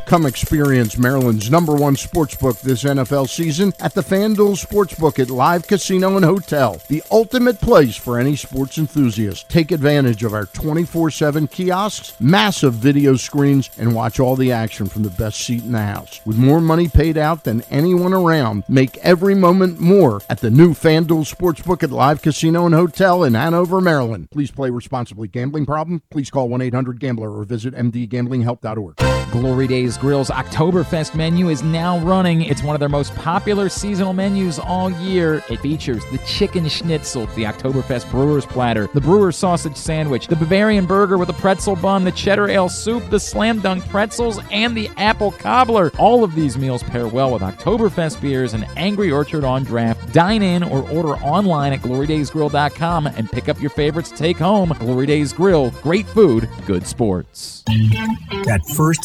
Come 0.07 0.27
experience 0.27 0.99
Maryland's 0.99 1.51
number 1.51 1.75
one 1.75 1.95
sportsbook 1.95 2.61
this 2.61 2.85
NFL 2.85 3.29
season 3.29 3.73
at 3.81 3.95
the 3.95 4.03
FanDuel 4.03 4.61
Sportsbook 4.63 5.19
at 5.19 5.31
Live 5.31 5.67
Casino 5.67 6.17
and 6.17 6.25
Hotel, 6.25 6.83
the 6.89 7.03
ultimate 7.11 7.61
place 7.61 7.97
for 7.97 8.19
any 8.19 8.37
sports 8.37 8.79
enthusiast. 8.79 9.49
Take 9.49 9.71
advantage 9.71 10.25
of 10.25 10.35
our 10.35 10.47
24 10.47 11.11
7 11.11 11.47
kiosks, 11.47 12.15
massive 12.21 12.75
video 12.75 13.17
screens, 13.17 13.71
and 13.79 13.95
watch 13.95 14.19
all 14.21 14.37
the 14.37 14.53
action 14.53 14.87
from 14.87 15.03
the 15.03 15.11
best 15.11 15.41
seat 15.41 15.63
in 15.63 15.73
the 15.73 15.83
house. 15.83 16.21
With 16.27 16.37
more 16.37 16.61
money 16.61 16.89
paid 16.89 17.17
out 17.17 17.45
than 17.45 17.63
anyone 17.71 18.13
around, 18.13 18.65
make 18.69 18.99
every 18.99 19.35
moment 19.35 19.81
more 19.81 20.21
at 20.29 20.41
the 20.41 20.51
new 20.51 20.75
FanDuel 20.75 21.33
Sportsbook 21.33 21.83
at 21.83 21.91
Live 21.91 22.21
Casino 22.21 22.52
and 22.55 22.75
Hotel 22.75 23.25
in 23.25 23.35
Hanover, 23.35 23.81
Maryland. 23.81 24.29
Please 24.31 24.51
play 24.51 24.71
responsibly. 24.71 25.29
Gambling 25.29 25.67
problem? 25.67 26.03
Please 26.11 26.31
call 26.31 26.49
1 26.49 26.61
800 26.61 27.01
Gambler 27.01 27.31
or 27.31 27.45
visit 27.45 27.75
mdgamblinghelp.org. 27.75 29.22
Glory 29.33 29.67
Days 29.67 29.97
Grill's 29.97 30.29
Oktoberfest 30.29 31.15
menu 31.15 31.49
is 31.49 31.63
now 31.63 31.99
running. 32.01 32.43
It's 32.43 32.63
one 32.63 32.77
of 32.77 32.81
their 32.81 32.91
most 32.91 33.15
popular 33.15 33.71
seasonal 33.71 34.13
menus 34.13 34.59
all 34.59 34.91
year. 34.91 35.43
It 35.49 35.59
features 35.61 36.05
the 36.13 36.19
chicken 36.19 36.69
schnitzel, 36.69 37.25
the 37.29 37.45
Oktoberfest 37.45 38.11
brewer's 38.11 38.45
platter, 38.45 38.89
the 38.93 39.01
brewer's 39.01 39.39
sausage 39.39 39.75
sandwich, 39.75 40.27
the 40.27 40.37
Bavarian 40.37 40.85
burger 40.85 41.17
with 41.17 41.31
a 41.31 41.33
pretzel 41.33 41.77
bun, 41.77 42.05
the 42.05 42.13
cheddar 42.13 42.51
ale 42.51 42.69
soup, 42.69 43.09
the 43.09 43.19
slam 43.19 43.61
dunk 43.61 43.89
pretzels, 43.89 44.39
and 44.51 44.77
the 44.77 44.91
apple 44.99 45.33
cobbler. 45.33 45.91
All 45.99 46.25
of 46.25 46.35
these 46.35 46.59
meals 46.59 46.83
pair 46.83 47.09
well 47.09 47.33
with 47.33 47.41
Oktoberfest 47.41 48.21
beers 48.21 48.53
and 48.53 48.67
Angry 48.77 49.11
Orchard 49.11 49.45
on 49.45 49.65
draft. 49.65 50.13
Dine 50.13 50.43
in 50.43 50.63
or 50.63 50.87
order 50.91 51.15
online 51.25 51.73
at 51.73 51.81
glorydaysgrill.com 51.81 53.07
and 53.07 53.33
pick 53.33 53.49
up 53.49 53.59
your 53.63 53.71
favorites 53.71 54.11
to 54.11 54.17
take 54.17 54.37
home. 54.37 54.75
Glory 54.79 55.07
Days 55.07 55.33
Grill, 55.33 55.71
great 55.83 56.07
food, 56.09 56.51
good 56.67 56.87
sports. 56.87 57.63
That 57.67 58.61
first 58.77 59.05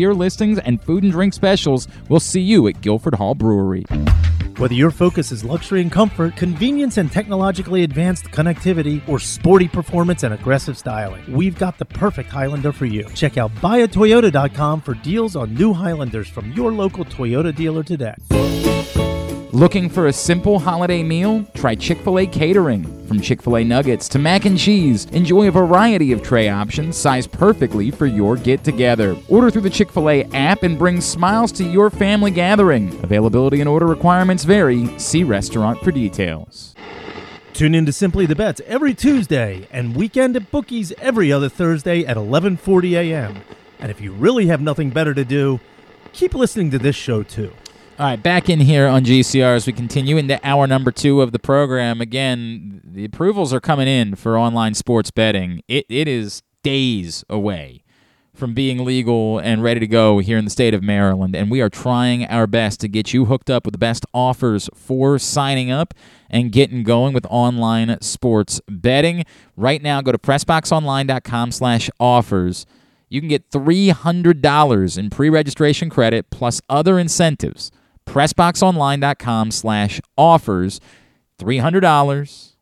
listings, 0.09 0.59
and 0.59 0.81
food 0.81 1.03
and 1.03 1.11
drink 1.11 1.33
specials. 1.33 1.87
We'll 2.09 2.19
see 2.19 2.41
you 2.41 2.67
at 2.67 2.81
Guilford 2.81 3.15
Hall 3.15 3.35
Brewery. 3.35 3.85
Whether 4.57 4.75
your 4.75 4.91
focus 4.91 5.31
is 5.31 5.43
luxury 5.43 5.81
and 5.81 5.91
comfort, 5.91 6.35
convenience 6.35 6.97
and 6.97 7.11
technologically 7.11 7.83
advanced 7.83 8.25
connectivity, 8.25 9.01
or 9.07 9.19
sporty 9.19 9.67
performance 9.67 10.23
and 10.23 10.33
aggressive 10.33 10.77
styling, 10.77 11.23
we've 11.31 11.57
got 11.57 11.77
the 11.77 11.85
perfect 11.85 12.29
Highlander 12.29 12.71
for 12.71 12.85
you. 12.85 13.05
Check 13.15 13.37
out 13.37 13.53
buyatoyota.com 13.55 14.81
for 14.81 14.93
deals 14.93 15.35
on 15.35 15.53
new 15.53 15.73
Highlanders 15.73 16.27
from 16.27 16.51
your 16.51 16.71
local 16.71 17.05
Toyota 17.05 17.55
dealer 17.55 17.83
today. 17.83 18.15
Looking 19.53 19.89
for 19.89 20.07
a 20.07 20.13
simple 20.13 20.59
holiday 20.59 21.03
meal? 21.03 21.45
Try 21.55 21.75
Chick 21.75 21.97
fil 21.97 22.19
A 22.19 22.25
catering. 22.25 22.85
From 23.05 23.19
Chick 23.19 23.41
fil 23.41 23.57
A 23.57 23.65
nuggets 23.65 24.07
to 24.07 24.17
mac 24.17 24.45
and 24.45 24.57
cheese, 24.57 25.07
enjoy 25.07 25.49
a 25.49 25.51
variety 25.51 26.13
of 26.13 26.23
tray 26.23 26.47
options 26.47 26.95
sized 26.95 27.33
perfectly 27.33 27.91
for 27.91 28.05
your 28.05 28.37
get 28.37 28.63
together. 28.63 29.13
Order 29.27 29.51
through 29.51 29.63
the 29.63 29.69
Chick 29.69 29.91
fil 29.91 30.09
A 30.09 30.23
app 30.31 30.63
and 30.63 30.79
bring 30.79 31.01
smiles 31.01 31.51
to 31.53 31.65
your 31.65 31.89
family 31.89 32.31
gathering. 32.31 32.97
Availability 33.03 33.59
and 33.59 33.67
order 33.67 33.85
requirements 33.87 34.45
vary. 34.45 34.97
See 34.97 35.25
restaurant 35.25 35.81
for 35.81 35.91
details. 35.91 36.73
Tune 37.51 37.75
in 37.75 37.85
to 37.87 37.91
Simply 37.91 38.25
the 38.25 38.37
Bets 38.37 38.61
every 38.65 38.93
Tuesday 38.93 39.67
and 39.69 39.97
Weekend 39.97 40.37
at 40.37 40.49
Bookies 40.49 40.93
every 41.01 41.29
other 41.29 41.49
Thursday 41.49 42.05
at 42.05 42.15
11:40 42.15 42.93
a.m. 42.93 43.41
And 43.79 43.91
if 43.91 43.99
you 43.99 44.13
really 44.13 44.47
have 44.47 44.61
nothing 44.61 44.91
better 44.91 45.13
to 45.13 45.25
do, 45.25 45.59
keep 46.13 46.33
listening 46.33 46.71
to 46.71 46.79
this 46.79 46.95
show 46.95 47.21
too. 47.21 47.51
All 48.01 48.07
right, 48.07 48.23
back 48.23 48.49
in 48.49 48.59
here 48.59 48.87
on 48.87 49.05
GCR 49.05 49.55
as 49.55 49.67
we 49.67 49.73
continue 49.73 50.17
into 50.17 50.39
hour 50.43 50.65
number 50.65 50.89
two 50.89 51.21
of 51.21 51.33
the 51.33 51.37
program. 51.37 52.01
Again, 52.01 52.81
the 52.83 53.05
approvals 53.05 53.53
are 53.53 53.59
coming 53.59 53.87
in 53.87 54.15
for 54.15 54.39
online 54.39 54.73
sports 54.73 55.11
betting. 55.11 55.61
It, 55.67 55.85
it 55.87 56.07
is 56.07 56.41
days 56.63 57.23
away 57.29 57.83
from 58.33 58.55
being 58.55 58.83
legal 58.83 59.37
and 59.37 59.61
ready 59.61 59.79
to 59.81 59.85
go 59.85 60.17
here 60.17 60.39
in 60.39 60.45
the 60.45 60.49
state 60.49 60.73
of 60.73 60.81
Maryland, 60.81 61.35
and 61.35 61.51
we 61.51 61.61
are 61.61 61.69
trying 61.69 62.25
our 62.25 62.47
best 62.47 62.79
to 62.79 62.87
get 62.87 63.13
you 63.13 63.25
hooked 63.25 63.51
up 63.51 63.65
with 63.65 63.73
the 63.73 63.77
best 63.77 64.03
offers 64.15 64.67
for 64.73 65.19
signing 65.19 65.69
up 65.69 65.93
and 66.27 66.51
getting 66.51 66.81
going 66.81 67.13
with 67.13 67.27
online 67.29 68.01
sports 68.01 68.59
betting. 68.67 69.25
Right 69.55 69.83
now, 69.83 70.01
go 70.01 70.11
to 70.11 70.17
PressBoxOnline.com 70.17 71.51
slash 71.51 71.87
offers. 71.99 72.65
You 73.09 73.21
can 73.21 73.29
get 73.29 73.51
$300 73.51 74.97
in 74.97 75.09
pre-registration 75.11 75.91
credit 75.91 76.31
plus 76.31 76.63
other 76.67 76.97
incentives 76.97 77.71
pressboxonline.com 78.05 79.51
slash 79.51 80.01
offers. 80.17 80.79
$300 81.39 82.53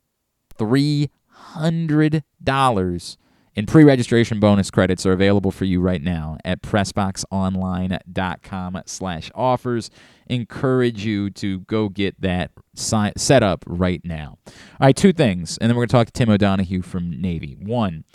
$300 0.58 3.18
in 3.56 3.66
pre-registration 3.66 4.40
bonus 4.40 4.70
credits 4.72 5.06
are 5.06 5.12
available 5.12 5.52
for 5.52 5.66
you 5.66 5.82
right 5.82 6.02
now 6.02 6.38
at 6.46 6.62
pressboxonline.com 6.62 8.82
slash 8.86 9.30
offers. 9.36 9.92
Encourage 10.28 11.04
you 11.04 11.30
to 11.32 11.60
go 11.62 11.90
get 11.90 12.22
that 12.22 12.52
si- 12.76 13.12
set 13.18 13.42
up 13.44 13.66
right 13.68 14.00
now. 14.06 14.38
All 14.48 14.54
right 14.82 14.96
two 14.96 15.12
things 15.12 15.58
and 15.58 15.70
then 15.70 15.76
we're 15.76 15.82
going 15.82 15.90
to 15.90 15.94
talk 15.94 16.08
to 16.08 16.14
tim 16.14 16.30
o'donohue 16.30 16.82
from 16.82 17.20
navy. 17.20 17.58
One 17.60 18.06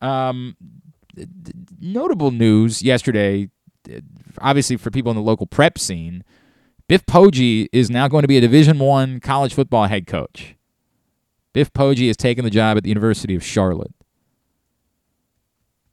um, 0.00 0.56
notable 1.80 2.30
news 2.32 2.82
yesterday 2.82 3.48
obviously 4.38 4.76
for 4.76 4.90
people 4.90 5.10
in 5.10 5.16
the 5.16 5.22
local 5.22 5.46
prep 5.46 5.78
scene 5.78 6.24
Biff 6.92 7.06
Poggi 7.06 7.68
is 7.72 7.88
now 7.88 8.06
going 8.06 8.20
to 8.20 8.28
be 8.28 8.36
a 8.36 8.40
Division 8.42 8.78
One 8.78 9.18
college 9.18 9.54
football 9.54 9.86
head 9.86 10.06
coach. 10.06 10.56
Biff 11.54 11.72
Poggi 11.72 12.08
has 12.08 12.18
taken 12.18 12.44
the 12.44 12.50
job 12.50 12.76
at 12.76 12.82
the 12.82 12.90
University 12.90 13.34
of 13.34 13.42
Charlotte. 13.42 13.94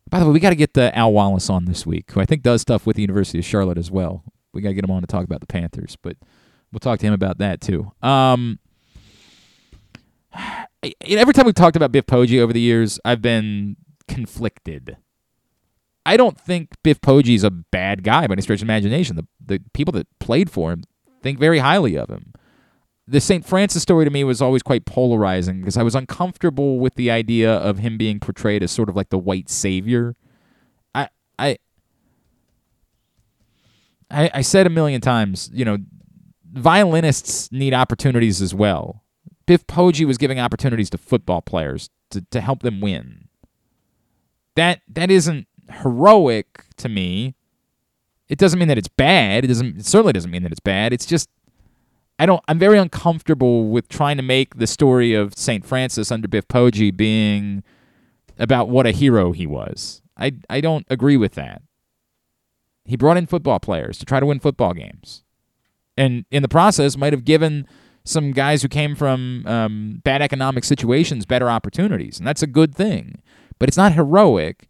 By 0.10 0.20
the 0.20 0.26
way, 0.26 0.34
we 0.34 0.42
got 0.42 0.50
to 0.50 0.58
get 0.58 0.74
the 0.74 0.94
Al 0.94 1.14
Wallace 1.14 1.50
on 1.50 1.64
this 1.64 1.86
week, 1.86 2.12
who 2.12 2.20
I 2.20 2.26
think 2.26 2.42
does 2.42 2.60
stuff 2.60 2.86
with 2.86 2.98
the 2.98 3.02
University 3.02 3.40
of 3.40 3.46
Charlotte 3.46 3.78
as 3.78 3.90
well. 3.90 4.26
We 4.52 4.62
got 4.62 4.72
to 4.72 4.74
get 4.74 4.84
him 4.84 4.92
on 4.92 5.00
to 5.00 5.08
talk 5.08 5.24
about 5.24 5.40
the 5.40 5.48
Panthers, 5.48 5.96
but 6.02 6.18
we'll 6.74 6.82
talk 6.82 7.00
to 7.00 7.06
him 7.06 7.14
about 7.14 7.38
that 7.38 7.62
too. 7.62 7.94
Um, 8.02 8.60
every 11.02 11.34
time 11.34 11.46
we've 11.46 11.56
talked 11.56 11.78
about 11.78 11.94
Biff 11.94 12.08
Poggi 12.08 12.42
over 12.42 12.52
the 12.52 12.60
years, 12.60 13.00
I've 13.06 13.22
been 13.22 13.78
conflicted. 14.10 14.98
I 16.06 16.18
don't 16.18 16.40
think 16.40 16.70
Biff 16.84 17.02
Poggi 17.02 17.36
is 17.36 17.44
a 17.44 17.52
bad 17.52 18.04
guy 18.04 18.28
by 18.28 18.34
any 18.34 18.42
stretch 18.42 18.60
of 18.60 18.64
imagination. 18.64 19.16
The 19.16 19.28
the 19.44 19.64
people 19.74 19.92
that 19.94 20.08
played 20.20 20.50
for 20.50 20.72
him 20.72 20.84
think 21.22 21.40
very 21.40 21.60
highly 21.60 21.98
of 21.98 22.10
him. 22.10 22.34
The 23.08 23.20
St. 23.20 23.44
Francis 23.44 23.82
story 23.82 24.06
to 24.06 24.12
me 24.12 24.24
was 24.24 24.42
always 24.42 24.62
quite 24.62 24.86
polarizing 24.86 25.60
because 25.60 25.78
I 25.78 25.84
was 25.84 25.96
uncomfortable 25.96 26.80
with 26.80 26.94
the 26.94 27.10
idea 27.10 27.52
of 27.52 27.80
him 27.80 27.98
being 27.98 28.20
portrayed 28.20 28.62
as 28.62 28.72
sort 28.72 28.88
of 28.88 28.96
like 28.96 29.10
the 29.10 29.18
white 29.18 29.50
savior. 29.50 30.16
I 30.94 31.10
I 31.38 31.58
I, 34.12 34.32
I 34.36 34.42
said 34.42 34.68
a 34.68 34.70
million 34.70 35.02
times, 35.02 35.50
you 35.54 35.66
know, 35.66 35.78
violinists 36.52 37.52
need 37.52 37.74
opportunities 37.74 38.42
as 38.42 38.54
well. 38.54 39.04
Biff 39.46 39.66
Poggi 39.68 40.06
was 40.06 40.18
giving 40.18 40.40
opportunities 40.40 40.90
to 40.92 40.98
football 40.98 41.42
players 41.42 41.90
to, 42.12 42.26
to 42.32 42.42
help 42.42 42.62
them 42.62 42.82
win. 42.82 43.28
That 44.56 44.82
that 44.88 45.10
isn't 45.10 45.48
heroic 45.70 46.66
to 46.78 46.90
me. 46.90 47.36
It 48.28 48.38
doesn't 48.38 48.60
mean 48.60 48.68
that 48.68 48.78
it's 48.78 48.88
bad. 48.88 49.44
It 49.44 49.48
doesn't. 49.48 49.80
It 49.80 49.86
certainly 49.86 50.14
doesn't 50.14 50.32
mean 50.32 50.44
that 50.44 50.52
it's 50.52 50.60
bad. 50.60 50.94
It's 50.94 51.06
just 51.06 51.30
I 52.20 52.26
don't. 52.26 52.44
I'm 52.48 52.60
very 52.60 52.78
uncomfortable 52.78 53.70
with 53.70 53.88
trying 53.88 54.18
to 54.18 54.24
make 54.24 54.58
the 54.58 54.68
story 54.68 55.14
of 55.14 55.34
Saint 55.38 55.66
Francis 55.66 56.12
under 56.12 56.28
Biff 56.28 56.48
Poggi 56.48 56.96
being 56.96 57.64
about 58.38 58.70
what 58.70 58.86
a 58.86 58.92
hero 58.92 59.32
he 59.32 59.48
was. 59.48 60.02
I 60.18 60.34
I 60.50 60.60
don't 60.60 60.86
agree 60.90 61.16
with 61.16 61.34
that. 61.34 61.62
He 62.84 62.98
brought 62.98 63.18
in 63.18 63.26
football 63.26 63.60
players 63.60 63.98
to 64.00 64.06
try 64.06 64.20
to 64.20 64.26
win 64.26 64.40
football 64.40 64.74
games, 64.74 65.24
and 65.98 66.26
in 66.30 66.42
the 66.42 66.50
process, 66.50 66.98
might 66.98 67.14
have 67.14 67.24
given 67.24 67.66
some 68.04 68.32
guys 68.32 68.62
who 68.62 68.68
came 68.68 68.96
from 68.96 69.46
um, 69.46 70.02
bad 70.04 70.22
economic 70.22 70.66
situations 70.66 71.26
better 71.26 71.50
opportunities, 71.50 72.20
and 72.20 72.28
that's 72.28 72.44
a 72.44 72.48
good 72.48 72.76
thing. 72.76 73.22
But 73.60 73.70
it's 73.70 73.78
not 73.78 73.94
heroic. 73.94 74.68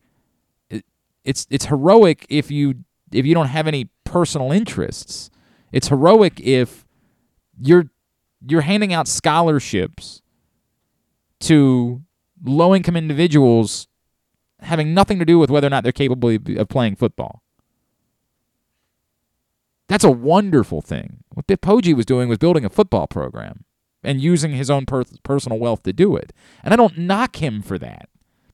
It, 1.24 1.30
it's 1.30 1.48
it's 1.50 1.66
heroic 1.66 2.26
if 2.30 2.52
you 2.52 2.84
if 3.12 3.26
you 3.26 3.34
don't 3.34 3.48
have 3.48 3.68
any 3.68 3.90
personal 4.04 4.52
interests. 4.52 5.30
It's 5.72 5.88
heroic 5.88 6.40
if 6.40 6.86
you're 7.60 7.90
you're 8.48 8.62
handing 8.62 8.94
out 8.94 9.08
scholarships 9.08 10.22
to 11.41 12.02
low 12.44 12.74
income 12.74 12.96
individuals 12.96 13.88
having 14.62 14.94
nothing 14.94 15.20
to 15.20 15.26
do 15.26 15.40
with 15.40 15.50
whether 15.50 15.68
or 15.68 15.70
not 15.70 15.84
they're 15.84 15.91
capable 15.91 16.30
of 16.30 16.70
playing 16.70 16.96
football. 16.96 17.41
That's 19.88 20.04
a 20.04 20.12
wonderful 20.12 20.82
thing. 20.82 21.24
What 21.34 21.48
Poggi 21.48 21.96
was 21.96 22.06
doing 22.06 22.30
was 22.30 22.38
building 22.38 22.66
a 22.66 22.70
football 22.70 23.08
program 23.08 23.66
and 24.04 24.22
using 24.22 24.52
his 24.52 24.70
own 24.70 24.86
per- 24.86 25.06
personal 25.24 25.58
wealth 25.60 25.84
to 25.84 25.94
do 25.94 26.16
it. 26.16 26.32
And 26.64 26.74
I 26.74 26.78
don't 26.78 26.98
knock 26.98 27.38
him 27.38 27.62
for 27.62 27.78
that. 27.80 28.10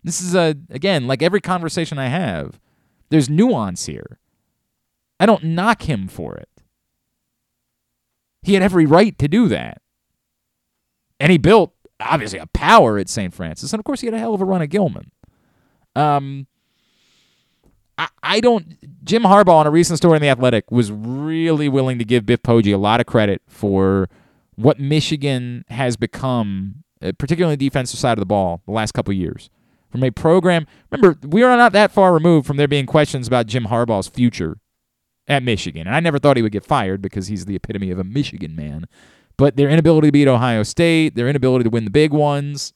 This 0.06 0.22
is 0.22 0.36
a 0.36 0.56
again, 0.70 1.08
like 1.08 1.24
every 1.24 1.42
conversation 1.42 1.98
I 1.98 2.10
have, 2.10 2.60
there's 3.10 3.28
nuance 3.28 3.88
here. 3.88 4.20
I 5.20 5.26
don't 5.26 5.44
knock 5.44 5.90
him 5.90 6.08
for 6.08 6.36
it. 6.36 6.48
He 8.44 8.54
had 8.54 8.62
every 8.62 8.86
right 8.86 9.18
to 9.18 9.28
do 9.28 9.48
that. 9.48 9.82
And 11.20 11.32
he 11.32 11.40
built 11.40 11.74
obviously 12.00 12.38
a 12.38 12.46
power 12.46 13.00
at 13.00 13.10
St. 13.10 13.34
Francis, 13.34 13.74
and 13.74 13.80
of 13.80 13.84
course 13.84 14.02
he 14.02 14.06
had 14.06 14.14
a 14.14 14.20
hell 14.20 14.36
of 14.36 14.42
a 14.42 14.46
run 14.46 14.62
at 14.62 14.70
Gilman. 14.70 15.10
Um, 15.96 16.46
I, 17.98 18.10
I 18.22 18.40
don't. 18.42 18.76
Jim 19.04 19.24
Harbaugh 19.24 19.56
on 19.56 19.66
a 19.66 19.72
recent 19.72 19.98
story 19.98 20.18
in 20.18 20.22
the 20.22 20.30
Athletic 20.30 20.70
was 20.70 20.92
really 20.92 21.68
willing 21.68 21.98
to 21.98 22.06
give 22.06 22.28
Biff 22.28 22.44
Poggi 22.44 22.76
a 22.76 22.78
lot 22.78 23.00
of 23.00 23.08
credit 23.08 23.42
for 23.48 24.08
what 24.54 24.80
Michigan 24.80 25.66
has 25.70 25.98
become, 25.98 26.84
uh, 27.02 27.14
particularly 27.18 27.56
the 27.56 27.66
defensive 27.66 28.00
side 28.00 28.14
of 28.14 28.20
the 28.20 28.28
ball, 28.28 28.62
the 28.68 28.72
last 28.72 28.92
couple 28.92 29.12
years. 29.12 29.50
From 29.96 30.04
a 30.04 30.12
program, 30.12 30.68
remember 30.92 31.18
we 31.26 31.42
are 31.42 31.56
not 31.56 31.72
that 31.72 31.90
far 31.90 32.14
removed 32.14 32.46
from 32.46 32.58
there 32.58 32.68
being 32.68 32.86
questions 32.86 33.28
about 33.28 33.48
Jim 33.48 33.68
Harbaugh's 33.68 34.10
future 34.10 34.58
at 35.26 35.42
Michigan, 35.42 35.88
and 35.88 35.96
I 35.96 36.02
never 36.02 36.20
thought 36.20 36.36
he 36.36 36.44
would 36.44 36.52
get 36.52 36.66
fired 36.66 37.02
because 37.02 37.28
he's 37.28 37.46
the 37.46 37.56
epitome 37.56 37.92
of 37.92 37.98
a 37.98 38.04
Michigan 38.04 38.58
man. 38.58 38.88
But 39.38 39.56
their 39.56 39.70
inability 39.70 40.10
to 40.10 40.12
beat 40.12 40.28
Ohio 40.28 40.64
State, 40.64 41.16
their 41.16 41.30
inability 41.30 41.64
to 41.64 41.70
win 41.70 41.86
the 41.86 41.92
big 41.92 42.12
ones, 42.12 42.74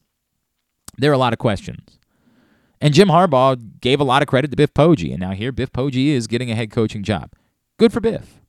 there 0.98 1.12
are 1.12 1.14
a 1.14 1.18
lot 1.18 1.34
of 1.34 1.40
questions. 1.40 2.00
And 2.80 2.94
Jim 2.94 3.10
Harbaugh 3.10 3.82
gave 3.82 4.00
a 4.00 4.06
lot 4.06 4.22
of 4.22 4.30
credit 4.30 4.50
to 4.52 4.56
Biff 4.56 4.74
Poggi, 4.74 5.12
and 5.12 5.20
now 5.20 5.32
here 5.32 5.52
Biff 5.52 5.74
Poggi 5.74 6.14
is 6.14 6.26
getting 6.26 6.50
a 6.50 6.56
head 6.56 6.72
coaching 6.72 7.04
job. 7.04 7.34
Good 7.78 7.92
for 7.92 8.00
Biff. 8.00 8.40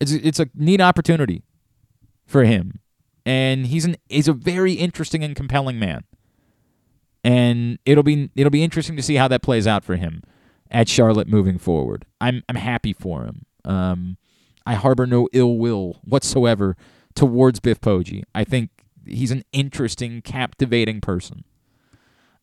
It's 0.00 0.12
it's 0.12 0.40
a 0.40 0.48
neat 0.54 0.80
opportunity 0.80 1.42
for 2.24 2.44
him, 2.44 2.80
and 3.26 3.66
he's 3.66 3.84
an 3.84 3.96
he's 4.08 4.26
a 4.26 4.32
very 4.32 4.72
interesting 4.72 5.22
and 5.22 5.36
compelling 5.36 5.78
man. 5.78 6.04
And 7.24 7.78
it'll 7.84 8.04
be 8.04 8.30
it'll 8.36 8.50
be 8.50 8.62
interesting 8.62 8.96
to 8.96 9.02
see 9.02 9.16
how 9.16 9.28
that 9.28 9.42
plays 9.42 9.66
out 9.66 9.84
for 9.84 9.96
him 9.96 10.22
at 10.70 10.88
Charlotte 10.88 11.28
moving 11.28 11.58
forward. 11.58 12.04
I'm 12.20 12.42
I'm 12.48 12.56
happy 12.56 12.92
for 12.92 13.24
him. 13.24 13.44
Um, 13.64 14.16
I 14.64 14.74
harbor 14.74 15.06
no 15.06 15.28
ill 15.32 15.56
will 15.56 16.00
whatsoever 16.04 16.76
towards 17.14 17.60
Biff 17.60 17.80
Poggi. 17.80 18.22
I 18.34 18.44
think 18.44 18.70
he's 19.06 19.30
an 19.30 19.42
interesting, 19.52 20.22
captivating 20.22 21.00
person. 21.00 21.44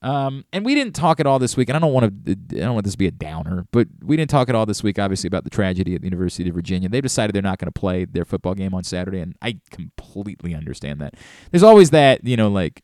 Um, 0.01 0.45
and 0.53 0.63
we 0.63 0.75
didn't 0.75 0.93
talk 0.93 1.19
at 1.19 1.25
all 1.25 1.39
this 1.39 1.57
week, 1.57 1.67
and 1.67 1.75
I 1.75 1.79
don't 1.79 1.91
want 1.91 2.25
to. 2.25 2.31
I 2.31 2.59
don't 2.59 2.75
want 2.75 2.83
this 2.83 2.93
to 2.93 2.97
be 2.97 3.07
a 3.07 3.11
downer, 3.11 3.65
but 3.71 3.87
we 4.03 4.15
didn't 4.15 4.29
talk 4.29 4.49
at 4.49 4.55
all 4.55 4.67
this 4.67 4.83
week, 4.83 4.99
obviously, 4.99 5.27
about 5.27 5.45
the 5.45 5.49
tragedy 5.49 5.95
at 5.95 6.01
the 6.01 6.05
University 6.05 6.47
of 6.47 6.53
Virginia. 6.53 6.89
They've 6.89 7.01
decided 7.01 7.33
they're 7.33 7.41
not 7.41 7.57
going 7.57 7.71
to 7.71 7.79
play 7.79 8.05
their 8.05 8.25
football 8.25 8.53
game 8.53 8.75
on 8.75 8.83
Saturday, 8.83 9.19
and 9.19 9.35
I 9.41 9.59
completely 9.71 10.53
understand 10.53 11.01
that. 11.01 11.15
There's 11.49 11.63
always 11.63 11.89
that, 11.89 12.23
you 12.23 12.37
know, 12.37 12.49
like 12.49 12.83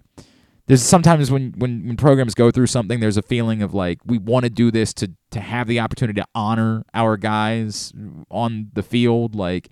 there's 0.72 0.81
sometimes 0.81 1.30
when 1.30 1.52
when 1.57 1.85
when 1.85 1.98
programs 1.98 2.34
go 2.34 2.49
through 2.49 2.68
something, 2.68 3.02
there's 3.02 3.18
a 3.18 3.22
feeling 3.22 3.61
of 3.61 3.73
like 3.73 3.99
we 4.06 4.18
want 4.18 4.45
to 4.45 4.49
do 4.49 4.72
this 4.72 4.93
to 4.93 5.11
to 5.31 5.41
have 5.41 5.68
the 5.68 5.81
opportunity 5.81 6.22
to 6.22 6.27
honor 6.34 6.85
our 6.93 7.18
guys 7.18 7.91
on 8.30 8.72
the 8.72 8.81
field. 8.81 9.35
Like, 9.35 9.68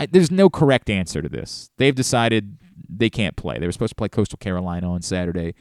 I, 0.00 0.06
there's 0.06 0.32
no 0.32 0.50
correct 0.50 0.90
answer 0.90 1.22
to 1.22 1.28
this. 1.28 1.70
They've 1.78 1.94
decided 1.94 2.58
they 2.88 3.08
can't 3.08 3.36
play. 3.36 3.60
They 3.60 3.66
were 3.66 3.70
supposed 3.70 3.92
to 3.92 3.94
play 3.94 4.08
Coastal 4.08 4.38
Carolina 4.38 4.90
on 4.90 5.02
Saturday 5.02 5.54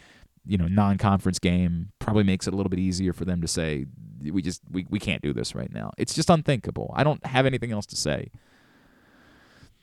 you 0.48 0.57
know 0.57 0.68
non-conference 0.68 1.38
game 1.38 1.91
probably 1.99 2.24
makes 2.24 2.48
it 2.48 2.53
a 2.53 2.57
little 2.57 2.70
bit 2.70 2.80
easier 2.80 3.14
for 3.14 3.26
them 3.26 3.41
to 3.41 3.48
say 3.48 3.86
we 4.24 4.41
just 4.41 4.61
we, 4.72 4.88
we 4.90 4.98
can't 4.98 5.22
do 5.22 5.34
this 5.34 5.53
right 5.53 5.72
now 5.74 5.91
it's 5.98 6.16
just 6.16 6.30
unthinkable 6.30 6.94
i 6.95 7.03
don't 7.03 7.24
have 7.26 7.45
anything 7.45 7.74
else 7.74 7.86
to 7.86 7.98
say 7.98 8.32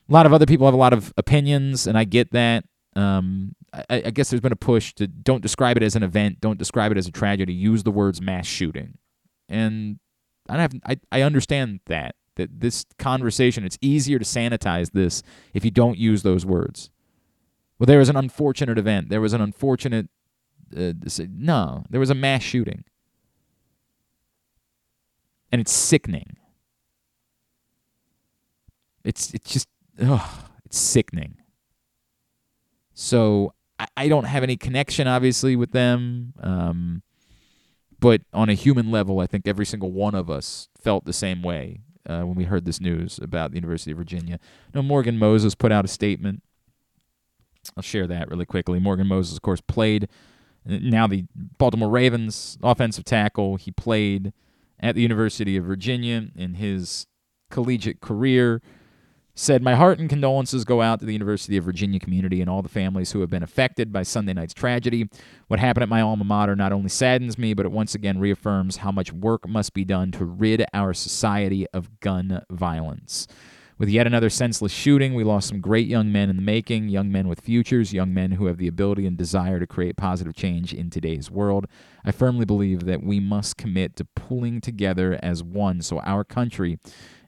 a 0.09 0.13
lot 0.13 0.25
of 0.25 0.33
other 0.33 0.47
people 0.47 0.67
have 0.67 0.73
a 0.73 0.79
lot 0.79 0.95
of 0.95 1.13
opinions 1.19 1.87
and 1.87 1.99
i 1.99 2.05
get 2.05 2.33
that 2.33 2.65
um, 2.97 3.55
I, 3.73 4.03
I 4.07 4.11
guess 4.11 4.31
there's 4.31 4.41
been 4.41 4.53
a 4.53 4.57
push 4.57 4.95
to 4.95 5.07
don't 5.07 5.43
describe 5.43 5.77
it 5.77 5.83
as 5.83 5.97
an 5.97 6.03
event 6.03 6.41
don't 6.41 6.59
describe 6.59 6.93
it 6.93 6.99
as 6.99 7.07
a 7.07 7.13
tragedy 7.13 7.53
use 7.53 7.83
the 7.83 7.91
words 7.91 8.21
mass 8.21 8.47
shooting 8.47 8.99
and 9.49 9.99
i 10.49 10.61
have 10.61 10.73
I, 10.85 10.99
I 11.13 11.23
understand 11.23 11.81
that 11.87 12.17
that 12.37 12.61
this 12.61 12.85
conversation 12.99 13.65
it's 13.65 13.79
easier 13.81 14.19
to 14.19 14.25
sanitize 14.25 14.93
this 14.93 15.23
if 15.53 15.65
you 15.65 15.71
don't 15.71 15.99
use 15.99 16.23
those 16.23 16.47
words 16.47 16.91
well 17.79 17.87
there 17.87 17.99
was 17.99 18.09
an 18.09 18.17
unfortunate 18.17 18.79
event 18.79 19.09
there 19.09 19.21
was 19.21 19.33
an 19.33 19.41
unfortunate 19.41 20.09
uh, 20.75 20.93
no, 21.31 21.85
there 21.91 22.01
was 22.01 22.11
a 22.11 22.15
mass 22.15 22.43
shooting. 22.43 22.85
And 25.53 25.61
it's 25.61 25.73
sickening. 25.73 26.37
It's 29.05 29.33
it's 29.33 29.53
just 29.53 29.69
ugh, 30.03 30.29
it's 30.65 30.77
sickening. 30.77 31.37
So 32.95 33.55
I, 33.97 34.09
don't 34.09 34.25
have 34.25 34.43
any 34.43 34.57
connection, 34.57 35.07
obviously, 35.07 35.57
with 35.57 35.73
them. 35.73 36.33
Um, 36.41 37.03
but 38.01 38.23
on 38.33 38.49
a 38.49 38.55
human 38.55 38.91
level, 38.91 39.21
I 39.21 39.27
think 39.27 39.47
every 39.47 39.67
single 39.67 39.93
one 39.93 40.15
of 40.15 40.31
us 40.31 40.69
felt 40.81 41.05
the 41.05 41.13
same 41.13 41.43
way 41.43 41.81
uh, 42.09 42.23
when 42.23 42.37
we 42.37 42.45
heard 42.45 42.65
this 42.65 42.81
news 42.81 43.19
about 43.19 43.51
the 43.51 43.57
University 43.57 43.91
of 43.91 43.99
Virginia. 43.99 44.39
No, 44.75 44.83
Morgan 44.83 45.19
Moses 45.19 45.55
put 45.55 45.73
out 45.73 45.85
a 45.85 45.89
statement. 45.89 46.43
I'll 47.77 47.83
share 47.83 48.07
that 48.07 48.31
really 48.31 48.47
quickly. 48.47 48.79
Morgan 48.79 49.07
Moses, 49.07 49.37
of 49.37 49.43
course, 49.43 49.61
played 49.61 50.09
now 50.65 51.07
the 51.07 51.27
Baltimore 51.59 51.91
Ravens 51.91 52.59
offensive 52.63 53.05
tackle. 53.05 53.57
He 53.57 53.71
played 53.71 54.33
at 54.81 54.95
the 54.95 55.03
University 55.03 55.57
of 55.57 55.65
Virginia 55.65 56.29
in 56.37 56.55
his 56.55 57.07
collegiate 57.51 58.01
career. 58.01 58.63
Said, 59.39 59.63
My 59.63 59.75
heart 59.75 59.99
and 59.99 60.09
condolences 60.09 60.65
go 60.65 60.81
out 60.81 60.99
to 61.01 61.05
the 61.05 61.13
University 61.13 61.59
of 61.59 61.65
Virginia 61.65 62.01
community 62.01 62.41
and 62.41 62.49
all 62.49 62.63
the 62.63 62.71
families 62.71 63.13
who 63.13 63.21
have 63.21 63.29
been 63.29 63.43
affected 63.43 63.93
by 63.93 64.03
Sunday 64.03 64.33
night's 64.33 64.55
tragedy. 64.55 65.11
What 65.49 65.61
happened 65.61 65.83
at 65.83 65.91
my 65.91 66.01
alma 66.01 66.25
mater 66.25 66.57
not 66.57 66.73
only 66.73 66.89
saddens 66.89 67.37
me, 67.37 67.53
but 67.53 67.67
it 67.67 67.71
once 67.71 67.95
again 67.95 68.19
reaffirms 68.19 68.79
how 68.79 68.91
much 68.91 69.13
work 69.13 69.47
must 69.47 69.75
be 69.75 69.85
done 69.85 70.11
to 70.13 70.25
rid 70.25 70.65
our 70.73 70.95
society 70.95 71.67
of 71.75 72.01
gun 72.01 72.41
violence. 72.51 73.29
With 73.79 73.91
yet 73.91 74.07
another 74.07 74.31
senseless 74.31 74.73
shooting, 74.73 75.13
we 75.13 75.23
lost 75.23 75.49
some 75.49 75.61
great 75.61 75.87
young 75.87 76.11
men 76.11 76.31
in 76.31 76.37
the 76.37 76.43
making, 76.43 76.89
young 76.89 77.13
men 77.13 77.29
with 77.29 77.41
futures, 77.41 77.93
young 77.93 78.15
men 78.15 78.33
who 78.33 78.47
have 78.47 78.57
the 78.57 78.69
ability 78.69 79.07
and 79.07 79.19
desire 79.19 79.61
to 79.61 79.67
create 79.67 79.99
positive 79.99 80.35
change 80.35 80.73
in 80.73 80.89
today's 80.89 81.31
world. 81.31 81.67
I 82.03 82.11
firmly 82.11 82.47
believe 82.47 82.87
that 82.87 83.03
we 83.03 83.21
must 83.21 83.59
commit 83.59 83.95
to 83.97 84.07
pulling 84.07 84.63
together 84.63 85.21
as 85.23 85.43
one 85.43 85.83
so 85.83 86.01
our 86.01 86.25
country, 86.25 86.79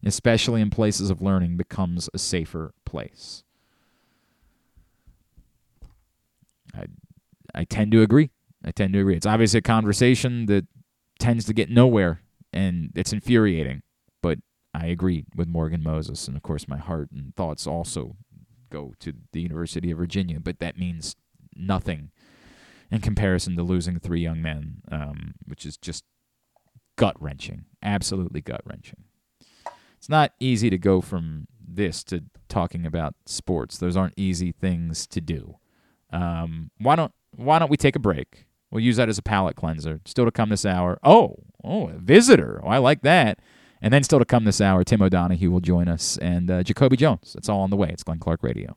especially 0.03 0.63
in 0.63 0.71
places 0.71 1.11
of 1.11 1.21
learning, 1.21 1.59
becomes 1.59 2.09
a 2.15 2.19
safer 2.19 2.73
place. 2.87 3.45
I, 6.75 6.87
I 7.55 7.65
tend 7.65 7.93
to 7.93 8.01
agree. 8.01 8.31
I 8.65 8.71
tend 8.71 8.95
to 8.95 9.01
agree. 9.01 9.17
It's 9.17 9.27
obviously 9.27 9.59
a 9.59 9.63
conversation 9.63 10.47
that 10.47 10.67
tends 11.19 11.45
to 11.45 11.53
get 11.53 11.69
nowhere, 11.69 12.23
and 12.55 12.91
it's 12.95 13.13
infuriating. 13.13 13.83
I 14.75 14.87
agree 14.87 15.25
with 15.35 15.49
Morgan 15.49 15.83
Moses, 15.83 16.29
and 16.29 16.37
of 16.37 16.43
course, 16.43 16.69
my 16.69 16.77
heart 16.77 17.11
and 17.11 17.35
thoughts 17.37 17.67
also 17.67 18.17
go 18.71 18.95
to 19.01 19.15
the 19.33 19.41
University 19.41 19.91
of 19.91 19.99
Virginia, 19.99 20.41
but 20.41 20.59
that 20.59 20.79
means 20.79 21.17
nothing 21.57 22.11
in 22.91 23.01
comparison 23.01 23.57
to 23.57 23.63
losing 23.63 23.99
three 23.99 24.21
young 24.21 24.41
men, 24.43 24.83
um, 24.91 25.35
which 25.47 25.67
is 25.67 25.77
just 25.77 26.05
gut 26.97 27.21
wrenching, 27.21 27.65
absolutely 27.83 28.41
gut 28.41 28.61
wrenching. 28.65 29.05
It's 29.97 30.09
not 30.09 30.33
easy 30.39 30.71
to 30.71 30.79
go 30.79 31.01
from 31.01 31.49
this 31.67 32.05
to 32.05 32.25
talking 32.49 32.87
about 32.87 33.15
sports. 33.27 33.79
Those 33.79 33.97
aren't 33.97 34.15
easy 34.17 34.53
things 34.53 35.07
to 35.09 35.21
do. 35.21 35.57
Um, 36.11 36.71
why 36.79 36.97
don't 36.97 37.13
Why 37.37 37.59
don't 37.59 37.71
we 37.71 37.77
take 37.77 37.97
a 37.97 38.01
break? 38.01 38.47
We'll 38.71 38.83
use 38.83 38.97
that 38.97 39.09
as 39.09 39.19
a 39.19 39.23
palate 39.23 39.57
cleanser. 39.57 40.01
Still 40.05 40.27
to 40.27 40.31
come 40.31 40.51
this 40.51 40.67
hour. 40.67 40.99
Oh, 41.03 41.37
oh, 41.65 41.89
a 41.89 41.99
visitor. 41.99 42.61
Oh, 42.63 42.69
I 42.69 42.79
like 42.79 43.03
that. 43.03 43.39
And 43.81 43.93
then 43.93 44.03
still 44.03 44.19
to 44.19 44.25
come 44.25 44.45
this 44.45 44.61
hour, 44.61 44.85
Tim 44.85 45.03
O'Donohue 45.03 45.51
will 45.51 45.61
join 45.61 45.89
us 45.89 46.19
and 46.19 46.51
uh, 46.51 46.63
Jacoby 46.63 46.97
Jones. 46.97 47.33
That's 47.35 47.49
all 47.49 47.61
on 47.61 47.71
the 47.71 47.77
way. 47.77 47.91
It's 47.91 48.03
Glenn 48.03 48.19
Clark 48.19 48.43
Radio. 48.43 48.77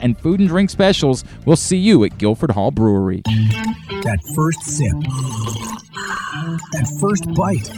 and 0.00 0.18
food 0.18 0.40
and 0.40 0.48
drink 0.48 0.70
specials. 0.70 1.24
We'll 1.44 1.56
see 1.56 1.78
you 1.78 2.04
at 2.04 2.18
Guilford 2.18 2.52
Hall 2.52 2.70
Brewery. 2.70 3.22
That 3.24 4.20
first 4.34 4.62
sip. 4.62 4.92
That 6.72 6.86
first 7.00 7.26
bite. 7.34 7.70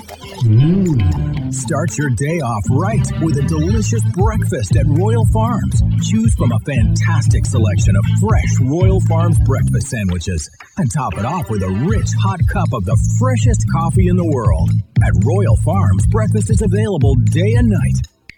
Mmm. 0.45 1.53
Start 1.53 1.97
your 1.97 2.11
day 2.11 2.41
off 2.41 2.63
right 2.71 3.07
with 3.23 3.39
a 3.39 3.43
delicious 3.49 4.05
breakfast 4.13 4.77
at 4.77 4.85
Royal 4.87 5.25
Farms. 5.33 5.83
Choose 6.07 6.35
from 6.35 6.53
a 6.53 6.61
fantastic 6.61 7.47
selection 7.47 7.97
of 7.97 8.05
fresh 8.21 8.61
Royal 8.61 9.01
Farms 9.09 9.39
breakfast 9.47 9.89
sandwiches 9.89 10.49
and 10.77 10.91
top 10.93 11.17
it 11.17 11.25
off 11.25 11.49
with 11.49 11.63
a 11.63 11.73
rich 11.89 12.11
hot 12.21 12.41
cup 12.47 12.69
of 12.73 12.85
the 12.85 12.99
freshest 13.19 13.65
coffee 13.73 14.09
in 14.09 14.17
the 14.17 14.31
world. 14.31 14.71
At 15.03 15.17
Royal 15.25 15.57
Farms, 15.65 16.07
breakfast 16.07 16.51
is 16.51 16.63
available 16.63 17.15
day 17.15 17.55
and 17.55 17.69
night. 17.69 18.18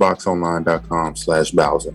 PressBoxOnline.com 0.00 1.16
slash 1.16 1.50
Bowser. 1.52 1.94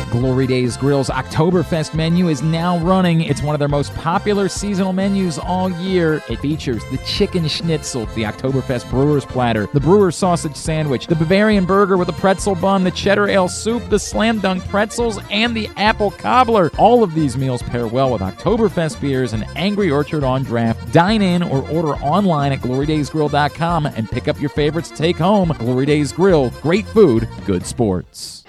Glory 0.11 0.45
Days 0.45 0.75
Grill's 0.75 1.09
Oktoberfest 1.09 1.93
menu 1.93 2.27
is 2.27 2.41
now 2.41 2.77
running. 2.79 3.21
It's 3.21 3.41
one 3.41 3.55
of 3.55 3.59
their 3.59 3.69
most 3.69 3.95
popular 3.95 4.49
seasonal 4.49 4.91
menus 4.91 5.39
all 5.39 5.71
year. 5.71 6.21
It 6.29 6.39
features 6.39 6.83
the 6.91 6.97
chicken 7.05 7.47
schnitzel, 7.47 8.07
the 8.07 8.23
Oktoberfest 8.23 8.89
brewer's 8.89 9.23
platter, 9.23 9.67
the 9.73 9.79
brewer's 9.79 10.17
sausage 10.17 10.57
sandwich, 10.57 11.07
the 11.07 11.15
Bavarian 11.15 11.63
burger 11.63 11.95
with 11.95 12.09
a 12.09 12.13
pretzel 12.13 12.55
bun, 12.55 12.83
the 12.83 12.91
cheddar 12.91 13.29
ale 13.29 13.47
soup, 13.47 13.87
the 13.89 13.97
slam 13.97 14.39
dunk 14.39 14.67
pretzels, 14.67 15.17
and 15.31 15.55
the 15.55 15.69
apple 15.77 16.11
cobbler. 16.11 16.69
All 16.77 17.03
of 17.03 17.13
these 17.13 17.37
meals 17.37 17.63
pair 17.63 17.87
well 17.87 18.11
with 18.11 18.21
Oktoberfest 18.21 18.99
beers 18.99 19.31
and 19.31 19.45
Angry 19.55 19.89
Orchard 19.89 20.25
on 20.25 20.43
draft. 20.43 20.91
Dine 20.91 21.21
in 21.21 21.41
or 21.41 21.65
order 21.69 21.95
online 22.03 22.51
at 22.51 22.59
glorydaysgrill.com 22.59 23.85
and 23.85 24.11
pick 24.11 24.27
up 24.27 24.41
your 24.41 24.49
favorites 24.49 24.89
to 24.89 24.97
take 24.97 25.15
home. 25.17 25.55
Glory 25.57 25.85
Days 25.85 26.11
Grill, 26.11 26.49
great 26.61 26.85
food, 26.87 27.29
good 27.45 27.65
sports. 27.65 28.40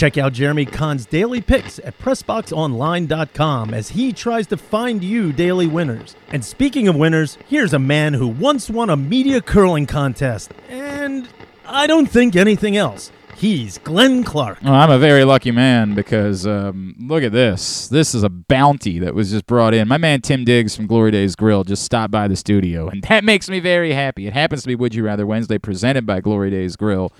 Check 0.00 0.16
out 0.16 0.32
Jeremy 0.32 0.64
Kahn's 0.64 1.04
daily 1.04 1.42
picks 1.42 1.78
at 1.80 1.98
PressBoxOnline.com 1.98 3.74
as 3.74 3.90
he 3.90 4.14
tries 4.14 4.46
to 4.46 4.56
find 4.56 5.04
you 5.04 5.30
daily 5.30 5.66
winners. 5.66 6.16
And 6.30 6.42
speaking 6.42 6.88
of 6.88 6.96
winners, 6.96 7.36
here's 7.48 7.74
a 7.74 7.78
man 7.78 8.14
who 8.14 8.26
once 8.26 8.70
won 8.70 8.88
a 8.88 8.96
media 8.96 9.42
curling 9.42 9.84
contest, 9.84 10.52
and 10.70 11.28
I 11.66 11.86
don't 11.86 12.06
think 12.06 12.34
anything 12.34 12.78
else. 12.78 13.12
He's 13.36 13.76
Glenn 13.76 14.24
Clark. 14.24 14.62
Well, 14.62 14.72
I'm 14.72 14.90
a 14.90 14.98
very 14.98 15.24
lucky 15.24 15.50
man 15.50 15.94
because 15.94 16.46
um, 16.46 16.96
look 16.98 17.22
at 17.22 17.32
this. 17.32 17.86
This 17.88 18.14
is 18.14 18.22
a 18.22 18.30
bounty 18.30 19.00
that 19.00 19.14
was 19.14 19.30
just 19.30 19.44
brought 19.44 19.74
in. 19.74 19.86
My 19.86 19.98
man 19.98 20.22
Tim 20.22 20.46
Diggs 20.46 20.74
from 20.74 20.86
Glory 20.86 21.10
Days 21.10 21.36
Grill 21.36 21.62
just 21.62 21.84
stopped 21.84 22.10
by 22.10 22.26
the 22.26 22.36
studio, 22.36 22.88
and 22.88 23.02
that 23.02 23.22
makes 23.22 23.50
me 23.50 23.60
very 23.60 23.92
happy. 23.92 24.26
It 24.26 24.32
happens 24.32 24.62
to 24.62 24.68
be 24.68 24.74
Would 24.74 24.94
You 24.94 25.04
Rather 25.04 25.26
Wednesday 25.26 25.58
presented 25.58 26.06
by 26.06 26.22
Glory 26.22 26.48
Days 26.48 26.74
Grill. 26.74 27.12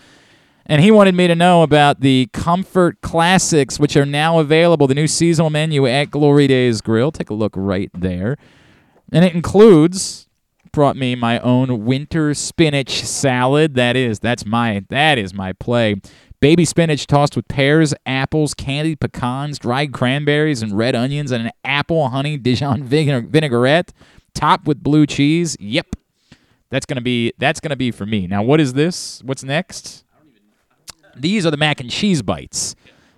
And 0.71 0.81
he 0.81 0.93
wanted 0.93 1.17
me 1.17 1.27
to 1.27 1.35
know 1.35 1.65
about 1.65 2.01
the 2.01 2.29
Comfort 2.33 3.01
Classics, 3.01 3.81
which 3.81 3.97
are 3.97 4.07
now 4.07 4.39
available, 4.39 4.87
the 4.87 4.95
new 4.95 5.09
seasonal 5.09 5.51
menu 5.51 5.85
at 5.85 6.13
Glory 6.13 6.47
Days 6.47 6.81
Grill. 6.81 7.11
Take 7.11 7.29
a 7.29 7.35
look 7.35 7.55
right 7.57 7.91
there. 7.93 8.39
And 9.11 9.25
it 9.25 9.35
includes 9.35 10.29
brought 10.71 10.95
me 10.95 11.17
my 11.17 11.41
own 11.41 11.85
winter 11.85 12.35
spinach 12.35 13.03
salad. 13.03 13.75
That 13.75 13.97
is, 13.97 14.21
that's 14.21 14.47
my 14.47 14.85
that 14.91 15.19
is 15.19 15.35
my 15.35 15.55
play. 15.55 15.97
Baby 16.39 16.65
spinach 16.65 17.09
tossed 17.09 17.35
with 17.35 17.49
pears, 17.49 17.93
apples, 18.07 18.55
candied 18.55 19.01
pecans, 19.01 19.59
dried 19.59 19.93
cranberries, 19.93 20.63
and 20.63 20.79
red 20.79 20.95
onions, 20.95 21.33
and 21.33 21.47
an 21.47 21.53
apple 21.65 22.11
honey 22.11 22.37
Dijon 22.37 22.85
vinaigrette, 22.85 23.93
topped 24.35 24.69
with 24.69 24.85
blue 24.85 25.05
cheese. 25.05 25.57
Yep, 25.59 25.97
that's 26.71 26.87
gonna 26.87 27.01
be 27.01 27.33
that's 27.39 27.59
gonna 27.59 27.75
be 27.75 27.91
for 27.91 28.07
me. 28.07 28.29
Now, 28.29 28.45
what 28.45 28.61
is 28.61 28.75
this? 28.75 29.21
What's 29.25 29.43
next? 29.43 30.05
These 31.17 31.47
are 31.47 31.51
the 31.51 31.57
mac 31.57 31.81
and 31.81 31.91
cheese 31.91 32.23
bites. 32.23 32.75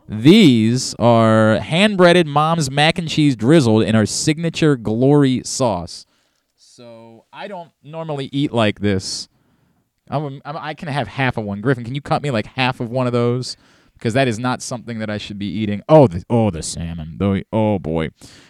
These 0.09 0.95
are 0.99 1.57
hand 1.57 1.97
breaded 1.97 2.27
mom's 2.27 2.71
mac 2.71 2.99
and 2.99 3.09
cheese 3.09 3.37
drizzled 3.37 3.85
in 3.85 3.95
our 3.95 4.07
signature 4.07 4.77
glory 4.77 5.43
sauce. 5.45 6.07
So 6.57 7.25
I 7.33 7.49
don't 7.49 7.71
normally 7.83 8.29
eat 8.33 8.53
like 8.53 8.81
this. 8.81 9.29
I'm, 10.11 10.43
I'm, 10.45 10.57
i 10.57 10.75
can 10.75 10.89
have 10.89 11.09
half 11.09 11.37
of 11.37 11.45
one. 11.45 11.61
Griffin, 11.61 11.85
can 11.85 11.95
you 11.95 12.03
cut 12.03 12.23
me 12.23 12.31
like 12.31 12.47
half 12.47 12.81
of 12.81 12.91
one 12.91 13.07
of 13.07 13.13
those? 13.13 13.57
Because 14.03 14.15
that 14.15 14.27
is 14.27 14.37
not 14.37 14.61
something 14.61 14.99
that 14.99 15.09
I 15.09 15.17
should 15.17 15.39
be 15.39 15.47
eating. 15.47 15.81
Oh, 15.89 16.09
the 16.09 16.25
oh 16.29 16.51
the 16.51 16.61
salmon. 16.61 17.19
The, 17.19 17.45
oh 17.53 17.79
boy, 17.79 18.09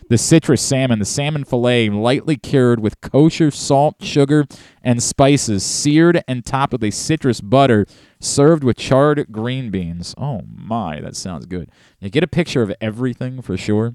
the 0.09 0.17
citrus 0.17 0.63
salmon, 0.63 0.99
the 0.99 1.05
salmon 1.05 1.45
fillet, 1.45 1.91
lightly 1.91 2.39
cured 2.39 2.81
with 2.81 3.03
kosher 3.03 3.51
salt, 3.51 3.97
sugar, 4.01 4.47
and 4.83 5.03
spices, 5.03 5.63
seared 5.63 6.25
and 6.27 6.43
topped 6.43 6.73
with 6.73 6.83
a 6.83 6.91
citrus 6.91 7.43
butter 7.43 7.85
served 8.19 8.65
with 8.65 8.79
charred 8.79 9.27
green 9.31 9.71
beans. 9.71 10.15
Oh 10.17 10.41
my, 10.47 11.03
that 11.03 11.17
sounds 11.17 11.45
good. 11.45 11.69
You 12.01 12.09
get 12.09 12.25
a 12.25 12.29
picture 12.29 12.63
of 12.63 12.73
everything 12.81 13.43
for 13.43 13.59
sure. 13.59 13.95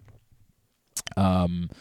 Um, 1.16 1.72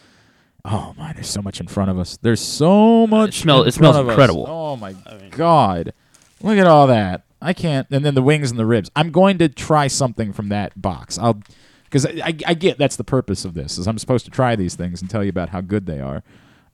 oh 0.65 0.95
my, 0.97 1.13
there's 1.13 1.29
so 1.29 1.43
much 1.43 1.59
in 1.59 1.67
front 1.67 1.91
of 1.91 1.99
us. 1.99 2.17
There's 2.19 2.41
so 2.41 3.05
much. 3.05 3.29
It, 3.29 3.41
smell, 3.41 3.61
in 3.61 3.67
it 3.67 3.73
smells 3.75 3.95
front 3.95 4.07
of 4.07 4.09
us. 4.09 4.13
incredible. 4.13 4.47
Oh 4.49 4.75
my 4.75 4.93
god, 5.29 5.93
look 6.41 6.57
at 6.57 6.65
all 6.65 6.87
that. 6.87 7.26
I 7.41 7.53
can't. 7.53 7.87
And 7.91 8.03
then 8.03 8.15
the 8.15 8.23
wings 8.23 8.49
and 8.49 8.59
the 8.59 8.65
ribs. 8.65 8.89
I'm 8.95 9.11
going 9.11 9.37
to 9.39 9.49
try 9.49 9.87
something 9.87 10.33
from 10.33 10.49
that 10.49 10.79
box. 10.81 11.17
I'll, 11.19 11.41
because 11.83 12.05
I, 12.05 12.21
I, 12.23 12.37
I 12.47 12.53
get 12.53 12.77
that's 12.77 12.95
the 12.95 13.03
purpose 13.03 13.45
of 13.45 13.53
this 13.53 13.77
is 13.77 13.87
I'm 13.87 13.97
supposed 13.97 14.25
to 14.25 14.31
try 14.31 14.55
these 14.55 14.75
things 14.75 15.01
and 15.01 15.09
tell 15.09 15.23
you 15.23 15.29
about 15.29 15.49
how 15.49 15.61
good 15.61 15.85
they 15.85 15.99
are. 15.99 16.23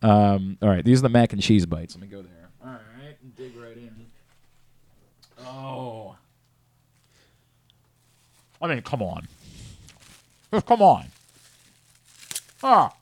Um, 0.02 0.58
all 0.62 0.70
right, 0.70 0.84
these 0.84 1.00
are 1.00 1.04
the 1.04 1.10
mac 1.10 1.34
and 1.34 1.42
cheese 1.42 1.66
bites. 1.66 1.96
Let 1.96 2.02
me 2.02 2.08
go 2.08 2.22
there. 2.22 2.50
All 2.64 2.72
right, 2.72 3.36
dig 3.36 3.56
right 3.56 3.78
in. 3.78 4.06
Oh. 5.46 6.16
I 8.62 8.68
mean, 8.68 8.82
come 8.82 9.02
on. 9.02 9.28
Just 10.52 10.66
come 10.66 10.82
on. 10.82 11.06
Ah. 12.62 12.94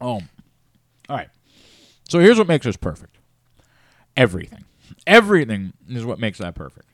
Oh. 0.00 0.20
All 1.08 1.16
right. 1.16 1.28
So 2.08 2.18
here's 2.18 2.38
what 2.38 2.46
makes 2.46 2.66
this 2.66 2.76
perfect. 2.76 3.16
Everything. 4.16 4.64
Everything 5.10 5.72
is 5.88 6.04
what 6.06 6.20
makes 6.20 6.38
that 6.38 6.54
perfect. 6.54 6.86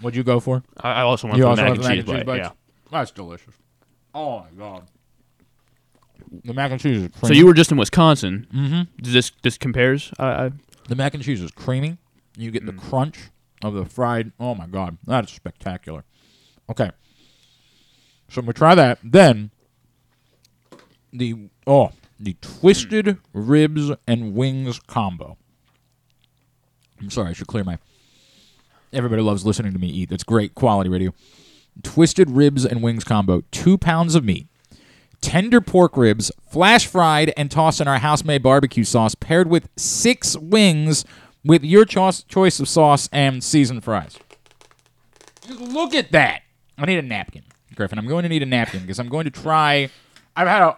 What'd 0.00 0.16
you 0.16 0.22
go 0.22 0.38
for? 0.38 0.62
I, 0.78 0.92
I 0.92 1.00
also 1.02 1.26
went 1.26 1.38
You 1.38 1.44
for 1.44 1.48
also 1.48 1.62
the 1.62 1.68
mac 1.68 1.74
and 1.74 1.82
for 1.82 1.90
cheese, 1.90 2.06
mac 2.06 2.08
and 2.08 2.18
cheese 2.18 2.24
bites? 2.24 2.38
Yeah. 2.38 2.50
That's 2.92 3.10
delicious. 3.10 3.54
Oh 4.14 4.38
my 4.38 4.46
god. 4.56 4.82
The 6.44 6.54
mac 6.54 6.70
and 6.70 6.80
cheese 6.80 7.02
is 7.02 7.10
So 7.22 7.32
you 7.32 7.44
were 7.44 7.54
just 7.54 7.72
in 7.72 7.76
Wisconsin. 7.76 8.46
Mm-hmm. 8.54 9.02
Does 9.02 9.12
this 9.12 9.32
this 9.42 9.58
compares? 9.58 10.12
I, 10.18 10.26
I, 10.26 10.50
the 10.88 10.94
mac 10.94 11.14
and 11.14 11.24
cheese 11.24 11.42
is 11.42 11.50
creamy. 11.50 11.98
You 12.36 12.52
get 12.52 12.64
the 12.64 12.72
crunch 12.72 13.30
of 13.64 13.74
the 13.74 13.84
fried. 13.84 14.30
Oh 14.38 14.54
my 14.54 14.66
god, 14.66 14.98
that 15.08 15.24
is 15.24 15.30
spectacular. 15.30 16.04
Okay, 16.70 16.90
so 18.28 18.40
I'm 18.40 18.44
gonna 18.44 18.52
try 18.52 18.76
that. 18.76 18.98
Then 19.02 19.50
the 21.12 21.48
oh 21.66 21.90
the 22.20 22.36
twisted 22.40 23.18
ribs 23.32 23.90
and 24.06 24.34
wings 24.34 24.78
combo. 24.86 25.36
I'm 27.00 27.10
sorry, 27.10 27.30
I 27.30 27.32
should 27.32 27.46
clear 27.46 27.64
my. 27.64 27.78
Everybody 28.92 29.22
loves 29.22 29.44
listening 29.44 29.72
to 29.72 29.78
me 29.78 29.88
eat. 29.88 30.10
That's 30.10 30.24
great 30.24 30.54
quality 30.54 30.88
radio. 30.88 31.12
Twisted 31.82 32.30
ribs 32.30 32.64
and 32.64 32.82
wings 32.82 33.04
combo. 33.04 33.42
Two 33.50 33.76
pounds 33.76 34.14
of 34.14 34.24
meat, 34.24 34.46
tender 35.20 35.60
pork 35.60 35.96
ribs, 35.96 36.30
flash 36.48 36.86
fried 36.86 37.34
and 37.36 37.50
tossed 37.50 37.80
in 37.80 37.88
our 37.88 37.98
house-made 37.98 38.42
barbecue 38.42 38.84
sauce, 38.84 39.14
paired 39.14 39.48
with 39.48 39.68
six 39.76 40.36
wings 40.38 41.04
with 41.44 41.64
your 41.64 41.84
cho- 41.84 42.10
choice 42.10 42.60
of 42.60 42.68
sauce 42.68 43.08
and 43.12 43.44
seasoned 43.44 43.84
fries. 43.84 44.18
Just 45.46 45.60
look 45.60 45.94
at 45.94 46.12
that. 46.12 46.42
I 46.78 46.86
need 46.86 46.98
a 46.98 47.02
napkin, 47.02 47.42
Griffin. 47.74 47.98
I'm 47.98 48.06
going 48.06 48.22
to 48.22 48.28
need 48.28 48.42
a 48.42 48.46
napkin 48.46 48.80
because 48.80 48.98
I'm 48.98 49.08
going 49.08 49.24
to 49.24 49.30
try. 49.30 49.90
I've 50.34 50.48
had 50.48 50.62
a. 50.62 50.76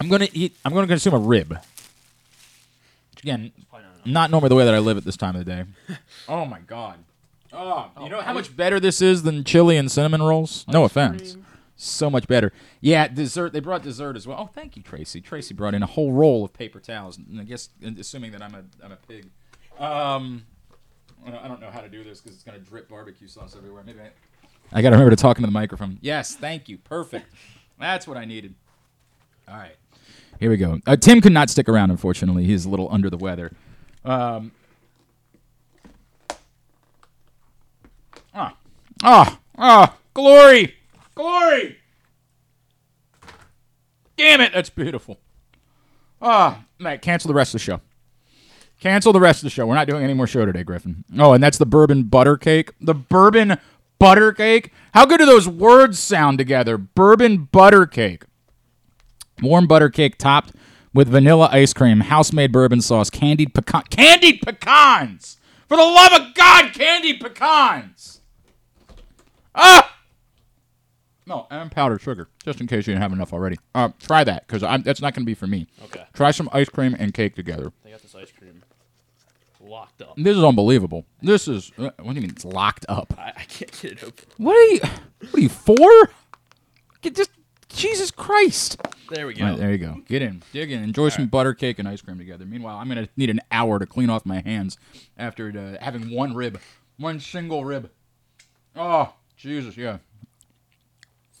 I'm 0.00 0.08
going 0.08 0.20
to 0.20 0.36
eat. 0.36 0.54
I'm 0.64 0.72
going 0.72 0.86
to 0.86 0.92
consume 0.92 1.14
a 1.14 1.18
rib. 1.18 1.50
Which 3.10 3.22
again, 3.22 3.52
not 4.04 4.30
normally 4.30 4.48
the 4.48 4.54
way 4.54 4.64
that 4.64 4.74
I 4.74 4.78
live 4.78 4.96
at 4.96 5.04
this 5.04 5.16
time 5.16 5.36
of 5.36 5.44
the 5.44 5.50
day. 5.50 5.64
oh 6.28 6.44
my 6.44 6.60
god. 6.60 6.98
Oh, 7.52 7.90
you 8.00 8.08
know 8.08 8.20
how 8.20 8.32
much 8.32 8.56
better 8.56 8.78
this 8.78 9.02
is 9.02 9.24
than 9.24 9.42
chili 9.42 9.76
and 9.76 9.90
cinnamon 9.90 10.22
rolls? 10.22 10.64
No 10.68 10.84
offense. 10.84 11.36
So 11.74 12.10
much 12.10 12.28
better. 12.28 12.52
Yeah, 12.80 13.08
dessert. 13.08 13.52
They 13.52 13.60
brought 13.60 13.82
dessert 13.82 14.14
as 14.14 14.26
well. 14.26 14.36
Oh, 14.38 14.50
thank 14.54 14.76
you, 14.76 14.82
Tracy. 14.82 15.20
Tracy 15.20 15.54
brought 15.54 15.74
in 15.74 15.82
a 15.82 15.86
whole 15.86 16.12
roll 16.12 16.44
of 16.44 16.52
paper 16.52 16.78
towels. 16.78 17.18
And 17.18 17.40
I 17.40 17.44
guess, 17.44 17.70
assuming 17.98 18.32
that 18.32 18.42
I'm 18.42 18.54
a, 18.54 18.62
I'm 18.84 18.92
a 18.92 18.96
pig. 18.96 19.30
Um, 19.78 20.44
I 21.26 21.48
don't 21.48 21.60
know 21.60 21.70
how 21.70 21.80
to 21.80 21.88
do 21.88 22.04
this 22.04 22.20
because 22.20 22.36
it's 22.36 22.44
gonna 22.44 22.58
drip 22.58 22.88
barbecue 22.88 23.28
sauce 23.28 23.56
everywhere. 23.56 23.82
Maybe 23.84 24.00
I, 24.00 24.78
I 24.78 24.82
gotta 24.82 24.94
remember 24.94 25.10
to 25.10 25.20
talk 25.20 25.38
into 25.38 25.46
the 25.46 25.52
microphone. 25.52 25.98
Yes, 26.00 26.34
thank 26.34 26.68
you. 26.68 26.78
Perfect. 26.78 27.26
That's 27.78 28.06
what 28.06 28.16
I 28.16 28.24
needed. 28.24 28.54
All 29.48 29.56
right, 29.56 29.76
here 30.38 30.50
we 30.50 30.56
go. 30.56 30.80
Uh, 30.86 30.96
Tim 30.96 31.20
could 31.20 31.32
not 31.32 31.50
stick 31.50 31.68
around, 31.68 31.90
unfortunately. 31.90 32.44
He's 32.44 32.64
a 32.64 32.68
little 32.68 32.88
under 32.92 33.10
the 33.10 33.16
weather. 33.16 33.52
Um, 34.04 34.52
ah, 38.34 38.56
ah, 39.02 39.38
ah, 39.58 39.96
glory, 40.14 40.74
glory. 41.14 41.78
Damn 44.16 44.40
it, 44.40 44.52
that's 44.52 44.70
beautiful. 44.70 45.18
Ah, 46.22 46.64
Matt, 46.78 47.02
cancel 47.02 47.28
the 47.28 47.34
rest 47.34 47.54
of 47.54 47.60
the 47.60 47.64
show. 47.64 47.80
Cancel 48.80 49.12
the 49.12 49.20
rest 49.20 49.40
of 49.40 49.44
the 49.44 49.50
show. 49.50 49.66
We're 49.66 49.74
not 49.74 49.86
doing 49.86 50.02
any 50.02 50.14
more 50.14 50.26
show 50.26 50.46
today, 50.46 50.62
Griffin. 50.62 51.04
Oh, 51.18 51.34
and 51.34 51.42
that's 51.42 51.58
the 51.58 51.66
bourbon 51.66 52.04
butter 52.04 52.38
cake. 52.38 52.72
The 52.80 52.94
bourbon 52.94 53.58
butter 53.98 54.32
cake. 54.32 54.72
How 54.94 55.04
good 55.04 55.18
do 55.18 55.26
those 55.26 55.46
words 55.46 55.98
sound 55.98 56.38
together? 56.38 56.78
Bourbon 56.78 57.48
butter 57.52 57.86
cake. 57.86 58.24
Warm 59.42 59.66
butter 59.66 59.90
cake 59.90 60.16
topped 60.16 60.52
with 60.92 61.08
vanilla 61.08 61.48
ice 61.52 61.72
cream, 61.72 62.00
house-made 62.00 62.52
bourbon 62.52 62.80
sauce, 62.80 63.10
candied 63.10 63.54
pecan, 63.54 63.82
candied 63.90 64.42
pecans. 64.42 65.38
For 65.68 65.76
the 65.76 65.82
love 65.82 66.12
of 66.20 66.34
God, 66.34 66.72
candied 66.72 67.20
pecans. 67.20 68.20
Ah. 69.54 69.96
No, 71.26 71.46
and 71.50 71.70
powdered 71.70 72.00
sugar, 72.00 72.28
just 72.44 72.60
in 72.60 72.66
case 72.66 72.88
you 72.88 72.92
didn't 72.92 73.02
have 73.02 73.12
enough 73.12 73.32
already. 73.32 73.56
Uh, 73.72 73.90
try 74.00 74.24
that 74.24 74.48
because 74.48 74.62
that's 74.82 75.00
not 75.00 75.14
going 75.14 75.22
to 75.22 75.26
be 75.26 75.34
for 75.34 75.46
me. 75.46 75.68
Okay. 75.84 76.04
Try 76.12 76.32
some 76.32 76.48
ice 76.52 76.68
cream 76.68 76.96
and 76.98 77.14
cake 77.14 77.36
together. 77.36 77.72
They 77.84 77.90
got 77.90 78.02
this 78.02 78.16
ice 78.16 78.32
cream 78.36 78.64
locked 79.60 80.02
up. 80.02 80.14
This 80.16 80.36
is 80.36 80.42
unbelievable. 80.42 81.04
This 81.22 81.46
is 81.46 81.70
uh, 81.78 81.90
what 82.00 82.08
do 82.08 82.14
you 82.14 82.22
mean 82.22 82.30
it's 82.30 82.44
locked 82.44 82.84
up? 82.88 83.14
I, 83.16 83.32
I 83.36 83.44
can't 83.44 83.80
get 83.80 83.92
it 83.92 84.02
open. 84.02 84.24
What 84.38 84.56
are 84.56 84.72
you? 84.72 84.80
What 85.20 85.34
are 85.34 85.40
you 85.40 85.48
for? 85.48 86.10
Get 87.02 87.14
just 87.14 87.30
Jesus 87.74 88.10
Christ! 88.10 88.80
There 89.10 89.26
we 89.26 89.34
go. 89.34 89.44
All 89.44 89.50
right, 89.50 89.58
there 89.58 89.72
you 89.72 89.78
go. 89.78 89.96
Get 90.06 90.22
in, 90.22 90.42
dig 90.52 90.70
in, 90.70 90.82
enjoy 90.82 91.08
some 91.08 91.26
butter 91.26 91.54
cake 91.54 91.78
and 91.78 91.88
ice 91.88 92.00
cream 92.00 92.18
together. 92.18 92.44
Meanwhile, 92.44 92.76
I'm 92.76 92.88
gonna 92.88 93.08
need 93.16 93.30
an 93.30 93.40
hour 93.50 93.78
to 93.78 93.86
clean 93.86 94.10
off 94.10 94.24
my 94.26 94.40
hands 94.40 94.76
after 95.16 95.48
uh, 95.48 95.82
having 95.82 96.10
one 96.10 96.34
rib, 96.34 96.60
one 96.96 97.20
single 97.20 97.64
rib. 97.64 97.90
Oh 98.76 99.14
Jesus, 99.36 99.76
yeah. 99.76 99.98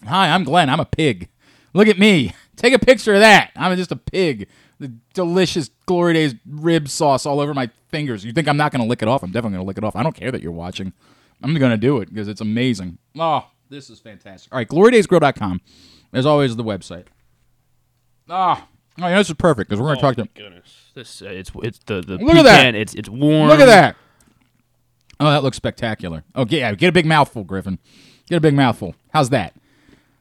Hi, 0.06 0.30
I'm 0.30 0.44
Glenn. 0.44 0.70
I'm 0.70 0.80
a 0.80 0.86
pig. 0.86 1.28
Look 1.74 1.88
at 1.88 1.98
me. 1.98 2.34
Take 2.56 2.74
a 2.74 2.78
picture 2.78 3.14
of 3.14 3.20
that. 3.20 3.50
I'm 3.56 3.76
just 3.76 3.92
a 3.92 3.96
pig. 3.96 4.48
The 4.78 4.88
delicious 5.12 5.70
Glory 5.86 6.14
Days 6.14 6.34
rib 6.46 6.88
sauce 6.88 7.26
all 7.26 7.40
over 7.40 7.52
my 7.52 7.70
fingers. 7.88 8.24
You 8.24 8.32
think 8.32 8.48
I'm 8.48 8.56
not 8.56 8.72
going 8.72 8.82
to 8.82 8.88
lick 8.88 9.02
it 9.02 9.08
off? 9.08 9.22
I'm 9.22 9.30
definitely 9.30 9.56
going 9.56 9.64
to 9.64 9.68
lick 9.68 9.78
it 9.78 9.84
off. 9.84 9.94
I 9.94 10.02
don't 10.02 10.14
care 10.14 10.32
that 10.32 10.42
you're 10.42 10.52
watching. 10.52 10.92
I'm 11.42 11.54
going 11.54 11.70
to 11.70 11.76
do 11.76 12.00
it 12.00 12.08
because 12.08 12.28
it's 12.28 12.40
amazing. 12.40 12.98
Oh, 13.18 13.46
this 13.68 13.90
is 13.90 14.00
fantastic. 14.00 14.52
All 14.52 14.58
right, 14.58 14.68
glorydaysgrill.com. 14.68 15.60
As 16.12 16.26
always, 16.26 16.56
the 16.56 16.64
website. 16.64 17.06
Ah, 18.28 18.66
oh, 19.00 19.08
yeah, 19.08 19.18
this 19.18 19.28
is 19.28 19.34
perfect 19.34 19.68
because 19.68 19.80
we're 19.80 19.86
going 19.88 19.96
to 19.96 20.02
talk 20.02 20.16
to. 20.16 20.28
Goodness, 20.40 20.90
this 20.94 21.22
uh, 21.22 21.26
it's 21.26 21.50
it's 21.62 21.78
the 21.86 22.00
the 22.00 22.18
Look 22.18 22.36
at 22.36 22.44
that. 22.44 22.74
It's 22.74 22.94
it's 22.94 23.08
warm. 23.08 23.48
Look 23.48 23.60
at 23.60 23.66
that. 23.66 23.96
Oh, 25.18 25.30
that 25.30 25.42
looks 25.42 25.56
spectacular. 25.56 26.24
Oh, 26.34 26.46
yeah, 26.48 26.72
get 26.74 26.88
a 26.88 26.92
big 26.92 27.04
mouthful, 27.06 27.44
Griffin. 27.44 27.78
Get 28.28 28.36
a 28.36 28.40
big 28.40 28.54
mouthful. 28.54 28.94
How's 29.12 29.28
that? 29.30 29.54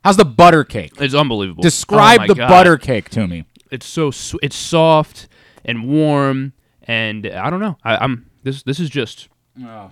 How's 0.04 0.18
the 0.18 0.26
butter 0.26 0.64
cake? 0.64 0.94
It's 1.00 1.14
unbelievable. 1.14 1.62
Describe 1.62 2.22
Oh 2.24 2.28
the 2.28 2.36
God. 2.36 2.50
butter 2.50 2.78
cake 2.78 3.10
to 3.12 3.28
me. 3.28 3.46
It's 3.72 3.86
so 3.86 4.12
su- 4.12 4.40
it's 4.42 4.56
soft 4.56 5.28
and 5.64 5.88
warm, 5.88 6.54
and 6.84 7.26
I 7.28 7.50
don't 7.50 7.60
know. 7.60 7.78
I, 7.84 7.98
I'm 7.98 8.30
this 8.44 8.64
this 8.64 8.80
is 8.80 8.90
just 8.90 9.30
Oh. 9.64 9.92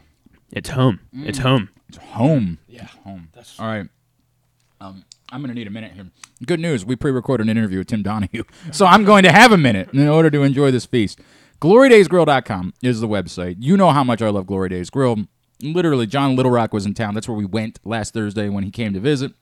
it's 0.51 0.69
home. 0.69 0.99
It's 1.13 1.39
home. 1.39 1.69
It's 1.89 1.97
home. 1.99 2.57
Yeah, 2.67 2.87
home. 3.03 3.29
That's 3.33 3.59
all 3.59 3.67
right. 3.67 3.87
Um, 4.81 5.03
I'm 5.31 5.41
going 5.41 5.49
to 5.49 5.55
need 5.55 5.67
a 5.67 5.71
minute 5.71 5.91
here. 5.93 6.07
Good 6.45 6.59
news: 6.59 6.85
we 6.85 6.95
pre-recorded 6.95 7.43
an 7.47 7.57
interview 7.57 7.79
with 7.79 7.87
Tim 7.87 8.03
Donahue, 8.03 8.43
so 8.71 8.85
I'm 8.85 9.03
going 9.03 9.23
to 9.23 9.31
have 9.31 9.51
a 9.51 9.57
minute 9.57 9.89
in 9.93 10.07
order 10.07 10.29
to 10.29 10.43
enjoy 10.43 10.71
this 10.71 10.85
feast. 10.85 11.19
GloryDaysGrill.com 11.59 12.73
is 12.83 13.01
the 13.01 13.07
website. 13.07 13.55
You 13.59 13.77
know 13.77 13.89
how 13.89 14.03
much 14.03 14.21
I 14.21 14.29
love 14.29 14.45
Glory 14.45 14.69
Days 14.69 14.89
Grill. 14.89 15.25
Literally, 15.61 16.05
John 16.05 16.35
Little 16.35 16.51
Rock 16.51 16.71
was 16.71 16.85
in 16.85 16.93
town. 16.93 17.15
That's 17.15 17.27
where 17.27 17.37
we 17.37 17.45
went 17.45 17.79
last 17.83 18.13
Thursday 18.13 18.47
when 18.47 18.63
he 18.63 18.69
came 18.69 18.93
to 18.93 18.99
visit. 18.99 19.33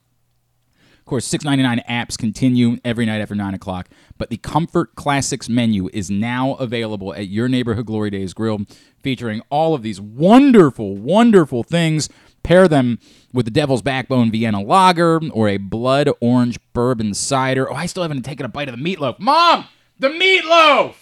Of 0.98 1.04
course, 1.04 1.24
six 1.24 1.44
ninety 1.44 1.62
nine 1.62 1.80
apps 1.88 2.18
continue 2.18 2.78
every 2.84 3.06
night 3.06 3.20
after 3.20 3.36
nine 3.36 3.54
o'clock. 3.54 3.88
But 4.18 4.28
the 4.28 4.38
Comfort 4.38 4.96
Classics 4.96 5.48
menu 5.48 5.88
is 5.92 6.10
now 6.10 6.54
available 6.54 7.14
at 7.14 7.28
your 7.28 7.48
neighborhood 7.48 7.86
Glory 7.86 8.10
Days 8.10 8.34
Grill, 8.34 8.62
featuring 9.04 9.40
all 9.48 9.74
of 9.74 9.82
these 9.82 10.00
wonderful, 10.00 10.96
wonderful 10.96 11.62
things. 11.62 12.08
Pair 12.46 12.68
them 12.68 12.98
with 13.32 13.44
the 13.44 13.50
Devil's 13.50 13.82
Backbone 13.82 14.30
Vienna 14.30 14.60
Lager 14.62 15.20
or 15.32 15.48
a 15.48 15.56
Blood 15.56 16.08
Orange 16.20 16.58
Bourbon 16.72 17.12
Cider. 17.12 17.70
Oh, 17.70 17.74
I 17.74 17.86
still 17.86 18.02
haven't 18.02 18.22
taken 18.22 18.46
a 18.46 18.48
bite 18.48 18.68
of 18.68 18.78
the 18.78 18.82
meatloaf. 18.82 19.18
Mom, 19.18 19.66
the 19.98 20.08
meatloaf. 20.08 20.94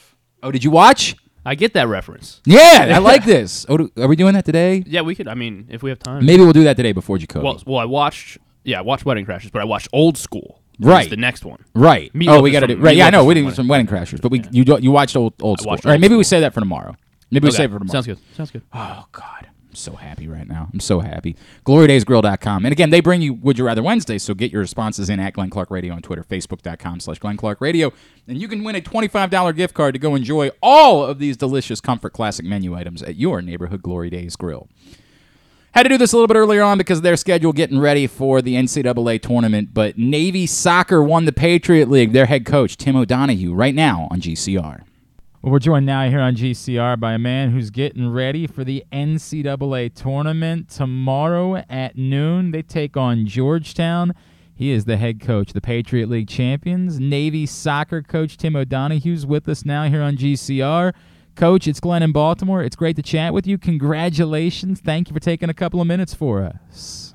Oh, 0.42 0.50
did 0.50 0.64
you 0.64 0.70
watch? 0.70 1.16
I 1.44 1.54
get 1.54 1.74
that 1.74 1.88
reference. 1.88 2.40
Yeah, 2.46 2.92
I 2.94 2.98
like 3.00 3.24
this. 3.26 3.66
Oh, 3.68 3.76
do- 3.76 3.90
are 3.98 4.08
we 4.08 4.16
doing 4.16 4.32
that 4.32 4.46
today? 4.46 4.82
Yeah, 4.86 5.02
we 5.02 5.14
could. 5.14 5.28
I 5.28 5.34
mean, 5.34 5.66
if 5.70 5.82
we 5.82 5.90
have 5.90 5.98
time. 5.98 6.24
Maybe 6.24 6.42
we'll 6.42 6.54
do 6.54 6.64
that 6.64 6.76
today 6.78 6.92
before 6.92 7.18
Jacoby. 7.18 7.44
Well, 7.44 7.62
well, 7.66 7.78
I 7.78 7.84
watched. 7.84 8.38
Yeah, 8.62 8.78
I 8.78 8.82
watched 8.82 9.04
Wedding 9.04 9.26
Crashers, 9.26 9.52
but 9.52 9.60
I 9.60 9.64
watched 9.66 9.88
Old 9.92 10.16
School. 10.16 10.62
Right. 10.80 11.08
The 11.10 11.16
next 11.18 11.44
one. 11.44 11.62
Right. 11.74 12.10
Meatloaf 12.14 12.38
oh, 12.38 12.40
we 12.42 12.50
got 12.50 12.60
to 12.60 12.66
do. 12.68 12.74
from- 12.76 12.84
Right. 12.84 12.96
Yeah, 12.96 13.06
I 13.06 13.10
Meatloaf 13.10 13.12
know. 13.12 13.20
is 13.20 13.26
We 13.26 13.34
from 13.42 13.44
did 13.50 13.56
some 13.56 13.68
wedding 13.68 13.86
crashers, 13.86 14.22
but 14.22 14.32
we 14.32 14.42
you 14.50 14.64
do, 14.64 14.78
you 14.80 14.90
watched 14.90 15.14
old 15.16 15.34
old 15.42 15.60
school. 15.60 15.72
watched 15.72 15.84
All 15.84 15.90
right. 15.90 15.96
Old 15.96 16.00
Maybe 16.00 16.16
we 16.16 16.24
say 16.24 16.40
that 16.40 16.54
for 16.54 16.60
tomorrow. 16.60 16.96
Maybe 17.30 17.44
we 17.44 17.48
Okay, 17.48 17.56
save 17.58 17.70
it 17.70 17.74
for 17.74 17.78
tomorrow. 17.80 17.92
Sounds 17.92 18.06
good. 18.06 18.18
Sounds 18.34 18.50
good. 18.50 18.62
Oh 18.72 19.04
God, 19.12 19.46
I'm 19.46 19.53
so 19.74 19.94
happy 19.96 20.28
right 20.28 20.46
now. 20.46 20.68
I'm 20.72 20.80
so 20.80 21.00
happy. 21.00 21.36
GloryDaysGrill.com. 21.64 22.64
And 22.64 22.72
again, 22.72 22.90
they 22.90 23.00
bring 23.00 23.22
you 23.22 23.34
Would 23.34 23.58
You 23.58 23.66
Rather 23.66 23.82
Wednesday, 23.82 24.18
so 24.18 24.34
get 24.34 24.52
your 24.52 24.60
responses 24.60 25.10
in 25.10 25.20
at 25.20 25.32
Glenn 25.34 25.50
Clark 25.50 25.70
Radio 25.70 25.94
on 25.94 26.02
Twitter, 26.02 26.24
Facebook.com 26.24 27.00
slash 27.00 27.18
Glenn 27.18 27.36
Clark 27.36 27.60
Radio. 27.60 27.92
And 28.26 28.40
you 28.40 28.48
can 28.48 28.64
win 28.64 28.76
a 28.76 28.80
$25 28.80 29.56
gift 29.56 29.74
card 29.74 29.94
to 29.94 29.98
go 29.98 30.14
enjoy 30.14 30.50
all 30.62 31.04
of 31.04 31.18
these 31.18 31.36
delicious 31.36 31.80
Comfort 31.80 32.12
Classic 32.12 32.44
menu 32.44 32.74
items 32.74 33.02
at 33.02 33.16
your 33.16 33.42
neighborhood 33.42 33.82
Glory 33.82 34.10
Days 34.10 34.36
Grill. 34.36 34.68
Had 35.72 35.82
to 35.82 35.88
do 35.88 35.98
this 35.98 36.12
a 36.12 36.16
little 36.16 36.28
bit 36.28 36.36
earlier 36.36 36.62
on 36.62 36.78
because 36.78 37.00
their 37.00 37.16
schedule 37.16 37.52
getting 37.52 37.80
ready 37.80 38.06
for 38.06 38.40
the 38.40 38.54
NCAA 38.54 39.20
tournament, 39.20 39.70
but 39.74 39.98
Navy 39.98 40.46
Soccer 40.46 41.02
won 41.02 41.24
the 41.24 41.32
Patriot 41.32 41.90
League. 41.90 42.12
Their 42.12 42.26
head 42.26 42.46
coach, 42.46 42.76
Tim 42.76 42.94
O'Donohue, 42.94 43.52
right 43.52 43.74
now 43.74 44.06
on 44.12 44.20
GCR. 44.20 44.84
Well, 45.44 45.52
we're 45.52 45.58
joined 45.58 45.84
now 45.84 46.08
here 46.08 46.20
on 46.20 46.36
GCR 46.36 46.98
by 46.98 47.12
a 47.12 47.18
man 47.18 47.50
who's 47.50 47.68
getting 47.68 48.10
ready 48.10 48.46
for 48.46 48.64
the 48.64 48.82
NCAA 48.90 49.94
tournament 49.94 50.70
tomorrow 50.70 51.56
at 51.68 51.98
noon. 51.98 52.50
They 52.50 52.62
take 52.62 52.96
on 52.96 53.26
Georgetown. 53.26 54.14
He 54.54 54.70
is 54.70 54.86
the 54.86 54.96
head 54.96 55.20
coach, 55.20 55.52
the 55.52 55.60
Patriot 55.60 56.08
League 56.08 56.28
champions. 56.28 56.98
Navy 56.98 57.44
soccer 57.44 58.00
coach 58.00 58.38
Tim 58.38 58.56
O'Donohue's 58.56 59.26
with 59.26 59.46
us 59.46 59.66
now 59.66 59.86
here 59.86 60.00
on 60.00 60.16
GCR. 60.16 60.94
Coach, 61.34 61.68
it's 61.68 61.78
Glenn 61.78 62.02
in 62.02 62.12
Baltimore. 62.12 62.62
It's 62.62 62.74
great 62.74 62.96
to 62.96 63.02
chat 63.02 63.34
with 63.34 63.46
you. 63.46 63.58
Congratulations. 63.58 64.80
Thank 64.80 65.10
you 65.10 65.14
for 65.14 65.20
taking 65.20 65.50
a 65.50 65.54
couple 65.54 65.78
of 65.78 65.86
minutes 65.86 66.14
for 66.14 66.42
us. 66.42 67.14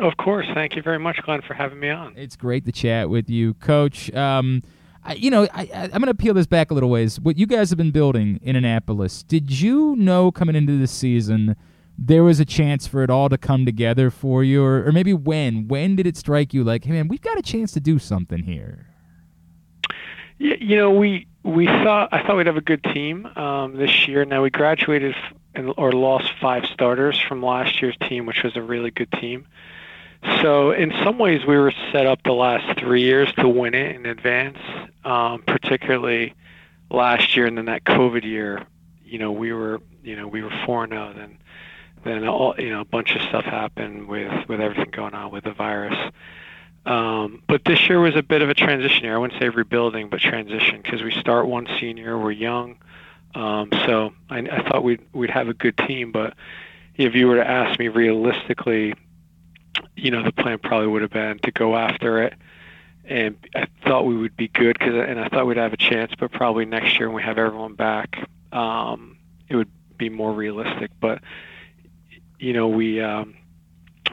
Of 0.00 0.16
course. 0.16 0.48
Thank 0.52 0.74
you 0.74 0.82
very 0.82 0.98
much, 0.98 1.20
Glenn, 1.22 1.42
for 1.46 1.54
having 1.54 1.78
me 1.78 1.90
on. 1.90 2.14
It's 2.16 2.34
great 2.34 2.64
to 2.64 2.72
chat 2.72 3.08
with 3.08 3.30
you, 3.30 3.54
Coach. 3.54 4.12
Um, 4.14 4.64
I, 5.08 5.14
you 5.14 5.30
know, 5.30 5.44
I, 5.54 5.62
I, 5.74 5.82
I'm 5.84 6.02
going 6.02 6.06
to 6.06 6.14
peel 6.14 6.34
this 6.34 6.46
back 6.46 6.70
a 6.70 6.74
little 6.74 6.90
ways. 6.90 7.18
What 7.18 7.38
you 7.38 7.46
guys 7.46 7.70
have 7.70 7.78
been 7.78 7.92
building 7.92 8.38
in 8.42 8.56
Annapolis, 8.56 9.22
did 9.22 9.50
you 9.50 9.96
know 9.96 10.30
coming 10.30 10.54
into 10.54 10.78
this 10.78 10.92
season 10.92 11.56
there 11.96 12.22
was 12.22 12.38
a 12.38 12.44
chance 12.44 12.86
for 12.86 13.02
it 13.02 13.08
all 13.08 13.30
to 13.30 13.38
come 13.38 13.64
together 13.64 14.10
for 14.10 14.44
you? 14.44 14.62
Or, 14.62 14.86
or 14.86 14.92
maybe 14.92 15.14
when? 15.14 15.66
When 15.66 15.96
did 15.96 16.06
it 16.06 16.18
strike 16.18 16.52
you 16.52 16.62
like, 16.62 16.84
hey, 16.84 16.92
man, 16.92 17.08
we've 17.08 17.22
got 17.22 17.38
a 17.38 17.42
chance 17.42 17.72
to 17.72 17.80
do 17.80 17.98
something 17.98 18.42
here? 18.42 18.86
Yeah, 20.36 20.56
you 20.60 20.76
know, 20.76 20.90
we 20.90 21.26
we 21.42 21.66
thought 21.66 22.10
I 22.12 22.22
thought 22.22 22.36
we'd 22.36 22.46
have 22.46 22.58
a 22.58 22.60
good 22.60 22.84
team 22.84 23.26
um, 23.34 23.76
this 23.76 24.06
year. 24.06 24.26
Now 24.26 24.42
we 24.42 24.50
graduated 24.50 25.16
f- 25.56 25.74
or 25.76 25.90
lost 25.90 26.32
five 26.40 26.66
starters 26.66 27.18
from 27.18 27.42
last 27.42 27.80
year's 27.80 27.96
team, 28.08 28.26
which 28.26 28.44
was 28.44 28.56
a 28.56 28.62
really 28.62 28.90
good 28.90 29.10
team. 29.12 29.46
So 30.42 30.72
in 30.72 30.92
some 31.04 31.18
ways, 31.18 31.46
we 31.46 31.56
were 31.56 31.72
set 31.92 32.06
up 32.06 32.22
the 32.22 32.32
last 32.32 32.78
three 32.78 33.02
years 33.02 33.32
to 33.34 33.48
win 33.48 33.74
it 33.74 33.96
in 33.96 34.06
advance. 34.06 34.58
Um, 35.04 35.42
particularly 35.42 36.34
last 36.90 37.36
year, 37.36 37.46
and 37.46 37.56
then 37.56 37.66
that 37.66 37.84
COVID 37.84 38.24
year, 38.24 38.66
you 39.04 39.18
know, 39.18 39.32
we 39.32 39.52
were 39.52 39.80
you 40.02 40.16
know 40.16 40.26
we 40.26 40.42
were 40.42 40.52
four 40.66 40.84
and 40.84 40.92
zero. 40.92 41.12
Then 41.16 41.38
then 42.04 42.26
all 42.28 42.54
you 42.58 42.70
know 42.70 42.80
a 42.80 42.84
bunch 42.84 43.14
of 43.14 43.22
stuff 43.22 43.44
happened 43.44 44.08
with 44.08 44.48
with 44.48 44.60
everything 44.60 44.90
going 44.90 45.14
on 45.14 45.30
with 45.30 45.44
the 45.44 45.52
virus. 45.52 46.12
Um, 46.86 47.42
but 47.46 47.64
this 47.64 47.88
year 47.88 48.00
was 48.00 48.16
a 48.16 48.22
bit 48.22 48.40
of 48.40 48.48
a 48.48 48.54
transition 48.54 49.04
year. 49.04 49.14
I 49.14 49.18
wouldn't 49.18 49.38
say 49.40 49.48
rebuilding, 49.48 50.08
but 50.08 50.20
transition 50.20 50.80
because 50.82 51.02
we 51.02 51.12
start 51.12 51.46
one 51.46 51.66
senior, 51.78 52.18
we're 52.18 52.30
young. 52.30 52.78
Um, 53.34 53.68
so 53.86 54.14
I, 54.30 54.38
I 54.38 54.68
thought 54.68 54.82
we'd 54.82 55.02
we'd 55.12 55.30
have 55.30 55.48
a 55.48 55.54
good 55.54 55.76
team, 55.76 56.12
but 56.12 56.34
if 56.96 57.14
you 57.14 57.26
were 57.28 57.36
to 57.36 57.48
ask 57.48 57.78
me 57.78 57.88
realistically, 57.88 58.94
you 59.96 60.10
know, 60.10 60.22
the 60.22 60.32
plan 60.32 60.58
probably 60.58 60.86
would 60.86 61.02
have 61.02 61.10
been 61.10 61.38
to 61.40 61.50
go 61.50 61.76
after 61.76 62.22
it. 62.22 62.34
And 63.04 63.36
I 63.54 63.66
thought 63.86 64.04
we 64.06 64.16
would 64.16 64.36
be 64.36 64.48
good 64.48 64.78
because, 64.78 64.94
and 64.94 65.18
I 65.18 65.28
thought 65.28 65.46
we'd 65.46 65.56
have 65.56 65.72
a 65.72 65.78
chance, 65.78 66.12
but 66.18 66.30
probably 66.30 66.66
next 66.66 66.98
year 66.98 67.08
when 67.08 67.16
we 67.16 67.22
have 67.22 67.38
everyone 67.38 67.74
back, 67.74 68.28
um, 68.52 69.16
it 69.48 69.56
would 69.56 69.70
be 69.96 70.10
more 70.10 70.32
realistic. 70.32 70.90
But 71.00 71.22
you 72.38 72.52
know, 72.52 72.68
we, 72.68 73.00
um, 73.00 73.34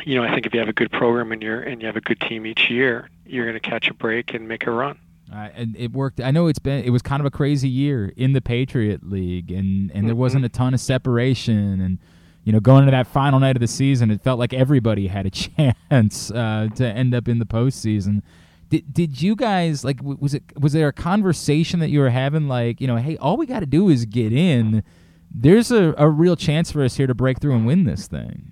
you 0.06 0.16
know, 0.16 0.24
I 0.24 0.34
think 0.34 0.46
if 0.46 0.54
you 0.54 0.60
have 0.60 0.70
a 0.70 0.74
good 0.74 0.92
program 0.92 1.32
and 1.32 1.42
you're 1.42 1.62
and 1.62 1.82
you 1.82 1.88
have 1.88 1.98
a 1.98 2.02
good 2.02 2.20
team 2.22 2.46
each 2.46 2.70
year, 2.70 3.10
you're 3.26 3.46
going 3.46 3.60
to 3.60 3.70
catch 3.70 3.90
a 3.90 3.94
break 3.94 4.34
and 4.34 4.48
make 4.48 4.66
a 4.66 4.72
run. 4.72 4.98
Uh, 5.34 5.50
and 5.56 5.76
it 5.76 5.92
worked. 5.92 6.22
I 6.22 6.32
know 6.32 6.48
it's 6.48 6.60
been 6.60 6.84
it 6.84 6.92
was 6.92 7.02
kind 7.02 7.20
of 7.20 7.26
a 7.26 7.32
crazy 7.32 7.70
year 7.70 8.14
in 8.16 8.34
the 8.34 8.42
Patriot 8.42 9.02
League, 9.04 9.52
and 9.52 9.92
and 9.92 10.08
there 10.08 10.16
wasn't 10.16 10.46
a 10.46 10.50
ton 10.50 10.74
of 10.74 10.80
separation, 10.80 11.82
and 11.82 12.00
you 12.46 12.54
know 12.54 12.60
going 12.62 12.84
into 12.84 12.92
that 12.92 13.08
final 13.08 13.40
night 13.40 13.58
of 13.58 13.60
the 13.60 13.68
season, 13.68 14.10
it 14.12 14.22
felt 14.22 14.40
like 14.40 14.54
everybody 14.54 15.08
had 15.08 15.26
a 15.26 15.30
chance 15.90 16.32
uh, 16.32 16.70
to 16.76 16.88
end 16.88 17.14
up 17.14 17.28
in 17.28 17.40
the 17.40 17.46
postseason. 17.46 18.22
Did 18.70 18.94
did 18.94 19.22
you 19.22 19.36
guys 19.36 19.84
like 19.84 20.00
was 20.02 20.34
it 20.34 20.44
was 20.58 20.74
there 20.74 20.88
a 20.88 20.94
conversation 20.94 21.80
that 21.82 21.90
you 21.90 22.00
were 22.00 22.10
having 22.10 22.48
like 22.48 22.80
you 22.80 22.88
know 22.88 22.96
hey 22.96 23.18
all 23.18 23.36
we 23.36 23.46
got 23.46 23.60
to 23.60 23.66
do 23.66 23.90
is 23.90 24.06
get 24.06 24.32
in, 24.32 24.84
there's 25.30 25.72
a, 25.72 25.94
a 25.98 26.10
real 26.10 26.36
chance 26.36 26.72
for 26.72 26.84
us 26.84 26.96
here 26.96 27.08
to 27.08 27.14
break 27.14 27.42
through 27.42 27.56
and 27.56 27.66
win 27.66 27.84
this 27.84 28.08
thing. 28.08 28.52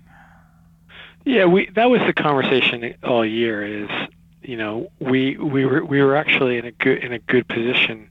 Yeah, 1.24 1.46
we 1.46 1.70
that 1.70 1.86
was 1.86 2.00
the 2.02 2.12
conversation 2.12 2.94
all 3.02 3.24
year. 3.24 3.84
Is 3.84 3.90
you 4.42 4.56
know 4.56 4.90
we 4.98 5.36
we 5.36 5.64
were 5.64 5.84
we 5.84 6.02
were 6.02 6.16
actually 6.16 6.58
in 6.58 6.66
a 6.66 6.72
good 6.72 7.02
in 7.02 7.12
a 7.12 7.18
good 7.18 7.48
position 7.48 8.10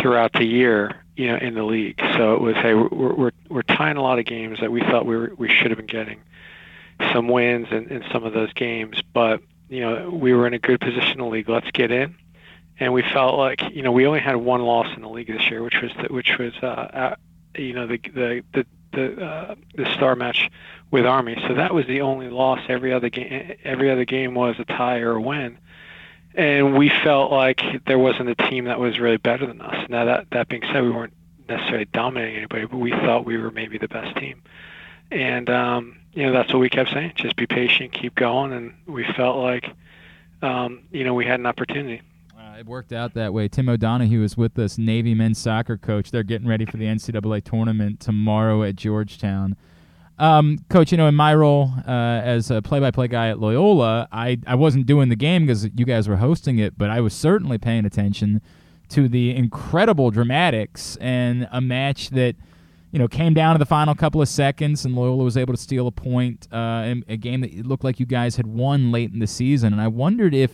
throughout 0.00 0.32
the 0.34 0.44
year, 0.44 1.03
you 1.16 1.28
know, 1.28 1.36
in 1.36 1.54
the 1.54 1.62
league. 1.62 2.00
So 2.16 2.34
it 2.34 2.40
was 2.40 2.56
hey 2.56 2.74
we're 2.74 3.14
we're, 3.14 3.32
we're 3.48 3.62
tying 3.62 3.96
a 3.96 4.02
lot 4.02 4.18
of 4.18 4.24
games 4.24 4.60
that 4.60 4.70
we 4.70 4.80
thought 4.80 5.06
we 5.06 5.16
were 5.16 5.32
we 5.36 5.48
should 5.48 5.70
have 5.70 5.78
been 5.78 5.86
getting 5.86 6.20
some 7.12 7.28
wins 7.28 7.68
in, 7.70 7.88
in 7.88 8.04
some 8.12 8.24
of 8.24 8.32
those 8.32 8.52
games, 8.52 9.00
but 9.12 9.40
you 9.68 9.80
know 9.80 10.10
we 10.10 10.32
were 10.32 10.46
in 10.46 10.54
a 10.54 10.58
good 10.58 10.80
position 10.80 11.12
in 11.12 11.18
the 11.18 11.26
league. 11.26 11.48
Let's 11.48 11.70
get 11.70 11.90
in. 11.90 12.16
And 12.80 12.92
we 12.92 13.02
felt 13.02 13.38
like 13.38 13.62
you 13.72 13.82
know 13.82 13.92
we 13.92 14.06
only 14.06 14.20
had 14.20 14.36
one 14.36 14.62
loss 14.62 14.88
in 14.96 15.02
the 15.02 15.08
league 15.08 15.28
this 15.28 15.48
year, 15.48 15.62
which 15.62 15.80
was 15.80 15.92
the, 16.00 16.12
which 16.12 16.38
was 16.38 16.52
uh, 16.62 16.66
uh, 16.66 17.14
you 17.56 17.72
know 17.72 17.86
the 17.86 17.98
the 17.98 18.42
the 18.52 18.66
the, 18.92 19.24
uh, 19.24 19.54
the 19.74 19.92
star 19.94 20.14
match 20.16 20.50
with 20.90 21.06
Army. 21.06 21.36
So 21.48 21.54
that 21.54 21.74
was 21.74 21.86
the 21.86 22.00
only 22.00 22.28
loss. 22.28 22.60
Every 22.68 22.92
other 22.92 23.10
game, 23.10 23.56
every 23.64 23.90
other 23.90 24.04
game 24.04 24.34
was 24.34 24.56
a 24.58 24.64
tie 24.64 25.00
or 25.00 25.12
a 25.12 25.20
win, 25.20 25.58
and 26.34 26.76
we 26.76 26.90
felt 27.02 27.30
like 27.30 27.60
there 27.86 27.98
wasn't 27.98 28.28
a 28.28 28.34
team 28.34 28.64
that 28.64 28.80
was 28.80 28.98
really 28.98 29.16
better 29.16 29.46
than 29.46 29.60
us. 29.60 29.88
Now 29.88 30.04
that 30.06 30.30
that 30.30 30.48
being 30.48 30.62
said, 30.72 30.82
we 30.82 30.90
weren't 30.90 31.12
necessarily 31.48 31.86
dominating 31.86 32.36
anybody, 32.36 32.66
but 32.66 32.78
we 32.78 32.90
thought 32.90 33.24
we 33.24 33.36
were 33.38 33.50
maybe 33.50 33.78
the 33.78 33.88
best 33.88 34.16
team, 34.16 34.42
and 35.10 35.48
um, 35.48 35.96
you 36.12 36.24
know 36.24 36.32
that's 36.32 36.52
what 36.52 36.58
we 36.58 36.68
kept 36.68 36.90
saying: 36.90 37.12
just 37.14 37.36
be 37.36 37.46
patient, 37.46 37.92
keep 37.92 38.14
going, 38.14 38.52
and 38.52 38.74
we 38.86 39.04
felt 39.16 39.38
like 39.38 39.70
um, 40.42 40.80
you 40.90 41.04
know 41.04 41.14
we 41.14 41.24
had 41.24 41.40
an 41.40 41.46
opportunity. 41.46 42.02
Uh, 42.36 42.58
it 42.58 42.66
worked 42.66 42.92
out 42.92 43.14
that 43.14 43.32
way. 43.32 43.48
Tim 43.48 43.68
O'Donohue 43.68 44.22
is 44.22 44.36
with 44.36 44.58
us, 44.58 44.76
Navy 44.76 45.14
men's 45.14 45.38
soccer 45.38 45.76
coach. 45.76 46.10
They're 46.10 46.22
getting 46.22 46.48
ready 46.48 46.64
for 46.64 46.76
the 46.76 46.86
NCAA 46.86 47.44
tournament 47.44 48.00
tomorrow 48.00 48.62
at 48.62 48.76
Georgetown. 48.76 49.56
Um, 50.18 50.58
coach, 50.70 50.92
you 50.92 50.98
know, 50.98 51.08
in 51.08 51.14
my 51.14 51.34
role 51.34 51.72
uh, 51.86 51.90
as 51.90 52.50
a 52.50 52.62
play-by-play 52.62 53.08
guy 53.08 53.30
at 53.30 53.40
Loyola, 53.40 54.08
I, 54.12 54.38
I 54.46 54.54
wasn't 54.54 54.86
doing 54.86 55.08
the 55.08 55.16
game 55.16 55.46
because 55.46 55.64
you 55.74 55.84
guys 55.84 56.08
were 56.08 56.16
hosting 56.16 56.58
it, 56.58 56.78
but 56.78 56.88
I 56.88 57.00
was 57.00 57.12
certainly 57.12 57.58
paying 57.58 57.84
attention 57.84 58.40
to 58.90 59.08
the 59.08 59.34
incredible 59.34 60.10
dramatics 60.10 60.96
and 61.00 61.48
a 61.50 61.60
match 61.60 62.10
that 62.10 62.36
you 62.92 62.98
know 63.00 63.08
came 63.08 63.34
down 63.34 63.56
to 63.56 63.58
the 63.58 63.66
final 63.66 63.94
couple 63.94 64.22
of 64.22 64.28
seconds, 64.28 64.84
and 64.84 64.94
Loyola 64.94 65.24
was 65.24 65.36
able 65.36 65.52
to 65.52 65.60
steal 65.60 65.88
a 65.88 65.90
point 65.90 66.46
uh, 66.52 66.84
in 66.86 67.04
a 67.08 67.16
game 67.16 67.40
that 67.40 67.66
looked 67.66 67.82
like 67.82 67.98
you 67.98 68.06
guys 68.06 68.36
had 68.36 68.46
won 68.46 68.92
late 68.92 69.12
in 69.12 69.18
the 69.18 69.26
season. 69.26 69.72
And 69.72 69.82
I 69.82 69.88
wondered 69.88 70.32
if 70.32 70.52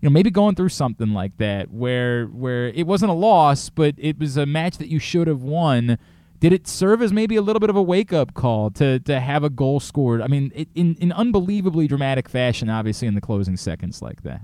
you 0.00 0.08
know 0.08 0.10
maybe 0.10 0.30
going 0.30 0.54
through 0.54 0.68
something 0.68 1.14
like 1.14 1.38
that 1.38 1.70
where 1.70 2.26
where 2.26 2.68
it 2.68 2.86
wasn't 2.86 3.10
a 3.10 3.14
loss, 3.14 3.70
but 3.70 3.94
it 3.96 4.18
was 4.18 4.36
a 4.36 4.44
match 4.44 4.76
that 4.76 4.88
you 4.88 4.98
should 4.98 5.28
have 5.28 5.42
won 5.42 5.98
did 6.40 6.52
it 6.52 6.68
serve 6.68 7.02
as 7.02 7.12
maybe 7.12 7.36
a 7.36 7.42
little 7.42 7.60
bit 7.60 7.70
of 7.70 7.76
a 7.76 7.82
wake 7.82 8.12
up 8.12 8.34
call 8.34 8.70
to 8.72 8.98
to 9.00 9.20
have 9.20 9.44
a 9.44 9.50
goal 9.50 9.80
scored? 9.80 10.22
I 10.22 10.26
mean, 10.26 10.52
it, 10.54 10.68
in 10.74 10.96
in 10.96 11.12
unbelievably 11.12 11.88
dramatic 11.88 12.28
fashion, 12.28 12.70
obviously 12.70 13.08
in 13.08 13.14
the 13.14 13.20
closing 13.20 13.56
seconds 13.56 14.02
like 14.02 14.22
that. 14.22 14.42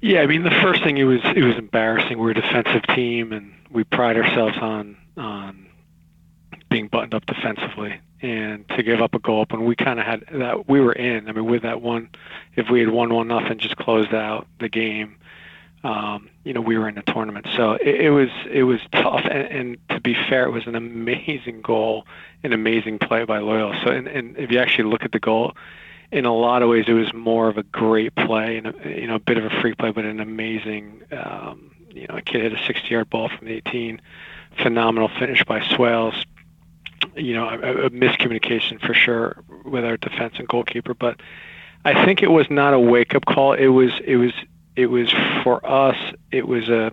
Yeah, 0.00 0.20
I 0.20 0.26
mean, 0.26 0.44
the 0.44 0.50
first 0.50 0.82
thing 0.82 0.98
it 0.98 1.04
was 1.04 1.20
it 1.36 1.42
was 1.42 1.56
embarrassing. 1.56 2.18
We're 2.18 2.30
a 2.30 2.34
defensive 2.34 2.82
team, 2.94 3.32
and 3.32 3.52
we 3.70 3.84
pride 3.84 4.16
ourselves 4.16 4.56
on 4.58 4.96
on 5.16 5.66
being 6.68 6.88
buttoned 6.88 7.14
up 7.14 7.26
defensively. 7.26 8.00
And 8.20 8.68
to 8.70 8.82
give 8.82 9.00
up 9.00 9.14
a 9.14 9.20
goal 9.20 9.46
when 9.48 9.64
we 9.64 9.76
kind 9.76 10.00
of 10.00 10.06
had 10.06 10.24
that, 10.32 10.68
we 10.68 10.80
were 10.80 10.92
in. 10.92 11.28
I 11.28 11.32
mean, 11.32 11.46
with 11.46 11.62
that 11.62 11.82
one, 11.82 12.10
if 12.56 12.68
we 12.68 12.80
had 12.80 12.88
won 12.88 13.14
one 13.14 13.28
nothing, 13.28 13.58
just 13.58 13.76
closed 13.76 14.12
out 14.12 14.48
the 14.58 14.68
game 14.68 15.16
um, 15.84 16.28
you 16.44 16.52
know, 16.52 16.60
we 16.60 16.76
were 16.76 16.88
in 16.88 16.98
a 16.98 17.02
tournament. 17.02 17.46
So 17.56 17.72
it, 17.72 18.00
it 18.00 18.10
was 18.10 18.30
it 18.50 18.64
was 18.64 18.80
tough. 18.92 19.24
And, 19.24 19.48
and 19.48 19.88
to 19.90 20.00
be 20.00 20.14
fair, 20.14 20.44
it 20.44 20.50
was 20.50 20.66
an 20.66 20.74
amazing 20.74 21.62
goal, 21.62 22.06
an 22.42 22.52
amazing 22.52 22.98
play 22.98 23.24
by 23.24 23.38
Loyola. 23.38 23.80
So 23.84 23.90
and, 23.90 24.08
and 24.08 24.36
if 24.36 24.50
you 24.50 24.58
actually 24.58 24.90
look 24.90 25.04
at 25.04 25.12
the 25.12 25.20
goal, 25.20 25.54
in 26.10 26.24
a 26.24 26.34
lot 26.34 26.62
of 26.62 26.68
ways, 26.68 26.86
it 26.88 26.94
was 26.94 27.12
more 27.12 27.48
of 27.48 27.58
a 27.58 27.62
great 27.62 28.14
play 28.14 28.56
and 28.56 28.68
a, 28.68 29.00
you 29.00 29.06
know 29.06 29.16
a 29.16 29.20
bit 29.20 29.38
of 29.38 29.44
a 29.44 29.50
freak 29.60 29.78
play, 29.78 29.90
but 29.90 30.04
an 30.04 30.20
amazing. 30.20 31.02
Um, 31.12 31.70
you 31.90 32.06
know, 32.06 32.16
a 32.16 32.22
kid 32.22 32.42
hit 32.42 32.52
a 32.52 32.56
60-yard 32.56 33.10
ball 33.10 33.28
from 33.28 33.48
the 33.48 33.54
18. 33.54 34.00
Phenomenal 34.62 35.08
finish 35.18 35.42
by 35.44 35.66
Swales. 35.74 36.14
You 37.16 37.34
know, 37.34 37.48
a, 37.48 37.86
a 37.86 37.90
miscommunication 37.90 38.80
for 38.80 38.94
sure 38.94 39.42
with 39.64 39.84
our 39.84 39.96
defense 39.96 40.34
and 40.38 40.46
goalkeeper, 40.46 40.94
but 40.94 41.20
I 41.84 42.04
think 42.04 42.22
it 42.22 42.30
was 42.30 42.48
not 42.50 42.74
a 42.74 42.78
wake-up 42.78 43.24
call. 43.24 43.54
It 43.54 43.68
was 43.68 43.92
it 44.04 44.16
was 44.16 44.32
it 44.78 44.86
was 44.86 45.12
for 45.42 45.64
us 45.66 45.96
it 46.30 46.46
was 46.46 46.68
a 46.68 46.92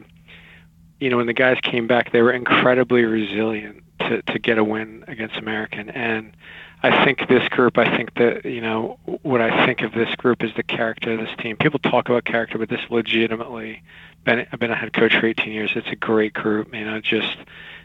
you 1.00 1.10
know 1.10 1.18
when 1.18 1.28
the 1.28 1.34
guys 1.34 1.58
came 1.62 1.86
back 1.86 2.12
they 2.12 2.22
were 2.22 2.32
incredibly 2.32 3.04
resilient 3.04 3.84
to 4.00 4.22
to 4.24 4.40
get 4.40 4.58
a 4.58 4.64
win 4.64 5.04
against 5.08 5.38
American. 5.38 5.90
And 5.92 6.36
I 6.82 7.06
think 7.06 7.28
this 7.28 7.48
group 7.50 7.78
I 7.78 7.96
think 7.96 8.16
that 8.16 8.44
you 8.46 8.60
know 8.62 8.98
what 9.22 9.40
I 9.40 9.66
think 9.68 9.82
of 9.82 9.94
this 9.94 10.14
group 10.16 10.44
is 10.44 10.52
the 10.56 10.64
character 10.64 11.14
of 11.14 11.20
this 11.20 11.36
team. 11.38 11.58
People 11.58 11.80
talk 11.80 12.10
about 12.10 12.26
character 12.26 12.58
but 12.58 12.70
this 12.70 12.82
legitimately 12.90 13.84
been 14.24 14.48
I've 14.52 14.60
been 14.60 14.72
a 14.72 14.76
head 14.76 14.94
coach 14.94 15.16
for 15.16 15.28
18 15.28 15.54
years. 15.54 15.72
It's 15.76 15.88
a 15.88 15.96
great 15.96 16.34
group 16.34 16.74
you 16.74 16.86
know 16.86 17.00
just 17.00 17.38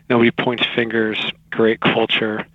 nobody 0.08 0.30
points 0.30 0.64
fingers 0.74 1.30
great 1.50 1.80
culture 1.80 2.46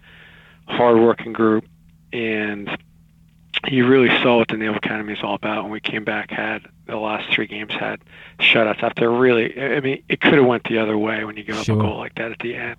hardworking 0.68 1.32
group 1.32 1.66
and 2.12 2.76
you 3.68 3.88
really 3.88 4.10
saw 4.22 4.38
what 4.38 4.48
the 4.48 4.58
Naval 4.58 4.78
Academy 4.78 5.14
is 5.14 5.20
all 5.24 5.36
about 5.36 5.64
when 5.64 5.72
we 5.72 5.80
came 5.80 6.04
back 6.04 6.32
had 6.32 6.64
the 6.88 6.98
last 6.98 7.34
three 7.34 7.48
games 7.48 7.74
had 7.74 8.00
shutouts 8.40 8.84
after 8.84 9.10
really 9.12 9.60
I 9.60 9.80
mean 9.80 10.04
it 10.10 10.22
could 10.22 10.34
have 10.34 10.46
went 10.46 10.64
the 10.66 10.78
other 10.78 10.98
way 10.98 11.24
when 11.26 11.36
you 11.38 11.44
give 11.44 11.56
Sure. 11.58 11.76
up 11.76 11.80
a 11.80 11.88
goal 11.88 11.98
like 11.98 12.16
that 12.16 12.32
at 12.32 12.40
the 12.40 12.56
end. 12.56 12.78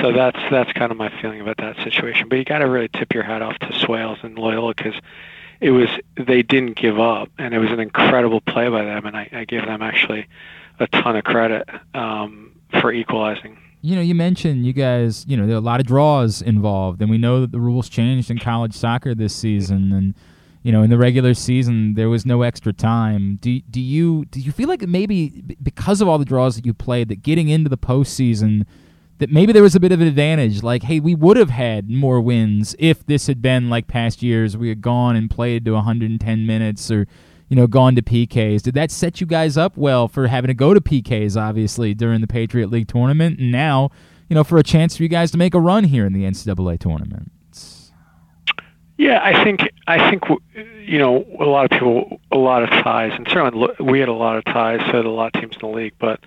So 0.00 0.12
that's 0.12 0.38
that's 0.50 0.72
kind 0.72 0.90
of 0.92 0.98
my 0.98 1.10
feeling 1.20 1.40
about 1.40 1.56
that 1.58 1.76
situation. 1.78 2.28
But 2.28 2.38
you 2.38 2.44
got 2.44 2.58
to 2.58 2.68
really 2.68 2.88
tip 2.88 3.12
your 3.14 3.22
hat 3.24 3.42
off 3.42 3.58
to 3.60 3.72
Swales 3.78 4.18
and 4.22 4.38
Loyola 4.38 4.74
because 4.74 4.94
it 5.60 5.72
was 5.72 5.88
they 6.16 6.42
didn't 6.42 6.76
give 6.76 6.98
up 6.98 7.28
and 7.38 7.52
it 7.54 7.58
was 7.58 7.70
an 7.70 7.80
incredible 7.80 8.40
play 8.40 8.68
by 8.68 8.84
them 8.84 9.04
and 9.06 9.16
I, 9.16 9.28
I 9.32 9.44
give 9.44 9.64
them 9.66 9.82
actually 9.82 10.26
a 10.78 10.86
ton 10.86 11.16
of 11.16 11.24
credit 11.24 11.68
um, 11.94 12.52
for 12.80 12.92
equalizing 12.92 13.58
you 13.82 13.96
know, 13.96 14.02
you 14.02 14.14
mentioned 14.14 14.66
you 14.66 14.72
guys, 14.72 15.24
you 15.26 15.36
know, 15.36 15.46
there 15.46 15.54
are 15.54 15.58
a 15.58 15.62
lot 15.62 15.80
of 15.80 15.86
draws 15.86 16.42
involved, 16.42 17.00
and 17.00 17.10
we 17.10 17.18
know 17.18 17.40
that 17.40 17.52
the 17.52 17.60
rules 17.60 17.88
changed 17.88 18.30
in 18.30 18.38
college 18.38 18.74
soccer 18.74 19.14
this 19.14 19.34
season, 19.34 19.92
and 19.92 20.14
you 20.62 20.70
know, 20.72 20.82
in 20.82 20.90
the 20.90 20.98
regular 20.98 21.32
season 21.32 21.94
there 21.94 22.10
was 22.10 22.26
no 22.26 22.42
extra 22.42 22.72
time. 22.72 23.38
Do 23.40 23.60
do 23.60 23.80
you 23.80 24.26
do 24.26 24.40
you 24.40 24.52
feel 24.52 24.68
like 24.68 24.82
maybe 24.82 25.56
because 25.62 26.00
of 26.00 26.08
all 26.08 26.18
the 26.18 26.24
draws 26.24 26.56
that 26.56 26.66
you 26.66 26.74
played, 26.74 27.08
that 27.08 27.22
getting 27.22 27.48
into 27.48 27.70
the 27.70 27.78
postseason, 27.78 28.66
that 29.18 29.30
maybe 29.30 29.52
there 29.52 29.62
was 29.62 29.74
a 29.74 29.80
bit 29.80 29.92
of 29.92 30.00
an 30.02 30.06
advantage? 30.06 30.62
Like, 30.62 30.82
hey, 30.82 31.00
we 31.00 31.14
would 31.14 31.38
have 31.38 31.50
had 31.50 31.88
more 31.88 32.20
wins 32.20 32.76
if 32.78 33.06
this 33.06 33.26
had 33.28 33.40
been 33.40 33.70
like 33.70 33.86
past 33.86 34.22
years. 34.22 34.56
We 34.56 34.68
had 34.68 34.82
gone 34.82 35.16
and 35.16 35.30
played 35.30 35.64
to 35.64 35.72
110 35.72 36.46
minutes 36.46 36.90
or 36.90 37.06
you 37.50 37.56
know, 37.56 37.66
gone 37.66 37.96
to 37.96 38.02
PKs. 38.02 38.62
Did 38.62 38.74
that 38.74 38.92
set 38.92 39.20
you 39.20 39.26
guys 39.26 39.56
up 39.56 39.76
well 39.76 40.06
for 40.06 40.28
having 40.28 40.48
to 40.48 40.54
go 40.54 40.72
to 40.72 40.80
PKs, 40.80 41.36
obviously, 41.36 41.94
during 41.94 42.20
the 42.20 42.28
Patriot 42.28 42.68
League 42.68 42.86
tournament? 42.86 43.40
And 43.40 43.50
now, 43.50 43.90
you 44.28 44.34
know, 44.34 44.44
for 44.44 44.56
a 44.56 44.62
chance 44.62 44.96
for 44.96 45.02
you 45.02 45.08
guys 45.08 45.32
to 45.32 45.38
make 45.38 45.52
a 45.52 45.60
run 45.60 45.84
here 45.84 46.06
in 46.06 46.12
the 46.12 46.22
NCAA 46.22 46.78
tournament? 46.78 47.32
Yeah, 48.96 49.18
I 49.22 49.42
think 49.42 49.62
I 49.86 50.10
think 50.10 50.24
you 50.86 50.98
know 50.98 51.24
a 51.40 51.44
lot 51.44 51.64
of 51.64 51.70
people, 51.70 52.20
a 52.30 52.36
lot 52.36 52.62
of 52.62 52.68
ties, 52.68 53.12
and 53.14 53.26
certainly 53.28 53.68
we 53.80 53.98
had 53.98 54.10
a 54.10 54.14
lot 54.14 54.36
of 54.36 54.44
ties. 54.44 54.80
So 54.80 54.98
had 54.98 55.06
a 55.06 55.10
lot 55.10 55.34
of 55.34 55.40
teams 55.40 55.54
in 55.54 55.60
the 55.60 55.74
league, 55.74 55.94
but 55.98 56.20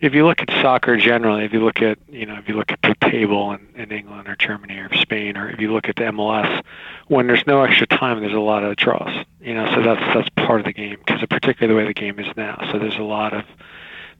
if 0.00 0.14
you 0.14 0.24
look 0.26 0.40
at 0.40 0.50
soccer 0.62 0.96
generally, 0.96 1.44
if 1.44 1.52
you 1.52 1.64
look 1.64 1.82
at 1.82 1.98
you 2.08 2.26
know 2.26 2.34
if 2.34 2.48
you 2.48 2.54
look 2.54 2.70
at 2.70 2.80
the 2.82 2.94
table 3.10 3.52
in, 3.52 3.66
in 3.74 3.90
England 3.90 4.28
or 4.28 4.36
Germany 4.36 4.78
or 4.78 4.94
Spain, 4.96 5.36
or 5.36 5.48
if 5.50 5.60
you 5.60 5.72
look 5.72 5.88
at 5.88 5.96
the 5.96 6.04
MLS, 6.04 6.62
when 7.08 7.26
there's 7.26 7.46
no 7.46 7.62
extra 7.62 7.86
time, 7.86 8.20
there's 8.20 8.32
a 8.32 8.40
lot 8.40 8.62
of 8.62 8.76
draws. 8.76 9.24
You 9.40 9.54
know, 9.54 9.72
so 9.74 9.82
that's 9.82 10.14
that's 10.14 10.28
part 10.30 10.60
of 10.60 10.66
the 10.66 10.72
game 10.72 10.98
because 11.04 11.24
particularly 11.28 11.74
the 11.74 11.78
way 11.78 11.86
the 11.86 11.98
game 11.98 12.18
is 12.18 12.36
now. 12.36 12.68
So 12.70 12.78
there's 12.78 12.96
a 12.96 13.02
lot 13.02 13.32
of 13.32 13.44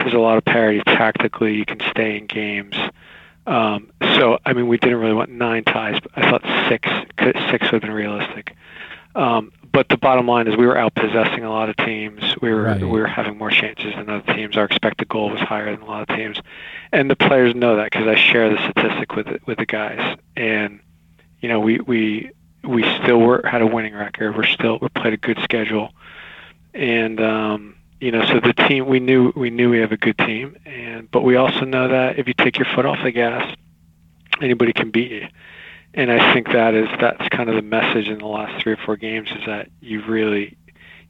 there's 0.00 0.14
a 0.14 0.18
lot 0.18 0.38
of 0.38 0.44
parity 0.44 0.82
tactically. 0.84 1.54
You 1.54 1.64
can 1.64 1.80
stay 1.90 2.18
in 2.18 2.26
games. 2.26 2.74
Um, 3.46 3.90
so 4.00 4.38
I 4.44 4.52
mean, 4.52 4.66
we 4.66 4.78
didn't 4.78 4.98
really 4.98 5.14
want 5.14 5.30
nine 5.30 5.64
ties, 5.64 6.00
but 6.00 6.10
I 6.16 6.30
thought 6.30 6.68
six 6.68 6.88
six 7.50 7.70
would 7.70 7.72
have 7.72 7.82
been 7.82 7.92
realistic. 7.92 8.56
Um, 9.14 9.52
bottom 9.98 10.26
line 10.26 10.48
is 10.48 10.56
we 10.56 10.66
were 10.66 10.76
out 10.76 10.94
possessing 10.94 11.44
a 11.44 11.50
lot 11.50 11.68
of 11.68 11.76
teams. 11.76 12.22
We 12.40 12.52
were 12.52 12.62
right. 12.62 12.80
we 12.80 12.86
were 12.86 13.06
having 13.06 13.36
more 13.36 13.50
chances 13.50 13.94
than 13.94 14.08
other 14.08 14.34
teams. 14.34 14.56
Our 14.56 14.64
expected 14.64 15.08
goal 15.08 15.30
was 15.30 15.40
higher 15.40 15.70
than 15.70 15.82
a 15.82 15.86
lot 15.86 16.08
of 16.08 16.16
teams, 16.16 16.40
and 16.92 17.10
the 17.10 17.16
players 17.16 17.54
know 17.54 17.76
that 17.76 17.90
because 17.90 18.06
I 18.06 18.14
share 18.14 18.50
the 18.50 18.58
statistic 18.70 19.14
with 19.14 19.26
the, 19.26 19.40
with 19.46 19.58
the 19.58 19.66
guys. 19.66 20.18
And 20.36 20.80
you 21.40 21.48
know, 21.48 21.60
we 21.60 21.80
we 21.80 22.30
we 22.64 22.82
still 23.02 23.18
were 23.20 23.46
had 23.46 23.62
a 23.62 23.66
winning 23.66 23.94
record. 23.94 24.36
We're 24.36 24.46
still 24.46 24.78
we 24.80 24.88
played 24.88 25.12
a 25.12 25.18
good 25.18 25.38
schedule, 25.42 25.92
and 26.74 27.20
um, 27.20 27.76
you 28.00 28.10
know, 28.10 28.24
so 28.24 28.40
the 28.40 28.54
team 28.54 28.86
we 28.86 29.00
knew 29.00 29.32
we 29.36 29.50
knew 29.50 29.70
we 29.70 29.80
have 29.80 29.92
a 29.92 29.96
good 29.96 30.18
team, 30.18 30.56
and 30.64 31.10
but 31.10 31.22
we 31.22 31.36
also 31.36 31.64
know 31.64 31.88
that 31.88 32.18
if 32.18 32.26
you 32.28 32.34
take 32.34 32.58
your 32.58 32.66
foot 32.74 32.86
off 32.86 32.98
the 33.02 33.10
gas, 33.10 33.54
anybody 34.40 34.72
can 34.72 34.90
beat 34.90 35.10
you 35.10 35.28
and 35.94 36.10
I 36.10 36.32
think 36.32 36.48
that 36.48 36.74
is 36.74 36.88
that's 37.00 37.28
kind 37.30 37.48
of 37.48 37.56
the 37.56 37.62
message 37.62 38.08
in 38.08 38.18
the 38.18 38.26
last 38.26 38.62
three 38.62 38.72
or 38.72 38.76
four 38.76 38.96
games 38.96 39.30
is 39.30 39.46
that 39.46 39.70
you 39.80 40.02
really 40.04 40.56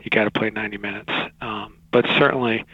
you 0.02 0.10
got 0.10 0.24
to 0.24 0.30
play 0.30 0.50
90 0.50 0.78
minutes. 0.78 1.12
Um, 1.40 1.76
but 1.90 2.06
certainly, 2.18 2.64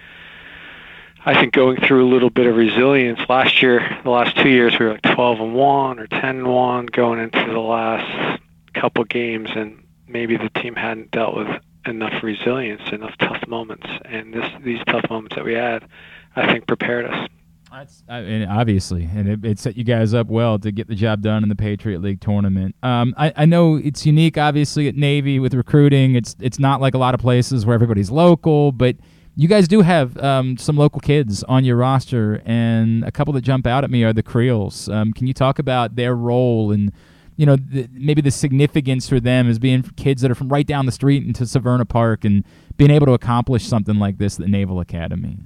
I 1.25 1.35
think 1.35 1.55
going 1.55 1.81
through 1.81 2.07
a 2.07 2.11
little 2.11 2.31
bit 2.31 2.47
of 2.47 2.57
resilience 2.57 3.21
last 3.29 3.63
year, 3.63 3.99
the 4.05 4.11
last 4.11 4.37
two 4.37 4.51
years 4.51 4.79
we 4.79 4.87
were 4.87 4.93
like 4.93 5.03
12 5.03 5.41
and 5.41 5.55
one 5.55 5.99
or 5.99 6.07
10 6.07 6.23
and 6.25 6.47
one 6.47 6.87
going 6.87 7.19
into 7.19 7.45
the 7.51 7.59
last 7.59 8.41
couple 8.75 9.05
games, 9.05 9.49
and 9.55 9.83
maybe 10.07 10.37
the 10.37 10.51
team 10.51 10.75
hadn't 10.75 11.11
dealt 11.11 11.37
with 11.37 11.49
enough 11.87 12.23
resilience, 12.23 12.83
enough 12.93 13.17
tough 13.19 13.47
moments, 13.47 13.87
and 14.05 14.35
this 14.35 14.51
these 14.63 14.81
tough 14.87 15.09
moments 15.09 15.37
that 15.37 15.45
we 15.45 15.55
had, 15.55 15.89
I 16.37 16.53
think 16.53 16.67
prepared 16.67 17.07
us. 17.07 17.29
That's 17.75 18.05
I 18.09 18.21
mean, 18.21 18.49
obviously, 18.49 19.03
and 19.03 19.29
it, 19.29 19.45
it, 19.45 19.59
set 19.59 19.77
you 19.77 19.83
guys 19.83 20.15
up 20.15 20.29
well 20.29 20.61
to 20.61 20.71
get 20.71 20.87
the 20.87 20.95
job 20.95 21.23
done 21.23 21.43
in 21.43 21.49
the 21.49 21.57
Patriot 21.57 22.01
League 22.03 22.21
tournament. 22.21 22.77
Um, 22.85 23.15
I, 23.19 23.33
I 23.37 23.45
know 23.47 23.75
it's 23.75 24.07
unique, 24.07 24.39
obviously, 24.39 24.87
at 24.87 24.95
Navy 24.95 25.41
with 25.41 25.55
recruiting. 25.55 26.15
It's 26.15 26.37
it's 26.39 26.61
not 26.61 26.81
like 26.81 26.95
a 26.95 26.99
lot 26.99 27.15
of 27.15 27.21
places 27.21 27.67
where 27.67 27.75
everybody's 27.75 28.13
local, 28.13 28.71
but 28.71 28.97
you 29.35 29.49
guys 29.49 29.67
do 29.67 29.81
have 29.81 30.17
um, 30.19 30.57
some 30.57 30.77
local 30.77 31.01
kids 31.01 31.43
on 31.45 31.65
your 31.65 31.77
roster, 31.77 32.41
and 32.45 33.03
a 33.05 33.11
couple 33.11 33.33
that 33.33 33.41
jump 33.41 33.67
out 33.67 33.83
at 33.83 33.91
me 33.91 34.05
are 34.05 34.13
the 34.13 34.23
Creoles. 34.23 34.89
Um, 34.89 35.13
can 35.13 35.27
you 35.27 35.35
talk 35.35 35.59
about 35.59 35.97
their 35.97 36.15
role 36.15 36.71
and 36.71 36.93
you 37.37 37.45
know 37.45 37.57
the, 37.57 37.89
maybe 37.93 38.23
the 38.23 38.31
significance 38.31 39.09
for 39.09 39.19
them 39.19 39.51
as 39.51 39.59
being 39.59 39.83
kids 39.97 40.23
that 40.23 40.31
are 40.31 40.37
from 40.37 40.49
right 40.49 40.67
down 40.67 40.87
the 40.87 40.93
street 40.93 41.25
into 41.27 41.43
Severna 41.43 41.89
Park 41.89 42.25
and 42.25 42.45
being 42.77 42.93
able 42.93 43.07
to 43.07 43.15
accomplish 43.15 43.67
something 43.67 43.97
like 43.97 44.19
this 44.19 44.39
at 44.39 44.47
the 44.47 44.51
Naval 44.51 44.79
Academy? 44.79 45.39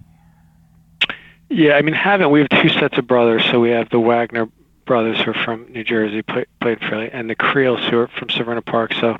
Yeah, 1.50 1.74
I 1.74 1.82
mean, 1.82 1.94
having 1.94 2.30
we 2.30 2.40
have 2.40 2.48
two 2.50 2.68
sets 2.68 2.98
of 2.98 3.06
brothers, 3.06 3.44
so 3.50 3.60
we 3.60 3.70
have 3.70 3.88
the 3.90 4.00
Wagner 4.00 4.48
brothers 4.84 5.20
who 5.20 5.30
are 5.30 5.44
from 5.44 5.70
New 5.70 5.84
Jersey, 5.84 6.22
play, 6.22 6.46
played 6.60 6.80
fairly, 6.80 7.10
and 7.10 7.28
the 7.28 7.34
Creoles 7.34 7.84
who 7.88 7.98
are 7.98 8.08
from 8.08 8.28
Severna 8.28 8.64
Park. 8.64 8.92
So 8.94 9.16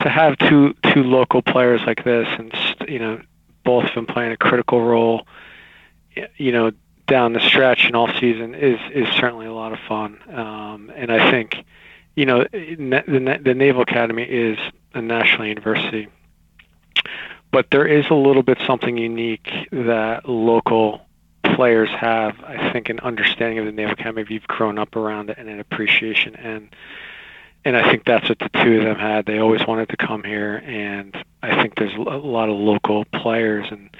to 0.00 0.08
have 0.08 0.38
two 0.38 0.74
two 0.92 1.02
local 1.02 1.42
players 1.42 1.82
like 1.86 2.04
this, 2.04 2.28
and 2.38 2.52
you 2.88 2.98
know, 2.98 3.20
both 3.64 3.84
of 3.84 3.94
them 3.94 4.06
playing 4.06 4.32
a 4.32 4.36
critical 4.36 4.82
role, 4.82 5.26
you 6.36 6.52
know, 6.52 6.70
down 7.06 7.32
the 7.32 7.40
stretch 7.40 7.84
and 7.84 7.94
all 7.94 8.08
season 8.20 8.54
is 8.54 8.78
is 8.92 9.08
certainly 9.14 9.46
a 9.46 9.52
lot 9.52 9.72
of 9.72 9.78
fun. 9.80 10.18
Um, 10.32 10.90
and 10.94 11.12
I 11.12 11.30
think, 11.30 11.56
you 12.14 12.26
know, 12.26 12.44
the 12.52 13.40
the 13.42 13.54
Naval 13.54 13.82
Academy 13.82 14.22
is 14.22 14.58
a 14.94 15.02
national 15.02 15.46
university, 15.46 16.08
but 17.50 17.70
there 17.70 17.86
is 17.86 18.06
a 18.08 18.14
little 18.14 18.42
bit 18.42 18.58
something 18.66 18.96
unique 18.96 19.50
that 19.72 20.28
local 20.28 21.05
players 21.56 21.88
have, 21.88 22.38
I 22.44 22.70
think, 22.70 22.90
an 22.90 23.00
understanding 23.00 23.58
of 23.58 23.64
the 23.64 23.72
Naval 23.72 23.94
Academy 23.94 24.26
you've 24.28 24.46
grown 24.46 24.78
up 24.78 24.94
around 24.94 25.30
it 25.30 25.38
and 25.38 25.48
an 25.48 25.58
appreciation. 25.58 26.36
And 26.36 26.68
and 27.64 27.76
I 27.76 27.90
think 27.90 28.04
that's 28.04 28.28
what 28.28 28.38
the 28.38 28.48
two 28.62 28.78
of 28.78 28.84
them 28.84 28.96
had. 28.96 29.26
They 29.26 29.38
always 29.38 29.66
wanted 29.66 29.88
to 29.88 29.96
come 29.96 30.22
here, 30.22 30.62
and 30.64 31.16
I 31.42 31.60
think 31.60 31.74
there's 31.74 31.94
a 31.94 31.98
lot 31.98 32.48
of 32.48 32.56
local 32.56 33.04
players 33.06 33.66
and 33.72 33.90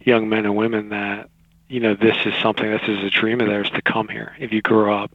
young 0.00 0.28
men 0.28 0.44
and 0.44 0.56
women 0.56 0.88
that 0.88 1.30
you 1.68 1.78
know 1.78 1.94
this 1.94 2.16
is 2.24 2.34
something 2.42 2.68
this 2.68 2.88
is 2.88 3.04
a 3.04 3.10
dream 3.10 3.40
of 3.40 3.46
theirs 3.46 3.70
to 3.70 3.82
come 3.82 4.08
here. 4.08 4.34
If 4.40 4.50
you 4.52 4.62
grew 4.62 4.92
up, 4.92 5.12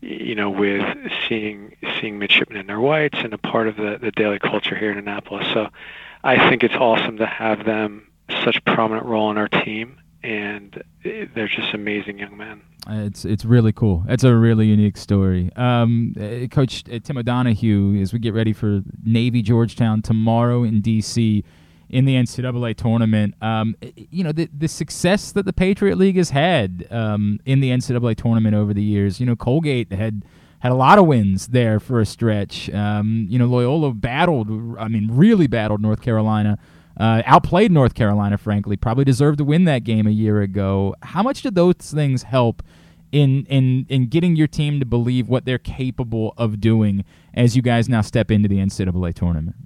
you 0.00 0.34
know, 0.34 0.50
with 0.50 0.84
seeing 1.26 1.74
seeing 2.00 2.18
midshipmen 2.18 2.58
in 2.58 2.66
their 2.66 2.80
whites 2.80 3.18
and 3.18 3.32
a 3.32 3.38
part 3.38 3.66
of 3.66 3.76
the 3.76 3.98
the 4.00 4.12
daily 4.12 4.38
culture 4.38 4.76
here 4.76 4.92
in 4.92 4.98
Annapolis. 4.98 5.46
So 5.54 5.70
I 6.22 6.50
think 6.50 6.62
it's 6.62 6.74
awesome 6.74 7.16
to 7.16 7.26
have 7.26 7.64
them 7.64 8.08
such 8.44 8.64
prominent 8.64 9.06
role 9.06 9.30
in 9.30 9.38
our 9.38 9.48
team 9.48 9.98
and 10.24 10.82
they're 11.02 11.48
just 11.48 11.74
amazing 11.74 12.18
young 12.18 12.36
men. 12.36 12.62
It's 12.88 13.24
it's 13.24 13.44
really 13.44 13.72
cool. 13.72 14.04
It's 14.08 14.24
a 14.24 14.34
really 14.34 14.66
unique 14.66 14.96
story. 14.96 15.50
Um, 15.54 16.14
uh, 16.18 16.46
Coach 16.48 16.84
uh, 16.90 16.98
Tim 16.98 17.18
O'Donohue, 17.18 18.00
as 18.00 18.12
we 18.12 18.18
get 18.18 18.34
ready 18.34 18.52
for 18.52 18.82
Navy 19.04 19.42
Georgetown 19.42 20.02
tomorrow 20.02 20.64
in 20.64 20.80
D.C. 20.80 21.44
in 21.90 22.04
the 22.06 22.14
NCAA 22.14 22.76
tournament, 22.76 23.34
um, 23.42 23.76
you 24.10 24.24
know 24.24 24.32
the 24.32 24.48
the 24.56 24.68
success 24.68 25.30
that 25.32 25.44
the 25.44 25.52
Patriot 25.52 25.96
League 25.96 26.16
has 26.16 26.30
had 26.30 26.86
um, 26.90 27.38
in 27.44 27.60
the 27.60 27.70
NCAA 27.70 28.16
tournament 28.16 28.54
over 28.54 28.74
the 28.74 28.82
years. 28.82 29.20
You 29.20 29.26
know 29.26 29.36
Colgate 29.36 29.92
had 29.92 30.24
had 30.60 30.72
a 30.72 30.76
lot 30.76 30.98
of 30.98 31.06
wins 31.06 31.48
there 31.48 31.78
for 31.78 32.00
a 32.00 32.06
stretch. 32.06 32.70
Um, 32.70 33.26
you 33.28 33.38
know 33.38 33.46
Loyola 33.46 33.92
battled, 33.92 34.78
I 34.78 34.88
mean, 34.88 35.08
really 35.10 35.46
battled 35.46 35.82
North 35.82 36.00
Carolina 36.00 36.58
uh, 36.98 37.22
outplayed 37.26 37.72
North 37.72 37.94
Carolina, 37.94 38.38
frankly, 38.38 38.76
probably 38.76 39.04
deserved 39.04 39.38
to 39.38 39.44
win 39.44 39.64
that 39.64 39.84
game 39.84 40.06
a 40.06 40.10
year 40.10 40.40
ago. 40.40 40.94
How 41.02 41.22
much 41.22 41.42
did 41.42 41.54
those 41.54 41.74
things 41.76 42.24
help 42.24 42.62
in 43.12 43.46
in 43.46 43.86
in 43.88 44.06
getting 44.08 44.36
your 44.36 44.46
team 44.46 44.80
to 44.80 44.86
believe 44.86 45.28
what 45.28 45.44
they're 45.44 45.58
capable 45.58 46.34
of 46.36 46.60
doing 46.60 47.04
as 47.32 47.56
you 47.56 47.62
guys 47.62 47.88
now 47.88 48.00
step 48.00 48.30
into 48.30 48.48
the 48.48 48.58
NCAA 48.58 49.14
tournament? 49.14 49.56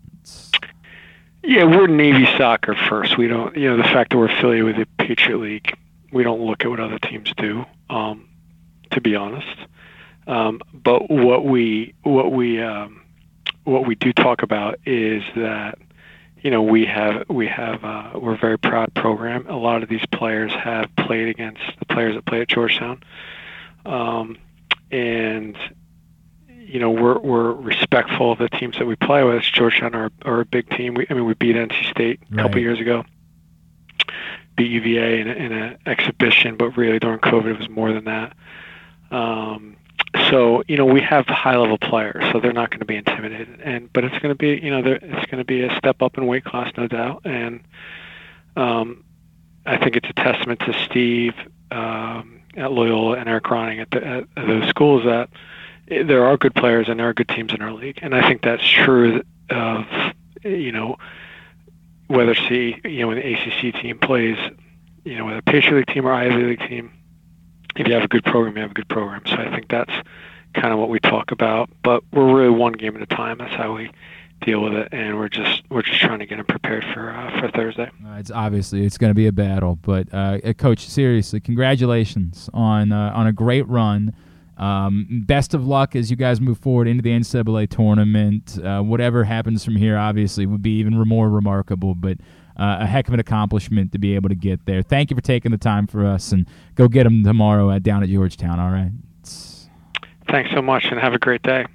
Yeah, 1.42 1.64
we're 1.64 1.86
Navy 1.86 2.26
soccer 2.36 2.74
first. 2.74 3.16
We 3.16 3.28
don't, 3.28 3.56
you 3.56 3.70
know, 3.70 3.76
the 3.76 3.84
fact 3.84 4.10
that 4.10 4.18
we're 4.18 4.30
affiliated 4.30 4.64
with 4.64 4.76
the 4.76 4.86
Patriot 5.02 5.38
League, 5.38 5.78
we 6.12 6.22
don't 6.22 6.42
look 6.42 6.62
at 6.64 6.68
what 6.68 6.80
other 6.80 6.98
teams 6.98 7.32
do. 7.36 7.64
Um, 7.88 8.28
to 8.90 9.00
be 9.00 9.14
honest, 9.14 9.56
um, 10.26 10.60
but 10.72 11.10
what 11.10 11.44
we 11.44 11.94
what 12.02 12.32
we 12.32 12.60
um, 12.60 13.02
what 13.64 13.86
we 13.86 13.94
do 13.94 14.12
talk 14.12 14.42
about 14.42 14.78
is 14.84 15.22
that 15.36 15.78
you 16.42 16.50
know 16.50 16.62
we 16.62 16.86
have 16.86 17.28
we 17.28 17.46
have 17.46 17.84
uh, 17.84 18.10
we're 18.14 18.34
a 18.34 18.38
very 18.38 18.58
proud 18.58 18.92
program. 18.94 19.46
A 19.48 19.56
lot 19.56 19.82
of 19.82 19.88
these 19.88 20.04
players 20.12 20.52
have 20.52 20.94
played 20.96 21.28
against 21.28 21.62
the 21.78 21.86
players 21.86 22.14
that 22.14 22.24
play 22.26 22.42
at 22.42 22.48
Georgetown, 22.48 23.02
um, 23.84 24.36
and 24.90 25.56
you 26.48 26.78
know 26.78 26.90
we're 26.90 27.18
we're 27.18 27.52
respectful 27.52 28.32
of 28.32 28.38
the 28.38 28.48
teams 28.48 28.78
that 28.78 28.86
we 28.86 28.96
play 28.96 29.24
with. 29.24 29.42
Georgetown 29.42 29.94
are, 29.94 30.10
are 30.24 30.40
a 30.40 30.44
big 30.44 30.68
team. 30.70 30.94
We, 30.94 31.06
I 31.10 31.14
mean 31.14 31.24
we 31.24 31.34
beat 31.34 31.56
NC 31.56 31.90
State 31.90 32.20
a 32.30 32.34
right. 32.36 32.42
couple 32.42 32.60
years 32.60 32.80
ago, 32.80 33.04
beat 34.56 34.70
UVA 34.70 35.20
in, 35.20 35.28
in 35.28 35.52
an 35.52 35.78
exhibition, 35.86 36.56
but 36.56 36.76
really 36.76 36.98
during 36.98 37.18
COVID 37.18 37.46
it 37.46 37.58
was 37.58 37.68
more 37.68 37.92
than 37.92 38.04
that. 38.04 38.34
Um, 39.10 39.77
so 40.30 40.62
you 40.68 40.76
know 40.76 40.84
we 40.84 41.00
have 41.00 41.26
high 41.26 41.56
level 41.56 41.78
players, 41.78 42.24
so 42.32 42.40
they're 42.40 42.52
not 42.52 42.70
going 42.70 42.80
to 42.80 42.86
be 42.86 42.96
intimidated. 42.96 43.60
And 43.62 43.92
but 43.92 44.04
it's 44.04 44.18
going 44.18 44.30
to 44.30 44.34
be 44.34 44.58
you 44.62 44.70
know 44.70 44.82
it's 44.84 45.26
going 45.30 45.38
to 45.38 45.44
be 45.44 45.62
a 45.62 45.76
step 45.76 46.02
up 46.02 46.16
in 46.18 46.26
weight 46.26 46.44
class, 46.44 46.72
no 46.76 46.86
doubt. 46.86 47.22
And 47.24 47.60
um, 48.56 49.04
I 49.66 49.76
think 49.76 49.96
it's 49.96 50.08
a 50.08 50.14
testament 50.14 50.60
to 50.60 50.72
Steve 50.84 51.34
um, 51.70 52.40
at 52.56 52.72
Loyola 52.72 53.18
and 53.18 53.28
Eric 53.28 53.44
Ronning 53.44 53.80
at, 53.80 53.90
the, 53.90 54.06
at, 54.06 54.46
those 54.46 54.68
schools 54.68 55.04
that 55.04 55.28
eh, 55.90 56.02
there 56.02 56.24
are 56.24 56.36
good 56.36 56.54
players 56.54 56.88
and 56.88 56.98
there 56.98 57.08
are 57.08 57.14
good 57.14 57.28
teams 57.28 57.52
in 57.52 57.60
our 57.62 57.72
league, 57.72 57.98
and 58.02 58.14
I 58.14 58.26
think 58.26 58.42
that's 58.42 58.66
true 58.66 59.22
of 59.50 59.84
you 60.44 60.72
know 60.72 60.96
whether 62.06 62.34
see 62.34 62.80
you 62.84 63.06
know 63.06 63.14
the 63.14 63.34
ACC 63.34 63.80
team 63.80 63.98
plays, 63.98 64.38
you 65.04 65.16
know 65.16 65.26
whether 65.26 65.42
Patriot 65.42 65.76
League 65.76 65.86
team 65.86 66.06
or 66.06 66.12
Ivy 66.12 66.42
League 66.42 66.68
team, 66.68 66.92
if 67.76 67.86
you 67.86 67.94
have 67.94 68.04
a 68.04 68.08
good 68.08 68.24
program, 68.24 68.56
you 68.56 68.62
have 68.62 68.72
a 68.72 68.74
good 68.74 68.88
program. 68.88 69.22
So 69.26 69.34
I 69.34 69.50
think 69.50 69.68
that's 69.68 69.92
kind 70.54 70.72
of 70.72 70.78
what 70.78 70.88
we 70.88 70.98
talk 71.00 71.30
about. 71.30 71.70
But 71.82 72.02
we're 72.12 72.34
really 72.34 72.50
one 72.50 72.72
game 72.72 72.96
at 72.96 73.02
a 73.02 73.06
time. 73.06 73.38
That's 73.38 73.54
how 73.54 73.74
we 73.74 73.90
deal 74.40 74.62
with 74.62 74.72
it, 74.74 74.88
and 74.92 75.18
we're 75.18 75.28
just 75.28 75.62
we're 75.70 75.82
just 75.82 76.00
trying 76.00 76.18
to 76.20 76.26
get 76.26 76.36
them 76.36 76.46
prepared 76.46 76.84
for 76.94 77.10
uh, 77.10 77.40
for 77.40 77.50
Thursday. 77.50 77.90
Uh, 78.06 78.14
it's 78.14 78.30
obviously 78.30 78.84
it's 78.84 78.98
going 78.98 79.10
to 79.10 79.14
be 79.14 79.26
a 79.26 79.32
battle, 79.32 79.76
but 79.76 80.12
uh, 80.12 80.38
uh, 80.44 80.52
coach, 80.52 80.86
seriously, 80.88 81.40
congratulations 81.40 82.48
on 82.54 82.92
uh, 82.92 83.12
on 83.14 83.26
a 83.26 83.32
great 83.32 83.66
run. 83.68 84.14
Um, 84.56 85.22
best 85.24 85.54
of 85.54 85.64
luck 85.66 85.94
as 85.94 86.10
you 86.10 86.16
guys 86.16 86.40
move 86.40 86.58
forward 86.58 86.88
into 86.88 87.00
the 87.02 87.10
NCAA 87.10 87.68
tournament. 87.70 88.58
Uh, 88.62 88.82
whatever 88.82 89.22
happens 89.22 89.64
from 89.64 89.76
here, 89.76 89.96
obviously, 89.96 90.46
would 90.46 90.62
be 90.62 90.78
even 90.78 90.94
more 90.94 91.30
remarkable. 91.30 91.94
But 91.94 92.18
uh, 92.58 92.78
a 92.80 92.86
heck 92.86 93.08
of 93.08 93.14
an 93.14 93.20
accomplishment 93.20 93.92
to 93.92 93.98
be 93.98 94.14
able 94.14 94.28
to 94.28 94.34
get 94.34 94.66
there. 94.66 94.82
Thank 94.82 95.10
you 95.10 95.16
for 95.16 95.22
taking 95.22 95.52
the 95.52 95.58
time 95.58 95.86
for 95.86 96.04
us, 96.06 96.32
and 96.32 96.46
go 96.74 96.88
get 96.88 97.04
them 97.04 97.22
tomorrow 97.24 97.70
at, 97.70 97.82
down 97.82 98.02
at 98.02 98.08
Georgetown. 98.08 98.58
All 98.58 98.70
right. 98.70 98.90
Thanks 100.30 100.50
so 100.54 100.60
much, 100.60 100.84
and 100.86 101.00
have 101.00 101.14
a 101.14 101.18
great 101.18 101.42
day. 101.42 101.66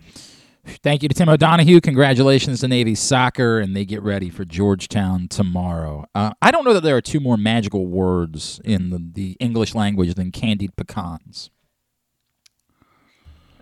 Thank 0.65 1.03
you 1.03 1.09
to 1.09 1.15
Tim 1.15 1.27
O'Donohue. 1.27 1.81
Congratulations 1.81 2.61
to 2.61 2.69
Navy 2.69 2.95
Soccer, 2.95 3.59
and 3.59 3.75
they 3.75 3.83
get 3.83 4.01
ready 4.01 4.29
for 4.29 4.45
Georgetown 4.45 5.27
tomorrow. 5.27 6.05
Uh, 6.15 6.31
I 6.41 6.51
don't 6.51 6.63
know 6.63 6.73
that 6.73 6.83
there 6.83 6.95
are 6.95 7.01
two 7.01 7.19
more 7.19 7.35
magical 7.35 7.85
words 7.87 8.61
in 8.63 8.89
the, 8.89 9.03
the 9.13 9.35
English 9.41 9.75
language 9.75 10.13
than 10.13 10.31
candied 10.31 10.75
pecans. 10.77 11.49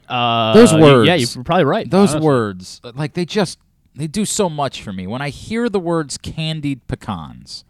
Uh, 0.07 0.53
Those 0.53 0.73
words. 0.75 1.07
Yeah, 1.07 1.15
you're 1.15 1.43
probably 1.43 1.63
right. 1.63 1.89
Those 1.89 2.11
honestly. 2.11 2.27
words, 2.27 2.81
like 2.95 3.13
they 3.13 3.25
just 3.25 3.57
they 3.95 4.07
do 4.07 4.25
so 4.25 4.49
much 4.49 4.81
for 4.81 4.93
me. 4.93 5.07
When 5.07 5.21
I 5.21 5.29
hear 5.29 5.69
the 5.69 5.79
words 5.79 6.17
candied 6.17 6.87
pecans, 6.87 7.63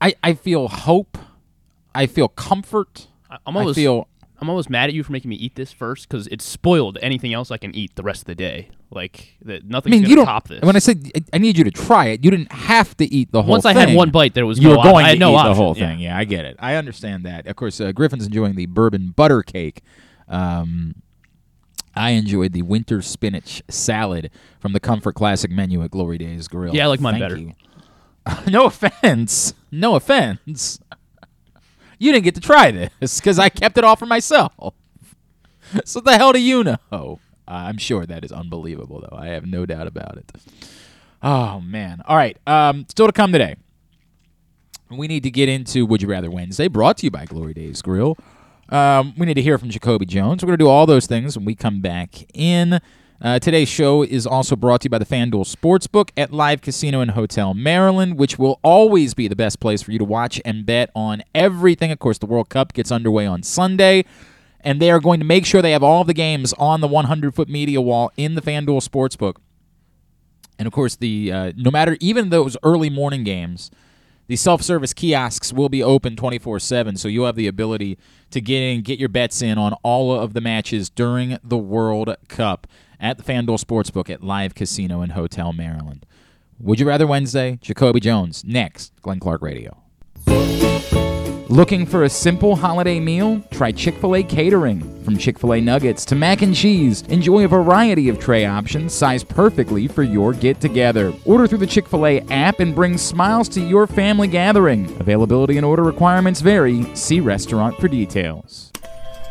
I 0.00 0.14
I 0.22 0.34
feel 0.34 0.68
hope. 0.68 1.18
I 1.94 2.06
feel 2.06 2.28
comfort. 2.28 3.08
I'm 3.46 3.56
almost, 3.56 3.78
I 3.78 3.82
feel 3.82 4.08
I'm 4.40 4.48
almost 4.48 4.70
mad 4.70 4.88
at 4.88 4.94
you 4.94 5.02
for 5.02 5.12
making 5.12 5.28
me 5.28 5.36
eat 5.36 5.54
this 5.56 5.72
first 5.72 6.08
because 6.08 6.26
it's 6.28 6.44
spoiled 6.44 6.98
anything 7.02 7.32
else 7.34 7.50
I 7.50 7.56
can 7.58 7.74
eat 7.74 7.94
the 7.96 8.02
rest 8.02 8.22
of 8.22 8.26
the 8.26 8.34
day. 8.34 8.70
Like 8.90 9.36
that, 9.42 9.62
I 9.62 9.66
nothing's 9.66 10.02
mean, 10.02 10.14
gonna 10.16 10.24
top 10.26 10.48
this. 10.48 10.62
When 10.62 10.76
I 10.76 10.78
said 10.78 11.10
I- 11.16 11.22
I 11.34 11.38
need 11.38 11.56
you 11.58 11.64
to 11.64 11.70
try 11.70 12.06
it, 12.06 12.24
you 12.24 12.30
didn't 12.30 12.52
have 12.52 12.96
to 12.98 13.04
eat 13.14 13.30
the 13.32 13.42
whole. 13.42 13.46
Thing. 13.48 13.50
Once 13.52 13.64
I 13.66 13.72
had 13.72 13.94
one 13.94 14.10
bite, 14.10 14.34
there 14.34 14.46
was 14.46 14.58
you 14.58 14.68
no 14.68 14.76
were 14.76 14.82
going 14.82 15.04
I 15.04 15.08
had 15.08 15.14
to 15.14 15.18
no 15.18 15.30
eat 15.30 15.32
the 15.32 15.38
option, 15.38 15.56
whole 15.56 15.76
yeah. 15.76 15.88
thing. 15.88 15.98
Yeah, 16.00 16.16
I 16.18 16.24
get 16.24 16.44
it. 16.44 16.56
I 16.58 16.74
understand 16.76 17.24
that. 17.24 17.46
Of 17.46 17.56
course, 17.56 17.80
uh, 17.80 17.92
Griffin's 17.92 18.26
enjoying 18.26 18.54
the 18.54 18.66
bourbon 18.66 19.12
butter 19.16 19.42
cake. 19.42 19.82
Um, 20.28 20.96
I 21.94 22.10
enjoyed 22.10 22.52
the 22.52 22.62
winter 22.62 23.02
spinach 23.02 23.62
salad 23.68 24.30
from 24.60 24.72
the 24.72 24.80
Comfort 24.80 25.14
Classic 25.14 25.50
menu 25.50 25.82
at 25.82 25.90
Glory 25.90 26.18
Days 26.18 26.48
Grill. 26.48 26.74
Yeah, 26.74 26.84
I 26.84 26.86
like 26.88 27.00
mine 27.00 27.14
Thank 27.14 27.22
better. 27.24 27.36
you. 27.36 27.52
no 28.50 28.66
offense. 28.66 29.54
No 29.70 29.94
offense. 29.94 30.80
You 31.98 32.12
didn't 32.12 32.24
get 32.24 32.34
to 32.36 32.40
try 32.40 32.70
this 32.70 33.20
because 33.20 33.38
I 33.38 33.48
kept 33.48 33.78
it 33.78 33.84
all 33.84 33.96
for 33.96 34.06
myself. 34.06 34.52
So 35.84 36.00
the 36.00 36.16
hell 36.16 36.32
do 36.32 36.40
you 36.40 36.64
know? 36.64 37.20
I'm 37.46 37.78
sure 37.78 38.06
that 38.06 38.24
is 38.24 38.32
unbelievable, 38.32 39.00
though. 39.00 39.16
I 39.16 39.28
have 39.28 39.46
no 39.46 39.66
doubt 39.66 39.86
about 39.86 40.16
it. 40.18 40.32
Oh 41.22 41.60
man! 41.60 42.02
All 42.06 42.16
right. 42.16 42.36
Um, 42.46 42.86
still 42.88 43.06
to 43.06 43.12
come 43.12 43.32
today. 43.32 43.56
We 44.90 45.06
need 45.06 45.22
to 45.22 45.30
get 45.30 45.48
into 45.48 45.86
Would 45.86 46.02
You 46.02 46.08
Rather 46.08 46.30
Wednesday, 46.30 46.68
brought 46.68 46.98
to 46.98 47.06
you 47.06 47.10
by 47.10 47.24
Glory 47.24 47.54
Days 47.54 47.80
Grill. 47.80 48.18
Um, 48.72 49.12
we 49.18 49.26
need 49.26 49.34
to 49.34 49.42
hear 49.42 49.58
from 49.58 49.68
Jacoby 49.68 50.06
Jones. 50.06 50.42
We're 50.42 50.46
going 50.46 50.58
to 50.58 50.64
do 50.64 50.68
all 50.68 50.86
those 50.86 51.06
things 51.06 51.36
when 51.36 51.44
we 51.44 51.54
come 51.54 51.82
back 51.82 52.24
in. 52.32 52.80
Uh, 53.20 53.38
today's 53.38 53.68
show 53.68 54.02
is 54.02 54.26
also 54.26 54.56
brought 54.56 54.80
to 54.80 54.86
you 54.86 54.90
by 54.90 54.98
the 54.98 55.04
FanDuel 55.04 55.44
Sportsbook 55.44 56.08
at 56.16 56.32
Live 56.32 56.62
Casino 56.62 57.02
and 57.02 57.10
Hotel 57.10 57.52
Maryland, 57.52 58.16
which 58.16 58.38
will 58.38 58.58
always 58.64 59.12
be 59.12 59.28
the 59.28 59.36
best 59.36 59.60
place 59.60 59.82
for 59.82 59.92
you 59.92 59.98
to 59.98 60.06
watch 60.06 60.40
and 60.46 60.64
bet 60.64 60.88
on 60.94 61.22
everything. 61.34 61.90
Of 61.92 61.98
course, 61.98 62.16
the 62.16 62.24
World 62.24 62.48
Cup 62.48 62.72
gets 62.72 62.90
underway 62.90 63.26
on 63.26 63.42
Sunday, 63.42 64.06
and 64.62 64.80
they 64.80 64.90
are 64.90 65.00
going 65.00 65.20
to 65.20 65.26
make 65.26 65.44
sure 65.44 65.60
they 65.60 65.72
have 65.72 65.82
all 65.82 66.02
the 66.02 66.14
games 66.14 66.54
on 66.54 66.80
the 66.80 66.88
100 66.88 67.34
foot 67.34 67.50
media 67.50 67.82
wall 67.82 68.10
in 68.16 68.36
the 68.36 68.42
FanDuel 68.42 68.88
Sportsbook. 68.88 69.36
And 70.58 70.66
of 70.66 70.72
course, 70.72 70.96
the 70.96 71.30
uh, 71.30 71.52
no 71.56 71.70
matter 71.70 71.98
even 72.00 72.30
those 72.30 72.56
early 72.62 72.88
morning 72.88 73.22
games, 73.22 73.70
the 74.26 74.36
self-service 74.36 74.94
kiosks 74.94 75.52
will 75.52 75.68
be 75.68 75.82
open 75.82 76.16
24/7, 76.16 76.96
so 76.96 77.08
you'll 77.08 77.26
have 77.26 77.36
the 77.36 77.46
ability 77.46 77.98
to 78.30 78.40
get 78.40 78.62
in, 78.62 78.82
get 78.82 78.98
your 78.98 79.08
bets 79.08 79.42
in 79.42 79.58
on 79.58 79.74
all 79.82 80.12
of 80.12 80.32
the 80.32 80.40
matches 80.40 80.88
during 80.88 81.38
the 81.44 81.58
World 81.58 82.14
Cup 82.28 82.66
at 83.00 83.18
the 83.18 83.24
FanDuel 83.24 83.62
Sportsbook 83.62 84.08
at 84.08 84.22
Live 84.22 84.54
Casino 84.54 85.00
and 85.00 85.12
Hotel 85.12 85.52
Maryland. 85.52 86.06
Would 86.60 86.78
you 86.78 86.86
rather 86.86 87.06
Wednesday? 87.06 87.58
Jacoby 87.60 88.00
Jones 88.00 88.44
next. 88.44 88.92
Glenn 89.02 89.18
Clark 89.18 89.42
Radio. 89.42 89.76
Looking 91.52 91.84
for 91.84 92.04
a 92.04 92.08
simple 92.08 92.56
holiday 92.56 92.98
meal? 92.98 93.42
Try 93.50 93.72
Chick 93.72 93.94
fil 93.96 94.16
A 94.16 94.22
catering. 94.22 94.80
From 95.02 95.18
Chick 95.18 95.38
fil 95.38 95.52
A 95.52 95.60
nuggets 95.60 96.06
to 96.06 96.14
mac 96.14 96.40
and 96.40 96.54
cheese, 96.54 97.02
enjoy 97.08 97.44
a 97.44 97.48
variety 97.48 98.08
of 98.08 98.18
tray 98.18 98.46
options 98.46 98.94
sized 98.94 99.28
perfectly 99.28 99.86
for 99.86 100.02
your 100.02 100.32
get 100.32 100.62
together. 100.62 101.12
Order 101.26 101.46
through 101.46 101.58
the 101.58 101.66
Chick 101.66 101.86
fil 101.86 102.06
A 102.06 102.20
app 102.30 102.60
and 102.60 102.74
bring 102.74 102.96
smiles 102.96 103.50
to 103.50 103.60
your 103.60 103.86
family 103.86 104.28
gathering. 104.28 104.86
Availability 104.98 105.58
and 105.58 105.66
order 105.66 105.82
requirements 105.82 106.40
vary. 106.40 106.86
See 106.96 107.20
restaurant 107.20 107.76
for 107.78 107.86
details. 107.86 108.71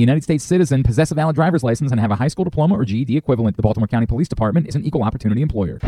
United 0.00 0.22
States 0.22 0.44
citizen, 0.44 0.82
possess 0.82 1.10
a 1.10 1.14
valid 1.14 1.36
driver's 1.36 1.62
license, 1.62 1.90
and 1.90 2.00
have 2.00 2.10
a 2.10 2.16
high 2.16 2.28
school 2.28 2.44
diploma 2.44 2.76
or 2.76 2.84
GED 2.84 3.16
equivalent. 3.16 3.56
The 3.56 3.62
Baltimore 3.62 3.86
County 3.86 4.06
Police 4.06 4.28
Department 4.28 4.68
is 4.68 4.74
an 4.74 4.84
equal 4.84 5.02
opportunity 5.02 5.42
employer. 5.42 5.78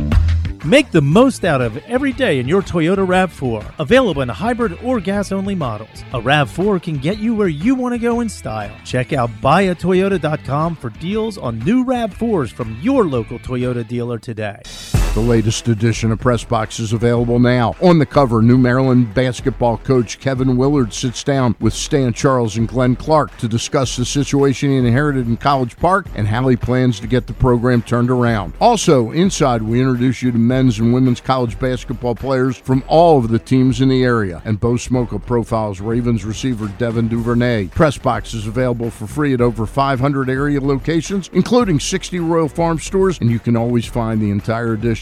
Make 0.65 0.93
the 0.93 1.03
most 1.03 1.45
out 1.45 1.61
of 1.61 1.77
every 1.89 2.13
day 2.13 2.39
in 2.39 2.47
your 2.47 2.63
Toyota 2.63 3.05
RAV4. 3.05 3.81
Available 3.81 4.23
in 4.23 4.29
hybrid 4.29 4.79
or 4.85 5.01
gas 5.01 5.33
only 5.33 5.57
models. 5.57 6.03
A 6.13 6.21
RAV4 6.21 6.81
can 6.81 6.99
get 6.99 7.19
you 7.19 7.35
where 7.35 7.49
you 7.49 7.75
want 7.75 7.95
to 7.95 7.99
go 7.99 8.21
in 8.21 8.29
style. 8.29 8.75
Check 8.85 9.13
out 9.13 9.31
buyatoyota.com 9.41 10.77
for 10.77 10.91
deals 10.91 11.37
on 11.37 11.59
new 11.61 11.85
RAV4s 11.85 12.53
from 12.53 12.79
your 12.81 13.07
local 13.07 13.41
Toyota 13.41 13.87
dealer 13.87 14.19
today. 14.19 14.61
The 15.15 15.21
latest 15.21 15.69
edition 15.69 16.11
of 16.11 16.21
Press 16.21 16.43
Box 16.43 16.81
is 16.81 16.95
available 16.95 17.39
now. 17.39 17.75
On 17.83 17.99
the 17.99 18.07
cover, 18.07 18.41
New 18.41 18.57
Maryland 18.57 19.13
basketball 19.13 19.77
coach 19.77 20.19
Kevin 20.19 20.57
Willard 20.57 20.95
sits 20.95 21.23
down 21.23 21.55
with 21.61 21.75
Stan 21.75 22.15
Charles 22.15 22.57
and 22.57 22.67
Glenn 22.67 22.97
Clark 22.97 23.37
to 23.37 23.47
discuss 23.47 23.95
the 23.95 24.07
situation 24.07 24.71
he 24.71 24.79
inherited 24.79 25.27
in 25.27 25.37
College 25.37 25.77
Park 25.77 26.07
and 26.15 26.27
how 26.27 26.49
he 26.49 26.57
plans 26.57 26.99
to 26.99 27.07
get 27.07 27.27
the 27.27 27.35
program 27.35 27.83
turned 27.83 28.11
around. 28.11 28.55
Also, 28.59 29.11
inside, 29.11 29.61
we 29.61 29.83
introduce 29.83 30.23
you 30.23 30.33
to 30.33 30.39
men's 30.39 30.79
and 30.79 30.95
women's 30.95 31.21
college 31.21 31.59
basketball 31.59 32.15
players 32.15 32.57
from 32.57 32.83
all 32.89 33.19
of 33.19 33.29
the 33.29 33.39
teams 33.39 33.83
in 33.83 33.91
the 33.91 34.05
area. 34.05 34.41
And 34.47 34.59
Bo 34.59 34.77
Smolka 34.77 35.23
profiles 35.27 35.79
Ravens 35.79 36.25
receiver 36.25 36.69
Devin 36.79 37.09
Duvernay. 37.09 37.67
Press 37.67 37.99
Box 37.99 38.33
is 38.33 38.47
available 38.47 38.89
for 38.89 39.07
free 39.07 39.35
at 39.35 39.43
over 39.43 39.67
500 39.67 40.31
area 40.31 40.59
locations, 40.59 41.29
including 41.35 41.79
60 41.79 42.19
Royal 42.21 42.49
Farm 42.49 42.79
stores, 42.79 43.19
and 43.21 43.31
you 43.31 43.39
can 43.39 43.59
always 43.59 43.85
find 43.85 44.19
the 44.19 44.31
entire 44.31 44.73
edition 44.73 45.02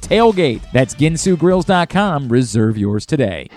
TAILGATE. 0.00 0.62
That's 0.72 0.94
ginsugrills.com. 0.94 2.28
Reserve 2.28 2.78
yours 2.78 3.06
today. 3.06 3.48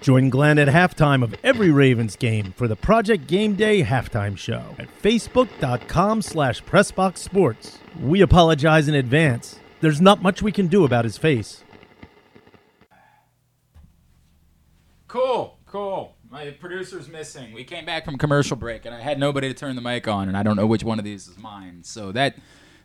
Join 0.00 0.30
Glenn 0.30 0.58
at 0.58 0.68
halftime 0.68 1.24
of 1.24 1.34
every 1.42 1.70
Ravens 1.70 2.14
game 2.14 2.52
for 2.56 2.68
the 2.68 2.76
Project 2.76 3.26
Game 3.26 3.54
Day 3.54 3.82
halftime 3.82 4.38
show 4.38 4.62
at 4.78 4.86
facebook.com 5.02 6.22
slash 6.22 6.62
pressboxsports. 6.62 7.78
We 8.00 8.20
apologize 8.20 8.86
in 8.86 8.94
advance. 8.94 9.58
There's 9.80 10.00
not 10.00 10.22
much 10.22 10.42
we 10.42 10.52
can 10.52 10.68
do 10.68 10.84
about 10.84 11.04
his 11.04 11.18
face. 11.18 11.64
Cool, 15.08 15.58
cool. 15.66 16.16
My 16.30 16.50
producer's 16.50 17.08
missing. 17.08 17.52
We 17.52 17.64
came 17.64 17.84
back 17.84 18.04
from 18.04 18.18
commercial 18.18 18.56
break, 18.56 18.84
and 18.84 18.94
I 18.94 19.00
had 19.00 19.18
nobody 19.18 19.48
to 19.48 19.54
turn 19.54 19.76
the 19.76 19.82
mic 19.82 20.06
on, 20.06 20.28
and 20.28 20.36
I 20.36 20.42
don't 20.42 20.56
know 20.56 20.66
which 20.66 20.84
one 20.84 20.98
of 20.98 21.04
these 21.04 21.28
is 21.28 21.38
mine. 21.38 21.82
So 21.82 22.12
that 22.12 22.36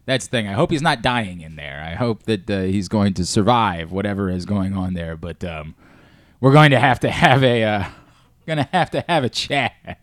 that's 0.06 0.28
the 0.28 0.32
thing. 0.32 0.48
I 0.48 0.54
hope 0.54 0.72
he's 0.72 0.82
not 0.82 1.02
dying 1.02 1.42
in 1.42 1.56
there. 1.56 1.84
I 1.86 1.96
hope 1.96 2.24
that 2.24 2.50
uh, 2.50 2.62
he's 2.62 2.88
going 2.88 3.14
to 3.16 3.26
survive 3.26 3.92
whatever 3.92 4.30
is 4.30 4.46
going 4.46 4.74
on 4.74 4.94
there. 4.94 5.16
But 5.16 5.44
um, 5.44 5.76
we're 6.40 6.54
going 6.54 6.72
to 6.72 6.80
have 6.80 7.00
to 7.02 7.12
have 7.12 7.44
a 7.44 7.64
uh, 7.64 7.86
gonna 8.46 8.70
have 8.72 8.92
to 8.92 9.04
have 9.08 9.24
a 9.24 9.30
chat. 9.30 10.00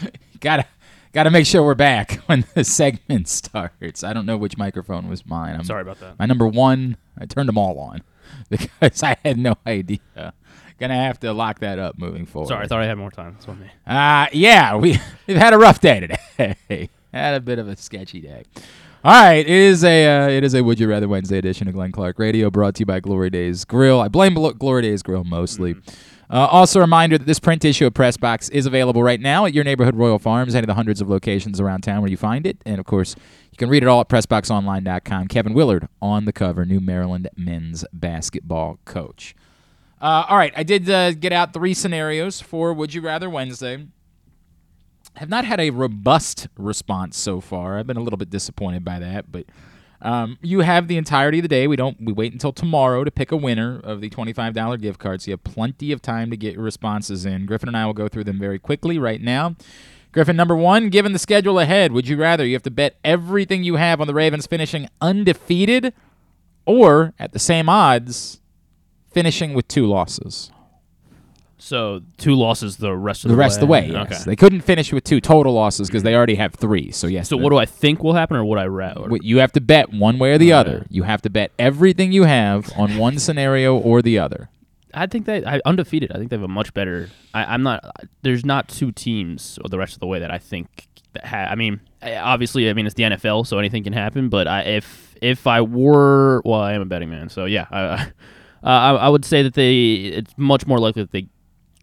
gotta 0.40 0.66
gotta 1.12 1.30
make 1.30 1.46
sure 1.46 1.62
we're 1.62 1.74
back 1.74 2.12
when 2.26 2.44
the 2.54 2.64
segment 2.64 3.28
starts. 3.28 4.04
I 4.04 4.12
don't 4.12 4.26
know 4.26 4.36
which 4.36 4.56
microphone 4.56 5.08
was 5.08 5.26
mine. 5.26 5.56
I'm, 5.56 5.64
Sorry 5.64 5.82
about 5.82 6.00
that. 6.00 6.18
My 6.18 6.26
number 6.26 6.46
one. 6.46 6.96
I 7.18 7.26
turned 7.26 7.48
them 7.48 7.58
all 7.58 7.78
on 7.78 8.02
because 8.48 9.02
I 9.02 9.16
had 9.24 9.36
no 9.36 9.56
idea. 9.66 10.32
Gonna 10.78 10.94
have 10.94 11.20
to 11.20 11.32
lock 11.34 11.58
that 11.58 11.78
up 11.78 11.98
moving 11.98 12.24
forward. 12.24 12.48
Sorry, 12.48 12.64
I 12.64 12.66
thought 12.66 12.80
I 12.80 12.86
had 12.86 12.96
more 12.96 13.10
time. 13.10 13.34
That's 13.34 13.48
on 13.48 13.60
me. 13.60 13.70
Uh, 13.86 14.26
yeah, 14.32 14.76
we, 14.76 14.98
we've 15.26 15.36
had 15.36 15.52
a 15.52 15.58
rough 15.58 15.80
day 15.80 16.00
today. 16.00 16.88
had 17.12 17.34
a 17.34 17.40
bit 17.40 17.58
of 17.58 17.68
a 17.68 17.76
sketchy 17.76 18.20
day. 18.20 18.44
All 19.02 19.12
right, 19.12 19.38
it 19.38 19.48
is 19.48 19.82
a 19.82 20.06
uh, 20.06 20.28
it 20.28 20.44
is 20.44 20.52
a 20.52 20.62
Would 20.62 20.78
You 20.78 20.86
Rather 20.88 21.08
Wednesday 21.08 21.38
edition 21.38 21.66
of 21.68 21.74
Glenn 21.74 21.90
Clark 21.90 22.18
Radio, 22.18 22.50
brought 22.50 22.74
to 22.74 22.80
you 22.80 22.86
by 22.86 23.00
Glory 23.00 23.30
Days 23.30 23.64
Grill. 23.64 23.98
I 23.98 24.08
blame 24.08 24.34
Glo- 24.34 24.52
Glory 24.52 24.82
Days 24.82 25.02
Grill 25.02 25.24
mostly. 25.24 25.74
Uh, 26.28 26.46
also, 26.46 26.78
a 26.80 26.82
reminder 26.82 27.16
that 27.16 27.24
this 27.26 27.40
print 27.40 27.64
issue 27.64 27.86
of 27.86 27.94
Press 27.94 28.18
Box 28.18 28.50
is 28.50 28.66
available 28.66 29.02
right 29.02 29.18
now 29.20 29.46
at 29.46 29.54
your 29.54 29.64
neighborhood 29.64 29.96
Royal 29.96 30.18
Farms, 30.18 30.54
any 30.54 30.64
of 30.64 30.66
the 30.68 30.74
hundreds 30.74 31.00
of 31.00 31.08
locations 31.08 31.60
around 31.60 31.80
town 31.80 32.02
where 32.02 32.10
you 32.10 32.18
find 32.18 32.46
it. 32.46 32.58
And 32.66 32.78
of 32.78 32.84
course, 32.84 33.16
you 33.50 33.56
can 33.56 33.70
read 33.70 33.82
it 33.82 33.86
all 33.86 34.00
at 34.02 34.08
PressBoxOnline.com. 34.10 35.28
Kevin 35.28 35.54
Willard 35.54 35.88
on 36.02 36.26
the 36.26 36.32
cover, 36.32 36.66
new 36.66 36.78
Maryland 36.78 37.28
men's 37.36 37.86
basketball 37.94 38.78
coach. 38.84 39.34
Uh, 40.00 40.24
all 40.28 40.36
right, 40.36 40.52
I 40.54 40.62
did 40.62 40.88
uh, 40.90 41.12
get 41.12 41.32
out 41.32 41.52
three 41.54 41.74
scenarios 41.74 42.40
for 42.40 42.72
Would 42.74 42.92
You 42.94 43.00
Rather 43.00 43.28
Wednesday. 43.30 43.86
Have 45.16 45.28
not 45.28 45.44
had 45.44 45.60
a 45.60 45.70
robust 45.70 46.48
response 46.56 47.18
so 47.18 47.40
far. 47.40 47.78
I've 47.78 47.86
been 47.86 47.96
a 47.96 48.02
little 48.02 48.16
bit 48.16 48.30
disappointed 48.30 48.84
by 48.84 48.98
that, 49.00 49.30
but 49.30 49.44
um, 50.00 50.38
you 50.40 50.60
have 50.60 50.88
the 50.88 50.96
entirety 50.96 51.40
of 51.40 51.42
the 51.42 51.48
day. 51.48 51.66
We 51.66 51.76
don't. 51.76 52.00
We 52.00 52.12
wait 52.12 52.32
until 52.32 52.52
tomorrow 52.52 53.04
to 53.04 53.10
pick 53.10 53.30
a 53.32 53.36
winner 53.36 53.80
of 53.84 54.00
the 54.00 54.08
twenty-five 54.08 54.54
dollar 54.54 54.78
gift 54.78 54.98
card. 54.98 55.20
So 55.20 55.30
you 55.30 55.32
have 55.32 55.44
plenty 55.44 55.92
of 55.92 56.00
time 56.00 56.30
to 56.30 56.38
get 56.38 56.54
your 56.54 56.62
responses 56.62 57.26
in. 57.26 57.44
Griffin 57.44 57.68
and 57.68 57.76
I 57.76 57.84
will 57.84 57.92
go 57.92 58.08
through 58.08 58.24
them 58.24 58.38
very 58.38 58.58
quickly 58.58 58.98
right 58.98 59.20
now. 59.20 59.56
Griffin, 60.12 60.36
number 60.36 60.56
one, 60.56 60.88
given 60.88 61.12
the 61.12 61.18
schedule 61.18 61.58
ahead, 61.58 61.92
would 61.92 62.08
you 62.08 62.16
rather 62.16 62.46
you 62.46 62.54
have 62.54 62.62
to 62.62 62.70
bet 62.70 62.96
everything 63.04 63.62
you 63.62 63.76
have 63.76 64.00
on 64.00 64.06
the 64.06 64.14
Ravens 64.14 64.46
finishing 64.46 64.88
undefeated, 65.00 65.92
or 66.64 67.12
at 67.18 67.32
the 67.32 67.38
same 67.38 67.68
odds, 67.68 68.40
finishing 69.12 69.52
with 69.54 69.68
two 69.68 69.86
losses? 69.86 70.50
So 71.60 72.00
two 72.16 72.34
losses 72.34 72.78
the 72.78 72.94
rest 72.96 73.24
of 73.24 73.28
The 73.28 73.34
the, 73.34 73.38
rest 73.38 73.56
of 73.58 73.60
the 73.60 73.66
way, 73.66 73.90
Okay. 73.90 74.06
yes. 74.10 74.24
They 74.24 74.34
couldn't 74.34 74.62
finish 74.62 74.92
with 74.92 75.04
two 75.04 75.20
total 75.20 75.52
losses 75.52 75.88
because 75.88 76.02
they 76.02 76.14
already 76.14 76.34
have 76.36 76.54
three. 76.54 76.90
So 76.90 77.06
yes. 77.06 77.28
So 77.28 77.36
the- 77.36 77.42
what 77.42 77.50
do 77.50 77.58
I 77.58 77.66
think 77.66 78.02
will 78.02 78.14
happen, 78.14 78.36
or 78.36 78.44
what 78.44 78.58
I? 78.58 78.66
Wait, 79.08 79.22
You 79.22 79.38
have 79.38 79.52
to 79.52 79.60
bet 79.60 79.92
one 79.92 80.18
way 80.18 80.32
or 80.32 80.38
the 80.38 80.52
other. 80.52 80.86
You 80.88 81.02
have 81.04 81.22
to 81.22 81.30
bet 81.30 81.52
everything 81.58 82.12
you 82.12 82.24
have 82.24 82.72
on 82.76 82.96
one 83.06 83.18
scenario 83.18 83.76
or 83.76 84.02
the 84.02 84.18
other. 84.18 84.48
I 84.94 85.06
think 85.06 85.26
they 85.26 85.44
I, 85.44 85.60
undefeated. 85.64 86.10
I 86.12 86.18
think 86.18 86.30
they 86.30 86.36
have 86.36 86.42
a 86.42 86.48
much 86.48 86.74
better. 86.74 87.10
I, 87.34 87.44
I'm 87.54 87.62
not. 87.62 87.84
There's 88.22 88.44
not 88.44 88.68
two 88.68 88.90
teams 88.90 89.58
or 89.62 89.68
the 89.68 89.78
rest 89.78 89.94
of 89.94 90.00
the 90.00 90.06
way 90.06 90.18
that 90.18 90.30
I 90.30 90.38
think 90.38 90.88
that. 91.12 91.26
Ha, 91.26 91.36
I 91.50 91.54
mean, 91.54 91.80
obviously, 92.02 92.68
I 92.68 92.72
mean 92.72 92.86
it's 92.86 92.94
the 92.94 93.04
NFL, 93.04 93.46
so 93.46 93.58
anything 93.58 93.84
can 93.84 93.92
happen. 93.92 94.28
But 94.28 94.48
I, 94.48 94.62
if 94.62 95.14
if 95.22 95.46
I 95.46 95.60
were, 95.60 96.42
well, 96.44 96.60
I 96.60 96.72
am 96.72 96.80
a 96.82 96.86
betting 96.86 97.10
man, 97.10 97.28
so 97.28 97.44
yeah, 97.44 97.66
I, 97.70 97.78
uh, 97.84 98.04
I, 98.64 98.90
I 98.92 99.08
would 99.08 99.24
say 99.24 99.42
that 99.42 99.54
they. 99.54 99.94
It's 99.96 100.32
much 100.36 100.66
more 100.66 100.78
likely 100.80 101.02
that 101.02 101.12
they 101.12 101.28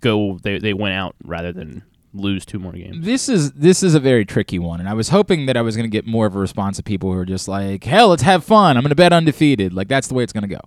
go. 0.08 0.40
They 0.42 0.60
they 0.60 0.74
went 0.74 0.94
out 0.94 1.16
rather 1.24 1.52
than 1.52 1.84
lose 2.14 2.46
two 2.46 2.60
more 2.60 2.72
games. 2.72 3.06
This 3.06 3.30
is 3.30 3.52
this 3.54 3.84
is 3.84 3.96
a 3.96 4.00
very 4.00 4.26
tricky 4.26 4.60
one, 4.60 4.80
and 4.80 4.90
I 4.90 4.94
was 4.94 5.10
hoping 5.10 5.46
that 5.46 5.58
I 5.58 5.62
was 5.62 5.76
going 5.76 5.90
to 5.90 5.92
get 5.92 6.06
more 6.06 6.26
of 6.26 6.36
a 6.36 6.40
response 6.40 6.80
of 6.80 6.86
people 6.86 7.12
who 7.12 7.20
are 7.20 7.26
just 7.26 7.48
like, 7.48 7.84
"Hell, 7.84 8.10
let's 8.10 8.24
have 8.24 8.44
fun. 8.44 8.78
I'm 8.78 8.84
going 8.84 8.90
to 8.90 8.96
bet 8.96 9.14
undefeated." 9.14 9.74
Like 9.74 9.88
that's 9.88 10.08
the 10.08 10.14
way 10.14 10.24
it's 10.24 10.34
going 10.34 10.48
to 10.48 10.56
go. 10.56 10.62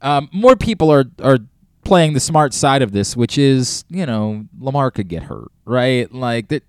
Um, 0.00 0.28
more 0.32 0.56
people 0.56 0.90
are 0.90 1.04
are 1.22 1.38
playing 1.84 2.12
the 2.12 2.20
smart 2.20 2.54
side 2.54 2.82
of 2.82 2.92
this, 2.92 3.16
which 3.16 3.38
is 3.38 3.84
you 3.88 4.06
know 4.06 4.46
Lamar 4.58 4.90
could 4.90 5.08
get 5.08 5.24
hurt, 5.24 5.50
right? 5.64 6.10
Like 6.12 6.48
that. 6.48 6.62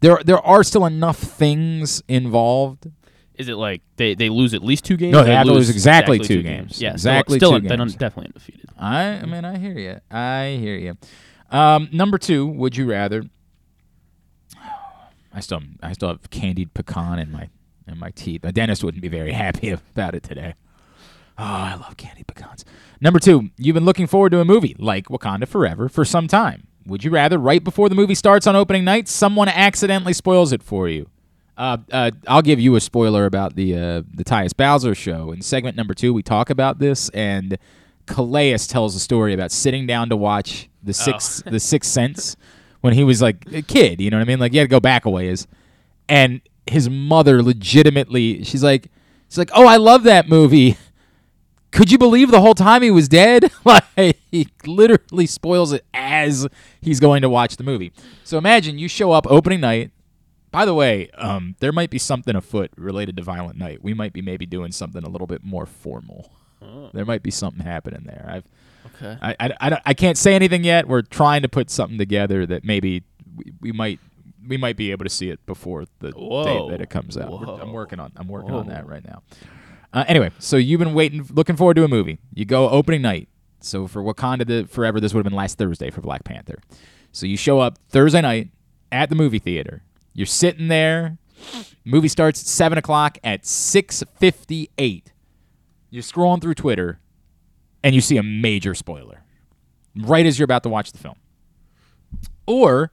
There 0.00 0.18
there 0.24 0.38
are 0.38 0.64
still 0.64 0.86
enough 0.86 1.18
things 1.18 2.02
involved. 2.08 2.90
Is 3.40 3.48
it 3.48 3.56
like 3.56 3.80
they, 3.96 4.14
they 4.14 4.28
lose 4.28 4.52
at 4.52 4.62
least 4.62 4.84
two 4.84 4.96
games? 4.98 5.12
No, 5.12 5.24
they 5.24 5.34
have 5.34 5.46
to 5.46 5.52
lose 5.52 5.70
exactly 5.70 6.18
two 6.18 6.42
games. 6.42 6.80
Yeah, 6.80 6.92
Exactly 6.92 7.38
still, 7.38 7.52
two 7.58 7.66
still 7.66 7.76
games. 7.78 7.94
definitely 7.94 8.26
undefeated. 8.34 8.68
I, 8.78 9.02
I 9.04 9.24
mean, 9.24 9.44
I 9.46 9.56
hear 9.58 9.78
you. 9.78 9.98
I 10.10 10.58
hear 10.60 10.76
you. 10.76 10.98
Um, 11.50 11.88
number 11.90 12.18
two, 12.18 12.46
would 12.46 12.76
you 12.76 12.84
rather? 12.84 13.24
I 15.34 15.40
still, 15.40 15.62
I 15.82 15.92
still 15.94 16.08
have 16.08 16.28
candied 16.30 16.74
pecan 16.74 17.18
in 17.18 17.30
my, 17.32 17.48
in 17.88 17.98
my 17.98 18.10
teeth. 18.10 18.42
My 18.44 18.50
dentist 18.50 18.84
wouldn't 18.84 19.00
be 19.02 19.08
very 19.08 19.32
happy 19.44 19.70
about 19.70 20.14
it 20.14 20.22
today. 20.22 20.54
Oh, 21.38 21.44
I 21.44 21.74
love 21.76 21.96
candied 21.96 22.26
pecans. 22.26 22.64
Number 23.00 23.18
two, 23.18 23.48
you've 23.56 23.74
been 23.74 23.86
looking 23.86 24.06
forward 24.06 24.30
to 24.32 24.40
a 24.40 24.44
movie 24.44 24.76
like 24.78 25.06
Wakanda 25.06 25.48
Forever 25.48 25.88
for 25.88 26.04
some 26.04 26.28
time. 26.28 26.66
Would 26.86 27.04
you 27.04 27.10
rather, 27.10 27.38
right 27.38 27.64
before 27.64 27.88
the 27.88 27.94
movie 27.94 28.14
starts 28.14 28.46
on 28.46 28.56
opening 28.56 28.84
night, 28.84 29.08
someone 29.08 29.48
accidentally 29.48 30.12
spoils 30.12 30.52
it 30.52 30.62
for 30.62 30.88
you? 30.88 31.08
Uh, 31.56 31.76
uh, 31.92 32.10
I'll 32.26 32.42
give 32.42 32.58
you 32.60 32.76
a 32.76 32.80
spoiler 32.80 33.26
about 33.26 33.54
the 33.54 33.74
uh, 33.74 34.02
the 34.14 34.24
Tyus 34.24 34.56
Bowser 34.56 34.94
show. 34.94 35.32
In 35.32 35.42
segment 35.42 35.76
number 35.76 35.94
two, 35.94 36.14
we 36.14 36.22
talk 36.22 36.50
about 36.50 36.78
this, 36.78 37.08
and 37.10 37.58
Calais 38.06 38.56
tells 38.58 38.94
a 38.94 39.00
story 39.00 39.34
about 39.34 39.52
sitting 39.52 39.86
down 39.86 40.08
to 40.08 40.16
watch 40.16 40.68
the 40.82 40.94
six 40.94 41.42
the 41.46 41.60
Sixth 41.60 41.90
Sense 41.90 42.36
when 42.80 42.94
he 42.94 43.04
was 43.04 43.20
like 43.20 43.44
a 43.52 43.62
kid. 43.62 44.00
You 44.00 44.10
know 44.10 44.16
what 44.16 44.22
I 44.22 44.26
mean? 44.26 44.38
Like 44.38 44.52
you 44.52 44.60
had 44.60 44.64
to 44.68 44.70
go 44.70 44.80
back 44.80 45.04
a 45.04 45.10
ways, 45.10 45.46
and 46.08 46.40
his 46.66 46.88
mother 46.88 47.42
legitimately, 47.42 48.44
she's 48.44 48.62
like, 48.62 48.90
she's 49.28 49.38
like, 49.38 49.50
oh, 49.52 49.66
I 49.66 49.76
love 49.76 50.04
that 50.04 50.28
movie. 50.28 50.76
Could 51.72 51.92
you 51.92 51.98
believe 51.98 52.30
the 52.30 52.40
whole 52.40 52.54
time 52.54 52.82
he 52.82 52.90
was 52.90 53.08
dead? 53.08 53.50
like 53.64 54.16
he 54.30 54.48
literally 54.66 55.26
spoils 55.26 55.72
it 55.72 55.84
as 55.94 56.48
he's 56.80 57.00
going 57.00 57.22
to 57.22 57.28
watch 57.28 57.56
the 57.56 57.64
movie. 57.64 57.92
So 58.24 58.38
imagine 58.38 58.78
you 58.78 58.88
show 58.88 59.12
up 59.12 59.26
opening 59.28 59.60
night. 59.60 59.90
By 60.50 60.64
the 60.64 60.74
way, 60.74 61.10
um, 61.10 61.54
there 61.60 61.72
might 61.72 61.90
be 61.90 61.98
something 61.98 62.34
afoot 62.34 62.70
related 62.76 63.16
to 63.18 63.22
Violent 63.22 63.56
Night. 63.56 63.82
We 63.82 63.94
might 63.94 64.12
be 64.12 64.20
maybe 64.22 64.46
doing 64.46 64.72
something 64.72 65.04
a 65.04 65.08
little 65.08 65.26
bit 65.26 65.44
more 65.44 65.66
formal. 65.66 66.32
There 66.92 67.04
might 67.06 67.22
be 67.22 67.30
something 67.30 67.64
happening 67.64 68.02
there. 68.04 68.26
I've 68.28 68.44
Okay. 68.96 69.16
I, 69.20 69.36
I, 69.38 69.50
I, 69.60 69.70
don't- 69.70 69.82
I 69.84 69.94
can't 69.94 70.16
say 70.16 70.34
anything 70.34 70.64
yet. 70.64 70.88
We're 70.88 71.02
trying 71.02 71.42
to 71.42 71.48
put 71.48 71.70
something 71.70 71.98
together 71.98 72.46
that 72.46 72.64
maybe 72.64 73.02
we, 73.36 73.52
we 73.60 73.72
might 73.72 74.00
we 74.48 74.56
might 74.56 74.76
be 74.76 74.90
able 74.90 75.04
to 75.04 75.10
see 75.10 75.28
it 75.28 75.44
before 75.44 75.84
the 75.98 76.10
Whoa. 76.12 76.44
day 76.44 76.70
that 76.72 76.80
it 76.80 76.88
comes 76.88 77.16
out. 77.18 77.30
I'm 77.60 77.72
working 77.72 78.00
on 78.00 78.10
I'm 78.16 78.26
working 78.28 78.52
on 78.52 78.68
that 78.68 78.86
right 78.86 79.04
now. 79.04 79.22
Uh, 79.92 80.04
anyway, 80.08 80.30
so 80.38 80.56
you've 80.56 80.78
been 80.78 80.94
waiting, 80.94 81.26
looking 81.32 81.56
forward 81.56 81.74
to 81.74 81.84
a 81.84 81.88
movie. 81.88 82.20
You 82.32 82.44
go 82.46 82.68
opening 82.70 83.02
night. 83.02 83.28
So 83.60 83.86
for 83.86 84.02
Wakanda 84.02 84.46
the 84.46 84.66
Forever, 84.66 84.98
this 85.00 85.12
would 85.12 85.18
have 85.24 85.30
been 85.30 85.36
last 85.36 85.58
Thursday 85.58 85.90
for 85.90 86.00
Black 86.00 86.24
Panther. 86.24 86.58
So 87.12 87.26
you 87.26 87.36
show 87.36 87.60
up 87.60 87.78
Thursday 87.90 88.22
night 88.22 88.48
at 88.90 89.10
the 89.10 89.14
movie 89.14 89.38
theater. 89.40 89.82
You're 90.12 90.26
sitting 90.26 90.68
there. 90.68 91.18
Movie 91.84 92.08
starts 92.08 92.40
at 92.42 92.46
seven 92.46 92.76
o'clock. 92.78 93.18
At 93.24 93.46
six 93.46 94.02
fifty-eight, 94.18 95.12
you're 95.88 96.02
scrolling 96.02 96.40
through 96.42 96.54
Twitter, 96.54 97.00
and 97.82 97.94
you 97.94 98.00
see 98.00 98.16
a 98.16 98.22
major 98.22 98.74
spoiler 98.74 99.22
right 99.96 100.26
as 100.26 100.38
you're 100.38 100.44
about 100.44 100.62
to 100.64 100.68
watch 100.68 100.92
the 100.92 100.98
film. 100.98 101.16
Or, 102.46 102.92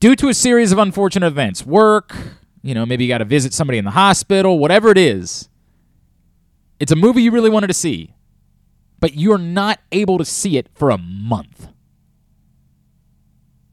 due 0.00 0.14
to 0.16 0.28
a 0.28 0.34
series 0.34 0.70
of 0.72 0.78
unfortunate 0.78 1.26
events, 1.26 1.64
work, 1.64 2.14
you 2.62 2.74
know, 2.74 2.84
maybe 2.86 3.04
you 3.04 3.08
got 3.08 3.18
to 3.18 3.24
visit 3.24 3.52
somebody 3.52 3.78
in 3.78 3.84
the 3.84 3.90
hospital, 3.92 4.58
whatever 4.58 4.90
it 4.90 4.98
is, 4.98 5.48
It's 6.80 6.92
a 6.92 6.96
movie 6.96 7.22
you 7.22 7.30
really 7.30 7.50
wanted 7.50 7.68
to 7.68 7.74
see, 7.74 8.14
but 9.00 9.14
you're 9.14 9.38
not 9.38 9.80
able 9.92 10.18
to 10.18 10.24
see 10.24 10.58
it 10.58 10.68
for 10.74 10.90
a 10.90 10.98
month. 10.98 11.68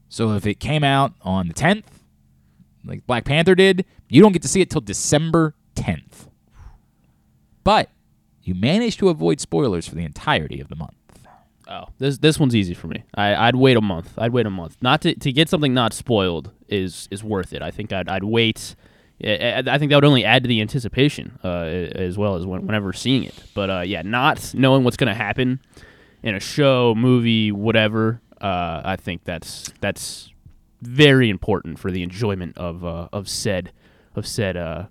So 0.08 0.32
if 0.34 0.46
it 0.46 0.60
came 0.60 0.84
out 0.84 1.12
on 1.22 1.48
the 1.48 1.54
10th, 1.54 1.91
like 2.84 3.06
Black 3.06 3.24
Panther 3.24 3.54
did, 3.54 3.84
you 4.08 4.20
don't 4.20 4.32
get 4.32 4.42
to 4.42 4.48
see 4.48 4.60
it 4.60 4.70
till 4.70 4.80
December 4.80 5.54
10th. 5.76 6.28
But 7.64 7.90
you 8.42 8.54
managed 8.54 8.98
to 9.00 9.08
avoid 9.08 9.40
spoilers 9.40 9.88
for 9.88 9.94
the 9.94 10.04
entirety 10.04 10.60
of 10.60 10.68
the 10.68 10.76
month. 10.76 10.94
Oh, 11.68 11.86
this 11.98 12.18
this 12.18 12.38
one's 12.38 12.56
easy 12.56 12.74
for 12.74 12.88
me. 12.88 13.04
I, 13.14 13.34
I'd 13.34 13.56
wait 13.56 13.76
a 13.76 13.80
month. 13.80 14.12
I'd 14.18 14.32
wait 14.32 14.46
a 14.46 14.50
month. 14.50 14.76
Not 14.82 15.00
to, 15.02 15.14
to 15.14 15.32
get 15.32 15.48
something 15.48 15.72
not 15.72 15.92
spoiled 15.92 16.50
is 16.68 17.08
is 17.10 17.22
worth 17.22 17.52
it. 17.52 17.62
I 17.62 17.70
think 17.70 17.92
I'd 17.92 18.08
I'd 18.08 18.24
wait. 18.24 18.74
I 19.24 19.78
think 19.78 19.90
that 19.90 19.96
would 19.96 20.04
only 20.04 20.24
add 20.24 20.42
to 20.42 20.48
the 20.48 20.60
anticipation 20.60 21.38
uh, 21.44 21.62
as 21.62 22.18
well 22.18 22.34
as 22.34 22.44
when, 22.44 22.66
whenever 22.66 22.92
seeing 22.92 23.22
it. 23.22 23.40
But 23.54 23.70
uh, 23.70 23.80
yeah, 23.82 24.02
not 24.02 24.52
knowing 24.52 24.82
what's 24.82 24.96
going 24.96 25.08
to 25.08 25.14
happen 25.14 25.60
in 26.24 26.34
a 26.34 26.40
show, 26.40 26.94
movie, 26.96 27.52
whatever. 27.52 28.20
Uh, 28.40 28.82
I 28.84 28.96
think 28.96 29.22
that's 29.22 29.72
that's 29.80 30.31
very 30.82 31.30
important 31.30 31.78
for 31.78 31.90
the 31.90 32.02
enjoyment 32.02 32.58
of 32.58 32.84
uh, 32.84 33.08
of 33.12 33.28
said 33.28 33.72
of 34.14 34.26
said. 34.26 34.56
Uh, 34.56 34.86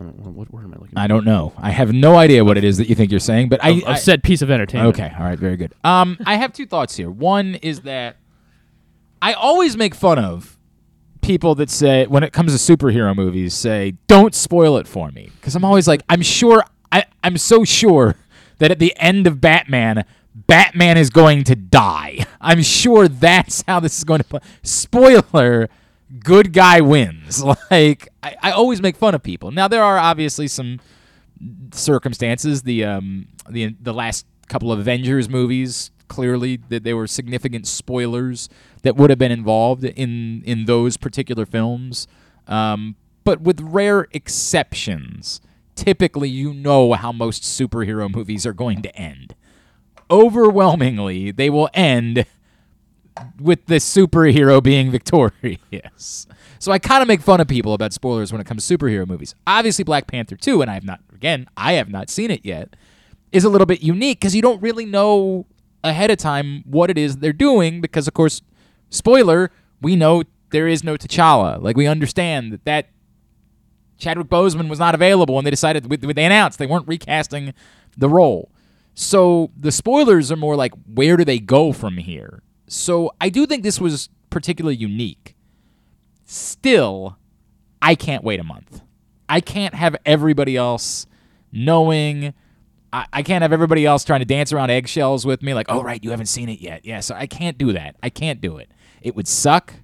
I 0.00 0.02
don't 0.04 0.24
know, 0.24 0.30
what 0.30 0.52
word 0.52 0.62
am 0.64 0.74
I 0.74 0.76
looking? 0.76 0.96
I 0.96 1.08
don't 1.08 1.24
know. 1.24 1.52
I 1.56 1.70
have 1.70 1.92
no 1.92 2.14
idea 2.16 2.44
what 2.44 2.56
it 2.56 2.62
is 2.62 2.76
that 2.76 2.88
you 2.88 2.94
think 2.94 3.10
you're 3.10 3.18
saying, 3.18 3.48
but 3.48 3.64
I, 3.64 3.70
of 3.70 3.84
I 3.84 3.94
said 3.96 4.22
piece 4.22 4.42
of 4.42 4.50
entertainment. 4.50 4.94
Okay, 4.94 5.12
all 5.18 5.24
right, 5.24 5.36
very 5.36 5.56
good. 5.56 5.74
Um, 5.82 6.16
I 6.24 6.36
have 6.36 6.52
two 6.52 6.66
thoughts 6.66 6.96
here. 6.96 7.10
One 7.10 7.56
is 7.56 7.80
that 7.80 8.16
I 9.20 9.32
always 9.32 9.76
make 9.76 9.96
fun 9.96 10.20
of 10.20 10.56
people 11.20 11.56
that 11.56 11.68
say 11.68 12.06
when 12.06 12.22
it 12.22 12.32
comes 12.32 12.56
to 12.56 12.76
superhero 12.76 13.14
movies 13.14 13.54
say 13.54 13.94
don't 14.06 14.36
spoil 14.36 14.76
it 14.76 14.86
for 14.86 15.10
me 15.10 15.30
because 15.40 15.56
I'm 15.56 15.64
always 15.64 15.88
like 15.88 16.02
I'm 16.08 16.22
sure 16.22 16.64
I 16.92 17.04
I'm 17.24 17.36
so 17.36 17.64
sure 17.64 18.14
that 18.58 18.70
at 18.70 18.78
the 18.78 18.94
end 18.98 19.26
of 19.26 19.40
Batman 19.40 20.04
Batman 20.46 20.96
is 20.96 21.10
going 21.10 21.44
to 21.44 21.56
die. 21.56 22.26
I'm 22.40 22.62
sure 22.62 23.08
that's 23.08 23.64
how 23.66 23.80
this 23.80 23.98
is 23.98 24.04
going 24.04 24.20
to 24.20 24.24
play. 24.24 24.40
Spoiler 24.62 25.68
good 26.22 26.52
guy 26.52 26.80
wins. 26.80 27.42
Like 27.70 28.08
I, 28.22 28.36
I 28.42 28.50
always 28.52 28.80
make 28.80 28.96
fun 28.96 29.14
of 29.14 29.22
people. 29.22 29.50
Now 29.50 29.68
there 29.68 29.82
are 29.82 29.98
obviously 29.98 30.48
some 30.48 30.80
circumstances. 31.72 32.62
The 32.62 32.84
um 32.84 33.28
the 33.48 33.74
the 33.80 33.92
last 33.92 34.26
couple 34.48 34.72
of 34.72 34.78
Avengers 34.78 35.28
movies 35.28 35.90
clearly 36.08 36.56
that 36.70 36.82
there 36.82 36.96
were 36.96 37.06
significant 37.06 37.66
spoilers 37.66 38.48
that 38.82 38.96
would 38.96 39.10
have 39.10 39.18
been 39.18 39.32
involved 39.32 39.84
in 39.84 40.42
in 40.44 40.64
those 40.64 40.96
particular 40.96 41.44
films. 41.44 42.06
Um, 42.46 42.96
but 43.24 43.42
with 43.42 43.60
rare 43.60 44.06
exceptions, 44.12 45.42
typically 45.74 46.30
you 46.30 46.54
know 46.54 46.94
how 46.94 47.12
most 47.12 47.42
superhero 47.42 48.10
movies 48.10 48.46
are 48.46 48.54
going 48.54 48.80
to 48.82 48.96
end. 48.96 49.34
Overwhelmingly, 50.10 51.30
they 51.30 51.50
will 51.50 51.68
end 51.74 52.24
with 53.40 53.66
the 53.66 53.76
superhero 53.76 54.62
being 54.62 54.90
victorious. 54.92 56.26
So 56.58 56.72
I 56.72 56.78
kind 56.78 57.02
of 57.02 57.08
make 57.08 57.20
fun 57.20 57.40
of 57.40 57.48
people 57.48 57.74
about 57.74 57.92
spoilers 57.92 58.32
when 58.32 58.40
it 58.40 58.46
comes 58.46 58.66
to 58.66 58.78
superhero 58.78 59.06
movies. 59.06 59.34
Obviously, 59.46 59.84
Black 59.84 60.06
Panther 60.06 60.36
2, 60.36 60.62
and 60.62 60.70
I 60.70 60.74
have 60.74 60.84
not, 60.84 61.00
again, 61.14 61.46
I 61.56 61.74
have 61.74 61.88
not 61.88 62.10
seen 62.10 62.30
it 62.30 62.44
yet, 62.44 62.74
is 63.32 63.44
a 63.44 63.48
little 63.48 63.66
bit 63.66 63.82
unique 63.82 64.20
because 64.20 64.34
you 64.34 64.42
don't 64.42 64.60
really 64.62 64.84
know 64.84 65.46
ahead 65.84 66.10
of 66.10 66.18
time 66.18 66.64
what 66.66 66.90
it 66.90 66.98
is 66.98 67.18
they're 67.18 67.32
doing 67.32 67.80
because, 67.80 68.08
of 68.08 68.14
course, 68.14 68.42
spoiler, 68.90 69.50
we 69.80 69.94
know 69.94 70.24
there 70.50 70.66
is 70.66 70.82
no 70.82 70.96
T'Challa. 70.96 71.62
Like, 71.62 71.76
we 71.76 71.86
understand 71.86 72.52
that 72.52 72.64
that 72.64 72.88
Chadwick 73.98 74.28
Boseman 74.28 74.68
was 74.68 74.78
not 74.78 74.94
available 74.94 75.38
and 75.38 75.46
they 75.46 75.50
decided, 75.50 75.84
they 75.84 76.24
announced 76.24 76.58
they 76.58 76.66
weren't 76.66 76.88
recasting 76.88 77.52
the 77.96 78.08
role. 78.08 78.50
So 79.00 79.52
the 79.56 79.70
spoilers 79.70 80.32
are 80.32 80.36
more 80.36 80.56
like, 80.56 80.72
where 80.92 81.16
do 81.16 81.24
they 81.24 81.38
go 81.38 81.72
from 81.72 81.98
here? 81.98 82.42
So 82.66 83.12
I 83.20 83.28
do 83.28 83.46
think 83.46 83.62
this 83.62 83.80
was 83.80 84.08
particularly 84.28 84.74
unique. 84.74 85.36
Still, 86.24 87.16
I 87.80 87.94
can't 87.94 88.24
wait 88.24 88.40
a 88.40 88.42
month. 88.42 88.82
I 89.28 89.40
can't 89.40 89.76
have 89.76 89.94
everybody 90.04 90.56
else 90.56 91.06
knowing. 91.52 92.34
I, 92.92 93.06
I 93.12 93.22
can't 93.22 93.42
have 93.42 93.52
everybody 93.52 93.86
else 93.86 94.02
trying 94.02 94.18
to 94.18 94.26
dance 94.26 94.52
around 94.52 94.70
eggshells 94.70 95.24
with 95.24 95.44
me, 95.44 95.54
like, 95.54 95.66
oh, 95.68 95.80
right, 95.80 96.02
you 96.02 96.10
haven't 96.10 96.26
seen 96.26 96.48
it 96.48 96.58
yet. 96.58 96.84
Yeah, 96.84 96.98
so 96.98 97.14
I 97.14 97.28
can't 97.28 97.56
do 97.56 97.72
that. 97.74 97.94
I 98.02 98.10
can't 98.10 98.40
do 98.40 98.56
it. 98.56 98.68
It 99.00 99.14
would 99.14 99.28
suck, 99.28 99.74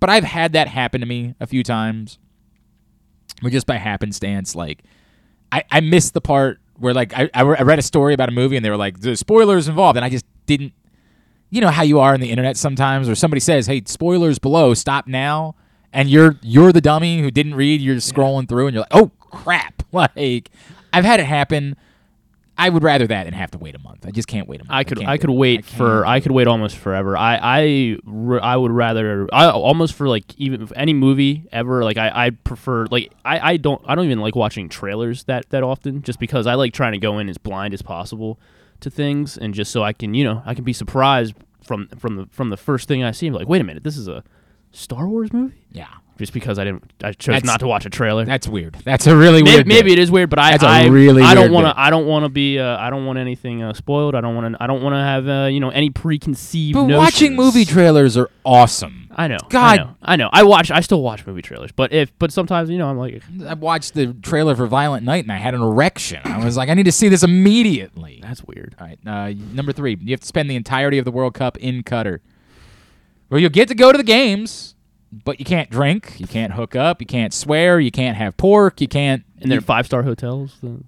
but 0.00 0.08
I've 0.08 0.24
had 0.24 0.54
that 0.54 0.66
happen 0.66 1.02
to 1.02 1.06
me 1.06 1.34
a 1.40 1.46
few 1.46 1.62
times 1.62 2.18
where 3.42 3.50
just 3.50 3.66
by 3.66 3.76
happenstance, 3.76 4.54
like, 4.54 4.82
I, 5.52 5.62
I 5.70 5.80
missed 5.80 6.14
the 6.14 6.22
part 6.22 6.58
where, 6.78 6.94
like, 6.94 7.12
I, 7.14 7.28
I 7.34 7.42
read 7.42 7.78
a 7.78 7.82
story 7.82 8.14
about 8.14 8.28
a 8.28 8.32
movie 8.32 8.56
and 8.56 8.64
they 8.64 8.70
were 8.70 8.76
like, 8.76 9.00
the 9.00 9.16
spoilers 9.16 9.68
involved, 9.68 9.96
and 9.96 10.04
I 10.04 10.08
just 10.08 10.24
didn't 10.46 10.72
you 11.50 11.60
know 11.60 11.68
how 11.68 11.82
you 11.82 12.00
are 12.00 12.14
on 12.14 12.20
the 12.20 12.30
internet 12.30 12.56
sometimes, 12.56 13.08
or 13.08 13.14
somebody 13.14 13.40
says, 13.40 13.66
"Hey, 13.66 13.82
spoilers 13.86 14.38
below, 14.38 14.74
stop 14.74 15.06
now," 15.06 15.54
and 15.92 16.10
you're 16.10 16.36
you're 16.42 16.72
the 16.72 16.80
dummy 16.80 17.20
who 17.20 17.30
didn't 17.30 17.54
read. 17.54 17.80
You're 17.80 17.96
scrolling 17.96 18.48
through, 18.48 18.66
and 18.66 18.74
you're 18.74 18.82
like, 18.82 18.94
"Oh 18.94 19.10
crap!" 19.20 19.82
Like, 19.92 20.50
I've 20.92 21.06
had 21.06 21.20
it 21.20 21.26
happen. 21.26 21.74
I 22.58 22.70
would 22.70 22.82
rather 22.82 23.06
that 23.06 23.24
than 23.24 23.34
have 23.34 23.50
to 23.50 23.58
wait 23.58 23.74
a 23.74 23.78
month. 23.78 24.06
I 24.06 24.10
just 24.10 24.28
can't 24.28 24.48
wait 24.48 24.60
a 24.60 24.64
month. 24.64 24.72
I 24.72 24.84
could 24.84 24.98
can't 24.98 25.10
I 25.10 25.18
could 25.18 25.30
it. 25.30 25.34
wait 25.34 25.64
for 25.64 26.06
I 26.06 26.20
could 26.20 26.32
wait 26.32 26.46
almost 26.46 26.76
forever. 26.76 27.16
I 27.16 27.38
I, 27.42 27.98
I 28.40 28.56
would 28.56 28.70
rather 28.72 29.28
I 29.32 29.50
almost 29.50 29.94
for 29.94 30.08
like 30.08 30.24
even 30.38 30.68
any 30.74 30.94
movie 30.94 31.46
ever 31.52 31.84
like 31.84 31.98
I 31.98 32.26
I 32.26 32.30
prefer 32.30 32.86
like 32.86 33.12
I 33.24 33.52
I 33.52 33.56
don't 33.58 33.82
I 33.86 33.94
don't 33.94 34.06
even 34.06 34.20
like 34.20 34.34
watching 34.34 34.68
trailers 34.68 35.24
that 35.24 35.48
that 35.50 35.62
often 35.62 36.02
just 36.02 36.18
because 36.18 36.46
I 36.46 36.54
like 36.54 36.72
trying 36.72 36.92
to 36.92 36.98
go 36.98 37.18
in 37.18 37.28
as 37.28 37.36
blind 37.38 37.74
as 37.74 37.82
possible 37.82 38.40
to 38.80 38.90
things 38.90 39.36
and 39.36 39.52
just 39.52 39.70
so 39.70 39.82
I 39.82 39.92
can 39.92 40.14
you 40.14 40.24
know 40.24 40.42
I 40.46 40.54
can 40.54 40.64
be 40.64 40.72
surprised 40.72 41.34
from 41.62 41.88
from 41.98 42.16
the 42.16 42.26
from 42.30 42.50
the 42.50 42.56
first 42.56 42.88
thing 42.88 43.02
I 43.04 43.10
see. 43.10 43.26
I'm 43.26 43.34
like 43.34 43.48
wait 43.48 43.60
a 43.60 43.64
minute 43.64 43.84
this 43.84 43.96
is 43.98 44.08
a 44.08 44.24
Star 44.72 45.08
Wars 45.08 45.32
movie. 45.32 45.64
Yeah. 45.72 45.88
Just 46.18 46.32
because 46.32 46.58
I 46.58 46.64
didn't, 46.64 46.90
I 47.04 47.12
chose 47.12 47.34
That's- 47.34 47.44
not 47.44 47.60
to 47.60 47.66
watch 47.66 47.84
a 47.84 47.90
trailer. 47.90 48.24
That's 48.24 48.48
weird. 48.48 48.74
That's 48.84 49.06
a 49.06 49.14
really 49.14 49.42
May- 49.42 49.56
weird. 49.56 49.66
Maybe 49.66 49.90
bit. 49.90 49.98
it 49.98 50.02
is 50.02 50.10
weird, 50.10 50.30
but 50.30 50.38
I, 50.38 50.52
That's 50.52 50.64
I, 50.64 50.86
really 50.86 51.22
I 51.22 51.34
don't 51.34 51.52
want 51.52 51.66
to. 51.66 51.78
I 51.78 51.90
don't 51.90 52.06
want 52.06 52.24
to 52.24 52.30
be. 52.30 52.58
Uh, 52.58 52.78
I 52.78 52.88
don't 52.88 53.04
want 53.04 53.18
anything 53.18 53.62
uh, 53.62 53.74
spoiled. 53.74 54.14
I 54.14 54.22
don't 54.22 54.34
want 54.34 54.54
to. 54.54 54.62
I 54.62 54.66
don't 54.66 54.82
want 54.82 54.94
to 54.94 54.98
have 54.98 55.28
uh, 55.28 55.46
you 55.48 55.60
know 55.60 55.68
any 55.70 55.90
preconceived. 55.90 56.74
But 56.74 56.84
notions. 56.84 56.98
watching 56.98 57.36
movie 57.36 57.64
trailers 57.66 58.16
are 58.16 58.30
awesome. 58.44 59.08
I 59.18 59.28
know. 59.28 59.38
God. 59.48 59.78
I 59.80 59.82
know. 59.82 59.96
I 60.02 60.16
know. 60.16 60.30
I 60.32 60.42
watch. 60.42 60.70
I 60.70 60.80
still 60.80 61.02
watch 61.02 61.26
movie 61.26 61.42
trailers, 61.42 61.72
but 61.72 61.92
if 61.92 62.16
but 62.18 62.32
sometimes 62.32 62.70
you 62.70 62.78
know 62.78 62.88
I'm 62.88 62.98
like 62.98 63.22
I 63.46 63.54
watched 63.54 63.94
the 63.94 64.14
trailer 64.14 64.54
for 64.56 64.66
Violent 64.66 65.04
Night 65.04 65.24
and 65.24 65.32
I 65.32 65.36
had 65.36 65.54
an 65.54 65.60
erection. 65.62 66.20
I 66.24 66.44
was 66.44 66.56
like, 66.56 66.68
I 66.70 66.74
need 66.74 66.84
to 66.84 66.92
see 66.92 67.08
this 67.08 67.22
immediately. 67.22 68.20
that's 68.22 68.42
weird. 68.44 68.74
All 68.80 68.86
right, 68.86 68.98
uh, 69.06 69.32
number 69.52 69.72
three, 69.72 69.96
you 70.00 70.12
have 70.12 70.20
to 70.20 70.26
spend 70.26 70.48
the 70.48 70.56
entirety 70.56 70.98
of 70.98 71.04
the 71.04 71.10
World 71.10 71.34
Cup 71.34 71.56
in 71.58 71.82
Qatar. 71.82 72.20
Well, 73.28 73.40
you'll 73.40 73.50
get 73.50 73.68
to 73.68 73.74
go 73.74 73.90
to 73.90 73.98
the 73.98 74.04
games, 74.04 74.75
but 75.12 75.38
you 75.38 75.44
can't 75.44 75.70
drink, 75.70 76.14
you 76.18 76.26
can't 76.26 76.52
hook 76.52 76.74
up, 76.76 77.00
you 77.00 77.06
can't 77.06 77.32
swear, 77.32 77.78
you 77.80 77.90
can't 77.90 78.16
have 78.16 78.36
pork, 78.36 78.80
you 78.80 78.88
can't. 78.88 79.24
And 79.40 79.50
they're 79.50 79.60
five 79.60 79.86
star 79.86 80.02
hotels. 80.02 80.56
The, 80.62 80.82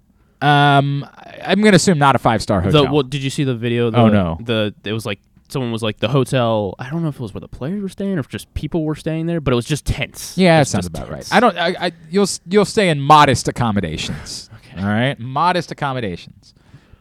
Um, 0.46 1.06
I'm 1.44 1.60
gonna 1.62 1.76
assume 1.76 1.98
not 1.98 2.14
a 2.14 2.18
five 2.18 2.42
star 2.42 2.60
hotel. 2.60 2.84
the 2.84 2.90
well, 2.92 3.02
did 3.02 3.22
you 3.22 3.30
see 3.30 3.44
the 3.44 3.54
video? 3.56 3.90
The, 3.90 3.98
Oh, 3.98 4.08
no. 4.08 4.38
The 4.40 4.74
it 4.84 4.92
was 4.92 5.04
like 5.06 5.20
someone 5.48 5.72
was 5.72 5.82
like 5.82 5.98
the 5.98 6.08
hotel. 6.08 6.74
I 6.78 6.90
don't 6.90 7.02
know 7.02 7.08
if 7.08 7.14
it 7.16 7.20
was 7.20 7.32
where 7.34 7.40
the 7.40 7.48
players 7.48 7.80
were 7.82 7.88
staying 7.88 8.16
or 8.16 8.20
if 8.20 8.28
just 8.28 8.52
people 8.54 8.84
were 8.84 8.94
staying 8.94 9.26
there, 9.26 9.40
but 9.40 9.52
it 9.52 9.56
was 9.56 9.64
just 9.66 9.84
tents. 9.86 10.36
yeah, 10.36 10.56
It 10.56 10.60
that 10.60 10.68
sounds 10.68 10.86
about 10.86 11.08
tense. 11.08 11.30
right. 11.30 11.36
I 11.36 11.40
don't. 11.40 11.56
I, 11.58 11.86
I 11.86 11.92
you'll 12.10 12.28
you'll 12.48 12.64
stay 12.66 12.88
in 12.90 13.00
modest 13.00 13.48
accommodations. 13.48 14.50
Okay. 14.58 14.80
All 14.82 14.88
right, 14.88 15.18
modest 15.18 15.70
accommodations. 15.72 16.54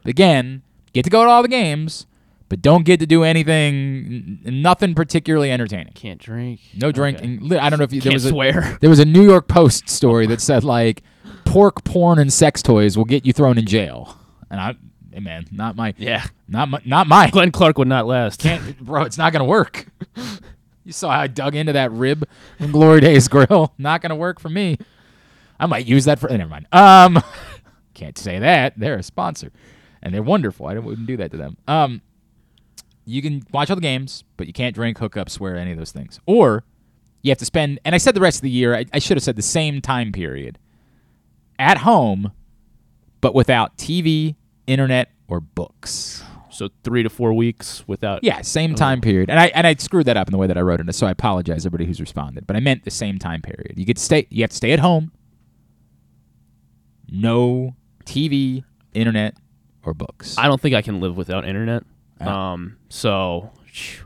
Again, 0.05 0.61
get 0.93 1.03
to 1.03 1.09
go 1.09 1.23
to 1.25 1.29
all 1.29 1.41
the 1.41 1.47
games, 1.49 2.07
but 2.49 2.61
don't 2.61 2.83
get 2.85 2.99
to 3.01 3.05
do 3.07 3.23
anything. 3.23 4.39
n- 4.45 4.61
Nothing 4.61 4.95
particularly 4.95 5.51
entertaining. 5.51 5.93
Can't 5.93 6.19
drink. 6.19 6.61
No 6.75 6.91
drinking. 6.91 7.39
Li- 7.41 7.57
I 7.57 7.69
don't 7.69 7.79
know 7.79 7.83
if 7.83 7.93
you, 7.93 8.01
there 8.01 8.11
Can't 8.11 8.15
was 8.15 8.25
a, 8.25 8.29
swear. 8.29 8.77
There 8.81 8.89
was 8.89 8.99
a 8.99 9.05
New 9.05 9.23
York 9.23 9.47
Post 9.47 9.89
story 9.89 10.27
that 10.27 10.41
said 10.41 10.63
like 10.63 11.03
pork, 11.45 11.83
porn, 11.83 12.19
and 12.19 12.31
sex 12.31 12.61
toys 12.61 12.97
will 12.97 13.05
get 13.05 13.25
you 13.25 13.33
thrown 13.33 13.57
in 13.57 13.65
jail. 13.65 14.17
And 14.49 14.59
I, 14.61 14.75
hey, 15.11 15.19
man, 15.19 15.45
not 15.51 15.75
my, 15.75 15.93
Yeah. 15.97 16.25
not 16.47 16.69
my, 16.69 16.79
not 16.85 17.07
my. 17.07 17.29
Glenn 17.29 17.51
Clark 17.51 17.77
would 17.77 17.87
not 17.87 18.05
last. 18.07 18.39
Can't, 18.39 18.79
bro, 18.79 19.03
it's 19.03 19.17
not 19.17 19.33
gonna 19.33 19.45
work. 19.45 19.87
you 20.85 20.91
saw 20.93 21.09
how 21.11 21.19
I 21.21 21.27
dug 21.27 21.55
into 21.55 21.73
that 21.73 21.91
rib 21.91 22.27
from 22.57 22.71
Glory 22.71 23.01
Days 23.01 23.27
Grill. 23.27 23.73
Not 23.77 24.01
gonna 24.01 24.15
work 24.15 24.39
for 24.39 24.47
me. 24.49 24.77
I 25.59 25.65
might 25.65 25.85
use 25.85 26.05
that 26.05 26.19
for. 26.19 26.29
Never 26.29 26.47
mind. 26.49 26.67
Um, 26.71 27.21
can't 27.93 28.17
say 28.17 28.39
that. 28.39 28.73
They're 28.77 28.97
a 28.99 29.03
sponsor, 29.03 29.51
and 30.03 30.13
they're 30.13 30.21
wonderful. 30.23 30.67
I 30.67 30.75
don't- 30.75 30.85
wouldn't 30.85 31.07
do 31.07 31.17
that 31.17 31.31
to 31.31 31.37
them. 31.37 31.57
Um, 31.67 32.01
you 33.07 33.21
can 33.21 33.41
watch 33.51 33.69
all 33.69 33.75
the 33.75 33.81
games, 33.81 34.25
but 34.35 34.47
you 34.47 34.53
can't 34.53 34.75
drink, 34.75 34.97
hook 34.97 35.15
up, 35.15 35.29
swear, 35.29 35.55
any 35.55 35.71
of 35.71 35.77
those 35.77 35.93
things. 35.93 36.19
Or 36.25 36.65
you 37.21 37.31
have 37.31 37.37
to 37.37 37.45
spend. 37.45 37.79
And 37.85 37.95
I 37.95 37.97
said 37.97 38.13
the 38.13 38.21
rest 38.21 38.39
of 38.39 38.41
the 38.41 38.49
year. 38.49 38.75
I, 38.75 38.85
I 38.93 38.99
should 38.99 39.15
have 39.15 39.23
said 39.23 39.37
the 39.37 39.41
same 39.41 39.81
time 39.81 40.11
period 40.11 40.59
at 41.57 41.79
home, 41.79 42.33
but 43.21 43.33
without 43.33 43.77
TV, 43.77 44.35
internet, 44.67 45.11
or 45.29 45.39
books. 45.39 46.21
So 46.49 46.69
three 46.83 47.03
to 47.03 47.09
four 47.09 47.33
weeks 47.33 47.87
without. 47.87 48.23
Yeah, 48.23 48.41
same 48.41 48.73
oh. 48.73 48.75
time 48.75 48.99
period. 48.99 49.29
And 49.29 49.39
I 49.39 49.47
and 49.47 49.65
I 49.65 49.75
screwed 49.75 50.07
that 50.07 50.17
up 50.17 50.27
in 50.27 50.33
the 50.33 50.37
way 50.37 50.47
that 50.47 50.57
I 50.57 50.61
wrote 50.61 50.81
it, 50.81 50.93
so 50.93 51.07
I 51.07 51.11
apologize 51.11 51.65
everybody 51.65 51.85
who's 51.85 52.01
responded. 52.01 52.45
But 52.45 52.57
I 52.57 52.59
meant 52.59 52.83
the 52.83 52.91
same 52.91 53.19
time 53.19 53.41
period. 53.41 53.73
You 53.77 53.85
get 53.85 53.97
stay 53.97 54.27
you 54.29 54.43
have 54.43 54.49
to 54.49 54.55
stay 54.55 54.73
at 54.73 54.79
home. 54.79 55.11
No 57.09 57.73
TV, 58.05 58.65
internet 58.93 59.37
or 59.83 59.93
books. 59.93 60.37
I 60.37 60.47
don't 60.47 60.59
think 60.59 60.75
I 60.75 60.81
can 60.81 60.99
live 60.99 61.15
without 61.15 61.45
internet. 61.45 61.83
Um, 62.21 62.77
so 62.89 63.51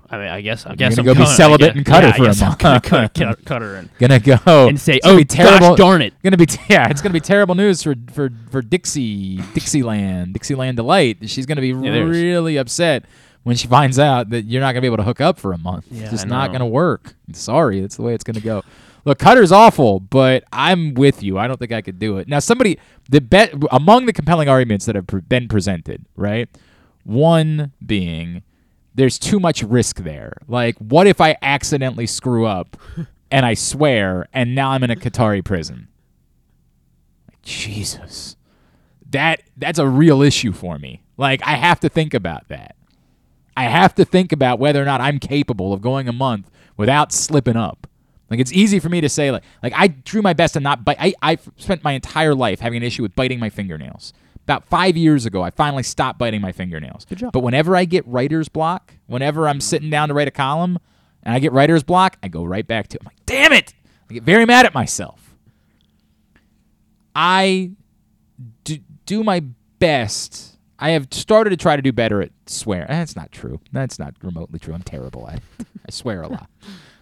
I 0.09 0.17
mean, 0.17 0.27
I 0.27 0.41
guess 0.41 0.65
I 0.65 0.75
guess 0.75 0.95
gonna 0.97 1.09
I'm 1.11 1.15
go 1.17 1.21
be 1.23 1.25
celibate 1.27 1.67
guess- 1.69 1.75
and 1.77 1.85
cut 1.85 2.03
yeah, 2.03 2.11
for 2.13 2.23
a 2.23 2.25
guess 2.27 2.41
I'm 2.41 2.47
month. 2.49 2.59
gonna 2.59 2.79
cut, 2.81 3.13
cut, 3.13 3.45
cut 3.45 3.61
her 3.61 3.75
and 3.75 3.89
gonna 3.99 4.19
go 4.19 4.67
and 4.67 4.79
say, 4.79 4.99
"Oh 5.03 5.17
be 5.17 5.25
terrible. 5.25 5.69
gosh 5.69 5.77
darn 5.77 6.01
it!" 6.01 6.13
Gonna 6.23 6.38
be 6.38 6.45
t- 6.45 6.59
yeah, 6.69 6.89
it's 6.89 7.01
gonna 7.01 7.13
be 7.13 7.19
terrible 7.21 7.55
news 7.55 7.81
for 7.83 7.95
for 8.11 8.29
for 8.49 8.61
Dixie, 8.61 9.38
Dixieland, 9.53 10.33
Dixieland 10.33 10.75
delight. 10.77 11.17
She's 11.29 11.45
gonna 11.45 11.61
be 11.61 11.71
there's- 11.71 12.09
really 12.09 12.57
upset 12.57 13.05
when 13.43 13.55
she 13.55 13.67
finds 13.67 13.97
out 13.97 14.29
that 14.31 14.43
you're 14.45 14.61
not 14.61 14.73
gonna 14.73 14.81
be 14.81 14.88
able 14.88 14.97
to 14.97 15.03
hook 15.03 15.21
up 15.21 15.39
for 15.39 15.53
a 15.53 15.57
month. 15.57 15.85
Yeah, 15.89 16.01
it's 16.03 16.11
just 16.11 16.27
not 16.27 16.51
gonna 16.51 16.67
work. 16.67 17.13
Sorry, 17.33 17.79
that's 17.79 17.95
the 17.95 18.01
way 18.01 18.13
it's 18.13 18.23
gonna 18.25 18.41
go. 18.41 18.63
Look, 19.05 19.17
Qatar's 19.17 19.51
awful, 19.51 19.99
but 19.99 20.43
I'm 20.51 20.93
with 20.93 21.23
you. 21.23 21.39
I 21.39 21.47
don't 21.47 21.57
think 21.57 21.71
I 21.71 21.81
could 21.81 21.97
do 21.97 22.17
it. 22.17 22.27
Now, 22.27 22.38
somebody 22.39 22.77
the 23.09 23.19
bet 23.21 23.51
among 23.71 24.05
the 24.05 24.13
compelling 24.13 24.47
arguments 24.49 24.85
that 24.85 24.95
have 24.95 25.07
been 25.29 25.47
presented, 25.47 26.05
right? 26.15 26.47
One 27.03 27.72
being 27.86 28.44
there's 28.94 29.18
too 29.18 29.40
much 29.40 29.64
risk 29.64 29.98
there. 29.98 30.34
Like, 30.48 30.78
what 30.78 31.07
if 31.07 31.22
I 31.22 31.38
accidentally 31.41 32.07
screw 32.07 32.45
up 32.45 32.78
and 33.32 33.45
I 33.45 33.53
swear, 33.53 34.28
and 34.34 34.53
now 34.53 34.72
I'm 34.72 34.84
in 34.84 34.91
a 34.91 34.95
Qatari 34.95 35.44
prison? 35.44 35.88
Jesus, 37.44 38.36
that 39.10 39.41
that's 39.57 39.80
a 39.80 39.88
real 39.88 40.22
issue 40.22 40.52
for 40.52 40.78
me. 40.78 41.02
Like, 41.18 41.41
I 41.45 41.56
have 41.56 41.80
to 41.82 41.90
think 41.90 42.14
about 42.14 42.48
that. 42.49 42.76
I 43.56 43.64
have 43.64 43.95
to 43.95 44.06
think 44.06 44.32
about 44.32 44.60
whether 44.60 44.82
or 44.82 44.86
not 44.86 45.02
I'm 45.02 45.19
capable 45.19 45.73
of 45.73 45.82
going 45.82 46.07
a 46.07 46.14
month 46.14 46.49
without 46.78 47.11
slipping 47.11 47.57
up. 47.57 47.88
Like 48.30 48.40
it's 48.40 48.53
easy 48.53 48.80
for 48.80 48.88
me 48.88 49.02
to 49.02 49.10
say 49.10 49.30
like 49.30 49.44
like 49.61 49.73
I 49.76 49.88
drew 49.88 50.22
my 50.22 50.32
best 50.32 50.53
to 50.53 50.61
not 50.61 50.86
bite. 50.86 50.95
I 50.99 51.14
I 51.22 51.38
spent 51.57 51.84
my 51.84 51.91
entire 51.91 52.34
life 52.34 52.61
having 52.61 52.78
an 52.78 52.84
issue 52.84 53.02
with 53.02 53.14
biting 53.14 53.40
my 53.40 53.49
fingernails. 53.49 54.14
About 54.43 54.65
five 54.68 54.97
years 54.97 55.26
ago, 55.26 55.41
I 55.43 55.49
finally 55.51 55.84
stopped 55.84 56.18
biting 56.19 56.41
my 56.41 56.51
fingernails. 56.51 57.05
Good 57.05 57.19
job. 57.19 57.31
But 57.34 57.41
whenever 57.41 57.76
I 57.76 57.85
get 57.85 58.05
writer's 58.07 58.49
block, 58.49 58.95
whenever 59.07 59.47
I'm 59.47 59.61
sitting 59.61 59.89
down 59.89 60.07
to 60.09 60.13
write 60.13 60.27
a 60.27 60.31
column 60.31 60.80
and 61.23 61.34
I 61.35 61.39
get 61.39 61.51
writer's 61.51 61.84
block, 61.84 62.18
I 62.23 62.27
go 62.27 62.43
right 62.43 62.65
back 62.65 62.88
to 62.89 62.97
it. 62.97 63.01
I'm 63.03 63.05
like, 63.05 63.26
damn 63.26 63.53
it! 63.53 63.73
I 64.09 64.13
get 64.15 64.23
very 64.23 64.45
mad 64.45 64.65
at 64.65 64.73
myself. 64.73 65.35
I 67.15 67.72
do, 68.63 68.77
do 69.05 69.23
my 69.23 69.41
best. 69.80 70.57
I 70.80 70.91
have 70.91 71.07
started 71.11 71.51
to 71.51 71.57
try 71.57 71.76
to 71.76 71.81
do 71.81 71.91
better 71.91 72.22
at 72.22 72.31
swear. 72.47 72.84
Eh, 72.89 72.95
That's 72.99 73.15
not 73.15 73.31
true. 73.31 73.59
That's 73.72 73.99
not 73.99 74.15
remotely 74.23 74.59
true. 74.59 74.73
I'm 74.73 74.81
terrible 74.81 75.30
at 75.30 75.38
it. 75.59 75.68
I 75.88 75.91
swear 75.91 76.22
a 76.23 76.27
lot. 76.27 76.49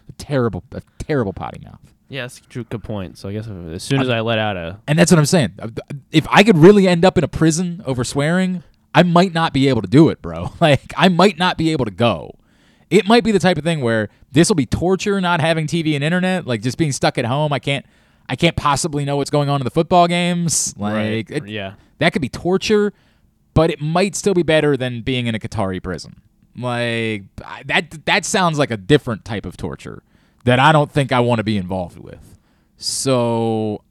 A 0.08 0.12
terrible, 0.14 0.64
a 0.72 0.82
terrible 0.98 1.32
potty 1.32 1.60
mouth. 1.64 1.94
Yeah, 2.10 2.22
that's 2.22 2.40
true, 2.40 2.64
good 2.64 2.82
point. 2.82 3.16
So 3.16 3.28
I 3.28 3.32
guess 3.32 3.46
as 3.46 3.82
soon 3.84 4.00
as 4.00 4.08
I 4.10 4.20
let 4.20 4.38
out 4.38 4.56
a 4.56 4.80
And 4.88 4.98
that's 4.98 5.12
what 5.12 5.18
I'm 5.18 5.26
saying. 5.26 5.52
If 6.10 6.26
I 6.28 6.42
could 6.42 6.58
really 6.58 6.86
end 6.88 7.04
up 7.04 7.16
in 7.16 7.22
a 7.24 7.28
prison 7.28 7.82
over 7.86 8.02
swearing, 8.02 8.64
I 8.92 9.04
might 9.04 9.32
not 9.32 9.52
be 9.54 9.68
able 9.68 9.80
to 9.80 9.88
do 9.88 10.08
it, 10.08 10.20
bro. 10.20 10.52
Like, 10.60 10.92
I 10.96 11.08
might 11.08 11.38
not 11.38 11.56
be 11.56 11.70
able 11.70 11.84
to 11.84 11.90
go. 11.92 12.34
It 12.90 13.06
might 13.06 13.22
be 13.22 13.30
the 13.30 13.38
type 13.38 13.56
of 13.56 13.62
thing 13.62 13.80
where 13.80 14.08
this 14.32 14.48
will 14.48 14.56
be 14.56 14.66
torture 14.66 15.20
not 15.20 15.40
having 15.40 15.68
TV 15.68 15.94
and 15.94 16.02
internet, 16.02 16.46
like 16.48 16.60
just 16.62 16.76
being 16.76 16.90
stuck 16.90 17.16
at 17.16 17.24
home. 17.24 17.52
I 17.52 17.60
can't 17.60 17.86
I 18.28 18.34
can't 18.34 18.56
possibly 18.56 19.04
know 19.04 19.16
what's 19.16 19.30
going 19.30 19.48
on 19.48 19.60
in 19.60 19.64
the 19.64 19.70
football 19.70 20.08
games. 20.08 20.74
Like 20.76 20.94
Right, 20.94 21.30
it- 21.30 21.46
yeah. 21.48 21.74
That 21.98 22.12
could 22.12 22.22
be 22.22 22.28
torture, 22.28 22.92
but 23.54 23.70
it 23.70 23.80
might 23.80 24.16
still 24.16 24.34
be 24.34 24.42
better 24.42 24.76
than 24.76 25.02
being 25.02 25.26
in 25.28 25.34
a 25.36 25.38
Qatari 25.38 25.80
prison. 25.80 26.20
Like 26.56 27.22
I- 27.44 27.62
that 27.66 28.04
that 28.06 28.24
sounds 28.24 28.58
like 28.58 28.72
a 28.72 28.76
different 28.76 29.24
type 29.24 29.46
of 29.46 29.56
torture 29.56 30.02
that 30.44 30.58
I 30.58 30.72
don't 30.72 30.90
think 30.90 31.12
I 31.12 31.20
want 31.20 31.38
to 31.38 31.44
be 31.44 31.56
involved 31.56 31.98
with. 31.98 32.38
So 32.76 33.82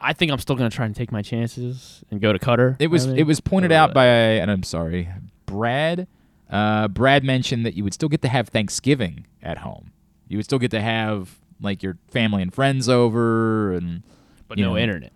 I 0.00 0.12
think 0.12 0.32
I'm 0.32 0.38
still 0.38 0.56
gonna 0.56 0.70
try 0.70 0.86
and 0.86 0.94
take 0.94 1.12
my 1.12 1.22
chances 1.22 2.04
and 2.10 2.20
go 2.20 2.32
to 2.32 2.38
Qatar. 2.38 2.76
It 2.78 2.88
was 2.88 3.06
I 3.06 3.16
it 3.16 3.22
was 3.26 3.40
pointed 3.40 3.72
out 3.72 3.94
by 3.94 4.06
and 4.06 4.50
I'm 4.50 4.62
sorry, 4.62 5.08
Brad. 5.46 6.06
Uh, 6.50 6.86
Brad 6.88 7.24
mentioned 7.24 7.64
that 7.64 7.74
you 7.74 7.82
would 7.84 7.94
still 7.94 8.08
get 8.10 8.20
to 8.22 8.28
have 8.28 8.48
Thanksgiving 8.48 9.26
at 9.42 9.58
home. 9.58 9.90
You 10.28 10.36
would 10.36 10.44
still 10.44 10.58
get 10.58 10.70
to 10.72 10.80
have 10.80 11.38
like 11.60 11.82
your 11.82 11.96
family 12.10 12.42
and 12.42 12.52
friends 12.52 12.88
over, 12.88 13.72
and 13.72 14.02
but 14.48 14.58
no 14.58 14.70
know- 14.70 14.76
internet. 14.76 15.12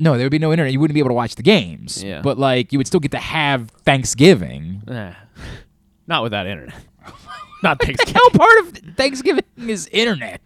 No, 0.00 0.16
there 0.16 0.24
would 0.26 0.30
be 0.30 0.38
no 0.38 0.52
internet. 0.52 0.72
You 0.72 0.78
wouldn't 0.78 0.94
be 0.94 1.00
able 1.00 1.10
to 1.10 1.14
watch 1.14 1.34
the 1.34 1.42
games. 1.42 2.02
Yeah. 2.04 2.22
But 2.22 2.38
like 2.38 2.72
you 2.72 2.78
would 2.78 2.86
still 2.86 3.00
get 3.00 3.10
to 3.10 3.18
have 3.18 3.68
Thanksgiving. 3.82 4.82
Eh, 4.88 5.12
not 6.06 6.22
without 6.22 6.46
internet. 6.46 6.80
not 7.62 7.80
Thanksgiving. 7.80 8.14
How 8.14 8.28
part 8.30 8.58
of 8.60 8.68
Thanksgiving 8.96 9.44
is 9.58 9.88
internet? 9.92 10.40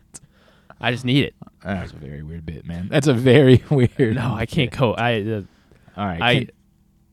I 0.81 0.91
just 0.91 1.05
need 1.05 1.25
it. 1.25 1.35
That's 1.65 1.93
a 1.93 1.97
very 1.97 2.23
weird 2.23 2.45
bit, 2.45 2.67
man. 2.67 2.89
That's 2.91 3.07
a 3.07 3.15
very 3.15 3.63
weird. 3.71 4.17
No, 4.17 4.35
I 4.35 4.47
can't 4.47 4.71
go. 4.71 4.95
I 4.95 5.21
uh, 5.21 5.43
All 5.97 6.07
right, 6.07 6.23
I 6.23 6.35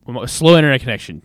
can- 0.07 0.27
slow 0.27 0.55
internet 0.57 0.81
connection 0.81 1.23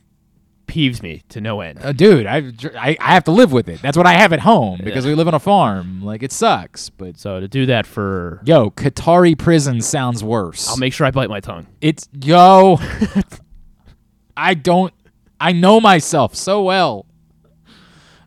peeves 0.67 1.03
me 1.03 1.23
to 1.29 1.41
no 1.41 1.61
end. 1.61 1.79
Uh, 1.83 1.93
dude, 1.93 2.27
I, 2.27 2.39
I 2.79 2.97
I 3.01 3.13
have 3.15 3.25
to 3.25 3.31
live 3.31 3.53
with 3.53 3.69
it. 3.69 3.81
That's 3.83 3.97
what 3.97 4.07
I 4.07 4.13
have 4.15 4.33
at 4.33 4.41
home 4.41 4.81
because 4.83 5.05
Yeah. 5.05 5.11
we 5.13 5.15
live 5.15 5.29
on 5.29 5.35
a 5.35 5.39
farm. 5.39 6.03
Like 6.03 6.23
it 6.23 6.33
sucks, 6.33 6.91
but 6.91 7.19
so 7.19 7.39
to 7.41 7.49
do 7.49 7.65
that 7.67 7.87
for 7.87 8.41
yo, 8.45 8.71
Qatari 8.71 9.39
prison 9.39 9.81
sounds 9.81 10.23
worse. 10.25 10.69
I'll 10.69 10.77
make 10.79 10.93
sure 10.93 11.07
I 11.07 11.11
bite 11.13 11.29
my 11.31 11.41
tongue. 11.41 11.67
It's 11.81 12.09
yo. 12.13 12.79
I 14.37 14.55
don't. 14.55 14.93
I 15.41 15.53
know 15.53 15.81
myself 15.81 16.35
so 16.35 16.63
well. 16.63 17.07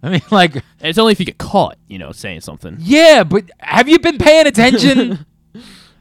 I 0.07 0.11
mean, 0.11 0.21
like, 0.31 0.63
it's 0.79 0.97
only 0.97 1.11
if 1.11 1.19
you 1.19 1.25
get 1.25 1.37
caught, 1.37 1.77
you 1.87 1.97
know, 1.99 2.11
saying 2.11 2.41
something. 2.41 2.77
yeah, 2.79 3.23
but 3.23 3.43
have 3.59 3.89
you 3.89 3.99
been 3.99 4.17
paying 4.17 4.47
attention? 4.47 5.25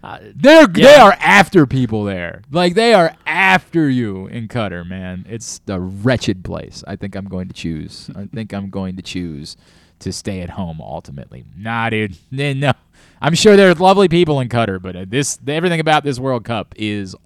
Uh, 0.04 0.18
They're 0.36 0.68
they 0.68 0.94
are 0.94 1.16
after 1.18 1.66
people 1.66 2.04
there. 2.04 2.42
Like 2.52 2.74
they 2.74 2.94
are 2.94 3.16
after 3.26 3.90
you 3.90 4.28
in 4.28 4.46
Qatar, 4.46 4.86
man. 4.86 5.26
It's 5.28 5.60
a 5.66 5.80
wretched 5.80 6.44
place. 6.44 6.84
I 6.86 6.94
think 6.94 7.16
I'm 7.16 7.24
going 7.24 7.48
to 7.48 7.54
choose. 7.54 8.08
I 8.14 8.26
think 8.26 8.52
I'm 8.54 8.70
going 8.70 8.94
to 8.96 9.02
choose 9.02 9.56
to 10.00 10.12
stay 10.12 10.42
at 10.42 10.50
home 10.50 10.80
ultimately. 10.80 11.44
Nah, 11.56 11.90
dude. 11.90 12.16
No. 12.30 12.72
I'm 13.20 13.34
sure 13.34 13.56
there's 13.56 13.80
lovely 13.80 14.06
people 14.06 14.38
in 14.38 14.48
Qatar, 14.48 14.80
but 14.80 14.94
uh, 14.94 15.06
this 15.08 15.40
everything 15.48 15.80
about 15.80 16.04
this 16.04 16.20
World 16.20 16.44
Cup 16.44 16.72
is. 16.76 17.16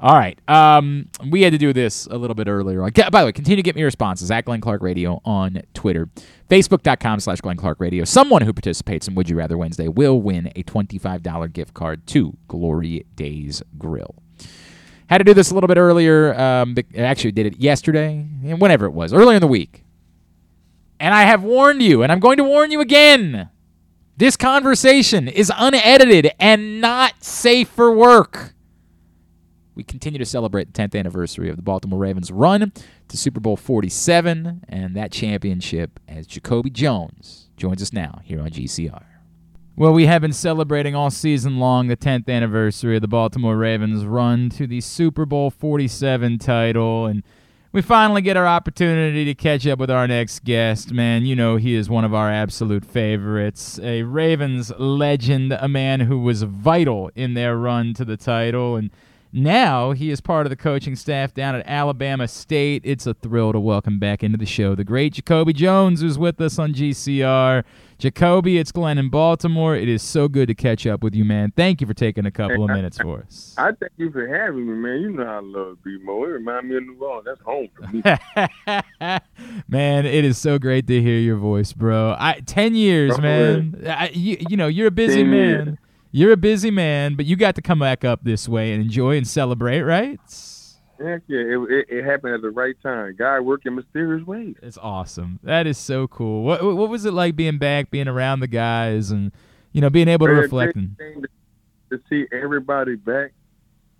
All 0.00 0.14
right. 0.14 0.38
Um, 0.48 1.08
we 1.28 1.42
had 1.42 1.52
to 1.52 1.58
do 1.58 1.72
this 1.72 2.06
a 2.06 2.16
little 2.16 2.36
bit 2.36 2.46
earlier. 2.46 2.80
By 2.80 3.20
the 3.20 3.26
way, 3.26 3.32
continue 3.32 3.56
to 3.56 3.62
get 3.62 3.74
me 3.74 3.82
responses 3.82 4.30
at 4.30 4.44
Glenn 4.44 4.60
Clark 4.60 4.80
Radio 4.80 5.20
on 5.24 5.62
Twitter. 5.74 6.08
Facebook.com 6.48 7.20
slash 7.20 7.40
Glenn 7.40 7.56
Clark 7.56 7.80
Radio. 7.80 8.04
Someone 8.04 8.42
who 8.42 8.52
participates 8.52 9.08
in 9.08 9.16
Would 9.16 9.28
You 9.28 9.36
Rather 9.36 9.58
Wednesday 9.58 9.88
will 9.88 10.20
win 10.20 10.52
a 10.54 10.62
$25 10.62 11.52
gift 11.52 11.74
card 11.74 12.06
to 12.08 12.36
Glory 12.46 13.06
Days 13.16 13.62
Grill. 13.76 14.14
Had 15.08 15.18
to 15.18 15.24
do 15.24 15.34
this 15.34 15.50
a 15.50 15.54
little 15.54 15.68
bit 15.68 15.78
earlier. 15.78 16.38
Um, 16.38 16.76
actually 16.96 17.32
did 17.32 17.46
it 17.46 17.58
yesterday, 17.58 18.24
whenever 18.42 18.86
it 18.86 18.92
was, 18.92 19.12
earlier 19.12 19.36
in 19.36 19.40
the 19.40 19.48
week. 19.48 19.84
And 21.00 21.12
I 21.14 21.22
have 21.22 21.42
warned 21.42 21.82
you, 21.82 22.02
and 22.02 22.12
I'm 22.12 22.20
going 22.20 22.36
to 22.36 22.44
warn 22.44 22.70
you 22.70 22.80
again. 22.80 23.48
This 24.16 24.36
conversation 24.36 25.26
is 25.28 25.50
unedited 25.56 26.32
and 26.38 26.80
not 26.80 27.24
safe 27.24 27.68
for 27.68 27.90
work. 27.90 28.54
We 29.78 29.84
continue 29.84 30.18
to 30.18 30.26
celebrate 30.26 30.74
the 30.74 30.82
10th 30.82 30.98
anniversary 30.98 31.48
of 31.48 31.54
the 31.54 31.62
Baltimore 31.62 32.00
Ravens 32.00 32.32
run 32.32 32.72
to 33.06 33.16
Super 33.16 33.38
Bowl 33.38 33.56
47 33.56 34.64
and 34.68 34.96
that 34.96 35.12
championship 35.12 36.00
as 36.08 36.26
Jacoby 36.26 36.68
Jones 36.68 37.48
joins 37.56 37.80
us 37.80 37.92
now 37.92 38.20
here 38.24 38.40
on 38.40 38.50
GCR. 38.50 39.04
Well, 39.76 39.92
we 39.92 40.06
have 40.06 40.20
been 40.20 40.32
celebrating 40.32 40.96
all 40.96 41.12
season 41.12 41.60
long 41.60 41.86
the 41.86 41.96
10th 41.96 42.28
anniversary 42.28 42.96
of 42.96 43.02
the 43.02 43.06
Baltimore 43.06 43.56
Ravens 43.56 44.04
run 44.04 44.50
to 44.50 44.66
the 44.66 44.80
Super 44.80 45.24
Bowl 45.24 45.48
47 45.48 46.38
title 46.38 47.06
and 47.06 47.22
we 47.70 47.80
finally 47.80 48.20
get 48.20 48.36
our 48.36 48.48
opportunity 48.48 49.24
to 49.26 49.34
catch 49.34 49.64
up 49.64 49.78
with 49.78 49.92
our 49.92 50.08
next 50.08 50.42
guest. 50.42 50.90
Man, 50.90 51.24
you 51.24 51.36
know 51.36 51.54
he 51.54 51.76
is 51.76 51.88
one 51.88 52.04
of 52.04 52.12
our 52.12 52.32
absolute 52.32 52.84
favorites. 52.84 53.78
A 53.80 54.02
Ravens 54.02 54.72
legend, 54.76 55.52
a 55.52 55.68
man 55.68 56.00
who 56.00 56.18
was 56.18 56.42
vital 56.42 57.12
in 57.14 57.34
their 57.34 57.56
run 57.56 57.94
to 57.94 58.04
the 58.04 58.16
title. 58.16 58.74
And 58.74 58.90
now 59.32 59.92
he 59.92 60.10
is 60.10 60.20
part 60.20 60.46
of 60.46 60.50
the 60.50 60.56
coaching 60.56 60.96
staff 60.96 61.34
down 61.34 61.54
at 61.54 61.66
Alabama 61.66 62.26
State. 62.28 62.82
It's 62.84 63.06
a 63.06 63.14
thrill 63.14 63.52
to 63.52 63.60
welcome 63.60 63.98
back 63.98 64.22
into 64.22 64.38
the 64.38 64.46
show 64.46 64.74
the 64.74 64.84
great 64.84 65.14
Jacoby 65.14 65.52
Jones, 65.52 66.00
who's 66.00 66.18
with 66.18 66.40
us 66.40 66.58
on 66.58 66.72
GCR. 66.72 67.64
Jacoby, 67.98 68.58
it's 68.58 68.70
Glenn 68.70 68.96
in 68.96 69.08
Baltimore. 69.08 69.74
It 69.74 69.88
is 69.88 70.02
so 70.02 70.28
good 70.28 70.46
to 70.46 70.54
catch 70.54 70.86
up 70.86 71.02
with 71.02 71.16
you, 71.16 71.24
man. 71.24 71.52
Thank 71.56 71.80
you 71.80 71.86
for 71.86 71.94
taking 71.94 72.26
a 72.26 72.30
couple 72.30 72.62
of 72.62 72.70
minutes 72.74 72.96
for 72.98 73.18
us. 73.20 73.54
I 73.58 73.72
thank 73.72 73.92
you 73.96 74.12
for 74.12 74.26
having 74.28 74.66
me, 74.66 74.74
man. 74.74 75.00
You 75.00 75.10
know 75.10 75.24
I 75.24 75.40
love 75.40 75.78
BMO. 75.84 76.24
It 76.24 76.28
reminds 76.28 76.64
me 76.66 76.76
of 76.76 76.82
New 76.84 76.96
Orleans. 77.04 77.26
That's 77.26 77.40
home 77.40 77.68
for 77.74 77.88
me. 77.88 78.02
man, 79.68 80.06
it 80.06 80.24
is 80.24 80.38
so 80.38 80.58
great 80.60 80.86
to 80.86 81.02
hear 81.02 81.18
your 81.18 81.36
voice, 81.36 81.72
bro. 81.72 82.14
I 82.18 82.40
ten 82.46 82.76
years, 82.76 83.16
Bro, 83.16 83.22
man. 83.22 83.84
I, 83.86 84.10
you, 84.10 84.36
you 84.48 84.56
know, 84.56 84.68
you're 84.68 84.88
a 84.88 84.92
busy 84.92 85.24
man. 85.24 85.32
years. 85.66 85.78
You're 86.10 86.32
a 86.32 86.36
busy 86.36 86.70
man, 86.70 87.14
but 87.14 87.26
you 87.26 87.36
got 87.36 87.54
to 87.56 87.62
come 87.62 87.80
back 87.80 88.04
up 88.04 88.24
this 88.24 88.48
way 88.48 88.72
and 88.72 88.82
enjoy 88.82 89.16
and 89.16 89.26
celebrate, 89.26 89.82
right? 89.82 90.18
Heck 91.00 91.22
yeah, 91.28 91.38
it, 91.38 91.70
it, 91.70 91.86
it 91.88 92.04
happened 92.04 92.34
at 92.34 92.42
the 92.42 92.50
right 92.50 92.74
time. 92.82 93.14
God 93.16 93.42
worked 93.42 93.66
in 93.66 93.76
mysterious 93.76 94.26
ways. 94.26 94.56
It's 94.62 94.78
awesome. 94.78 95.38
That 95.44 95.66
is 95.66 95.78
so 95.78 96.08
cool. 96.08 96.42
What 96.42 96.64
what 96.64 96.88
was 96.88 97.04
it 97.04 97.12
like 97.12 97.36
being 97.36 97.58
back, 97.58 97.90
being 97.90 98.08
around 98.08 98.40
the 98.40 98.48
guys, 98.48 99.12
and 99.12 99.30
you 99.72 99.80
know, 99.80 99.90
being 99.90 100.08
able 100.08 100.26
to 100.26 100.32
reflect? 100.32 100.74
And, 100.76 100.96
to, 101.90 102.00
see 102.10 102.26
everybody 102.32 102.96
back 102.96 103.32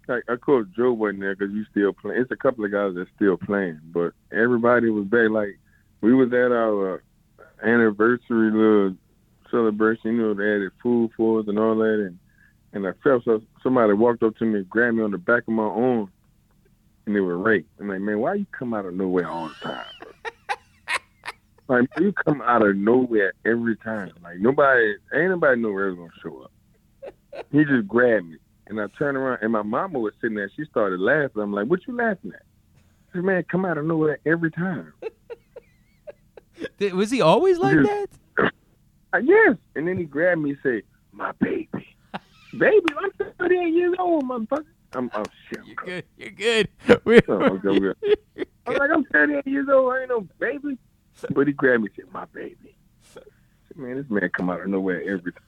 like 0.09 0.25
of 0.29 0.41
course 0.41 0.67
Joe 0.77 0.93
wasn't 0.93 1.21
there 1.21 1.37
because 1.37 1.55
you 1.55 1.65
still 1.71 1.93
playing. 1.93 2.21
It's 2.21 2.31
a 2.31 2.37
couple 2.37 2.65
of 2.65 2.73
guys 2.73 2.95
that 2.95 3.07
still 3.15 3.37
playing, 3.37 3.81
but 3.93 4.13
everybody 4.33 4.91
was 4.91 5.05
back. 5.05 5.31
Like 5.31 5.59
we 6.01 6.15
was 6.15 6.33
at 6.33 6.53
our 6.53 6.97
uh, 6.97 7.67
anniversary 7.67 8.51
little 8.51 8.97
celebration. 9.51 10.17
You 10.17 10.23
know, 10.23 10.35
they 10.35 10.45
added 10.45 10.73
food 10.83 11.11
for 11.17 11.41
us 11.41 11.47
and 11.49 11.59
all 11.59 11.77
that, 11.77 12.05
and 12.07 12.19
and 12.73 12.87
I 12.87 12.93
felt 13.03 13.25
so 13.25 13.41
somebody 13.63 13.93
walked 13.95 14.23
up 14.23 14.37
to 14.39 14.45
me, 14.45 14.59
and 14.59 14.69
grabbed 14.69 14.97
me 14.97 15.03
on 15.03 15.11
the 15.11 15.19
back 15.19 15.43
of 15.49 15.55
my 15.55 15.63
arm, 15.63 16.11
and 17.07 17.17
they 17.17 17.21
were 17.21 17.39
Ray. 17.39 17.65
I'm 17.81 17.89
like, 17.89 18.01
man, 18.01 18.19
why 18.21 18.35
you 18.35 18.47
come 18.53 18.75
out 18.75 18.85
of 18.87 18.95
nowhere 18.95 19.29
all 19.29 19.49
the 19.49 19.55
time? 19.69 19.85
Like 21.69 21.87
you 21.99 22.13
come 22.15 22.41
out 22.41 22.67
of 22.67 22.77
nowhere 22.77 23.35
every 23.45 23.77
time. 23.77 24.13
Like 24.23 24.39
nobody, 24.39 24.95
ain't 25.13 25.29
nobody 25.29 25.61
know 25.61 25.71
where 25.71 25.89
was 25.89 25.97
gonna 25.97 26.11
show 26.23 26.45
up. 26.45 26.51
He 27.53 27.63
just 27.65 27.87
grabbed 27.87 28.25
me, 28.27 28.39
and 28.69 28.81
I 28.81 28.87
turned 28.99 29.19
around, 29.19 29.41
and 29.43 29.53
my 29.53 29.61
mama 29.61 29.99
was 29.99 30.15
sitting 30.19 30.37
there. 30.37 30.51
She 30.57 30.65
started 30.65 30.99
laughing. 30.99 31.43
I'm 31.43 31.53
like, 31.53 31.67
what 31.67 31.87
you 31.87 31.95
laughing 31.95 32.33
at? 32.35 32.41
Said, 33.13 33.23
man, 33.23 33.45
come 33.51 33.67
out 33.67 33.77
of 33.77 33.85
nowhere 33.85 34.19
every 34.25 34.51
time. 34.51 34.95
Was 36.95 37.11
he 37.11 37.21
always 37.21 37.59
like 37.59 37.77
Just- 37.77 37.89
that? 37.91 38.09
Yes. 39.23 39.57
And 39.75 39.89
then 39.89 39.99
he 39.99 40.05
grabbed 40.05 40.41
me 40.41 40.51
and 40.51 40.59
said, 40.63 40.83
my 41.13 41.33
baby. 41.41 41.69
baby, 42.59 42.87
I'm 42.99 43.33
38 43.39 43.75
years 43.75 43.95
old, 43.99 44.25
motherfucker. 44.25 44.65
I'm, 44.93 45.11
oh, 45.15 45.25
shit. 45.49 45.59
I'm 45.61 45.75
good. 45.75 46.05
You're 46.17 46.31
good. 46.31 46.69
We're, 47.05 47.21
Oh, 47.29 47.41
I'm 47.43 47.59
good. 47.59 47.97
I 48.67 48.71
was 48.71 48.79
like, 48.79 48.91
I'm 48.93 49.05
38 49.05 49.47
years 49.47 49.69
old. 49.71 49.93
I 49.93 50.01
ain't 50.01 50.09
no 50.09 50.27
baby. 50.39 50.79
But 51.31 51.47
he 51.47 51.53
grabbed 51.53 51.83
me 51.83 51.89
and 51.89 51.97
said, 51.97 52.13
my 52.13 52.25
baby. 52.27 52.77
Said, 53.03 53.25
man, 53.77 53.97
this 53.97 54.09
man 54.09 54.31
come 54.31 54.51
out 54.51 54.61
of 54.61 54.69
nowhere 54.69 55.03
every 55.03 55.33
time. 55.33 55.43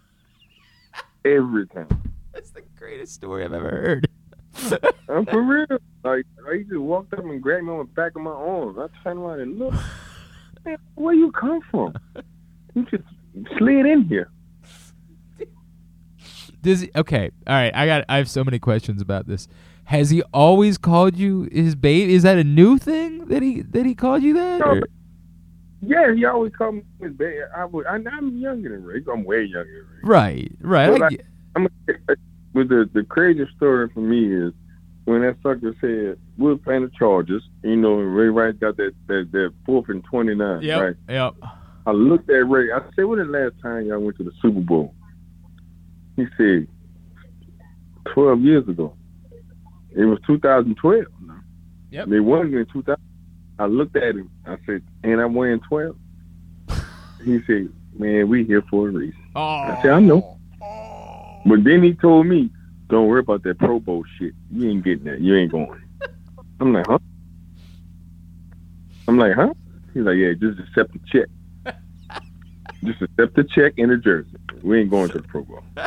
Every 1.25 1.67
time. 1.69 1.89
That's 2.33 2.51
the 2.51 2.63
greatest 2.77 3.15
story 3.15 3.45
I've 3.45 3.53
ever 3.53 3.71
heard. 3.71 4.09
I'm 5.09 5.27
for 5.27 5.43
real. 5.43 5.79
Like, 6.03 6.27
he 6.53 6.65
just 6.65 6.77
walked 6.77 7.13
up 7.15 7.21
and 7.21 7.43
grabbed 7.43 7.65
me 7.65 7.73
on 7.73 7.79
the 7.79 7.85
back 7.85 8.17
of 8.17 8.23
my 8.23 8.31
arm. 8.31 8.79
I 8.79 8.87
turned 9.03 9.21
around 9.21 9.41
and 9.41 9.59
looked. 9.59 9.77
Man, 10.65 10.77
where 10.95 11.15
you 11.15 11.31
come 11.33 11.61
from? 11.71 11.95
You 12.75 12.85
just 12.85 13.05
slid 13.59 13.87
in 13.87 14.05
here. 14.05 14.31
Does 16.63 16.81
he, 16.81 16.91
okay? 16.95 17.31
All 17.47 17.55
right. 17.55 17.75
I 17.75 17.87
got. 17.87 18.05
I 18.09 18.19
have 18.19 18.29
so 18.29 18.45
many 18.45 18.59
questions 18.59 19.01
about 19.01 19.27
this. 19.27 19.49
Has 19.85 20.11
he 20.11 20.23
always 20.33 20.79
called 20.79 21.17
you 21.17 21.49
his 21.51 21.75
baby? 21.75 22.15
Is 22.15 22.23
that 22.23 22.39
a 22.39 22.45
new 22.45 22.79
thing 22.79 23.27
that 23.29 23.43
he 23.43 23.63
that 23.63 23.87
he 23.87 23.95
called 23.95 24.23
you 24.23 24.35
that? 24.35 24.61
No, 24.61 24.81
Yeah, 25.83 26.15
he 26.15 26.25
always 26.27 26.53
called 26.57 26.77
me 26.77 26.83
his 27.01 27.13
baby. 27.15 27.39
I 27.57 27.65
would, 27.65 27.87
I, 27.87 27.97
I'm 28.13 28.37
younger 28.37 28.69
than 28.69 28.85
Ray. 28.85 29.03
I'm 29.11 29.25
way 29.25 29.43
younger 29.43 29.65
than 29.65 29.91
Ray. 29.91 30.01
Right. 30.03 30.53
Right. 30.61 31.01
Like, 31.01 31.25
I'm 31.57 31.67
but 32.53 32.69
the 32.69 32.91
the 32.93 33.05
craziest 33.05 33.53
story 33.57 33.89
for 33.95 34.01
me 34.01 34.33
is 34.33 34.53
when 35.05 35.23
that 35.23 35.37
sucker 35.43 35.75
said 35.81 36.19
we 36.37 36.51
were 36.51 36.59
playing 36.59 36.83
the 36.83 36.91
Chargers. 36.99 37.43
You 37.63 37.77
know, 37.77 37.95
Ray 37.95 38.29
Rice 38.29 38.55
got 38.61 38.77
that 38.77 38.93
that, 39.07 39.29
that 39.33 39.55
fourth 39.65 39.89
and 39.89 40.05
twenty 40.05 40.35
nine. 40.35 40.63
Yep. 40.63 40.81
Right. 40.83 40.97
Yep. 41.09 41.35
I 41.87 41.93
looked 41.93 42.29
at 42.31 42.49
Ray. 42.49 42.71
I 42.73 42.81
said, 42.95 43.05
"When 43.05 43.19
the 43.19 43.25
last 43.25 43.55
time 43.63 43.87
y'all 43.87 44.01
went 44.01 44.17
to 44.19 44.25
the 44.25 44.33
Super 44.43 44.61
Bowl?" 44.61 44.95
He 46.17 46.27
said, 46.37 46.67
12 48.13 48.41
years 48.41 48.69
ago. 48.69 48.95
It 49.95 50.05
was 50.05 50.19
2012. 50.27 51.07
Yep. 51.91 52.09
They 52.09 52.21
won 52.21 52.55
in 52.55 52.67
2000. 52.73 52.97
I 53.59 53.67
looked 53.67 53.97
at 53.97 54.15
him. 54.17 54.31
I 54.47 54.57
said, 54.65 54.83
"And 55.03 55.21
I'm 55.21 55.35
wearing 55.35 55.61
12." 55.61 55.97
He 57.25 57.43
said, 57.47 57.69
"Man, 57.99 58.29
we 58.29 58.45
here 58.45 58.63
for 58.71 58.89
a 58.89 58.91
reason." 58.91 59.21
Oh. 59.35 59.41
I 59.41 59.79
said, 59.83 59.91
"I 59.91 60.01
know." 60.01 60.39
Oh. 60.63 61.41
But 61.45 61.65
then 61.65 61.83
he 61.83 61.93
told 61.95 62.27
me, 62.27 62.51
"Don't 62.89 63.09
worry 63.09 63.21
about 63.21 63.43
that 63.43 63.59
Pro 63.59 63.79
Bowl 63.81 64.05
shit. 64.19 64.33
You 64.51 64.71
ain't 64.71 64.85
getting 64.85 65.05
that. 65.05 65.21
You 65.21 65.37
ain't 65.37 65.53
going." 65.53 65.81
I'm 66.61 66.73
like, 66.73 66.87
"Huh?" 66.87 66.99
I'm 69.09 69.19
like, 69.19 69.35
"Huh?" 69.35 69.53
He's 69.93 70.05
like, 70.05 70.17
"Yeah, 70.17 70.33
just 70.33 70.61
accept 70.61 70.93
the 70.93 71.01
check. 71.13 71.29
Just 72.85 73.03
accept 73.03 73.35
the 73.37 73.45
check 73.45 73.75
and 73.79 73.91
the 73.91 73.97
jersey. 73.97 74.31
We 74.63 74.81
ain't 74.81 74.91
going 74.91 75.11
to 75.11 75.19
the 75.19 75.29
Pro 75.29 75.43
Bowl." 75.45 75.63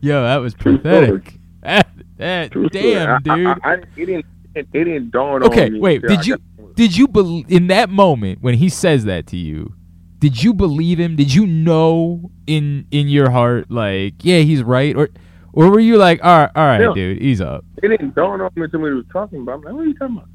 Yo, 0.00 0.22
that 0.22 0.36
was 0.36 0.54
pathetic. 0.54 1.34
That, 1.62 1.88
that, 2.18 2.52
True 2.52 2.68
story. 2.68 2.82
damn, 2.94 3.08
I- 3.14 3.18
dude. 3.36 3.46
I, 3.46 3.56
I, 3.64 3.74
it 3.74 3.94
didn't. 3.96 4.26
It, 4.54 4.68
it 4.72 4.84
didn't 4.84 5.10
dawn 5.10 5.42
on 5.42 5.50
me. 5.50 5.56
okay, 5.62 5.78
wait. 5.78 6.02
Did 6.02 6.26
you 6.26 6.36
did 6.74 6.96
you 6.96 7.08
believe 7.08 7.50
in 7.50 7.68
that 7.68 7.88
moment 7.88 8.42
when 8.42 8.54
he 8.54 8.68
says 8.68 9.04
that 9.06 9.26
to 9.28 9.36
you? 9.36 9.74
Did 10.18 10.42
you 10.42 10.52
believe 10.54 11.00
him? 11.00 11.16
Did 11.16 11.34
you 11.34 11.46
know 11.46 12.30
in 12.46 12.86
in 12.90 13.08
your 13.08 13.30
heart 13.30 13.70
like, 13.70 14.14
yeah, 14.24 14.38
he's 14.40 14.62
right, 14.62 14.94
or 14.94 15.08
or 15.52 15.70
were 15.70 15.80
you 15.80 15.96
like, 15.96 16.22
all 16.22 16.38
right, 16.40 16.50
all 16.54 16.64
right, 16.66 16.80
Yeah. 16.82 16.92
dude, 16.94 17.20
he's 17.22 17.40
up. 17.40 17.64
It 17.82 17.88
didn't 17.88 18.14
dawn 18.14 18.40
on 18.40 18.50
me 18.54 18.62
until 18.64 18.80
we 18.80 18.94
was 18.94 19.04
talking 19.12 19.40
about. 19.40 19.54
I'm 19.56 19.62
like, 19.62 19.74
what 19.74 19.80
are 19.84 19.86
you 19.86 19.94
talking 19.94 20.16
about? 20.16 20.28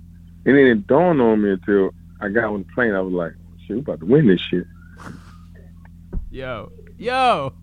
And 0.45 0.57
then 0.57 0.65
it 0.65 0.87
dawned 0.87 1.21
on 1.21 1.41
me 1.41 1.51
until 1.51 1.91
I 2.19 2.29
got 2.29 2.45
on 2.45 2.59
the 2.67 2.73
plane. 2.73 2.93
I 2.93 3.01
was 3.01 3.13
like, 3.13 3.33
shit, 3.67 3.75
we 3.75 3.81
about 3.81 3.99
to 3.99 4.05
win 4.05 4.27
this 4.27 4.41
shit. 4.41 4.65
Yo, 6.31 6.71
yo, 6.97 7.53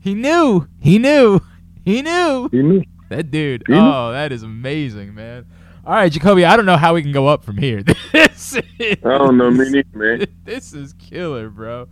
he 0.00 0.14
knew, 0.14 0.66
he 0.80 0.98
knew, 0.98 1.40
he 1.84 2.02
knew. 2.02 2.48
He 2.50 2.62
knew. 2.62 2.82
That 3.08 3.30
dude. 3.30 3.62
He 3.66 3.72
knew. 3.72 3.78
Oh, 3.78 4.12
that 4.12 4.32
is 4.32 4.42
amazing, 4.42 5.14
man. 5.14 5.46
All 5.86 5.94
right, 5.94 6.10
Jacoby. 6.10 6.44
I 6.44 6.56
don't 6.56 6.66
know 6.66 6.76
how 6.76 6.94
we 6.94 7.02
can 7.02 7.12
go 7.12 7.28
up 7.28 7.44
from 7.44 7.58
here. 7.58 7.82
This 8.12 8.56
is, 8.78 8.98
I 9.04 9.18
don't 9.18 9.38
know, 9.38 9.50
me 9.50 9.70
neither, 9.70 9.98
man. 9.98 10.26
This 10.44 10.72
is 10.72 10.92
killer, 10.94 11.48
bro. 11.48 11.88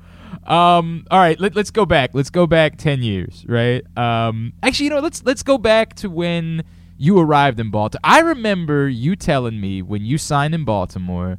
Um, 0.46 1.06
all 1.10 1.18
right, 1.18 1.38
let, 1.40 1.56
let's 1.56 1.70
go 1.70 1.86
back. 1.86 2.10
Let's 2.12 2.30
go 2.30 2.46
back 2.46 2.76
ten 2.76 3.02
years, 3.02 3.44
right? 3.48 3.82
Um, 3.96 4.52
actually, 4.62 4.84
you 4.84 4.90
know, 4.90 5.00
let's 5.00 5.24
let's 5.24 5.42
go 5.42 5.58
back 5.58 5.94
to 5.96 6.10
when 6.10 6.64
you 6.98 7.18
arrived 7.18 7.58
in 7.60 7.70
Baltimore. 7.70 8.00
I 8.04 8.20
remember 8.20 8.88
you 8.88 9.16
telling 9.16 9.60
me 9.60 9.80
when 9.82 10.04
you 10.04 10.18
signed 10.18 10.54
in 10.54 10.64
Baltimore 10.64 11.38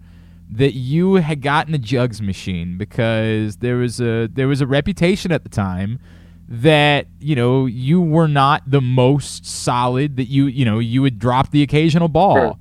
that 0.50 0.74
you 0.74 1.16
had 1.16 1.42
gotten 1.42 1.74
a 1.74 1.78
jugs 1.78 2.22
machine 2.22 2.78
because 2.78 3.58
there 3.58 3.78
was 3.78 4.00
a 4.00 4.28
there 4.28 4.48
was 4.48 4.62
a 4.62 4.68
reputation 4.68 5.32
at 5.32 5.44
the 5.44 5.50
time 5.50 6.00
that 6.48 7.08
you 7.20 7.36
know 7.36 7.66
you 7.66 8.00
were 8.00 8.28
not 8.28 8.62
the 8.68 8.82
most 8.82 9.46
solid 9.46 10.18
that 10.18 10.26
you 10.26 10.46
you 10.46 10.64
know 10.64 10.78
you 10.80 11.02
would 11.02 11.18
drop 11.18 11.50
the 11.52 11.64
occasional 11.64 12.08
ball 12.08 12.36
Right. 12.36 12.56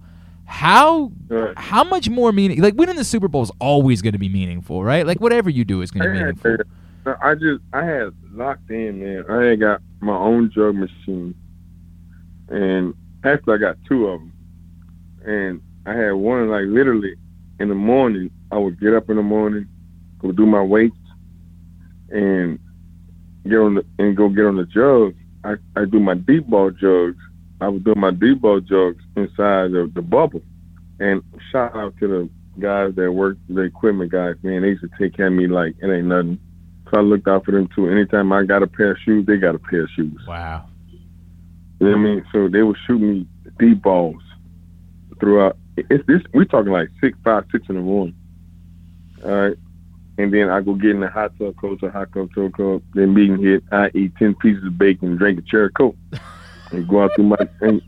how 0.47 1.13
Right. 1.29 1.53
how 1.59 1.85
much 1.85 2.09
more 2.09 2.33
meaning 2.33 2.63
like 2.63 2.75
winning 2.75 2.97
the 2.97 3.05
super 3.05 3.29
bowl 3.29 3.43
is 3.43 3.51
always 3.61 4.01
going 4.01 4.13
to 4.15 4.19
be 4.19 4.29
meaningful 4.31 4.83
right 4.83 5.07
like 5.07 5.21
whatever 5.21 5.51
you 5.51 5.65
do 5.65 5.83
is 5.83 5.91
going 5.91 6.05
to 6.05 6.13
be 6.13 6.19
meaningful 6.19 6.53
had, 6.53 7.17
I 7.23 7.35
just 7.35 7.63
I 7.75 7.85
had 7.85 8.15
locked 8.33 8.71
in, 8.71 9.01
man. 9.01 9.25
I 9.29 9.45
had 9.45 9.61
got 9.61 9.83
my 10.01 10.17
own 10.17 10.51
jugs 10.55 10.75
machine, 10.79 11.35
and 12.49 12.95
actually 13.25 13.55
I 13.55 13.59
got 13.59 13.77
two 13.87 14.07
of 14.07 14.21
them. 14.21 14.33
And 15.27 15.61
I 15.85 15.93
had 15.95 16.13
one 16.13 16.49
like 16.49 16.65
literally 16.67 17.15
in 17.61 17.69
the 17.69 17.75
morning. 17.75 18.31
I 18.51 18.59
would 18.59 18.81
get 18.81 18.95
up 18.95 19.11
in 19.11 19.17
the 19.17 19.23
morning, 19.23 19.69
go 20.19 20.33
do 20.33 20.47
my 20.47 20.63
weights, 20.63 20.97
and 22.11 22.59
get 23.45 23.59
on 23.59 23.75
the 23.75 23.87
and 23.99 24.17
go 24.17 24.29
get 24.29 24.47
on 24.47 24.57
the 24.57 24.65
jugs. 24.65 25.17
I 25.45 25.55
I 25.81 25.85
do 25.85 26.01
my 26.01 26.15
deep 26.15 26.47
ball 26.47 26.71
jugs. 26.71 27.19
I 27.61 27.69
was 27.69 27.83
doing 27.83 28.01
my 28.01 28.11
deep 28.11 28.41
ball 28.41 28.61
jugs 28.61 29.03
inside 29.17 29.75
of 29.75 29.95
the 29.95 30.03
bubble. 30.03 30.43
And 31.01 31.23
shout 31.51 31.75
out 31.77 31.97
to 31.99 32.09
the 32.09 32.31
guys 32.61 32.95
that 32.97 33.13
work, 33.13 33.37
the 33.49 33.63
equipment 33.63 34.13
guys, 34.13 34.37
man. 34.43 34.63
They 34.63 34.69
used 34.69 34.83
to 34.83 34.91
take 34.99 35.17
care 35.17 35.27
of 35.27 35.33
me 35.33 35.47
like 35.47 35.75
it 35.83 35.91
ain't 35.91 36.07
nothing. 36.07 36.39
So 36.91 37.01
I 37.01 37.03
looked 37.03 37.27
out 37.27 37.45
for 37.45 37.53
them 37.53 37.69
too. 37.75 37.89
Anytime 37.89 38.33
I 38.33 38.45
got 38.45 38.63
a 38.63 38.67
pair 38.67 38.93
of 38.93 38.99
shoes, 39.05 39.27
they 39.27 39.37
got 39.37 39.55
a 39.55 39.59
pair 39.59 39.85
of 39.85 39.91
shoes. 39.97 40.21
wow 40.27 40.67
You 41.81 41.89
know 41.89 41.93
what 41.93 41.99
I 41.99 42.03
mean? 42.03 42.27
So 42.33 42.49
they 42.49 42.63
would 42.63 42.77
shoot 42.87 43.01
me 43.01 43.27
deep 43.59 43.83
balls 43.83 44.23
throughout. 45.21 45.57
It's 45.77 46.07
this. 46.07 46.23
we're 46.33 46.45
talking 46.45 46.73
like 46.73 46.89
six, 47.01 47.17
five, 47.25 47.45
six 47.51 47.67
in 47.69 47.75
the 47.77 47.81
morning. 47.81 48.15
All 49.25 49.31
right, 49.31 49.57
and 50.19 50.33
then 50.33 50.51
I 50.51 50.61
go 50.61 50.75
get 50.75 50.91
in 50.91 51.01
the 51.01 51.09
hot 51.09 51.33
tub, 51.39 51.57
coach 51.57 51.83
a 51.83 51.91
hot 51.91 52.13
tub, 52.13 52.29
cold 52.35 52.57
cup. 52.57 52.83
Then 52.95 53.15
meeting 53.15 53.43
hit. 53.43 53.65
I 53.73 53.91
eat 53.95 54.13
ten 54.17 54.35
pieces 54.37 54.65
of 54.65 54.79
bacon, 54.79 55.17
drink 55.17 55.39
a 55.39 55.43
cherry 55.43 55.71
coke, 55.71 55.97
and 56.71 56.87
go 56.89 57.03
out 57.03 57.13
through 57.17 57.25
my. 57.27 57.37
And, 57.61 57.83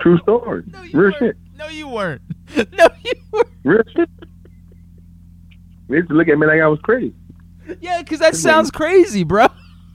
true 0.00 0.18
story. 0.20 0.64
Real 0.94 1.12
shit. 1.18 1.36
no 1.58 1.68
you 1.68 1.86
weren't 1.86 2.22
no 2.56 2.86
you 3.04 3.12
weren't 3.30 3.48
Real 3.64 3.82
shit. 3.94 4.08
They 5.88 5.96
used 5.96 6.08
to 6.08 6.14
look 6.14 6.28
at 6.28 6.38
me 6.38 6.46
like 6.46 6.60
I 6.60 6.68
was 6.68 6.78
crazy. 6.80 7.14
yeah 7.80 8.00
because 8.00 8.20
that 8.20 8.34
sounds 8.34 8.70
crazy 8.70 9.24
bro 9.24 9.48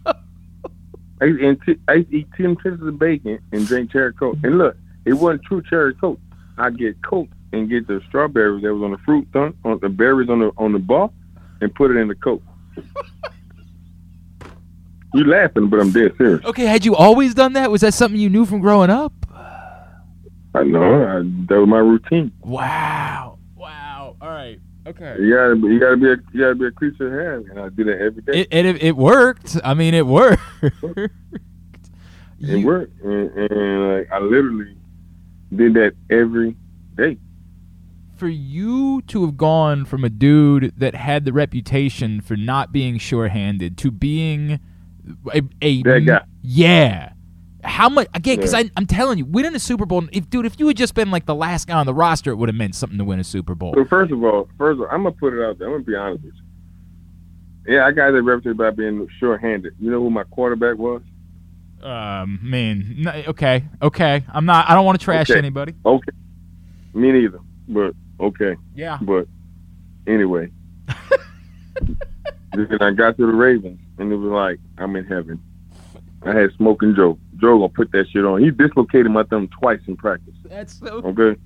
I 1.21 1.25
used, 1.25 1.39
to 1.65 1.71
eat 1.71 1.77
t- 1.77 1.81
I 1.87 1.93
used 1.93 2.09
to 2.11 2.15
eat 2.17 2.27
ten 2.37 2.55
pieces 2.55 2.81
of 2.85 2.99
bacon 2.99 3.39
and 3.51 3.65
drink 3.65 3.91
cherry 3.91 4.13
coke. 4.13 4.37
And 4.43 4.57
look, 4.59 4.77
it 5.05 5.13
wasn't 5.13 5.43
true 5.43 5.63
cherry 5.67 5.95
coke. 5.95 6.19
I 6.57 6.69
get 6.69 7.01
coke 7.03 7.29
and 7.53 7.69
get 7.69 7.87
the 7.87 8.01
strawberries 8.07 8.63
that 8.63 8.73
was 8.73 8.83
on 8.83 8.91
the 8.91 8.97
fruit 8.99 9.27
thunk, 9.33 9.55
on 9.65 9.79
the 9.81 9.89
berries 9.89 10.29
on 10.29 10.39
the 10.39 10.51
on 10.57 10.71
the 10.73 10.79
bar, 10.79 11.09
and 11.61 11.73
put 11.75 11.91
it 11.91 11.97
in 11.97 12.07
the 12.07 12.15
coke. 12.15 12.41
you 15.13 15.23
laughing, 15.25 15.69
but 15.69 15.79
I'm 15.79 15.91
dead 15.91 16.13
serious. 16.17 16.43
okay 16.45 16.65
had 16.65 16.83
you 16.85 16.95
always 16.95 17.33
done 17.33 17.53
that 17.53 17.71
was 17.71 17.81
that 17.81 17.93
something 17.93 18.19
you 18.19 18.29
knew 18.29 18.45
from 18.45 18.59
growing 18.59 18.89
up 18.89 19.13
I 20.53 20.63
know. 20.63 21.03
I, 21.03 21.15
that 21.49 21.59
was 21.59 21.67
my 21.67 21.79
routine. 21.79 22.31
wow 22.41 23.37
wow 23.55 24.15
all 24.21 24.29
right 24.29 24.59
okay 24.87 25.15
You 25.19 25.33
gotta, 25.35 25.55
be, 25.55 25.67
you 25.67 25.79
gotta 25.79 25.97
be, 25.97 26.07
a, 26.07 26.15
you 26.33 26.39
gotta 26.41 26.55
be 26.55 26.65
a 26.67 26.71
creature 26.71 27.07
of 27.07 27.43
habit, 27.43 27.51
and 27.51 27.59
I 27.59 27.69
do 27.69 27.83
that 27.85 28.01
every 28.01 28.21
day. 28.23 28.41
it, 28.41 28.47
and 28.51 28.67
it, 28.67 28.83
it 28.83 28.95
worked 28.97 29.57
i 29.63 29.73
mean 29.73 29.93
it 29.93 30.05
worked 30.05 30.41
It 32.39 32.65
worked, 32.65 33.01
and, 33.01 33.31
and 33.31 33.93
like 33.93 34.11
I 34.11 34.19
literally 34.19 34.75
did 35.53 35.73
that 35.75 35.93
every 36.09 36.55
day. 36.95 37.17
For 38.17 38.27
you 38.29 39.01
to 39.07 39.25
have 39.25 39.35
gone 39.35 39.83
from 39.85 40.05
a 40.05 40.09
dude 40.09 40.73
that 40.77 40.95
had 40.95 41.25
the 41.25 41.33
reputation 41.33 42.21
for 42.21 42.37
not 42.37 42.71
being 42.71 42.97
sure-handed 42.97 43.77
to 43.79 43.91
being 43.91 44.59
a, 45.33 45.41
a 45.61 45.83
That 45.83 45.99
guy. 46.05 46.21
yeah. 46.41 47.11
How 47.63 47.89
much 47.89 48.07
again? 48.13 48.37
Because 48.37 48.53
Yeah. 48.53 48.63
I'm 48.77 48.85
telling 48.85 49.17
you, 49.17 49.25
winning 49.25 49.55
a 49.55 49.59
Super 49.59 49.85
Bowl. 49.85 50.07
If 50.11 50.29
dude, 50.29 50.45
if 50.45 50.59
you 50.59 50.67
had 50.67 50.77
just 50.77 50.93
been 50.93 51.09
like 51.11 51.25
the 51.25 51.35
last 51.35 51.67
guy 51.67 51.73
on 51.79 51.85
the 51.87 51.93
roster, 51.95 52.29
it 52.31 52.35
would 52.35 52.47
have 52.47 52.55
meant 52.55 52.75
something 52.75 52.97
to 52.99 53.03
win 53.03 53.19
a 53.19 53.23
Super 53.23 53.55
Bowl. 53.55 53.73
So 53.75 53.83
first 53.85 54.11
of 54.13 54.23
all, 54.23 54.47
first 54.57 54.75
of 54.75 54.81
all, 54.81 54.87
I'm 54.91 55.03
gonna 55.03 55.15
put 55.15 55.33
it 55.33 55.43
out 55.43 55.57
there. 55.57 55.67
I'm 55.67 55.73
gonna 55.73 55.83
be 55.83 55.95
honest 55.95 56.23
with 56.23 56.33
you. 56.35 57.73
Yeah, 57.73 57.85
I 57.87 57.91
got 57.91 58.11
that 58.11 58.21
reputation 58.21 58.51
about 58.51 58.75
being 58.77 59.07
short-handed. 59.19 59.73
You 59.79 59.89
know 59.89 59.99
who 59.99 60.11
my 60.11 60.23
quarterback 60.25 60.77
was? 60.77 61.01
Um, 61.83 62.39
man, 62.41 63.23
okay, 63.27 63.63
okay. 63.81 64.23
I'm 64.33 64.45
not. 64.45 64.69
I 64.69 64.73
don't 64.73 64.85
want 64.85 64.99
to 64.99 65.03
trash 65.03 65.29
Okay. 65.29 65.37
anybody. 65.37 65.73
Okay. 65.85 66.11
Me 66.93 67.11
neither. 67.11 67.39
But 67.67 67.93
okay. 68.19 68.55
Yeah. 68.75 68.97
But 69.01 69.27
anyway. 70.07 70.51
then 72.53 72.77
I 72.81 72.91
got 72.91 73.17
to 73.17 73.25
the 73.25 73.33
Ravens 73.33 73.79
and 73.97 74.11
it 74.11 74.15
was 74.15 74.31
like, 74.31 74.59
I'm 74.77 74.95
in 74.95 75.05
heaven. 75.05 75.41
I 76.23 76.33
had 76.33 76.51
smoking 76.55 76.95
Joe. 76.95 77.19
Joe 77.37 77.57
gonna 77.59 77.69
put 77.69 77.91
that 77.91 78.07
shit 78.09 78.25
on. 78.25 78.41
He 78.41 78.49
dislocated 78.49 79.11
my 79.11 79.23
thumb 79.23 79.47
twice 79.49 79.81
in 79.87 79.95
practice. 79.97 80.33
That's 80.45 80.79
so. 80.79 80.97
Okay. 81.05 81.39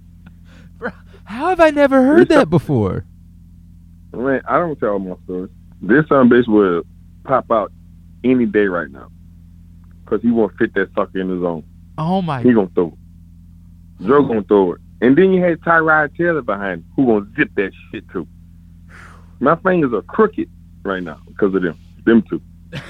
Bro, 0.78 0.92
How 1.26 1.50
have 1.50 1.60
I 1.60 1.72
never 1.72 2.02
heard 2.04 2.30
that 2.30 2.50
before? 2.50 3.06
Man, 4.14 4.42
I 4.48 4.58
don't 4.60 4.80
tell 4.80 4.98
my 5.00 5.16
stories. 5.26 5.52
This 5.82 6.08
son 6.08 6.30
bitch 6.30 6.48
will 6.48 6.84
pop 7.26 7.52
out 7.52 7.72
any 8.24 8.46
day 8.46 8.66
right 8.68 8.90
now. 8.90 9.10
Cause 10.10 10.22
he 10.24 10.32
won't 10.32 10.58
fit 10.58 10.74
that 10.74 10.90
sucker 10.96 11.20
in 11.20 11.30
his 11.30 11.42
zone. 11.42 11.64
Oh 12.00 12.22
my. 12.22 12.42
He 12.42 12.52
gonna 12.52 12.70
throw 12.74 12.88
it. 12.88 14.08
Joe 14.08 14.24
gonna 14.24 14.42
throw 14.44 14.74
it. 14.74 14.82
And 15.02 15.16
then 15.16 15.32
you 15.32 15.44
had 15.44 15.60
Tyrod 15.62 16.18
Taylor 16.18 16.42
behind 16.42 16.82
him, 16.82 16.92
who 16.96 17.06
gonna 17.06 17.28
zip 17.36 17.52
that 17.56 17.72
shit 17.92 18.10
too. 18.10 18.28
My 19.40 19.56
fingers 19.58 19.94
are 19.94 20.02
crooked 20.02 20.50
right 20.84 21.04
now 21.04 21.20
because 21.28 21.54
of 21.54 21.62
them. 21.62 21.78
Them 22.06 22.24
two. 22.30 22.42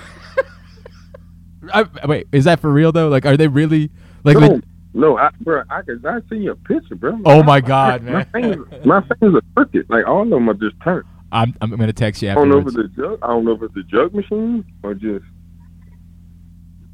I, 1.73 1.85
wait, 2.05 2.27
is 2.31 2.45
that 2.45 2.59
for 2.59 2.71
real 2.71 2.91
though? 2.91 3.09
Like, 3.09 3.25
are 3.25 3.35
they 3.35 3.47
really 3.47 3.91
like? 4.23 4.37
no, 4.37 4.61
no, 4.93 5.17
I, 5.17 5.29
bro, 5.41 5.63
I 5.69 5.81
could, 5.81 6.05
I 6.05 6.21
seen 6.29 6.41
your 6.41 6.55
picture, 6.55 6.95
bro. 6.95 7.19
Oh 7.25 7.43
my 7.43 7.61
God, 7.61 8.01
my 8.03 8.11
man. 8.11 8.25
fingers, 8.31 8.85
my 8.85 9.01
fingers 9.01 9.35
are 9.35 9.41
crooked. 9.55 9.89
Like 9.89 10.07
all 10.07 10.23
of 10.23 10.29
them 10.29 10.49
are 10.49 10.53
just 10.53 10.75
turned. 10.81 11.05
I'm 11.31 11.53
I'm 11.61 11.69
gonna 11.71 11.93
text 11.93 12.21
you 12.21 12.29
Afterwards. 12.29 12.49
I 12.49 12.55
don't 12.55 12.63
know 12.63 12.69
if 12.69 12.87
it's 12.87 12.97
a 12.97 13.01
jug. 13.01 13.19
I 13.21 13.27
don't 13.27 13.45
know 13.45 13.51
if 13.51 13.61
it's 13.61 13.77
a 13.77 13.83
jug 13.83 14.13
machine 14.15 14.65
or 14.83 14.93
just 14.93 15.25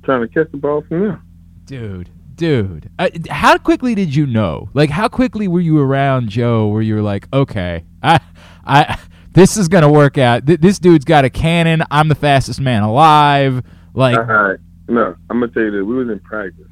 trying 0.06 0.22
to 0.22 0.28
catch 0.28 0.52
the 0.52 0.58
ball 0.58 0.84
from 0.88 1.02
there. 1.02 1.22
Dude, 1.66 2.10
dude, 2.36 2.90
uh, 3.00 3.10
how 3.30 3.58
quickly 3.58 3.96
did 3.96 4.14
you 4.14 4.26
know? 4.26 4.70
Like, 4.74 4.90
how 4.90 5.08
quickly 5.08 5.48
were 5.48 5.60
you 5.60 5.80
around 5.80 6.30
Joe? 6.30 6.68
Where 6.68 6.82
you 6.82 6.96
were 6.96 7.02
like, 7.02 7.28
okay, 7.34 7.84
I, 8.04 8.20
I, 8.66 9.00
this 9.32 9.58
is 9.58 9.68
gonna 9.68 9.92
work 9.92 10.18
out. 10.18 10.46
Th- 10.46 10.60
this 10.60 10.80
dude's 10.80 11.06
got 11.06 11.26
a 11.26 11.30
cannon. 11.30 11.84
I'm 11.92 12.08
the 12.08 12.16
fastest 12.16 12.62
man 12.62 12.84
alive. 12.84 13.64
Like, 13.94 14.18
right. 14.18 14.60
No, 14.88 15.16
I'm 15.30 15.40
gonna 15.40 15.52
tell 15.52 15.64
you 15.64 15.72
this. 15.72 15.84
We 15.84 15.96
was 15.96 16.10
in 16.10 16.20
practice. 16.20 16.68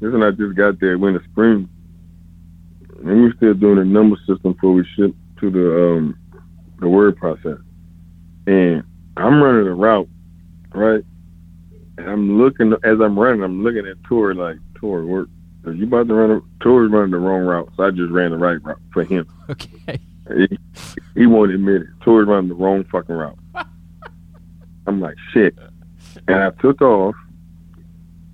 This 0.00 0.12
when 0.12 0.22
I 0.22 0.30
just 0.30 0.56
got 0.56 0.78
there. 0.80 0.96
We 0.98 1.08
in 1.08 1.14
the 1.14 1.24
spring, 1.30 1.68
and 2.98 3.06
we 3.06 3.22
were 3.22 3.34
still 3.36 3.54
doing 3.54 3.76
the 3.76 3.84
number 3.84 4.16
system 4.26 4.52
before 4.52 4.72
we 4.72 4.86
ship 4.96 5.14
to 5.40 5.50
the 5.50 5.84
um 5.84 6.18
the 6.78 6.88
word 6.88 7.16
process. 7.16 7.58
And 8.46 8.84
I'm 9.16 9.42
running 9.42 9.66
a 9.66 9.74
route, 9.74 10.08
right? 10.72 11.02
And 11.98 12.08
I'm 12.08 12.38
looking 12.38 12.74
as 12.84 13.00
I'm 13.00 13.18
running. 13.18 13.42
I'm 13.42 13.62
looking 13.62 13.86
at 13.86 14.02
Tor 14.04 14.34
like 14.34 14.58
Tor 14.74 15.04
work. 15.04 15.28
Are 15.64 15.72
you 15.72 15.84
about 15.84 16.06
to 16.08 16.14
run? 16.14 16.30
A, 16.30 16.62
Tor's 16.62 16.90
running 16.90 17.10
the 17.10 17.18
wrong 17.18 17.42
route, 17.42 17.70
so 17.76 17.84
I 17.84 17.90
just 17.90 18.12
ran 18.12 18.30
the 18.30 18.38
right 18.38 18.62
route 18.62 18.80
for 18.92 19.04
him. 19.04 19.26
Okay. 19.48 20.00
He, 20.36 20.58
he 21.14 21.26
won't 21.26 21.52
admit 21.52 21.82
it. 21.82 21.86
Tor's 22.00 22.26
running 22.26 22.48
the 22.48 22.56
wrong 22.56 22.82
fucking 22.90 23.14
route. 23.14 23.38
I'm 24.88 25.00
like 25.00 25.14
shit. 25.32 25.56
And 26.26 26.42
I 26.42 26.50
took 26.50 26.82
off. 26.82 27.14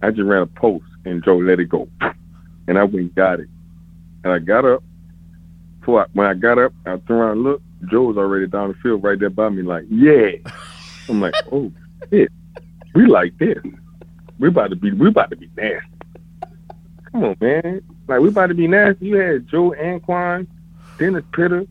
I 0.00 0.10
just 0.10 0.22
ran 0.22 0.40
a 0.40 0.46
post 0.46 0.86
and 1.04 1.22
Joe 1.22 1.36
let 1.36 1.60
it 1.60 1.66
go. 1.66 1.88
And 2.66 2.78
I 2.78 2.84
went 2.84 2.96
and 2.96 3.14
got 3.14 3.40
it. 3.40 3.48
And 4.24 4.32
I 4.32 4.38
got 4.38 4.64
up. 4.64 4.82
Before 5.80 6.02
I, 6.02 6.06
when 6.14 6.26
I 6.26 6.34
got 6.34 6.58
up, 6.58 6.72
I 6.86 6.96
turned 6.96 7.10
around 7.10 7.32
and 7.32 7.42
looked. 7.42 7.64
Joe 7.90 8.02
was 8.02 8.16
already 8.16 8.46
down 8.46 8.68
the 8.68 8.74
field 8.74 9.02
right 9.02 9.18
there 9.18 9.30
by 9.30 9.48
me, 9.48 9.62
like, 9.62 9.84
yeah. 9.90 10.30
I'm 11.08 11.20
like, 11.20 11.34
oh 11.50 11.72
shit. 12.10 12.30
We 12.94 13.06
like 13.06 13.36
this. 13.38 13.58
We 14.38 14.48
about 14.48 14.70
to 14.70 14.76
be 14.76 14.92
we 14.92 15.08
about 15.08 15.30
to 15.30 15.36
be 15.36 15.48
nasty. 15.56 15.86
Come 17.10 17.24
on, 17.24 17.36
man. 17.40 17.80
Like 18.08 18.20
we 18.20 18.28
about 18.28 18.48
to 18.48 18.54
be 18.54 18.66
nasty. 18.66 19.06
You 19.06 19.16
had 19.16 19.48
Joe 19.48 19.74
Anquan, 19.78 20.46
Dennis 20.98 21.24
Pitta, 21.32 21.66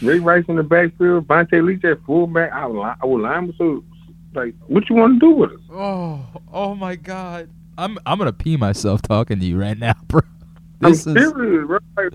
Ray 0.00 0.18
Rice 0.18 0.44
in 0.48 0.56
the 0.56 0.62
backfield, 0.62 1.26
Vonta 1.28 1.64
Leach 1.64 1.84
at 1.84 2.02
fullback. 2.04 2.52
I 2.52 2.66
was, 2.66 2.76
li- 2.76 3.00
I 3.02 3.06
lying. 3.06 3.54
So, 3.58 3.84
like, 4.34 4.54
what 4.66 4.88
you 4.90 4.96
want 4.96 5.20
to 5.20 5.26
do 5.26 5.32
with 5.34 5.52
us? 5.52 5.60
oh, 5.70 6.26
oh 6.52 6.74
my 6.74 6.96
God, 6.96 7.50
I'm 7.78 7.98
I'm 8.06 8.18
gonna 8.18 8.32
pee 8.32 8.56
myself 8.56 9.02
talking 9.02 9.38
to 9.40 9.46
you 9.46 9.60
right 9.60 9.78
now, 9.78 9.94
bro. 10.08 10.20
I'm 10.82 10.92
This 10.92 11.06
is 11.06 11.12
serious, 11.14 11.66
bro. 11.66 11.78
Like, 11.96 12.12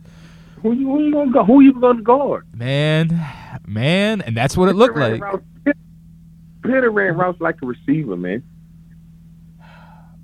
who 0.62 0.74
you 0.74 0.88
who 0.88 1.04
you 1.04 1.14
gonna 1.14 1.32
go? 1.32 1.44
Who 1.46 1.62
you 1.62 1.80
gonna 1.80 2.02
guard? 2.02 2.46
man, 2.54 3.26
man, 3.66 4.22
and 4.22 4.36
that's 4.36 4.58
what 4.58 4.68
it 4.70 4.76
looked 4.76 4.98
like. 4.98 5.22
Ran 6.64 6.90
ran 6.94 7.16
routes 7.18 7.40
like 7.42 7.56
a 7.62 7.66
receiver, 7.66 8.16
man. 8.18 8.44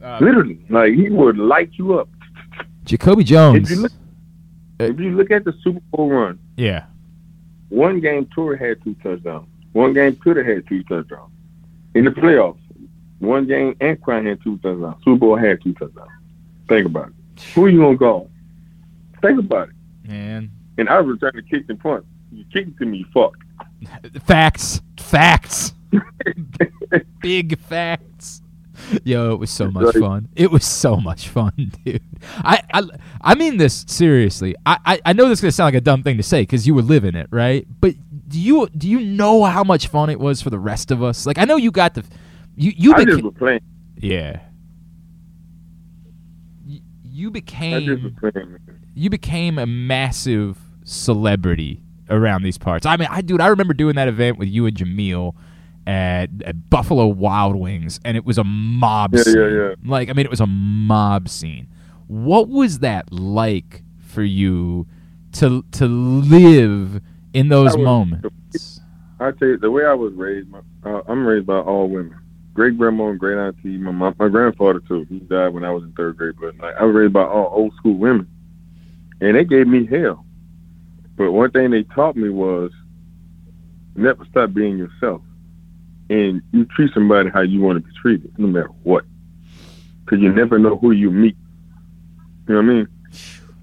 Uh, 0.03 0.19
Literally, 0.21 0.59
like 0.69 0.93
he 0.93 1.09
would 1.09 1.37
light 1.37 1.71
you 1.73 1.97
up. 1.99 2.09
Jacoby 2.83 3.23
Jones. 3.23 3.71
If 3.71 3.75
you 3.77 3.81
look, 3.83 3.91
if 4.79 4.99
you 4.99 5.15
look 5.15 5.31
at 5.31 5.45
the 5.45 5.53
Super 5.63 5.79
Bowl 5.91 6.09
run, 6.09 6.39
Yeah. 6.57 6.85
one 7.69 7.99
game 7.99 8.27
Tor 8.35 8.55
had 8.55 8.83
two 8.83 8.93
touchdowns. 9.01 9.47
One 9.71 9.93
game 9.93 10.15
Pitta 10.15 10.43
had 10.43 10.67
two 10.67 10.83
touchdowns. 10.83 11.31
In 11.95 12.05
the 12.05 12.11
playoffs, 12.11 12.59
one 13.19 13.47
game 13.47 13.73
Anquan 13.75 14.25
had 14.27 14.41
two 14.43 14.57
touchdowns. 14.57 15.03
Super 15.03 15.17
Bowl 15.17 15.35
had 15.37 15.61
two 15.63 15.73
touchdowns. 15.73 16.11
Think 16.69 16.85
about 16.85 17.09
it. 17.09 17.41
Who 17.55 17.67
you 17.67 17.79
gonna 17.79 17.95
guard? 17.97 18.27
Think 19.21 19.39
about 19.39 19.69
it. 19.69 19.75
Man. 20.07 20.51
And 20.77 20.89
I 20.89 20.99
was 21.01 21.17
trying 21.19 21.33
to 21.33 21.41
kick 21.41 21.65
and 21.69 21.79
punt. 21.79 22.05
You 22.31 22.43
kick 22.53 22.67
it 22.67 22.77
to 22.77 22.85
me, 22.85 23.05
fuck. 23.13 23.35
Facts. 24.25 24.81
Facts. 24.99 25.73
Big 27.21 27.57
facts. 27.59 28.41
Yo, 29.03 29.31
it 29.31 29.39
was 29.39 29.49
so 29.49 29.71
much 29.71 29.95
fun. 29.95 30.27
It 30.35 30.51
was 30.51 30.65
so 30.65 30.97
much 30.97 31.29
fun, 31.29 31.71
dude. 31.85 32.01
I 32.37 32.61
I, 32.73 32.83
I 33.21 33.35
mean 33.35 33.57
this 33.57 33.85
seriously. 33.87 34.53
I, 34.65 34.77
I, 34.85 35.01
I 35.05 35.13
know 35.13 35.29
this 35.29 35.39
is 35.39 35.41
gonna 35.41 35.51
sound 35.53 35.67
like 35.67 35.75
a 35.75 35.81
dumb 35.81 36.03
thing 36.03 36.17
to 36.17 36.23
say 36.23 36.41
because 36.41 36.67
you 36.67 36.75
were 36.75 36.81
living 36.81 37.15
it, 37.15 37.27
right? 37.31 37.65
But 37.79 37.95
do 38.27 38.39
you 38.39 38.67
do 38.77 38.89
you 38.89 38.99
know 38.99 39.43
how 39.45 39.63
much 39.63 39.87
fun 39.87 40.09
it 40.09 40.19
was 40.19 40.41
for 40.41 40.49
the 40.49 40.59
rest 40.59 40.91
of 40.91 41.01
us? 41.01 41.25
Like 41.25 41.37
I 41.37 41.45
know 41.45 41.55
you 41.55 41.71
got 41.71 41.93
the 41.93 42.03
you 42.55 42.73
you 42.75 42.93
I 42.93 43.05
beca- 43.05 43.21
just 43.21 43.35
playing. 43.37 43.61
yeah. 43.97 44.41
You, 46.65 46.81
you 47.03 47.29
I 47.29 47.79
just 47.79 48.03
was 48.03 48.13
became 48.13 48.57
you 48.93 49.09
became 49.09 49.57
a 49.57 49.65
massive 49.65 50.57
celebrity 50.83 51.81
around 52.09 52.43
these 52.43 52.57
parts. 52.57 52.85
I 52.85 52.97
mean, 52.97 53.07
I 53.09 53.21
dude, 53.21 53.41
I 53.41 53.47
remember 53.47 53.73
doing 53.73 53.95
that 53.95 54.07
event 54.07 54.37
with 54.37 54.49
you 54.49 54.65
and 54.65 54.75
Jameel 54.75 55.33
at, 55.87 56.29
at 56.45 56.69
Buffalo 56.69 57.07
Wild 57.07 57.55
Wings, 57.55 57.99
and 58.03 58.17
it 58.17 58.25
was 58.25 58.37
a 58.37 58.43
mob 58.43 59.13
Yeah, 59.13 59.19
yeah, 59.19 59.23
scene. 59.23 59.55
yeah. 59.55 59.75
Like, 59.85 60.09
I 60.09 60.13
mean, 60.13 60.25
it 60.25 60.29
was 60.31 60.41
a 60.41 60.47
mob 60.47 61.29
scene. 61.29 61.67
What 62.07 62.49
was 62.49 62.79
that 62.79 63.11
like 63.11 63.83
for 63.99 64.23
you 64.23 64.87
to 65.33 65.63
to 65.73 65.87
live 65.87 67.01
in 67.33 67.49
those 67.49 67.75
was- 67.75 67.83
moments? 67.85 68.81
I 69.19 69.31
tell 69.31 69.47
you, 69.47 69.57
the 69.57 69.71
way 69.71 69.85
I 69.85 69.93
was 69.93 70.11
raised, 70.13 70.49
my, 70.49 70.59
uh, 70.83 71.01
I'm 71.07 71.25
raised 71.25 71.45
by 71.45 71.59
all 71.59 71.87
women. 71.87 72.15
Great 72.53 72.77
grandma 72.77 73.07
and 73.07 73.19
great 73.19 73.37
auntie, 73.37 73.77
my 73.77 73.91
mom, 73.91 74.13
my 74.19 74.27
grandfather 74.27 74.81
too. 74.81 75.05
He 75.09 75.19
died 75.19 75.49
when 75.53 75.63
I 75.63 75.71
was 75.71 75.83
in 75.83 75.91
third 75.93 76.17
grade, 76.17 76.35
but 76.39 76.57
like, 76.59 76.75
I 76.79 76.83
was 76.83 76.93
raised 76.95 77.13
by 77.13 77.23
all 77.23 77.49
old 77.53 77.73
school 77.75 77.95
women, 77.97 78.27
and 79.21 79.35
they 79.35 79.43
gave 79.45 79.67
me 79.67 79.85
hell. 79.85 80.25
But 81.15 81.31
one 81.31 81.49
thing 81.51 81.71
they 81.71 81.83
taught 81.83 82.15
me 82.17 82.27
was 82.29 82.71
never 83.95 84.25
stop 84.25 84.53
being 84.53 84.77
yourself, 84.77 85.21
and 86.09 86.41
you 86.51 86.65
treat 86.65 86.93
somebody 86.93 87.29
how 87.29 87.41
you 87.41 87.61
want 87.61 87.77
to 87.81 87.87
be 87.87 87.95
treated, 88.01 88.37
no 88.37 88.47
matter 88.47 88.69
what, 88.83 89.05
because 90.03 90.21
you 90.21 90.31
never 90.31 90.59
know 90.59 90.77
who 90.77 90.91
you 90.91 91.09
meet. 91.11 91.35
You 92.47 92.55
know 92.55 92.61
what 92.61 92.69
I 92.69 92.73
mean? 92.75 92.87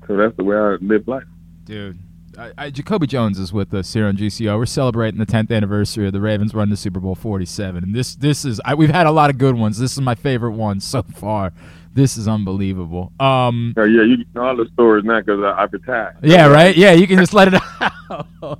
So 0.08 0.16
that's 0.16 0.36
the 0.36 0.44
way 0.44 0.56
I 0.56 0.74
live 0.80 1.06
life. 1.06 1.22
Dude, 1.64 1.98
I, 2.36 2.52
I, 2.58 2.70
Jacoby 2.70 3.06
Jones 3.06 3.38
is 3.38 3.52
with 3.52 3.72
us 3.72 3.92
here 3.92 4.06
on 4.06 4.16
GCO. 4.16 4.56
We're 4.58 4.66
celebrating 4.66 5.20
the 5.20 5.26
10th 5.26 5.50
anniversary 5.54 6.06
of 6.06 6.12
the 6.12 6.20
Ravens 6.20 6.54
run 6.54 6.68
to 6.70 6.76
Super 6.76 6.98
Bowl 6.98 7.14
47, 7.14 7.84
and 7.84 7.94
this 7.94 8.16
this 8.16 8.44
is 8.44 8.60
I, 8.64 8.74
we've 8.74 8.90
had 8.90 9.06
a 9.06 9.12
lot 9.12 9.30
of 9.30 9.38
good 9.38 9.54
ones. 9.54 9.78
This 9.78 9.92
is 9.92 10.00
my 10.00 10.14
favorite 10.16 10.52
one 10.52 10.80
so 10.80 11.02
far. 11.02 11.52
This 11.94 12.16
is 12.16 12.26
unbelievable. 12.26 13.12
Um, 13.20 13.74
Oh 13.76 13.84
yeah, 13.84 14.02
you 14.02 14.16
get 14.24 14.36
all 14.36 14.56
the 14.56 14.66
stories 14.72 15.04
now 15.04 15.20
because 15.20 15.40
I, 15.42 15.62
I've 15.62 15.72
retired. 15.72 16.16
yeah, 16.22 16.46
right. 16.46 16.74
Yeah, 16.74 16.92
you 16.92 17.06
can 17.06 17.18
just 17.18 17.34
let 17.34 17.48
it 17.52 17.62
out. 18.10 18.58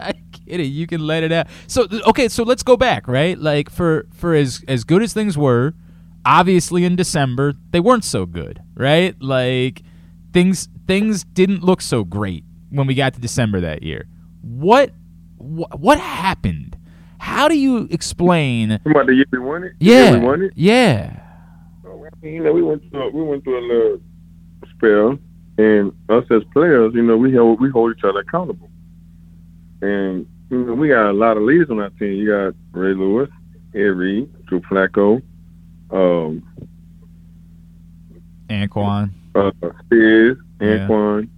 I 0.00 0.14
it. 0.58 0.64
You 0.64 0.86
can 0.86 1.06
let 1.06 1.22
it 1.22 1.30
out. 1.30 1.46
So 1.68 1.86
okay, 2.08 2.28
so 2.28 2.42
let's 2.42 2.64
go 2.64 2.76
back, 2.76 3.06
right? 3.06 3.38
Like 3.38 3.70
for 3.70 4.06
for 4.12 4.34
as 4.34 4.64
as 4.66 4.82
good 4.82 5.02
as 5.02 5.12
things 5.12 5.38
were, 5.38 5.74
obviously 6.24 6.84
in 6.84 6.96
December 6.96 7.54
they 7.70 7.78
weren't 7.80 8.04
so 8.04 8.26
good, 8.26 8.60
right? 8.74 9.14
Like 9.22 9.82
things 10.32 10.68
things 10.86 11.24
didn't 11.24 11.62
look 11.62 11.80
so 11.80 12.02
great 12.02 12.42
when 12.70 12.86
we 12.86 12.94
got 12.94 13.14
to 13.14 13.20
December 13.20 13.60
that 13.60 13.82
year. 13.82 14.06
What 14.42 14.90
what, 15.36 15.78
what 15.78 16.00
happened? 16.00 16.76
How 17.18 17.48
do 17.48 17.56
you 17.56 17.86
explain? 17.90 18.72
About 18.72 19.06
the 19.06 19.14
year 19.14 19.26
we 19.30 19.38
won 19.38 19.64
it. 19.64 19.72
Yeah, 19.78 20.12
we 20.12 20.18
won 20.20 20.42
it. 20.42 20.52
yeah. 20.56 21.20
Oh, 21.86 22.06
you 22.22 22.42
know, 22.42 22.52
we 22.52 22.62
went 22.62 22.82
through 22.90 23.02
a, 23.02 23.10
we 23.10 23.22
went 23.22 23.44
through 23.44 23.58
a 23.58 23.66
little 23.66 24.00
spell, 24.76 25.18
and 25.58 25.92
us 26.08 26.24
as 26.30 26.42
players, 26.52 26.92
you 26.94 27.02
know, 27.02 27.16
we 27.16 27.34
hold 27.34 27.60
we 27.60 27.70
hold 27.70 27.96
each 27.96 28.04
other 28.04 28.20
accountable. 28.20 28.70
And 29.82 30.26
we 30.50 30.88
got 30.88 31.10
a 31.10 31.12
lot 31.12 31.36
of 31.36 31.44
leaders 31.44 31.70
on 31.70 31.78
our 31.80 31.90
team. 31.90 32.12
You 32.14 32.26
got 32.28 32.54
Ray 32.78 32.94
Lewis, 32.94 33.28
Ed 33.74 33.78
Reed, 33.78 34.28
Drew 34.46 34.60
Flacco, 34.62 35.22
um, 35.90 36.42
Anquan. 38.48 39.10
uh, 39.34 39.52
Yeah. 39.90 40.34
Anquan. 40.60 41.28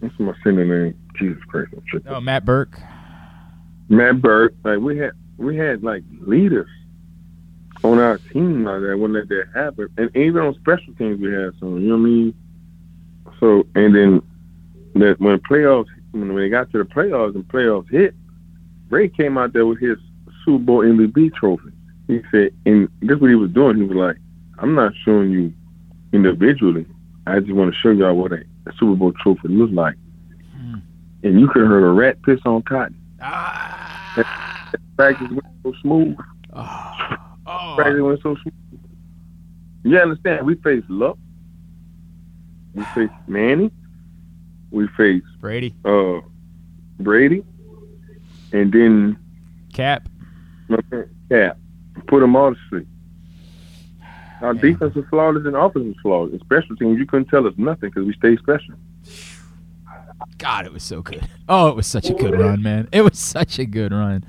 What's 0.00 0.18
my 0.18 0.34
senior 0.44 0.64
name? 0.64 0.94
Jesus 1.18 1.42
Christ. 1.44 1.72
Oh, 2.06 2.20
Matt 2.20 2.44
Birk. 2.44 2.78
Matt 3.88 4.20
Birk. 4.20 4.54
Like 4.64 4.78
we 4.80 4.98
had 4.98 5.12
we 5.38 5.56
had 5.56 5.82
like 5.82 6.02
leaders 6.20 6.68
on 7.84 7.98
our 7.98 8.18
team 8.32 8.64
like 8.64 8.80
that 8.82 8.98
when 8.98 9.12
that 9.12 9.28
that 9.28 9.48
happened. 9.54 9.90
And 9.96 10.14
even 10.16 10.42
on 10.42 10.54
special 10.56 10.92
teams 10.94 11.20
we 11.20 11.32
had 11.32 11.52
some, 11.58 11.80
you 11.80 11.88
know 11.88 11.96
what 11.96 12.00
I 12.00 12.10
mean? 12.10 12.34
So 13.40 13.66
and 13.74 13.94
then 13.94 14.22
that 14.94 15.20
when 15.20 15.38
playoffs 15.40 15.88
when 16.12 16.34
they 16.34 16.48
got 16.48 16.70
to 16.72 16.78
the 16.78 16.84
playoffs 16.84 17.34
and 17.34 17.46
playoffs 17.48 17.90
hit, 17.90 18.14
Ray 18.92 19.08
came 19.08 19.38
out 19.38 19.54
there 19.54 19.64
with 19.64 19.80
his 19.80 19.96
Super 20.44 20.58
Bowl 20.58 20.82
MVP 20.82 21.34
trophy. 21.34 21.72
He 22.08 22.20
said 22.30 22.50
and 22.66 22.88
this 23.00 23.18
what 23.18 23.30
he 23.30 23.36
was 23.36 23.50
doing, 23.50 23.78
he 23.78 23.84
was 23.84 23.96
like, 23.96 24.16
I'm 24.58 24.74
not 24.74 24.92
showing 25.02 25.30
you 25.30 25.52
individually. 26.12 26.84
I 27.26 27.40
just 27.40 27.52
want 27.52 27.72
to 27.72 27.80
show 27.80 27.90
y'all 27.90 28.14
what 28.14 28.32
a, 28.32 28.44
Super 28.78 28.94
Bowl 28.94 29.12
trophy 29.22 29.48
looks 29.48 29.72
like. 29.72 29.94
And 31.24 31.40
you 31.40 31.48
could 31.48 31.62
have 31.62 31.70
heard 31.70 31.88
a 31.88 31.92
rat 31.92 32.20
piss 32.22 32.40
on 32.44 32.62
cotton. 32.62 32.94
Ah! 33.20 34.72
Practice 34.96 35.28
went 35.30 35.46
so 35.62 35.72
smooth. 35.80 36.16
Oh! 36.52 37.74
Practice 37.76 38.02
went 38.02 38.20
so 38.22 38.36
smooth. 38.42 38.80
You 39.84 39.98
understand? 39.98 40.46
We 40.46 40.56
faced 40.56 40.90
Luck. 40.90 41.16
We 42.74 42.84
faced 42.94 43.12
Manny. 43.26 43.70
We 44.70 44.86
faced 44.96 45.26
Brady. 45.40 45.74
Uh, 45.84 46.20
Brady. 46.98 47.42
And 48.52 48.72
then 48.72 49.18
Cap. 49.72 50.08
Cap. 51.30 51.58
Put 52.06 52.20
them 52.20 52.36
all 52.36 52.54
to 52.54 52.60
sleep. 52.68 52.86
Our 54.40 54.54
defense 54.54 54.94
was 54.94 55.04
flawless 55.08 55.46
and 55.46 55.54
offense 55.54 55.86
was 55.86 55.96
flawless. 56.02 56.32
In 56.32 56.40
special 56.40 56.76
teams, 56.76 56.98
you 56.98 57.06
couldn't 57.06 57.28
tell 57.28 57.46
us 57.46 57.54
nothing 57.56 57.90
because 57.90 58.06
we 58.06 58.12
stayed 58.14 58.38
special. 58.40 58.74
God, 60.38 60.66
it 60.66 60.72
was 60.72 60.82
so 60.82 61.02
good. 61.02 61.28
Oh, 61.48 61.68
it 61.68 61.76
was 61.76 61.86
such 61.86 62.10
a 62.10 62.14
good 62.14 62.38
run, 62.38 62.62
man. 62.62 62.88
It 62.92 63.02
was 63.02 63.18
such 63.18 63.58
a 63.58 63.64
good 63.64 63.92
run. 63.92 64.24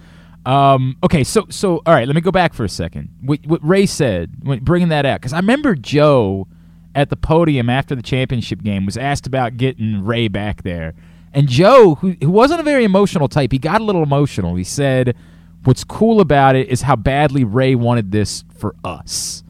Um, 0.46 0.98
okay, 1.04 1.24
so 1.24 1.46
so 1.50 1.82
all 1.86 1.94
right, 1.94 2.06
let 2.06 2.16
me 2.16 2.22
go 2.22 2.32
back 2.32 2.54
for 2.54 2.64
a 2.64 2.70
second. 2.70 3.10
What, 3.22 3.46
what 3.46 3.66
Ray 3.66 3.86
said, 3.86 4.32
when, 4.44 4.60
bringing 4.60 4.90
that 4.90 5.06
out, 5.06 5.22
because 5.22 5.34
I 5.34 5.38
remember 5.38 5.74
Joe 5.76 6.48
at 6.94 7.10
the 7.10 7.16
podium 7.16 7.70
after 7.70 7.96
the 7.96 8.02
championship 8.02 8.62
game 8.62 8.86
was 8.86 8.98
asked 8.98 9.26
about 9.26 9.58
getting 9.58 10.04
Ray 10.04 10.28
back 10.28 10.64
there, 10.64 10.94
and 11.34 11.48
Joe, 11.48 11.96
who 11.96 12.16
who 12.22 12.30
wasn't 12.30 12.60
a 12.60 12.64
very 12.64 12.84
emotional 12.84 13.28
type, 13.28 13.52
he 13.52 13.60
got 13.60 13.82
a 13.82 13.84
little 13.84 14.04
emotional. 14.04 14.56
He 14.56 14.64
said, 14.64 15.16
"What's 15.64 15.84
cool 15.84 16.22
about 16.22 16.56
it 16.56 16.70
is 16.70 16.82
how 16.82 16.96
badly 16.96 17.44
Ray 17.44 17.76
wanted 17.76 18.12
this 18.12 18.44
for 18.58 18.76
us." 18.84 19.44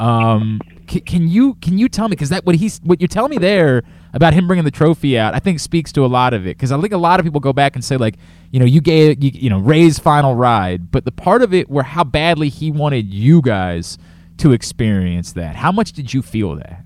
Um, 0.00 0.60
can, 0.86 1.00
can 1.02 1.28
you 1.28 1.54
can 1.54 1.78
you 1.78 1.88
tell 1.88 2.08
me 2.08 2.12
because 2.12 2.30
that 2.30 2.44
what 2.44 2.56
he's 2.56 2.80
what 2.82 3.00
you're 3.00 3.08
telling 3.08 3.30
me 3.30 3.38
there 3.38 3.82
about 4.12 4.34
him 4.34 4.46
bringing 4.46 4.64
the 4.64 4.70
trophy 4.70 5.18
out, 5.18 5.34
I 5.34 5.38
think 5.38 5.58
speaks 5.58 5.92
to 5.92 6.04
a 6.04 6.06
lot 6.08 6.34
of 6.34 6.46
it. 6.46 6.56
Because 6.56 6.72
I 6.72 6.80
think 6.80 6.92
a 6.92 6.98
lot 6.98 7.18
of 7.18 7.24
people 7.24 7.40
go 7.40 7.52
back 7.52 7.76
and 7.76 7.84
say 7.84 7.96
like, 7.96 8.16
you 8.50 8.60
know, 8.60 8.66
you 8.66 8.80
gave 8.80 9.22
you, 9.22 9.30
you 9.32 9.50
know 9.50 9.58
Ray's 9.58 9.98
final 9.98 10.34
ride, 10.34 10.90
but 10.90 11.04
the 11.04 11.12
part 11.12 11.42
of 11.42 11.54
it 11.54 11.70
where 11.70 11.84
how 11.84 12.04
badly 12.04 12.48
he 12.48 12.70
wanted 12.70 13.12
you 13.12 13.40
guys 13.40 13.98
to 14.38 14.52
experience 14.52 15.32
that. 15.32 15.56
How 15.56 15.72
much 15.72 15.92
did 15.92 16.12
you 16.12 16.20
feel 16.22 16.56
that? 16.56 16.84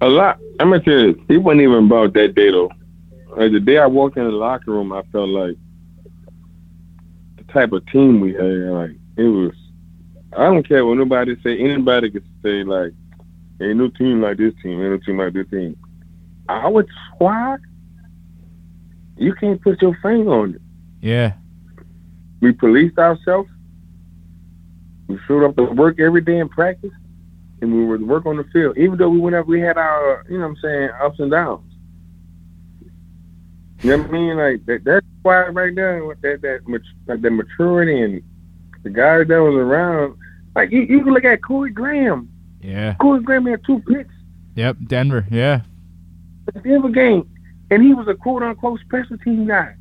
A 0.00 0.08
lot. 0.08 0.38
I'm 0.60 0.70
gonna 0.70 0.82
tell 0.82 0.98
you, 0.98 1.24
it 1.28 1.38
wasn't 1.38 1.62
even 1.62 1.86
about 1.86 2.12
that 2.14 2.34
day 2.34 2.50
though. 2.50 2.70
Like 3.36 3.52
the 3.52 3.60
day 3.60 3.78
I 3.78 3.86
walked 3.86 4.16
in 4.16 4.24
the 4.24 4.30
locker 4.30 4.70
room, 4.70 4.92
I 4.92 5.02
felt 5.12 5.28
like 5.28 5.56
the 7.36 7.44
type 7.52 7.72
of 7.72 7.86
team 7.86 8.20
we 8.20 8.32
had. 8.32 8.42
Like 8.42 8.96
it 9.16 9.24
was. 9.24 9.54
I 10.36 10.44
don't 10.44 10.66
care 10.66 10.84
what 10.84 10.98
nobody 10.98 11.36
say. 11.42 11.58
Anybody 11.58 12.10
could 12.10 12.24
say 12.42 12.62
like, 12.62 12.92
"Ain't 13.60 13.76
no 13.76 13.88
team 13.88 14.20
like 14.20 14.36
this 14.36 14.54
team. 14.62 14.80
Ain't 14.80 14.90
no 14.90 14.98
team 14.98 15.18
like 15.18 15.32
this 15.32 15.48
team." 15.50 15.76
Our 16.48 16.86
squad, 17.14 17.60
you 19.16 19.34
can't 19.34 19.60
put 19.60 19.82
your 19.82 19.98
finger 20.00 20.32
on 20.32 20.54
it. 20.54 20.62
Yeah. 21.00 21.34
We 22.40 22.52
policed 22.52 22.98
ourselves. 22.98 23.50
We 25.08 25.18
showed 25.26 25.44
up 25.44 25.56
to 25.56 25.64
work 25.64 25.98
every 25.98 26.20
day 26.20 26.38
in 26.38 26.48
practice, 26.48 26.92
and 27.60 27.74
we 27.74 27.84
would 27.84 28.06
work 28.06 28.26
on 28.26 28.36
the 28.36 28.44
field. 28.52 28.76
Even 28.78 28.98
though 28.98 29.08
we 29.08 29.18
went 29.18 29.36
up, 29.36 29.46
we 29.46 29.60
had 29.60 29.76
our, 29.76 30.24
you 30.28 30.38
know 30.38 30.44
what 30.48 30.50
I'm 30.50 30.56
saying, 30.62 30.90
ups 31.02 31.18
and 31.18 31.30
downs. 31.30 31.64
You 33.82 33.90
know 33.96 33.98
what 34.02 34.08
I 34.08 34.12
mean? 34.12 34.36
Like 34.36 34.66
that, 34.66 34.84
that's 34.84 35.06
why 35.22 35.46
right 35.48 35.74
there, 35.74 36.04
with 36.04 36.20
that 36.22 36.42
that 36.42 36.60
like 37.06 37.22
the 37.22 37.30
maturity 37.30 38.00
and 38.02 38.22
the 38.82 38.90
guys 38.90 39.28
that 39.28 39.38
was 39.38 39.54
around. 39.54 40.16
Like 40.56 40.72
you, 40.72 40.80
you 40.82 41.04
can 41.04 41.12
look 41.14 41.24
at 41.24 41.42
Corey 41.42 41.70
Graham. 41.70 42.28
Yeah. 42.60 42.94
Corey 42.94 43.22
Graham 43.22 43.46
had 43.46 43.64
two 43.64 43.78
picks 43.80 44.12
Yep. 44.56 44.76
Denver. 44.86 45.26
Yeah. 45.30 45.60
the 46.52 46.60
Denver 46.60 46.88
game, 46.88 47.28
and 47.70 47.80
he 47.82 47.94
was 47.94 48.08
a 48.08 48.14
quote 48.14 48.42
unquote 48.42 48.80
special 48.80 49.16
team 49.18 49.46
guy. 49.46 49.76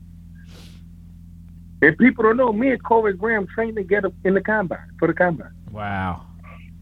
And 1.82 1.98
people 1.98 2.24
don't 2.24 2.38
know 2.38 2.54
me 2.54 2.70
and 2.70 2.84
Corey 2.84 3.14
Graham 3.14 3.48
trained 3.48 3.78
together 3.78 4.12
in 4.24 4.36
the 4.36 4.42
combine 4.42 4.92
for 5.00 5.08
the 5.08 5.14
combine. 5.16 5.52
Wow. 5.72 6.27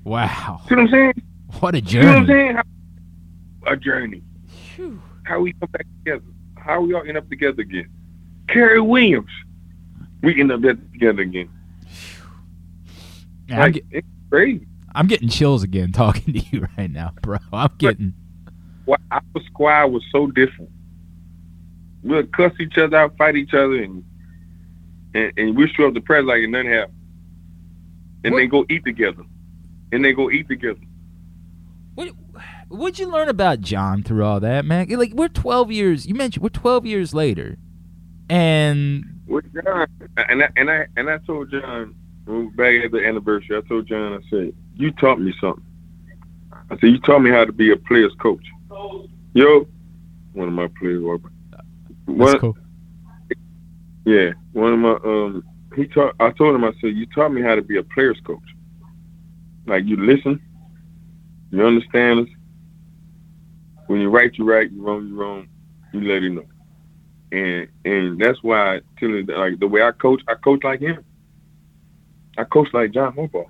Wow. 0.05 0.61
See 0.69 0.75
what 0.75 0.81
I'm 0.83 0.87
saying? 0.89 1.13
What 1.59 1.75
a 1.75 1.81
journey. 1.81 2.05
You 2.05 2.11
know 2.11 2.19
what 2.19 2.21
I'm 2.21 2.27
saying? 2.27 2.55
How, 2.55 3.71
a 3.73 3.75
journey. 3.75 4.21
How 5.23 5.39
we 5.41 5.51
come 5.53 5.69
back 5.71 5.85
together. 6.03 6.23
How 6.57 6.79
we 6.81 6.93
all 6.93 7.03
end 7.05 7.17
up 7.17 7.27
together 7.29 7.61
again. 7.61 7.89
Cary 8.47 8.79
Williams. 8.79 9.29
We 10.21 10.39
end 10.39 10.51
up 10.51 10.61
together 10.61 11.21
again. 11.23 11.49
Man, 13.49 13.61
I'm, 13.61 13.71
get- 13.71 13.83
it's 13.91 14.07
crazy. 14.29 14.67
I'm 14.93 15.07
getting 15.07 15.27
chills 15.29 15.63
again 15.63 15.91
talking 15.93 16.33
to 16.33 16.39
you 16.39 16.67
right 16.77 16.89
now, 16.89 17.11
bro. 17.21 17.37
I'm 17.51 17.71
getting. 17.77 18.13
Why- 18.85 18.97
Our 19.11 19.21
squad 19.47 19.87
was 19.87 20.03
so 20.11 20.27
different. 20.27 20.69
We'll 22.03 22.23
cuss 22.27 22.53
each 22.59 22.77
other 22.77 22.97
out, 22.97 23.17
fight 23.17 23.35
each 23.35 23.53
other, 23.55 23.81
and 23.81 24.03
and, 25.15 25.31
and 25.37 25.57
we 25.57 25.67
show 25.69 25.87
up 25.87 25.95
the 25.95 26.01
press 26.01 26.23
like 26.23 26.39
it 26.41 26.49
nothing 26.49 26.69
happened. 26.69 26.93
And 28.23 28.37
then 28.37 28.49
go 28.49 28.65
eat 28.69 28.83
together. 28.85 29.23
And 29.95 30.03
they 30.03 30.13
go 30.13 30.29
eat 30.29 30.47
together. 30.47 30.79
What'd 32.67 32.99
you 32.99 33.09
learn 33.09 33.29
about 33.29 33.61
John 33.61 34.03
through 34.03 34.25
all 34.25 34.39
that, 34.41 34.65
man? 34.65 34.87
Like 34.89 35.13
we're 35.13 35.29
12 35.29 35.71
years. 35.71 36.05
You 36.05 36.15
mentioned 36.15 36.43
we're 36.43 36.49
12 36.49 36.85
years 36.85 37.13
later, 37.13 37.57
and 38.29 39.21
With 39.27 39.45
John, 39.53 39.87
and 40.17 40.43
I 40.43 40.49
and 40.57 40.69
I 40.69 40.87
and 40.97 41.09
I 41.09 41.19
told 41.19 41.51
John 41.51 41.95
we 42.25 42.45
were 42.45 42.51
back 42.51 42.83
at 42.83 42.91
the 42.91 43.05
anniversary. 43.05 43.55
I 43.55 43.61
told 43.67 43.87
John, 43.87 44.13
I 44.13 44.29
said, 44.29 44.53
"You 44.75 44.91
taught 44.91 45.21
me 45.21 45.33
something." 45.39 45.63
I 46.69 46.77
said, 46.79 46.89
"You 46.89 46.99
taught 46.99 47.19
me 47.19 47.29
how 47.29 47.45
to 47.45 47.53
be 47.53 47.71
a 47.71 47.77
player's 47.77 48.13
coach." 48.19 48.45
Yo, 49.33 49.67
one 50.33 50.47
of 50.47 50.53
my 50.53 50.67
players, 50.79 51.01
Robert. 51.01 51.31
that's 51.51 51.63
One- 52.07 52.39
cool. 52.39 52.57
Yeah, 54.05 54.33
one 54.53 54.73
of 54.73 54.79
my 54.79 54.93
um, 55.09 55.43
he 55.75 55.87
taught. 55.87 56.15
I 56.19 56.31
told 56.31 56.55
him, 56.55 56.63
I 56.63 56.73
said, 56.81 56.95
"You 56.95 57.05
taught 57.05 57.31
me 57.31 57.41
how 57.41 57.55
to 57.55 57.61
be 57.61 57.77
a 57.77 57.83
player's 57.83 58.19
coach. 58.21 58.54
Like 59.65 59.85
you 59.85 59.97
listen, 59.97 60.41
you 61.51 61.65
understand 61.65 62.21
us. 62.21 62.27
When 63.87 63.99
you 64.01 64.09
right, 64.09 64.31
you 64.35 64.45
right. 64.45 64.71
You 64.71 64.81
wrong, 64.81 65.07
you 65.07 65.15
wrong. 65.15 65.47
You 65.93 66.01
let 66.01 66.23
it 66.23 66.29
know." 66.29 66.45
And 67.31 67.67
and 67.83 68.19
that's 68.19 68.41
why, 68.43 68.81
tell 68.99 69.09
you 69.09 69.25
like 69.25 69.59
the 69.59 69.67
way 69.67 69.81
I 69.81 69.91
coach, 69.91 70.21
I 70.27 70.35
coach 70.35 70.63
like 70.63 70.79
him. 70.79 71.03
I 72.37 72.43
coach 72.43 72.67
like 72.73 72.91
John 72.91 73.13
Harbaugh. 73.13 73.49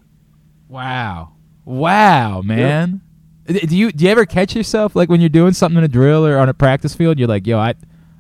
Wow, 0.67 1.33
wow, 1.65 2.41
man. 2.41 3.01
Do 3.47 3.77
you 3.77 3.91
do 3.91 4.05
you 4.05 4.11
ever 4.11 4.25
catch 4.25 4.55
yourself 4.55 4.95
like 4.95 5.09
when 5.09 5.21
you're 5.21 5.29
doing 5.29 5.53
something 5.53 5.77
in 5.77 5.83
a 5.83 5.87
drill 5.87 6.25
or 6.25 6.37
on 6.37 6.49
a 6.49 6.53
practice 6.53 6.95
field? 6.95 7.19
You're 7.19 7.27
like, 7.27 7.45
yo, 7.45 7.59
I, 7.59 7.75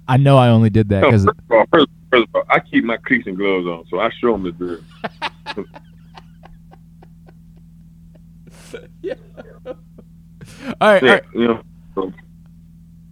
I 0.07 0.17
know 0.17 0.37
I 0.37 0.49
only 0.49 0.69
did 0.69 0.89
that 0.89 1.01
because 1.01 1.25
first 1.25 1.39
of 1.39 1.51
all, 1.51 1.65
first, 1.71 1.87
first 2.11 2.27
of 2.27 2.35
all, 2.35 2.43
I 2.49 2.59
keep 2.59 2.83
my 2.83 2.97
cleats 2.97 3.25
and 3.25 3.35
gloves 3.35 3.65
on, 3.65 3.85
so 3.89 3.99
I 3.99 4.11
show 4.11 4.33
them 4.33 4.43
the 4.43 4.51
drill. 4.51 4.81
right, 10.81 11.03
all 11.03 11.09
Yeah, 11.09 11.19
you 11.33 11.47
know. 11.47 12.13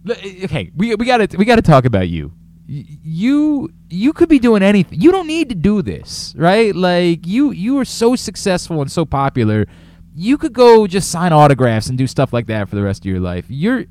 Okay, 0.06 0.42
eh, 0.42 0.46
eh, 0.50 0.64
we 0.76 0.94
we 0.94 1.06
got 1.06 1.28
to 1.28 1.36
we 1.36 1.44
got 1.44 1.56
to 1.56 1.62
talk 1.62 1.84
about 1.84 2.08
you. 2.08 2.32
you 2.66 3.70
you 3.88 4.12
could 4.12 4.28
be 4.28 4.38
doing 4.38 4.62
anything. 4.62 5.00
You 5.00 5.10
don't 5.10 5.26
need 5.26 5.48
to 5.48 5.54
do 5.54 5.82
this, 5.82 6.34
right? 6.36 6.74
Like 6.74 7.26
you 7.26 7.50
you 7.52 7.78
are 7.78 7.84
so 7.84 8.16
successful 8.16 8.80
and 8.82 8.90
so 8.90 9.04
popular. 9.04 9.66
You 10.14 10.38
could 10.38 10.52
go 10.52 10.86
just 10.86 11.10
sign 11.10 11.32
autographs 11.32 11.88
and 11.88 11.98
do 11.98 12.06
stuff 12.06 12.32
like 12.32 12.46
that 12.46 12.68
for 12.68 12.76
the 12.76 12.82
rest 12.82 13.02
of 13.02 13.06
your 13.06 13.20
life. 13.20 13.46
You're 13.48 13.86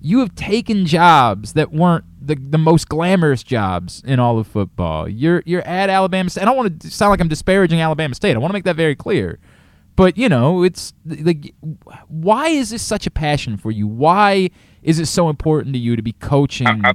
you 0.00 0.20
have 0.20 0.34
taken 0.34 0.86
jobs 0.86 1.54
that 1.54 1.72
weren't 1.72 2.04
the, 2.20 2.36
the 2.36 2.58
most 2.58 2.88
glamorous 2.88 3.42
jobs 3.42 4.02
in 4.06 4.20
all 4.20 4.38
of 4.38 4.46
football. 4.46 5.08
You're 5.08 5.42
you're 5.44 5.66
at 5.66 5.90
Alabama 5.90 6.30
State. 6.30 6.42
I 6.42 6.44
don't 6.46 6.56
want 6.56 6.80
to 6.80 6.90
sound 6.90 7.10
like 7.10 7.20
I'm 7.20 7.28
disparaging 7.28 7.80
Alabama 7.80 8.14
State. 8.14 8.36
I 8.36 8.38
want 8.38 8.50
to 8.50 8.54
make 8.54 8.64
that 8.64 8.76
very 8.76 8.94
clear. 8.94 9.38
But 9.98 10.16
you 10.16 10.28
know, 10.28 10.62
it's 10.62 10.94
like, 11.04 11.52
why 12.06 12.50
is 12.50 12.70
this 12.70 12.82
such 12.82 13.08
a 13.08 13.10
passion 13.10 13.56
for 13.56 13.72
you? 13.72 13.88
Why 13.88 14.48
is 14.80 15.00
it 15.00 15.06
so 15.06 15.28
important 15.28 15.72
to 15.74 15.78
you 15.80 15.96
to 15.96 16.02
be 16.02 16.12
coaching? 16.12 16.68
I, 16.68 16.92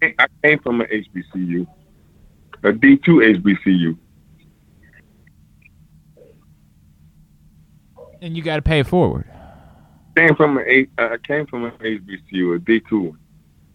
came- 0.00 0.14
I 0.18 0.26
came 0.42 0.58
from 0.60 0.80
an 0.80 0.86
HBCU, 0.86 1.66
a 2.62 2.72
D 2.72 2.96
two 2.96 3.16
HBCU. 3.16 3.98
and 8.22 8.34
you 8.34 8.42
got 8.42 8.56
to 8.56 8.62
pay 8.62 8.80
it 8.80 8.86
forward. 8.86 9.28
Came 10.16 10.34
from 10.34 10.56
an 10.56 10.64
A, 10.66 10.86
uh, 10.96 11.08
I 11.12 11.16
came 11.18 11.46
from 11.46 11.66
an 11.66 11.72
HBCU, 11.72 12.56
a 12.56 12.58
D 12.60 12.80
two, 12.88 13.14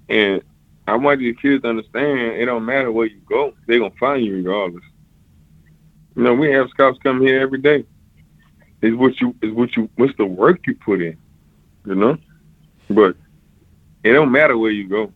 and 0.10 0.42
I 0.88 0.96
want 0.96 1.20
these 1.20 1.36
kids 1.40 1.62
to 1.62 1.70
understand 1.70 2.20
it 2.20 2.46
don't 2.46 2.66
matter 2.66 2.92
where 2.92 3.06
you 3.06 3.22
go, 3.30 3.54
they're 3.68 3.78
gonna 3.78 3.94
find 4.00 4.26
you 4.26 4.38
regardless. 4.38 4.84
You 6.16 6.24
know, 6.24 6.34
we 6.34 6.50
have 6.54 6.70
scouts 6.70 6.98
come 7.04 7.22
here 7.22 7.40
every 7.40 7.60
day. 7.62 7.86
It's 8.88 8.96
what 8.96 9.20
you 9.20 9.36
is 9.42 9.52
what 9.52 9.76
you 9.76 9.90
what's 9.98 10.16
the 10.16 10.26
work 10.26 10.66
you 10.66 10.74
put 10.74 11.02
in, 11.02 11.18
you 11.86 11.94
know. 11.94 12.18
But 12.90 13.18
it 14.06 14.14
don't 14.14 14.32
matter 14.32 14.58
where 14.58 14.72
you 14.72 14.88
go. 14.88 15.12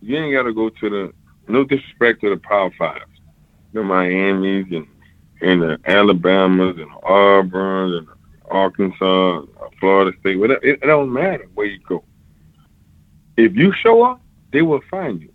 You 0.00 0.16
ain't 0.18 0.32
gotta 0.32 0.52
go 0.52 0.68
to 0.68 0.88
the 0.88 1.12
no 1.48 1.64
disrespect 1.64 2.20
to 2.20 2.30
the 2.30 2.36
Power 2.36 2.70
Fives, 2.78 3.10
the 3.72 3.82
Miami's 3.82 4.66
and 4.70 4.86
and 5.40 5.62
the 5.62 5.80
Alabamas 5.84 6.76
and 6.76 6.90
Auburns 7.02 7.98
and 7.98 8.06
the 8.06 8.14
Arkansas, 8.52 9.42
Florida 9.80 10.16
State. 10.20 10.38
Whatever. 10.38 10.64
It, 10.64 10.78
it 10.80 10.86
don't 10.86 11.12
matter 11.12 11.48
where 11.54 11.66
you 11.66 11.80
go. 11.80 12.04
If 13.36 13.56
you 13.56 13.72
show 13.72 14.04
up, 14.04 14.20
they 14.52 14.62
will 14.62 14.82
find 14.88 15.20
you. 15.20 15.32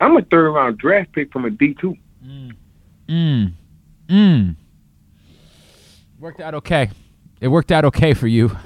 I'm 0.00 0.18
a 0.18 0.22
third 0.22 0.50
round 0.50 0.76
draft 0.76 1.12
pick 1.12 1.32
from 1.32 1.46
a 1.46 1.50
D 1.50 1.74
two. 1.80 1.96
Mm. 2.22 2.56
Mm. 3.08 3.52
Mm. 4.08 4.56
Worked 6.20 6.40
out 6.40 6.54
okay. 6.56 6.90
It 7.42 7.48
worked 7.48 7.72
out 7.72 7.84
okay 7.86 8.14
for 8.14 8.28
you. 8.28 8.56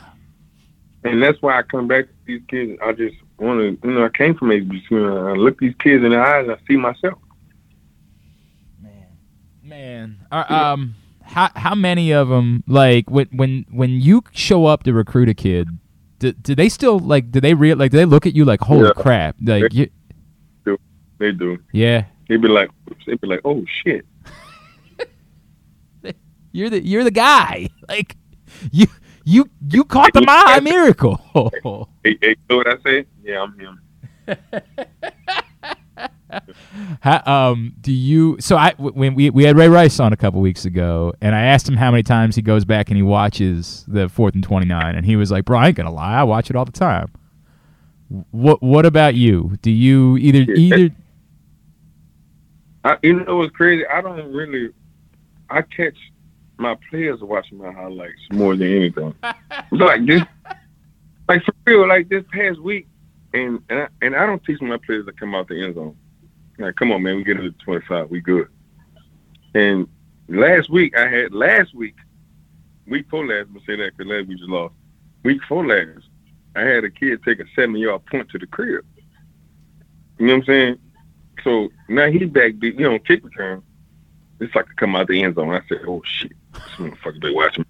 And 1.03 1.23
that's 1.23 1.40
why 1.40 1.59
I 1.59 1.62
come 1.62 1.89
back 1.89 2.05
to 2.09 2.12
these 2.27 2.43
kids. 2.48 2.78
I 2.85 2.93
just 2.93 3.16
want 3.39 3.59
to, 3.81 3.89
you 3.89 3.94
know, 3.94 4.05
I 4.05 4.11
came 4.11 4.35
from 4.35 4.48
HBCU. 4.51 4.90
and 5.19 5.28
I 5.31 5.32
look 5.32 5.59
these 5.59 5.74
kids 5.82 6.05
in 6.05 6.11
the 6.11 6.19
eyes 6.19 6.43
and 6.47 6.53
I 6.53 6.59
see 6.69 6.77
myself. 6.77 7.19
Man, 8.82 9.07
man. 9.62 10.16
uh, 10.31 10.44
um, 10.48 10.94
how 11.23 11.48
how 11.57 11.74
many 11.74 12.12
of 12.12 12.28
them 12.28 12.62
like 12.66 13.11
when 13.11 13.28
when 13.32 13.65
when 13.70 13.93
you 13.93 14.23
show 14.32 14.66
up 14.66 14.82
to 14.82 14.93
recruit 14.93 15.31
a 15.31 15.35
kid, 15.35 15.69
do, 16.19 16.32
do 16.32 16.55
they 16.55 16.69
still 16.69 16.98
like? 16.98 17.31
Do 17.31 17.40
they 17.40 17.55
real 17.55 17.78
like? 17.78 17.93
Do 17.93 17.97
they 17.97 18.05
look 18.05 18.27
at 18.27 18.35
you 18.35 18.44
like, 18.44 18.61
holy 18.61 18.85
Yeah. 18.89 18.93
crap? 19.03 19.36
Like, 19.43 19.73
you, 19.73 19.89
do. 20.66 20.77
They 21.19 21.32
do. 21.32 21.59
yeah, 21.73 22.05
They'd 22.28 22.43
be 22.43 22.48
like, 22.48 22.69
they'd 23.07 23.19
be 23.20 23.27
like, 23.27 23.40
oh 23.44 23.65
shit. 23.82 24.05
you're 26.53 26.69
the 26.69 26.85
you're 26.85 27.05
the 27.05 27.11
guy. 27.11 27.70
Like, 27.89 28.16
you 28.70 28.87
you 29.24 29.51
you 29.69 29.85
caught 29.85 30.12
the 30.12 30.23
Mile 30.23 30.47
High 30.47 30.61
miracle. 30.61 31.20
Hey, 32.05 32.16
hey, 32.23 32.28
you 32.28 32.37
know 32.49 32.57
what 32.59 32.69
I 32.69 32.77
say? 32.83 33.07
Yeah, 33.24 33.43
I'm 33.43 33.59
him. 33.59 33.81
How, 37.01 37.23
um, 37.27 37.74
do 37.81 37.93
you? 37.93 38.37
So 38.41 38.57
I 38.57 38.74
when 38.78 39.15
we 39.15 39.31
we 39.31 39.45
had 39.45 39.57
Ray 39.57 39.69
Rice 39.69 40.01
on 40.01 40.12
a 40.12 40.16
couple 40.16 40.41
weeks 40.41 40.65
ago, 40.65 41.12
and 41.20 41.35
I 41.35 41.43
asked 41.43 41.69
him 41.69 41.77
how 41.77 41.91
many 41.91 42.03
times 42.03 42.37
he 42.37 42.43
goes 42.43 42.65
back 42.65 42.89
and 42.89 42.97
he 42.97 43.03
watches 43.03 43.85
the 43.89 44.09
fourth 44.09 44.35
and 44.35 44.45
twenty 44.45 44.66
nine, 44.66 44.95
and 44.95 45.07
he 45.07 45.16
was 45.16 45.31
like, 45.31 45.45
"Bro, 45.45 45.59
I 45.59 45.69
ain't 45.69 45.77
gonna 45.77 45.93
lie, 45.93 46.15
I 46.15 46.23
watch 46.24 46.51
it 46.51 46.57
all 46.57 46.65
the 46.65 46.73
time." 46.73 47.11
What 48.31 48.62
What 48.62 48.87
about 48.87 49.15
you? 49.15 49.57
Do 49.62 49.70
you 49.70 50.16
either 50.19 50.53
either? 50.53 50.95
I, 52.85 52.97
you 53.03 53.24
know 53.24 53.37
what's 53.37 53.55
crazy? 53.55 53.85
I 53.87 54.01
don't 54.01 54.33
really. 54.33 54.70
I 55.51 55.62
catch 55.62 55.97
my 56.59 56.77
players 56.91 57.20
are 57.23 57.27
watching 57.27 57.59
my 57.59 57.73
highlights 57.73 58.20
more 58.33 58.57
than 58.57 58.73
anything. 58.73 59.15
like 59.70 60.07
this, 60.07 60.23
like 61.28 61.45
for 61.45 61.55
real, 61.65 61.89
like 61.89 62.09
this 62.09 62.24
past 62.33 62.61
week, 62.61 62.87
and 63.35 63.62
and 63.69 63.81
I, 63.81 63.89
and 64.03 64.16
I 64.16 64.27
don't 64.27 64.43
teach 64.45 64.61
my 64.61 64.78
players 64.78 65.07
to 65.07 65.12
come 65.12 65.35
out 65.35 65.49
the 65.49 65.62
end 65.62 65.74
zone. 65.74 65.97
Like, 66.59 66.77
come 66.77 66.93
on, 66.93 67.03
man, 67.03 67.16
we 67.16 67.24
get 67.24 67.35
to 67.35 67.43
the 67.43 67.55
twenty 67.62 67.85
five, 67.87 68.11
we 68.11 68.20
good. 68.20 68.49
And 69.55 69.87
last 70.28 70.70
week, 70.70 70.97
I 70.97 71.09
had 71.09 71.33
last 71.33 71.74
week, 71.74 71.97
week 72.87 73.07
four 73.11 73.27
last, 73.27 73.49
I'm 73.49 73.55
gonna 73.55 73.66
say 73.66 73.77
that 73.77 73.97
because 73.97 74.11
last 74.11 74.20
week 74.20 74.28
we 74.28 74.35
just 74.37 74.49
lost. 74.49 74.74
Week 75.23 75.41
four 75.49 75.66
last, 75.66 76.07
I 76.55 76.62
had 76.62 76.85
a 76.85 76.91
kid 76.91 77.23
take 77.24 77.41
a 77.41 77.45
seven 77.55 77.77
yard 77.77 78.03
punt 78.07 78.31
to 78.31 78.39
the 78.39 78.47
crib. 78.47 78.85
You 80.19 80.27
know 80.27 80.35
what 80.35 80.39
I'm 80.41 80.47
saying? 80.47 80.78
So 81.45 81.69
now 81.89 82.11
he's 82.11 82.28
back, 82.28 82.53
you 82.61 82.73
know, 82.74 82.99
kick 82.99 83.24
return. 83.24 83.62
It's 84.41 84.55
like 84.55 84.66
to 84.66 84.74
come 84.74 84.97
out 84.97 85.09
the 85.09 85.23
end 85.23 85.35
zone. 85.35 85.51
I 85.51 85.61
said, 85.69 85.81
"Oh 85.87 86.03
shit, 86.05 86.33
this 86.57 86.74
motherfucker 86.78 87.20
be 87.20 87.35
watching." 87.35 87.65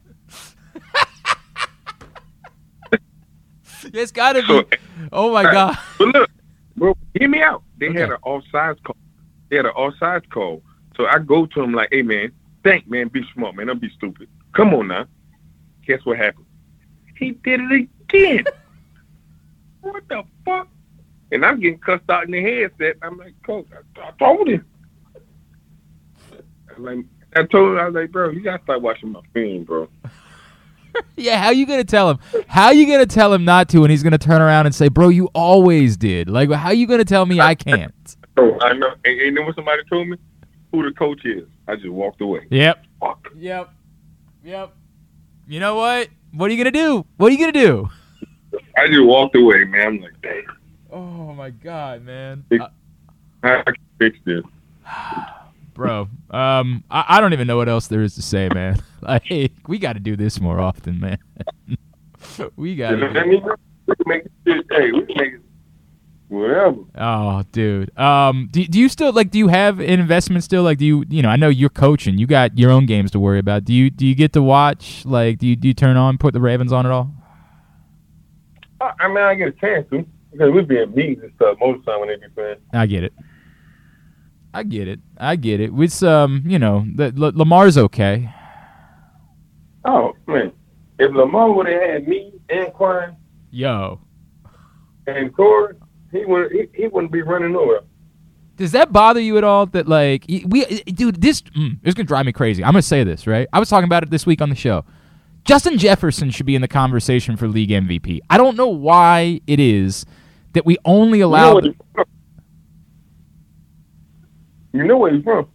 It's 3.93 4.11
got 4.13 4.33
to 4.35 4.43
So- 4.43 4.63
be. 4.63 4.77
Oh 5.13 5.33
my 5.33 5.43
god! 5.45 5.79
But 5.99 6.09
look, 6.09 6.31
bro, 6.77 6.97
hear 7.15 7.29
me 7.29 7.41
out. 7.43 7.63
They 7.79 7.93
had 7.93 8.11
an 8.11 8.17
offsides 8.25 8.83
call. 8.83 8.97
They 9.49 9.57
had 9.57 9.67
an 9.67 9.73
offsides 9.77 10.29
call. 10.31 10.63
So 10.97 11.07
I 11.07 11.19
go 11.19 11.47
to 11.47 11.63
him 11.63 11.73
like, 11.73 11.91
"Hey 11.93 12.03
man, 12.03 12.33
think 12.65 12.89
man, 12.89 13.09
be 13.09 13.23
smart 13.35 13.55
man, 13.55 13.67
don't 13.67 13.81
be 13.81 13.91
stupid. 13.91 14.29
Come 14.55 14.75
on 14.75 14.89
now." 14.89 15.07
Guess 15.87 16.05
what 16.05 16.17
happened? 16.17 16.47
He 17.17 17.33
did 17.33 17.61
it 17.61 17.89
again. 18.09 18.45
what 19.83 20.03
the 20.09 20.25
fuck? 20.45 20.69
And 21.31 21.45
I'm 21.45 21.61
getting 21.61 21.79
cussed 21.79 22.09
out 22.09 22.25
in 22.25 22.31
the 22.33 22.41
headset. 22.43 22.97
I'm 23.03 23.19
like, 23.19 23.35
Coach, 23.45 23.67
I, 23.73 24.09
I 24.09 24.11
told 24.19 24.49
him. 24.49 24.65
I'm 26.77 26.85
like, 26.85 27.05
I 27.35 27.45
told 27.45 27.73
him, 27.73 27.79
I 27.79 27.87
was 27.87 27.95
like, 27.95 28.13
bro, 28.13 28.31
you 28.31 28.41
gotta 28.41 28.63
start 28.63 28.83
watching 28.83 29.13
my 29.13 29.21
film, 29.33 29.65
bro. 29.65 29.89
Yeah, 31.17 31.43
how 31.43 31.51
you 31.51 31.67
gonna 31.67 31.85
tell 31.85 32.11
him? 32.11 32.19
How 32.47 32.71
you 32.71 32.87
gonna 32.87 33.07
tell 33.07 33.33
him 33.33 33.45
not 33.45 33.69
to, 33.71 33.85
and 33.85 33.91
he's 33.91 34.03
gonna 34.03 34.19
turn 34.19 34.41
around 34.41 34.67
and 34.67 34.75
say, 34.75 34.89
"Bro, 34.89 35.09
you 35.11 35.29
always 35.35 35.97
did." 35.97 36.29
Like, 36.29 36.51
how 36.51 36.71
you 36.71 36.87
gonna 36.87 37.05
tell 37.05 37.27
me 37.27 37.41
I 37.41 37.55
can't? 37.55 37.93
So 38.39 38.61
I 38.61 38.75
know. 38.75 38.93
And, 39.07 39.21
and 39.21 39.35
know 39.35 39.43
what 39.45 39.55
somebody 39.55 39.83
told 39.89 40.09
me? 40.09 40.19
Who 40.71 40.83
the 40.83 40.95
coach 40.95 41.25
is? 41.25 41.49
I 41.67 41.77
just 41.77 41.89
walked 41.89 42.21
away. 42.21 42.47
Yep. 42.51 42.85
Fuck. 43.01 43.31
Yep. 43.35 43.71
Yep. 44.45 44.75
You 45.49 45.59
know 45.59 45.77
what? 45.77 46.11
What 46.33 46.51
are 46.51 46.53
you 46.53 46.59
gonna 46.63 46.71
do? 46.71 47.07
What 47.17 47.29
are 47.29 47.31
you 47.35 47.39
gonna 47.39 47.53
do? 47.53 47.89
I 48.77 48.89
just 48.89 49.03
walked 49.05 49.37
away, 49.37 49.65
man. 49.65 49.87
I'm 49.87 50.01
like, 50.03 50.21
damn. 50.21 50.45
Oh 50.91 51.33
my 51.33 51.49
god, 51.49 52.03
man. 52.03 52.45
How 52.51 52.69
I 53.43 53.63
can 53.63 53.75
fix 53.99 54.19
this? 54.27 54.45
Bro, 55.77 56.09
um, 56.31 56.83
I, 56.91 57.05
I 57.09 57.21
don't 57.21 57.33
even 57.35 57.47
know 57.47 57.57
what 57.59 57.69
else 57.69 57.87
there 57.87 58.03
is 58.03 58.15
to 58.17 58.23
say, 58.23 58.49
man. 58.53 58.83
Like, 59.03 59.53
we 59.69 59.79
got 59.79 59.93
to 59.93 60.01
do 60.01 60.17
this 60.17 60.41
more 60.41 60.59
often, 60.59 60.99
man. 60.99 61.19
we 62.57 62.75
got 62.75 62.91
You 62.93 62.97
know 62.97 63.07
what 63.07 63.17
I 63.19 63.23
to. 63.23 63.29
mean? 63.29 63.43
We 63.87 63.95
can 63.95 64.05
make 64.07 64.23
this. 64.45 64.63
Hey, 64.69 64.91
we 64.91 65.07
can 65.07 65.15
make 65.17 65.33
it. 65.35 65.41
Whatever. 66.29 66.77
Oh, 66.97 67.45
dude. 67.53 67.97
Um, 67.97 68.49
do, 68.51 68.65
do 68.67 68.81
you 68.81 68.89
still 68.89 69.13
like? 69.13 69.31
Do 69.31 69.39
you 69.39 69.47
have 69.47 69.79
an 69.79 70.01
investment 70.01 70.43
still? 70.43 70.65
Like, 70.65 70.79
do 70.79 70.85
you 70.87 71.05
you 71.09 71.23
know? 71.23 71.29
I 71.29 71.37
know 71.37 71.49
you're 71.49 71.69
coaching. 71.71 72.19
You 72.19 72.27
got 72.27 72.59
your 72.59 72.73
own 72.73 72.87
games 72.87 73.13
to 73.13 73.21
worry 73.21 73.39
about. 73.39 73.65
Do 73.65 73.73
you 73.73 73.91
do 73.91 74.05
you 74.05 74.17
get 74.17 74.33
to 74.33 74.43
watch? 74.43 75.05
Like, 75.05 75.39
do 75.39 75.47
you 75.47 75.55
do 75.55 75.69
you 75.69 75.75
turn 75.75 75.97
on, 75.97 76.19
put 76.19 76.33
the 76.35 76.41
Ravens 76.41 76.73
on 76.73 76.85
at 76.85 76.91
all? 76.91 77.13
I, 78.81 78.91
I 78.99 79.09
mean, 79.09 79.19
I 79.19 79.35
get 79.37 79.49
a 79.49 79.53
chance 79.53 79.89
to 79.91 80.05
because 80.33 80.51
we 80.53 80.63
be 80.63 80.81
in 80.83 80.93
meetings 80.97 81.23
and 81.23 81.33
stuff 81.37 81.59
most 81.61 81.79
of 81.79 81.85
the 81.85 81.91
time 81.93 82.01
when 82.01 82.09
they 82.09 82.17
be 82.17 82.33
playing. 82.35 82.57
I 82.73 82.87
get 82.87 83.05
it. 83.05 83.13
I 84.57 84.63
get 84.63 84.89
it. 84.89 85.01
I 85.19 85.37
get 85.37 85.61
it. 85.61 85.73
With 85.75 86.03
um, 86.03 86.43
you 86.47 86.59
know, 86.59 86.87
the, 86.95 87.13
L- 87.17 87.33
Lamar's 87.35 87.77
okay. 87.77 88.33
Oh 89.85 90.15
man, 90.27 90.53
if 90.99 91.13
Lamar 91.15 91.53
would 91.53 91.67
have 91.67 91.81
had 91.83 92.09
me 92.09 92.33
and 92.49 92.73
Quan 92.73 93.17
Yo, 93.51 94.01
and 95.07 95.35
Corey, 95.37 95.75
he 96.11 96.25
would 96.25 96.53
he, 96.53 96.67
he 96.75 96.89
wouldn't 96.89 97.13
be 97.13 97.23
running 97.23 97.53
nowhere. 97.53 97.81
Does 98.57 98.73
that 98.73 98.91
bother 98.93 99.21
you 99.21 99.37
at 99.37 99.45
all? 99.45 99.67
That 99.67 99.87
like 99.87 100.25
we, 100.29 100.65
dude, 100.87 101.21
this 101.21 101.43
mm, 101.43 101.79
it's 101.83 101.95
gonna 101.95 102.07
drive 102.07 102.25
me 102.25 102.33
crazy. 102.33 102.65
I'm 102.65 102.73
gonna 102.73 102.81
say 102.83 103.05
this 103.05 103.27
right. 103.27 103.47
I 103.53 103.61
was 103.61 103.69
talking 103.69 103.85
about 103.85 104.03
it 104.03 104.11
this 104.11 104.25
week 104.25 104.41
on 104.41 104.49
the 104.49 104.55
show. 104.57 104.85
Justin 105.45 105.77
Jefferson 105.79 106.31
should 106.31 106.47
be 106.47 106.57
in 106.57 106.63
the 106.63 106.67
conversation 106.69 107.37
for 107.37 107.47
league 107.47 107.71
MVP. 107.71 108.21
I 108.31 108.39
don't 108.39 108.57
know 108.57 108.69
why 108.69 109.41
it 109.47 109.61
is 109.61 110.05
that 110.55 110.65
we 110.67 110.79
only 110.87 111.19
You 111.19 111.25
know 111.25 111.29
allow. 111.29 111.55
where 111.55 111.63
he's 111.65 111.75
from. 111.95 112.05
You 114.77 114.85
know 114.85 114.97
where 114.99 115.15
he's 115.15 115.25
from. 115.25 115.47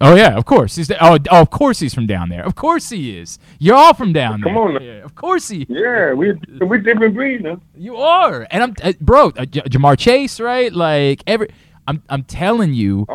oh 0.00 0.14
yeah, 0.14 0.36
of 0.36 0.44
course 0.44 0.76
he's. 0.76 0.90
Oh, 0.90 1.16
oh, 1.30 1.40
of 1.40 1.50
course 1.50 1.78
he's 1.78 1.94
from 1.94 2.06
down 2.06 2.28
there. 2.28 2.44
Of 2.44 2.54
course 2.54 2.90
he 2.90 3.18
is. 3.18 3.38
You're 3.58 3.76
all 3.76 3.94
from 3.94 4.12
down 4.12 4.42
Come 4.42 4.54
there. 4.54 4.54
Come 4.54 4.76
on. 4.76 4.82
Yeah, 4.82 5.04
of 5.04 5.14
course 5.14 5.48
he. 5.48 5.66
Yeah, 5.68 6.12
we 6.12 6.32
we 6.60 6.78
different 6.78 7.14
breed 7.14 7.42
now. 7.44 7.60
You 7.74 7.96
are, 7.96 8.46
and 8.50 8.62
I'm, 8.62 8.74
uh, 8.82 8.92
bro, 9.00 9.28
uh, 9.36 9.44
J- 9.46 9.62
Ja'Marr 9.62 9.98
Chase, 9.98 10.38
right? 10.40 10.72
Like 10.72 11.22
every, 11.26 11.48
I'm 11.86 12.02
I'm 12.10 12.24
telling 12.24 12.74
you, 12.74 13.06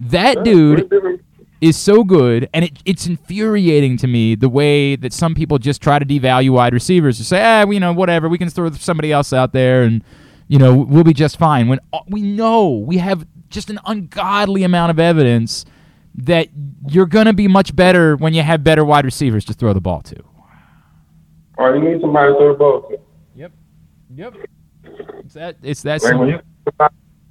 that 0.00 0.38
Yeah, 0.38 0.42
dude 0.42 1.24
is 1.60 1.76
so 1.76 2.04
good, 2.04 2.48
and 2.54 2.64
it, 2.64 2.78
it's 2.84 3.06
infuriating 3.06 3.96
to 3.98 4.06
me 4.06 4.34
the 4.36 4.48
way 4.48 4.94
that 4.96 5.12
some 5.12 5.34
people 5.34 5.58
just 5.58 5.82
try 5.82 5.98
to 5.98 6.04
devalue 6.06 6.50
wide 6.50 6.72
receivers 6.72 7.18
to 7.18 7.24
say, 7.24 7.42
ah, 7.42 7.68
you 7.68 7.80
know, 7.80 7.92
whatever, 7.92 8.28
we 8.28 8.38
can 8.38 8.48
throw 8.48 8.70
somebody 8.72 9.10
else 9.12 9.32
out 9.32 9.52
there, 9.52 9.82
and 9.82 10.02
you 10.48 10.58
know, 10.58 10.74
we'll 10.74 11.04
be 11.04 11.12
just 11.12 11.36
fine. 11.36 11.68
When 11.68 11.78
uh, 11.92 12.00
we 12.08 12.22
know 12.22 12.70
we 12.70 12.98
have 12.98 13.26
just 13.48 13.70
an 13.70 13.78
ungodly 13.86 14.62
amount 14.62 14.90
of 14.90 14.98
evidence 14.98 15.64
that 16.14 16.48
you're 16.88 17.06
gonna 17.06 17.32
be 17.32 17.48
much 17.48 17.74
better 17.74 18.16
when 18.16 18.34
you 18.34 18.42
have 18.42 18.64
better 18.64 18.84
wide 18.84 19.04
receivers 19.04 19.44
to 19.46 19.52
throw 19.52 19.72
the 19.72 19.80
ball 19.80 20.00
to. 20.02 20.16
Right, 21.56 21.74
you 21.74 21.80
need 21.80 22.00
somebody 22.00 22.32
to 22.32 22.38
throw 22.38 22.52
the 22.52 22.58
ball 22.58 22.82
to. 22.82 22.98
Yep. 23.34 23.52
Yep. 24.14 24.34
It's 25.24 25.34
that. 25.34 25.56
It's 25.62 25.82
that 25.82 26.02
Like 26.02 26.18
when 26.18 26.28
you, 26.28 26.40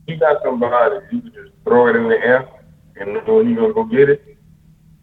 you 0.07 0.17
got 0.17 0.41
somebody, 0.43 0.95
you 1.11 1.21
can 1.21 1.33
just 1.33 1.51
throw 1.63 1.87
it 1.87 1.95
in 1.95 2.07
the 2.09 2.15
air, 2.15 2.47
and 2.95 3.13
when 3.27 3.49
you're 3.49 3.61
gonna 3.61 3.73
go 3.73 3.83
get 3.83 4.09
it. 4.09 4.37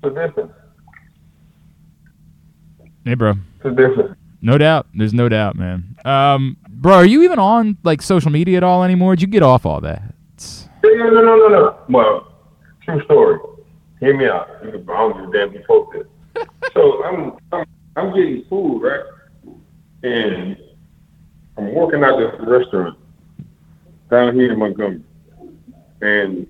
It's 0.02 0.16
a 0.16 0.26
difference. 0.26 0.52
Hey, 3.04 3.14
bro. 3.14 3.32
It's 3.32 3.64
a 3.64 3.70
difference. 3.70 4.16
No 4.40 4.58
doubt. 4.58 4.86
There's 4.94 5.14
no 5.14 5.28
doubt, 5.28 5.56
man. 5.56 5.96
Um, 6.04 6.56
bro, 6.68 6.94
are 6.94 7.06
you 7.06 7.22
even 7.22 7.38
on 7.38 7.78
like 7.82 8.02
social 8.02 8.30
media 8.30 8.58
at 8.58 8.62
all 8.62 8.82
anymore? 8.84 9.16
Did 9.16 9.22
you 9.22 9.28
get 9.28 9.42
off 9.42 9.66
all 9.66 9.80
that? 9.80 10.13
No, 10.84 11.10
no, 11.10 11.22
no, 11.22 11.36
no, 11.36 11.48
no. 11.48 11.78
Well, 11.88 12.32
true 12.82 13.02
story. 13.04 13.38
Hear 14.00 14.16
me 14.16 14.26
out. 14.26 14.50
I 14.60 14.64
don't 14.64 14.72
give 14.72 15.28
a 15.28 15.32
damn 15.32 15.52
you 15.54 15.88
this. 15.94 16.46
so 16.74 17.02
I'm, 17.04 17.32
I'm, 17.52 17.64
I'm 17.96 18.14
getting 18.14 18.44
food, 18.50 18.82
right? 18.82 19.00
And 20.02 20.58
I'm 21.56 21.74
working 21.74 22.04
out 22.04 22.18
this 22.18 22.34
restaurant 22.46 22.98
down 24.10 24.34
here 24.34 24.52
in 24.52 24.58
Montgomery, 24.58 25.02
and 26.02 26.46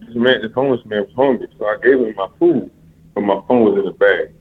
this 0.00 0.14
man, 0.14 0.40
this 0.40 0.52
homeless 0.54 0.84
man 0.86 1.02
was 1.02 1.14
hungry, 1.14 1.48
so 1.58 1.66
I 1.66 1.76
gave 1.82 1.98
him 1.98 2.14
my 2.16 2.28
food, 2.38 2.70
but 3.14 3.20
my 3.20 3.42
phone 3.46 3.64
was 3.64 3.78
in 3.78 3.84
the 3.84 3.92
bag. 3.92 4.32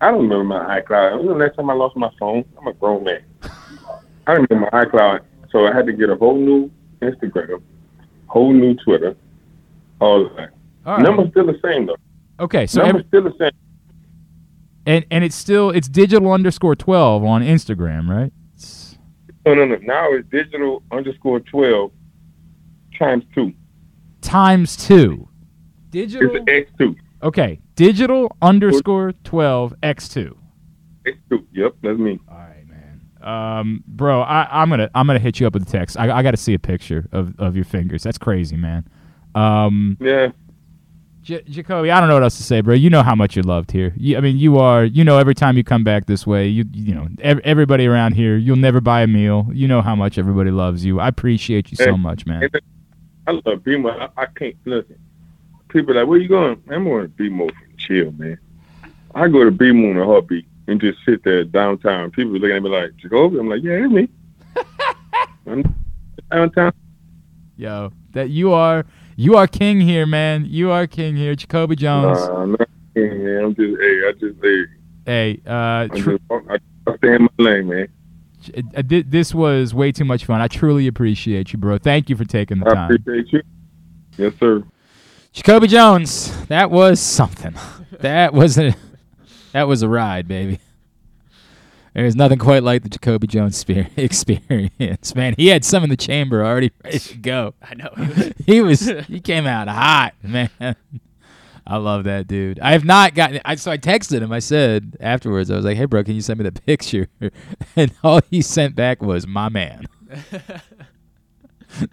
I 0.00 0.12
don't 0.12 0.28
remember 0.28 0.44
my 0.44 0.80
iCloud. 0.80 1.14
It 1.14 1.24
was 1.24 1.28
the 1.36 1.44
next 1.44 1.56
time 1.56 1.70
I 1.70 1.74
lost 1.74 1.96
my 1.96 2.10
phone. 2.20 2.44
I'm 2.56 2.68
a 2.68 2.72
grown 2.72 3.02
man. 3.02 3.22
I 4.26 4.34
don't 4.34 4.48
remember 4.48 4.70
my 4.72 4.84
iCloud, 4.84 5.22
so 5.50 5.66
I 5.66 5.74
had 5.74 5.86
to 5.86 5.92
get 5.92 6.08
a 6.08 6.16
whole 6.16 6.38
new 6.38 6.70
Instagram, 7.02 7.62
whole 8.30 8.52
new 8.52 8.74
Twitter, 8.74 9.16
all 10.00 10.24
that. 10.36 10.50
All 10.86 10.94
right. 10.94 11.02
Number's 11.02 11.30
still 11.30 11.46
the 11.46 11.58
same 11.62 11.86
though. 11.86 11.96
Okay, 12.38 12.66
so 12.66 12.80
Number's 12.82 13.00
every, 13.00 13.08
still 13.08 13.22
the 13.24 13.36
same. 13.38 13.58
and 14.86 15.04
and 15.10 15.24
it's 15.24 15.34
still 15.34 15.70
it's 15.70 15.88
digital 15.88 16.32
underscore 16.32 16.76
twelve 16.76 17.24
on 17.24 17.42
Instagram, 17.42 18.08
right? 18.08 18.32
No, 19.44 19.54
no, 19.54 19.64
no. 19.64 19.76
Now 19.82 20.12
it's 20.12 20.28
digital 20.30 20.82
underscore 20.92 21.40
twelve 21.40 21.90
times 22.98 23.24
two. 23.34 23.52
Times 24.20 24.76
two. 24.76 25.28
Digital. 25.90 26.36
It's 26.36 26.44
X 26.46 26.70
two. 26.78 26.94
Okay, 27.22 27.60
digital 27.74 28.34
underscore 28.40 29.12
twelve 29.24 29.74
x 29.82 30.08
two. 30.08 30.38
X 31.04 31.18
two. 31.28 31.46
Yep, 31.52 31.74
that's 31.82 31.98
me. 31.98 32.20
Um, 33.22 33.84
bro, 33.86 34.20
I, 34.22 34.62
I'm 34.62 34.70
gonna 34.70 34.90
I'm 34.94 35.06
gonna 35.06 35.18
hit 35.18 35.40
you 35.40 35.46
up 35.46 35.54
with 35.54 35.62
a 35.68 35.70
text. 35.70 35.96
I, 35.98 36.10
I 36.18 36.22
got 36.22 36.30
to 36.32 36.36
see 36.36 36.54
a 36.54 36.58
picture 36.58 37.08
of, 37.12 37.38
of 37.38 37.54
your 37.56 37.64
fingers. 37.64 38.02
That's 38.02 38.18
crazy, 38.18 38.56
man. 38.56 38.86
Um, 39.34 39.96
Yeah. 40.00 40.32
J- 41.22 41.42
Jacoby, 41.42 41.90
I 41.90 42.00
don't 42.00 42.08
know 42.08 42.14
what 42.14 42.22
else 42.22 42.38
to 42.38 42.42
say, 42.42 42.62
bro. 42.62 42.74
You 42.74 42.88
know 42.88 43.02
how 43.02 43.14
much 43.14 43.36
you're 43.36 43.42
loved 43.42 43.70
here. 43.72 43.92
You, 43.96 44.16
I 44.16 44.20
mean, 44.22 44.38
you 44.38 44.58
are. 44.58 44.84
You 44.84 45.04
know, 45.04 45.18
every 45.18 45.34
time 45.34 45.56
you 45.58 45.62
come 45.62 45.84
back 45.84 46.06
this 46.06 46.26
way, 46.26 46.48
you 46.48 46.64
you 46.72 46.94
know, 46.94 47.08
ev- 47.20 47.40
everybody 47.40 47.86
around 47.86 48.12
here, 48.14 48.36
you'll 48.38 48.56
never 48.56 48.80
buy 48.80 49.02
a 49.02 49.06
meal. 49.06 49.46
You 49.52 49.68
know 49.68 49.82
how 49.82 49.94
much 49.94 50.16
everybody 50.16 50.50
loves 50.50 50.82
you. 50.84 50.98
I 50.98 51.08
appreciate 51.08 51.70
you 51.70 51.76
so 51.76 51.96
much, 51.98 52.24
man. 52.24 52.42
and 52.44 52.60
I 53.26 53.32
love 53.32 53.60
BMO. 53.60 54.00
I, 54.16 54.22
I 54.22 54.26
can't 54.34 54.56
listen. 54.64 54.98
People 55.68 55.92
are 55.92 56.00
like, 56.00 56.08
where 56.08 56.18
you 56.18 56.26
going? 56.26 56.60
I'm 56.70 56.84
going 56.84 57.02
to 57.04 57.22
BMO 57.22 57.50
for 57.50 57.76
chill, 57.76 58.12
man. 58.12 58.38
I 59.14 59.28
go 59.28 59.44
to 59.44 59.52
BMO 59.52 59.90
in 59.90 59.98
a 59.98 60.04
heartbeat 60.06 60.46
and 60.70 60.80
just 60.80 60.98
sit 61.04 61.24
there 61.24 61.42
downtown. 61.42 62.12
People 62.12 62.32
looking 62.32 62.56
at 62.56 62.62
me 62.62 62.70
like, 62.70 62.94
Jacoby? 62.96 63.38
I'm 63.38 63.48
like, 63.48 63.62
yeah, 63.62 63.72
it's 63.72 63.92
me. 63.92 64.08
I'm 65.46 65.74
downtown. 66.30 66.72
Yo, 67.56 67.92
that 68.12 68.30
you 68.30 68.52
are 68.52 68.86
you 69.16 69.36
are 69.36 69.48
king 69.48 69.80
here, 69.80 70.06
man. 70.06 70.46
You 70.46 70.70
are 70.70 70.86
king 70.86 71.16
here, 71.16 71.34
Jacoby 71.34 71.74
Jones. 71.76 72.18
Nah, 72.20 72.42
I'm 72.42 72.52
not, 72.52 72.68
man. 72.94 73.44
I'm 73.44 73.54
just, 73.54 73.80
hey, 73.80 74.08
I 74.08 74.12
just, 74.12 74.36
hey, 74.42 74.64
hey, 75.06 75.40
uh, 75.46 75.52
I, 75.52 75.88
tr- 75.88 76.10
just, 76.12 76.22
I, 76.30 76.58
I 76.86 76.96
stay 76.96 77.14
in 77.16 77.22
my 77.22 77.28
lane, 77.38 77.68
man. 77.68 77.88
uh, 78.76 78.82
thi- 78.88 79.02
this 79.02 79.34
was 79.34 79.74
way 79.74 79.90
too 79.90 80.04
much 80.04 80.24
fun. 80.24 80.40
I 80.40 80.46
truly 80.46 80.86
appreciate 80.86 81.52
you, 81.52 81.58
bro. 81.58 81.78
Thank 81.78 82.08
you 82.08 82.16
for 82.16 82.24
taking 82.24 82.60
the 82.60 82.70
I 82.70 82.74
time. 82.74 82.92
appreciate 82.92 83.32
you. 83.32 83.42
Yes, 84.16 84.32
sir. 84.38 84.62
Jacoby 85.32 85.66
Jones, 85.66 86.46
that 86.46 86.70
was 86.70 87.00
something. 87.00 87.54
that 88.00 88.32
was 88.32 88.56
a 88.56 88.74
that 89.52 89.68
was 89.68 89.82
a 89.82 89.88
ride, 89.88 90.28
baby. 90.28 90.60
There's 91.94 92.14
nothing 92.14 92.38
quite 92.38 92.62
like 92.62 92.82
the 92.82 92.88
Jacoby 92.88 93.26
Jones 93.26 93.64
experience, 93.96 95.14
man. 95.14 95.34
He 95.36 95.48
had 95.48 95.64
some 95.64 95.82
in 95.82 95.90
the 95.90 95.96
chamber 95.96 96.44
already 96.44 96.70
ready 96.84 96.98
to 96.98 97.18
go. 97.18 97.54
I 97.62 97.74
know. 97.74 97.90
he 98.46 98.60
was 98.60 98.80
he 99.08 99.20
came 99.20 99.46
out 99.46 99.68
hot, 99.68 100.14
man. 100.22 100.50
I 101.66 101.76
love 101.76 102.04
that 102.04 102.26
dude. 102.26 102.60
I 102.60 102.72
have 102.72 102.84
not 102.84 103.14
gotten. 103.14 103.40
I 103.44 103.56
so 103.56 103.70
I 103.70 103.78
texted 103.78 104.22
him. 104.22 104.32
I 104.32 104.38
said 104.38 104.96
afterwards, 105.00 105.50
I 105.50 105.56
was 105.56 105.64
like, 105.64 105.76
"Hey, 105.76 105.84
bro, 105.84 106.04
can 106.04 106.14
you 106.14 106.22
send 106.22 106.38
me 106.38 106.48
the 106.48 106.60
picture?" 106.60 107.08
And 107.76 107.92
all 108.02 108.20
he 108.30 108.40
sent 108.42 108.74
back 108.74 109.02
was, 109.02 109.26
"My 109.26 109.48
man." 109.48 109.86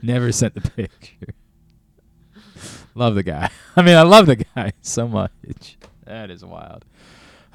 Never 0.02 0.32
sent 0.32 0.56
the 0.56 0.62
picture. 0.62 1.34
love 2.96 3.14
the 3.16 3.24
guy. 3.24 3.50
I 3.76 3.82
mean, 3.84 3.96
I 3.96 4.02
love 4.02 4.26
the 4.26 4.38
guy 4.38 4.74
so 4.82 5.08
much. 5.08 5.78
That 6.06 6.32
is 6.32 6.44
wild. 6.44 6.86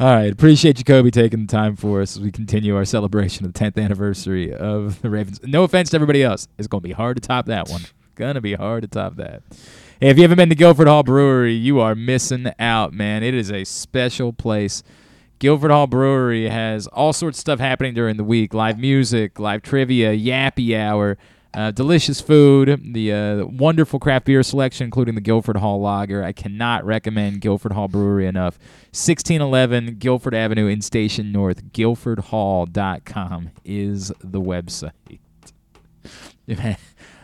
All 0.00 0.08
right, 0.14 0.32
appreciate 0.32 0.76
Jacoby 0.76 1.10
taking 1.10 1.46
the 1.46 1.52
time 1.52 1.76
for 1.76 2.00
us 2.00 2.16
as 2.16 2.22
we 2.22 2.32
continue 2.32 2.74
our 2.74 2.84
celebration 2.84 3.44
of 3.44 3.52
the 3.52 3.58
10th 3.58 3.82
anniversary 3.82 4.52
of 4.52 5.00
the 5.02 5.10
Ravens. 5.10 5.40
No 5.44 5.64
offense 5.64 5.90
to 5.90 5.96
everybody 5.96 6.22
else, 6.22 6.48
it's 6.58 6.66
going 6.66 6.82
to 6.82 6.88
be 6.88 6.94
hard 6.94 7.16
to 7.16 7.20
top 7.20 7.46
that 7.46 7.68
one. 7.68 7.82
Gonna 8.14 8.42
be 8.42 8.52
hard 8.54 8.82
to 8.82 8.88
top 8.88 9.16
that. 9.16 9.42
Hey, 9.98 10.10
if 10.10 10.18
you 10.18 10.22
haven't 10.22 10.36
been 10.36 10.50
to 10.50 10.54
Guilford 10.54 10.86
Hall 10.86 11.02
Brewery, 11.02 11.54
you 11.54 11.80
are 11.80 11.94
missing 11.94 12.52
out, 12.58 12.92
man. 12.92 13.22
It 13.22 13.32
is 13.32 13.50
a 13.50 13.64
special 13.64 14.34
place. 14.34 14.82
Guilford 15.38 15.70
Hall 15.70 15.86
Brewery 15.86 16.48
has 16.50 16.86
all 16.88 17.14
sorts 17.14 17.38
of 17.38 17.40
stuff 17.40 17.58
happening 17.58 17.94
during 17.94 18.18
the 18.18 18.24
week: 18.24 18.52
live 18.52 18.78
music, 18.78 19.38
live 19.38 19.62
trivia, 19.62 20.14
yappy 20.14 20.76
hour, 20.76 21.16
uh, 21.54 21.70
delicious 21.70 22.20
food, 22.20 22.80
the 22.94 23.12
uh, 23.12 23.44
wonderful 23.44 23.98
craft 23.98 24.26
beer 24.26 24.42
selection, 24.42 24.84
including 24.84 25.14
the 25.14 25.20
Guilford 25.20 25.56
Hall 25.56 25.80
Lager. 25.80 26.24
I 26.24 26.32
cannot 26.32 26.84
recommend 26.84 27.40
Guilford 27.40 27.72
Hall 27.72 27.88
Brewery 27.88 28.26
enough. 28.26 28.58
1611 28.92 29.96
Guilford 29.98 30.34
Avenue 30.34 30.66
in 30.66 30.80
Station 30.80 31.32
North. 31.32 31.64
GuilfordHall.com 31.72 33.50
is 33.64 34.12
the 34.20 34.40
website. 34.40 34.92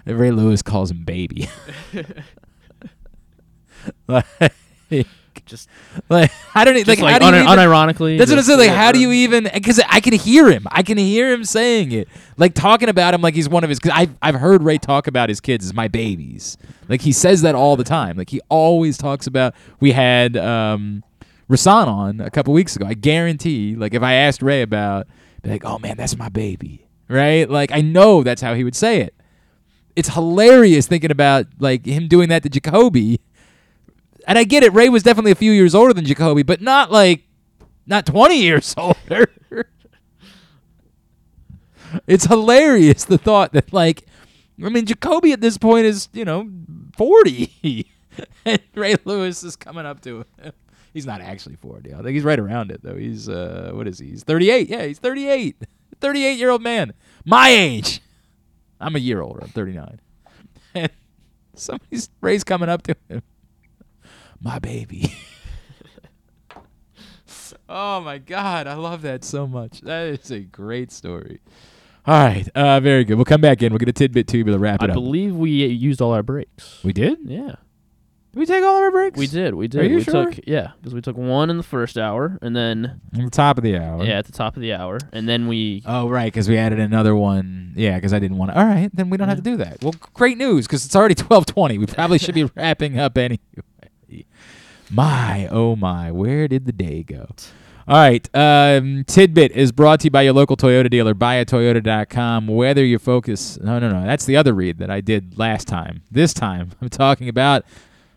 Ray 0.07 0.31
Lewis 0.31 0.63
calls 0.63 0.91
him 0.91 1.05
baby. 1.05 1.49
like, 4.07 4.27
Just 5.49 5.69
like 6.09 6.31
I 6.55 6.65
don't 6.65 6.75
Just 6.77 6.87
like, 6.87 7.01
like 7.01 7.13
how 7.15 7.19
do 7.19 7.25
you 7.37 7.43
un- 7.43 7.59
even- 7.59 7.59
unironically, 7.71 8.19
That's 8.19 8.31
what 8.31 8.39
I'm 8.39 8.45
saying. 8.45 8.59
Like, 8.59 8.71
how 8.71 8.93
do 8.93 9.01
you 9.01 9.11
even? 9.11 9.49
Because 9.53 9.81
I 9.89 10.01
can 10.01 10.13
hear 10.13 10.51
him. 10.51 10.67
I 10.71 10.83
can 10.83 10.99
hear 10.99 11.33
him 11.33 11.45
saying 11.45 11.91
it. 11.93 12.07
Like 12.37 12.55
talking 12.55 12.89
about 12.89 13.15
him 13.15 13.23
like 13.23 13.35
he's 13.35 13.49
one 13.49 13.65
of 13.65 13.71
his. 13.71 13.81
Because 13.81 13.93
I've 13.99 14.15
I've 14.23 14.35
heard 14.37 14.63
Ray 14.63 14.79
talk 14.79 15.07
about 15.07 15.29
his 15.29 15.41
kids 15.41 15.65
as 15.65 15.75
my 15.75 15.89
babies. 15.89 16.57
Like 16.89 17.01
he 17.01 17.13
says 17.13 17.43
that 17.43 17.55
all 17.55 17.77
the 17.77 17.85
time. 17.85 18.17
Like 18.17 18.31
he 18.31 18.41
always 18.49 18.97
talks 18.99 19.27
about. 19.27 19.55
We 19.81 19.93
had 19.93 20.37
um, 20.37 21.03
Rasan 21.51 21.87
on 21.89 22.21
a 22.21 22.31
couple 22.31 22.53
weeks 22.53 22.77
ago. 22.77 22.87
I 22.87 22.95
guarantee. 22.95 23.75
Like 23.75 23.95
if 23.95 24.03
I 24.03 24.13
asked 24.15 24.43
Ray 24.43 24.63
about, 24.63 25.07
be 25.43 25.51
like, 25.51 25.65
oh 25.65 25.79
man, 25.79 25.97
that's 25.97 26.17
my 26.17 26.29
baby, 26.29 26.87
right? 27.09 27.49
Like 27.49 27.73
I 27.73 27.81
know 27.81 28.23
that's 28.23 28.43
how 28.43 28.55
he 28.55 28.65
would 28.65 28.77
say 28.77 29.01
it. 29.01 29.15
It's 29.97 30.11
hilarious 30.11 30.87
thinking 30.87 31.11
about 31.11 31.47
like 31.59 31.85
him 31.87 32.07
doing 32.07 32.29
that 32.29 32.43
to 32.45 32.49
Jacoby. 32.49 33.21
And 34.29 34.37
I 34.39 34.45
get 34.45 34.63
it. 34.63 34.75
Ray 34.75 34.91
was 34.91 35.03
definitely 35.03 35.33
a 35.33 35.37
few 35.37 35.53
years 35.53 35.75
older 35.75 35.95
than 35.95 36.05
Jacoby, 36.05 36.43
but 36.43 36.61
not 36.61 36.93
like 36.93 37.25
not 37.87 38.05
20 38.05 38.37
years 38.37 38.75
older. 38.77 39.27
it's 42.07 42.27
hilarious 42.27 43.05
the 43.07 43.17
thought 43.17 43.55
that 43.55 43.73
like 43.73 44.05
I 44.63 44.69
mean 44.69 44.85
Jacoby 44.85 45.33
at 45.33 45.41
this 45.41 45.57
point 45.57 45.87
is, 45.87 46.11
you 46.13 46.27
know, 46.27 46.47
40. 46.99 47.87
and 48.45 48.61
Ray 48.75 48.97
Lewis 49.07 49.43
is 49.43 49.57
coming 49.57 49.87
up 49.87 50.03
to 50.03 50.19
him. 50.19 50.53
He's 50.93 51.07
not 51.07 51.23
actually 51.23 51.57
40. 51.57 51.95
I 51.95 51.97
think 51.97 52.11
he's 52.11 52.23
right 52.25 52.39
around 52.39 52.71
it 52.71 52.83
though. 52.83 52.97
He's 52.97 53.31
uh 53.31 53.71
what 53.73 53.89
is 53.89 53.99
he? 53.99 54.11
He's 54.11 54.25
38. 54.25 54.69
Yeah, 54.69 54.85
he's 54.85 54.99
38. 54.99 55.57
38-year-old 56.03 56.63
man. 56.63 56.93
My 57.25 57.49
age. 57.49 58.03
I'm 58.79 58.95
a 58.95 58.99
year 59.01 59.23
older. 59.23 59.41
I'm 59.43 59.49
39. 59.49 60.01
And 60.75 60.93
somebody's 61.55 62.11
Ray's 62.21 62.45
coming 62.45 62.69
up 62.69 62.83
to 62.83 62.95
him. 63.09 63.23
My 64.41 64.59
baby. 64.59 65.15
oh 67.69 68.01
my 68.01 68.19
god, 68.19 68.67
I 68.67 68.75
love 68.75 69.03
that 69.03 69.25
so 69.25 69.47
much. 69.47 69.81
That 69.83 70.07
is 70.07 70.31
a 70.31 70.41
great 70.41 70.93
story. 70.93 71.41
All 72.07 72.15
right, 72.25 72.49
uh, 72.55 72.81
very 72.81 73.05
good. 73.05 73.17
We'll 73.17 73.25
come 73.27 73.41
back 73.41 73.63
in. 73.63 73.73
We'll 73.73 73.79
get 73.79 73.89
a 73.89 73.93
tidbit 73.93 74.29
to 74.29 74.39
you 74.39 74.45
to 74.45 74.59
wrap 74.59 74.77
up. 74.77 74.83
I 74.83 74.85
it 74.87 74.91
up. 74.91 74.95
believe 74.95 75.37
we 75.37 75.51
used 75.51 76.01
all 76.01 76.13
our 76.13 76.23
breaks. 76.23 76.83
we 76.83 76.93
did? 76.93 77.19
Yeah. 77.25 77.57
Did 78.33 78.41
we 78.41 78.47
take 78.47 78.63
all 78.63 78.77
of 78.77 78.83
our 78.83 78.91
breaks? 78.91 79.19
We 79.19 79.27
did. 79.27 79.55
We 79.55 79.69
did. 79.69 79.81
Are 79.81 79.85
you 79.85 79.97
we 79.97 80.03
sure? 80.05 80.31
took 80.31 80.47
yeah, 80.47 80.73
because 80.79 80.95
we 80.95 81.01
took 81.01 81.17
one 81.17 81.51
in 81.51 81.57
the 81.57 81.63
first 81.63 81.99
hour, 81.99 82.39
and 82.41 82.55
then 82.55 83.01
At 83.15 83.25
the 83.25 83.31
top 83.31 83.59
of 83.59 83.65
the 83.65 83.77
hour. 83.77 84.05
yeah, 84.05 84.19
at 84.19 84.27
the 84.27 84.33
top 84.33 84.57
of 84.57 84.63
the 84.63 84.73
hour, 84.75 84.99
and 85.13 85.29
then 85.29 85.49
we 85.49 85.83
Oh, 85.85 86.09
right, 86.09 86.27
because 86.33 86.49
we 86.49 86.57
added 86.57 86.79
another 86.79 87.15
one. 87.17 87.73
Yeah, 87.77 87.97
because 87.97 88.13
I 88.15 88.19
didn't 88.19 88.39
want 88.39 88.53
to. 88.53 88.59
All 88.59 88.67
right, 88.67 88.91
then 88.95 89.11
we 89.11 89.17
don't 89.17 89.29
have 89.29 89.39
to 89.39 89.43
do 89.43 89.57
that. 89.59 89.83
Well, 89.83 89.95
great 90.15 90.39
news, 90.39 90.67
because 90.67 90.85
it's 90.87 90.97
already 90.97 91.15
twelve 91.17 91.47
twenty. 91.47 91.77
We 91.79 91.87
probably 91.87 92.19
should 92.19 92.35
be 92.35 92.45
wrapping 92.57 92.99
up 92.99 93.19
anyway. 93.19 93.41
My, 94.91 95.49
oh 95.51 95.77
my, 95.77 96.11
where 96.11 96.49
did 96.49 96.65
the 96.65 96.73
day 96.73 97.03
go? 97.03 97.29
All 97.87 97.97
right, 97.97 98.29
um, 98.35 99.05
tidbit 99.07 99.53
is 99.53 99.73
brought 99.73 100.01
to 100.01 100.05
you 100.05 100.11
by 100.11 100.23
your 100.23 100.35
local 100.35 100.57
Toyota 100.59 100.91
dealer. 100.91 101.15
Buyatoyota.com. 101.15 102.47
Whether 102.47 102.85
you 102.85 102.99
focus, 102.99 103.59
no, 103.61 103.79
no, 103.79 103.89
no, 103.89 104.05
that's 104.05 104.27
the 104.27 104.37
other 104.37 104.53
read 104.53 104.77
that 104.79 104.91
I 104.91 105.01
did 105.01 105.39
last 105.39 105.69
time. 105.69 106.03
This 106.11 106.35
time, 106.35 106.73
I'm 106.83 106.91
talking 106.91 107.29
about. 107.29 107.65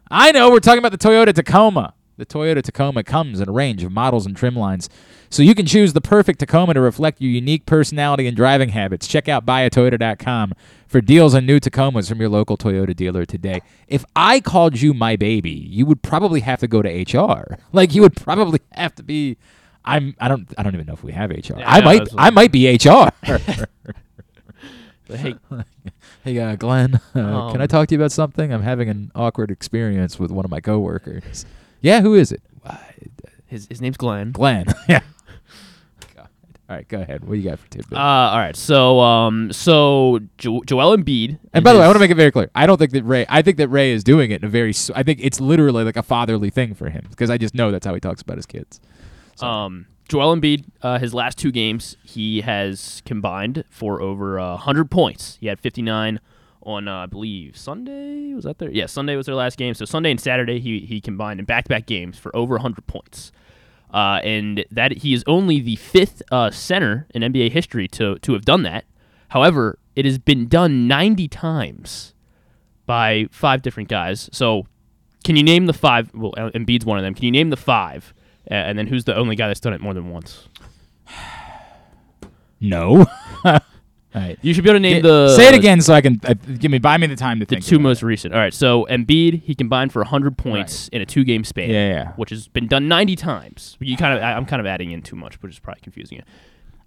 I 0.10 0.34
know 0.34 0.52
we're 0.52 0.60
talking 0.60 0.80
about 0.80 0.92
the 0.92 0.98
Toyota 0.98 1.34
Tacoma. 1.34 1.94
The 2.18 2.26
Toyota 2.26 2.62
Tacoma 2.62 3.04
comes 3.04 3.40
in 3.40 3.48
a 3.48 3.52
range 3.52 3.84
of 3.84 3.94
models 3.94 4.26
and 4.26 4.36
trim 4.36 4.56
lines, 4.56 4.90
so 5.32 5.42
you 5.42 5.56
can 5.56 5.66
choose 5.66 5.94
the 5.94 6.02
perfect 6.02 6.40
Tacoma 6.40 6.76
to 6.76 6.82
reflect 6.82 7.20
your 7.22 7.32
unique 7.32 7.66
personality 7.66 8.28
and 8.28 8.38
driving 8.38 8.70
habits. 8.70 9.08
Check 9.08 9.28
out 9.28 9.46
buyatoyota.com 9.46 10.54
for 10.88 11.02
deals 11.02 11.34
on 11.34 11.46
new 11.48 11.60
Tacomas 11.60 12.08
from 12.08 12.20
your 12.20 12.30
local 12.30 12.58
Toyota 12.58 12.96
dealer 12.96 13.26
today. 13.26 13.62
If 13.88 14.06
I 14.16 14.40
called 14.42 14.80
you 14.82 14.94
my 14.94 15.16
baby, 15.16 15.50
you 15.50 15.86
would 15.88 16.04
probably 16.04 16.42
have 16.42 16.60
to 16.60 16.68
go 16.68 16.82
to 16.84 16.90
HR. 16.90 17.58
Like 17.74 17.96
you 17.96 18.02
would 18.04 18.16
probably 18.16 18.60
have 18.74 18.94
to 18.96 19.04
be. 19.04 19.38
I'm. 19.84 20.14
I 20.20 20.28
don't. 20.28 20.48
I 20.58 20.64
don't 20.64 20.76
even 20.76 20.86
know 20.86 20.94
if 20.94 21.04
we 21.04 21.14
have 21.14 21.32
HR. 21.32 21.58
Yeah, 21.58 21.64
I 21.66 21.80
no, 21.80 21.86
might. 21.86 22.08
I 22.18 22.30
might 22.30 22.52
be 22.52 22.68
HR. 22.76 23.10
hey 25.08 25.36
Hey, 26.24 26.38
uh, 26.38 26.56
Glenn, 26.56 26.96
uh, 27.16 27.52
can 27.52 27.62
I 27.62 27.64
Um, 27.64 27.68
talk 27.68 27.88
to 27.88 27.96
you 27.96 28.00
about 28.00 28.12
something? 28.12 28.54
I'm 28.54 28.62
having 28.62 28.90
an 28.90 29.12
awkward 29.16 29.50
experience 29.50 30.20
with 30.20 30.30
one 30.30 30.46
of 30.46 30.52
my 30.52 30.60
coworkers. 30.62 31.46
Yeah, 31.82 32.02
who 32.02 32.14
is 32.14 32.32
it? 32.32 32.42
his 33.48 33.66
his 33.70 33.82
name's 33.82 33.98
Glenn. 33.98 34.32
Glenn. 34.34 34.66
yeah. 34.88 35.02
All 36.72 36.78
right, 36.78 36.88
go 36.88 37.02
ahead. 37.02 37.26
What 37.26 37.34
do 37.34 37.42
you 37.42 37.50
got 37.50 37.60
for 37.60 37.68
tidbit? 37.68 37.98
Uh, 37.98 38.02
all 38.02 38.38
right. 38.38 38.56
So 38.56 39.02
um, 39.02 39.52
so 39.52 40.20
jo- 40.38 40.64
Joel 40.66 40.96
Embiid. 40.96 41.38
and 41.52 41.66
by 41.66 41.74
the 41.74 41.80
way, 41.80 41.84
I 41.84 41.88
want 41.90 41.98
to 41.98 42.00
make 42.00 42.12
it 42.12 42.16
very 42.16 42.32
clear. 42.32 42.50
I 42.56 42.66
don't 42.66 42.78
think 42.78 42.92
that 42.92 43.04
Ray. 43.04 43.26
I 43.28 43.42
think 43.42 43.58
that 43.58 43.68
Ray 43.68 43.92
is 43.92 44.06
doing 44.06 44.32
it 44.32 44.42
in 44.42 44.46
a 44.46 44.50
very. 44.50 44.74
I 44.96 45.04
think 45.04 45.20
it's 45.22 45.42
literally 45.42 45.84
like 45.84 45.98
a 45.98 46.02
fatherly 46.02 46.50
thing 46.50 46.74
for 46.74 46.90
him 46.90 47.08
because 47.10 47.30
I 47.30 47.38
just 47.38 47.54
know 47.56 47.72
that's 47.72 47.86
how 47.86 47.94
he 47.94 48.00
talks 48.00 48.22
about 48.22 48.38
his 48.38 48.46
kids. 48.46 48.80
Um, 49.42 49.88
Joel 50.08 50.34
Embiid, 50.34 50.64
uh, 50.82 50.98
his 50.98 51.14
last 51.14 51.38
two 51.38 51.52
games, 51.52 51.98
he 52.06 52.40
has 52.40 53.02
combined 53.06 53.66
for 53.70 54.02
over 54.02 54.40
uh, 54.40 54.52
100 54.52 54.90
points. 54.90 55.38
He 55.42 55.48
had 55.48 55.60
59 55.60 56.22
on, 56.64 56.88
uh, 56.88 57.00
I 57.00 57.06
believe, 57.06 57.58
Sunday. 57.58 58.34
Was 58.34 58.46
that 58.46 58.60
there? 58.60 58.72
Yeah, 58.72 58.86
Sunday 58.86 59.18
was 59.18 59.26
their 59.26 59.36
last 59.36 59.58
game. 59.58 59.74
So 59.74 59.84
Sunday 59.84 60.12
and 60.12 60.22
Saturday, 60.22 60.62
he, 60.62 60.80
he 60.80 61.02
combined 61.02 61.42
in 61.42 61.46
back 61.46 61.66
to 61.66 61.70
back 61.70 61.86
games 61.86 62.18
for 62.18 62.34
over 62.34 62.54
100 62.54 62.88
points. 62.88 63.34
Uh, 63.94 64.20
and 64.24 64.66
that 64.72 65.00
he 65.00 65.14
is 65.14 65.24
only 65.28 65.60
the 65.60 65.76
fifth 65.76 66.22
uh, 66.32 66.50
center 66.50 67.08
in 67.14 67.22
NBA 67.22 67.52
history 67.52 67.88
to, 67.90 68.18
to 68.20 68.34
have 68.34 68.46
done 68.46 68.64
that. 68.64 68.86
However, 69.30 69.80
it 69.96 70.06
has 70.06 70.18
been 70.18 70.48
done 70.48 70.88
90 70.88 71.28
times 71.28 72.14
by 72.86 73.28
five 73.32 73.62
different 73.62 73.90
guys. 73.90 74.30
So, 74.32 74.66
can 75.24 75.36
you 75.36 75.44
name 75.44 75.66
the 75.66 75.74
five? 75.74 76.12
Well, 76.14 76.32
Embiid's 76.32 76.86
one 76.86 76.98
of 76.98 77.04
them. 77.04 77.14
Can 77.14 77.26
you 77.26 77.32
name 77.32 77.50
the 77.50 77.58
five? 77.58 78.14
Uh, 78.50 78.56
and 78.56 78.78
then 78.78 78.88
who's 78.88 79.04
the 79.04 79.16
only 79.16 79.36
guy 79.36 79.48
that's 79.48 79.60
done 79.60 79.74
it 79.74 79.82
more 79.82 79.94
than 79.94 80.10
once? 80.10 80.48
No. 82.64 83.08
All 84.14 84.22
right. 84.22 84.38
You 84.42 84.54
should 84.54 84.64
be 84.64 84.70
able 84.70 84.76
to 84.78 84.82
name 84.82 84.98
Get- 84.98 85.04
the 85.04 85.36
Say 85.36 85.48
it 85.48 85.56
again 85.56 85.80
so 85.82 85.94
I 85.94 86.02
can 86.02 86.20
uh, 86.26 86.34
give 86.34 86.70
me 86.72 86.80
buy 86.80 86.98
me 86.98 87.08
the 87.08 87.16
time 87.16 87.40
to 87.40 87.46
think. 87.46 87.64
The 87.64 87.70
two 87.70 87.80
most 87.80 88.04
recent. 88.04 88.34
All 88.34 88.40
right, 88.40 88.54
so 88.54 88.86
Embiid 88.90 89.44
he 89.44 89.56
combined 89.56 89.94
for 89.94 90.00
100 90.02 90.38
points 90.38 90.88
in 90.90 91.02
a 91.02 91.06
two-game 91.06 91.44
span. 91.44 91.70
Yeah, 91.70 91.90
yeah. 91.90 92.12
Which 92.18 92.30
has 92.32 92.48
been 92.50 92.68
done 92.68 92.88
90 92.88 93.16
times. 93.16 93.78
You 93.80 93.96
kind 93.98 94.18
of, 94.18 94.24
I- 94.24 94.34
I'm 94.34 94.46
kind 94.46 94.60
of 94.60 94.66
adding 94.66 94.92
in 94.92 95.02
too 95.02 95.16
much, 95.16 95.42
which 95.42 95.54
is 95.54 95.60
probably 95.60 95.82
confusing 95.82 96.18
you. 96.18 96.24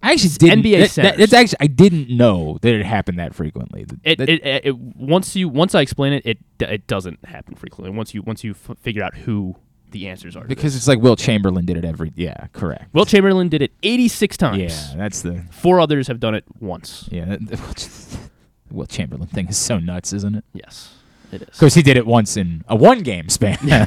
I 0.03 0.11
actually 0.11 0.29
didn't. 0.37 0.63
NBA 0.63 0.95
that- 0.95 1.17
that- 1.17 1.33
actually 1.33 1.57
I 1.59 1.65
didn't 1.67 2.09
know 2.15 2.59
that 2.61 2.75
it 2.75 2.85
happened 2.85 3.17
that 3.17 3.33
frequently. 3.33 3.87
It, 4.03 4.17
that- 4.19 4.29
it, 4.29 4.45
it, 4.45 4.65
it 4.67 4.77
once 4.77 5.35
you 5.35 5.49
once 5.49 5.73
I 5.73 5.81
explain 5.81 6.13
it, 6.13 6.23
it 6.25 6.37
it 6.59 6.85
doesn't 6.85 7.25
happen 7.25 7.55
frequently. 7.55 7.89
Once 7.95 8.13
you 8.13 8.21
once 8.21 8.43
you 8.43 8.51
f- 8.51 8.77
figure 8.77 9.01
out 9.01 9.15
who 9.15 9.55
the 9.95 10.07
answers 10.07 10.35
are. 10.35 10.43
because 10.45 10.75
it's 10.75 10.87
like 10.87 10.99
Wilt 10.99 11.17
Chamberlain 11.19 11.65
did 11.65 11.77
it 11.77 11.85
every. 11.85 12.11
Yeah, 12.15 12.47
correct. 12.53 12.93
Wilt 12.93 13.07
Chamberlain 13.07 13.49
did 13.49 13.61
it 13.61 13.71
86 13.83 14.37
times. 14.37 14.57
Yeah, 14.61 14.93
that's 14.97 15.21
the. 15.21 15.43
Four 15.51 15.79
others 15.79 16.07
have 16.07 16.19
done 16.19 16.35
it 16.35 16.43
once. 16.59 17.07
Yeah, 17.11 17.25
that- 17.39 18.17
Wilt 18.71 18.89
Chamberlain 18.89 19.27
thing 19.27 19.47
is 19.47 19.57
so 19.57 19.79
nuts, 19.79 20.11
isn't 20.13 20.35
it? 20.35 20.43
Yes, 20.53 20.93
it 21.31 21.41
is. 21.43 21.47
Of 21.49 21.57
course, 21.57 21.73
he 21.75 21.81
did 21.81 21.97
it 21.97 22.05
once 22.05 22.35
in 22.37 22.63
a 22.67 22.75
one 22.75 22.99
game 22.99 23.29
span. 23.29 23.57
Yeah, 23.63 23.85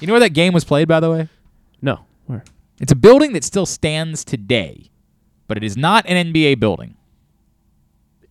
You 0.00 0.06
know 0.08 0.12
where 0.14 0.20
that 0.20 0.30
game 0.34 0.52
was 0.52 0.64
played, 0.64 0.88
by 0.88 1.00
the 1.00 1.10
way? 1.10 1.28
No. 1.80 2.00
Where? 2.26 2.42
It's 2.80 2.90
a 2.92 2.96
building 2.96 3.32
that 3.34 3.44
still 3.44 3.66
stands 3.66 4.24
today, 4.24 4.90
but 5.46 5.56
it 5.56 5.62
is 5.62 5.76
not 5.76 6.04
an 6.08 6.32
NBA 6.32 6.58
building. 6.58 6.96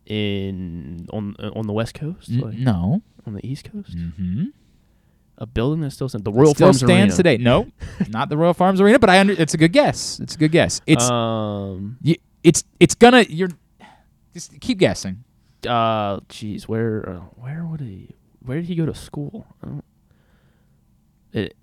In 0.06 1.08
on 1.14 1.36
uh, 1.40 1.52
on 1.56 1.66
the 1.66 1.72
West 1.74 1.94
Coast? 1.94 2.30
N- 2.30 2.40
Like, 2.42 2.56
no. 2.56 3.02
On 3.26 3.34
the 3.34 3.46
East 3.48 3.72
Coast? 3.72 3.96
Mm-hmm. 3.96 4.48
A 5.40 5.46
building 5.46 5.82
that 5.82 5.92
still 5.92 6.08
stands. 6.10 6.24
The 6.24 6.32
Royal 6.32 6.54
still 6.54 6.68
Farms 6.68 6.78
stands 6.78 6.92
Arena. 7.20 7.38
today. 7.38 7.38
No, 7.38 7.72
not 8.10 8.30
the 8.30 8.38
Royal 8.38 8.54
Farms 8.54 8.80
Arena, 8.80 9.00
but 9.00 9.10
I 9.10 9.20
under, 9.20 9.34
it's 9.34 9.54
a 9.54 9.58
good 9.58 9.74
guess. 9.74 10.20
It's 10.20 10.36
a 10.36 10.38
good 10.38 10.52
guess. 10.52 10.80
It's 10.86 11.04
um 11.10 11.98
y- 12.04 12.18
it's 12.44 12.64
it's 12.80 12.94
gonna 12.96 13.22
you're 13.28 13.50
just 14.34 14.60
keep 14.62 14.78
guessing. 14.78 15.24
uh 15.68 16.20
jeez 16.30 16.64
where 16.64 17.10
uh, 17.10 17.14
where 17.36 17.66
would 17.66 17.80
he 17.82 18.10
where 18.42 18.58
did 18.58 18.66
he 18.68 18.76
go 18.76 18.86
to 18.86 18.94
school 18.94 19.48
it 21.32 21.56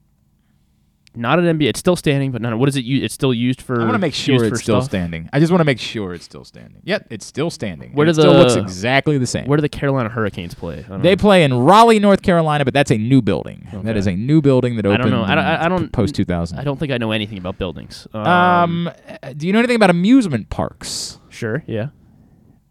not 1.20 1.39
an 1.39 1.58
NBA 1.58 1.68
it's 1.68 1.78
still 1.78 1.97
standing 1.97 2.32
but 2.32 2.42
not 2.42 2.58
what 2.58 2.68
is 2.68 2.76
it 2.76 2.81
it's 2.84 3.15
still 3.15 3.32
used 3.34 3.60
for 3.62 3.76
I 3.81 3.84
want 3.84 3.92
to 3.94 3.99
make 3.99 4.15
sure 4.15 4.44
it's 4.44 4.60
still 4.62 4.81
stuff? 4.81 4.90
standing. 4.90 5.28
I 5.32 5.39
just 5.40 5.52
want 5.52 5.60
to 5.60 5.65
make 5.65 5.78
sure 5.78 6.15
it's 6.15 6.24
still 6.24 6.44
standing. 6.44 6.81
Yep, 6.84 7.07
it's 7.10 7.24
still 7.26 7.50
standing. 7.50 7.92
where 7.92 8.07
do 8.07 8.10
it 8.10 8.15
the 8.15 8.23
still 8.23 8.32
looks 8.34 8.55
exactly 8.57 9.18
the 9.18 9.26
same. 9.26 9.47
where 9.47 9.57
do 9.57 9.62
the 9.62 9.68
Carolina 9.68 10.08
Hurricanes 10.08 10.55
play 10.55 10.84
They 10.89 11.10
know. 11.10 11.16
play 11.16 11.44
in 11.44 11.52
Raleigh, 11.55 11.99
North 12.00 12.23
Carolina, 12.23 12.65
but 12.65 12.74
that's 12.74 12.90
a 12.90 12.99
new 12.99 13.23
building. 13.23 13.68
That 13.73 13.78
Okay. 13.90 13.99
is 13.99 14.07
a 14.07 14.16
new 14.16 14.40
building 14.42 14.76
that 14.76 14.86
I 14.86 14.90
opened. 14.90 15.02
don't 15.05 15.12
know 15.12 15.23
I 15.24 15.34
don't, 15.34 15.44
I 15.44 15.65
I 15.65 15.68
don't 15.68 15.92
post 15.92 16.15
two 16.15 16.24
thousand. 16.24 16.58
I 16.58 16.65
don't 16.65 16.78
think 16.78 16.90
I 16.90 16.99
know 16.99 17.12
anything 17.12 17.39
about 17.39 17.58
buildings 17.58 18.07
Um, 18.15 18.89
uh, 19.23 19.32
do 19.36 19.47
you 19.47 19.52
know 19.52 19.58
anything 19.60 19.76
about 19.76 19.90
amusement 19.90 20.49
parks? 20.50 21.18
sure 21.28 21.62
yeah 21.66 21.89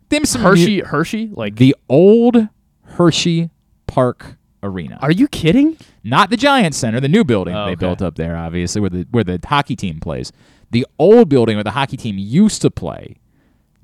Them 0.10 0.26
some 0.26 0.42
Hershey 0.42 0.82
amu- 0.82 0.90
Hershey 0.90 1.30
like 1.34 1.56
the 1.58 1.76
old 1.88 2.48
Hershey 2.84 3.50
Park 3.88 4.38
Arena. 4.64 5.00
are 5.02 5.12
you 5.12 5.28
kidding 5.28 5.78
Not 6.04 6.30
the 6.30 6.38
Giant 6.38 6.76
Center, 6.76 7.00
the 7.00 7.08
new 7.08 7.24
building 7.24 7.56
Oh, 7.56 7.66
they 7.66 7.72
okay. 7.72 7.80
built 7.80 8.02
up 8.02 8.16
there, 8.16 8.36
obviously, 8.38 8.82
where 8.82 8.90
the 8.90 9.08
where 9.12 9.24
the 9.24 9.40
hockey 9.46 9.76
team 9.76 10.00
plays. 10.00 10.32
The 10.72 10.86
old 10.98 11.30
building 11.30 11.56
where 11.58 11.64
the 11.64 11.72
hockey 11.72 11.98
team 11.98 12.18
used 12.18 12.62
to 12.62 12.70
play. 12.72 13.16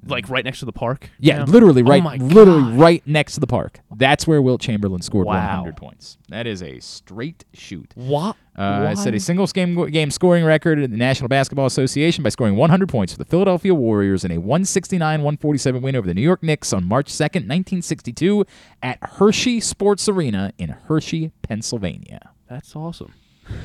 Like 0.07 0.29
right 0.29 0.45
next 0.45 0.59
to 0.59 0.65
the 0.65 0.71
park 0.71 1.09
Yeah, 1.19 1.39
now? 1.39 1.45
literally 1.45 1.81
Oh 1.81 1.85
right, 1.85 2.03
my 2.03 2.15
literally 2.17 2.61
God. 2.71 2.79
right 2.79 3.03
next 3.07 3.33
to 3.35 3.39
the 3.39 3.47
park. 3.47 3.79
That's 3.95 4.27
where 4.27 4.41
Wilt 4.41 4.61
Chamberlain 4.61 5.01
scored 5.01 5.25
Wow. 5.27 5.33
100 5.63 5.77
points. 5.77 6.17
That 6.29 6.45
is 6.47 6.61
a 6.61 6.79
straight 6.79 7.43
shoot. 7.53 7.91
what 7.95 8.35
Uh, 8.55 8.89
it 8.91 8.97
set 8.97 9.13
a 9.13 9.19
single 9.19 9.45
game 9.47 9.75
game 9.89 10.11
scoring 10.11 10.45
record 10.45 10.79
in 10.79 10.91
the 10.91 10.97
National 10.97 11.27
Basketball 11.27 11.65
Association 11.65 12.23
by 12.23 12.29
scoring 12.29 12.55
100 12.55 12.87
points 12.87 13.13
for 13.13 13.17
the 13.19 13.25
Philadelphia 13.25 13.73
Warriors 13.75 14.23
in 14.23 14.31
a 14.31 14.37
169-147 14.39 15.81
win 15.81 15.95
over 15.95 16.07
the 16.07 16.13
New 16.13 16.21
York 16.21 16.41
Knicks 16.43 16.71
on 16.73 16.85
March 16.85 17.07
2nd, 17.11 17.47
1962 17.47 18.45
at 18.81 18.97
Hershey 19.01 19.59
Sports 19.59 20.07
Arena 20.07 20.53
in 20.57 20.69
Hershey, 20.69 21.31
Pennsylvania. 21.41 22.31
that's 22.49 22.75
awesome 22.75 23.13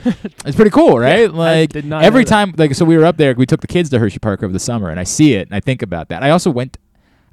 It's 0.44 0.56
pretty 0.56 0.70
cool, 0.70 0.98
right? 0.98 1.32
like 1.32 1.70
did 1.70 1.84
not 1.84 2.02
every 2.02 2.24
time 2.24 2.54
like 2.56 2.74
so 2.74 2.84
we 2.84 2.96
were 2.96 3.04
up 3.04 3.16
there, 3.16 3.34
we 3.34 3.46
took 3.46 3.60
the 3.60 3.66
kids 3.66 3.90
to 3.90 3.98
Hershey 3.98 4.18
Park 4.18 4.42
over 4.42 4.52
the 4.52 4.58
summer 4.58 4.88
and 4.90 4.98
I 4.98 5.04
see 5.04 5.34
it 5.34 5.48
and 5.48 5.54
I 5.54 5.60
think 5.60 5.82
about 5.82 6.08
that. 6.08 6.22
I 6.22 6.30
also 6.30 6.50
went 6.50 6.78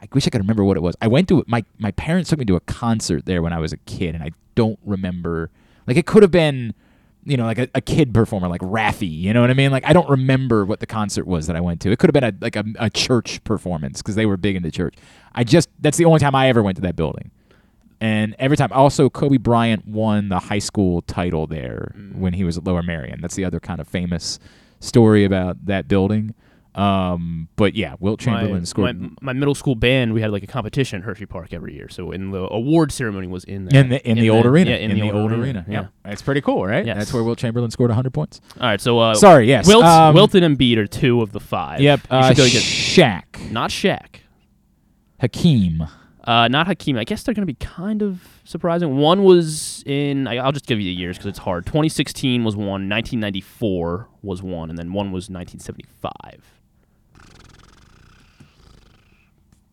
I 0.01 0.07
wish 0.13 0.27
I 0.27 0.29
could 0.29 0.41
remember 0.41 0.63
what 0.63 0.77
it 0.77 0.81
was. 0.81 0.95
I 1.01 1.07
went 1.07 1.27
to 1.29 1.43
my 1.47 1.63
my 1.77 1.91
parents 1.91 2.29
took 2.29 2.39
me 2.39 2.45
to 2.45 2.55
a 2.55 2.61
concert 2.61 3.25
there 3.25 3.41
when 3.41 3.53
I 3.53 3.59
was 3.59 3.73
a 3.73 3.77
kid 3.77 4.15
and 4.15 4.23
I 4.23 4.31
don't 4.55 4.79
remember 4.85 5.49
like 5.87 5.97
it 5.97 6.05
could 6.05 6.23
have 6.23 6.31
been 6.31 6.73
you 7.27 7.35
know, 7.35 7.43
like 7.43 7.59
a, 7.59 7.67
a 7.75 7.81
kid 7.81 8.13
performer 8.13 8.47
like 8.47 8.61
Raffi, 8.61 9.11
you 9.11 9.33
know 9.33 9.41
what 9.41 9.49
I 9.49 9.53
mean? 9.53 9.69
Like 9.69 9.85
I 9.85 9.91
don't 9.91 10.09
remember 10.09 10.65
what 10.65 10.79
the 10.79 10.85
concert 10.85 11.27
was 11.27 11.47
that 11.47 11.57
I 11.57 11.59
went 11.59 11.81
to. 11.81 11.91
It 11.91 11.99
could 11.99 12.07
have 12.07 12.13
been 12.13 12.23
a 12.23 12.33
like 12.39 12.55
a, 12.55 12.63
a 12.79 12.89
church 12.89 13.43
performance 13.43 14.01
because 14.01 14.15
they 14.15 14.25
were 14.25 14.37
big 14.37 14.55
into 14.55 14.71
church. 14.71 14.95
I 15.35 15.43
just 15.43 15.67
that's 15.79 15.97
the 15.97 16.05
only 16.05 16.19
time 16.19 16.35
I 16.35 16.47
ever 16.47 16.63
went 16.63 16.77
to 16.77 16.81
that 16.83 16.95
building. 16.95 17.31
And 17.99 18.35
every 18.37 18.57
time, 18.57 18.71
also 18.71 19.09
Kobe 19.09 19.37
Bryant 19.37 19.87
won 19.87 20.29
the 20.29 20.39
high 20.39 20.59
school 20.59 21.01
title 21.03 21.47
there 21.47 21.93
when 22.13 22.33
he 22.33 22.43
was 22.43 22.57
at 22.57 22.63
Lower 22.63 22.83
Merion. 22.83 23.21
That's 23.21 23.35
the 23.35 23.45
other 23.45 23.59
kind 23.59 23.79
of 23.79 23.87
famous 23.87 24.39
story 24.79 25.23
about 25.23 25.65
that 25.65 25.87
building. 25.87 26.35
Um, 26.75 27.47
but 27.55 27.73
yeah, 27.73 27.95
Wilt 27.99 28.19
Chamberlain 28.19 28.59
my, 28.59 28.63
scored 28.63 29.01
My, 29.01 29.09
my 29.21 29.33
middle 29.33 29.55
school 29.55 29.73
band, 29.73 30.13
we 30.13 30.21
had 30.21 30.29
like 30.31 30.43
a 30.43 30.47
competition 30.47 30.99
at 30.99 31.05
Hershey 31.05 31.25
Park 31.25 31.51
every 31.51 31.73
year. 31.73 31.89
So 31.89 32.11
in 32.11 32.29
the 32.29 32.47
award 32.53 32.91
ceremony 32.91 33.25
was 33.25 33.43
in 33.45 33.65
there. 33.65 33.81
in 33.81 33.89
the 33.89 34.07
in, 34.07 34.19
the 34.19 34.29
old 34.29 34.45
arena. 34.45 34.69
Yeah, 34.71 34.77
in, 34.77 34.91
the, 34.93 35.11
old 35.11 35.31
arena. 35.31 35.65
Yeah. 35.67 35.87
That's 36.03 36.21
pretty 36.21 36.41
cool, 36.41 36.63
right? 36.67 36.85
Yes. 36.85 36.97
That's 36.97 37.13
where 37.13 37.23
Wilt 37.23 37.39
Chamberlain 37.39 37.71
scored 37.71 37.89
100 37.89 38.13
points. 38.13 38.41
All 38.61 38.67
right. 38.67 38.79
So 38.79 38.99
uh, 38.99 39.15
Sorry, 39.15 39.47
yes. 39.47 39.67
Wilt, 39.67 39.83
Um, 39.83 40.13
Wilt 40.13 40.35
and 40.35 40.55
Embiid 40.55 40.77
are 40.77 40.85
two 40.85 41.23
of 41.23 41.31
the 41.31 41.39
five. 41.39 41.81
Yep. 41.81 42.01
You 42.11 42.15
Uh, 42.15 42.27
should 42.27 42.37
go 42.37 42.43
get 42.43 42.61
Shaq, 42.61 43.49
not 43.51 43.71
Shaq. 43.71 44.17
Hakeem. 45.19 45.83
Uh, 46.27 46.47
not 46.49 46.67
Hakeem. 46.67 46.97
I 46.97 47.05
guess 47.05 47.23
they're 47.23 47.33
going 47.33 47.47
to 47.47 47.53
be 47.53 47.65
kind 47.65 48.01
of 48.01 48.21
surprising. 48.43 48.97
One 48.97 49.23
was 49.23 49.81
in. 49.85 50.27
I- 50.27 50.37
I'll 50.37 50.51
just 50.51 50.65
give 50.67 50.77
you 50.79 50.85
the 50.85 50.91
years 50.99 51.17
because 51.17 51.29
it's 51.29 51.39
hard. 51.39 51.65
2016 51.65 52.43
was 52.43 52.55
one. 52.57 52.89
1994 52.89 54.09
was 54.21 54.43
one, 54.43 54.69
and 54.69 54.77
then 54.77 54.91
one 54.91 55.11
was 55.13 55.29
1975. 55.29 56.11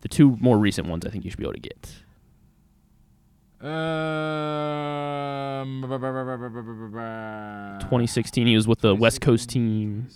The 0.03 0.09
two 0.09 0.37
more 0.41 0.57
recent 0.59 0.87
ones, 0.87 1.05
I 1.05 1.11
think 1.11 1.25
you 1.25 1.31
should 1.31 1.39
be 1.41 1.45
able 1.45 1.55
to 1.55 1.61
get. 1.61 1.91
Um, 3.67 3.73
2016, 7.81 8.47
he 8.47 8.55
was 8.55 8.69
with 8.69 8.81
the 8.81 8.95
West 8.95 9.21
Coast 9.21 9.49
team. 9.49 10.07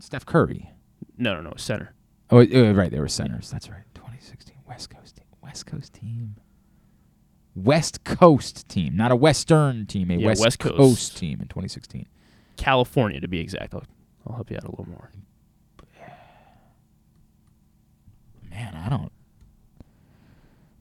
Steph 0.00 0.26
Curry. 0.26 0.70
No, 1.16 1.34
no, 1.34 1.42
no, 1.42 1.52
center. 1.56 1.94
Oh, 2.30 2.38
uh, 2.40 2.72
right. 2.72 2.90
They 2.90 2.98
were 2.98 3.06
centers. 3.08 3.50
That's 3.50 3.68
right. 3.68 3.82
2016 3.94 4.56
West 4.66 4.90
Coast. 4.90 5.05
West 5.46 5.66
Coast 5.66 5.94
team. 5.94 6.36
West 7.54 8.04
Coast 8.04 8.68
team, 8.68 8.96
not 8.96 9.10
a 9.10 9.16
Western 9.16 9.86
team, 9.86 10.10
a 10.10 10.16
Yeah, 10.16 10.26
West, 10.26 10.40
West 10.42 10.58
Coast. 10.58 10.76
Coast 10.76 11.16
team 11.16 11.40
in 11.40 11.48
2016. 11.48 12.06
California, 12.56 13.20
to 13.20 13.28
be 13.28 13.38
exact. 13.40 13.72
I'll, 13.74 13.84
I'll 14.26 14.34
help 14.34 14.50
you 14.50 14.56
out 14.58 14.64
a 14.64 14.70
little 14.70 14.88
more. 14.88 15.10
Man, 18.50 18.74
I 18.74 18.88
don't. 18.88 19.12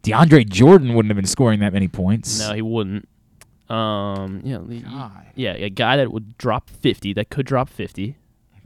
DeAndre 0.04 0.48
Jordan 0.48 0.94
wouldn't 0.94 1.10
have 1.10 1.16
been 1.16 1.26
scoring 1.26 1.60
that 1.62 1.74
many 1.74 1.88
points. 1.88 2.40
No, 2.40 2.54
he 2.54 2.62
wouldn't. 2.62 3.08
Um, 3.70 4.42
yeah, 4.44 4.60
the- 4.64 4.84
yeah, 5.36 5.54
a 5.54 5.70
guy 5.70 5.98
that 5.98 6.12
would 6.12 6.38
drop 6.38 6.70
50, 6.70 7.14
that 7.14 7.30
could 7.30 7.46
drop 7.46 7.70
50. 7.70 8.16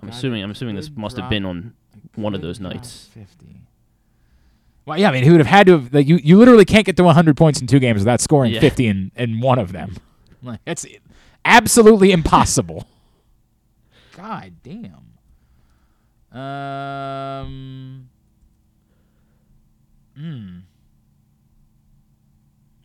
I'm 0.01 0.09
assuming. 0.09 0.43
I'm 0.43 0.51
assuming 0.51 0.75
this 0.75 0.89
must 0.91 1.17
have 1.17 1.29
been 1.29 1.45
on 1.45 1.73
one 2.15 2.33
of 2.35 2.41
those 2.41 2.59
nights. 2.59 3.09
50. 3.13 3.61
Well, 4.89 4.97
yeah, 4.99 5.09
I 5.09 5.11
mean, 5.11 5.23
he 5.23 5.29
would 5.29 5.39
have 5.39 5.45
had 5.45 5.67
to 5.67 5.73
have. 5.73 5.93
Like, 5.93 6.07
you, 6.07 6.17
you 6.23 6.35
literally 6.39 6.65
can't 6.65 6.83
get 6.83 6.97
to 6.97 7.03
100 7.03 7.37
points 7.37 7.61
in 7.61 7.67
two 7.67 7.77
games 7.77 7.99
without 7.99 8.19
scoring 8.21 8.51
Yeah. 8.53 8.59
50 8.59 8.87
in, 8.87 9.11
in 9.15 9.39
one 9.39 9.59
of 9.59 9.71
them. 9.71 9.95
Like, 10.41 10.61
that's 10.65 10.85
absolutely 11.43 12.11
impossible. 12.13 12.87
God 14.17 14.53
damn. 14.63 15.09
Um. 16.39 18.09
Hmm. 20.15 20.57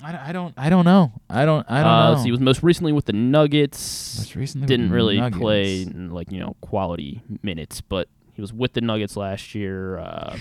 I, 0.02 0.12
don't- 0.12 0.20
I 0.20 0.32
don't. 0.32 0.54
I 0.58 0.68
don't 0.68 0.84
know. 0.84 1.12
I 1.30 1.44
don't. 1.44 1.64
I 1.70 1.82
don't 1.82 1.92
uh, 1.92 2.04
know. 2.06 2.12
let's 2.14 2.24
he 2.24 2.30
was 2.32 2.40
most 2.40 2.62
recently 2.64 2.92
with 2.92 3.04
the 3.06 3.12
Nuggets. 3.12 4.18
Most 4.18 4.34
recently 4.34 4.66
didn't 4.66 4.88
the 4.88 4.94
really 4.94 5.16
Nuggets. 5.18 5.40
play 5.40 5.84
like 5.84 6.32
you 6.32 6.40
know 6.40 6.56
quality 6.60 7.22
minutes, 7.42 7.80
but 7.80 8.08
he 8.32 8.40
was 8.40 8.52
with 8.52 8.72
the 8.74 8.80
Nuggets 8.80 9.16
last 9.16 9.54
year. 9.54 9.98
Uh, 10.00 10.36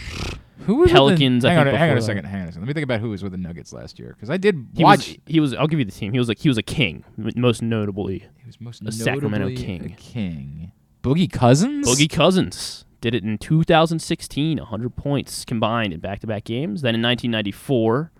Who 0.65 0.75
was 0.75 0.85
with 0.85 0.91
the- 0.91 0.95
Pelicans? 0.95 1.45
I 1.45 1.53
hang 1.53 1.63
think 1.65 1.73
on, 1.73 1.79
hang 1.79 1.91
on 1.91 1.97
a 1.97 2.01
second. 2.01 2.25
Hang 2.25 2.41
on 2.43 2.47
a 2.47 2.51
second. 2.51 2.61
Let 2.63 2.67
me 2.67 2.73
think 2.73 2.83
about 2.83 2.99
who 2.99 3.09
was 3.09 3.23
with 3.23 3.31
the 3.31 3.37
Nuggets 3.37 3.73
last 3.73 3.99
year 3.99 4.09
because 4.15 4.29
I 4.29 4.37
did 4.37 4.67
He 4.75 4.83
watch. 4.83 4.97
was, 5.09 5.17
he 5.25 5.39
was. 5.39 5.53
I'll 5.53 5.67
give 5.67 5.79
you 5.79 5.85
the 5.85 5.91
team. 5.91 6.13
He 6.13 6.19
was 6.19 6.27
like 6.27 6.39
he 6.39 6.47
was 6.49 6.57
a 6.57 6.63
king, 6.63 7.03
most 7.35 7.61
notably. 7.61 8.19
He 8.37 8.45
was 8.45 8.59
most 8.61 8.81
a 8.85 8.91
Sacramento 8.91 9.49
king. 9.55 9.85
a 9.85 9.89
king. 9.89 10.71
Boogie 11.03 11.31
Cousins. 11.31 11.87
Boogie 11.87 12.09
Cousins 12.09 12.85
did 13.01 13.13
it 13.13 13.23
in 13.25 13.37
2016, 13.37 14.57
100 14.59 14.95
points 14.95 15.43
combined 15.43 15.91
in 15.91 15.99
back-to-back 15.99 16.45
games. 16.45 16.81
Then 16.81 16.95
in 16.95 17.01
1994, 17.01 18.11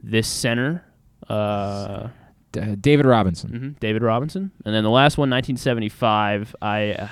this 0.00 0.28
center, 0.28 0.84
uh, 1.28 2.08
D- 2.52 2.76
David 2.76 3.06
Robinson. 3.06 3.50
mhm, 3.50 3.80
David 3.80 4.02
Robinson, 4.02 4.52
and 4.64 4.72
then 4.72 4.84
the 4.84 4.90
last 4.90 5.18
one, 5.18 5.28
1975. 5.30 6.54
I, 6.62 6.92
uh, 6.92 7.08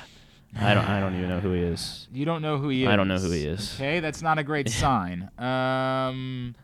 I 0.59 0.75
don't, 0.75 0.85
I 0.85 1.01
don't 1.01 1.17
even 1.17 1.29
know 1.29 1.41
who 1.41 1.53
he 1.53 1.63
is. 1.63 2.09
You 2.13 2.25
don't 2.25 2.43
know 2.43 2.59
who 2.59 2.69
he 2.69 2.83
is. 2.83 2.89
I 2.89 2.97
don't 2.97 3.09
know 3.09 3.19
who 3.19 3.31
he 3.31 3.45
is. 3.45 3.75
Okay, 3.77 4.01
that's 4.01 4.21
not 4.21 4.39
a 4.39 4.43
great 4.43 4.69
sign. 4.69 5.31
Um, 5.39 6.55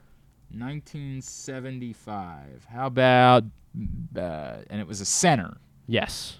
1975. 0.50 2.66
How 2.70 2.86
about? 2.86 3.44
Uh, 4.14 4.56
and 4.68 4.80
it 4.80 4.86
was 4.86 5.00
a 5.00 5.06
center. 5.06 5.56
Yes. 5.86 6.36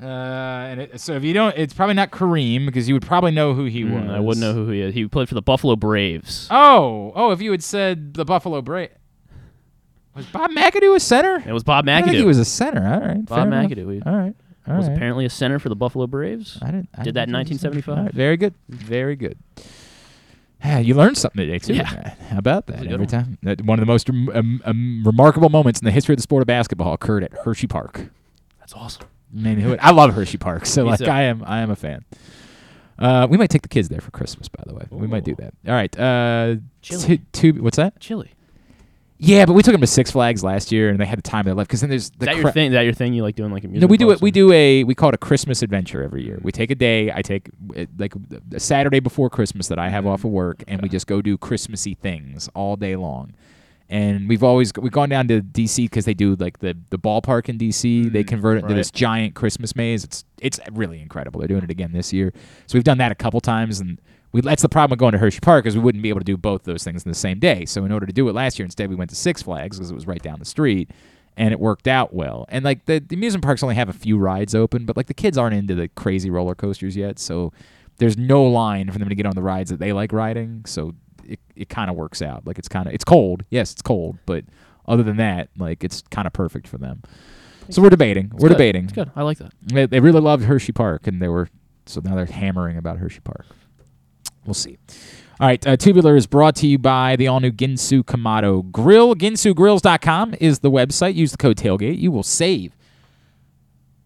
Uh, 0.00 0.06
and 0.06 0.80
it, 0.80 1.00
so 1.00 1.14
if 1.14 1.24
you 1.24 1.32
don't, 1.32 1.56
it's 1.56 1.74
probably 1.74 1.94
not 1.94 2.10
Kareem 2.10 2.66
because 2.66 2.88
you 2.88 2.94
would 2.94 3.06
probably 3.06 3.30
know 3.30 3.54
who 3.54 3.64
he 3.64 3.84
was. 3.84 4.04
Mm, 4.04 4.10
I 4.10 4.20
wouldn't 4.20 4.44
know 4.44 4.52
who 4.52 4.70
he 4.70 4.80
is. 4.80 4.94
He 4.94 5.06
played 5.06 5.28
for 5.28 5.34
the 5.34 5.42
Buffalo 5.42 5.76
Braves. 5.76 6.48
Oh, 6.50 7.12
oh! 7.14 7.30
If 7.30 7.40
you 7.40 7.52
had 7.52 7.62
said 7.62 8.14
the 8.14 8.24
Buffalo 8.24 8.62
Bra 8.62 8.86
was 10.14 10.26
Bob 10.26 10.50
McAdoo 10.50 10.94
a 10.94 11.00
center? 11.00 11.42
It 11.46 11.52
was 11.52 11.62
Bob 11.62 11.88
I 11.88 12.02
think 12.02 12.16
he 12.16 12.24
was 12.24 12.38
a 12.38 12.44
center. 12.44 12.84
All 12.84 13.00
right, 13.00 13.24
Bob. 13.24 13.48
McAdoo. 13.48 14.06
All 14.06 14.16
right, 14.16 14.34
all 14.66 14.76
was 14.76 14.86
right. 14.88 14.94
apparently 14.96 15.24
a 15.24 15.30
center 15.30 15.58
for 15.58 15.68
the 15.68 15.76
Buffalo 15.76 16.06
Braves. 16.06 16.58
I 16.62 16.66
didn't. 16.66 16.88
I 16.96 17.02
Did 17.02 17.14
that 17.14 17.28
in 17.28 17.34
think 17.34 17.48
he 17.48 17.54
was 17.54 17.58
a 17.58 17.62
center. 17.62 17.74
1975. 17.76 17.98
All 17.98 18.04
right, 18.04 18.14
very 18.14 18.36
good. 18.36 18.54
Very 18.68 19.16
good. 19.16 19.38
Yeah, 20.64 20.78
you 20.78 20.94
learned 20.94 21.18
something 21.18 21.44
today 21.44 21.58
too. 21.58 21.74
Yeah. 21.74 22.14
How 22.28 22.38
about 22.38 22.66
That 22.66 22.78
was 22.78 22.80
that? 22.80 22.86
a 22.86 22.88
good 22.88 22.94
Every 22.94 23.06
one. 23.06 23.24
time, 23.24 23.38
that 23.42 23.62
one 23.64 23.78
of 23.78 23.82
the 23.82 23.86
most 23.92 24.08
um, 24.08 24.62
um, 24.64 25.02
remarkable 25.04 25.48
moments 25.48 25.80
in 25.80 25.84
the 25.84 25.90
history 25.90 26.12
of 26.12 26.18
the 26.18 26.22
sport 26.22 26.42
of 26.42 26.46
basketball 26.46 26.92
occurred 26.92 27.24
at 27.24 27.32
Hershey 27.44 27.66
Park. 27.66 28.10
That's 28.60 28.72
awesome. 28.74 29.06
I 29.36 29.40
mean, 29.40 29.58
who- 29.58 29.76
I 29.80 29.90
love 29.90 30.14
Hershey 30.14 30.38
Park, 30.38 30.66
so 30.66 30.84
Me 30.84 30.90
like 30.90 31.00
too. 31.00 31.06
I 31.06 31.22
am, 31.22 31.42
I 31.44 31.60
am 31.62 31.70
a 31.70 31.76
fan. 31.76 32.04
Uh, 32.98 33.26
we 33.28 33.36
might 33.36 33.50
take 33.50 33.62
the 33.62 33.68
kids 33.68 33.88
there 33.88 34.00
for 34.00 34.12
Christmas, 34.12 34.46
by 34.46 34.62
the 34.66 34.74
way. 34.74 34.86
We 34.90 35.08
might 35.08 35.24
do 35.24 35.34
that. 35.36 35.54
All 35.66 35.72
right. 35.74 35.98
Uh, 35.98 36.56
Chili. 36.82 37.18
two, 37.32 37.52
two, 37.52 37.62
what's 37.62 37.78
that? 37.78 37.98
Chili. 37.98 38.30
Yeah, 39.24 39.46
but 39.46 39.52
we 39.52 39.62
took 39.62 39.70
them 39.70 39.80
to 39.80 39.86
Six 39.86 40.10
Flags 40.10 40.42
last 40.42 40.72
year, 40.72 40.88
and 40.88 40.98
they 40.98 41.06
had 41.06 41.16
the 41.16 41.22
time 41.22 41.40
of 41.40 41.44
their 41.44 41.54
life. 41.54 41.68
Because 41.68 41.80
then 41.80 41.90
there's 41.90 42.06
Is 42.06 42.10
the 42.10 42.26
that 42.26 42.34
cra- 42.34 42.42
your 42.42 42.50
thing? 42.50 42.66
Is 42.66 42.72
that 42.72 42.80
your 42.80 42.92
thing? 42.92 43.14
You 43.14 43.22
like 43.22 43.36
doing 43.36 43.52
like 43.52 43.62
a 43.62 43.68
music? 43.68 43.82
no, 43.82 43.86
we 43.86 43.96
do 43.96 44.10
it. 44.10 44.20
We 44.20 44.32
do 44.32 44.50
a 44.50 44.82
we 44.82 44.96
call 44.96 45.10
it 45.10 45.14
a 45.14 45.18
Christmas 45.18 45.62
adventure 45.62 46.02
every 46.02 46.24
year. 46.24 46.40
We 46.42 46.50
take 46.50 46.72
a 46.72 46.74
day. 46.74 47.12
I 47.12 47.22
take 47.22 47.48
uh, 47.76 47.84
like 47.98 48.14
a 48.52 48.58
Saturday 48.58 48.98
before 48.98 49.30
Christmas 49.30 49.68
that 49.68 49.78
I 49.78 49.90
have 49.90 50.08
off 50.08 50.24
of 50.24 50.32
work, 50.32 50.64
and 50.66 50.82
we 50.82 50.88
just 50.88 51.06
go 51.06 51.22
do 51.22 51.38
Christmassy 51.38 51.94
things 51.94 52.48
all 52.54 52.74
day 52.74 52.96
long. 52.96 53.34
And 53.88 54.28
we've 54.28 54.42
always 54.42 54.72
we've 54.76 54.90
gone 54.90 55.10
down 55.10 55.28
to 55.28 55.40
DC 55.40 55.84
because 55.84 56.04
they 56.04 56.14
do 56.14 56.34
like 56.34 56.58
the 56.58 56.76
the 56.90 56.98
ballpark 56.98 57.48
in 57.48 57.58
DC. 57.58 58.10
they 58.10 58.24
convert 58.24 58.58
it 58.58 58.62
into 58.64 58.74
this 58.74 58.90
giant 58.90 59.36
Christmas 59.36 59.76
maze. 59.76 60.02
It's 60.02 60.24
it's 60.40 60.58
really 60.72 61.00
incredible. 61.00 61.38
They're 61.38 61.48
doing 61.48 61.62
it 61.62 61.70
again 61.70 61.92
this 61.92 62.12
year. 62.12 62.32
So 62.66 62.76
we've 62.76 62.82
done 62.82 62.98
that 62.98 63.12
a 63.12 63.16
couple 63.16 63.40
times, 63.40 63.78
and 63.78 64.00
we 64.32 64.40
that's 64.40 64.62
the 64.62 64.68
problem 64.68 64.90
with 64.90 64.98
going 64.98 65.12
to 65.12 65.18
Hershey 65.18 65.40
Park 65.40 65.66
is 65.66 65.76
we 65.76 65.82
wouldn't 65.82 66.02
be 66.02 66.08
able 66.08 66.20
to 66.20 66.24
do 66.24 66.36
both 66.36 66.64
those 66.64 66.82
things 66.82 67.04
in 67.04 67.10
the 67.10 67.16
same 67.16 67.38
day. 67.38 67.64
So 67.66 67.84
in 67.84 67.92
order 67.92 68.06
to 68.06 68.12
do 68.12 68.28
it 68.28 68.34
last 68.34 68.58
year, 68.58 68.64
instead 68.64 68.88
we 68.88 68.96
went 68.96 69.10
to 69.10 69.16
Six 69.16 69.42
Flags 69.42 69.78
because 69.78 69.90
it 69.90 69.94
was 69.94 70.06
right 70.06 70.22
down 70.22 70.38
the 70.38 70.44
street, 70.44 70.90
and 71.36 71.52
it 71.52 71.60
worked 71.60 71.86
out 71.86 72.14
well. 72.14 72.46
And 72.48 72.64
like 72.64 72.86
the, 72.86 72.98
the 72.98 73.14
amusement 73.14 73.44
parks 73.44 73.62
only 73.62 73.74
have 73.74 73.88
a 73.88 73.94
few 73.94 74.18
rides 74.18 74.54
open, 74.54 74.86
but 74.86 74.96
like 74.96 75.06
the 75.06 75.14
kids 75.14 75.36
aren't 75.36 75.54
into 75.54 75.74
the 75.74 75.88
crazy 75.88 76.30
roller 76.30 76.54
coasters 76.54 76.96
yet, 76.96 77.18
so 77.18 77.52
there's 77.98 78.16
no 78.16 78.42
line 78.44 78.90
for 78.90 78.98
them 78.98 79.08
to 79.08 79.14
get 79.14 79.26
on 79.26 79.34
the 79.34 79.42
rides 79.42 79.70
that 79.70 79.78
they 79.78 79.92
like 79.92 80.12
riding. 80.12 80.64
So 80.66 80.94
it 81.24 81.40
it 81.54 81.68
kind 81.68 81.90
of 81.90 81.96
works 81.96 82.22
out. 82.22 82.46
Like 82.46 82.58
it's 82.58 82.68
kind 82.68 82.86
of 82.86 82.94
it's 82.94 83.04
cold. 83.04 83.44
Yes, 83.50 83.72
it's 83.72 83.82
cold, 83.82 84.18
but 84.26 84.44
other 84.86 85.02
than 85.02 85.16
that, 85.18 85.50
like 85.58 85.84
it's 85.84 86.02
kind 86.10 86.26
of 86.26 86.32
perfect 86.32 86.66
for 86.66 86.78
them. 86.78 87.02
So 87.68 87.80
we're 87.80 87.90
debating. 87.90 88.30
It's 88.34 88.42
we're 88.42 88.48
good. 88.48 88.54
debating. 88.54 88.84
It's 88.84 88.92
good. 88.92 89.10
I 89.14 89.22
like 89.22 89.38
that. 89.38 89.52
They, 89.62 89.86
they 89.86 90.00
really 90.00 90.20
loved 90.20 90.44
Hershey 90.44 90.72
Park, 90.72 91.06
and 91.06 91.22
they 91.22 91.28
were 91.28 91.48
so 91.86 92.00
now 92.02 92.14
they're 92.14 92.26
hammering 92.26 92.76
about 92.76 92.98
Hershey 92.98 93.20
Park. 93.20 93.46
We'll 94.46 94.54
see. 94.54 94.78
All 95.40 95.48
right, 95.48 95.66
uh, 95.66 95.76
Tubular 95.76 96.16
is 96.16 96.26
brought 96.26 96.54
to 96.56 96.66
you 96.66 96.78
by 96.78 97.16
the 97.16 97.26
all-new 97.26 97.52
Ginsu 97.52 98.04
Kamado 98.04 98.70
Grill. 98.70 99.14
GinsuGrills.com 99.14 100.34
is 100.40 100.60
the 100.60 100.70
website. 100.70 101.14
Use 101.14 101.32
the 101.32 101.38
code 101.38 101.56
tailgate. 101.56 101.98
You 101.98 102.12
will 102.12 102.22
save 102.22 102.76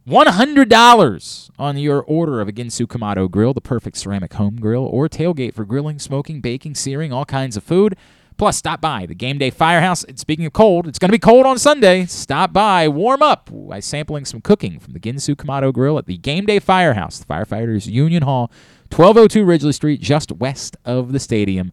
$100 0.08 1.50
on 1.58 1.76
your 1.78 2.00
order 2.02 2.40
of 2.40 2.48
a 2.48 2.52
Ginsu 2.52 2.86
Kamado 2.86 3.28
grill, 3.28 3.52
the 3.52 3.60
perfect 3.60 3.96
ceramic 3.96 4.34
home 4.34 4.56
grill 4.56 4.84
or 4.84 5.08
tailgate 5.08 5.52
for 5.52 5.64
grilling, 5.64 5.98
smoking, 5.98 6.40
baking, 6.40 6.76
searing, 6.76 7.12
all 7.12 7.24
kinds 7.24 7.56
of 7.56 7.64
food. 7.64 7.96
Plus, 8.36 8.56
stop 8.56 8.80
by 8.80 9.06
the 9.06 9.14
Game 9.14 9.38
Day 9.38 9.50
Firehouse. 9.50 10.04
And 10.04 10.18
speaking 10.18 10.46
of 10.46 10.52
cold, 10.52 10.86
it's 10.86 10.98
going 10.98 11.08
to 11.08 11.12
be 11.12 11.18
cold 11.18 11.44
on 11.44 11.58
Sunday. 11.58 12.04
Stop 12.04 12.52
by, 12.52 12.86
warm 12.86 13.22
up 13.22 13.50
by 13.52 13.80
sampling 13.80 14.26
some 14.26 14.40
cooking 14.40 14.78
from 14.78 14.92
the 14.92 15.00
Ginsu 15.00 15.34
Kamado 15.34 15.72
Grill 15.72 15.98
at 15.98 16.06
the 16.06 16.18
Game 16.18 16.46
Day 16.46 16.60
Firehouse, 16.60 17.18
the 17.18 17.24
Firefighters 17.24 17.86
Union 17.86 18.22
Hall, 18.22 18.52
1202 18.90 19.44
Ridgely 19.44 19.72
Street, 19.72 20.00
just 20.00 20.32
west 20.32 20.76
of 20.84 21.12
the 21.12 21.20
stadium. 21.20 21.72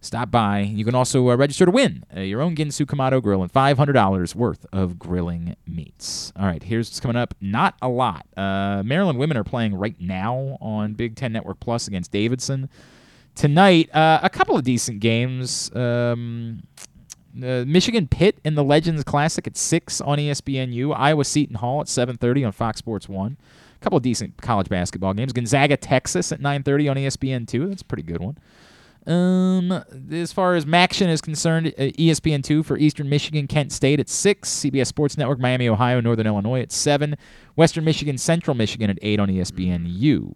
Stop 0.00 0.30
by. 0.30 0.60
You 0.60 0.84
can 0.84 0.94
also 0.94 1.30
uh, 1.30 1.36
register 1.36 1.64
to 1.64 1.70
win 1.70 2.04
uh, 2.16 2.20
your 2.20 2.40
own 2.40 2.54
Ginsu 2.54 2.86
Kamado 2.86 3.20
grill 3.20 3.42
and 3.42 3.52
$500 3.52 4.34
worth 4.34 4.64
of 4.72 4.98
grilling 4.98 5.56
meats. 5.66 6.32
All 6.36 6.46
right, 6.46 6.62
here's 6.62 6.88
what's 6.88 7.00
coming 7.00 7.16
up. 7.16 7.34
Not 7.40 7.74
a 7.82 7.88
lot. 7.88 8.26
Uh, 8.36 8.82
Maryland 8.84 9.18
women 9.18 9.36
are 9.36 9.44
playing 9.44 9.74
right 9.74 9.96
now 10.00 10.58
on 10.60 10.92
Big 10.92 11.16
Ten 11.16 11.32
Network 11.32 11.58
Plus 11.58 11.88
against 11.88 12.12
Davidson. 12.12 12.68
Tonight, 13.34 13.92
uh, 13.94 14.20
a 14.22 14.30
couple 14.30 14.56
of 14.56 14.62
decent 14.64 15.00
games. 15.00 15.74
Um, 15.74 16.62
uh, 17.36 17.64
Michigan 17.66 18.06
Pitt 18.06 18.40
in 18.44 18.54
the 18.54 18.64
Legends 18.64 19.02
Classic 19.02 19.46
at 19.46 19.56
6 19.56 20.00
on 20.00 20.18
ESPNU. 20.18 20.94
Iowa 20.96 21.24
Seton 21.24 21.56
Hall 21.56 21.80
at 21.80 21.86
7.30 21.86 22.46
on 22.46 22.52
Fox 22.52 22.78
Sports 22.78 23.08
1. 23.08 23.36
A 23.76 23.84
couple 23.84 23.96
of 23.96 24.02
decent 24.02 24.40
college 24.42 24.68
basketball 24.68 25.14
games. 25.14 25.32
Gonzaga, 25.32 25.76
Texas 25.76 26.32
at 26.32 26.40
9:30 26.40 26.90
on 26.90 26.98
E 26.98 27.06
ESPN2. 27.06 27.68
That's 27.68 27.82
a 27.82 27.84
pretty 27.84 28.02
good 28.02 28.20
one. 28.20 28.36
Um, 29.06 29.84
as 30.10 30.32
far 30.32 30.56
as 30.56 30.64
Maction 30.64 31.08
is 31.08 31.20
concerned, 31.20 31.68
uh, 31.78 31.82
ESPN2 31.96 32.64
for 32.64 32.76
Eastern 32.76 33.08
Michigan, 33.08 33.46
Kent 33.46 33.70
State 33.70 34.00
at 34.00 34.08
6, 34.08 34.48
CBS 34.48 34.88
Sports 34.88 35.16
Network, 35.16 35.38
Miami, 35.38 35.68
Ohio, 35.68 36.00
Northern 36.00 36.26
Illinois 36.26 36.60
at 36.60 36.72
7, 36.72 37.16
Western 37.54 37.84
Michigan, 37.84 38.18
Central 38.18 38.56
Michigan 38.56 38.90
at 38.90 38.98
8 39.00 39.20
on 39.20 39.28
ESPNU. 39.28 40.34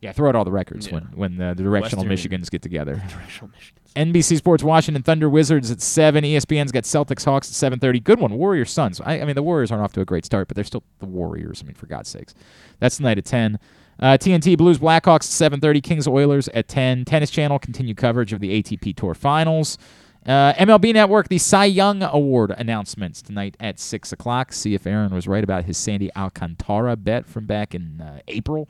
Yeah, 0.00 0.12
throw 0.12 0.28
out 0.28 0.36
all 0.36 0.44
the 0.44 0.52
records 0.52 0.90
when, 0.92 1.04
when 1.14 1.36
the, 1.36 1.54
the 1.56 1.62
directional 1.64 2.06
Western- 2.06 2.30
Michigans 2.40 2.50
get 2.50 2.62
together. 2.62 2.94
Directional 3.08 3.50
Michigan. 3.50 3.78
NBC 3.96 4.36
Sports 4.36 4.62
Washington 4.62 5.02
Thunder 5.02 5.28
Wizards 5.28 5.72
at 5.72 5.80
7. 5.80 6.22
ESPN's 6.22 6.70
got 6.70 6.84
Celtics 6.84 7.24
Hawks 7.24 7.62
at 7.62 7.72
7:30. 7.72 8.04
Good 8.04 8.20
one. 8.20 8.34
Warriors 8.34 8.70
Suns. 8.70 9.00
I, 9.00 9.20
I 9.20 9.24
mean 9.24 9.34
the 9.34 9.42
Warriors 9.42 9.72
aren't 9.72 9.82
off 9.82 9.92
to 9.94 10.00
a 10.00 10.04
great 10.04 10.24
start, 10.24 10.46
but 10.46 10.54
they're 10.54 10.62
still 10.64 10.84
the 11.00 11.06
Warriors. 11.06 11.62
I 11.62 11.66
mean 11.66 11.74
for 11.74 11.86
God's 11.86 12.08
sakes. 12.08 12.34
That's 12.78 12.98
tonight 12.98 13.18
at 13.18 13.24
10. 13.24 13.58
Uh, 13.98 14.16
TNT 14.16 14.56
Blues 14.56 14.78
Blackhawks 14.78 15.42
at 15.42 15.52
7:30. 15.52 15.82
Kings 15.82 16.06
Oilers 16.06 16.48
at 16.50 16.68
10. 16.68 17.04
Tennis 17.04 17.30
Channel 17.30 17.58
continue 17.58 17.94
coverage 17.94 18.32
of 18.32 18.38
the 18.38 18.62
ATP 18.62 18.94
Tour 18.94 19.14
Finals. 19.14 19.78
Uh, 20.26 20.52
MLB 20.54 20.92
Network, 20.92 21.28
the 21.28 21.38
Cy 21.38 21.64
Young 21.64 22.02
Award 22.02 22.50
announcements 22.56 23.22
tonight 23.22 23.56
at 23.58 23.80
6 23.80 24.12
o'clock. 24.12 24.52
See 24.52 24.74
if 24.74 24.86
Aaron 24.86 25.12
was 25.12 25.26
right 25.26 25.42
about 25.42 25.64
his 25.64 25.78
Sandy 25.78 26.10
Alcantara 26.14 26.96
bet 26.96 27.26
from 27.26 27.46
back 27.46 27.74
in 27.74 28.00
uh, 28.02 28.20
April. 28.28 28.68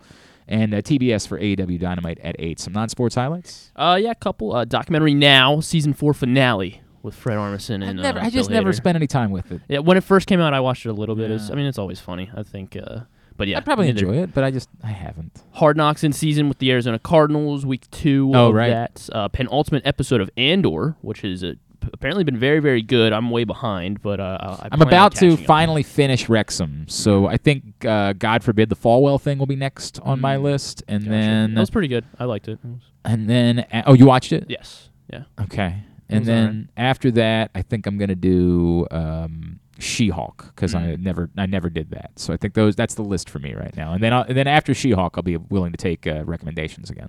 And 0.49 0.73
uh, 0.75 0.79
TBS 0.83 1.29
for 1.29 1.39
AEW 1.39 1.79
Dynamite 1.79 2.19
at 2.21 2.35
8. 2.39 2.59
Some 2.59 2.73
non 2.73 2.89
sports 2.89 3.15
highlights? 3.15 3.71
Uh, 3.77 3.99
yeah, 4.01 4.13
a 4.13 4.15
couple. 4.15 4.55
Uh, 4.55 4.65
documentary 4.65 5.13
now, 5.15 5.61
season 5.61 5.93
four 5.93 6.15
finale 6.15 6.81
with 7.03 7.15
Fred 7.15 7.37
Armisen 7.37 7.87
and 7.87 8.01
never- 8.01 8.19
uh, 8.19 8.23
I 8.25 8.31
just 8.31 8.49
Bill 8.49 8.57
never 8.59 8.71
Hader. 8.73 8.77
spent 8.77 8.97
any 8.97 9.07
time 9.07 9.31
with 9.31 9.53
it. 9.53 9.61
Yeah, 9.69 9.79
when 9.81 9.97
it 9.99 10.05
first 10.05 10.27
came 10.27 10.41
out, 10.41 10.55
I 10.55 10.61
watched 10.61 10.87
it 10.87 10.89
a 10.89 10.93
little 10.95 11.15
bit. 11.15 11.31
Yeah. 11.31 11.49
I 11.53 11.55
mean, 11.55 11.67
it's 11.67 11.79
always 11.79 12.01
funny. 12.01 12.31
I 12.35 12.43
think, 12.43 12.77
uh, 12.77 13.01
but 13.37 13.47
yeah, 13.47 13.59
I'd 13.59 13.65
probably 13.65 13.89
enjoy 13.89 14.17
it, 14.23 14.33
but 14.35 14.43
I 14.43 14.51
just 14.51 14.69
I 14.83 14.89
haven't. 14.89 15.45
Hard 15.53 15.77
Knocks 15.77 16.03
in 16.03 16.13
season 16.13 16.49
with 16.49 16.59
the 16.59 16.73
Arizona 16.73 16.99
Cardinals, 16.99 17.65
week 17.67 17.89
two 17.91 18.33
Oh, 18.35 18.51
right. 18.51 18.71
that. 18.71 19.09
Uh, 19.13 19.29
penultimate 19.29 19.83
episode 19.87 20.21
of 20.21 20.29
Andor, 20.37 20.97
which 21.03 21.23
is 21.25 21.45
uh, 21.45 21.53
p- 21.53 21.59
apparently 21.93 22.25
been 22.25 22.39
very, 22.39 22.61
very 22.61 22.83
good. 22.83 23.13
I'm 23.13 23.31
way 23.31 23.45
behind, 23.45 24.03
but 24.03 24.21
uh, 24.21 24.57
I 24.61 24.69
I'm 24.73 24.83
about 24.83 25.15
to 25.17 25.35
up. 25.35 25.41
finally 25.41 25.83
finish 25.83 26.29
Wrexham, 26.29 26.87
so 26.89 27.27
I 27.27 27.37
think 27.37 27.85
uh, 27.85 28.13
God 28.15 28.43
forbid 28.45 28.69
the 28.69 28.77
Falwell 28.77 29.21
thing 29.21 29.39
will 29.39 29.47
be 29.47 29.57
next 29.57 30.01
on 30.01 30.21
my 30.21 30.37
list, 30.37 30.83
and 30.89 31.05
then 31.05 31.55
That 31.55 31.61
was 31.61 31.71
pretty 31.71 31.89
good. 31.89 32.05
I 32.19 32.25
liked 32.25 32.49
it. 32.49 32.59
And 33.05 33.29
then 33.29 33.67
oh, 33.87 33.95
you 33.95 34.07
watched 34.07 34.33
it? 34.33 34.47
Yes. 34.49 34.91
Yeah. 35.13 35.23
Okay, 35.41 35.83
and 36.09 36.25
then 36.25 36.71
after 36.77 37.11
that, 37.13 37.51
I 37.55 37.63
think 37.63 37.87
I'm 37.87 37.99
gonna 37.99 38.15
do 38.15 38.87
um, 38.91 39.61
She-Hulk 39.79 40.53
because 40.55 40.75
I 40.75 40.83
Mm. 40.97 41.01
never 41.01 41.31
I 41.37 41.47
never 41.47 41.71
did 41.71 41.91
that. 41.91 42.11
So 42.17 42.33
I 42.33 42.37
think 42.37 42.55
those 42.55 42.75
that's 42.77 42.95
the 42.95 43.03
list 43.03 43.31
for 43.31 43.39
me 43.39 43.55
right 43.55 43.75
now. 43.77 43.93
And 43.93 44.03
then 44.03 44.13
I'll, 44.13 44.23
and 44.23 44.37
then 44.37 44.47
after 44.49 44.75
She-Hulk, 44.75 45.15
I'll 45.17 45.23
be 45.23 45.37
willing 45.37 45.71
to 45.73 45.77
take 45.79 46.07
uh, 46.07 46.25
recommendations 46.25 46.91
again. 46.91 47.09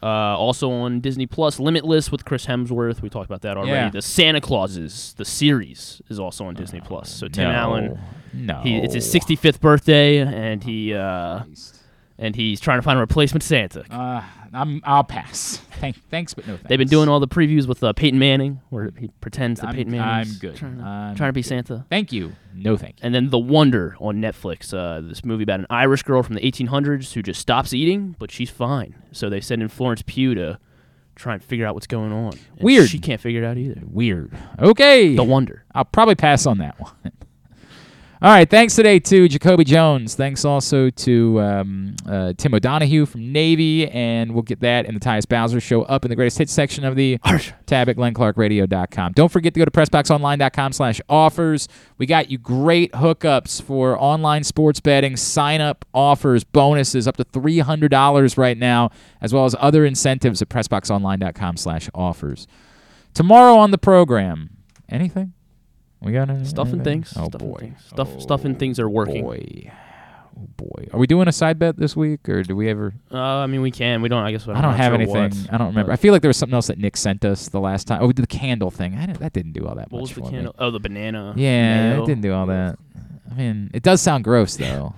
Uh, 0.00 0.06
also 0.06 0.70
on 0.70 1.00
Disney 1.00 1.26
Plus, 1.26 1.58
Limitless 1.58 2.12
with 2.12 2.24
Chris 2.24 2.46
Hemsworth. 2.46 3.02
We 3.02 3.08
talked 3.08 3.26
about 3.26 3.42
that 3.42 3.56
already. 3.56 3.72
Yeah. 3.72 3.90
The 3.90 4.02
Santa 4.02 4.40
Clauses, 4.40 5.14
the 5.16 5.24
series, 5.24 6.00
is 6.08 6.20
also 6.20 6.44
on 6.46 6.54
Disney 6.54 6.80
Plus. 6.80 7.10
So 7.10 7.26
Tim 7.26 7.44
no. 7.48 7.50
Allen, 7.50 7.98
No. 8.32 8.60
he, 8.62 8.76
it's 8.76 8.94
his 8.94 9.12
65th 9.12 9.58
birthday, 9.60 10.18
and 10.18 10.62
he 10.62 10.94
uh, 10.94 11.40
and 12.18 12.36
he's 12.36 12.60
trying 12.60 12.78
to 12.78 12.82
find 12.82 12.98
a 12.98 13.00
replacement 13.00 13.42
Santa. 13.42 13.84
I'm 14.52 14.80
I'll 14.84 15.04
pass. 15.04 15.58
Thank, 15.80 15.96
thanks, 16.10 16.34
but 16.34 16.46
no 16.46 16.54
thanks. 16.54 16.68
They've 16.68 16.78
been 16.78 16.88
doing 16.88 17.08
all 17.08 17.18
the 17.20 17.26
previews 17.28 17.66
with 17.66 17.82
uh, 17.82 17.92
Peyton 17.92 18.18
Manning, 18.18 18.60
where 18.70 18.90
he 18.98 19.08
pretends 19.20 19.60
that 19.60 19.68
I'm- 19.68 19.74
Peyton 19.76 19.90
Manning 19.92 20.08
I'm 20.30 20.38
good. 20.38 20.56
trying 20.56 20.78
to, 20.78 20.84
I'm 20.84 21.14
trying 21.16 21.28
to 21.30 21.32
be 21.32 21.42
good. 21.42 21.48
Santa. 21.48 21.86
Thank 21.90 22.12
you. 22.12 22.32
No 22.54 22.76
thank 22.76 22.96
you. 22.98 23.00
And 23.06 23.14
then 23.14 23.30
The 23.30 23.38
Wonder 23.38 23.96
on 23.98 24.16
Netflix. 24.20 24.72
Uh, 24.72 25.00
this 25.00 25.24
movie 25.24 25.42
about 25.42 25.60
an 25.60 25.66
Irish 25.70 26.02
girl 26.02 26.22
from 26.22 26.34
the 26.34 26.40
1800s 26.40 27.12
who 27.14 27.22
just 27.22 27.40
stops 27.40 27.72
eating, 27.74 28.14
but 28.18 28.30
she's 28.30 28.50
fine. 28.50 28.94
So 29.10 29.28
they 29.30 29.40
send 29.40 29.62
in 29.62 29.68
Florence 29.68 30.02
Pugh 30.06 30.34
to 30.34 30.58
try 31.16 31.34
and 31.34 31.42
figure 31.42 31.66
out 31.66 31.74
what's 31.74 31.86
going 31.86 32.12
on. 32.12 32.32
And 32.32 32.60
Weird. 32.60 32.88
She 32.88 32.98
can't 32.98 33.20
figure 33.20 33.42
it 33.42 33.46
out 33.46 33.58
either. 33.58 33.80
Weird. 33.84 34.32
Okay. 34.58 35.16
The 35.16 35.24
Wonder. 35.24 35.64
I'll 35.74 35.84
probably 35.84 36.14
pass 36.14 36.46
on 36.46 36.58
that 36.58 36.78
one. 36.80 36.92
All 38.22 38.30
right. 38.30 38.48
Thanks 38.48 38.76
today 38.76 39.00
to 39.00 39.26
Jacoby 39.26 39.64
Jones. 39.64 40.14
Thanks 40.14 40.44
also 40.44 40.90
to 40.90 41.40
um, 41.40 41.96
uh, 42.06 42.32
Tim 42.36 42.54
O'Donohue 42.54 43.04
from 43.04 43.32
Navy. 43.32 43.88
And 43.88 44.32
we'll 44.32 44.44
get 44.44 44.60
that 44.60 44.86
in 44.86 44.94
the 44.94 45.00
Tyus 45.00 45.28
Bowser 45.28 45.58
show 45.58 45.82
up 45.82 46.04
in 46.04 46.08
the 46.08 46.14
greatest 46.14 46.38
hits 46.38 46.52
section 46.52 46.84
of 46.84 46.94
the 46.94 47.18
tab 47.66 47.88
at 47.88 47.96
glennclarkradio.com. 47.96 49.14
Don't 49.14 49.28
forget 49.28 49.54
to 49.54 49.58
go 49.58 49.64
to 49.64 49.72
pressboxonline.com 49.72 50.72
slash 50.72 51.00
offers. 51.08 51.66
We 51.98 52.06
got 52.06 52.30
you 52.30 52.38
great 52.38 52.92
hookups 52.92 53.60
for 53.60 54.00
online 54.00 54.44
sports 54.44 54.78
betting, 54.78 55.16
sign 55.16 55.60
up 55.60 55.84
offers, 55.92 56.44
bonuses 56.44 57.08
up 57.08 57.16
to 57.16 57.24
$300 57.24 58.38
right 58.38 58.56
now, 58.56 58.90
as 59.20 59.34
well 59.34 59.46
as 59.46 59.56
other 59.58 59.84
incentives 59.84 60.40
at 60.40 60.48
pressboxonline.com 60.48 61.56
slash 61.56 61.90
offers. 61.92 62.46
Tomorrow 63.14 63.56
on 63.56 63.72
the 63.72 63.78
program, 63.78 64.58
anything? 64.88 65.32
We 66.02 66.12
got 66.12 66.30
any, 66.30 66.44
Stuff 66.44 66.72
and 66.72 66.82
things. 66.84 67.12
Oh 67.16 67.28
stuff 67.28 67.40
and 67.42 67.52
boy, 67.52 67.58
things. 67.58 67.84
Stuff, 67.86 68.20
stuff 68.20 68.44
and 68.44 68.58
things 68.58 68.78
are 68.80 68.88
working. 68.88 69.22
boy, 69.22 69.70
oh 70.36 70.48
boy. 70.56 70.88
Are 70.92 70.98
we 70.98 71.06
doing 71.06 71.28
a 71.28 71.32
side 71.32 71.58
bet 71.58 71.76
this 71.76 71.94
week, 71.96 72.28
or 72.28 72.42
do 72.42 72.56
we 72.56 72.68
ever? 72.68 72.92
Uh, 73.12 73.18
I 73.18 73.46
mean, 73.46 73.60
we 73.62 73.70
can. 73.70 74.02
We 74.02 74.08
don't. 74.08 74.22
I 74.24 74.32
guess. 74.32 74.48
I 74.48 74.60
don't 74.60 74.74
have 74.74 74.86
sure 74.90 74.94
anything. 74.94 75.14
what, 75.42 75.54
I 75.54 75.58
don't 75.58 75.68
remember. 75.68 75.92
I 75.92 75.96
feel 75.96 76.12
like 76.12 76.22
there 76.22 76.28
was 76.28 76.36
something 76.36 76.54
else 76.54 76.66
that 76.66 76.78
Nick 76.78 76.96
sent 76.96 77.24
us 77.24 77.48
the 77.48 77.60
last 77.60 77.86
time. 77.86 78.02
Oh, 78.02 78.06
we 78.08 78.12
did 78.12 78.22
the 78.22 78.26
candle 78.26 78.70
thing. 78.70 78.96
I 78.96 79.06
didn't, 79.06 79.20
that 79.20 79.32
didn't 79.32 79.52
do 79.52 79.66
all 79.66 79.76
that 79.76 79.90
What 79.92 80.00
much 80.00 80.00
was 80.00 80.08
the 80.10 80.14
for 80.22 80.30
candle? 80.30 80.52
me. 80.58 80.58
Oh, 80.58 80.70
the 80.70 80.80
banana. 80.80 81.34
Yeah, 81.36 82.00
it 82.02 82.06
didn't 82.06 82.22
do 82.22 82.32
all 82.32 82.46
that. 82.46 82.78
I 83.30 83.34
mean, 83.34 83.70
it 83.72 83.82
does 83.82 84.00
sound 84.02 84.24
gross 84.24 84.56
though. 84.56 84.94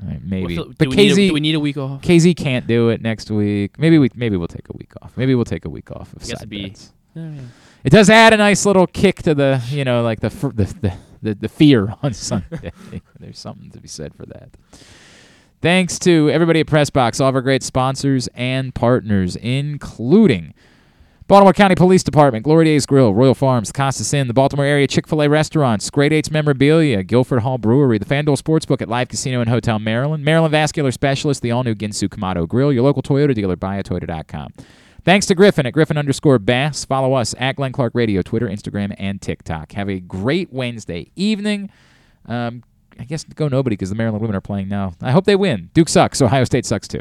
I 0.00 0.04
mean, 0.04 0.22
maybe, 0.24 0.56
the- 0.56 0.74
but 0.78 0.88
need 0.88 1.10
a- 1.12 1.14
KZ, 1.14 1.28
do 1.28 1.34
we 1.34 1.40
need 1.40 1.54
a 1.54 1.60
week 1.60 1.76
off? 1.76 2.00
KZ 2.02 2.34
can't 2.36 2.66
do 2.66 2.88
it 2.88 3.02
next 3.02 3.30
week. 3.30 3.78
Maybe 3.78 3.98
we 3.98 4.08
maybe 4.14 4.36
we'll 4.36 4.48
take 4.48 4.68
a 4.68 4.76
week 4.76 4.92
off. 5.02 5.16
Maybe 5.16 5.34
we'll 5.34 5.44
take 5.44 5.64
a 5.66 5.70
week 5.70 5.90
off 5.90 6.12
of 6.14 6.24
side 6.24 6.48
bets. 6.48 6.92
Yeah, 7.14 7.30
yeah. 7.30 7.40
It 7.84 7.90
does 7.90 8.10
add 8.10 8.32
a 8.32 8.36
nice 8.36 8.66
little 8.66 8.86
kick 8.86 9.22
to 9.22 9.34
the, 9.34 9.62
you 9.68 9.84
know, 9.84 10.02
like 10.02 10.20
the 10.20 10.30
fr- 10.30 10.48
the 10.48 10.64
the, 10.64 10.92
the, 11.22 11.34
the 11.34 11.48
fear 11.48 11.94
on 12.02 12.12
Sunday. 12.12 12.72
There's 13.18 13.38
something 13.38 13.70
to 13.70 13.80
be 13.80 13.88
said 13.88 14.14
for 14.14 14.26
that. 14.26 14.50
Thanks 15.62 15.98
to 16.00 16.30
everybody 16.30 16.60
at 16.60 16.66
Pressbox, 16.66 17.20
all 17.20 17.28
of 17.28 17.34
our 17.34 17.42
great 17.42 17.62
sponsors 17.62 18.28
and 18.34 18.74
partners, 18.74 19.36
including 19.36 20.54
Baltimore 21.30 21.52
County 21.52 21.74
Police 21.74 22.02
Department, 22.02 22.44
Glory 22.44 22.64
Days 22.64 22.86
Grill, 22.86 23.14
Royal 23.14 23.34
Farms, 23.34 23.70
Costas 23.70 24.12
Inn, 24.14 24.26
the 24.26 24.34
Baltimore 24.34 24.64
area 24.64 24.86
Chick 24.86 25.06
fil 25.06 25.22
A 25.22 25.28
restaurants, 25.28 25.88
Great 25.90 26.12
Eights 26.12 26.30
Memorabilia, 26.30 27.02
Guilford 27.04 27.42
Hall 27.42 27.58
Brewery, 27.58 27.98
the 27.98 28.04
FanDuel 28.06 28.40
Sportsbook 28.40 28.80
at 28.82 28.88
Live 28.88 29.08
Casino 29.08 29.40
and 29.40 29.48
Hotel 29.50 29.78
Maryland, 29.78 30.24
Maryland 30.24 30.50
Vascular 30.50 30.90
Specialist, 30.90 31.42
the 31.42 31.50
all 31.50 31.62
new 31.62 31.74
Ginsu 31.74 32.08
Kamado 32.08 32.48
Grill, 32.48 32.72
your 32.72 32.82
local 32.82 33.02
Toyota 33.02 33.34
dealer, 33.34 33.54
buyatoyota.com. 33.56 34.52
Thanks 35.04 35.26
to 35.26 35.34
Griffin 35.34 35.66
at 35.66 35.72
Griffin 35.72 35.96
underscore 35.96 36.38
Bass. 36.38 36.84
Follow 36.84 37.14
us 37.14 37.34
at 37.38 37.56
Glenn 37.56 37.72
Clark 37.72 37.94
Radio, 37.94 38.22
Twitter, 38.22 38.46
Instagram, 38.46 38.94
and 38.98 39.20
TikTok. 39.20 39.72
Have 39.72 39.88
a 39.88 40.00
great 40.00 40.52
Wednesday 40.52 41.10
evening. 41.16 41.70
Um, 42.26 42.62
I 42.98 43.04
guess 43.04 43.24
go 43.24 43.48
nobody 43.48 43.74
because 43.76 43.88
the 43.88 43.94
Maryland 43.94 44.20
women 44.20 44.36
are 44.36 44.42
playing 44.42 44.68
now. 44.68 44.94
I 45.00 45.10
hope 45.12 45.24
they 45.24 45.36
win. 45.36 45.70
Duke 45.72 45.88
sucks. 45.88 46.20
Ohio 46.20 46.44
State 46.44 46.66
sucks 46.66 46.86
too. 46.86 47.00